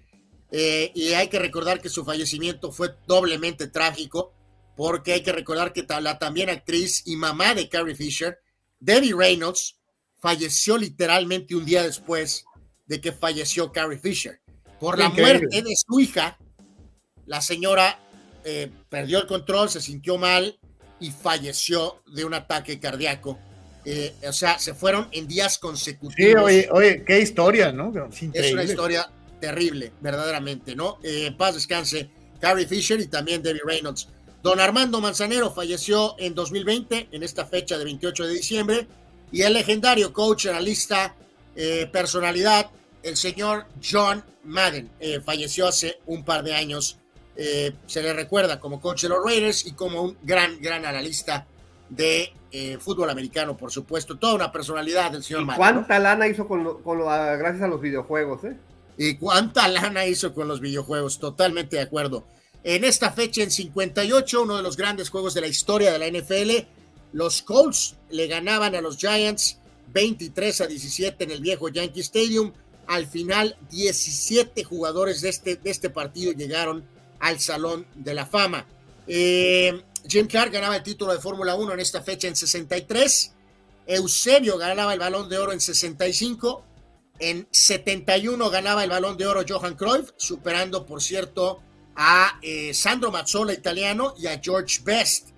eh, 0.52 0.92
y 0.94 1.14
hay 1.14 1.30
que 1.30 1.40
recordar 1.40 1.82
que 1.82 1.90
su 1.90 2.06
fallecimiento 2.06 2.72
fue 2.72 2.96
doblemente 3.08 3.68
trágico, 3.68 4.34
porque 4.76 5.14
hay 5.14 5.24
que 5.24 5.32
recordar 5.32 5.74
que 5.74 5.86
la 6.00 6.20
también 6.20 6.50
actriz 6.50 7.02
y 7.06 7.16
mamá 7.16 7.56
de 7.56 7.68
Carrie 7.68 7.96
Fisher 7.96 8.38
Debbie 8.80 9.14
Reynolds 9.16 9.80
falleció 10.20 10.78
literalmente 10.78 11.56
un 11.56 11.66
día 11.66 11.84
después 11.84 12.46
de 12.86 13.02
que 13.02 13.12
falleció 13.12 13.72
Carrie 13.72 14.00
Fisher. 14.00 14.42
Por 14.80 14.98
la 14.98 15.10
muerte 15.10 15.62
de 15.62 15.74
su 15.76 16.00
hija, 16.00 16.38
la 17.26 17.42
señora 17.42 18.00
eh, 18.44 18.72
perdió 18.90 19.20
el 19.20 19.28
control, 19.28 19.70
se 19.70 19.82
sintió 19.82 20.18
mal 20.18 20.60
y 21.00 21.12
falleció 21.12 22.02
de 22.08 22.26
un 22.26 22.34
ataque 22.34 22.80
cardíaco. 22.80 23.40
Eh, 23.86 24.14
o 24.28 24.34
sea, 24.34 24.60
se 24.60 24.74
fueron 24.74 25.08
en 25.12 25.28
días 25.28 25.58
consecutivos. 25.58 26.52
Sí, 26.52 26.66
oye, 26.72 27.04
qué 27.06 27.22
historia, 27.22 27.72
¿no? 27.72 27.94
Es 28.34 28.52
una 28.52 28.64
historia 28.64 29.10
terrible, 29.40 29.94
verdaderamente, 30.02 30.76
¿no? 30.76 31.00
Eh, 31.04 31.34
paz 31.38 31.56
descanse 31.56 32.10
Carrie 32.40 32.68
Fisher 32.68 33.00
y 33.00 33.08
también 33.08 33.42
Debbie 33.42 33.62
Reynolds. 33.66 34.10
Don 34.48 34.62
Armando 34.62 35.02
Manzanero 35.02 35.52
falleció 35.52 36.16
en 36.18 36.34
2020, 36.34 37.10
en 37.12 37.22
esta 37.22 37.46
fecha 37.46 37.78
de 37.78 37.84
28 37.84 38.28
de 38.28 38.34
diciembre, 38.34 38.88
y 39.30 39.42
el 39.42 39.52
legendario 39.52 40.14
coach, 40.14 40.46
analista, 40.46 41.16
eh, 41.54 41.90
personalidad, 41.92 42.72
el 43.04 43.18
señor 43.18 43.66
John 43.84 44.24
Madden, 44.46 44.90
eh, 45.02 45.20
falleció 45.20 45.68
hace 45.68 46.00
un 46.06 46.24
par 46.24 46.46
de 46.46 46.56
años. 46.56 46.98
Eh, 47.36 47.74
se 47.88 48.02
le 48.02 48.14
recuerda 48.14 48.58
como 48.58 48.80
coach 48.80 49.02
de 49.02 49.10
los 49.10 49.18
Raiders 49.22 49.66
y 49.66 49.74
como 49.74 50.02
un 50.02 50.18
gran, 50.24 50.62
gran 50.62 50.86
analista 50.86 51.46
de 51.90 52.32
fútbol 52.80 53.10
americano, 53.10 53.58
por 53.58 53.70
supuesto. 53.70 54.18
Toda 54.18 54.34
una 54.34 54.50
personalidad 54.50 55.12
del 55.12 55.24
señor 55.24 55.44
Madden. 55.44 55.58
¿Cuánta 55.58 56.00
lana 56.00 56.26
hizo 56.26 56.48
con, 56.48 56.82
con 56.84 57.00
gracias 57.00 57.64
a 57.64 57.68
los 57.68 57.82
videojuegos? 57.82 58.40
Y 58.98 59.18
cuánta 59.18 59.68
lana 59.68 60.06
hizo 60.06 60.34
con 60.34 60.48
los 60.48 60.62
videojuegos, 60.62 61.20
totalmente 61.20 61.76
de 61.76 61.82
acuerdo. 61.82 62.26
En 62.68 62.84
esta 62.84 63.14
fecha, 63.14 63.44
en 63.44 63.50
58, 63.50 64.42
uno 64.42 64.58
de 64.58 64.62
los 64.62 64.76
grandes 64.76 65.10
juegos 65.10 65.34
de 65.34 65.40
la 65.40 65.48
historia 65.48 65.94
de 65.94 66.00
la 66.00 66.10
NFL, 66.10 66.68
los 67.14 67.42
Colts 67.42 67.96
le 68.10 68.28
ganaban 68.28 68.76
a 68.76 68.82
los 68.82 68.98
Giants 68.98 69.58
23 69.94 70.60
a 70.60 70.68
17 70.68 71.24
en 71.24 71.32
el 71.32 71.40
viejo 71.40 71.70
Yankee 71.70 72.02
Stadium. 72.02 72.52
Al 72.88 73.08
final, 73.08 73.56
17 73.72 74.66
jugadores 74.66 75.22
de 75.22 75.30
este, 75.30 75.56
de 75.56 75.70
este 75.70 75.90
partido 75.90 76.34
llegaron 76.34 76.84
al 77.22 77.40
Salón 77.40 77.88
de 77.96 78.14
la 78.14 78.26
Fama. 78.26 78.68
Eh, 79.08 79.82
Jim 80.06 80.28
Clark 80.28 80.52
ganaba 80.52 80.76
el 80.76 80.84
título 80.84 81.14
de 81.14 81.20
Fórmula 81.20 81.56
1 81.56 81.72
en 81.72 81.80
esta 81.80 82.02
fecha 82.02 82.28
en 82.28 82.36
63. 82.36 83.32
Eusebio 83.86 84.58
ganaba 84.58 84.92
el 84.92 85.00
balón 85.00 85.30
de 85.30 85.38
oro 85.38 85.54
en 85.54 85.62
65. 85.62 86.66
En 87.20 87.48
71 87.50 88.50
ganaba 88.50 88.84
el 88.84 88.90
balón 88.90 89.16
de 89.16 89.26
oro 89.26 89.46
Johan 89.48 89.76
Cruyff, 89.76 90.10
superando, 90.18 90.86
por 90.86 91.02
cierto, 91.02 91.62
a 91.98 92.38
eh, 92.44 92.74
Sandro 92.76 93.12
Mazzola, 93.12 93.54
italiano, 93.54 94.14
y 94.18 94.28
a 94.28 94.40
George 94.40 94.82
Best. 94.84 95.30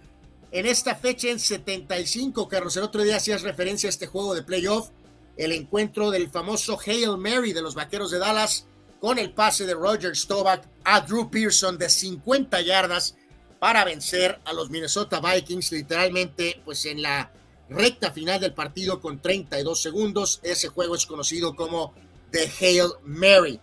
En 0.51 0.65
esta 0.65 0.93
fecha, 0.93 1.29
en 1.29 1.39
75, 1.39 2.47
Carlos, 2.49 2.75
el 2.75 2.83
otro 2.83 3.01
día 3.01 3.15
hacías 3.15 3.43
referencia 3.43 3.87
a 3.87 3.91
este 3.91 4.07
juego 4.07 4.35
de 4.35 4.43
playoff, 4.43 4.89
el 5.37 5.53
encuentro 5.53 6.11
del 6.11 6.29
famoso 6.29 6.77
Hail 6.85 7.17
Mary 7.17 7.53
de 7.53 7.61
los 7.61 7.75
Vaqueros 7.75 8.11
de 8.11 8.19
Dallas 8.19 8.65
con 8.99 9.17
el 9.17 9.31
pase 9.31 9.65
de 9.65 9.73
Roger 9.73 10.15
Staubach 10.17 10.61
a 10.83 10.99
Drew 10.99 11.29
Pearson 11.29 11.77
de 11.77 11.87
50 11.87 12.59
yardas 12.61 13.15
para 13.59 13.85
vencer 13.85 14.39
a 14.43 14.51
los 14.51 14.69
Minnesota 14.69 15.21
Vikings, 15.21 15.71
literalmente, 15.71 16.61
pues 16.65 16.85
en 16.85 17.01
la 17.01 17.31
recta 17.69 18.11
final 18.11 18.41
del 18.41 18.53
partido 18.53 18.99
con 18.99 19.21
32 19.21 19.81
segundos. 19.81 20.41
Ese 20.43 20.67
juego 20.67 20.95
es 20.95 21.05
conocido 21.05 21.55
como 21.55 21.93
The 22.31 22.51
Hail 22.59 22.89
Mary. 23.03 23.61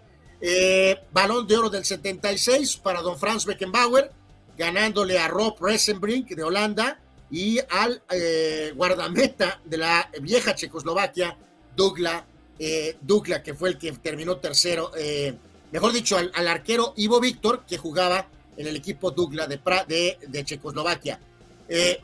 Eh, 0.49 1.00
balón 1.10 1.44
de 1.44 1.57
oro 1.57 1.68
del 1.68 1.84
76 1.84 2.76
para 2.76 3.02
Don 3.02 3.18
Franz 3.18 3.44
Beckenbauer, 3.44 4.12
ganándole 4.57 5.18
a 5.18 5.26
Rob 5.26 5.57
Resenbrink 5.60 6.28
de 6.28 6.44
Holanda 6.44 7.00
y 7.33 7.58
al 7.68 8.00
eh, 8.10 8.73
guardameta 8.76 9.60
de 9.65 9.76
la 9.76 10.08
vieja 10.20 10.55
Checoslovaquia, 10.55 11.36
Douglas, 11.75 12.23
eh, 12.60 12.97
que 13.42 13.55
fue 13.55 13.70
el 13.70 13.78
que 13.78 13.91
terminó 13.94 14.36
tercero, 14.36 14.92
eh, 14.97 15.34
mejor 15.73 15.92
dicho, 15.92 16.16
al, 16.16 16.47
arquero 16.47 16.94
Ivo 16.97 17.18
Víctor, 17.18 17.65
que 17.66 17.76
jugaba 17.76 18.28
en 18.57 18.68
el 18.68 18.76
equipo 18.76 19.10
Douglas 19.10 19.49
de, 19.49 19.58
de, 19.89 20.18
de 20.28 20.44
Checoslovaquia. 20.44 21.18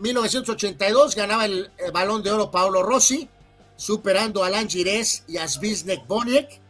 1982 0.01 1.15
ganaba 1.15 1.45
el, 1.45 1.71
balón 1.93 2.25
de 2.25 2.33
oro 2.33 2.51
Paolo 2.51 2.83
Rossi, 2.83 3.29
superando 3.77 4.43
a 4.43 4.49
Alan 4.49 4.69
Gires 4.69 5.23
y 5.29 5.37
a 5.37 5.47
Zbiznek 5.47 6.09
Boniek. 6.09 6.62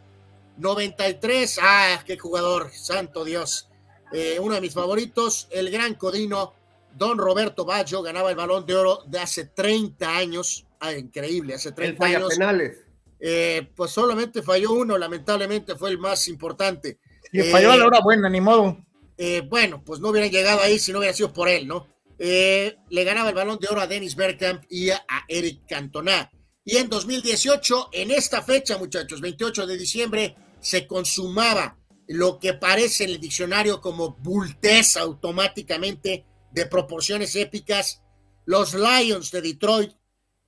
93, 0.57 1.59
ah, 1.61 2.03
qué 2.05 2.17
jugador, 2.17 2.71
santo 2.71 3.25
Dios. 3.25 3.69
Eh, 4.13 4.37
uno 4.39 4.53
de 4.53 4.61
mis 4.61 4.73
favoritos, 4.73 5.47
el 5.51 5.71
gran 5.71 5.95
codino 5.95 6.53
Don 6.95 7.17
Roberto 7.17 7.65
Baggio, 7.65 8.03
ganaba 8.03 8.29
el 8.29 8.35
balón 8.35 8.65
de 8.65 8.75
oro 8.75 8.99
de 9.07 9.19
hace 9.19 9.45
30 9.45 10.15
años. 10.15 10.67
Ah, 10.79 10.93
increíble, 10.93 11.55
hace 11.55 11.71
30 11.71 12.05
años. 12.05 12.29
penales. 12.29 12.77
Eh, 13.19 13.69
pues 13.75 13.91
solamente 13.91 14.43
falló 14.43 14.73
uno, 14.73 14.97
lamentablemente 14.97 15.75
fue 15.75 15.89
el 15.89 15.97
más 15.97 16.27
importante. 16.27 16.99
Y 17.31 17.41
falló 17.43 17.71
a 17.71 17.77
la 17.77 17.85
hora 17.87 17.99
buena, 18.03 18.29
ni 18.29 18.39
modo. 18.39 18.77
Eh, 19.17 19.41
bueno, 19.49 19.81
pues 19.83 19.99
no 19.99 20.09
hubieran 20.09 20.29
llegado 20.29 20.61
ahí 20.61 20.77
si 20.77 20.91
no 20.91 20.99
hubiera 20.99 21.15
sido 21.15 21.33
por 21.33 21.49
él, 21.49 21.67
¿no? 21.67 21.87
le 22.19 23.03
ganaba 23.03 23.29
el 23.29 23.35
balón 23.35 23.59
de 23.59 23.67
oro 23.67 23.81
a 23.81 23.87
Dennis 23.87 24.15
Bergkamp 24.15 24.63
y 24.69 24.91
a, 24.91 25.03
Eric 25.27 25.67
Cantona. 25.67 26.31
Y 26.63 26.77
en 26.77 26.87
2018, 26.87 27.89
en 27.91 28.11
esta 28.11 28.41
fecha, 28.41 28.77
muchachos, 28.77 29.19
28 29.19 29.67
de 29.67 29.77
diciembre, 29.77 30.35
se 30.63 30.87
consumaba 30.87 31.77
lo 32.07 32.39
que 32.39 32.53
parece 32.53 33.03
en 33.03 33.11
el 33.11 33.19
diccionario 33.19 33.81
como 33.81 34.15
bultez 34.15 34.97
automáticamente 34.97 36.25
de 36.51 36.65
proporciones 36.65 37.35
épicas. 37.35 38.01
Los 38.45 38.73
Lions 38.73 39.31
de 39.31 39.41
Detroit 39.41 39.91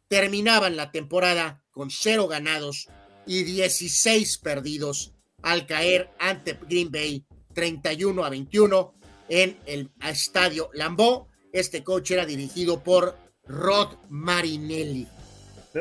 terminaban 0.08 0.76
la 0.76 0.92
temporada 0.92 1.64
con 1.72 1.92
cero 1.92 2.27
ganados 2.27 2.88
y 3.27 3.44
16 3.44 4.38
perdidos 4.40 5.14
al 5.42 5.66
caer 5.66 6.10
ante 6.19 6.58
Green 6.68 6.92
Bay 6.92 7.26
31 7.53 8.24
a 8.24 8.30
21 8.30 8.94
en 9.30 9.60
el 9.66 9.92
estadio 10.02 10.69
Lambeau. 10.74 11.27
Este 11.52 11.84
coche 11.84 12.16
era 12.16 12.26
dirigido 12.26 12.84
por 12.84 13.18
Rod 13.45 13.98
Marinelli. 14.10 15.08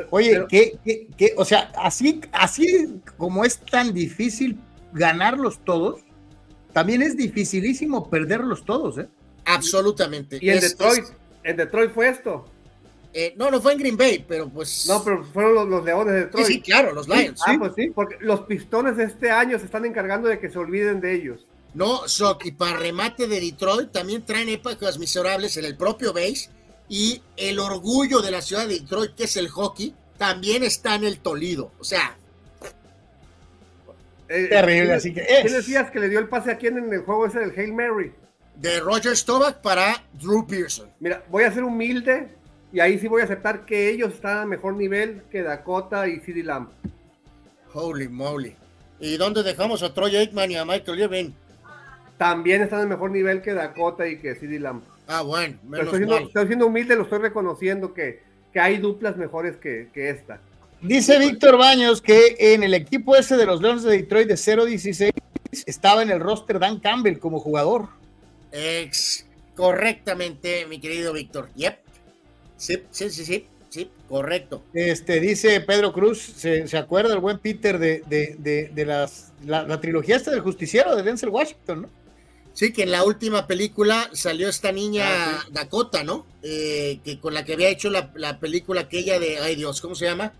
Oye, 0.09 0.45
¿qué, 0.49 0.77
qué, 1.17 1.33
o 1.37 1.45
sea, 1.45 1.71
así, 1.77 2.21
así 2.31 2.99
como 3.17 3.45
es 3.45 3.59
tan 3.59 3.93
difícil 3.93 4.57
ganarlos 4.93 5.59
todos, 5.63 6.01
también 6.73 7.01
es 7.01 7.15
dificilísimo 7.15 8.09
perderlos 8.09 8.65
todos, 8.65 8.97
¿eh? 8.97 9.07
Absolutamente. 9.45 10.39
Y 10.41 10.49
en 10.49 10.59
Detroit, 10.59 11.05
en 11.43 11.57
Detroit 11.57 11.91
fue 11.91 12.09
esto. 12.09 12.45
Eh, 13.13 13.33
no, 13.37 13.49
no 13.49 13.61
fue 13.61 13.73
en 13.73 13.79
Green 13.79 13.95
Bay, 13.95 14.25
pero 14.27 14.49
pues. 14.49 14.85
No, 14.87 15.01
pero 15.01 15.23
fueron 15.23 15.69
los, 15.69 15.85
Leones 15.85 16.13
de 16.13 16.19
Detroit. 16.21 16.47
Sí, 16.47 16.61
claro, 16.61 16.91
los 16.93 17.07
Lions. 17.07 17.41
Ah, 17.47 17.55
pues 17.57 17.71
sí, 17.77 17.91
porque 17.95 18.17
los 18.19 18.41
Pistones 18.41 18.97
de 18.97 19.05
este 19.05 19.31
año 19.31 19.57
se 19.57 19.65
están 19.65 19.85
encargando 19.85 20.27
de 20.27 20.39
que 20.39 20.49
se 20.49 20.59
olviden 20.59 20.99
de 20.99 21.13
ellos. 21.13 21.47
No, 21.73 22.07
Sok, 22.07 22.45
y 22.45 22.51
para 22.51 22.77
remate 22.77 23.27
de 23.27 23.39
Detroit 23.39 23.91
también 23.91 24.25
traen 24.25 24.49
épocas 24.49 24.97
miserables 24.97 25.55
en 25.55 25.65
el 25.65 25.77
propio 25.77 26.11
base 26.11 26.49
y 26.87 27.21
el 27.37 27.59
orgullo 27.59 28.21
de 28.21 28.31
la 28.31 28.41
ciudad 28.41 28.67
de 28.67 28.79
Detroit, 28.79 29.15
que 29.15 29.23
es 29.23 29.37
el 29.37 29.49
hockey, 29.49 29.93
también 30.17 30.63
está 30.63 30.95
en 30.95 31.03
el 31.03 31.19
Tolido. 31.19 31.71
O 31.79 31.83
sea. 31.83 32.15
Eh, 34.29 34.47
Terrible, 34.49 34.93
así 34.93 35.13
que. 35.13 35.25
¿Qué 35.25 35.49
decías 35.49 35.91
que 35.91 35.99
le 35.99 36.09
dio 36.09 36.19
el 36.19 36.27
pase 36.27 36.51
a 36.51 36.57
quién 36.57 36.77
en 36.77 36.91
el 36.93 37.01
juego 37.01 37.25
ese 37.25 37.39
del 37.39 37.51
Hail 37.57 37.73
Mary? 37.73 38.11
De 38.55 38.79
Roger 38.79 39.15
Staubach 39.15 39.57
para 39.57 40.03
Drew 40.13 40.45
Pearson. 40.47 40.89
Mira, 40.99 41.23
voy 41.29 41.43
a 41.43 41.51
ser 41.51 41.63
humilde 41.63 42.29
y 42.71 42.79
ahí 42.79 42.97
sí 42.99 43.07
voy 43.07 43.21
a 43.21 43.25
aceptar 43.25 43.65
que 43.65 43.89
ellos 43.89 44.13
están 44.13 44.37
a 44.39 44.45
mejor 44.45 44.75
nivel 44.75 45.23
que 45.29 45.43
Dakota 45.43 46.07
y 46.07 46.19
CD 46.19 46.43
Lamb. 46.43 46.69
Holy 47.73 48.07
moly. 48.07 48.55
¿Y 48.99 49.17
dónde 49.17 49.43
dejamos 49.43 49.83
a 49.83 49.93
Troy 49.93 50.15
Aikman 50.15 50.51
y 50.51 50.55
a 50.55 50.63
Michael 50.63 50.99
Irvin? 50.99 51.35
También 52.17 52.61
están 52.61 52.81
a 52.81 52.85
mejor 52.85 53.11
nivel 53.11 53.41
que 53.41 53.53
Dakota 53.53 54.07
y 54.07 54.19
que 54.19 54.35
CD 54.35 54.59
Lamb. 54.59 54.81
Ah, 55.07 55.21
bueno. 55.21 55.57
estoy, 55.79 56.47
siendo, 56.47 56.67
humilde, 56.67 56.95
lo 56.95 57.03
estoy 57.03 57.19
reconociendo 57.19 57.93
que, 57.93 58.21
que 58.51 58.59
hay 58.59 58.77
duplas 58.77 59.17
mejores 59.17 59.57
que, 59.57 59.89
que 59.93 60.09
esta. 60.09 60.39
Dice 60.81 61.17
Víctor 61.19 61.57
Baños 61.57 62.01
que 62.01 62.35
en 62.37 62.63
el 62.63 62.73
equipo 62.73 63.15
ese 63.15 63.37
de 63.37 63.45
los 63.45 63.61
Leones 63.61 63.83
de 63.83 63.91
Detroit 63.91 64.27
de 64.27 64.35
0-16 64.35 65.11
estaba 65.65 66.03
en 66.03 66.11
el 66.11 66.19
roster 66.19 66.59
Dan 66.59 66.79
Campbell 66.79 67.17
como 67.17 67.39
jugador. 67.39 67.87
Ex 68.51 69.25
correctamente, 69.55 70.65
mi 70.67 70.79
querido 70.79 71.13
Víctor. 71.13 71.49
Yep. 71.55 71.79
Sí, 72.57 72.83
sí, 72.91 73.09
sí, 73.09 73.25
sí, 73.25 73.47
sí, 73.69 73.91
correcto. 74.07 74.63
Este, 74.73 75.19
dice 75.19 75.59
Pedro 75.61 75.91
Cruz, 75.93 76.19
¿se, 76.19 76.77
acuerda 76.77 77.13
el 77.13 77.19
buen 77.19 77.39
Peter 77.39 77.79
de, 77.79 78.03
de, 78.07 78.69
de, 78.73 78.85
las, 78.85 79.31
la, 79.45 79.79
trilogía 79.79 80.15
esta 80.15 80.31
del 80.31 80.41
justiciero 80.41 80.95
de 80.95 81.03
Denzel 81.03 81.29
Washington, 81.29 81.83
¿no? 81.83 81.89
Sí, 82.55 82.73
que 82.73 82.83
en 82.83 82.91
la 82.91 83.03
última 83.03 83.45
película 83.45 84.09
salió 84.13 84.49
esta 84.49 84.71
niña 84.71 85.05
ah, 85.07 85.45
Dakota, 85.51 86.03
¿no? 86.03 86.25
Eh, 86.41 86.99
que 87.03 87.19
con 87.19 87.33
la 87.33 87.45
que 87.45 87.53
había 87.53 87.69
hecho 87.69 87.89
la, 87.89 88.11
la, 88.15 88.39
película 88.39 88.81
aquella 88.81 89.19
de, 89.19 89.39
ay 89.39 89.55
Dios, 89.55 89.81
¿cómo 89.81 89.93
se 89.93 90.05
llama? 90.05 90.33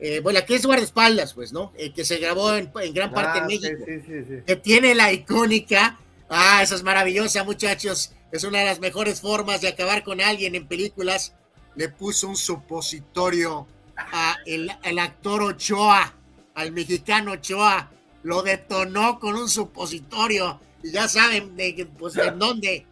Eh, 0.00 0.20
bueno, 0.20 0.38
la 0.38 0.46
que 0.46 0.54
es 0.54 0.64
guardaespaldas, 0.64 1.34
pues, 1.34 1.52
¿no? 1.52 1.72
Eh, 1.76 1.92
que 1.92 2.04
se 2.04 2.18
grabó 2.18 2.54
en, 2.54 2.70
gran 2.92 3.12
parte 3.12 3.38
en 3.38 3.44
ah, 3.44 3.46
México. 3.46 3.84
Sí, 3.84 4.00
sí, 4.06 4.24
sí, 4.28 4.34
que 4.46 4.56
tiene 4.56 4.94
la 4.94 5.12
icónica, 5.12 5.98
ah, 6.28 6.62
esa 6.62 6.76
es 6.76 6.82
maravillosa, 6.82 7.42
muchachos. 7.44 8.12
Es 8.30 8.44
una 8.44 8.60
de 8.60 8.66
las 8.66 8.78
mejores 8.78 9.20
formas 9.20 9.60
de 9.60 9.68
acabar 9.68 10.04
con 10.04 10.20
alguien 10.20 10.54
en 10.54 10.68
películas. 10.68 11.34
Le 11.74 11.88
puso 11.88 12.28
un 12.28 12.36
supositorio 12.36 13.66
a 13.96 14.36
el, 14.44 14.70
actor 14.98 15.42
Ochoa, 15.42 16.14
al 16.54 16.72
mexicano 16.72 17.32
Ochoa. 17.32 17.90
Lo 18.22 18.42
detonó 18.42 19.18
con 19.18 19.34
un 19.34 19.48
supositorio. 19.48 20.60
Ya 20.82 21.08
saben 21.08 21.56
de, 21.56 21.88
pues, 21.98 22.16
en 22.16 22.38
dónde. 22.38 22.86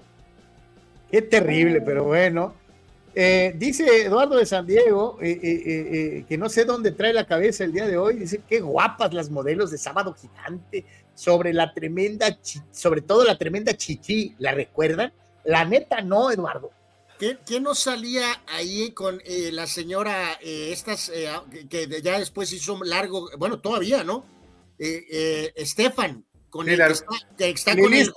Qué 1.10 1.22
terrible, 1.22 1.80
pero 1.80 2.04
bueno. 2.04 2.54
Eh, 3.18 3.54
dice 3.56 4.02
Eduardo 4.02 4.36
de 4.36 4.44
San 4.44 4.66
Diego, 4.66 5.18
eh, 5.22 5.40
eh, 5.42 6.24
que 6.28 6.36
no 6.36 6.50
sé 6.50 6.66
dónde 6.66 6.92
trae 6.92 7.14
la 7.14 7.26
cabeza 7.26 7.64
el 7.64 7.72
día 7.72 7.86
de 7.86 7.96
hoy, 7.96 8.16
dice 8.16 8.42
qué 8.46 8.60
guapas 8.60 9.14
las 9.14 9.30
modelos 9.30 9.70
de 9.70 9.78
Sábado 9.78 10.14
Gigante, 10.14 10.84
sobre 11.14 11.54
la 11.54 11.72
tremenda, 11.72 12.38
sobre 12.70 13.00
todo 13.00 13.24
la 13.24 13.38
tremenda 13.38 13.74
chichi, 13.74 14.34
¿la 14.38 14.52
recuerdan? 14.52 15.14
La 15.44 15.64
neta 15.64 16.02
no, 16.02 16.30
Eduardo. 16.30 16.72
¿Qué, 17.18 17.58
no 17.58 17.74
salía 17.74 18.42
ahí 18.48 18.90
con 18.90 19.18
la 19.50 19.66
señora, 19.66 20.34
estas, 20.42 21.10
que 21.70 22.02
ya 22.02 22.18
después 22.18 22.52
hizo 22.52 22.78
largo, 22.84 23.30
bueno, 23.38 23.60
todavía, 23.60 24.04
¿no? 24.04 24.26
Estefan, 24.76 26.25
con 26.50 26.68
el 26.68 26.82
que 27.36 27.50
está, 27.50 27.76
con 27.76 27.92
el 27.92 28.10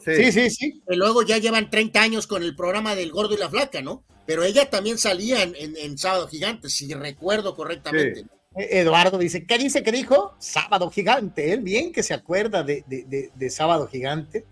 Sí. 0.00 0.32
sí, 0.32 0.50
sí, 0.50 0.82
Y 0.88 0.96
luego 0.96 1.22
ya 1.22 1.38
llevan 1.38 1.70
30 1.70 2.00
años 2.00 2.26
con 2.28 2.44
el 2.44 2.54
programa 2.54 2.94
del 2.94 3.10
Gordo 3.10 3.34
y 3.34 3.36
la 3.36 3.50
Flaca, 3.50 3.82
¿no? 3.82 4.04
Pero 4.26 4.44
ella 4.44 4.70
también 4.70 4.96
salía 4.96 5.42
en, 5.42 5.98
Sábado 5.98 6.28
Gigante, 6.28 6.68
si 6.68 6.92
recuerdo 6.94 7.56
correctamente. 7.56 8.24
Eduardo 8.54 9.18
dice, 9.18 9.44
¿qué 9.44 9.58
dice 9.58 9.82
que 9.82 9.90
dijo? 9.90 10.36
Sábado 10.38 10.88
Gigante, 10.90 11.52
él 11.52 11.62
bien 11.62 11.92
que 11.92 12.04
se 12.04 12.14
acuerda 12.14 12.62
de, 12.62 12.84
de 12.86 13.50
Sábado 13.50 13.88
Gigante 13.88 14.44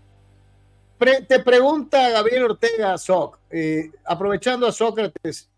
te 0.97 1.39
pregunta 1.39 2.09
Gabriel 2.09 2.43
Ortega 2.43 2.97
Soc, 2.97 3.39
eh, 3.51 3.91
aprovechando 4.03 4.65
a 4.65 4.71
Sócrates, 4.71 5.49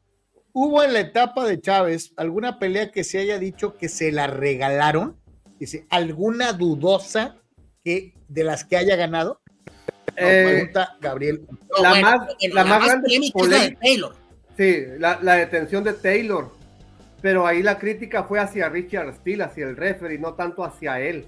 ¿hubo 0.51 0.83
en 0.83 0.93
la 0.93 0.99
etapa 0.99 1.45
de 1.45 1.61
Chávez 1.61 2.11
alguna 2.17 2.59
pelea 2.59 2.91
que 2.91 3.03
se 3.03 3.19
haya 3.19 3.39
dicho 3.39 3.77
que 3.77 3.87
se 3.87 4.11
la 4.11 4.27
regalaron? 4.27 5.15
Dice, 5.59 5.85
¿alguna 5.89 6.53
dudosa 6.53 7.35
que 7.83 8.13
de 8.27 8.43
las 8.43 8.63
que 8.63 8.77
haya 8.77 8.95
ganado? 8.95 9.41
pregunta 10.15 10.97
Gabriel. 10.99 11.47
la, 11.81 11.95
más, 12.01 12.27
la, 12.51 12.63
más, 12.65 12.85
grande 12.85 13.09
de 13.09 13.77
Taylor. 13.81 14.15
Sí, 14.57 14.83
la, 14.97 15.19
la, 15.21 15.35
detención 15.35 15.83
de 15.83 15.93
Taylor. 15.93 16.51
Pero 17.21 17.45
ahí 17.45 17.63
la 17.63 17.77
crítica 17.77 18.23
fue 18.23 18.39
hacia 18.39 18.69
Richard 18.69 19.15
Steele, 19.15 19.43
hacia 19.43 19.65
el 19.65 19.75
referee, 19.75 20.17
no 20.17 20.33
tanto 20.33 20.63
hacia 20.63 20.99
él. 20.99 21.25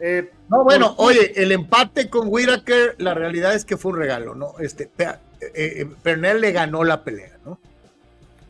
Eh, 0.00 0.30
no, 0.48 0.64
bueno, 0.64 0.94
oye, 0.98 1.32
el 1.36 1.52
empate 1.52 2.10
con 2.10 2.28
Whitaker, 2.28 2.96
la 2.98 3.14
realidad 3.14 3.54
es 3.54 3.64
que 3.64 3.76
fue 3.76 3.92
un 3.92 3.98
regalo, 3.98 4.34
¿no? 4.34 4.54
Este, 4.58 4.90
eh, 4.98 5.18
eh, 5.54 5.86
Pernell 6.02 6.40
le 6.40 6.52
ganó 6.52 6.84
la 6.84 7.02
pelea, 7.02 7.38
¿no? 7.44 7.60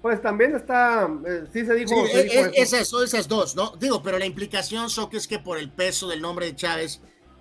Pues 0.06 0.22
también 0.22 0.54
está, 0.54 1.10
sí 1.52 1.66
se 1.66 1.74
dijo. 1.74 2.06
esas, 2.54 2.92
esas 2.92 3.26
dos, 3.26 3.56
¿no? 3.56 3.72
Digo, 3.76 4.04
pero 4.04 4.20
la 4.20 4.24
implicación, 4.24 4.86
que 5.10 5.16
es 5.16 5.26
que 5.26 5.40
por 5.40 5.58
el 5.58 5.68
peso 5.68 6.06
del 6.06 6.22
nombre 6.22 6.46
de 6.46 6.54
Chávez, 6.54 7.00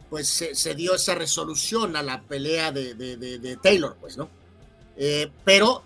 pues 0.09 0.27
se, 0.27 0.73
dio 0.73 0.95
esa 0.95 1.13
resolución 1.13 1.95
a 1.95 2.01
la 2.01 2.23
pelea 2.23 2.71
de, 2.71 3.59
Taylor, 3.61 3.95
pues, 4.01 4.17
¿no? 4.17 4.31
pero 5.43 5.83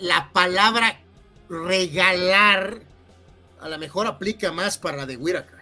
la 0.00 0.30
palabra 0.34 1.00
regalar 1.48 2.82
a 3.62 3.70
lo 3.70 3.78
mejor 3.78 4.06
aplica 4.06 4.52
más 4.52 4.76
para 4.76 4.98
la 4.98 5.06
de 5.06 5.16
Whitaker. 5.16 5.60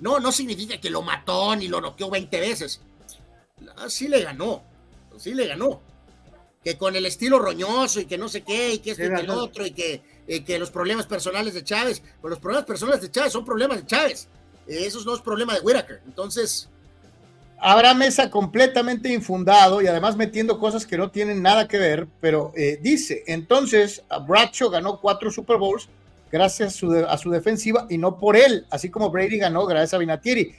No, 0.00 0.20
no 0.20 0.32
significa 0.32 0.78
que 0.78 0.90
lo 0.90 1.00
mató 1.00 1.56
ni 1.56 1.66
lo 1.66 1.80
noqueó 1.80 2.10
20 2.10 2.40
veces. 2.40 2.82
Sí 3.88 4.06
le 4.06 4.22
ganó, 4.22 4.62
sí 5.16 5.32
le 5.32 5.46
ganó. 5.46 5.80
Que 6.62 6.76
con 6.76 6.96
el 6.96 7.06
estilo 7.06 7.38
roñoso 7.38 8.00
y 8.00 8.06
que 8.06 8.18
no 8.18 8.28
sé 8.28 8.42
qué, 8.42 8.74
y 8.74 8.78
que 8.78 8.90
esto 8.92 9.04
y 9.04 9.08
que 9.08 9.20
el 9.20 9.30
otro, 9.30 9.66
y 9.66 9.70
que, 9.70 10.02
que 10.44 10.58
los 10.58 10.70
problemas 10.70 11.06
personales 11.06 11.54
de 11.54 11.64
Chávez, 11.64 12.02
pues 12.20 12.30
los 12.30 12.40
problemas 12.40 12.66
personales 12.66 13.00
de 13.00 13.10
Chávez 13.10 13.32
son 13.32 13.44
problemas 13.44 13.78
de 13.78 13.86
Chávez. 13.86 14.28
Esos 14.66 15.06
no 15.06 15.14
es 15.14 15.20
problema 15.20 15.54
de 15.54 15.60
Whitaker. 15.60 16.02
Entonces. 16.06 16.68
Habrá 17.60 17.92
mesa 17.92 18.30
completamente 18.30 19.12
infundado 19.12 19.82
y 19.82 19.88
además 19.88 20.16
metiendo 20.16 20.60
cosas 20.60 20.86
que 20.86 20.96
no 20.96 21.10
tienen 21.10 21.42
nada 21.42 21.66
que 21.66 21.78
ver, 21.78 22.06
pero 22.20 22.52
eh, 22.54 22.78
dice, 22.80 23.24
entonces 23.26 24.00
Bradshaw 24.28 24.70
ganó 24.70 25.00
cuatro 25.00 25.28
Super 25.32 25.56
Bowls 25.56 25.88
gracias 26.30 26.82
a 27.08 27.18
su, 27.18 27.30
defensiva 27.30 27.86
y 27.88 27.98
no 27.98 28.18
por 28.18 28.36
él, 28.36 28.66
así 28.70 28.90
como 28.90 29.10
Brady 29.10 29.38
ganó 29.38 29.66
gracias 29.66 29.94
a 29.94 29.98
Vinatieri. 29.98 30.54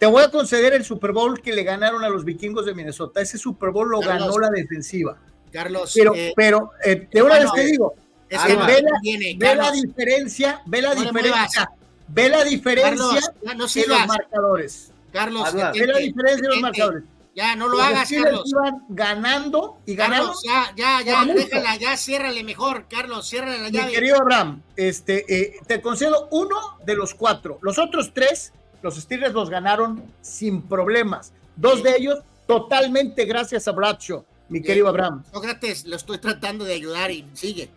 Te 0.00 0.06
voy 0.06 0.22
a 0.22 0.30
conceder 0.30 0.72
el 0.72 0.82
Super 0.82 1.12
Bowl 1.12 1.42
que 1.42 1.52
le 1.52 1.62
ganaron 1.62 2.02
a 2.02 2.08
los 2.08 2.24
vikingos 2.24 2.64
de 2.64 2.74
Minnesota. 2.74 3.20
Ese 3.20 3.36
Super 3.36 3.68
Bowl 3.68 3.90
lo 3.90 4.00
ganó 4.00 4.38
la 4.38 4.48
defensiva. 4.48 5.18
Carlos. 5.52 5.92
Pero, 5.94 6.14
eh, 6.14 6.32
pero 6.34 6.70
eh, 6.82 7.06
de 7.12 7.22
una 7.22 7.38
vez 7.38 7.52
te 7.52 7.66
digo, 7.66 7.94
ve, 8.30 8.38
la, 8.38 9.70
diferencia, 9.70 10.62
ve 10.64 10.80
la 10.80 10.94
diferencia, 10.94 11.70
ve 12.08 12.30
la 12.30 12.44
diferencia 12.44 13.20
en 13.42 13.88
los 13.90 14.06
marcadores. 14.06 14.90
Carlos, 15.12 15.52
ve 15.52 15.86
la 15.86 15.98
diferencia 15.98 16.44
en 16.44 16.50
los 16.50 16.60
marcadores. 16.60 17.04
Ya, 17.36 17.54
no 17.54 17.68
lo 17.68 17.82
hagas, 17.82 18.08
Carlos. 18.10 18.44
Iban 18.46 18.84
ganando 18.88 19.80
y 19.84 19.96
ganando. 19.96 20.32
ya, 20.46 20.72
ya, 20.76 21.02
ya, 21.02 21.26
déjala, 21.26 21.76
ya, 21.76 21.98
ciérrale 21.98 22.42
mejor, 22.42 22.86
Carlos, 22.88 23.28
ciérrale 23.28 23.58
la 23.58 23.68
llave. 23.68 23.88
Mi 23.88 23.92
querido 23.92 24.16
Abraham, 24.16 24.62
este, 24.76 25.26
eh, 25.28 25.60
te 25.66 25.82
concedo 25.82 26.28
uno 26.30 26.56
de 26.86 26.94
los 26.94 27.14
cuatro. 27.14 27.58
Los 27.60 27.78
otros 27.78 28.12
tres, 28.14 28.54
los 28.82 28.96
Steelers 28.96 29.34
los 29.34 29.50
ganaron 29.50 30.02
sin 30.20 30.62
problemas. 30.62 31.32
Dos 31.56 31.82
de 31.82 31.96
ellos 31.96 32.20
totalmente 32.46 33.24
gracias 33.24 33.68
a 33.68 33.72
Bradshaw, 33.72 34.24
mi 34.48 34.62
querido 34.62 34.88
Abraham. 34.88 35.22
Sócrates, 35.32 35.84
lo 35.86 35.96
estoy 35.96 36.18
tratando 36.18 36.64
de 36.64 36.74
ayudar 36.74 37.10
y 37.10 37.26
sigue. 37.34 37.70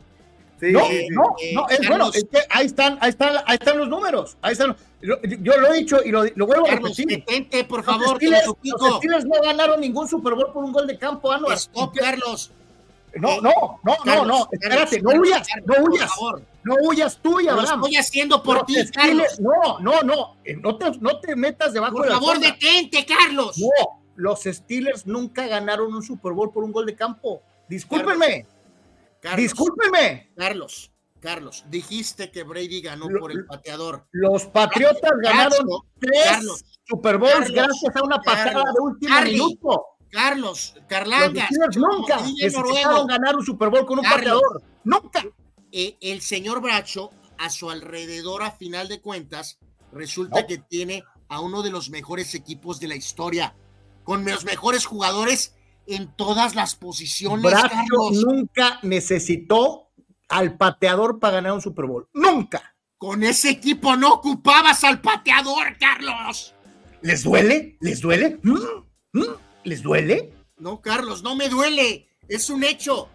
no, 0.62 0.80
no, 1.12 1.36
no, 1.54 1.70
es 1.70 1.88
bueno, 1.88 2.10
es 2.14 2.26
que 2.32 2.40
ahí 2.50 2.66
están, 2.66 2.98
ahí 3.02 3.10
están, 3.10 3.36
ahí 3.46 3.56
están 3.56 3.78
los 3.78 3.90
números, 3.90 4.38
ahí 4.42 4.54
están 4.54 4.76
yo 5.04 5.58
lo 5.60 5.74
he 5.74 5.80
dicho 5.80 5.98
y 6.04 6.12
lo, 6.12 6.24
vuelvo 6.46 6.66
a 6.68 6.76
repetir. 6.76 7.24
por 7.68 7.84
favor, 7.84 8.18
los 8.24 8.98
Steelers, 8.98 9.26
no 9.26 9.42
ganaron 9.44 9.82
ningún 9.82 10.08
Super 10.08 10.34
Bowl 10.34 10.52
por 10.54 10.64
un 10.64 10.72
gol 10.72 10.88
de 10.88 10.98
campo, 10.98 11.32
Anuar. 11.32 11.58
Stop, 11.58 11.94
Carlos. 11.96 12.52
No, 13.16 13.42
no, 13.42 13.80
no, 13.84 13.96
no, 14.06 14.26
no, 14.26 14.48
espérate, 14.52 15.02
no 15.02 15.12
huyas, 15.12 15.48
no 15.66 15.76
huyas, 15.84 16.12
no 16.64 16.76
huyas 16.82 17.20
tú 17.22 17.40
y 17.40 17.48
Abraham. 17.48 17.80
Lo 17.80 17.86
estoy 17.86 17.98
haciendo 17.98 18.42
por 18.42 18.66
ti, 18.66 18.76
Carlos. 18.92 19.40
No, 19.40 19.80
no, 19.80 20.02
no, 20.02 20.38
eh, 20.44 20.56
no 20.56 20.78
te, 20.78 20.92
no 21.00 21.20
te 21.20 21.36
metas 21.36 21.74
debajo 21.74 22.02
de 22.02 22.10
la 22.10 22.20
Por 22.20 22.36
favor, 22.36 22.40
detente, 22.40 23.06
Carlos. 23.06 23.58
No, 23.58 24.02
los 24.16 24.44
Steelers 24.44 25.06
nunca 25.06 25.48
ganaron 25.48 25.94
un 25.94 26.02
Super 26.02 26.34
Bowl 26.34 26.52
por 26.52 26.64
un 26.64 26.72
gol 26.72 26.86
de 26.86 26.96
campo. 26.96 27.44
Discúlpenme. 27.68 28.48
Carlos, 29.20 29.42
Discúlpenme. 29.42 30.32
Carlos. 30.36 30.90
Carlos, 31.20 31.64
dijiste 31.70 32.32
que 32.32 32.44
Brady 32.44 32.82
ganó 32.82 33.08
por 33.18 33.32
el 33.32 33.46
pateador. 33.46 34.06
Los 34.12 34.46
Patriotas 34.46 35.14
ganaron 35.22 35.66
tres 35.98 36.66
Super 36.86 37.18
Bowls 37.18 37.50
gracias 37.50 37.96
a 37.96 38.04
una 38.04 38.20
patada 38.20 38.62
de 38.74 38.82
último 38.82 39.22
minuto. 39.22 39.86
Carlos, 40.14 40.76
Carlangas. 40.88 41.50
Los 41.52 41.76
nunca 41.76 42.22
necesitaron 42.22 43.08
ganar 43.08 43.36
un 43.36 43.44
Super 43.44 43.70
Bowl 43.70 43.84
con 43.84 43.98
un 43.98 44.06
pateador. 44.06 44.62
Nunca. 44.84 45.26
Eh, 45.72 45.98
el 46.02 46.22
señor 46.22 46.62
Bracho, 46.62 47.10
a 47.40 47.50
su 47.50 47.72
alrededor, 47.72 48.44
a 48.44 48.52
final 48.52 48.88
de 48.88 49.02
cuentas, 49.02 49.58
resulta 49.92 50.46
que 50.46 50.60
tiene 50.60 51.04
a 51.30 51.40
uno 51.40 51.64
de 51.64 51.72
los 51.72 51.90
mejores 51.90 52.36
equipos 52.36 52.80
de 52.80 52.90
la 52.90 52.96
historia, 52.96 53.56
con 54.04 54.24
los 54.24 54.46
mejores 54.46 54.86
jugadores 54.86 55.56
en 55.88 56.16
todas 56.16 56.54
las 56.54 56.76
posiciones. 56.76 57.52
Bracho 57.52 58.12
nunca 58.12 58.78
necesitó 58.84 59.90
al 60.30 60.58
pateador 60.58 61.20
para 61.20 61.38
ganar 61.38 61.54
un 61.54 61.62
Super 61.62 61.86
Bowl. 61.86 62.08
Nunca. 62.14 62.76
Con 63.00 63.24
ese 63.24 63.50
equipo 63.50 63.96
no 63.96 64.14
ocupabas 64.14 64.84
al 64.84 65.02
pateador, 65.02 65.76
Carlos. 65.80 66.54
¿Les 67.02 67.24
duele? 67.24 67.78
¿Les 67.82 68.00
duele? 68.00 68.40
¿Mm? 68.44 68.60
¿Mm? 69.14 69.24
¿Les 69.64 69.82
duele? 69.82 70.34
No, 70.58 70.82
Carlos, 70.82 71.24
no 71.24 71.36
me 71.36 71.50
duele. 71.50 72.08
Es 72.28 72.50
un 72.50 72.64
hecho. 72.64 73.10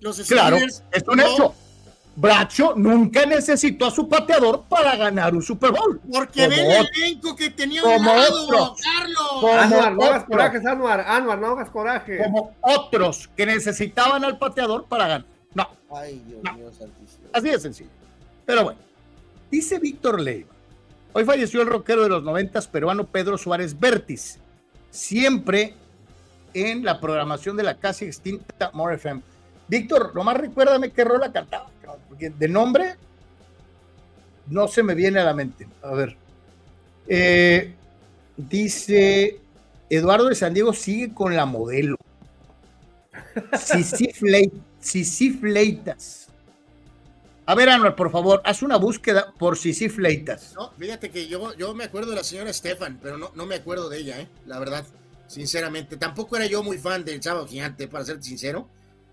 Los 0.00 0.20
claro, 0.22 0.56
es 0.56 0.82
un 1.06 1.20
hecho. 1.20 1.54
Bracho 2.14 2.74
nunca 2.76 3.24
necesitó 3.24 3.86
a 3.86 3.90
su 3.90 4.06
pateador 4.08 4.64
para 4.68 4.96
ganar 4.96 5.34
un 5.34 5.42
Super 5.42 5.70
Bowl. 5.70 6.00
Porque 6.12 6.46
ve 6.46 6.78
el 6.78 6.88
elenco 6.94 7.34
que 7.34 7.50
tenía 7.50 7.82
un 7.82 8.04
lado, 8.04 8.76
Carlos. 8.76 9.54
Anuar, 9.58 9.94
no 9.94 10.04
hagas 10.04 10.24
coraje, 10.24 10.58
Anuar. 10.58 11.00
Anuar, 11.00 11.38
no 11.38 11.46
hagas 11.48 11.70
coraje. 11.70 12.18
Como 12.18 12.54
otros 12.60 13.30
que 13.34 13.46
necesitaban 13.46 14.24
al 14.24 14.38
pateador 14.38 14.84
para 14.84 15.06
ganar. 15.08 15.26
No. 15.54 15.68
Ay, 15.94 16.22
Dios 16.26 16.42
mío, 16.54 16.70
Así 17.32 17.48
de 17.48 17.60
sencillo. 17.60 17.90
Pero 18.44 18.64
bueno, 18.64 18.80
dice 19.50 19.78
Víctor 19.78 20.20
Leiva. 20.20 20.50
Hoy 21.14 21.24
falleció 21.24 21.62
el 21.62 21.68
rockero 21.68 22.02
de 22.02 22.08
los 22.08 22.22
noventas 22.22 22.66
peruano 22.66 23.06
Pedro 23.06 23.36
Suárez 23.36 23.78
Vértiz, 23.78 24.38
siempre 24.92 25.74
en 26.54 26.84
la 26.84 27.00
programación 27.00 27.56
de 27.56 27.64
la 27.64 27.78
casi 27.78 28.04
extinta 28.04 28.70
More 28.74 28.94
FM. 28.96 29.22
Víctor, 29.66 30.14
nomás 30.14 30.36
recuérdame 30.36 30.90
qué 30.90 31.02
rola 31.02 31.32
cantaba, 31.32 31.70
porque 32.08 32.30
de 32.30 32.48
nombre 32.48 32.96
no 34.46 34.68
se 34.68 34.82
me 34.82 34.94
viene 34.94 35.18
a 35.18 35.24
la 35.24 35.34
mente. 35.34 35.66
A 35.82 35.94
ver. 35.94 36.16
Eh, 37.08 37.74
dice 38.36 39.40
Eduardo 39.88 40.28
de 40.28 40.34
San 40.34 40.54
Diego 40.54 40.72
sigue 40.72 41.12
con 41.12 41.34
la 41.34 41.46
modelo. 41.46 41.96
Sisi 44.78 45.30
Fleitas. 45.30 46.28
A 47.44 47.54
ver, 47.56 47.68
Anuel, 47.70 47.94
por 47.94 48.12
favor, 48.12 48.40
haz 48.44 48.62
una 48.62 48.76
búsqueda 48.76 49.32
por 49.36 49.58
Sisi 49.58 49.88
Fleitas. 49.88 50.52
No, 50.54 50.70
fíjate 50.78 51.10
que 51.10 51.26
yo, 51.26 51.52
yo 51.54 51.74
me 51.74 51.84
acuerdo 51.84 52.10
de 52.10 52.16
la 52.16 52.24
señora 52.24 52.52
Stefan, 52.52 53.00
pero 53.02 53.18
no, 53.18 53.32
no 53.34 53.46
me 53.46 53.56
acuerdo 53.56 53.88
de 53.88 53.98
ella, 53.98 54.20
¿eh? 54.20 54.28
la 54.46 54.60
verdad, 54.60 54.86
sinceramente. 55.26 55.96
Tampoco 55.96 56.36
era 56.36 56.46
yo 56.46 56.62
muy 56.62 56.78
fan 56.78 57.04
del 57.04 57.20
Sábado 57.20 57.48
Gigante, 57.48 57.88
para 57.88 58.04
ser 58.04 58.22
sincero. 58.22 58.68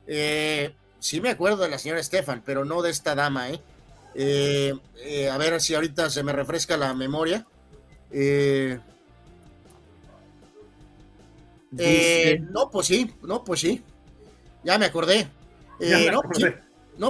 Eh, 0.06 0.76
sí 1.00 1.22
me 1.22 1.30
acuerdo 1.30 1.64
de 1.64 1.70
la 1.70 1.80
señora 1.80 2.04
Stefan, 2.04 2.44
pero 2.46 2.66
no 2.66 2.84
de 2.84 2.92
esta 2.92 3.16
dama, 3.16 3.50
¿eh? 3.50 3.62
eh, 4.14 4.76
eh 4.98 5.30
a 5.30 5.38
ver 5.38 5.60
si 5.60 5.74
ahorita 5.74 6.12
se 6.12 6.22
me 6.22 6.32
refresca 6.32 6.78
la 6.78 6.94
memoria. 6.94 7.48
no, 11.72 12.70
pues 12.72 12.88
sí, 12.88 13.12
no, 13.24 13.44
pues 13.44 13.60
sí. 13.62 13.82
Ya 14.64 14.78
me 14.78 14.86
acordé. 14.86 15.28
Eh, 15.80 16.12
no, 16.12 16.22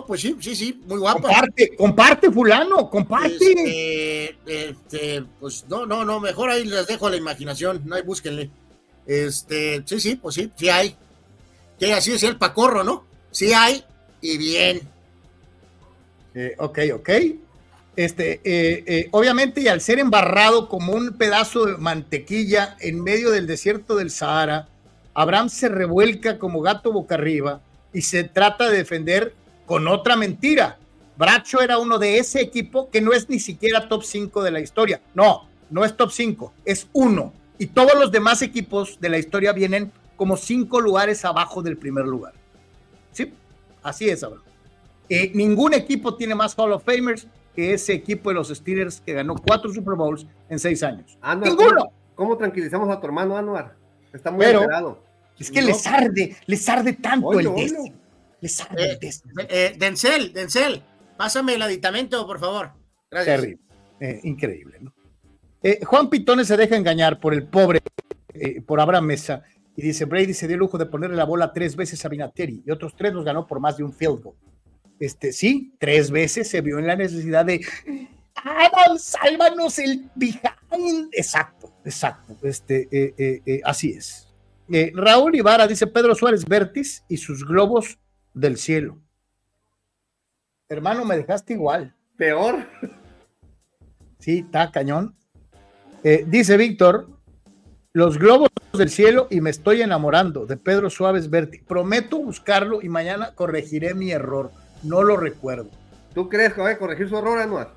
pues 0.06 0.22
sí, 0.22 0.38
sí, 0.40 0.56
sí, 0.56 0.82
muy 0.86 1.00
guapa. 1.00 1.22
Comparte, 1.22 1.76
comparte, 1.76 2.32
fulano, 2.32 2.90
comparte. 2.92 3.36
Este, 3.40 4.70
este, 4.70 5.24
pues 5.40 5.66
no, 5.68 5.88
no, 5.88 6.06
no, 6.06 6.20
mejor 6.20 6.52
ahí 6.52 6.64
les 6.64 6.86
dejo 6.86 7.10
la 7.10 7.18
imaginación, 7.18 7.82
no 7.86 7.96
hay, 7.96 8.04
búsquenle. 8.04 8.52
Este, 9.08 9.82
sí, 9.86 10.00
sí, 10.00 10.16
pues 10.16 10.36
sí, 10.36 10.52
sí 10.56 10.70
hay. 10.70 10.96
Que 11.80 11.94
así 11.94 12.12
es 12.12 12.22
el 12.22 12.38
pacorro, 12.38 12.84
¿no? 12.84 13.04
Sí 13.32 13.52
hay, 13.52 13.84
y 14.22 14.38
bien. 14.38 14.82
Eh, 16.36 16.54
ok, 16.60 16.80
ok. 16.94 17.10
Este, 17.96 18.42
eh, 18.44 19.10
obviamente, 19.10 19.62
y 19.62 19.70
al 19.70 19.82
ser 19.82 19.98
embarrado 19.98 20.70
como 20.70 20.94
un 20.94 21.18
pedazo 21.18 21.66
de 21.66 21.78
mantequilla 21.78 22.78
en 22.80 23.04
medio 23.04 23.32
del 23.32 23.48
desierto 23.48 23.96
del 23.96 24.12
Sahara, 24.12 24.68
Abraham 25.16 25.50
se 25.50 25.68
revuelca 25.68 26.38
como 26.38 26.62
gato 26.62 26.92
boca 26.92 27.16
arriba 27.16 27.62
y 27.92 28.04
se 28.04 28.24
trata 28.24 28.70
de 28.70 28.78
defender 28.78 29.34
con 29.70 29.88
otra 29.88 30.16
mentira. 30.16 30.80
Bracho 31.16 31.62
era 31.62 31.78
uno 31.78 32.00
de 32.00 32.18
ese 32.18 32.42
equipo 32.42 32.90
que 32.90 33.02
no 33.02 33.14
es 33.14 33.30
ni 33.30 33.40
siquiera 33.40 33.88
top 33.88 34.02
5 34.02 34.42
de 34.42 34.50
la 34.50 34.62
historia. 34.62 35.00
No, 35.14 35.48
no 35.70 35.86
es 35.86 35.96
top 35.96 36.10
5, 36.10 36.54
es 36.66 36.88
uno. 36.92 37.34
Y 37.60 37.68
todos 37.68 37.94
los 37.94 38.12
demás 38.12 38.42
equipos 38.42 39.00
de 39.00 39.10
la 39.10 39.20
historia 39.20 39.54
vienen 39.54 39.92
como 40.16 40.38
cinco 40.38 40.82
lugares 40.82 41.24
abajo 41.24 41.62
del 41.62 41.78
primer 41.78 42.06
lugar. 42.06 42.34
Sí, 43.12 43.32
así 43.84 44.10
es, 44.10 44.24
Abraham. 44.24 44.44
Eh, 45.08 45.32
ningún 45.36 45.76
equipo 45.76 46.16
tiene 46.16 46.34
más 46.34 46.56
Hall 46.58 46.72
of 46.72 46.84
Famers 46.84 47.28
que 47.56 47.76
ese 47.76 47.94
equipo 47.94 48.30
de 48.30 48.36
los 48.36 48.48
Steelers 48.48 49.00
que 49.02 49.14
ganó 49.14 49.36
cuatro 49.36 49.72
Super 49.72 49.94
Bowls 49.94 50.26
en 50.50 50.58
seis 50.58 50.82
años. 50.82 51.16
¡Ninguno! 51.44 51.92
¿cómo, 52.16 52.36
tranquilizamos 52.38 52.90
a 52.90 53.00
tu 53.00 53.06
hermano 53.06 53.38
Anuar? 53.38 53.76
Está 54.12 54.32
muy 54.32 54.44
Pero, 54.44 55.00
Es 55.38 55.52
que 55.52 55.62
les 55.62 55.86
arde, 55.86 56.36
les 56.48 56.68
arde 56.68 56.94
tanto 56.94 57.40
el 57.40 57.48
el 58.42 59.00
test. 59.00 59.26
Eh, 59.50 59.76
Denzel, 59.78 60.34
Denzel, 60.34 60.84
pásame 61.18 61.56
el 61.56 61.62
aditamento, 61.62 62.26
por 62.26 62.40
favor. 62.40 62.72
Gracias. 63.10 63.42
Terrible. 63.42 63.64
Eh, 64.00 64.20
increíble, 64.24 64.78
¿no? 64.82 64.94
Juan 65.86 66.10
Pitones 66.10 66.48
se 66.48 66.56
deja 66.56 66.78
engañar 66.78 67.20
por 67.20 67.34
el 67.34 67.46
pobre, 67.46 67.82
por 68.66 68.80
Abraham 68.80 69.08
Mesa, 69.08 69.44
y 69.76 69.82
dice, 69.82 70.06
Brady 70.06 70.34
se 70.34 70.48
dio 70.48 70.54
el 70.54 70.60
lujo 70.60 70.78
de 70.78 70.86
ponerle 70.86 71.18
la 71.18 71.26
bola 71.26 71.52
tres 71.52 71.76
veces 71.76 72.06
a 72.06 72.10
Vinatieri 72.10 72.64
y 72.66 72.72
otros 72.72 72.96
tres 72.96 73.14
los 73.14 73.26
ganó 73.26 73.46
por 73.46 73.60
más 73.60 73.76
de 73.76 73.84
un 73.84 73.92
field 73.92 74.24
goal. 74.24 74.36
Este, 75.02 75.34
sí, 75.34 75.74
tres 75.80 76.12
veces 76.12 76.48
se 76.48 76.62
vio 76.62 76.80
en 76.80 76.88
la 76.88 76.96
necesidad 76.96 77.46
de, 77.46 77.60
Adam, 78.44 78.98
sálvanos 78.98 79.80
el 79.80 80.10
behind. 80.16 81.10
Exacto, 81.12 81.74
exacto. 81.84 82.36
Este, 82.44 82.88
eh, 82.92 83.14
eh, 83.18 83.42
eh, 83.46 83.62
así 83.64 83.92
es. 83.92 84.28
Raúl 84.94 85.36
Ibarra 85.36 85.68
dice 85.68 85.88
Pedro 85.88 86.14
Suárez 86.14 86.46
Vértiz 86.46 87.04
y 87.10 87.18
sus 87.18 87.44
globos 87.44 87.98
del 88.34 88.58
cielo. 88.58 88.98
Hermano, 90.68 91.06
me 91.06 91.18
dejaste 91.18 91.54
igual. 91.54 91.96
Peor. 92.18 92.68
Sí, 94.20 94.40
está 94.40 94.72
cañón. 94.72 95.16
dice 96.04 96.58
Víctor, 96.58 97.08
los 97.94 98.20
globos 98.20 98.50
del 98.74 98.90
cielo 98.90 99.28
y 99.32 99.42
me 99.42 99.50
estoy 99.50 99.82
enamorando 99.82 100.46
de 100.46 100.58
Pedro 100.58 100.90
Suárez 100.90 101.30
Berti. 101.30 101.60
Prometo 101.60 102.20
buscarlo 102.20 102.82
y 102.82 102.90
mañana 102.90 103.34
corregiré 103.34 103.94
mi 103.94 104.12
error. 104.12 104.52
No 104.84 105.04
lo 105.04 105.18
recuerdo. 105.18 105.70
¿Tú 106.14 106.30
crees 106.30 106.54
que 106.54 106.62
va 106.62 106.70
a 106.72 106.78
corregir 106.78 107.10
su 107.10 107.18
error, 107.18 107.40
Anuar? 107.40 107.74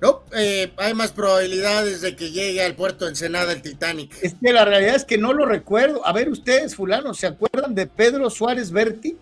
No, 0.00 0.24
eh, 0.36 0.72
hay 0.76 0.94
más 0.94 1.12
probabilidades 1.12 2.02
de 2.02 2.16
que 2.16 2.30
llegue 2.30 2.62
al 2.62 2.74
puerto 2.74 3.06
de 3.06 3.12
Ensenada 3.12 3.52
el 3.52 3.62
Titanic. 3.62 4.14
Es 4.22 4.34
que 4.34 4.52
la 4.52 4.64
realidad 4.64 4.94
es 4.94 5.04
que 5.04 5.16
no 5.16 5.32
lo 5.32 5.46
recuerdo. 5.46 6.06
A 6.06 6.12
ver, 6.12 6.28
ustedes, 6.28 6.74
fulano, 6.74 7.14
¿se 7.14 7.26
acuerdan 7.26 7.74
de 7.74 7.86
Pedro 7.86 8.28
Suárez 8.28 8.70
Berti? 8.70 9.16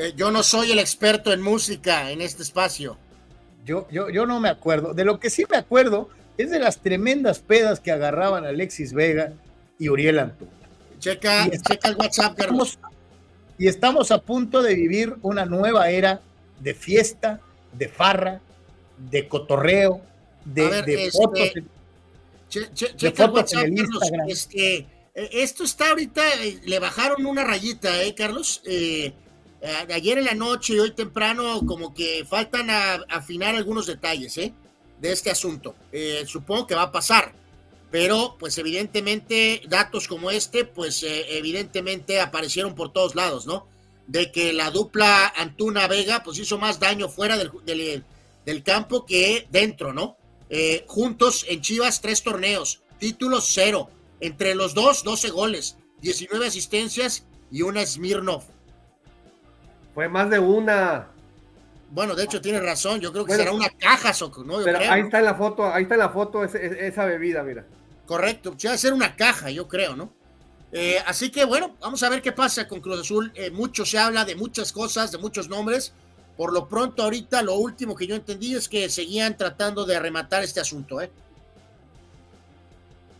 Eh, 0.00 0.14
yo 0.16 0.30
no 0.30 0.42
soy 0.42 0.72
el 0.72 0.78
experto 0.78 1.30
en 1.30 1.42
música 1.42 2.10
en 2.10 2.22
este 2.22 2.42
espacio. 2.42 2.96
Yo, 3.66 3.86
yo, 3.90 4.08
yo 4.08 4.24
no 4.24 4.40
me 4.40 4.48
acuerdo. 4.48 4.94
De 4.94 5.04
lo 5.04 5.20
que 5.20 5.28
sí 5.28 5.44
me 5.50 5.58
acuerdo 5.58 6.08
es 6.38 6.50
de 6.50 6.58
las 6.58 6.78
tremendas 6.78 7.40
pedas 7.40 7.80
que 7.80 7.92
agarraban 7.92 8.46
Alexis 8.46 8.94
Vega 8.94 9.34
y 9.78 9.90
Uriel 9.90 10.18
Antuna. 10.18 10.50
Checa, 10.98 11.50
checa 11.50 11.88
el 11.90 11.96
WhatsApp, 11.96 12.34
Carlos. 12.34 12.78
Y 13.58 13.68
estamos 13.68 14.10
a 14.10 14.22
punto 14.22 14.62
de 14.62 14.74
vivir 14.74 15.16
una 15.20 15.44
nueva 15.44 15.90
era 15.90 16.22
de 16.60 16.72
fiesta, 16.72 17.40
de 17.74 17.88
farra, 17.88 18.40
de 18.96 19.28
cotorreo, 19.28 20.00
de, 20.46 20.80
de 20.80 21.10
fotos. 21.10 21.52
en 23.52 23.58
el 23.58 23.78
Instagram. 23.78 24.30
Este, 24.30 24.76
eh, 24.76 24.86
esto 25.14 25.64
está 25.64 25.90
ahorita, 25.90 26.22
eh, 26.42 26.58
le 26.64 26.78
bajaron 26.78 27.26
una 27.26 27.44
rayita, 27.44 28.02
¿eh, 28.02 28.14
Carlos? 28.14 28.62
Eh, 28.64 29.12
ayer 29.92 30.18
en 30.18 30.24
la 30.24 30.34
noche 30.34 30.74
y 30.74 30.78
hoy 30.78 30.92
temprano, 30.92 31.60
como 31.66 31.92
que 31.92 32.24
faltan 32.28 32.70
a, 32.70 32.94
afinar 33.08 33.54
algunos 33.54 33.86
detalles, 33.86 34.36
¿eh? 34.38 34.54
De 35.00 35.12
este 35.12 35.30
asunto. 35.30 35.74
supongo 36.26 36.66
que 36.66 36.74
va 36.74 36.82
a 36.82 36.92
pasar 36.92 37.34
pero 37.90 38.36
pues 38.38 38.56
evidentemente 38.58 39.62
datos 39.68 40.06
como 40.06 40.30
este, 40.30 40.64
pues 40.64 41.02
eh, 41.02 41.36
evidentemente 41.36 42.20
aparecieron 42.20 42.74
por 42.74 42.92
todos 42.92 43.14
lados, 43.14 43.46
¿no? 43.46 43.66
De 44.06 44.30
que 44.30 44.52
la 44.52 44.70
dupla 44.70 45.32
Antuna 45.36 45.88
Vega 45.88 46.22
pues 46.22 46.38
hizo 46.38 46.58
más 46.58 46.78
daño 46.78 47.08
fuera 47.08 47.36
del, 47.36 48.04
del, 48.44 48.62
campo 48.62 49.06
que 49.06 49.46
dentro, 49.50 49.92
¿no? 49.92 50.16
Eh, 50.48 50.84
juntos 50.86 51.44
en 51.48 51.60
Chivas 51.60 52.00
tres 52.00 52.22
torneos, 52.22 52.80
títulos 52.98 53.50
cero, 53.52 53.90
entre 54.20 54.54
los 54.54 54.74
dos 54.74 55.02
12 55.02 55.30
goles, 55.30 55.76
19 56.00 56.46
asistencias 56.46 57.24
y 57.50 57.62
una 57.62 57.84
Smirnov. 57.84 58.44
Fue 60.00 60.08
más 60.08 60.30
de 60.30 60.38
una. 60.38 61.08
Bueno, 61.90 62.14
de 62.14 62.24
hecho 62.24 62.40
tiene 62.40 62.58
razón, 62.58 63.02
yo 63.02 63.12
creo 63.12 63.26
que 63.26 63.34
será 63.34 63.52
una 63.52 63.68
caja, 63.68 64.14
¿no? 64.46 64.64
pero 64.64 64.78
ahí 64.78 65.02
está 65.02 65.18
en 65.18 65.26
la 65.26 65.34
foto, 65.34 65.70
ahí 65.70 65.82
está 65.82 65.96
en 65.96 66.00
la 66.00 66.08
foto 66.08 66.42
esa 66.42 67.04
bebida, 67.04 67.42
mira. 67.42 67.66
Correcto, 68.06 68.56
va 68.66 68.72
a 68.72 68.78
ser 68.78 68.94
una 68.94 69.14
caja, 69.14 69.50
yo 69.50 69.68
creo, 69.68 69.94
¿no? 69.96 70.10
Eh, 70.72 70.96
así 71.06 71.28
que 71.30 71.44
bueno, 71.44 71.76
vamos 71.82 72.02
a 72.02 72.08
ver 72.08 72.22
qué 72.22 72.32
pasa 72.32 72.66
con 72.66 72.80
Cruz 72.80 73.00
Azul. 73.00 73.30
Eh, 73.34 73.50
mucho 73.50 73.84
se 73.84 73.98
habla 73.98 74.24
de 74.24 74.36
muchas 74.36 74.72
cosas, 74.72 75.12
de 75.12 75.18
muchos 75.18 75.50
nombres. 75.50 75.92
Por 76.34 76.54
lo 76.54 76.66
pronto, 76.66 77.02
ahorita 77.02 77.42
lo 77.42 77.56
último 77.56 77.94
que 77.94 78.06
yo 78.06 78.14
entendí 78.14 78.54
es 78.54 78.70
que 78.70 78.88
seguían 78.88 79.36
tratando 79.36 79.84
de 79.84 79.96
arrematar 79.96 80.42
este 80.42 80.60
asunto, 80.60 81.02
¿eh? 81.02 81.10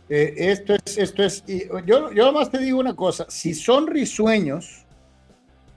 eh 0.09 0.33
esto 0.35 0.73
es, 0.83 0.97
esto 0.97 1.21
es, 1.21 1.43
yo, 1.85 2.11
yo 2.11 2.33
más 2.33 2.49
te 2.49 2.57
digo 2.57 2.79
una 2.79 2.95
cosa, 2.95 3.27
si 3.29 3.53
son 3.53 3.85
risueños, 3.85 4.81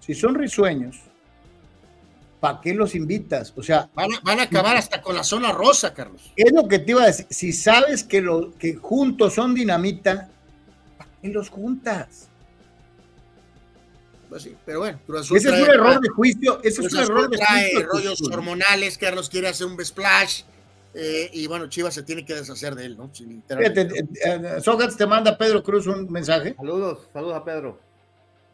si 0.04 0.14
son 0.14 0.34
risueños, 0.34 0.96
¿para 2.40 2.60
qué 2.60 2.74
los 2.74 2.94
invitas? 2.94 3.52
O 3.56 3.62
sea, 3.62 3.88
van 3.94 4.38
a, 4.38 4.42
acabar 4.42 4.76
hasta 4.76 5.00
con 5.00 5.14
la 5.14 5.24
zona 5.24 5.50
rosa, 5.50 5.94
Carlos. 5.94 6.30
Es 6.36 6.52
lo 6.52 6.68
que 6.68 6.78
te 6.78 6.90
iba 6.90 7.02
a 7.02 7.06
decir. 7.06 7.26
Si 7.30 7.52
sabes 7.52 8.04
que, 8.04 8.20
lo, 8.20 8.52
que 8.58 8.74
juntos 8.74 9.34
son 9.34 9.54
dinamita, 9.54 10.28
¿para 10.98 11.10
qué 11.22 11.28
los 11.28 11.48
juntas? 11.48 12.28
Pues 14.28 14.42
sí, 14.42 14.56
pero 14.66 14.80
bueno, 14.80 14.98
Ese 15.08 15.36
es 15.36 15.46
un 15.46 15.70
error 15.70 16.00
de 16.00 16.08
juicio. 16.10 16.60
Ese 16.62 16.84
es 16.84 16.92
un 16.92 17.00
error 17.00 17.30
de 17.30 17.38
trae 17.38 17.72
rollos 17.90 18.20
hormonales. 18.22 18.98
Carlos 18.98 19.30
quiere 19.30 19.48
hacer 19.48 19.66
un 19.66 19.82
splash. 19.82 20.42
Eh, 20.92 21.30
y 21.32 21.46
bueno, 21.46 21.68
Chivas 21.68 21.94
se 21.94 22.02
tiene 22.02 22.24
que 22.24 22.34
deshacer 22.34 22.74
de 22.74 22.86
él, 22.86 22.96
¿no? 22.96 23.10
Fíjate, 23.10 23.80
eh, 23.80 24.06
eh, 24.24 24.88
te 24.96 25.06
manda 25.06 25.36
Pedro 25.36 25.62
Cruz 25.62 25.86
un 25.86 26.10
mensaje. 26.10 26.54
Saludos, 26.56 27.08
saludos 27.12 27.36
a 27.36 27.44
Pedro. 27.44 27.80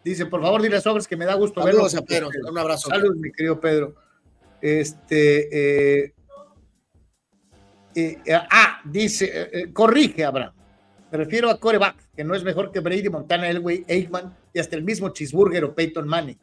Dice, 0.04 0.26
por 0.26 0.40
favor, 0.40 0.62
dile 0.62 0.76
a 0.76 0.80
Sobres 0.80 1.06
que 1.06 1.16
me 1.16 1.26
da 1.26 1.34
gusto 1.34 1.62
verlo. 1.62 1.86
Pedro. 2.06 2.30
Un 2.48 2.58
abrazo. 2.58 2.88
Saludos, 2.88 3.16
mi 3.16 3.30
querido 3.30 3.60
Pedro. 3.60 3.94
Este. 4.60 6.04
Eh, 6.04 6.14
eh, 7.94 8.34
ah, 8.50 8.80
dice, 8.84 9.48
eh, 9.52 9.72
corrige, 9.72 10.24
Abraham. 10.24 10.54
Me 11.10 11.18
refiero 11.18 11.50
a 11.50 11.58
coreback, 11.58 11.96
que 12.14 12.24
no 12.24 12.34
es 12.34 12.44
mejor 12.44 12.70
que 12.70 12.80
Brady, 12.80 13.08
Montana, 13.08 13.50
Elway, 13.50 13.84
Aikman 13.88 14.36
y 14.54 14.60
hasta 14.60 14.76
el 14.76 14.84
mismo 14.84 15.08
Cheeseburger 15.08 15.64
o 15.64 15.74
Peyton 15.74 16.06
Manning. 16.06 16.38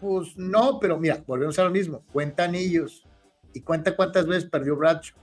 pues 0.00 0.36
no, 0.36 0.80
pero 0.80 0.98
mira, 0.98 1.22
volvemos 1.26 1.58
a 1.58 1.64
lo 1.64 1.70
mismo. 1.70 2.02
Cuenta 2.12 2.44
anillos 2.44 3.04
y 3.52 3.60
cuenta 3.60 3.94
cuántas 3.94 4.26
veces 4.26 4.48
perdió 4.48 4.76
Bradshaw. 4.76 5.16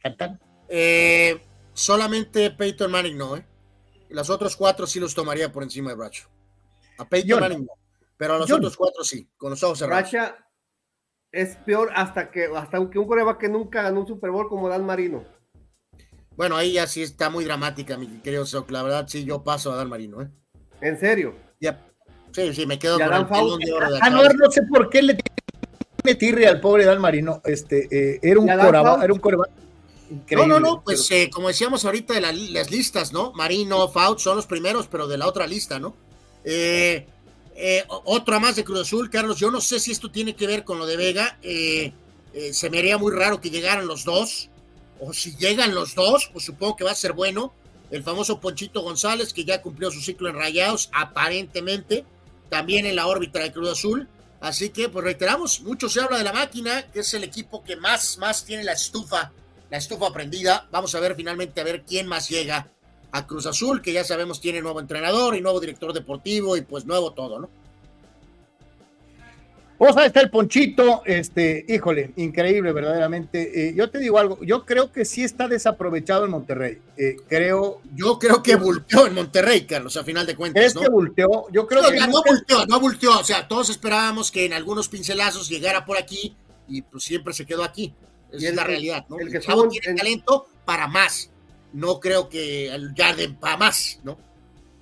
¿Cantan? 0.00 0.40
solamente 1.74 2.50
Peyton 2.50 2.90
Manning 2.90 3.18
no, 3.18 3.36
¿eh? 3.36 3.44
Los 4.12 4.30
otros 4.30 4.56
cuatro 4.56 4.86
sí 4.86 5.00
los 5.00 5.14
tomaría 5.14 5.52
por 5.52 5.62
encima 5.62 5.90
de 5.90 5.96
Bracho. 5.96 6.28
A 6.98 7.08
Peyton 7.08 7.40
Manning 7.40 7.66
pero 8.16 8.34
a 8.34 8.38
los 8.38 8.52
otros 8.52 8.76
cuatro 8.76 9.02
sí, 9.02 9.28
con 9.36 9.50
los 9.50 9.60
ojos 9.64 9.80
cerrados. 9.80 10.12
Bracha 10.12 10.36
es 11.32 11.56
peor 11.56 11.90
hasta 11.92 12.30
que 12.30 12.44
hasta 12.54 12.78
que 12.88 12.98
un 12.98 13.08
coreback 13.08 13.38
que 13.38 13.48
nunca 13.48 13.82
ganó 13.82 14.00
un 14.00 14.06
Super 14.06 14.30
Bowl 14.30 14.48
como 14.48 14.68
Dan 14.68 14.86
Marino. 14.86 15.24
Bueno, 16.36 16.56
ahí 16.56 16.74
ya 16.74 16.86
sí 16.86 17.02
está 17.02 17.30
muy 17.30 17.44
dramática, 17.44 17.96
mi 17.96 18.06
querido 18.20 18.46
Soc. 18.46 18.70
La 18.70 18.84
verdad, 18.84 19.06
sí, 19.08 19.24
yo 19.24 19.42
paso 19.42 19.72
a 19.72 19.76
Dan 19.76 19.88
Marino, 19.88 20.22
¿eh? 20.22 20.28
¿En 20.80 21.00
serio? 21.00 21.34
Ya. 21.60 21.84
Sí, 22.30 22.54
sí, 22.54 22.64
me 22.64 22.78
quedo 22.78 22.96
con 22.96 23.12
el 23.12 23.58
de 23.58 23.72
oro 23.72 23.90
de 23.90 23.98
ah, 24.00 24.08
no, 24.08 24.22
no 24.22 24.50
sé 24.50 24.62
por 24.62 24.88
qué 24.88 25.02
le 25.02 25.18
tiene 26.02 26.18
tirre 26.18 26.46
al 26.46 26.60
pobre 26.60 26.84
Dan 26.84 27.00
Marino. 27.00 27.42
Este, 27.44 27.88
eh, 27.90 28.20
era 28.22 28.38
un 28.38 28.46
coreback, 28.46 29.02
era 29.02 29.12
un 29.12 29.18
coreback 29.18 29.50
no, 30.30 30.46
no, 30.46 30.60
no, 30.60 30.82
pues 30.82 31.10
eh, 31.10 31.30
como 31.30 31.48
decíamos 31.48 31.84
ahorita 31.84 32.14
de 32.14 32.20
las 32.20 32.70
listas, 32.70 33.12
¿no? 33.12 33.32
Marino, 33.32 33.88
Faut 33.88 34.18
son 34.18 34.36
los 34.36 34.46
primeros, 34.46 34.86
pero 34.88 35.06
de 35.06 35.18
la 35.18 35.26
otra 35.26 35.46
lista, 35.46 35.78
¿no? 35.78 35.94
Eh, 36.44 37.06
eh, 37.54 37.84
otra 37.88 38.38
más 38.38 38.56
de 38.56 38.64
Cruz 38.64 38.80
Azul, 38.80 39.10
Carlos, 39.10 39.38
yo 39.38 39.50
no 39.50 39.60
sé 39.60 39.78
si 39.80 39.92
esto 39.92 40.10
tiene 40.10 40.34
que 40.34 40.46
ver 40.46 40.64
con 40.64 40.78
lo 40.78 40.86
de 40.86 40.96
Vega, 40.96 41.38
se 41.42 42.70
me 42.70 42.78
haría 42.78 42.98
muy 42.98 43.12
raro 43.12 43.40
que 43.40 43.50
llegaran 43.50 43.86
los 43.86 44.04
dos, 44.04 44.48
o 45.00 45.12
si 45.12 45.36
llegan 45.36 45.74
los 45.74 45.94
dos, 45.94 46.30
pues 46.32 46.44
supongo 46.44 46.76
que 46.76 46.84
va 46.84 46.92
a 46.92 46.96
ser 46.96 47.12
bueno. 47.12 47.52
El 47.90 48.02
famoso 48.02 48.40
Ponchito 48.40 48.80
González, 48.80 49.34
que 49.34 49.44
ya 49.44 49.60
cumplió 49.60 49.90
su 49.90 50.00
ciclo 50.00 50.30
en 50.30 50.36
Rayados, 50.36 50.88
aparentemente, 50.94 52.06
también 52.48 52.86
en 52.86 52.96
la 52.96 53.06
órbita 53.06 53.40
de 53.40 53.52
Cruz 53.52 53.68
Azul. 53.68 54.08
Así 54.40 54.70
que, 54.70 54.88
pues 54.88 55.04
reiteramos, 55.04 55.60
mucho 55.60 55.90
se 55.90 56.00
habla 56.00 56.16
de 56.16 56.24
la 56.24 56.32
máquina, 56.32 56.90
que 56.90 57.00
es 57.00 57.12
el 57.12 57.22
equipo 57.22 57.62
que 57.62 57.76
más, 57.76 58.16
más 58.16 58.46
tiene 58.46 58.64
la 58.64 58.72
estufa 58.72 59.30
la 59.72 59.78
estufa 59.78 60.12
prendida. 60.12 60.68
Vamos 60.70 60.94
a 60.94 61.00
ver 61.00 61.16
finalmente 61.16 61.58
a 61.58 61.64
ver 61.64 61.82
quién 61.88 62.06
más 62.06 62.28
llega 62.28 62.68
a 63.10 63.26
Cruz 63.26 63.46
Azul, 63.46 63.80
que 63.80 63.94
ya 63.94 64.04
sabemos 64.04 64.38
tiene 64.38 64.60
nuevo 64.60 64.80
entrenador 64.80 65.34
y 65.34 65.40
nuevo 65.40 65.58
director 65.60 65.94
deportivo 65.94 66.58
y 66.58 66.60
pues 66.60 66.84
nuevo 66.84 67.14
todo, 67.14 67.40
¿no? 67.40 67.48
O 69.78 69.90
sea, 69.90 70.04
está 70.04 70.20
el 70.20 70.30
Ponchito, 70.30 71.02
este, 71.06 71.64
híjole, 71.66 72.12
increíble, 72.16 72.70
verdaderamente. 72.72 73.68
Eh, 73.68 73.74
yo 73.74 73.88
te 73.88 73.98
digo 73.98 74.18
algo, 74.18 74.38
yo 74.42 74.66
creo 74.66 74.92
que 74.92 75.06
sí 75.06 75.24
está 75.24 75.48
desaprovechado 75.48 76.26
en 76.26 76.32
Monterrey. 76.32 76.78
Eh, 76.98 77.16
creo. 77.26 77.80
Yo 77.96 78.18
creo 78.18 78.42
que 78.42 78.56
volteó 78.56 79.06
en 79.06 79.14
Monterrey, 79.14 79.64
Carlos, 79.64 79.96
a 79.96 80.04
final 80.04 80.26
de 80.26 80.36
cuentas. 80.36 80.66
¿Es 80.66 80.74
que 80.74 80.88
volteó? 80.88 81.46
Yo 81.50 81.66
creo 81.66 81.82
que. 81.90 81.96
No, 81.96 82.08
no 82.08 82.22
volteó, 82.22 82.66
no 82.66 82.78
volteó. 82.78 83.18
O 83.18 83.24
sea, 83.24 83.48
todos 83.48 83.70
esperábamos 83.70 84.30
que 84.30 84.44
en 84.44 84.52
algunos 84.52 84.88
pincelazos 84.88 85.48
llegara 85.48 85.86
por 85.86 85.96
aquí 85.96 86.36
y 86.68 86.82
pues 86.82 87.04
siempre 87.04 87.32
se 87.32 87.46
quedó 87.46 87.64
aquí. 87.64 87.94
Esa 88.32 88.48
es 88.48 88.54
la 88.54 88.64
realidad, 88.64 89.04
¿no? 89.08 89.18
El, 89.18 89.30
que 89.30 89.40
chavo 89.40 89.68
tiene 89.68 89.94
talento 89.94 90.46
para 90.64 90.86
más. 90.86 91.30
No 91.72 92.00
creo 92.00 92.28
que 92.28 92.72
el 92.72 92.92
Garden 92.94 93.36
para 93.36 93.56
más, 93.56 94.00
¿no? 94.02 94.18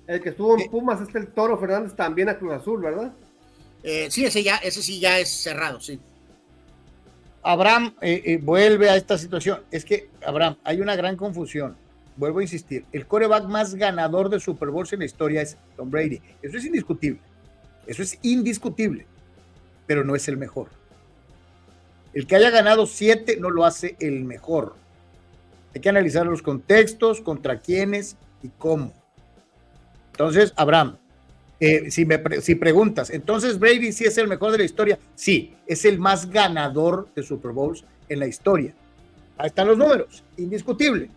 El 0.07 0.21
que 0.21 0.29
estuvo 0.29 0.59
en 0.59 0.69
Pumas 0.69 1.01
es 1.01 1.13
el 1.15 1.27
Toro 1.27 1.57
Fernández 1.57 1.95
también 1.95 2.29
a 2.29 2.37
Cruz 2.37 2.53
Azul, 2.53 2.81
¿verdad? 2.81 3.13
Eh, 3.83 4.07
sí, 4.09 4.25
ese 4.25 4.43
ya, 4.43 4.57
ese 4.57 4.81
sí 4.81 4.99
ya 4.99 5.19
es 5.19 5.29
cerrado, 5.29 5.79
sí. 5.79 5.99
Abraham 7.43 7.95
eh, 8.01 8.21
eh, 8.25 8.37
vuelve 8.37 8.89
a 8.89 8.95
esta 8.95 9.17
situación. 9.17 9.61
Es 9.71 9.85
que, 9.85 10.09
Abraham, 10.25 10.57
hay 10.63 10.81
una 10.81 10.95
gran 10.95 11.15
confusión. 11.15 11.75
Vuelvo 12.17 12.39
a 12.39 12.43
insistir. 12.43 12.85
El 12.91 13.07
coreback 13.07 13.45
más 13.45 13.73
ganador 13.73 14.29
de 14.29 14.39
Super 14.39 14.69
Bowls 14.69 14.93
en 14.93 14.99
la 14.99 15.05
historia 15.05 15.41
es 15.41 15.57
Tom 15.75 15.89
Brady. 15.89 16.21
Eso 16.41 16.57
es 16.57 16.65
indiscutible. 16.65 17.19
Eso 17.87 18.03
es 18.03 18.19
indiscutible. 18.21 19.07
Pero 19.87 20.03
no 20.03 20.15
es 20.15 20.27
el 20.27 20.37
mejor. 20.37 20.69
El 22.13 22.27
que 22.27 22.35
haya 22.35 22.49
ganado 22.49 22.85
siete 22.85 23.37
no 23.37 23.49
lo 23.49 23.65
hace 23.65 23.95
el 23.99 24.23
mejor. 24.25 24.75
Hay 25.73 25.81
que 25.81 25.89
analizar 25.89 26.25
los 26.25 26.41
contextos, 26.41 27.21
contra 27.21 27.59
quiénes 27.59 28.17
y 28.43 28.49
cómo. 28.49 28.93
Entonces, 30.11 30.53
Abraham, 30.57 30.97
eh, 31.59 31.89
si, 31.89 32.05
me 32.05 32.21
si 32.41 32.55
preguntas, 32.55 33.09
entonces 33.09 33.59
Brady 33.59 33.93
sí 33.93 34.05
es 34.05 34.17
el 34.17 34.27
mejor 34.27 34.51
de 34.51 34.57
la 34.57 34.63
historia. 34.65 34.99
Sí, 35.15 35.55
es 35.67 35.85
el 35.85 35.99
más 35.99 36.29
ganador 36.29 37.07
de 37.15 37.23
Super 37.23 37.51
Bowls 37.51 37.85
en 38.09 38.19
la 38.19 38.27
historia. 38.27 38.73
Ahí 39.37 39.47
están 39.47 39.67
los 39.67 39.77
números, 39.77 40.23
indiscutible. 40.37 41.09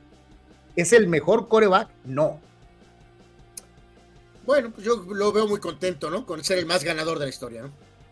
¿Es 0.76 0.92
el 0.92 1.08
mejor 1.08 1.48
coreback? 1.48 1.88
No. 2.04 2.40
Bueno, 4.46 4.70
pues 4.70 4.86
yo 4.86 4.96
lo 5.08 5.32
veo 5.32 5.48
muy 5.48 5.58
contento, 5.58 6.10
¿no? 6.10 6.26
Con 6.26 6.44
ser 6.44 6.58
el 6.58 6.66
más 6.66 6.84
ganador 6.84 7.18
de 7.18 7.24
la 7.24 7.30
historia, 7.30 7.62
¿no? 7.62 7.70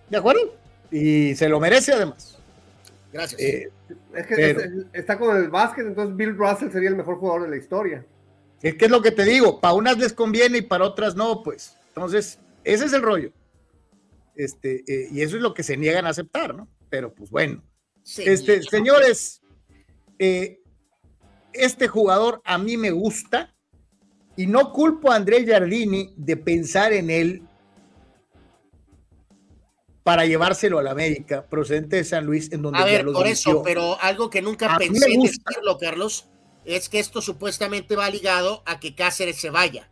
¿De 0.09 0.17
acuerdo? 0.17 0.55
Y 0.91 1.35
se 1.35 1.49
lo 1.49 1.61
merece 1.61 1.93
además. 1.93 2.39
Gracias. 3.13 3.41
Eh, 3.41 3.71
es 4.15 4.27
que 4.27 4.85
está 4.93 5.19
con 5.19 5.37
el 5.37 5.51
básquet, 5.51 5.87
entonces 5.87 6.17
Bill 6.17 6.37
Russell 6.37 6.71
sería 6.71 6.89
el 6.89 6.97
mejor 6.97 7.17
jugador 7.17 7.43
de 7.43 7.51
la 7.51 7.57
historia. 7.57 8.07
Es 8.63 8.77
que 8.77 8.87
es 8.87 8.91
lo 8.91 9.03
que 9.03 9.11
te 9.11 9.25
digo, 9.25 9.61
para 9.61 9.75
unas 9.75 9.99
les 9.99 10.13
conviene 10.13 10.59
y 10.59 10.63
para 10.63 10.85
otras 10.85 11.15
no, 11.15 11.43
pues. 11.43 11.77
Entonces, 11.89 12.39
ese 12.65 12.87
es 12.87 12.93
el 12.93 13.03
rollo. 13.03 13.33
Este, 14.35 14.83
eh, 14.87 15.09
y 15.11 15.21
eso 15.21 15.37
es 15.37 15.43
lo 15.43 15.53
que 15.53 15.63
se 15.63 15.77
niegan 15.77 16.07
a 16.07 16.11
aceptar, 16.11 16.55
¿no? 16.55 16.69
Pero 16.89 17.13
pues 17.13 17.31
bueno. 17.31 17.63
este, 18.19 18.63
señores, 18.63 19.43
eh, 20.19 20.61
este 21.53 21.89
jugador 21.89 22.41
a 22.45 22.57
mí 22.57 22.77
me 22.77 22.91
gusta 22.93 23.55
y 24.37 24.47
no 24.47 24.73
culpo 24.73 25.11
a 25.11 25.17
André 25.17 25.45
Giardini 25.45 26.15
de 26.17 26.37
pensar 26.37 26.93
en 26.93 27.11
él 27.11 27.43
para 30.03 30.27
llevárselo 30.27 30.79
a 30.79 30.83
la 30.83 30.91
América, 30.91 31.47
procedente 31.49 31.97
de 31.97 32.05
San 32.05 32.27
Luis, 32.27 32.51
en 32.53 32.63
donde 32.63 32.81
a 32.81 32.85
ver, 32.85 33.05
por 33.05 33.27
eso, 33.27 33.63
pero 33.63 34.01
algo 34.01 34.31
que 34.31 34.43
nunca 34.43 34.77
pensé 34.77 35.09
decirlo, 35.09 35.79
Carlos, 35.79 36.29
es 36.65 36.89
que 36.89 36.99
esto 36.99 37.23
supuestamente 37.23 37.97
va 37.97 38.11
ligado 38.11 38.63
a 38.67 38.81
que 38.81 38.95
Cáceres 38.95 39.41
se 39.41 39.51
vaya. 39.51 39.89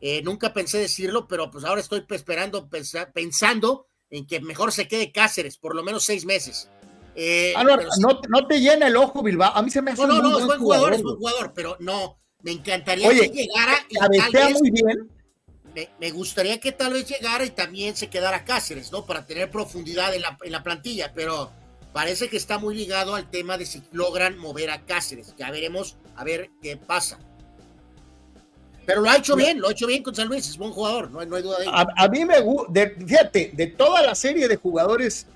Eh, 0.00 0.22
nunca 0.22 0.52
pensé 0.52 0.78
decirlo, 0.78 1.26
pero 1.28 1.50
pues 1.50 1.64
ahora 1.64 1.80
estoy 1.80 2.04
esperando, 2.10 2.68
pensando 3.12 3.86
en 4.10 4.26
que 4.26 4.40
mejor 4.40 4.72
se 4.72 4.88
quede 4.88 5.12
Cáceres, 5.12 5.56
por 5.56 5.74
lo 5.74 5.82
menos 5.82 6.04
seis 6.04 6.26
meses. 6.26 6.68
Eh, 7.16 7.54
ah, 7.56 7.64
no, 7.64 8.46
te 8.46 8.60
llena 8.60 8.88
el 8.88 8.96
ojo, 8.96 9.22
Bilbao. 9.22 9.52
A 9.54 9.62
mí 9.62 9.70
se 9.70 9.80
me 9.80 9.92
hace 9.92 10.02
No, 10.02 10.20
no, 10.20 10.30
no, 10.30 10.38
es 10.38 10.46
buen 10.46 10.58
jugador, 10.58 10.94
es 10.94 11.02
buen 11.02 11.16
jugador, 11.16 11.52
pero 11.54 11.76
no, 11.78 12.18
me 12.42 12.52
encantaría 12.52 13.08
que 13.08 13.28
llegara 13.28 13.78
y 13.90 14.54
muy 14.54 14.70
bien. 14.70 15.13
Me, 15.98 16.10
gustaría 16.12 16.60
que 16.60 16.70
tal 16.70 16.92
vez 16.92 17.08
llegara 17.08 17.44
y 17.44 17.50
también 17.50 17.96
se 17.96 18.08
quedara 18.08 18.44
Cáceres, 18.44 18.92
¿no? 18.92 19.04
Para 19.04 19.26
tener 19.26 19.50
profundidad 19.50 20.14
en 20.14 20.22
la, 20.22 20.62
plantilla, 20.62 21.12
pero 21.12 21.50
parece 21.92 22.28
que 22.28 22.36
está 22.36 22.58
muy 22.58 22.76
ligado 22.76 23.14
al 23.14 23.28
tema 23.28 23.58
de 23.58 23.66
si 23.66 23.82
logran 23.90 24.38
mover 24.38 24.70
a 24.70 24.82
Cáceres. 24.82 25.34
Ya 25.36 25.50
veremos 25.50 25.96
a 26.14 26.22
ver 26.22 26.50
qué 26.62 26.76
pasa. 26.76 27.18
Pero 28.86 29.00
lo 29.00 29.10
ha 29.10 29.16
hecho 29.16 29.34
bien, 29.34 29.60
lo 29.60 29.68
ha 29.68 29.72
hecho 29.72 29.86
bien 29.86 30.02
con 30.02 30.14
San 30.14 30.28
Luis, 30.28 30.48
es 30.48 30.58
buen 30.58 30.70
jugador, 30.70 31.10
no 31.10 31.20
hay, 31.20 31.26
duda 31.26 31.58
de 31.58 31.64
ello. 31.64 31.72
A, 31.74 32.08
mí 32.08 32.24
me 32.24 32.40
gusta, 32.40 32.72
fíjate, 33.06 33.50
de 33.54 33.66
toda 33.68 34.02
la 34.02 34.14
serie 34.14 34.46
de 34.46 34.56
jugadores, 34.56 35.26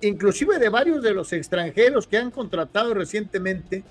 inclusive 0.00 0.58
de 0.58 0.68
varios 0.70 1.02
de 1.02 1.12
los 1.12 1.32
extranjeros 1.32 2.06
que 2.06 2.16
han 2.16 2.30
contratado 2.30 2.94
recientemente, 2.94 3.84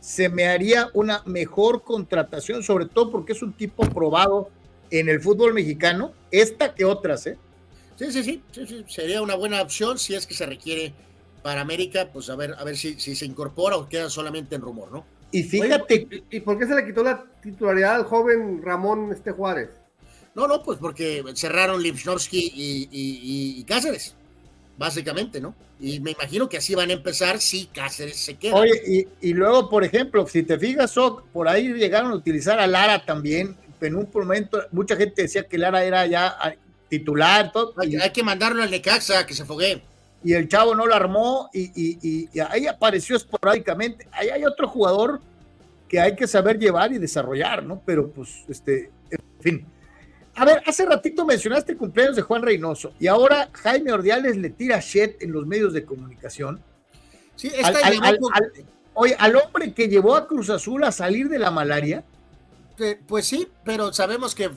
se 0.00 0.30
me 0.30 0.48
haría 0.48 0.88
una 0.94 1.22
mejor 1.26 1.84
contratación, 1.84 2.62
sobre 2.62 2.86
todo 2.86 3.10
porque 3.10 3.32
es 3.32 3.42
un 3.42 3.52
tipo 3.52 3.86
probado 3.90 4.50
en 4.90 5.08
el 5.08 5.20
fútbol 5.20 5.54
mexicano, 5.54 6.12
esta 6.30 6.74
que 6.74 6.84
otras, 6.84 7.26
¿eh? 7.26 7.38
Sí, 7.96 8.12
sí, 8.12 8.22
sí, 8.22 8.42
sí, 8.52 8.84
sería 8.88 9.20
una 9.20 9.34
buena 9.34 9.60
opción 9.60 9.98
si 9.98 10.14
es 10.14 10.26
que 10.26 10.34
se 10.34 10.46
requiere 10.46 10.94
para 11.42 11.60
América, 11.60 12.08
pues 12.12 12.30
a 12.30 12.36
ver, 12.36 12.54
a 12.58 12.64
ver 12.64 12.76
si, 12.76 12.98
si 12.98 13.14
se 13.14 13.26
incorpora 13.26 13.76
o 13.76 13.88
queda 13.88 14.08
solamente 14.08 14.54
en 14.54 14.62
rumor, 14.62 14.90
¿no? 14.90 15.04
Y 15.32 15.42
fíjate. 15.42 16.08
¿y, 16.30 16.40
por 16.40 16.58
qué 16.58 16.66
se 16.66 16.74
le 16.74 16.84
quitó 16.84 17.02
la 17.02 17.24
titularidad 17.42 17.96
al 17.96 18.04
joven 18.04 18.62
Ramón 18.62 19.12
este 19.12 19.32
Juárez? 19.32 19.70
No, 20.34 20.46
no, 20.46 20.62
pues 20.62 20.78
porque 20.78 21.24
cerraron 21.34 21.82
Lipsnowski 21.82 22.52
y, 22.90 23.64
Cáceres, 23.64 24.14
básicamente, 24.78 25.40
¿no? 25.40 25.54
Y 25.80 26.00
me 26.00 26.12
imagino 26.12 26.48
que 26.48 26.58
así 26.58 26.74
van 26.74 26.90
a 26.90 26.94
empezar 26.94 27.40
si 27.40 27.66
Cáceres 27.66 28.16
se 28.16 28.36
queda. 28.36 28.54
Oye, 28.54 29.08
y, 29.20 29.32
luego, 29.32 29.68
por 29.68 29.84
ejemplo, 29.84 30.26
si 30.26 30.42
te 30.42 30.58
fijas, 30.58 30.94
por 31.32 31.48
ahí 31.48 31.72
llegaron 31.72 32.12
a 32.12 32.14
utilizar 32.14 32.58
a 32.60 32.66
Lara 32.66 33.04
también. 33.04 33.56
En 33.80 33.96
un 33.96 34.08
momento, 34.12 34.62
mucha 34.72 34.96
gente 34.96 35.22
decía 35.22 35.46
que 35.46 35.58
Lara 35.58 35.84
era 35.84 36.06
ya 36.06 36.36
ah, 36.38 36.52
titular. 36.88 37.52
Todo, 37.52 37.74
hay, 37.76 37.96
hay 37.96 38.10
que 38.10 38.22
mandarlo 38.22 38.62
al 38.62 38.70
Necaxa, 38.70 39.26
que 39.26 39.34
se 39.34 39.44
fogue 39.44 39.82
y 40.22 40.34
el 40.34 40.48
chavo 40.48 40.74
no 40.74 40.86
lo 40.86 40.94
armó 40.94 41.50
y, 41.52 42.28
ahí 42.40 42.66
apareció 42.66 43.16
esporádicamente. 43.16 44.06
Ahí 44.12 44.28
hay 44.28 44.44
otro 44.44 44.68
jugador 44.68 45.20
que 45.88 46.00
hay 46.00 46.14
que 46.14 46.26
saber 46.26 46.58
llevar 46.58 46.92
y 46.92 46.98
desarrollar, 46.98 47.64
¿no? 47.64 47.82
Pero 47.84 48.10
pues, 48.10 48.44
este, 48.48 48.90
en 49.10 49.20
fin. 49.40 49.66
A 50.36 50.44
ver, 50.44 50.62
hace 50.66 50.86
ratito 50.86 51.24
mencionaste 51.24 51.72
el 51.72 51.78
cumpleaños 51.78 52.16
de 52.16 52.22
Juan 52.22 52.42
Reynoso 52.42 52.92
y 53.00 53.08
ahora 53.08 53.48
Jaime 53.52 53.92
Ordiales 53.92 54.36
le 54.36 54.50
tira 54.50 54.78
shit 54.80 55.20
en 55.20 55.32
los 55.32 55.46
medios 55.46 55.72
de 55.72 55.84
comunicación. 55.84 56.62
Sí, 57.34 57.50
está 57.56 57.88
al, 58.02 58.18
oye, 58.94 59.16
al 59.18 59.36
hombre 59.36 59.72
que 59.72 59.88
llevó 59.88 60.14
a 60.14 60.26
Cruz 60.26 60.50
Azul 60.50 60.84
a 60.84 60.92
salir 60.92 61.28
de 61.28 61.38
la 61.38 61.50
malaria. 61.50 62.04
Pues 63.06 63.26
sí, 63.26 63.48
pero 63.64 63.92
sabemos 63.92 64.34
que 64.34 64.50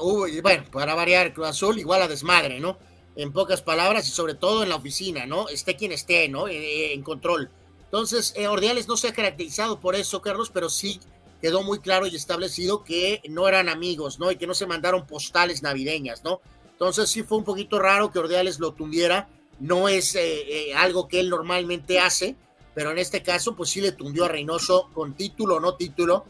hubo, 0.00 0.26
bueno, 0.42 0.64
para 0.72 0.94
variar, 0.94 1.32
Cruz 1.32 1.48
Azul 1.48 1.78
igual 1.78 2.02
a 2.02 2.08
desmadre, 2.08 2.60
¿no? 2.60 2.78
en 3.16 3.32
pocas 3.32 3.62
palabras, 3.62 4.08
y 4.08 4.10
sobre 4.10 4.34
todo 4.34 4.62
en 4.62 4.68
la 4.68 4.76
oficina, 4.76 5.26
¿no? 5.26 5.48
Esté 5.48 5.76
quien 5.76 5.92
esté, 5.92 6.28
¿no? 6.28 6.48
Eh, 6.48 6.56
eh, 6.56 6.94
en 6.94 7.02
control. 7.02 7.50
Entonces, 7.84 8.32
eh, 8.36 8.46
Ordiales 8.46 8.88
no 8.88 8.96
se 8.96 9.08
ha 9.08 9.12
caracterizado 9.12 9.80
por 9.80 9.94
eso, 9.94 10.22
Carlos, 10.22 10.50
pero 10.52 10.70
sí 10.70 11.00
quedó 11.40 11.62
muy 11.62 11.80
claro 11.80 12.06
y 12.06 12.14
establecido 12.14 12.84
que 12.84 13.20
no 13.28 13.48
eran 13.48 13.68
amigos, 13.68 14.18
¿no? 14.18 14.30
Y 14.30 14.36
que 14.36 14.46
no 14.46 14.54
se 14.54 14.66
mandaron 14.66 15.06
postales 15.06 15.62
navideñas, 15.62 16.22
¿no? 16.22 16.40
Entonces 16.72 17.10
sí 17.10 17.22
fue 17.22 17.38
un 17.38 17.44
poquito 17.44 17.78
raro 17.78 18.10
que 18.10 18.18
Ordiales 18.18 18.58
lo 18.58 18.72
tundiera, 18.72 19.28
no 19.58 19.88
es 19.88 20.16
algo 20.76 21.08
que 21.08 21.20
él 21.20 21.28
normalmente 21.28 21.98
hace, 22.00 22.36
pero 22.74 22.90
en 22.90 22.98
este 22.98 23.22
caso 23.22 23.54
pues 23.54 23.68
sí 23.68 23.82
le 23.82 23.92
tundió 23.92 24.24
a 24.24 24.28
Reynoso 24.28 24.88
con 24.94 25.14
título 25.14 25.56
o 25.56 25.60
no 25.60 25.74
título, 25.74 26.24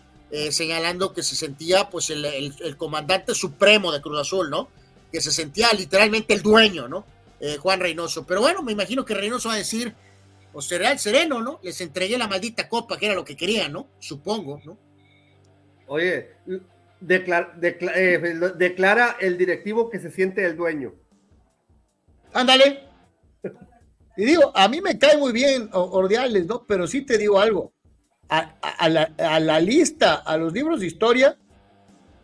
señalando 0.50 1.12
que 1.12 1.22
se 1.22 1.34
sentía 1.34 1.90
pues 1.90 2.10
el 2.10 2.76
comandante 2.76 3.34
supremo 3.34 3.90
de 3.90 4.00
Cruz 4.00 4.20
Azul, 4.20 4.48
¿no? 4.50 4.68
que 5.10 5.20
se 5.20 5.32
sentía 5.32 5.72
literalmente 5.72 6.34
el 6.34 6.42
dueño, 6.42 6.88
¿no? 6.88 7.04
Eh, 7.40 7.56
Juan 7.56 7.80
Reynoso. 7.80 8.26
Pero 8.26 8.40
bueno, 8.40 8.62
me 8.62 8.72
imagino 8.72 9.04
que 9.04 9.14
Reynoso 9.14 9.48
va 9.48 9.54
a 9.54 9.58
decir, 9.58 9.94
pues 10.52 10.66
será 10.66 10.92
el 10.92 10.98
sereno, 10.98 11.42
¿no? 11.42 11.58
Les 11.62 11.80
entregué 11.80 12.16
la 12.18 12.28
maldita 12.28 12.68
copa, 12.68 12.98
que 12.98 13.06
era 13.06 13.14
lo 13.14 13.24
que 13.24 13.36
querían, 13.36 13.72
¿no? 13.72 13.88
Supongo, 13.98 14.60
¿no? 14.64 14.78
Oye, 15.86 16.30
declara, 17.00 17.56
eh, 17.60 18.18
declara 18.56 19.16
el 19.20 19.36
directivo 19.36 19.90
que 19.90 19.98
se 19.98 20.10
siente 20.10 20.44
el 20.44 20.56
dueño. 20.56 20.94
Ándale. 22.32 22.84
Y 24.16 24.24
digo, 24.24 24.52
a 24.54 24.68
mí 24.68 24.80
me 24.80 24.98
cae 24.98 25.16
muy 25.16 25.32
bien 25.32 25.70
Ordiales, 25.72 26.46
¿no? 26.46 26.64
Pero 26.66 26.86
sí 26.86 27.02
te 27.02 27.16
digo 27.18 27.40
algo. 27.40 27.72
A, 28.30 28.88
la, 28.88 29.12
a 29.18 29.40
la 29.40 29.60
lista, 29.60 30.14
a 30.14 30.36
los 30.36 30.52
libros 30.52 30.80
de 30.80 30.86
historia, 30.86 31.36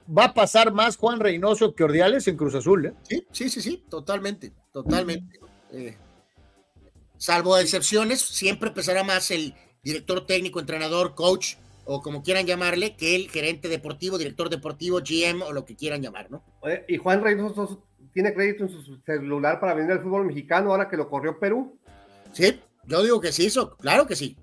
va 0.07 0.27
a 0.27 0.35
pasar 0.35 0.73
más 0.73 0.97
Juan 0.97 1.21
Reynoso 1.21 1.75
que 1.75 1.85
Ordiales 1.85 2.29
en 2.29 2.37
Cruz 2.37 2.55
Azul. 2.55 2.87
¿eh? 2.87 2.95
Sí, 3.03 3.27
sí, 3.33 3.49
sí, 3.49 3.61
sí, 3.61 3.85
totalmente, 3.89 4.53
totalmente. 4.73 5.41
Eh, 5.73 5.97
salvo 7.17 7.59
excepciones, 7.59 8.21
siempre 8.21 8.71
pesará 8.71 9.03
más 9.05 9.31
el 9.31 9.55
director 9.83 10.27
técnico, 10.27 10.61
entrenador, 10.61 11.15
coach 11.15 11.55
o 11.85 12.03
como 12.03 12.23
quieran 12.23 12.47
llamarle, 12.47 12.97
que 12.97 13.15
el 13.15 13.31
gerente 13.31 13.69
deportivo, 13.69 14.19
director 14.19 14.51
deportivo, 14.51 14.99
GM 14.99 15.43
o 15.43 15.53
lo 15.53 15.65
que 15.65 15.77
quieran 15.77 16.03
llamar, 16.03 16.31
¿no? 16.31 16.43
y 16.89 16.97
Juan 16.97 17.23
Reynoso 17.23 17.87
tiene 18.13 18.35
crédito 18.35 18.65
en 18.65 18.71
su 18.71 18.97
celular 19.05 19.61
para 19.61 19.75
venir 19.75 19.93
al 19.93 20.03
fútbol 20.03 20.27
mexicano 20.27 20.71
ahora 20.71 20.89
que 20.89 20.97
lo 20.97 21.09
corrió 21.09 21.39
Perú? 21.39 21.79
Sí, 22.33 22.61
yo 22.85 23.03
digo 23.05 23.21
que 23.21 23.31
sí, 23.31 23.47
eso, 23.47 23.77
claro 23.77 24.07
que 24.07 24.17
sí, 24.17 24.37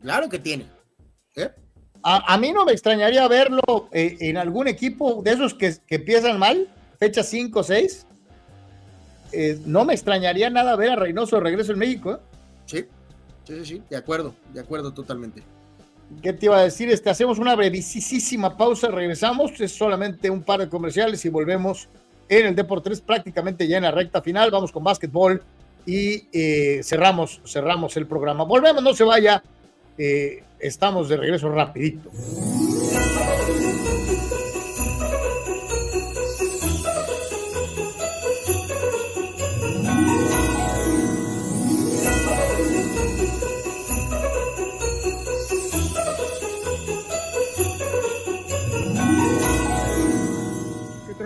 claro 0.00 0.28
que 0.28 0.38
tiene. 0.38 0.68
¿Eh? 1.36 1.50
A, 2.02 2.36
mí 2.36 2.52
no 2.52 2.66
me 2.66 2.72
extrañaría 2.72 3.26
verlo 3.28 3.88
eh, 3.90 4.16
en 4.20 4.36
algún 4.36 4.68
equipo 4.68 5.22
de 5.22 5.32
esos 5.32 5.54
que, 5.54 5.74
que 5.86 5.94
empiezan 5.94 6.38
mal, 6.38 6.68
fecha 6.98 7.22
5 7.22 7.60
o 7.60 7.62
6. 7.62 8.06
no 9.64 9.86
me 9.86 9.94
extrañaría 9.94 10.50
nada 10.50 10.76
ver 10.76 10.90
a 10.90 10.96
Reynoso 10.96 11.36
de 11.36 11.42
regreso 11.42 11.72
en 11.72 11.78
México. 11.78 12.12
¿eh? 12.12 12.18
Sí, 12.66 12.84
sí, 13.44 13.64
sí, 13.64 13.82
de 13.88 13.96
acuerdo, 13.96 14.34
de 14.52 14.60
acuerdo 14.60 14.92
totalmente. 14.92 15.42
¿Qué 16.22 16.34
te 16.34 16.46
iba 16.46 16.58
a 16.58 16.64
decir? 16.64 16.90
Este, 16.90 17.10
hacemos 17.10 17.38
una 17.38 17.54
brevísima 17.54 18.56
pausa, 18.56 18.88
regresamos, 18.88 19.58
es 19.60 19.72
solamente 19.72 20.28
un 20.28 20.42
par 20.42 20.60
de 20.60 20.68
comerciales 20.68 21.24
y 21.24 21.30
volvemos 21.30 21.88
en 22.28 22.46
el 22.46 22.54
Deportes 22.54 23.00
prácticamente 23.00 23.66
ya 23.66 23.78
en 23.78 23.84
la 23.84 23.90
recta 23.90 24.22
final. 24.22 24.50
Vamos 24.50 24.72
con 24.72 24.84
básquetbol 24.84 25.42
y 25.86 26.28
eh, 26.32 26.82
cerramos, 26.82 27.40
cerramos 27.44 27.96
el 27.96 28.06
programa. 28.06 28.44
Volvemos, 28.44 28.82
no 28.82 28.94
se 28.94 29.04
vaya. 29.04 29.42
Eh, 29.96 30.42
estamos 30.66 31.08
de 31.08 31.16
regreso 31.16 31.48
rapidito. 31.48 32.10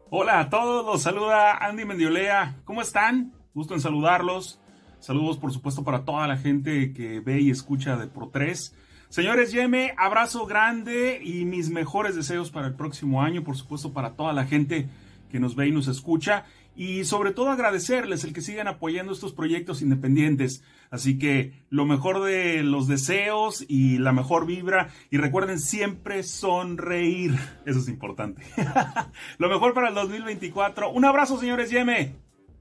Hola 0.10 0.40
a 0.40 0.50
todos, 0.50 0.86
los 0.86 1.02
saluda 1.02 1.58
Andy 1.58 1.84
Mendiolea. 1.84 2.62
¿Cómo 2.64 2.82
están? 2.82 3.34
Gusto 3.54 3.74
en 3.74 3.82
saludarlos. 3.82 4.62
Saludos, 5.00 5.38
por 5.38 5.52
supuesto, 5.52 5.84
para 5.84 6.06
toda 6.06 6.28
la 6.28 6.38
gente 6.38 6.94
que 6.94 7.20
ve 7.20 7.42
y 7.42 7.50
escucha 7.50 7.98
de 7.98 8.08
Pro 8.08 8.30
3. 8.32 8.74
Señores, 9.12 9.52
Yeme, 9.52 9.94
abrazo 9.98 10.46
grande 10.46 11.20
y 11.22 11.44
mis 11.44 11.70
mejores 11.70 12.16
deseos 12.16 12.50
para 12.50 12.68
el 12.68 12.76
próximo 12.76 13.22
año, 13.22 13.44
por 13.44 13.58
supuesto, 13.58 13.92
para 13.92 14.14
toda 14.14 14.32
la 14.32 14.46
gente 14.46 14.88
que 15.30 15.38
nos 15.38 15.58
ve 15.58 15.68
y 15.68 15.72
nos 15.74 15.90
escucha. 15.90 16.46
Y 16.78 17.04
sobre 17.04 17.34
todo 17.34 17.50
agradecerles 17.50 18.24
el 18.24 18.32
que 18.32 18.40
sigan 18.40 18.70
apoyando 18.70 19.12
estos 19.12 19.34
proyectos 19.34 19.82
independientes. 19.82 20.64
Así 20.92 21.20
que 21.20 21.52
lo 21.70 21.86
mejor 21.86 22.24
de 22.24 22.64
los 22.64 22.88
deseos 22.88 23.66
y 23.68 23.98
la 23.98 24.14
mejor 24.14 24.46
vibra. 24.46 24.92
Y 25.10 25.18
recuerden 25.18 25.60
siempre 25.60 26.24
sonreír. 26.24 27.38
Eso 27.66 27.80
es 27.80 27.90
importante. 27.90 28.44
lo 29.40 29.50
mejor 29.50 29.74
para 29.74 29.90
el 29.90 29.94
2024. 29.94 30.90
Un 30.90 31.04
abrazo, 31.04 31.38
señores 31.38 31.70
Yeme. 31.70 32.16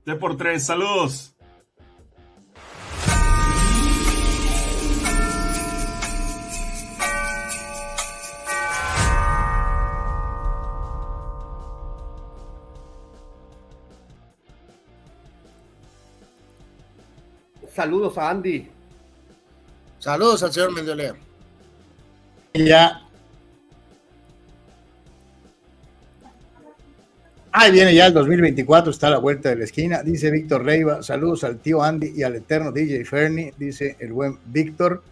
De 0.05 0.17
por 0.17 0.37
tres. 0.37 0.67
Saludos. 0.67 1.37
Saludos 17.81 18.19
a 18.19 18.29
Andy. 18.29 18.69
Saludos 19.99 20.43
al 20.43 20.53
señor 20.53 20.75
Mendolea. 20.75 21.15
Ya. 22.53 23.01
Ahí 27.51 27.73
viene 27.73 27.95
ya 27.95 28.09
el 28.09 28.13
2024, 28.13 28.91
está 28.91 29.07
a 29.07 29.13
la 29.13 29.17
vuelta 29.17 29.49
de 29.49 29.57
la 29.57 29.65
esquina. 29.65 30.03
Dice 30.03 30.31
Víctor 30.31 30.63
Reiva, 30.63 31.03
saludos 31.03 31.43
al 31.43 31.57
tío 31.57 31.83
Andy 31.83 32.13
y 32.15 32.23
al 32.23 32.37
eterno 32.37 32.71
DJ 32.71 33.03
Fernie, 33.07 33.55
dice 33.57 33.97
el 33.99 34.13
buen 34.13 34.39
Víctor. 34.45 35.03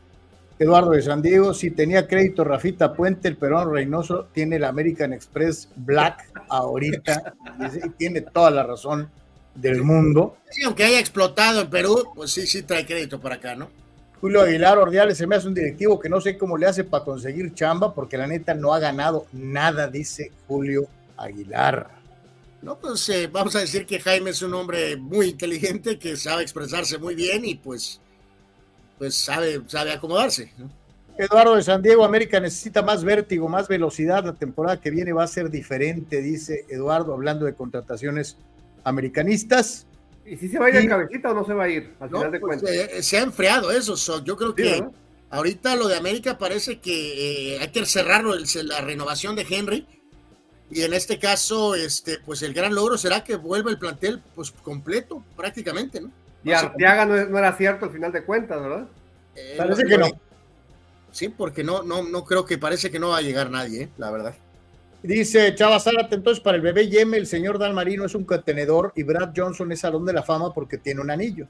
Eduardo 0.58 0.90
de 0.90 1.00
San 1.00 1.22
Diego, 1.22 1.54
si 1.54 1.70
tenía 1.70 2.06
crédito 2.06 2.44
Rafita 2.44 2.92
Puente, 2.92 3.28
el 3.28 3.38
Perón 3.38 3.72
Reynoso 3.72 4.26
tiene 4.34 4.56
el 4.56 4.64
American 4.64 5.14
Express 5.14 5.70
Black 5.74 6.30
ahorita. 6.50 7.32
y 7.82 7.88
tiene 7.92 8.20
toda 8.20 8.50
la 8.50 8.62
razón 8.62 9.08
del 9.60 9.82
mundo. 9.82 10.36
Sí, 10.50 10.62
aunque 10.62 10.84
haya 10.84 11.00
explotado 11.00 11.60
en 11.60 11.70
Perú, 11.70 12.10
pues 12.14 12.30
sí, 12.30 12.46
sí 12.46 12.62
trae 12.62 12.86
crédito 12.86 13.20
para 13.20 13.36
acá, 13.36 13.54
¿no? 13.54 13.70
Julio 14.20 14.42
Aguilar 14.42 14.78
Ordiales 14.78 15.16
se 15.16 15.26
me 15.26 15.36
hace 15.36 15.46
un 15.46 15.54
directivo 15.54 16.00
que 16.00 16.08
no 16.08 16.20
sé 16.20 16.36
cómo 16.36 16.56
le 16.56 16.66
hace 16.66 16.82
para 16.84 17.04
conseguir 17.04 17.54
chamba, 17.54 17.94
porque 17.94 18.18
la 18.18 18.26
neta 18.26 18.54
no 18.54 18.74
ha 18.74 18.80
ganado 18.80 19.26
nada, 19.32 19.86
dice 19.86 20.32
Julio 20.48 20.88
Aguilar. 21.16 21.88
No, 22.60 22.76
pues 22.76 23.08
eh, 23.10 23.28
vamos 23.30 23.54
a 23.54 23.60
decir 23.60 23.86
que 23.86 24.00
Jaime 24.00 24.30
es 24.30 24.42
un 24.42 24.54
hombre 24.54 24.96
muy 24.96 25.28
inteligente, 25.28 25.98
que 25.98 26.16
sabe 26.16 26.42
expresarse 26.42 26.98
muy 26.98 27.14
bien 27.14 27.44
y 27.44 27.54
pues, 27.54 28.00
pues 28.98 29.14
sabe, 29.14 29.60
sabe 29.68 29.92
acomodarse. 29.92 30.52
Eduardo 31.16 31.54
de 31.54 31.62
San 31.62 31.82
Diego, 31.82 32.04
América 32.04 32.40
necesita 32.40 32.82
más 32.82 33.04
vértigo, 33.04 33.48
más 33.48 33.68
velocidad. 33.68 34.24
La 34.24 34.34
temporada 34.34 34.80
que 34.80 34.90
viene 34.90 35.12
va 35.12 35.22
a 35.22 35.28
ser 35.28 35.50
diferente, 35.50 36.20
dice 36.20 36.64
Eduardo, 36.68 37.12
hablando 37.12 37.44
de 37.44 37.54
contrataciones 37.54 38.36
americanistas. 38.88 39.86
¿Y 40.24 40.36
si 40.36 40.48
se 40.48 40.58
va 40.58 40.66
a 40.66 40.70
ir 40.70 40.76
en 40.76 40.88
cabecita 40.88 41.30
o 41.30 41.34
no 41.34 41.44
se 41.44 41.54
va 41.54 41.64
a 41.64 41.68
ir? 41.68 41.94
Al 42.00 42.08
final 42.08 42.32
de 42.32 42.40
pues, 42.40 42.60
cuentas. 42.60 42.70
Eh, 42.70 43.02
se 43.02 43.18
ha 43.18 43.22
enfriado 43.22 43.70
eso. 43.70 44.22
yo 44.24 44.36
creo 44.36 44.54
que 44.54 44.84
ahorita 45.30 45.76
lo 45.76 45.88
de 45.88 45.96
América 45.96 46.38
parece 46.38 46.80
que 46.80 47.54
eh, 47.54 47.58
hay 47.60 47.68
que 47.68 47.84
cerrarlo, 47.86 48.34
la 48.64 48.80
renovación 48.80 49.36
de 49.36 49.46
Henry. 49.48 49.86
Y 50.70 50.82
en 50.82 50.92
este 50.92 51.18
caso, 51.18 51.74
este, 51.74 52.18
pues 52.18 52.42
el 52.42 52.52
gran 52.52 52.74
logro 52.74 52.98
será 52.98 53.24
que 53.24 53.36
vuelva 53.36 53.70
el 53.70 53.78
plantel 53.78 54.22
pues 54.34 54.50
completo, 54.50 55.24
prácticamente, 55.34 56.00
¿no? 56.00 56.10
Y 56.44 56.52
Arteaga 56.52 57.06
no, 57.06 57.16
era 57.16 57.56
cierto 57.56 57.86
al 57.86 57.92
final 57.92 58.12
de 58.12 58.22
cuentas, 58.22 58.60
¿verdad? 58.60 58.86
Eh, 59.34 59.54
parece 59.56 59.84
que 59.84 59.96
no. 59.96 60.08
Sí, 61.10 61.30
porque 61.30 61.64
no, 61.64 61.82
no, 61.82 62.02
no 62.02 62.24
creo 62.24 62.44
que 62.44 62.58
parece 62.58 62.90
que 62.90 62.98
no 62.98 63.08
va 63.08 63.18
a 63.18 63.22
llegar 63.22 63.50
nadie, 63.50 63.88
la 63.96 64.10
verdad. 64.10 64.34
Dice 65.02 65.54
Chava 65.54 65.78
Zárate, 65.78 66.16
entonces 66.16 66.42
para 66.42 66.56
el 66.56 66.62
bebé 66.62 66.88
Yeme, 66.88 67.18
el 67.18 67.26
señor 67.26 67.58
Dan 67.58 67.74
Marino 67.74 68.04
es 68.04 68.14
un 68.14 68.24
contenedor 68.24 68.92
y 68.96 69.04
Brad 69.04 69.30
Johnson 69.36 69.70
es 69.70 69.80
salón 69.80 70.04
de 70.04 70.12
la 70.12 70.24
fama 70.24 70.52
porque 70.52 70.78
tiene 70.78 71.00
un 71.00 71.10
anillo. 71.10 71.46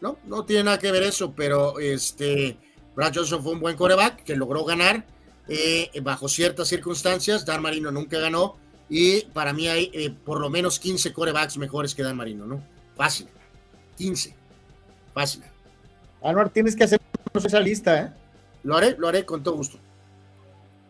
no, 0.00 0.18
no 0.24 0.44
tiene 0.44 0.64
nada 0.64 0.78
que 0.78 0.92
ver 0.92 1.02
eso, 1.02 1.32
pero 1.34 1.78
este, 1.80 2.56
Brad 2.94 3.12
Johnson 3.14 3.42
fue 3.42 3.52
un 3.52 3.60
buen 3.60 3.76
coreback 3.76 4.22
que 4.22 4.36
logró 4.36 4.64
ganar 4.64 5.04
eh, 5.48 5.90
bajo 6.02 6.28
ciertas 6.28 6.68
circunstancias. 6.68 7.44
Dan 7.44 7.62
Marino 7.62 7.90
nunca 7.90 8.18
ganó 8.18 8.56
y 8.88 9.22
para 9.26 9.52
mí 9.52 9.68
hay 9.68 9.90
eh, 9.94 10.14
por 10.24 10.40
lo 10.40 10.50
menos 10.50 10.78
15 10.78 11.12
corebacks 11.12 11.56
mejores 11.58 11.94
que 11.94 12.02
Dan 12.02 12.16
Marino, 12.16 12.46
¿no? 12.46 12.62
Fácil. 12.96 13.28
15. 13.96 14.34
Fácil. 15.12 15.42
Anuar, 16.22 16.50
tienes 16.50 16.76
que 16.76 16.84
hacer 16.84 17.00
esa 17.34 17.60
lista, 17.60 18.00
¿eh? 18.00 18.12
Lo 18.62 18.76
haré, 18.76 18.94
lo 18.96 19.08
haré 19.08 19.24
con 19.24 19.42
todo 19.42 19.56
gusto. 19.56 19.78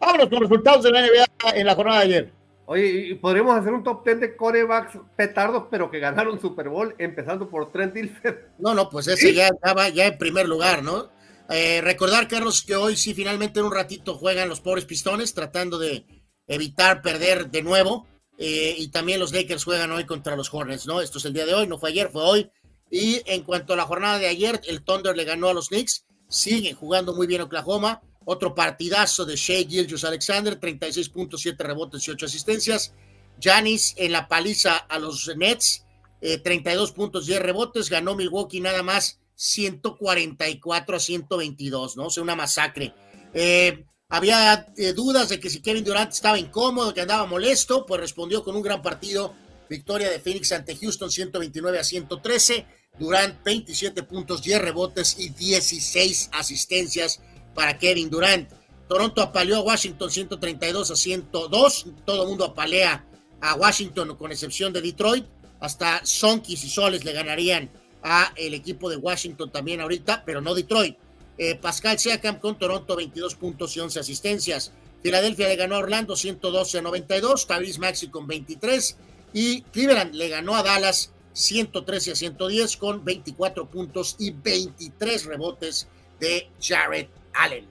Vámonos 0.03 0.29
con 0.29 0.41
los 0.41 0.51
resultados 0.51 0.83
de 0.83 0.91
la 0.91 1.01
NBA 1.01 1.55
en 1.55 1.67
la 1.67 1.75
jornada 1.77 2.01
de 2.01 2.05
ayer. 2.05 2.33
Oye, 2.67 2.87
y 2.87 3.15
podríamos 3.15 3.57
hacer 3.57 3.73
un 3.73 3.85
top 3.85 4.05
10 4.05 4.21
de 4.21 4.37
corebacks 4.37 4.99
petardos, 5.17 5.65
pero 5.71 5.91
que 5.91 6.01
ganaron 6.01 6.41
Super 6.41 6.69
Bowl, 6.69 6.95
empezando 6.99 7.49
por 7.49 7.71
Trent 7.71 7.95
Dilfer. 7.95 8.51
No, 8.59 8.75
no, 8.75 8.91
pues 8.91 9.07
ese 9.07 9.33
ya 9.33 9.49
estaba 9.49 9.89
ya 9.91 10.07
en 10.07 10.19
primer 10.19 10.49
lugar, 10.49 10.83
¿no? 10.83 11.11
Eh, 11.49 11.81
recordar, 11.83 12.27
Carlos, 12.27 12.63
que 12.63 12.75
hoy 12.75 12.97
sí 12.97 13.15
finalmente 13.15 13.61
en 13.61 13.67
un 13.67 13.73
ratito 13.73 14.17
juegan 14.17 14.49
los 14.49 14.61
pobres 14.61 14.87
pistones, 14.87 15.35
tratando 15.35 15.79
de 15.79 16.05
evitar 16.49 17.01
perder 17.01 17.51
de 17.51 17.63
nuevo. 17.63 18.07
Eh, 18.39 18.75
y 18.79 18.91
también 18.91 19.21
los 19.21 19.33
Lakers 19.33 19.63
juegan 19.63 19.93
hoy 19.93 20.05
contra 20.05 20.35
los 20.35 20.53
Hornets, 20.53 20.87
¿no? 20.87 21.01
Esto 21.01 21.19
es 21.19 21.25
el 21.27 21.33
día 21.33 21.47
de 21.47 21.55
hoy, 21.55 21.69
no 21.69 21.79
fue 21.79 21.91
ayer, 21.91 22.09
fue 22.11 22.23
hoy. 22.25 22.51
Y 22.91 23.23
en 23.27 23.45
cuanto 23.45 23.75
a 23.75 23.77
la 23.77 23.85
jornada 23.85 24.19
de 24.19 24.27
ayer, 24.27 24.61
el 24.67 24.83
Thunder 24.83 25.17
le 25.17 25.25
ganó 25.25 25.49
a 25.49 25.55
los 25.55 25.69
Knicks. 25.69 26.07
Siguen 26.29 26.75
jugando 26.75 27.15
muy 27.15 27.27
bien 27.27 27.43
Oklahoma. 27.43 28.03
Otro 28.25 28.55
partidazo 28.55 29.25
de 29.25 29.37
Shea 29.37 29.67
Gilgius 29.69 30.05
Alexander, 30.05 30.59
36.7 30.59 31.57
rebotes 31.59 32.07
y 32.07 32.11
8 32.11 32.27
asistencias. 32.27 32.95
Janis 33.41 33.95
en 33.97 34.13
la 34.13 34.29
paliza 34.29 34.77
a 34.77 34.99
los 34.99 35.31
Nets, 35.37 35.85
32 36.21 36.91
eh, 36.91 36.93
puntos, 36.95 37.27
10 37.27 37.41
rebotes. 37.41 37.91
Ganó 37.91 38.15
Milwaukee 38.15 38.61
nada 38.61 38.83
más 38.83 39.19
144 39.35 40.97
a 40.97 41.01
122, 41.01 41.97
¿no? 41.97 42.07
O 42.07 42.11
sea, 42.11 42.23
una 42.23 42.37
masacre. 42.37 42.95
Eh, 43.35 43.85
había 44.09 44.73
eh, 44.77 44.93
dudas 44.93 45.31
de 45.31 45.41
que 45.41 45.51
si 45.51 45.61
Kevin 45.61 45.85
Durant 45.85 46.13
estaba 46.13 46.39
incómodo, 46.39 46.95
que 46.95 47.01
andaba 47.01 47.27
molesto, 47.27 47.87
pues 47.87 48.01
respondió 48.01 48.45
con 48.45 48.55
un 48.55 48.63
gran 48.63 48.83
partido. 48.83 49.35
Victoria 49.69 50.11
de 50.11 50.21
Phoenix 50.21 50.53
ante 50.53 50.77
Houston 50.77 51.11
129 51.11 51.79
a 51.79 51.85
113. 51.85 52.67
Durant 52.99 53.43
27 53.43 54.03
puntos, 54.03 54.43
10 54.43 54.61
rebotes 54.61 55.19
y 55.19 55.31
16 55.31 56.29
asistencias 56.33 57.23
para 57.55 57.79
Kevin 57.79 58.11
Durant. 58.11 58.51
Toronto 58.89 59.23
apaleó 59.23 59.57
a 59.57 59.63
Washington 59.63 60.11
132 60.11 60.91
a 60.91 60.97
102. 60.97 61.87
Todo 62.05 62.27
mundo 62.27 62.45
apalea 62.45 63.05
a 63.41 63.55
Washington 63.55 64.17
con 64.17 64.33
excepción 64.33 64.73
de 64.73 64.83
Detroit. 64.83 65.27
Hasta 65.61 66.05
Sonkis 66.05 66.65
y 66.65 66.69
Soles 66.69 67.05
le 67.05 67.13
ganarían 67.13 67.71
a 68.03 68.33
el 68.37 68.53
equipo 68.55 68.91
de 68.91 68.97
Washington 68.97 69.51
también 69.51 69.81
ahorita, 69.81 70.25
pero 70.25 70.41
no 70.41 70.55
Detroit. 70.55 70.97
Eh, 71.39 71.55
Pascal 71.55 71.99
Siakam 71.99 72.39
con 72.39 72.59
Toronto 72.59 72.97
22 72.97 73.35
puntos 73.37 73.77
y 73.77 73.81
11 73.81 74.01
asistencias. 74.01 74.73
Filadelfia 75.03 75.49
le 75.49 75.57
ganó 75.57 75.77
a 75.77 75.79
Orlando 75.79 76.17
112 76.17 76.79
a 76.79 76.83
92. 76.83 77.47
Tyrese 77.47 77.81
Maxi 77.81 78.09
con 78.09 78.27
23. 78.27 78.97
Y 79.33 79.63
Cleveland 79.63 80.15
le 80.15 80.29
ganó 80.29 80.55
a 80.55 80.63
Dallas 80.63 81.13
113 81.33 82.13
a 82.13 82.15
110 82.15 82.77
con 82.77 83.05
24 83.05 83.71
puntos 83.71 84.17
y 84.19 84.33
23 84.33 85.25
rebotes 85.25 85.89
de 86.21 86.51
Jared 86.61 87.09
Allen. 87.35 87.67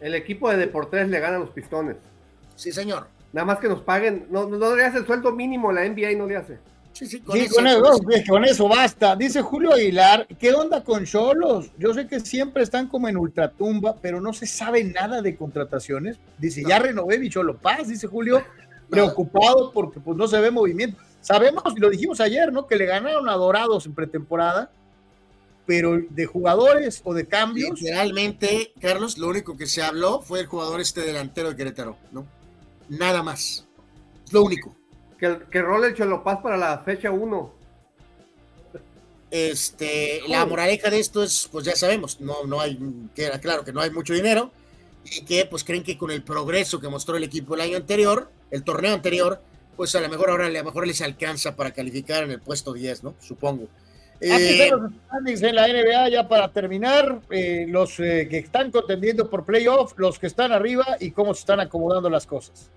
El 0.00 0.14
equipo 0.14 0.50
de 0.50 0.56
Deportes 0.56 1.08
le 1.08 1.20
gana 1.20 1.36
a 1.36 1.40
los 1.40 1.50
pistones. 1.50 1.96
Sí, 2.56 2.72
señor. 2.72 3.08
Nada 3.32 3.44
más 3.44 3.58
que 3.58 3.68
nos 3.68 3.82
paguen. 3.82 4.26
No, 4.30 4.48
no 4.48 4.76
le 4.76 4.84
hace 4.84 4.98
el 4.98 5.06
sueldo 5.06 5.32
mínimo, 5.32 5.72
la 5.72 5.88
NBA 5.88 6.12
no 6.16 6.26
le 6.26 6.36
hace. 6.36 6.58
Sí, 6.92 7.06
sí, 7.06 7.20
con, 7.20 7.36
eso, 7.36 7.54
con, 8.26 8.44
eso, 8.44 8.68
basta. 8.68 9.14
Dice 9.14 9.40
Julio 9.40 9.72
Aguilar, 9.72 10.26
¿qué 10.38 10.52
onda 10.52 10.82
con 10.82 11.04
Cholos? 11.04 11.70
Yo 11.78 11.94
sé 11.94 12.08
que 12.08 12.18
siempre 12.18 12.64
están 12.64 12.88
como 12.88 13.08
en 13.08 13.16
ultratumba, 13.16 13.94
pero 14.02 14.20
no 14.20 14.32
se 14.32 14.46
sabe 14.46 14.82
nada 14.82 15.22
de 15.22 15.36
contrataciones. 15.36 16.18
Dice, 16.38 16.64
ya 16.66 16.80
renové 16.80 17.18
mi 17.18 17.30
Cholo 17.30 17.56
Paz, 17.56 17.86
dice 17.86 18.08
Julio, 18.08 18.42
preocupado 18.90 19.70
porque 19.72 20.00
pues 20.00 20.16
no 20.16 20.26
se 20.26 20.40
ve 20.40 20.50
movimiento. 20.50 21.00
Sabemos, 21.20 21.62
y 21.76 21.78
lo 21.78 21.88
dijimos 21.88 22.20
ayer, 22.20 22.52
¿no? 22.52 22.66
Que 22.66 22.74
le 22.74 22.86
ganaron 22.86 23.28
a 23.28 23.34
Dorados 23.34 23.86
en 23.86 23.94
pretemporada, 23.94 24.72
pero 25.68 26.00
de 26.08 26.24
jugadores 26.24 27.02
o 27.04 27.12
de 27.12 27.26
cambios. 27.26 27.78
Realmente, 27.82 28.72
Carlos, 28.80 29.18
lo 29.18 29.28
único 29.28 29.54
que 29.54 29.66
se 29.66 29.82
habló 29.82 30.22
fue 30.22 30.40
el 30.40 30.46
jugador 30.46 30.80
este 30.80 31.02
delantero 31.02 31.50
de 31.50 31.56
Querétaro, 31.56 31.98
¿no? 32.10 32.26
Nada 32.88 33.22
más. 33.22 33.66
Es 34.24 34.32
lo 34.32 34.44
único. 34.44 34.74
Que, 35.18 35.40
que 35.50 35.60
role 35.60 35.88
el 35.88 35.94
Cholopaz 35.94 36.40
para 36.40 36.56
la 36.56 36.78
fecha 36.78 37.10
1. 37.10 37.54
Este, 39.30 40.22
la 40.26 40.46
moraleja 40.46 40.88
de 40.88 41.00
esto 41.00 41.22
es, 41.22 41.50
pues 41.52 41.66
ya 41.66 41.76
sabemos, 41.76 42.18
no, 42.18 42.46
no 42.46 42.62
hay, 42.62 42.78
queda 43.14 43.38
claro 43.38 43.62
que 43.62 43.74
no 43.74 43.82
hay 43.82 43.90
mucho 43.90 44.14
dinero 44.14 44.50
y 45.04 45.20
que 45.26 45.44
pues 45.44 45.64
creen 45.64 45.82
que 45.82 45.98
con 45.98 46.10
el 46.10 46.22
progreso 46.22 46.80
que 46.80 46.88
mostró 46.88 47.18
el 47.18 47.24
equipo 47.24 47.56
el 47.56 47.60
año 47.60 47.76
anterior, 47.76 48.30
el 48.50 48.64
torneo 48.64 48.94
anterior, 48.94 49.42
pues 49.76 49.94
a 49.94 50.00
lo 50.00 50.08
mejor 50.08 50.30
ahora 50.30 50.46
a 50.46 50.48
lo 50.48 50.64
mejor 50.64 50.86
les 50.86 51.02
alcanza 51.02 51.56
para 51.56 51.72
calificar 51.72 52.24
en 52.24 52.30
el 52.30 52.40
puesto 52.40 52.72
10, 52.72 53.04
¿no? 53.04 53.14
Supongo. 53.20 53.68
Eh, 54.20 54.70
en 54.70 55.54
la 55.54 55.68
NBA 55.68 56.08
ya 56.08 56.28
para 56.28 56.52
terminar, 56.52 57.20
eh, 57.30 57.66
los 57.68 58.00
eh, 58.00 58.26
que 58.28 58.38
están 58.38 58.70
contendiendo 58.70 59.30
por 59.30 59.44
playoff, 59.44 59.92
los 59.96 60.18
que 60.18 60.26
están 60.26 60.52
arriba 60.52 60.96
y 60.98 61.12
cómo 61.12 61.34
se 61.34 61.40
están 61.40 61.60
acomodando 61.60 62.10
las 62.10 62.26
cosas. 62.26 62.70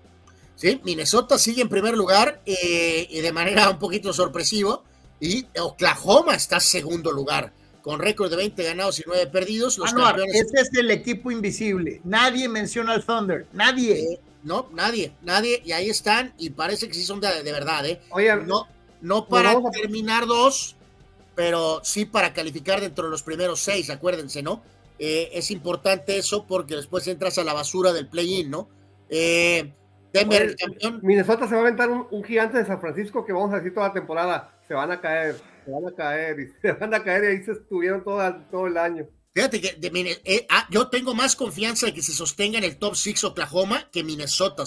Sí, 0.54 0.80
Minnesota 0.84 1.38
sigue 1.38 1.62
en 1.62 1.68
primer 1.68 1.96
lugar 1.96 2.40
y 2.44 3.20
de 3.20 3.32
manera 3.32 3.68
un 3.68 3.78
poquito 3.78 4.12
sorpresivo 4.12 4.84
y 5.18 5.46
Oklahoma 5.58 6.34
está 6.34 6.56
en 6.56 6.60
segundo 6.60 7.10
lugar 7.10 7.52
con 7.82 7.98
récord 7.98 8.30
de 8.30 8.36
20 8.36 8.62
ganados 8.62 9.00
y 9.00 9.02
9 9.06 9.26
perdidos. 9.26 9.76
Los 9.76 9.92
Ese 9.92 10.60
es 10.60 10.70
el 10.74 10.90
equipo 10.90 11.30
invisible. 11.30 12.00
Nadie 12.04 12.48
menciona 12.48 12.92
al 12.92 13.04
Thunder. 13.04 13.46
Nadie. 13.52 14.20
no, 14.42 14.68
nadie, 14.72 15.12
nadie. 15.22 15.60
Y 15.64 15.72
ahí 15.72 15.90
están 15.90 16.32
y 16.38 16.50
parece 16.50 16.88
que 16.88 16.94
sí 16.94 17.04
son 17.04 17.20
de, 17.20 17.42
verdad. 17.44 17.84
¿eh? 17.86 18.00
Oye, 18.10 18.34
no, 18.36 18.66
no 19.00 19.26
para 19.26 19.54
terminar 19.72 20.26
dos, 20.26 20.76
pero 21.34 21.80
sí 21.82 22.04
para 22.04 22.32
calificar 22.32 22.80
dentro 22.80 23.04
de 23.04 23.10
los 23.10 23.22
primeros 23.22 23.60
seis, 23.60 23.90
acuérdense, 23.90 24.42
¿no? 24.42 24.62
Eh, 24.98 25.30
es 25.32 25.50
importante 25.50 26.16
eso 26.18 26.46
porque 26.46 26.76
después 26.76 27.06
entras 27.08 27.38
a 27.38 27.44
la 27.44 27.52
basura 27.52 27.92
del 27.92 28.08
play-in, 28.08 28.50
¿no? 28.50 28.68
Eh, 29.08 29.72
Denver, 30.12 30.54
campeón. 30.56 31.00
Minnesota 31.02 31.48
se 31.48 31.54
va 31.54 31.60
a 31.60 31.64
aventar 31.64 31.90
un, 31.90 32.24
gigante 32.24 32.58
de 32.58 32.66
San 32.66 32.80
Francisco 32.80 33.24
que 33.24 33.32
vamos 33.32 33.52
a 33.52 33.56
decir 33.56 33.74
toda 33.74 33.88
la 33.88 33.94
temporada. 33.94 34.58
Se 34.68 34.74
van 34.74 34.92
a 34.92 35.00
caer, 35.00 35.36
se 35.64 35.70
van 35.70 35.86
a 35.86 35.92
caer, 35.92 36.40
y 36.40 36.48
se 36.62 36.72
van 36.72 36.94
a 36.94 37.02
caer 37.02 37.24
y 37.24 37.26
ahí 37.28 37.42
se 37.42 37.52
estuvieron 37.52 38.04
todo, 38.04 38.22
todo 38.50 38.66
el 38.66 38.76
año. 38.76 39.06
Fíjate 39.34 39.60
que 39.62 39.78
eh, 40.24 40.46
ah, 40.50 40.66
yo 40.70 40.88
tengo 40.88 41.14
más 41.14 41.36
confianza 41.36 41.86
de 41.86 41.94
que 41.94 42.02
se 42.02 42.12
sostenga 42.12 42.58
en 42.58 42.64
el 42.64 42.76
top 42.76 42.94
6 42.94 43.24
Oklahoma 43.24 43.88
que 43.90 44.04
Minnesota. 44.04 44.64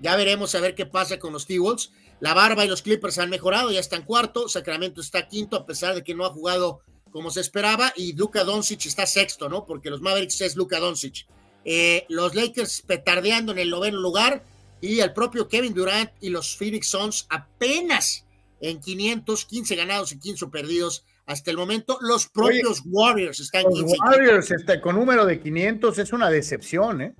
Ya 0.00 0.16
veremos 0.16 0.54
a 0.54 0.60
ver 0.60 0.74
qué 0.74 0.84
pasa 0.84 1.18
con 1.18 1.32
los 1.32 1.46
T-Wolves. 1.46 1.90
La 2.24 2.32
Barba 2.32 2.64
y 2.64 2.68
los 2.68 2.80
Clippers 2.80 3.18
han 3.18 3.28
mejorado, 3.28 3.70
ya 3.70 3.80
están 3.80 4.02
cuarto. 4.02 4.48
Sacramento 4.48 5.02
está 5.02 5.28
quinto, 5.28 5.56
a 5.56 5.66
pesar 5.66 5.94
de 5.94 6.02
que 6.02 6.14
no 6.14 6.24
ha 6.24 6.30
jugado 6.30 6.80
como 7.10 7.30
se 7.30 7.42
esperaba. 7.42 7.92
Y 7.96 8.14
Luka 8.14 8.44
Doncic 8.44 8.86
está 8.86 9.04
sexto, 9.04 9.50
¿no? 9.50 9.66
Porque 9.66 9.90
los 9.90 10.00
Mavericks 10.00 10.40
es 10.40 10.56
Luka 10.56 10.80
Doncic. 10.80 11.26
Eh, 11.66 12.06
los 12.08 12.34
Lakers 12.34 12.80
petardeando 12.80 13.52
en 13.52 13.58
el 13.58 13.68
noveno 13.68 14.00
lugar. 14.00 14.42
Y 14.80 15.00
el 15.00 15.12
propio 15.12 15.48
Kevin 15.48 15.74
Durant 15.74 16.12
y 16.22 16.30
los 16.30 16.56
Phoenix 16.56 16.86
Suns 16.86 17.26
apenas 17.28 18.24
en 18.62 18.80
500, 18.80 19.44
15 19.44 19.76
ganados 19.76 20.12
y 20.12 20.18
15 20.18 20.46
perdidos 20.46 21.04
hasta 21.26 21.50
el 21.50 21.58
momento. 21.58 21.98
Los 22.00 22.26
propios 22.28 22.80
Warriors 22.86 23.38
están 23.38 23.64
los 23.64 23.82
Warriors 23.98 24.50
está, 24.50 24.80
con 24.80 24.96
número 24.96 25.26
de 25.26 25.42
500 25.42 25.98
es 25.98 26.14
una 26.14 26.30
decepción, 26.30 27.02
¿eh? 27.02 27.14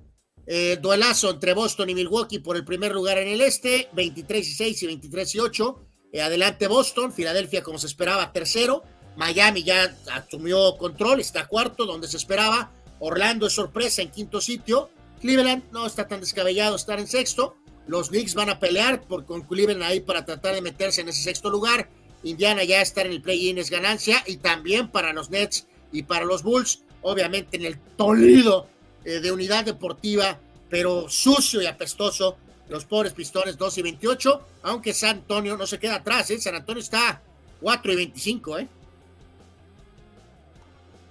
Eh, 0.47 0.77
duelazo 0.81 1.31
entre 1.31 1.53
Boston 1.53 1.89
y 1.89 1.95
Milwaukee 1.95 2.39
por 2.39 2.55
el 2.55 2.63
primer 2.63 2.93
lugar 2.93 3.17
en 3.17 3.27
el 3.27 3.41
este, 3.41 3.89
23 3.93 4.47
y 4.47 4.53
6 4.53 4.83
y 4.83 4.87
23 4.87 5.35
y 5.35 5.39
8. 5.39 5.85
Eh, 6.13 6.21
adelante 6.21 6.67
Boston, 6.67 7.11
Filadelfia 7.11 7.63
como 7.63 7.79
se 7.79 7.87
esperaba 7.87 8.31
tercero, 8.31 8.83
Miami 9.17 9.63
ya 9.63 9.95
asumió 10.13 10.77
control, 10.77 11.19
está 11.19 11.47
cuarto 11.47 11.85
donde 11.85 12.07
se 12.07 12.17
esperaba, 12.17 12.71
Orlando 12.99 13.47
es 13.47 13.53
sorpresa 13.53 14.01
en 14.01 14.11
quinto 14.11 14.39
sitio, 14.39 14.89
Cleveland 15.19 15.63
no 15.71 15.85
está 15.85 16.07
tan 16.07 16.21
descabellado 16.21 16.75
estar 16.75 16.99
en 16.99 17.07
sexto, 17.07 17.55
los 17.87 18.09
Knicks 18.09 18.33
van 18.33 18.49
a 18.49 18.59
pelear 18.59 19.01
por, 19.01 19.25
con 19.25 19.41
Cleveland 19.41 19.83
ahí 19.83 19.99
para 19.99 20.25
tratar 20.25 20.55
de 20.55 20.61
meterse 20.61 21.01
en 21.01 21.09
ese 21.09 21.23
sexto 21.23 21.49
lugar, 21.49 21.89
Indiana 22.25 22.63
ya 22.63 22.81
estar 22.81 23.05
en 23.05 23.11
el 23.11 23.21
play-in 23.21 23.59
es 23.59 23.69
ganancia. 23.69 24.23
Y 24.25 24.37
también 24.37 24.89
para 24.89 25.13
los 25.13 25.29
Nets 25.29 25.67
y 25.91 26.03
para 26.03 26.25
los 26.25 26.43
Bulls, 26.43 26.81
obviamente 27.01 27.55
en 27.55 27.65
el 27.65 27.79
Toledo 27.79 28.67
eh, 29.05 29.19
de 29.19 29.31
unidad 29.31 29.63
deportiva, 29.63 30.37
pero 30.69 31.07
sucio 31.09 31.61
y 31.61 31.65
apestoso. 31.65 32.37
Los 32.67 32.85
pobres 32.85 33.13
pistones 33.13 33.57
2 33.57 33.77
y 33.77 33.81
28, 33.83 34.41
aunque 34.63 34.91
San 34.93 35.17
Antonio 35.17 35.55
no 35.55 35.67
se 35.67 35.77
queda 35.77 35.95
atrás, 35.97 36.31
¿eh? 36.31 36.39
San 36.39 36.55
Antonio 36.55 36.81
está 36.81 37.21
4 37.61 37.93
y 37.93 37.95
25, 37.95 38.59
¿eh? 38.59 38.67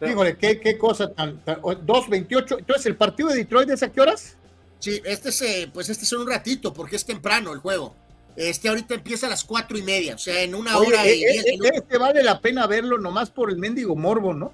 Híjole, 0.04 0.36
qué, 0.36 0.58
qué 0.58 0.76
cosa 0.76 1.10
tan, 1.12 1.42
2-28. 1.44 2.58
Entonces, 2.58 2.86
¿el 2.86 2.96
partido 2.96 3.28
de 3.28 3.36
Detroit 3.36 3.70
es 3.70 3.82
a 3.84 3.92
qué 3.92 4.00
horas? 4.00 4.36
Sí, 4.80 5.00
este 5.04 5.28
es, 5.28 5.42
eh, 5.42 5.70
pues 5.72 5.88
este 5.88 6.04
es 6.04 6.12
un 6.12 6.28
ratito, 6.28 6.74
porque 6.74 6.96
es 6.96 7.04
temprano 7.04 7.52
el 7.52 7.60
juego. 7.60 7.94
Este 8.36 8.68
ahorita 8.68 8.94
empieza 8.94 9.26
a 9.26 9.30
las 9.30 9.44
cuatro 9.44 9.78
y 9.78 9.82
media, 9.82 10.16
o 10.16 10.18
sea, 10.18 10.42
en 10.42 10.54
una 10.54 10.76
Oye, 10.76 10.88
hora 10.88 11.06
eh, 11.06 11.16
y 11.16 11.24
eh, 11.24 11.28
diez 11.32 11.46
eh, 11.46 11.50
minutos. 11.52 11.72
este 11.76 11.98
vale 11.98 12.22
la 12.22 12.40
pena 12.40 12.66
verlo 12.66 12.98
nomás 12.98 13.30
por 13.30 13.50
el 13.50 13.58
mendigo 13.58 13.94
morbo, 13.94 14.34
¿no? 14.34 14.52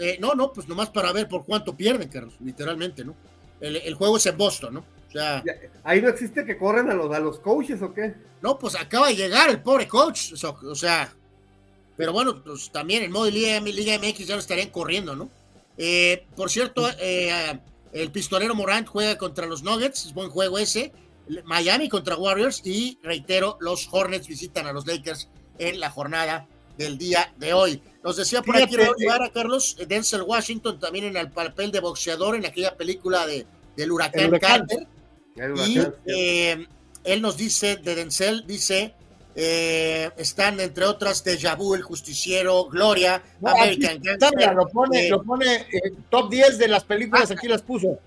Eh, 0.00 0.16
no, 0.18 0.34
no, 0.34 0.52
pues 0.52 0.66
nomás 0.66 0.90
para 0.90 1.12
ver 1.12 1.28
por 1.28 1.44
cuánto 1.44 1.76
pierden, 1.76 2.08
Carlos, 2.08 2.34
literalmente, 2.40 3.04
¿no? 3.04 3.14
El, 3.60 3.76
el 3.76 3.94
juego 3.94 4.16
es 4.16 4.26
en 4.26 4.36
Boston, 4.36 4.74
¿no? 4.74 4.80
O 4.80 5.12
sea, 5.12 5.42
Ahí 5.84 6.00
no 6.00 6.08
existe 6.08 6.44
que 6.44 6.56
corren 6.56 6.88
a 6.88 6.94
los, 6.94 7.14
a 7.14 7.18
los 7.18 7.38
coaches 7.40 7.82
o 7.82 7.92
qué. 7.92 8.14
no, 8.40 8.58
pues 8.58 8.74
acaba 8.76 9.08
de 9.08 9.16
llegar 9.16 9.50
el 9.50 9.60
pobre 9.60 9.86
coach, 9.86 10.32
o 10.32 10.36
sea, 10.36 10.50
o 10.50 10.74
sea, 10.74 11.12
pero 11.96 12.12
bueno, 12.12 12.42
pues 12.42 12.70
también 12.70 13.02
en 13.02 13.12
modo 13.12 13.30
Liga, 13.30 13.60
Liga 13.60 13.98
MX 13.98 14.26
ya 14.26 14.34
lo 14.34 14.40
estarían 14.40 14.70
corriendo, 14.70 15.14
¿no? 15.14 15.28
Eh, 15.76 16.26
por 16.36 16.48
cierto, 16.50 16.88
eh, 16.98 17.58
el 17.92 18.10
pistolero 18.10 18.54
Morant 18.54 18.88
juega 18.88 19.18
contra 19.18 19.46
los 19.46 19.62
Nuggets, 19.62 20.06
es 20.06 20.14
buen 20.14 20.30
juego 20.30 20.58
ese. 20.58 20.92
Miami 21.44 21.88
contra 21.88 22.16
Warriors 22.16 22.62
y 22.64 22.98
reitero, 23.02 23.56
los 23.60 23.88
Hornets 23.90 24.26
visitan 24.28 24.66
a 24.66 24.72
los 24.72 24.86
Lakers 24.86 25.28
en 25.58 25.78
la 25.78 25.90
jornada 25.90 26.46
del 26.78 26.98
día 26.98 27.32
de 27.36 27.52
hoy. 27.52 27.82
Nos 28.02 28.16
decía 28.16 28.42
por 28.42 28.56
aquí 28.56 28.76
Raúl 28.76 28.96
Ibarra, 28.98 29.30
Carlos, 29.30 29.76
Denzel 29.86 30.22
Washington 30.22 30.78
también 30.78 31.04
en 31.04 31.16
el 31.16 31.30
papel 31.30 31.70
de 31.70 31.80
boxeador 31.80 32.34
en 32.34 32.46
aquella 32.46 32.76
película 32.76 33.26
de, 33.26 33.46
del 33.76 33.92
huracán, 33.92 34.28
huracán. 34.28 34.66
Carter. 34.66 34.86
Y 35.68 35.80
eh, 36.06 36.66
él 37.04 37.22
nos 37.22 37.36
dice, 37.36 37.76
de 37.76 37.94
Denzel, 37.94 38.46
dice, 38.46 38.94
eh, 39.34 40.10
están 40.16 40.58
entre 40.60 40.84
otras 40.84 41.22
Deja 41.22 41.54
Vu, 41.54 41.74
El 41.74 41.82
Justiciero, 41.82 42.64
Gloria, 42.64 43.22
No, 43.40 43.50
American 43.50 43.98
aquí 43.98 44.08
Gangster. 44.08 44.54
lo 44.54 44.68
pone, 44.68 45.06
eh, 45.06 45.10
lo 45.10 45.22
pone 45.22 45.54
eh, 45.54 45.92
top 46.10 46.30
10 46.30 46.58
de 46.58 46.68
las 46.68 46.84
películas, 46.84 47.30
aquí 47.30 47.48
las 47.48 47.62
puso. 47.62 47.98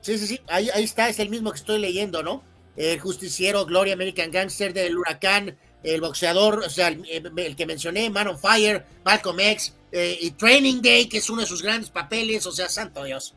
Sí, 0.00 0.18
sí, 0.18 0.26
sí, 0.26 0.40
ahí, 0.48 0.68
ahí 0.74 0.84
está, 0.84 1.08
es 1.08 1.18
el 1.20 1.30
mismo 1.30 1.52
que 1.52 1.58
estoy 1.58 1.78
leyendo, 1.78 2.22
¿no? 2.22 2.42
El 2.76 2.98
justiciero, 2.98 3.64
Gloria, 3.64 3.94
American 3.94 4.30
Gangster, 4.30 4.72
del 4.74 4.98
huracán, 4.98 5.56
el 5.84 6.00
boxeador, 6.00 6.58
o 6.60 6.70
sea, 6.70 6.88
el, 6.88 7.04
el 7.36 7.54
que 7.56 7.66
mencioné, 7.66 8.10
Man 8.10 8.26
on 8.28 8.38
Fire, 8.38 8.84
Malcolm 9.04 9.38
X, 9.38 9.74
eh, 9.92 10.18
y 10.20 10.30
Training 10.32 10.80
Day, 10.82 11.06
que 11.06 11.18
es 11.18 11.30
uno 11.30 11.42
de 11.42 11.46
sus 11.46 11.62
grandes 11.62 11.90
papeles, 11.90 12.44
o 12.46 12.52
sea, 12.52 12.68
santo 12.68 13.04
Dios. 13.04 13.34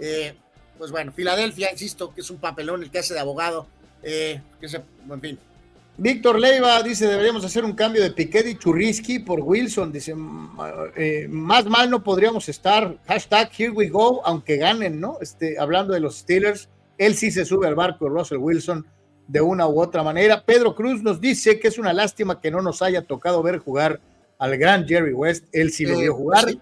Eh, 0.00 0.34
pues 0.78 0.90
bueno, 0.90 1.12
Filadelfia, 1.12 1.70
insisto, 1.70 2.12
que 2.14 2.22
es 2.22 2.30
un 2.30 2.38
papelón 2.38 2.82
el 2.82 2.90
que 2.90 2.98
hace 2.98 3.14
de 3.14 3.20
abogado, 3.20 3.66
eh, 4.02 4.40
que 4.60 4.68
se, 4.68 4.80
en 5.08 5.20
fin. 5.20 5.38
Víctor 5.98 6.40
Leiva 6.40 6.82
dice, 6.82 7.06
deberíamos 7.06 7.44
hacer 7.44 7.64
un 7.64 7.74
cambio 7.74 8.02
de 8.02 8.10
Piquet 8.10 8.46
y 8.48 8.56
Churrisky 8.56 9.18
por 9.18 9.40
Wilson. 9.40 9.92
Dice, 9.92 10.12
"M- 10.12 10.48
eh, 10.96 11.26
más 11.28 11.66
mal 11.66 11.90
no 11.90 12.02
podríamos 12.02 12.48
estar. 12.48 12.96
Hashtag 13.06 13.50
here 13.56 13.70
we 13.70 13.88
go, 13.88 14.22
aunque 14.24 14.56
ganen, 14.56 14.98
¿no? 14.98 15.18
Este, 15.20 15.58
hablando 15.58 15.92
de 15.92 16.00
los 16.00 16.16
Steelers, 16.16 16.70
él 16.96 17.14
sí 17.14 17.30
se 17.30 17.44
sube 17.44 17.68
al 17.68 17.74
barco 17.74 18.08
Russell 18.08 18.38
Wilson 18.38 18.86
de 19.28 19.40
una 19.40 19.66
u 19.66 19.80
otra 19.80 20.02
manera. 20.02 20.44
Pedro 20.44 20.74
Cruz 20.74 21.02
nos 21.02 21.20
dice 21.20 21.58
que 21.60 21.68
es 21.68 21.78
una 21.78 21.92
lástima 21.92 22.40
que 22.40 22.50
no 22.50 22.60
nos 22.62 22.82
haya 22.82 23.02
tocado 23.02 23.42
ver 23.42 23.58
jugar 23.58 24.00
al 24.38 24.56
gran 24.58 24.86
Jerry 24.86 25.12
West. 25.12 25.44
Él 25.52 25.72
sí 25.72 25.86
lo 25.86 25.94
Eh, 25.94 26.02
vio 26.02 26.14
jugar. 26.14 26.48
sí. 26.48 26.60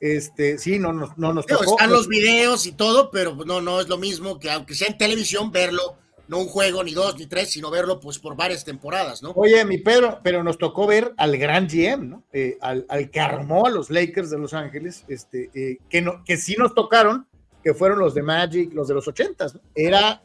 Este, 0.00 0.58
sí, 0.58 0.78
no, 0.78 0.92
nos- 0.92 1.16
no 1.16 1.32
nos 1.32 1.46
tocó. 1.46 1.64
están 1.64 1.90
los 1.90 2.06
videos 2.06 2.66
y 2.66 2.72
todo, 2.72 3.10
pero 3.10 3.34
no, 3.46 3.60
no 3.62 3.80
es 3.80 3.88
lo 3.88 3.96
mismo 3.96 4.38
que 4.38 4.50
aunque 4.50 4.74
sea 4.74 4.88
en 4.88 4.98
televisión, 4.98 5.50
verlo, 5.50 5.96
no 6.28 6.38
un 6.38 6.48
juego, 6.48 6.84
ni 6.84 6.92
dos, 6.92 7.16
ni 7.18 7.26
tres, 7.26 7.50
sino 7.52 7.70
verlo 7.70 7.98
pues 8.00 8.18
por 8.18 8.36
varias 8.36 8.64
temporadas, 8.64 9.22
¿no? 9.22 9.30
Oye, 9.36 9.64
mi 9.64 9.78
Pedro, 9.78 10.18
pero 10.22 10.42
nos 10.42 10.58
tocó 10.58 10.86
ver 10.86 11.14
al 11.16 11.36
gran 11.38 11.66
GM, 11.66 12.08
¿no? 12.08 12.22
Eh, 12.32 12.58
al, 12.60 12.84
al 12.88 13.10
que 13.10 13.20
armó 13.20 13.66
a 13.66 13.70
los 13.70 13.88
Lakers 13.90 14.28
de 14.30 14.38
Los 14.38 14.52
Ángeles, 14.52 15.04
este, 15.08 15.50
eh, 15.54 15.78
que, 15.88 16.02
no, 16.02 16.22
que 16.24 16.36
sí 16.36 16.56
nos 16.58 16.74
tocaron, 16.74 17.26
que 17.64 17.72
fueron 17.74 17.98
los 18.00 18.12
de 18.14 18.22
Magic, 18.22 18.74
los 18.74 18.88
de 18.88 18.94
los 18.94 19.08
ochentas, 19.08 19.54
¿no? 19.54 19.60
Era, 19.74 20.20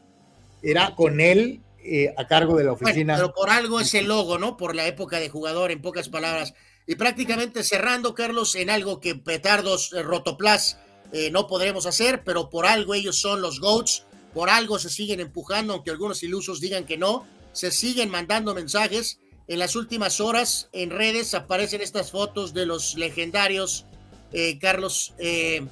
era 0.62 0.94
con 0.94 1.20
él 1.20 1.60
eh, 1.84 2.14
a 2.16 2.26
cargo 2.26 2.56
de 2.56 2.64
la 2.64 2.72
Bueno, 2.72 2.86
oficina. 2.86 3.16
pero 3.16 3.32
por 3.34 3.50
algo 3.50 3.80
es 3.80 3.92
el 3.94 4.06
logo, 4.06 4.38
¿no? 4.38 4.56
Por 4.56 4.74
la 4.76 4.86
época 4.86 5.18
de 5.20 5.28
jugador, 5.28 5.70
en 5.70 5.82
pocas 5.82 6.08
palabras. 6.08 6.54
Y 6.86 6.94
prácticamente 6.96 7.62
cerrando, 7.64 8.14
Carlos, 8.14 8.54
en 8.56 8.70
algo 8.70 9.00
que 9.00 9.14
petardos 9.14 9.92
eh, 9.92 10.02
rotoplas 10.02 10.78
eh, 11.12 11.30
no 11.30 11.46
podremos 11.46 11.86
hacer, 11.86 12.22
pero 12.24 12.50
por 12.50 12.66
algo 12.66 12.94
ellos 12.94 13.20
son 13.20 13.40
los 13.42 13.60
GOATs, 13.60 14.04
por 14.32 14.48
algo 14.50 14.78
se 14.78 14.88
siguen 14.90 15.20
empujando, 15.20 15.74
aunque 15.74 15.90
algunos 15.90 16.22
ilusos 16.22 16.60
digan 16.60 16.86
que 16.86 16.96
no, 16.96 17.26
se 17.52 17.70
siguen 17.70 18.08
mandando 18.10 18.54
mensajes. 18.54 19.18
En 19.48 19.58
las 19.58 19.76
últimas 19.76 20.20
horas 20.20 20.68
en 20.72 20.90
redes 20.90 21.34
aparecen 21.34 21.80
estas 21.82 22.10
fotos 22.10 22.54
de 22.54 22.64
los 22.64 22.94
legendarios, 22.94 23.84
eh, 24.32 24.58
Carlos. 24.58 25.14
eh, 25.18 25.66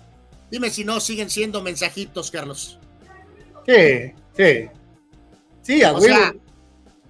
dime 0.51 0.71
si 0.71 0.85
no 0.85 1.01
siguen 1.01 1.31
siendo 1.31 1.63
mensajitos, 1.63 2.31
Carlos. 2.31 2.79
Sí, 3.67 4.13
sí. 4.37 4.69
Sí, 5.63 5.83
a 5.83 5.93
O 5.93 6.01
sea, 6.01 6.35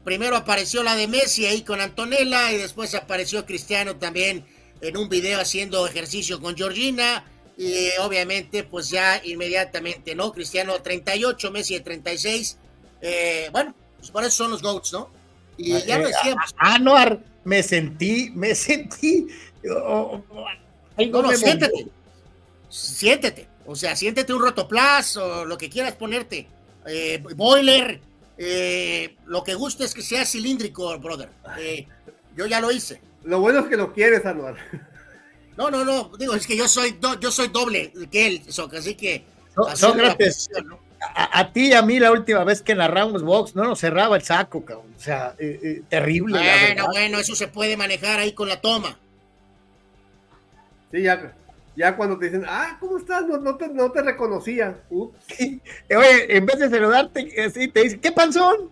primero 0.05 0.37
apareció 0.37 0.83
la 0.83 0.97
de 0.97 1.09
Messi 1.09 1.47
ahí 1.47 1.63
con 1.63 1.81
Antonella 1.81 2.53
y 2.53 2.57
después 2.59 2.95
apareció 2.95 3.47
Cristiano 3.47 3.97
también 3.97 4.45
en 4.81 4.97
un 4.97 5.09
video 5.09 5.41
haciendo 5.41 5.87
ejercicio 5.87 6.41
con 6.41 6.57
Georgina 6.57 7.25
y 7.57 7.89
obviamente 8.01 8.65
pues 8.65 8.89
ya 8.89 9.21
inmediatamente, 9.25 10.15
¿no? 10.15 10.33
Cristiano 10.33 10.81
38, 10.81 11.51
Messi 11.51 11.75
de 11.75 11.81
36. 11.81 12.57
Eh, 13.03 13.49
bueno, 13.53 13.75
pues 13.99 14.11
por 14.11 14.23
eso 14.25 14.31
son 14.45 14.51
los 14.53 14.63
GOATs, 14.63 14.93
¿no? 14.95 15.11
Y 15.59 15.79
ya 15.83 15.99
lo 15.99 16.07
Eh, 16.07 16.13
decíamos. 16.13 16.55
Anuar, 16.57 17.21
me 17.45 17.63
sentí, 17.63 18.31
me 18.35 18.55
sentí. 18.55 19.27
oh, 19.71 20.23
oh, 20.31 20.45
No, 20.97 21.23
no, 21.23 21.23
movió. 21.23 21.91
Siéntete. 22.71 23.47
O 23.67 23.77
sea, 23.77 23.95
siéntete 23.95 24.33
un 24.33 24.41
rotoplas 24.43 25.17
o 25.17 25.45
lo 25.45 25.59
que 25.59 25.69
quieras 25.69 25.95
ponerte. 25.95 26.49
Eh, 26.87 27.23
boiler. 27.37 28.01
Eh, 28.43 29.17
lo 29.27 29.45
que 29.45 29.55
guste 29.55 29.85
es 29.85 29.93
que 29.93 30.01
sea 30.03 30.25
cilíndrico, 30.25 30.99
brother. 30.99 31.29
Eh, 31.59 31.87
yo 32.35 32.47
ya 32.47 32.59
lo 32.61 32.73
hice. 32.73 33.01
Lo 33.25 33.39
bueno 33.41 33.61
es 33.61 33.67
que 33.67 33.77
lo 33.77 33.93
quieres, 33.93 34.25
Anuar. 34.25 34.57
No, 35.59 35.71
no, 35.71 35.85
no. 35.85 36.11
Digo, 36.19 36.35
es 36.35 36.47
que 36.47 36.57
yo 36.57 36.67
soy, 36.67 36.93
do- 36.93 37.21
yo 37.21 37.31
soy 37.31 37.49
doble 37.49 37.93
que 38.11 38.27
él, 38.27 38.43
así 38.49 38.95
que. 38.95 39.25
So- 39.55 39.67
así 39.69 39.75
es 39.75 39.83
la 39.83 39.89
Sócrates, 39.89 40.35
posición, 40.49 40.69
¿no? 40.69 40.81
a, 41.15 41.41
a 41.41 41.53
ti 41.53 41.69
y 41.69 41.73
a 41.75 41.83
mí 41.83 41.99
la 41.99 42.13
última 42.13 42.45
vez 42.45 42.63
que 42.63 42.75
narramos 42.75 43.23
box 43.23 43.55
no 43.55 43.65
nos 43.65 43.79
cerraba 43.79 44.17
el 44.17 44.23
saco, 44.23 44.65
cabrón. 44.65 44.95
O 44.97 45.01
sea, 45.01 45.35
eh, 45.39 45.61
eh, 45.63 45.83
terrible. 45.89 46.39
Bueno, 46.39 46.87
bueno, 46.93 47.19
eso 47.19 47.35
se 47.35 47.49
puede 47.49 47.77
manejar 47.77 48.21
ahí 48.21 48.33
con 48.33 48.49
la 48.49 48.59
toma. 48.61 48.99
Sí, 50.93 51.03
ya, 51.03 51.33
ya 51.81 51.97
cuando 51.97 52.19
te 52.19 52.27
dicen, 52.27 52.45
ah, 52.47 52.77
¿cómo 52.79 52.99
estás? 52.99 53.27
No, 53.27 53.39
no 53.39 53.57
te, 53.57 53.67
no 53.69 53.91
te 53.91 54.03
reconocía. 54.03 54.83
Ups. 54.91 55.17
Eh, 55.41 55.61
Oye, 55.97 56.37
en 56.37 56.45
vez 56.45 56.59
de 56.59 56.69
saludarte, 56.69 57.43
así 57.43 57.69
te 57.69 57.83
dice, 57.85 57.99
¿qué 57.99 58.13
panzón? 58.13 58.71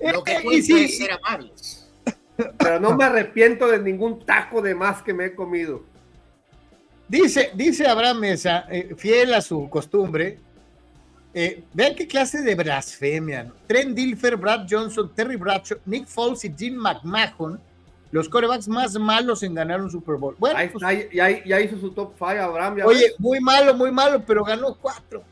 Lo 0.00 0.24
que 0.24 0.32
Eh, 0.32 0.42
y 0.50 0.62
sí. 0.62 0.84
es 0.84 0.98
ser 0.98 1.12
amables. 1.12 1.88
Pero 2.58 2.80
no 2.80 2.96
me 2.96 3.04
arrepiento 3.04 3.68
de 3.68 3.78
ningún 3.78 4.26
taco 4.26 4.60
de 4.60 4.74
más 4.74 5.02
que 5.02 5.14
me 5.14 5.26
he 5.26 5.34
comido. 5.36 5.84
Dice, 7.06 7.52
dice 7.54 7.86
Abraham 7.86 8.18
Mesa, 8.18 8.66
eh, 8.68 8.92
fiel 8.96 9.34
a 9.34 9.40
su 9.40 9.70
costumbre, 9.70 10.40
eh, 11.32 11.62
vean 11.72 11.94
qué 11.94 12.08
clase 12.08 12.42
de 12.42 12.56
blasfemia. 12.56 13.44
¿no? 13.44 13.54
Trent 13.68 13.94
Dilfer, 13.94 14.36
Brad 14.36 14.66
Johnson, 14.68 15.12
Terry 15.14 15.36
Bradshaw, 15.36 15.78
Nick 15.86 16.08
Foles 16.08 16.44
y 16.44 16.52
Jim 16.52 16.74
McMahon, 16.74 17.60
los 18.14 18.28
corebacks 18.28 18.68
más 18.68 18.94
malos 18.96 19.42
en 19.42 19.54
ganar 19.54 19.82
un 19.82 19.90
Super 19.90 20.14
Bowl. 20.14 20.36
Bueno, 20.38 20.56
Ahí 20.56 20.68
pues, 20.68 20.84
está, 20.84 21.12
ya, 21.12 21.44
ya 21.44 21.60
hizo 21.60 21.80
su 21.80 21.90
top 21.90 22.12
5, 22.16 22.26
Abraham. 22.30 22.76
ya 22.78 22.86
oye, 22.86 23.06
ves. 23.06 23.14
muy 23.18 23.40
malo, 23.40 23.74
muy 23.74 23.90
malo, 23.90 24.22
pero 24.24 24.44
ganó 24.44 24.76
cuatro. 24.76 25.24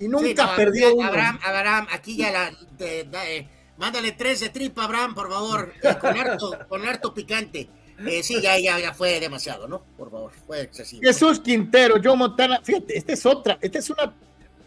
Y 0.00 0.08
nunca 0.08 0.26
Sí, 0.26 0.34
no, 0.50 0.56
perdió 0.56 0.94
uno. 0.96 1.06
Abraham, 1.06 1.38
Abraham, 1.44 1.86
aquí 1.92 2.16
ya 2.16 2.32
la. 2.32 2.50
de- 2.76 3.04
de- 3.04 3.36
eh, 3.36 3.48
mándale 3.76 4.10
tres 4.12 4.40
de 4.40 4.48
tripa, 4.48 4.82
Abraham, 4.84 5.14
por 5.14 5.30
favor. 5.30 5.72
eh, 5.80 5.94
con, 6.00 6.18
harto, 6.18 6.58
con 6.68 6.84
harto 6.88 7.14
picante. 7.14 7.68
Eh, 8.04 8.22
sí, 8.24 8.40
ya, 8.42 8.58
ya, 8.58 8.80
ya 8.80 8.92
fue 8.92 9.20
demasiado, 9.20 9.68
¿no? 9.68 9.84
Por 9.96 10.10
favor, 10.10 10.32
fue 10.44 10.62
excesivo. 10.62 11.02
Jesús 11.02 11.38
Quintero, 11.38 12.00
Joe 12.02 12.16
Montana, 12.16 12.60
fíjate, 12.64 12.98
esta 12.98 13.12
es 13.12 13.24
otra, 13.26 13.58
esta 13.60 13.78
es 13.78 13.90
una, 13.90 14.12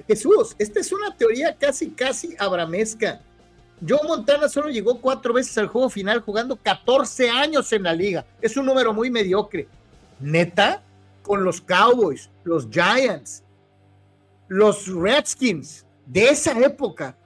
Jesús, 0.08 0.56
esta 0.58 0.80
es 0.80 0.92
una 0.94 1.14
teoría 1.18 1.54
casi, 1.58 1.90
casi 1.92 2.34
abramesca. 2.40 3.22
Joe 3.88 4.00
Montana 4.08 4.48
solo 4.48 4.70
llegó 4.70 5.00
cuatro 5.02 5.34
veces 5.34 5.58
al 5.58 5.68
juego 5.68 5.90
final 5.90 6.22
jugando 6.22 6.56
14 6.56 7.30
años 7.30 7.72
en 7.74 7.84
la 7.84 7.94
liga. 7.94 8.26
Es 8.42 8.56
un 8.58 8.66
número 8.66 8.94
muy 8.94 9.10
mediocre. 9.10 9.68
Neta, 10.20 10.84
con 11.24 11.44
los 11.44 11.62
Cowboys, 11.62 12.30
los 12.44 12.68
Giants, 12.70 13.44
los 14.48 14.88
Redskins 14.88 15.86
de 16.06 16.30
esa 16.30 16.58
época. 16.60 17.18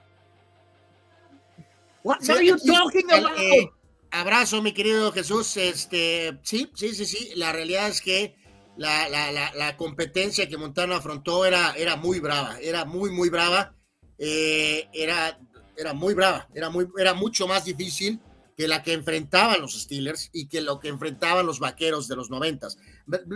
What 2.02 2.18
are 2.30 2.46
you 2.46 2.56
talking 2.56 3.10
el, 3.10 3.24
about? 3.26 3.38
eh, 3.38 3.70
abrazo, 4.12 4.62
mi 4.62 4.72
querido 4.72 5.12
Jesús. 5.12 5.56
Este, 5.56 6.38
sí, 6.42 6.70
sí, 6.74 6.94
sí, 6.94 7.04
sí. 7.04 7.32
La 7.34 7.52
realidad 7.52 7.88
es 7.88 8.00
que 8.00 8.36
la, 8.76 9.08
la, 9.08 9.32
la, 9.32 9.52
la 9.54 9.76
competencia 9.76 10.48
que 10.48 10.56
Montana 10.56 10.96
afrontó 10.96 11.44
era, 11.44 11.72
era 11.72 11.96
muy 11.96 12.20
brava, 12.20 12.58
era 12.60 12.84
muy, 12.84 13.10
muy 13.10 13.28
brava. 13.28 13.74
Eh, 14.18 14.88
era, 14.92 15.38
era 15.76 15.92
muy 15.92 16.14
brava, 16.14 16.48
era, 16.54 16.70
muy, 16.70 16.88
era 16.98 17.14
mucho 17.14 17.46
más 17.46 17.64
difícil 17.64 18.20
que 18.56 18.66
la 18.66 18.82
que 18.82 18.94
enfrentaban 18.94 19.60
los 19.60 19.80
Steelers 19.80 20.30
y 20.32 20.48
que 20.48 20.60
lo 20.60 20.78
que 20.78 20.88
enfrentaban 20.88 21.44
los 21.44 21.58
vaqueros 21.60 22.08
de 22.08 22.16
los 22.16 22.30
noventas. 22.30 22.78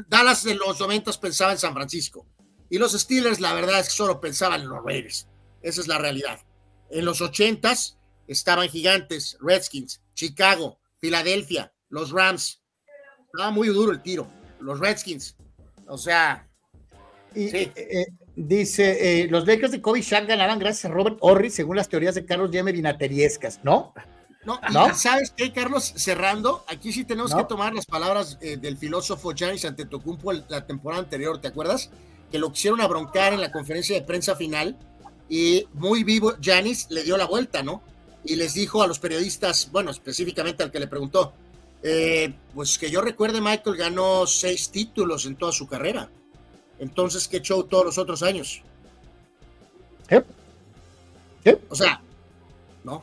Dallas 0.09 0.45
de 0.45 0.55
los 0.55 0.81
noventas 0.81 1.19
pensaba 1.19 1.53
en 1.53 1.59
San 1.59 1.75
Francisco 1.75 2.27
y 2.71 2.79
los 2.79 2.93
Steelers, 2.93 3.41
la 3.41 3.53
verdad 3.53 3.81
es 3.81 3.89
que 3.89 3.95
solo 3.95 4.21
pensaban 4.21 4.63
en 4.63 4.69
los 4.69 4.85
Raiders. 4.85 5.27
Esa 5.61 5.81
es 5.81 5.89
la 5.89 5.99
realidad. 5.99 6.41
En 6.89 7.05
los 7.05 7.21
ochentas 7.21 7.99
estaban 8.29 8.69
gigantes, 8.69 9.37
Redskins, 9.41 10.01
Chicago, 10.15 10.79
Filadelfia, 10.99 11.75
los 11.89 12.13
Rams. 12.13 12.63
Estaba 13.27 13.51
muy 13.51 13.69
duro 13.69 13.93
el 13.93 14.03
tiro. 14.03 14.31
Los 14.61 14.79
Redskins. 14.79 15.37
O 15.87 15.99
sea. 15.99 16.50
Y, 17.35 17.57
eh, 17.57 17.73
eh, 17.77 18.07
dice: 18.37 19.23
eh, 19.23 19.29
Los 19.29 19.47
Lakers 19.47 19.73
de 19.73 19.81
Kobe 19.81 20.03
Shaq 20.03 20.27
ganaban 20.27 20.59
gracias 20.59 20.87
a 20.87 20.95
Robert 20.95 21.19
Horry, 21.21 21.51
según 21.51 21.77
las 21.77 21.89
teorías 21.89 22.15
de 22.15 22.25
Carlos 22.25 22.51
Yeme 22.51 22.73
Vinateriescas, 22.73 23.61
¿no? 23.63 23.93
No, 24.45 24.59
y 24.69 24.73
¿No? 24.73 24.95
¿sabes 24.95 25.35
qué, 25.37 25.53
Carlos? 25.53 25.93
Cerrando, 25.97 26.65
aquí 26.67 26.93
sí 26.93 27.05
tenemos 27.05 27.33
¿No? 27.33 27.39
que 27.39 27.45
tomar 27.45 27.75
las 27.75 27.85
palabras 27.85 28.39
eh, 28.41 28.57
del 28.57 28.79
filósofo 28.79 29.33
Giannis 29.33 29.67
Antetokounmpo 29.67 30.33
la 30.33 30.67
temporada 30.67 31.03
anterior, 31.03 31.39
¿te 31.41 31.49
acuerdas? 31.49 31.91
Que 32.31 32.39
lo 32.39 32.51
quisieron 32.51 32.81
abroncar 32.81 33.35
en 33.35 33.41
la 33.41 33.53
conferencia 33.53 33.95
de 33.95 34.03
prensa 34.03 34.37
final 34.37 34.77
y 35.29 35.67
muy 35.75 36.05
vivo 36.05 36.37
Giannis 36.41 36.87
le 36.91 37.03
dio 37.03 37.19
la 37.19 37.27
vuelta, 37.27 37.63
¿no? 37.63 37.83
Y 38.25 38.37
les 38.37 38.55
dijo 38.55 38.83
a 38.83 38.87
los 38.87 38.99
periodistas, 38.99 39.71
bueno, 39.73 39.91
específicamente 39.91 40.63
al 40.63 40.71
que 40.71 40.81
le 40.81 40.87
preguntó, 40.87 41.35
eh, 41.83 42.33
pues 42.55 42.79
que 42.79 42.91
yo 42.91 43.03
recuerde, 43.03 43.41
Michael 43.41 43.77
ganó 43.77 44.27
seis 44.27 44.71
títulos 44.71 45.27
en 45.27 45.37
toda 45.37 45.53
su 45.53 45.67
carrera. 45.67 46.09
Entonces, 46.81 47.29
¿qué 47.29 47.41
show 47.41 47.63
todos 47.63 47.85
los 47.85 47.99
otros 47.99 48.23
años? 48.23 48.63
O 51.69 51.75
sea, 51.75 52.01
¿no? 52.83 53.03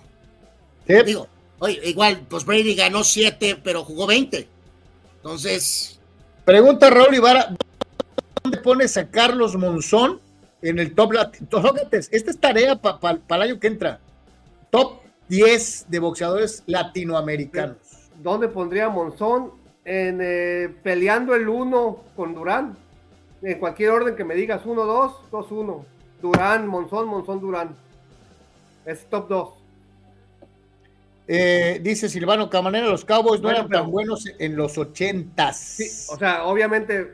Digo, 0.85 1.27
oye, 1.59 1.79
igual, 1.85 2.25
pues 2.29 2.45
Brady 2.45 2.75
ganó 2.75 3.03
siete, 3.03 3.59
pero 3.63 3.83
jugó 3.83 4.05
20. 4.07 4.47
Entonces, 5.17 5.97
Pregunta 6.47 6.89
Raúl 6.89 7.13
Ibarra: 7.13 7.55
¿Dónde 8.41 8.57
pones 8.59 8.95
a 8.95 9.09
Carlos 9.09 9.57
Monzón 9.57 10.21
en 10.61 10.79
el 10.79 10.95
top 10.95 11.11
latino? 11.11 11.73
Esta 11.91 12.31
es 12.31 12.39
tarea 12.39 12.75
para 12.75 13.19
el 13.29 13.41
año 13.41 13.59
que 13.59 13.67
entra. 13.67 13.99
Top 14.69 15.01
10 15.27 15.87
de 15.89 15.99
boxeadores 15.99 16.63
latinoamericanos. 16.65 17.77
¿Dónde 18.23 18.47
pondría 18.47 18.85
a 18.85 18.89
Monzón? 18.89 19.51
En, 19.83 20.19
eh, 20.21 20.73
peleando 20.83 21.35
el 21.35 21.49
1 21.49 22.03
con 22.15 22.33
Durán. 22.33 22.77
En 23.41 23.59
cualquier 23.59 23.91
orden 23.91 24.15
que 24.15 24.23
me 24.23 24.35
digas 24.35 24.63
1-2, 24.65 25.13
2-1. 25.31 25.85
Durán, 26.21 26.67
Monzón, 26.67 27.07
Monzón, 27.07 27.39
Durán. 27.39 27.75
Es 28.85 29.05
top 29.09 29.27
2. 29.29 29.49
Eh, 31.27 31.79
dice 31.83 32.07
Silvano 32.09 32.49
Camanera: 32.49 32.87
Los 32.87 33.03
Cowboys 33.03 33.41
no 33.41 33.47
Bueno, 33.49 33.57
eran 33.59 33.67
pero- 33.69 33.81
tan 33.81 33.91
buenos 33.91 34.25
en 34.39 34.55
los 34.55 34.77
ochentas. 34.77 35.77
O 36.09 36.17
sea, 36.17 36.45
obviamente 36.45 37.13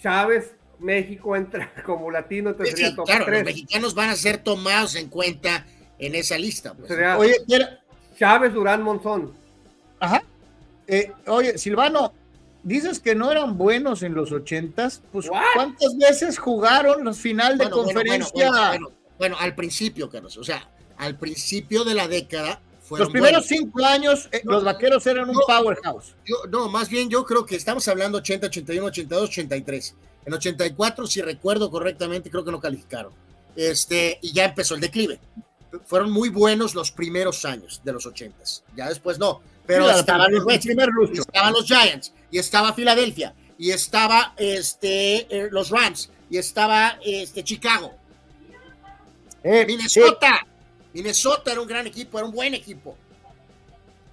Chávez, 0.00 0.54
México 0.78 1.34
entra 1.34 1.72
como 1.84 2.10
latino, 2.10 2.50
entonces 2.50 2.74
sí, 2.76 2.82
sería 2.82 2.96
top 2.96 3.06
claro, 3.06 3.24
3. 3.26 3.38
los 3.38 3.44
mexicanos 3.46 3.94
van 3.94 4.10
a 4.10 4.16
ser 4.16 4.38
tomados 4.38 4.94
en 4.94 5.08
cuenta 5.08 5.66
en 5.98 6.14
esa 6.14 6.38
lista. 6.38 6.74
pues. 6.74 6.88
Sería 6.88 7.18
Oye, 7.18 7.34
Chávez, 8.16 8.54
Durán, 8.54 8.82
Monzón. 8.82 9.32
Ajá. 9.98 10.22
Eh, 10.86 11.12
oye, 11.26 11.58
Silvano, 11.58 12.12
dices 12.68 13.00
que 13.00 13.14
no 13.14 13.30
eran 13.30 13.58
buenos 13.58 14.02
en 14.02 14.14
los 14.14 14.30
ochentas. 14.32 15.02
Pues, 15.12 15.28
¿cuántas 15.54 15.96
veces 15.96 16.38
jugaron 16.38 17.04
los 17.04 17.18
final 17.18 17.58
de 17.58 17.64
Bueno, 17.64 17.76
conferencia? 17.76 18.50
bueno, 18.50 18.68
bueno, 18.68 18.90
bueno, 19.18 19.36
al 19.40 19.54
principio, 19.54 20.08
Carlos, 20.08 20.36
o 20.36 20.44
sea, 20.44 20.70
al 20.96 21.16
principio 21.16 21.84
de 21.84 21.94
la 21.94 22.06
década 22.06 22.60
fueron 22.82 23.06
los 23.06 23.12
primeros 23.12 23.48
buenos. 23.48 23.64
cinco 23.64 23.84
años, 23.84 24.28
eh, 24.32 24.40
los 24.44 24.64
vaqueros 24.64 25.06
eran 25.06 25.28
un 25.28 25.36
powerhouse. 25.46 26.14
Yo, 26.24 26.36
no, 26.50 26.68
más 26.68 26.88
bien 26.88 27.10
yo 27.10 27.24
creo 27.24 27.44
que 27.44 27.56
estamos 27.56 27.86
hablando 27.88 28.18
80, 28.18 28.46
81, 28.46 28.86
82, 28.86 29.28
83. 29.30 29.94
En 30.26 30.34
84, 30.34 31.06
si 31.06 31.22
recuerdo 31.22 31.70
correctamente, 31.70 32.30
creo 32.30 32.44
que 32.44 32.50
no 32.50 32.60
calificaron. 32.60 33.12
Este, 33.56 34.18
y 34.22 34.32
ya 34.32 34.44
empezó 34.44 34.74
el 34.74 34.80
declive. 34.80 35.18
Fueron 35.84 36.10
muy 36.10 36.28
buenos 36.28 36.74
los 36.74 36.90
primeros 36.90 37.44
años 37.44 37.80
de 37.84 37.92
los 37.92 38.06
80. 38.06 38.36
Ya 38.76 38.88
después 38.88 39.18
no. 39.18 39.40
Pero 39.66 39.90
estaban 39.90 40.32
los 40.32 40.46
estaban 40.46 41.52
los 41.52 41.66
Giants, 41.66 42.14
y 42.30 42.38
estaba 42.38 42.72
Filadelfia, 42.72 43.34
y 43.58 43.70
estaba 43.70 44.34
este, 44.36 45.26
eh, 45.34 45.48
los 45.50 45.70
Rams, 45.70 46.10
y 46.30 46.38
estaba 46.38 46.98
este, 47.04 47.42
Chicago. 47.42 47.92
Eh, 49.42 49.64
Minnesota. 49.66 50.46
Minnesota 50.92 51.52
era 51.52 51.60
un 51.60 51.68
gran 51.68 51.86
equipo, 51.86 52.18
era 52.18 52.26
un 52.26 52.34
buen 52.34 52.54
equipo. 52.54 52.96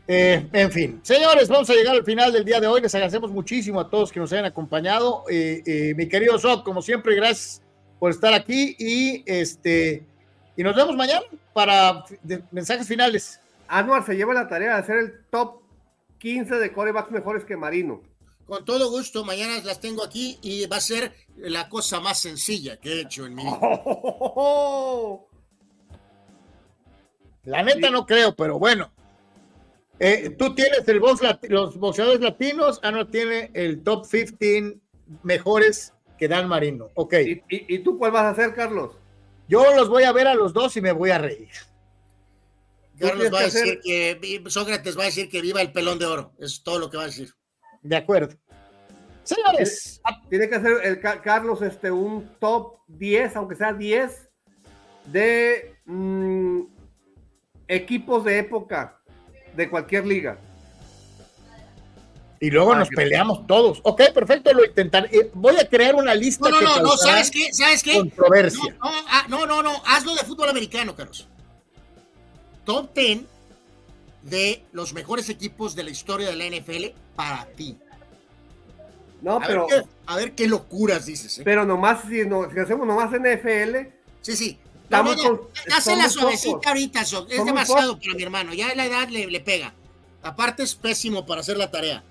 Eh, 0.07 0.47
en 0.53 0.71
fin, 0.71 0.99
señores, 1.01 1.49
vamos 1.49 1.67
a 1.69 1.73
llegar 1.73 1.95
al 1.95 2.03
final 2.03 2.31
del 2.31 2.45
día 2.45 2.59
de 2.59 2.67
hoy. 2.67 2.81
Les 2.81 2.93
agradecemos 2.93 3.31
muchísimo 3.31 3.79
a 3.79 3.89
todos 3.89 4.11
que 4.11 4.19
nos 4.19 4.31
hayan 4.31 4.45
acompañado. 4.45 5.23
Eh, 5.29 5.63
eh, 5.65 5.93
mi 5.95 6.07
querido 6.07 6.37
Soc, 6.37 6.63
como 6.63 6.81
siempre, 6.81 7.15
gracias 7.15 7.61
por 7.97 8.11
estar 8.11 8.33
aquí 8.33 8.75
y 8.77 9.23
este 9.25 10.03
y 10.57 10.63
nos 10.63 10.75
vemos 10.75 10.95
mañana 10.95 11.21
para 11.53 12.05
mensajes 12.51 12.87
finales. 12.87 13.39
Anuar 13.67 14.05
se 14.05 14.15
lleva 14.15 14.33
la 14.33 14.47
tarea 14.47 14.75
de 14.75 14.79
hacer 14.79 14.97
el 14.97 15.13
top 15.31 15.61
15 16.25 16.55
de 16.55 16.73
corebacks 16.73 17.11
mejores 17.11 17.45
que 17.45 17.55
Marino. 17.55 18.01
Con 18.47 18.65
todo 18.65 18.89
gusto, 18.89 19.23
mañana 19.23 19.61
las 19.63 19.79
tengo 19.79 20.03
aquí 20.03 20.39
y 20.41 20.65
va 20.65 20.77
a 20.77 20.81
ser 20.81 21.13
la 21.37 21.69
cosa 21.69 21.99
más 21.99 22.19
sencilla 22.19 22.77
que 22.77 22.93
he 22.93 23.01
hecho 23.01 23.27
en 23.27 23.35
mi 23.35 23.43
vida. 23.43 23.59
La 27.43 27.61
neta 27.61 27.91
no 27.91 28.07
creo, 28.07 28.35
pero 28.35 28.57
bueno. 28.57 28.91
Eh, 29.99 30.31
tú 30.31 30.55
tienes 30.55 30.87
el 30.87 30.99
box 30.99 31.21
los 31.43 31.77
boxeadores 31.77 32.21
latinos, 32.21 32.79
Anuar 32.81 33.05
tiene 33.11 33.51
el 33.53 33.83
top 33.83 34.07
15 34.09 34.79
mejores 35.21 35.93
que 36.17 36.27
Dan 36.27 36.47
Marino. 36.47 36.89
Ok. 36.95 37.13
¿Y, 37.23 37.43
y, 37.55 37.75
y 37.75 37.79
tú 37.83 37.99
cuál 37.99 38.13
vas 38.13 38.23
a 38.23 38.29
hacer, 38.31 38.55
Carlos? 38.55 38.97
Yo 39.47 39.63
los 39.75 39.89
voy 39.89 40.05
a 40.05 40.11
ver 40.11 40.25
a 40.25 40.33
los 40.33 40.53
dos 40.53 40.75
y 40.75 40.81
me 40.81 40.91
voy 40.91 41.11
a 41.11 41.19
reír. 41.19 41.51
Carlos 42.99 43.33
va 43.33 43.37
a 43.37 43.41
que 43.41 43.47
hacer- 43.47 43.65
decir 43.81 43.81
que 43.81 44.43
Sócrates 44.49 44.97
va 44.97 45.03
a 45.03 45.05
decir 45.07 45.29
que 45.29 45.41
viva 45.41 45.61
el 45.61 45.71
pelón 45.71 45.99
de 45.99 46.05
oro. 46.05 46.33
Es 46.39 46.63
todo 46.63 46.79
lo 46.79 46.89
que 46.89 46.97
va 46.97 47.03
a 47.03 47.07
decir. 47.07 47.29
De 47.81 47.95
acuerdo. 47.95 48.35
Señores, 49.23 50.01
Tiene 50.29 50.47
que 50.49 50.55
hacer 50.55 50.77
el 50.83 50.99
Carlos 50.99 51.61
este, 51.61 51.89
un 51.91 52.29
top 52.39 52.77
10, 52.87 53.35
aunque 53.35 53.55
sea 53.55 53.73
10, 53.73 54.29
de 55.05 55.75
mm, 55.85 56.61
equipos 57.67 58.23
de 58.23 58.37
época 58.39 59.01
de 59.55 59.69
cualquier 59.69 60.05
liga. 60.05 60.37
Y 62.39 62.51
luego 62.51 62.73
Ah, 62.73 62.79
nos 62.79 62.89
que- 62.89 62.95
peleamos 62.95 63.47
todos. 63.47 63.79
Ok, 63.83 64.01
perfecto, 64.13 64.53
lo 64.53 64.65
intentaré. 64.65 65.09
Eh, 65.17 65.31
voy 65.33 65.55
a 65.57 65.67
crear 65.67 65.95
una 65.95 66.13
lista 66.13 66.49
No, 66.49 66.61
no, 66.61 66.75
que 66.75 66.81
no, 66.81 66.97
¿sabes 66.97 67.31
qué? 67.31 67.51
¿Sabes 67.53 67.81
qué? 67.81 67.95
Controversia. 67.95 68.75
No, 68.83 68.91
no, 68.91 69.07
ah, 69.07 69.25
no, 69.29 69.45
no, 69.47 69.63
no, 69.63 69.81
hazlo 69.85 70.13
de 70.15 70.21
fútbol 70.23 70.49
americano, 70.49 70.95
Carlos. 70.95 71.27
Top 72.65 72.93
10 72.93 73.21
de 74.23 74.63
los 74.71 74.93
mejores 74.93 75.29
equipos 75.29 75.75
de 75.75 75.83
la 75.83 75.91
historia 75.91 76.29
de 76.29 76.35
la 76.35 76.45
NFL 76.45 76.85
para 77.15 77.45
ti. 77.55 77.77
No, 79.21 79.37
a, 79.37 79.39
pero, 79.41 79.67
ver 79.67 79.83
qué, 79.83 79.89
a 80.07 80.15
ver 80.15 80.31
qué 80.33 80.47
locuras 80.47 81.05
dices. 81.05 81.39
¿eh? 81.39 81.41
pero 81.45 81.65
nomás, 81.65 82.01
si, 82.09 82.25
no, 82.25 82.49
si 82.51 82.59
hacemos 82.59 82.85
nomás 82.87 83.11
NFL, 83.11 83.87
Sí, 84.21 84.35
sí. 84.35 84.57
Estamos 84.83 85.17
no, 85.17 85.23
con- 85.23 85.41
muy 85.97 86.09
suavecita 86.09 86.51
pocos. 86.53 86.67
ahorita, 86.67 87.05
Soc. 87.05 87.31
Es 87.31 87.45
demasiado 87.45 87.93
pocos. 87.93 88.05
para 88.05 88.15
mi 88.17 88.23
hermano. 88.23 88.53
Ya 88.53 88.73
la 88.75 88.85
edad 88.85 89.07
le, 89.09 89.27
le 89.27 89.39
pega. 89.39 89.73
Aparte 90.21 90.63
es 90.63 90.73
pésimo 90.75 91.25
para 91.25 91.41
hacer 91.41 91.57
la 91.57 91.69
tarea. 91.69 92.03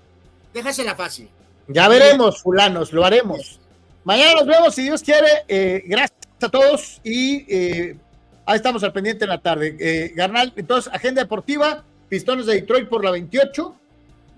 Déjasela 0.53 0.95
fácil. 0.95 1.29
Ya 1.67 1.87
veremos, 1.89 2.41
fulanos, 2.41 2.93
lo 2.93 3.03
haremos. 3.05 3.59
Mañana 4.03 4.33
nos 4.35 4.45
vemos, 4.47 4.75
si 4.75 4.83
Dios 4.83 5.01
quiere. 5.01 5.27
Eh, 5.47 5.83
gracias 5.85 6.19
a 6.41 6.49
todos 6.49 7.01
y 7.03 7.45
eh, 7.53 7.97
ahí 8.45 8.55
estamos 8.57 8.83
al 8.83 8.93
pendiente 8.93 9.25
en 9.25 9.29
la 9.29 9.41
tarde. 9.41 9.75
Eh, 9.79 10.13
Garnal, 10.15 10.53
entonces, 10.55 10.91
agenda 10.93 11.21
deportiva, 11.21 11.83
Pistones 12.09 12.45
de 12.45 12.55
Detroit 12.55 12.87
por 12.87 13.03
la 13.03 13.11
28. 13.11 13.75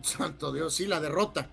Santo 0.02 0.52
Dios, 0.54 0.76
sí, 0.76 0.86
la 0.86 1.00
derrota. 1.00 1.48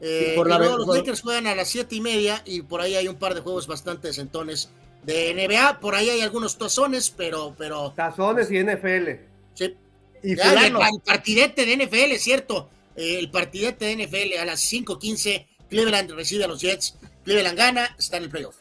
Eh, 0.00 0.32
por 0.36 0.48
la 0.48 0.58
luego 0.58 0.78
los 0.78 0.96
Lakers 0.96 1.22
juegan 1.22 1.46
a 1.46 1.54
las 1.54 1.68
siete 1.68 1.96
y 1.96 2.00
media 2.00 2.42
y 2.44 2.62
por 2.62 2.80
ahí 2.80 2.94
hay 2.94 3.08
un 3.08 3.16
par 3.16 3.34
de 3.34 3.40
juegos 3.40 3.66
bastante 3.66 4.08
decentones 4.08 4.70
de 5.04 5.34
NBA. 5.34 5.80
Por 5.80 5.94
ahí 5.94 6.08
hay 6.08 6.20
algunos 6.20 6.56
tazones, 6.56 7.10
pero, 7.10 7.54
pero 7.58 7.92
tazones 7.96 8.50
y 8.50 8.62
NFL. 8.62 9.10
sí. 9.54 9.76
Y 10.22 10.34
Ya, 10.36 10.66
el, 10.66 10.74
el 10.74 11.00
partidete 11.04 11.64
de 11.64 11.76
NFL, 11.76 12.12
es 12.12 12.22
cierto. 12.22 12.68
Eh, 12.96 13.18
el 13.20 13.30
partidete 13.30 13.84
de 13.84 14.04
NFL 14.06 14.38
a 14.40 14.44
las 14.44 14.60
5:15. 14.60 15.46
Cleveland 15.68 16.10
recibe 16.12 16.44
a 16.44 16.48
los 16.48 16.60
Jets. 16.60 16.96
Cleveland 17.24 17.56
gana, 17.56 17.94
está 17.98 18.16
en 18.16 18.24
el 18.24 18.30
playoff. 18.30 18.56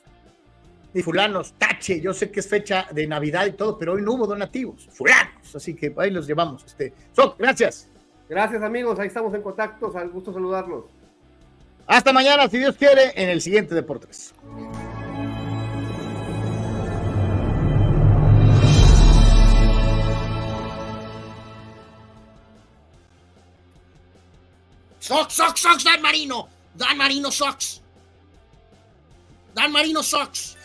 Y 0.97 1.03
fulanos, 1.03 1.53
tache, 1.59 2.01
yo 2.01 2.11
sé 2.11 2.31
que 2.31 2.39
es 2.39 2.49
fecha 2.49 2.87
de 2.91 3.05
Navidad 3.05 3.45
y 3.45 3.51
todo, 3.51 3.77
pero 3.77 3.93
hoy 3.93 4.01
no 4.01 4.13
hubo 4.13 4.25
donativos. 4.25 4.89
Fulanos, 4.91 5.55
así 5.55 5.75
que 5.75 5.93
ahí 5.97 6.09
los 6.09 6.25
llevamos. 6.25 6.65
Este, 6.65 6.91
Soc, 7.13 7.37
gracias. 7.37 7.87
Gracias 8.27 8.63
amigos, 8.63 8.97
ahí 8.99 9.07
estamos 9.07 9.31
en 9.35 9.43
contacto, 9.43 9.95
al 9.95 10.09
gusto 10.09 10.33
saludarlos. 10.33 10.85
Hasta 11.85 12.11
mañana, 12.11 12.49
si 12.49 12.57
Dios 12.57 12.75
quiere, 12.75 13.13
en 13.15 13.29
el 13.29 13.41
siguiente 13.41 13.75
Deportes. 13.75 14.33
Sox, 24.99 25.33
Sox, 25.35 25.61
Sox, 25.61 25.83
Dan 25.83 26.01
Marino. 26.01 26.49
Dan 26.73 26.97
Marino, 26.97 27.31
Sox. 27.31 27.81
Dan 29.53 29.71
Marino, 29.71 30.01
Sox. 30.01 30.56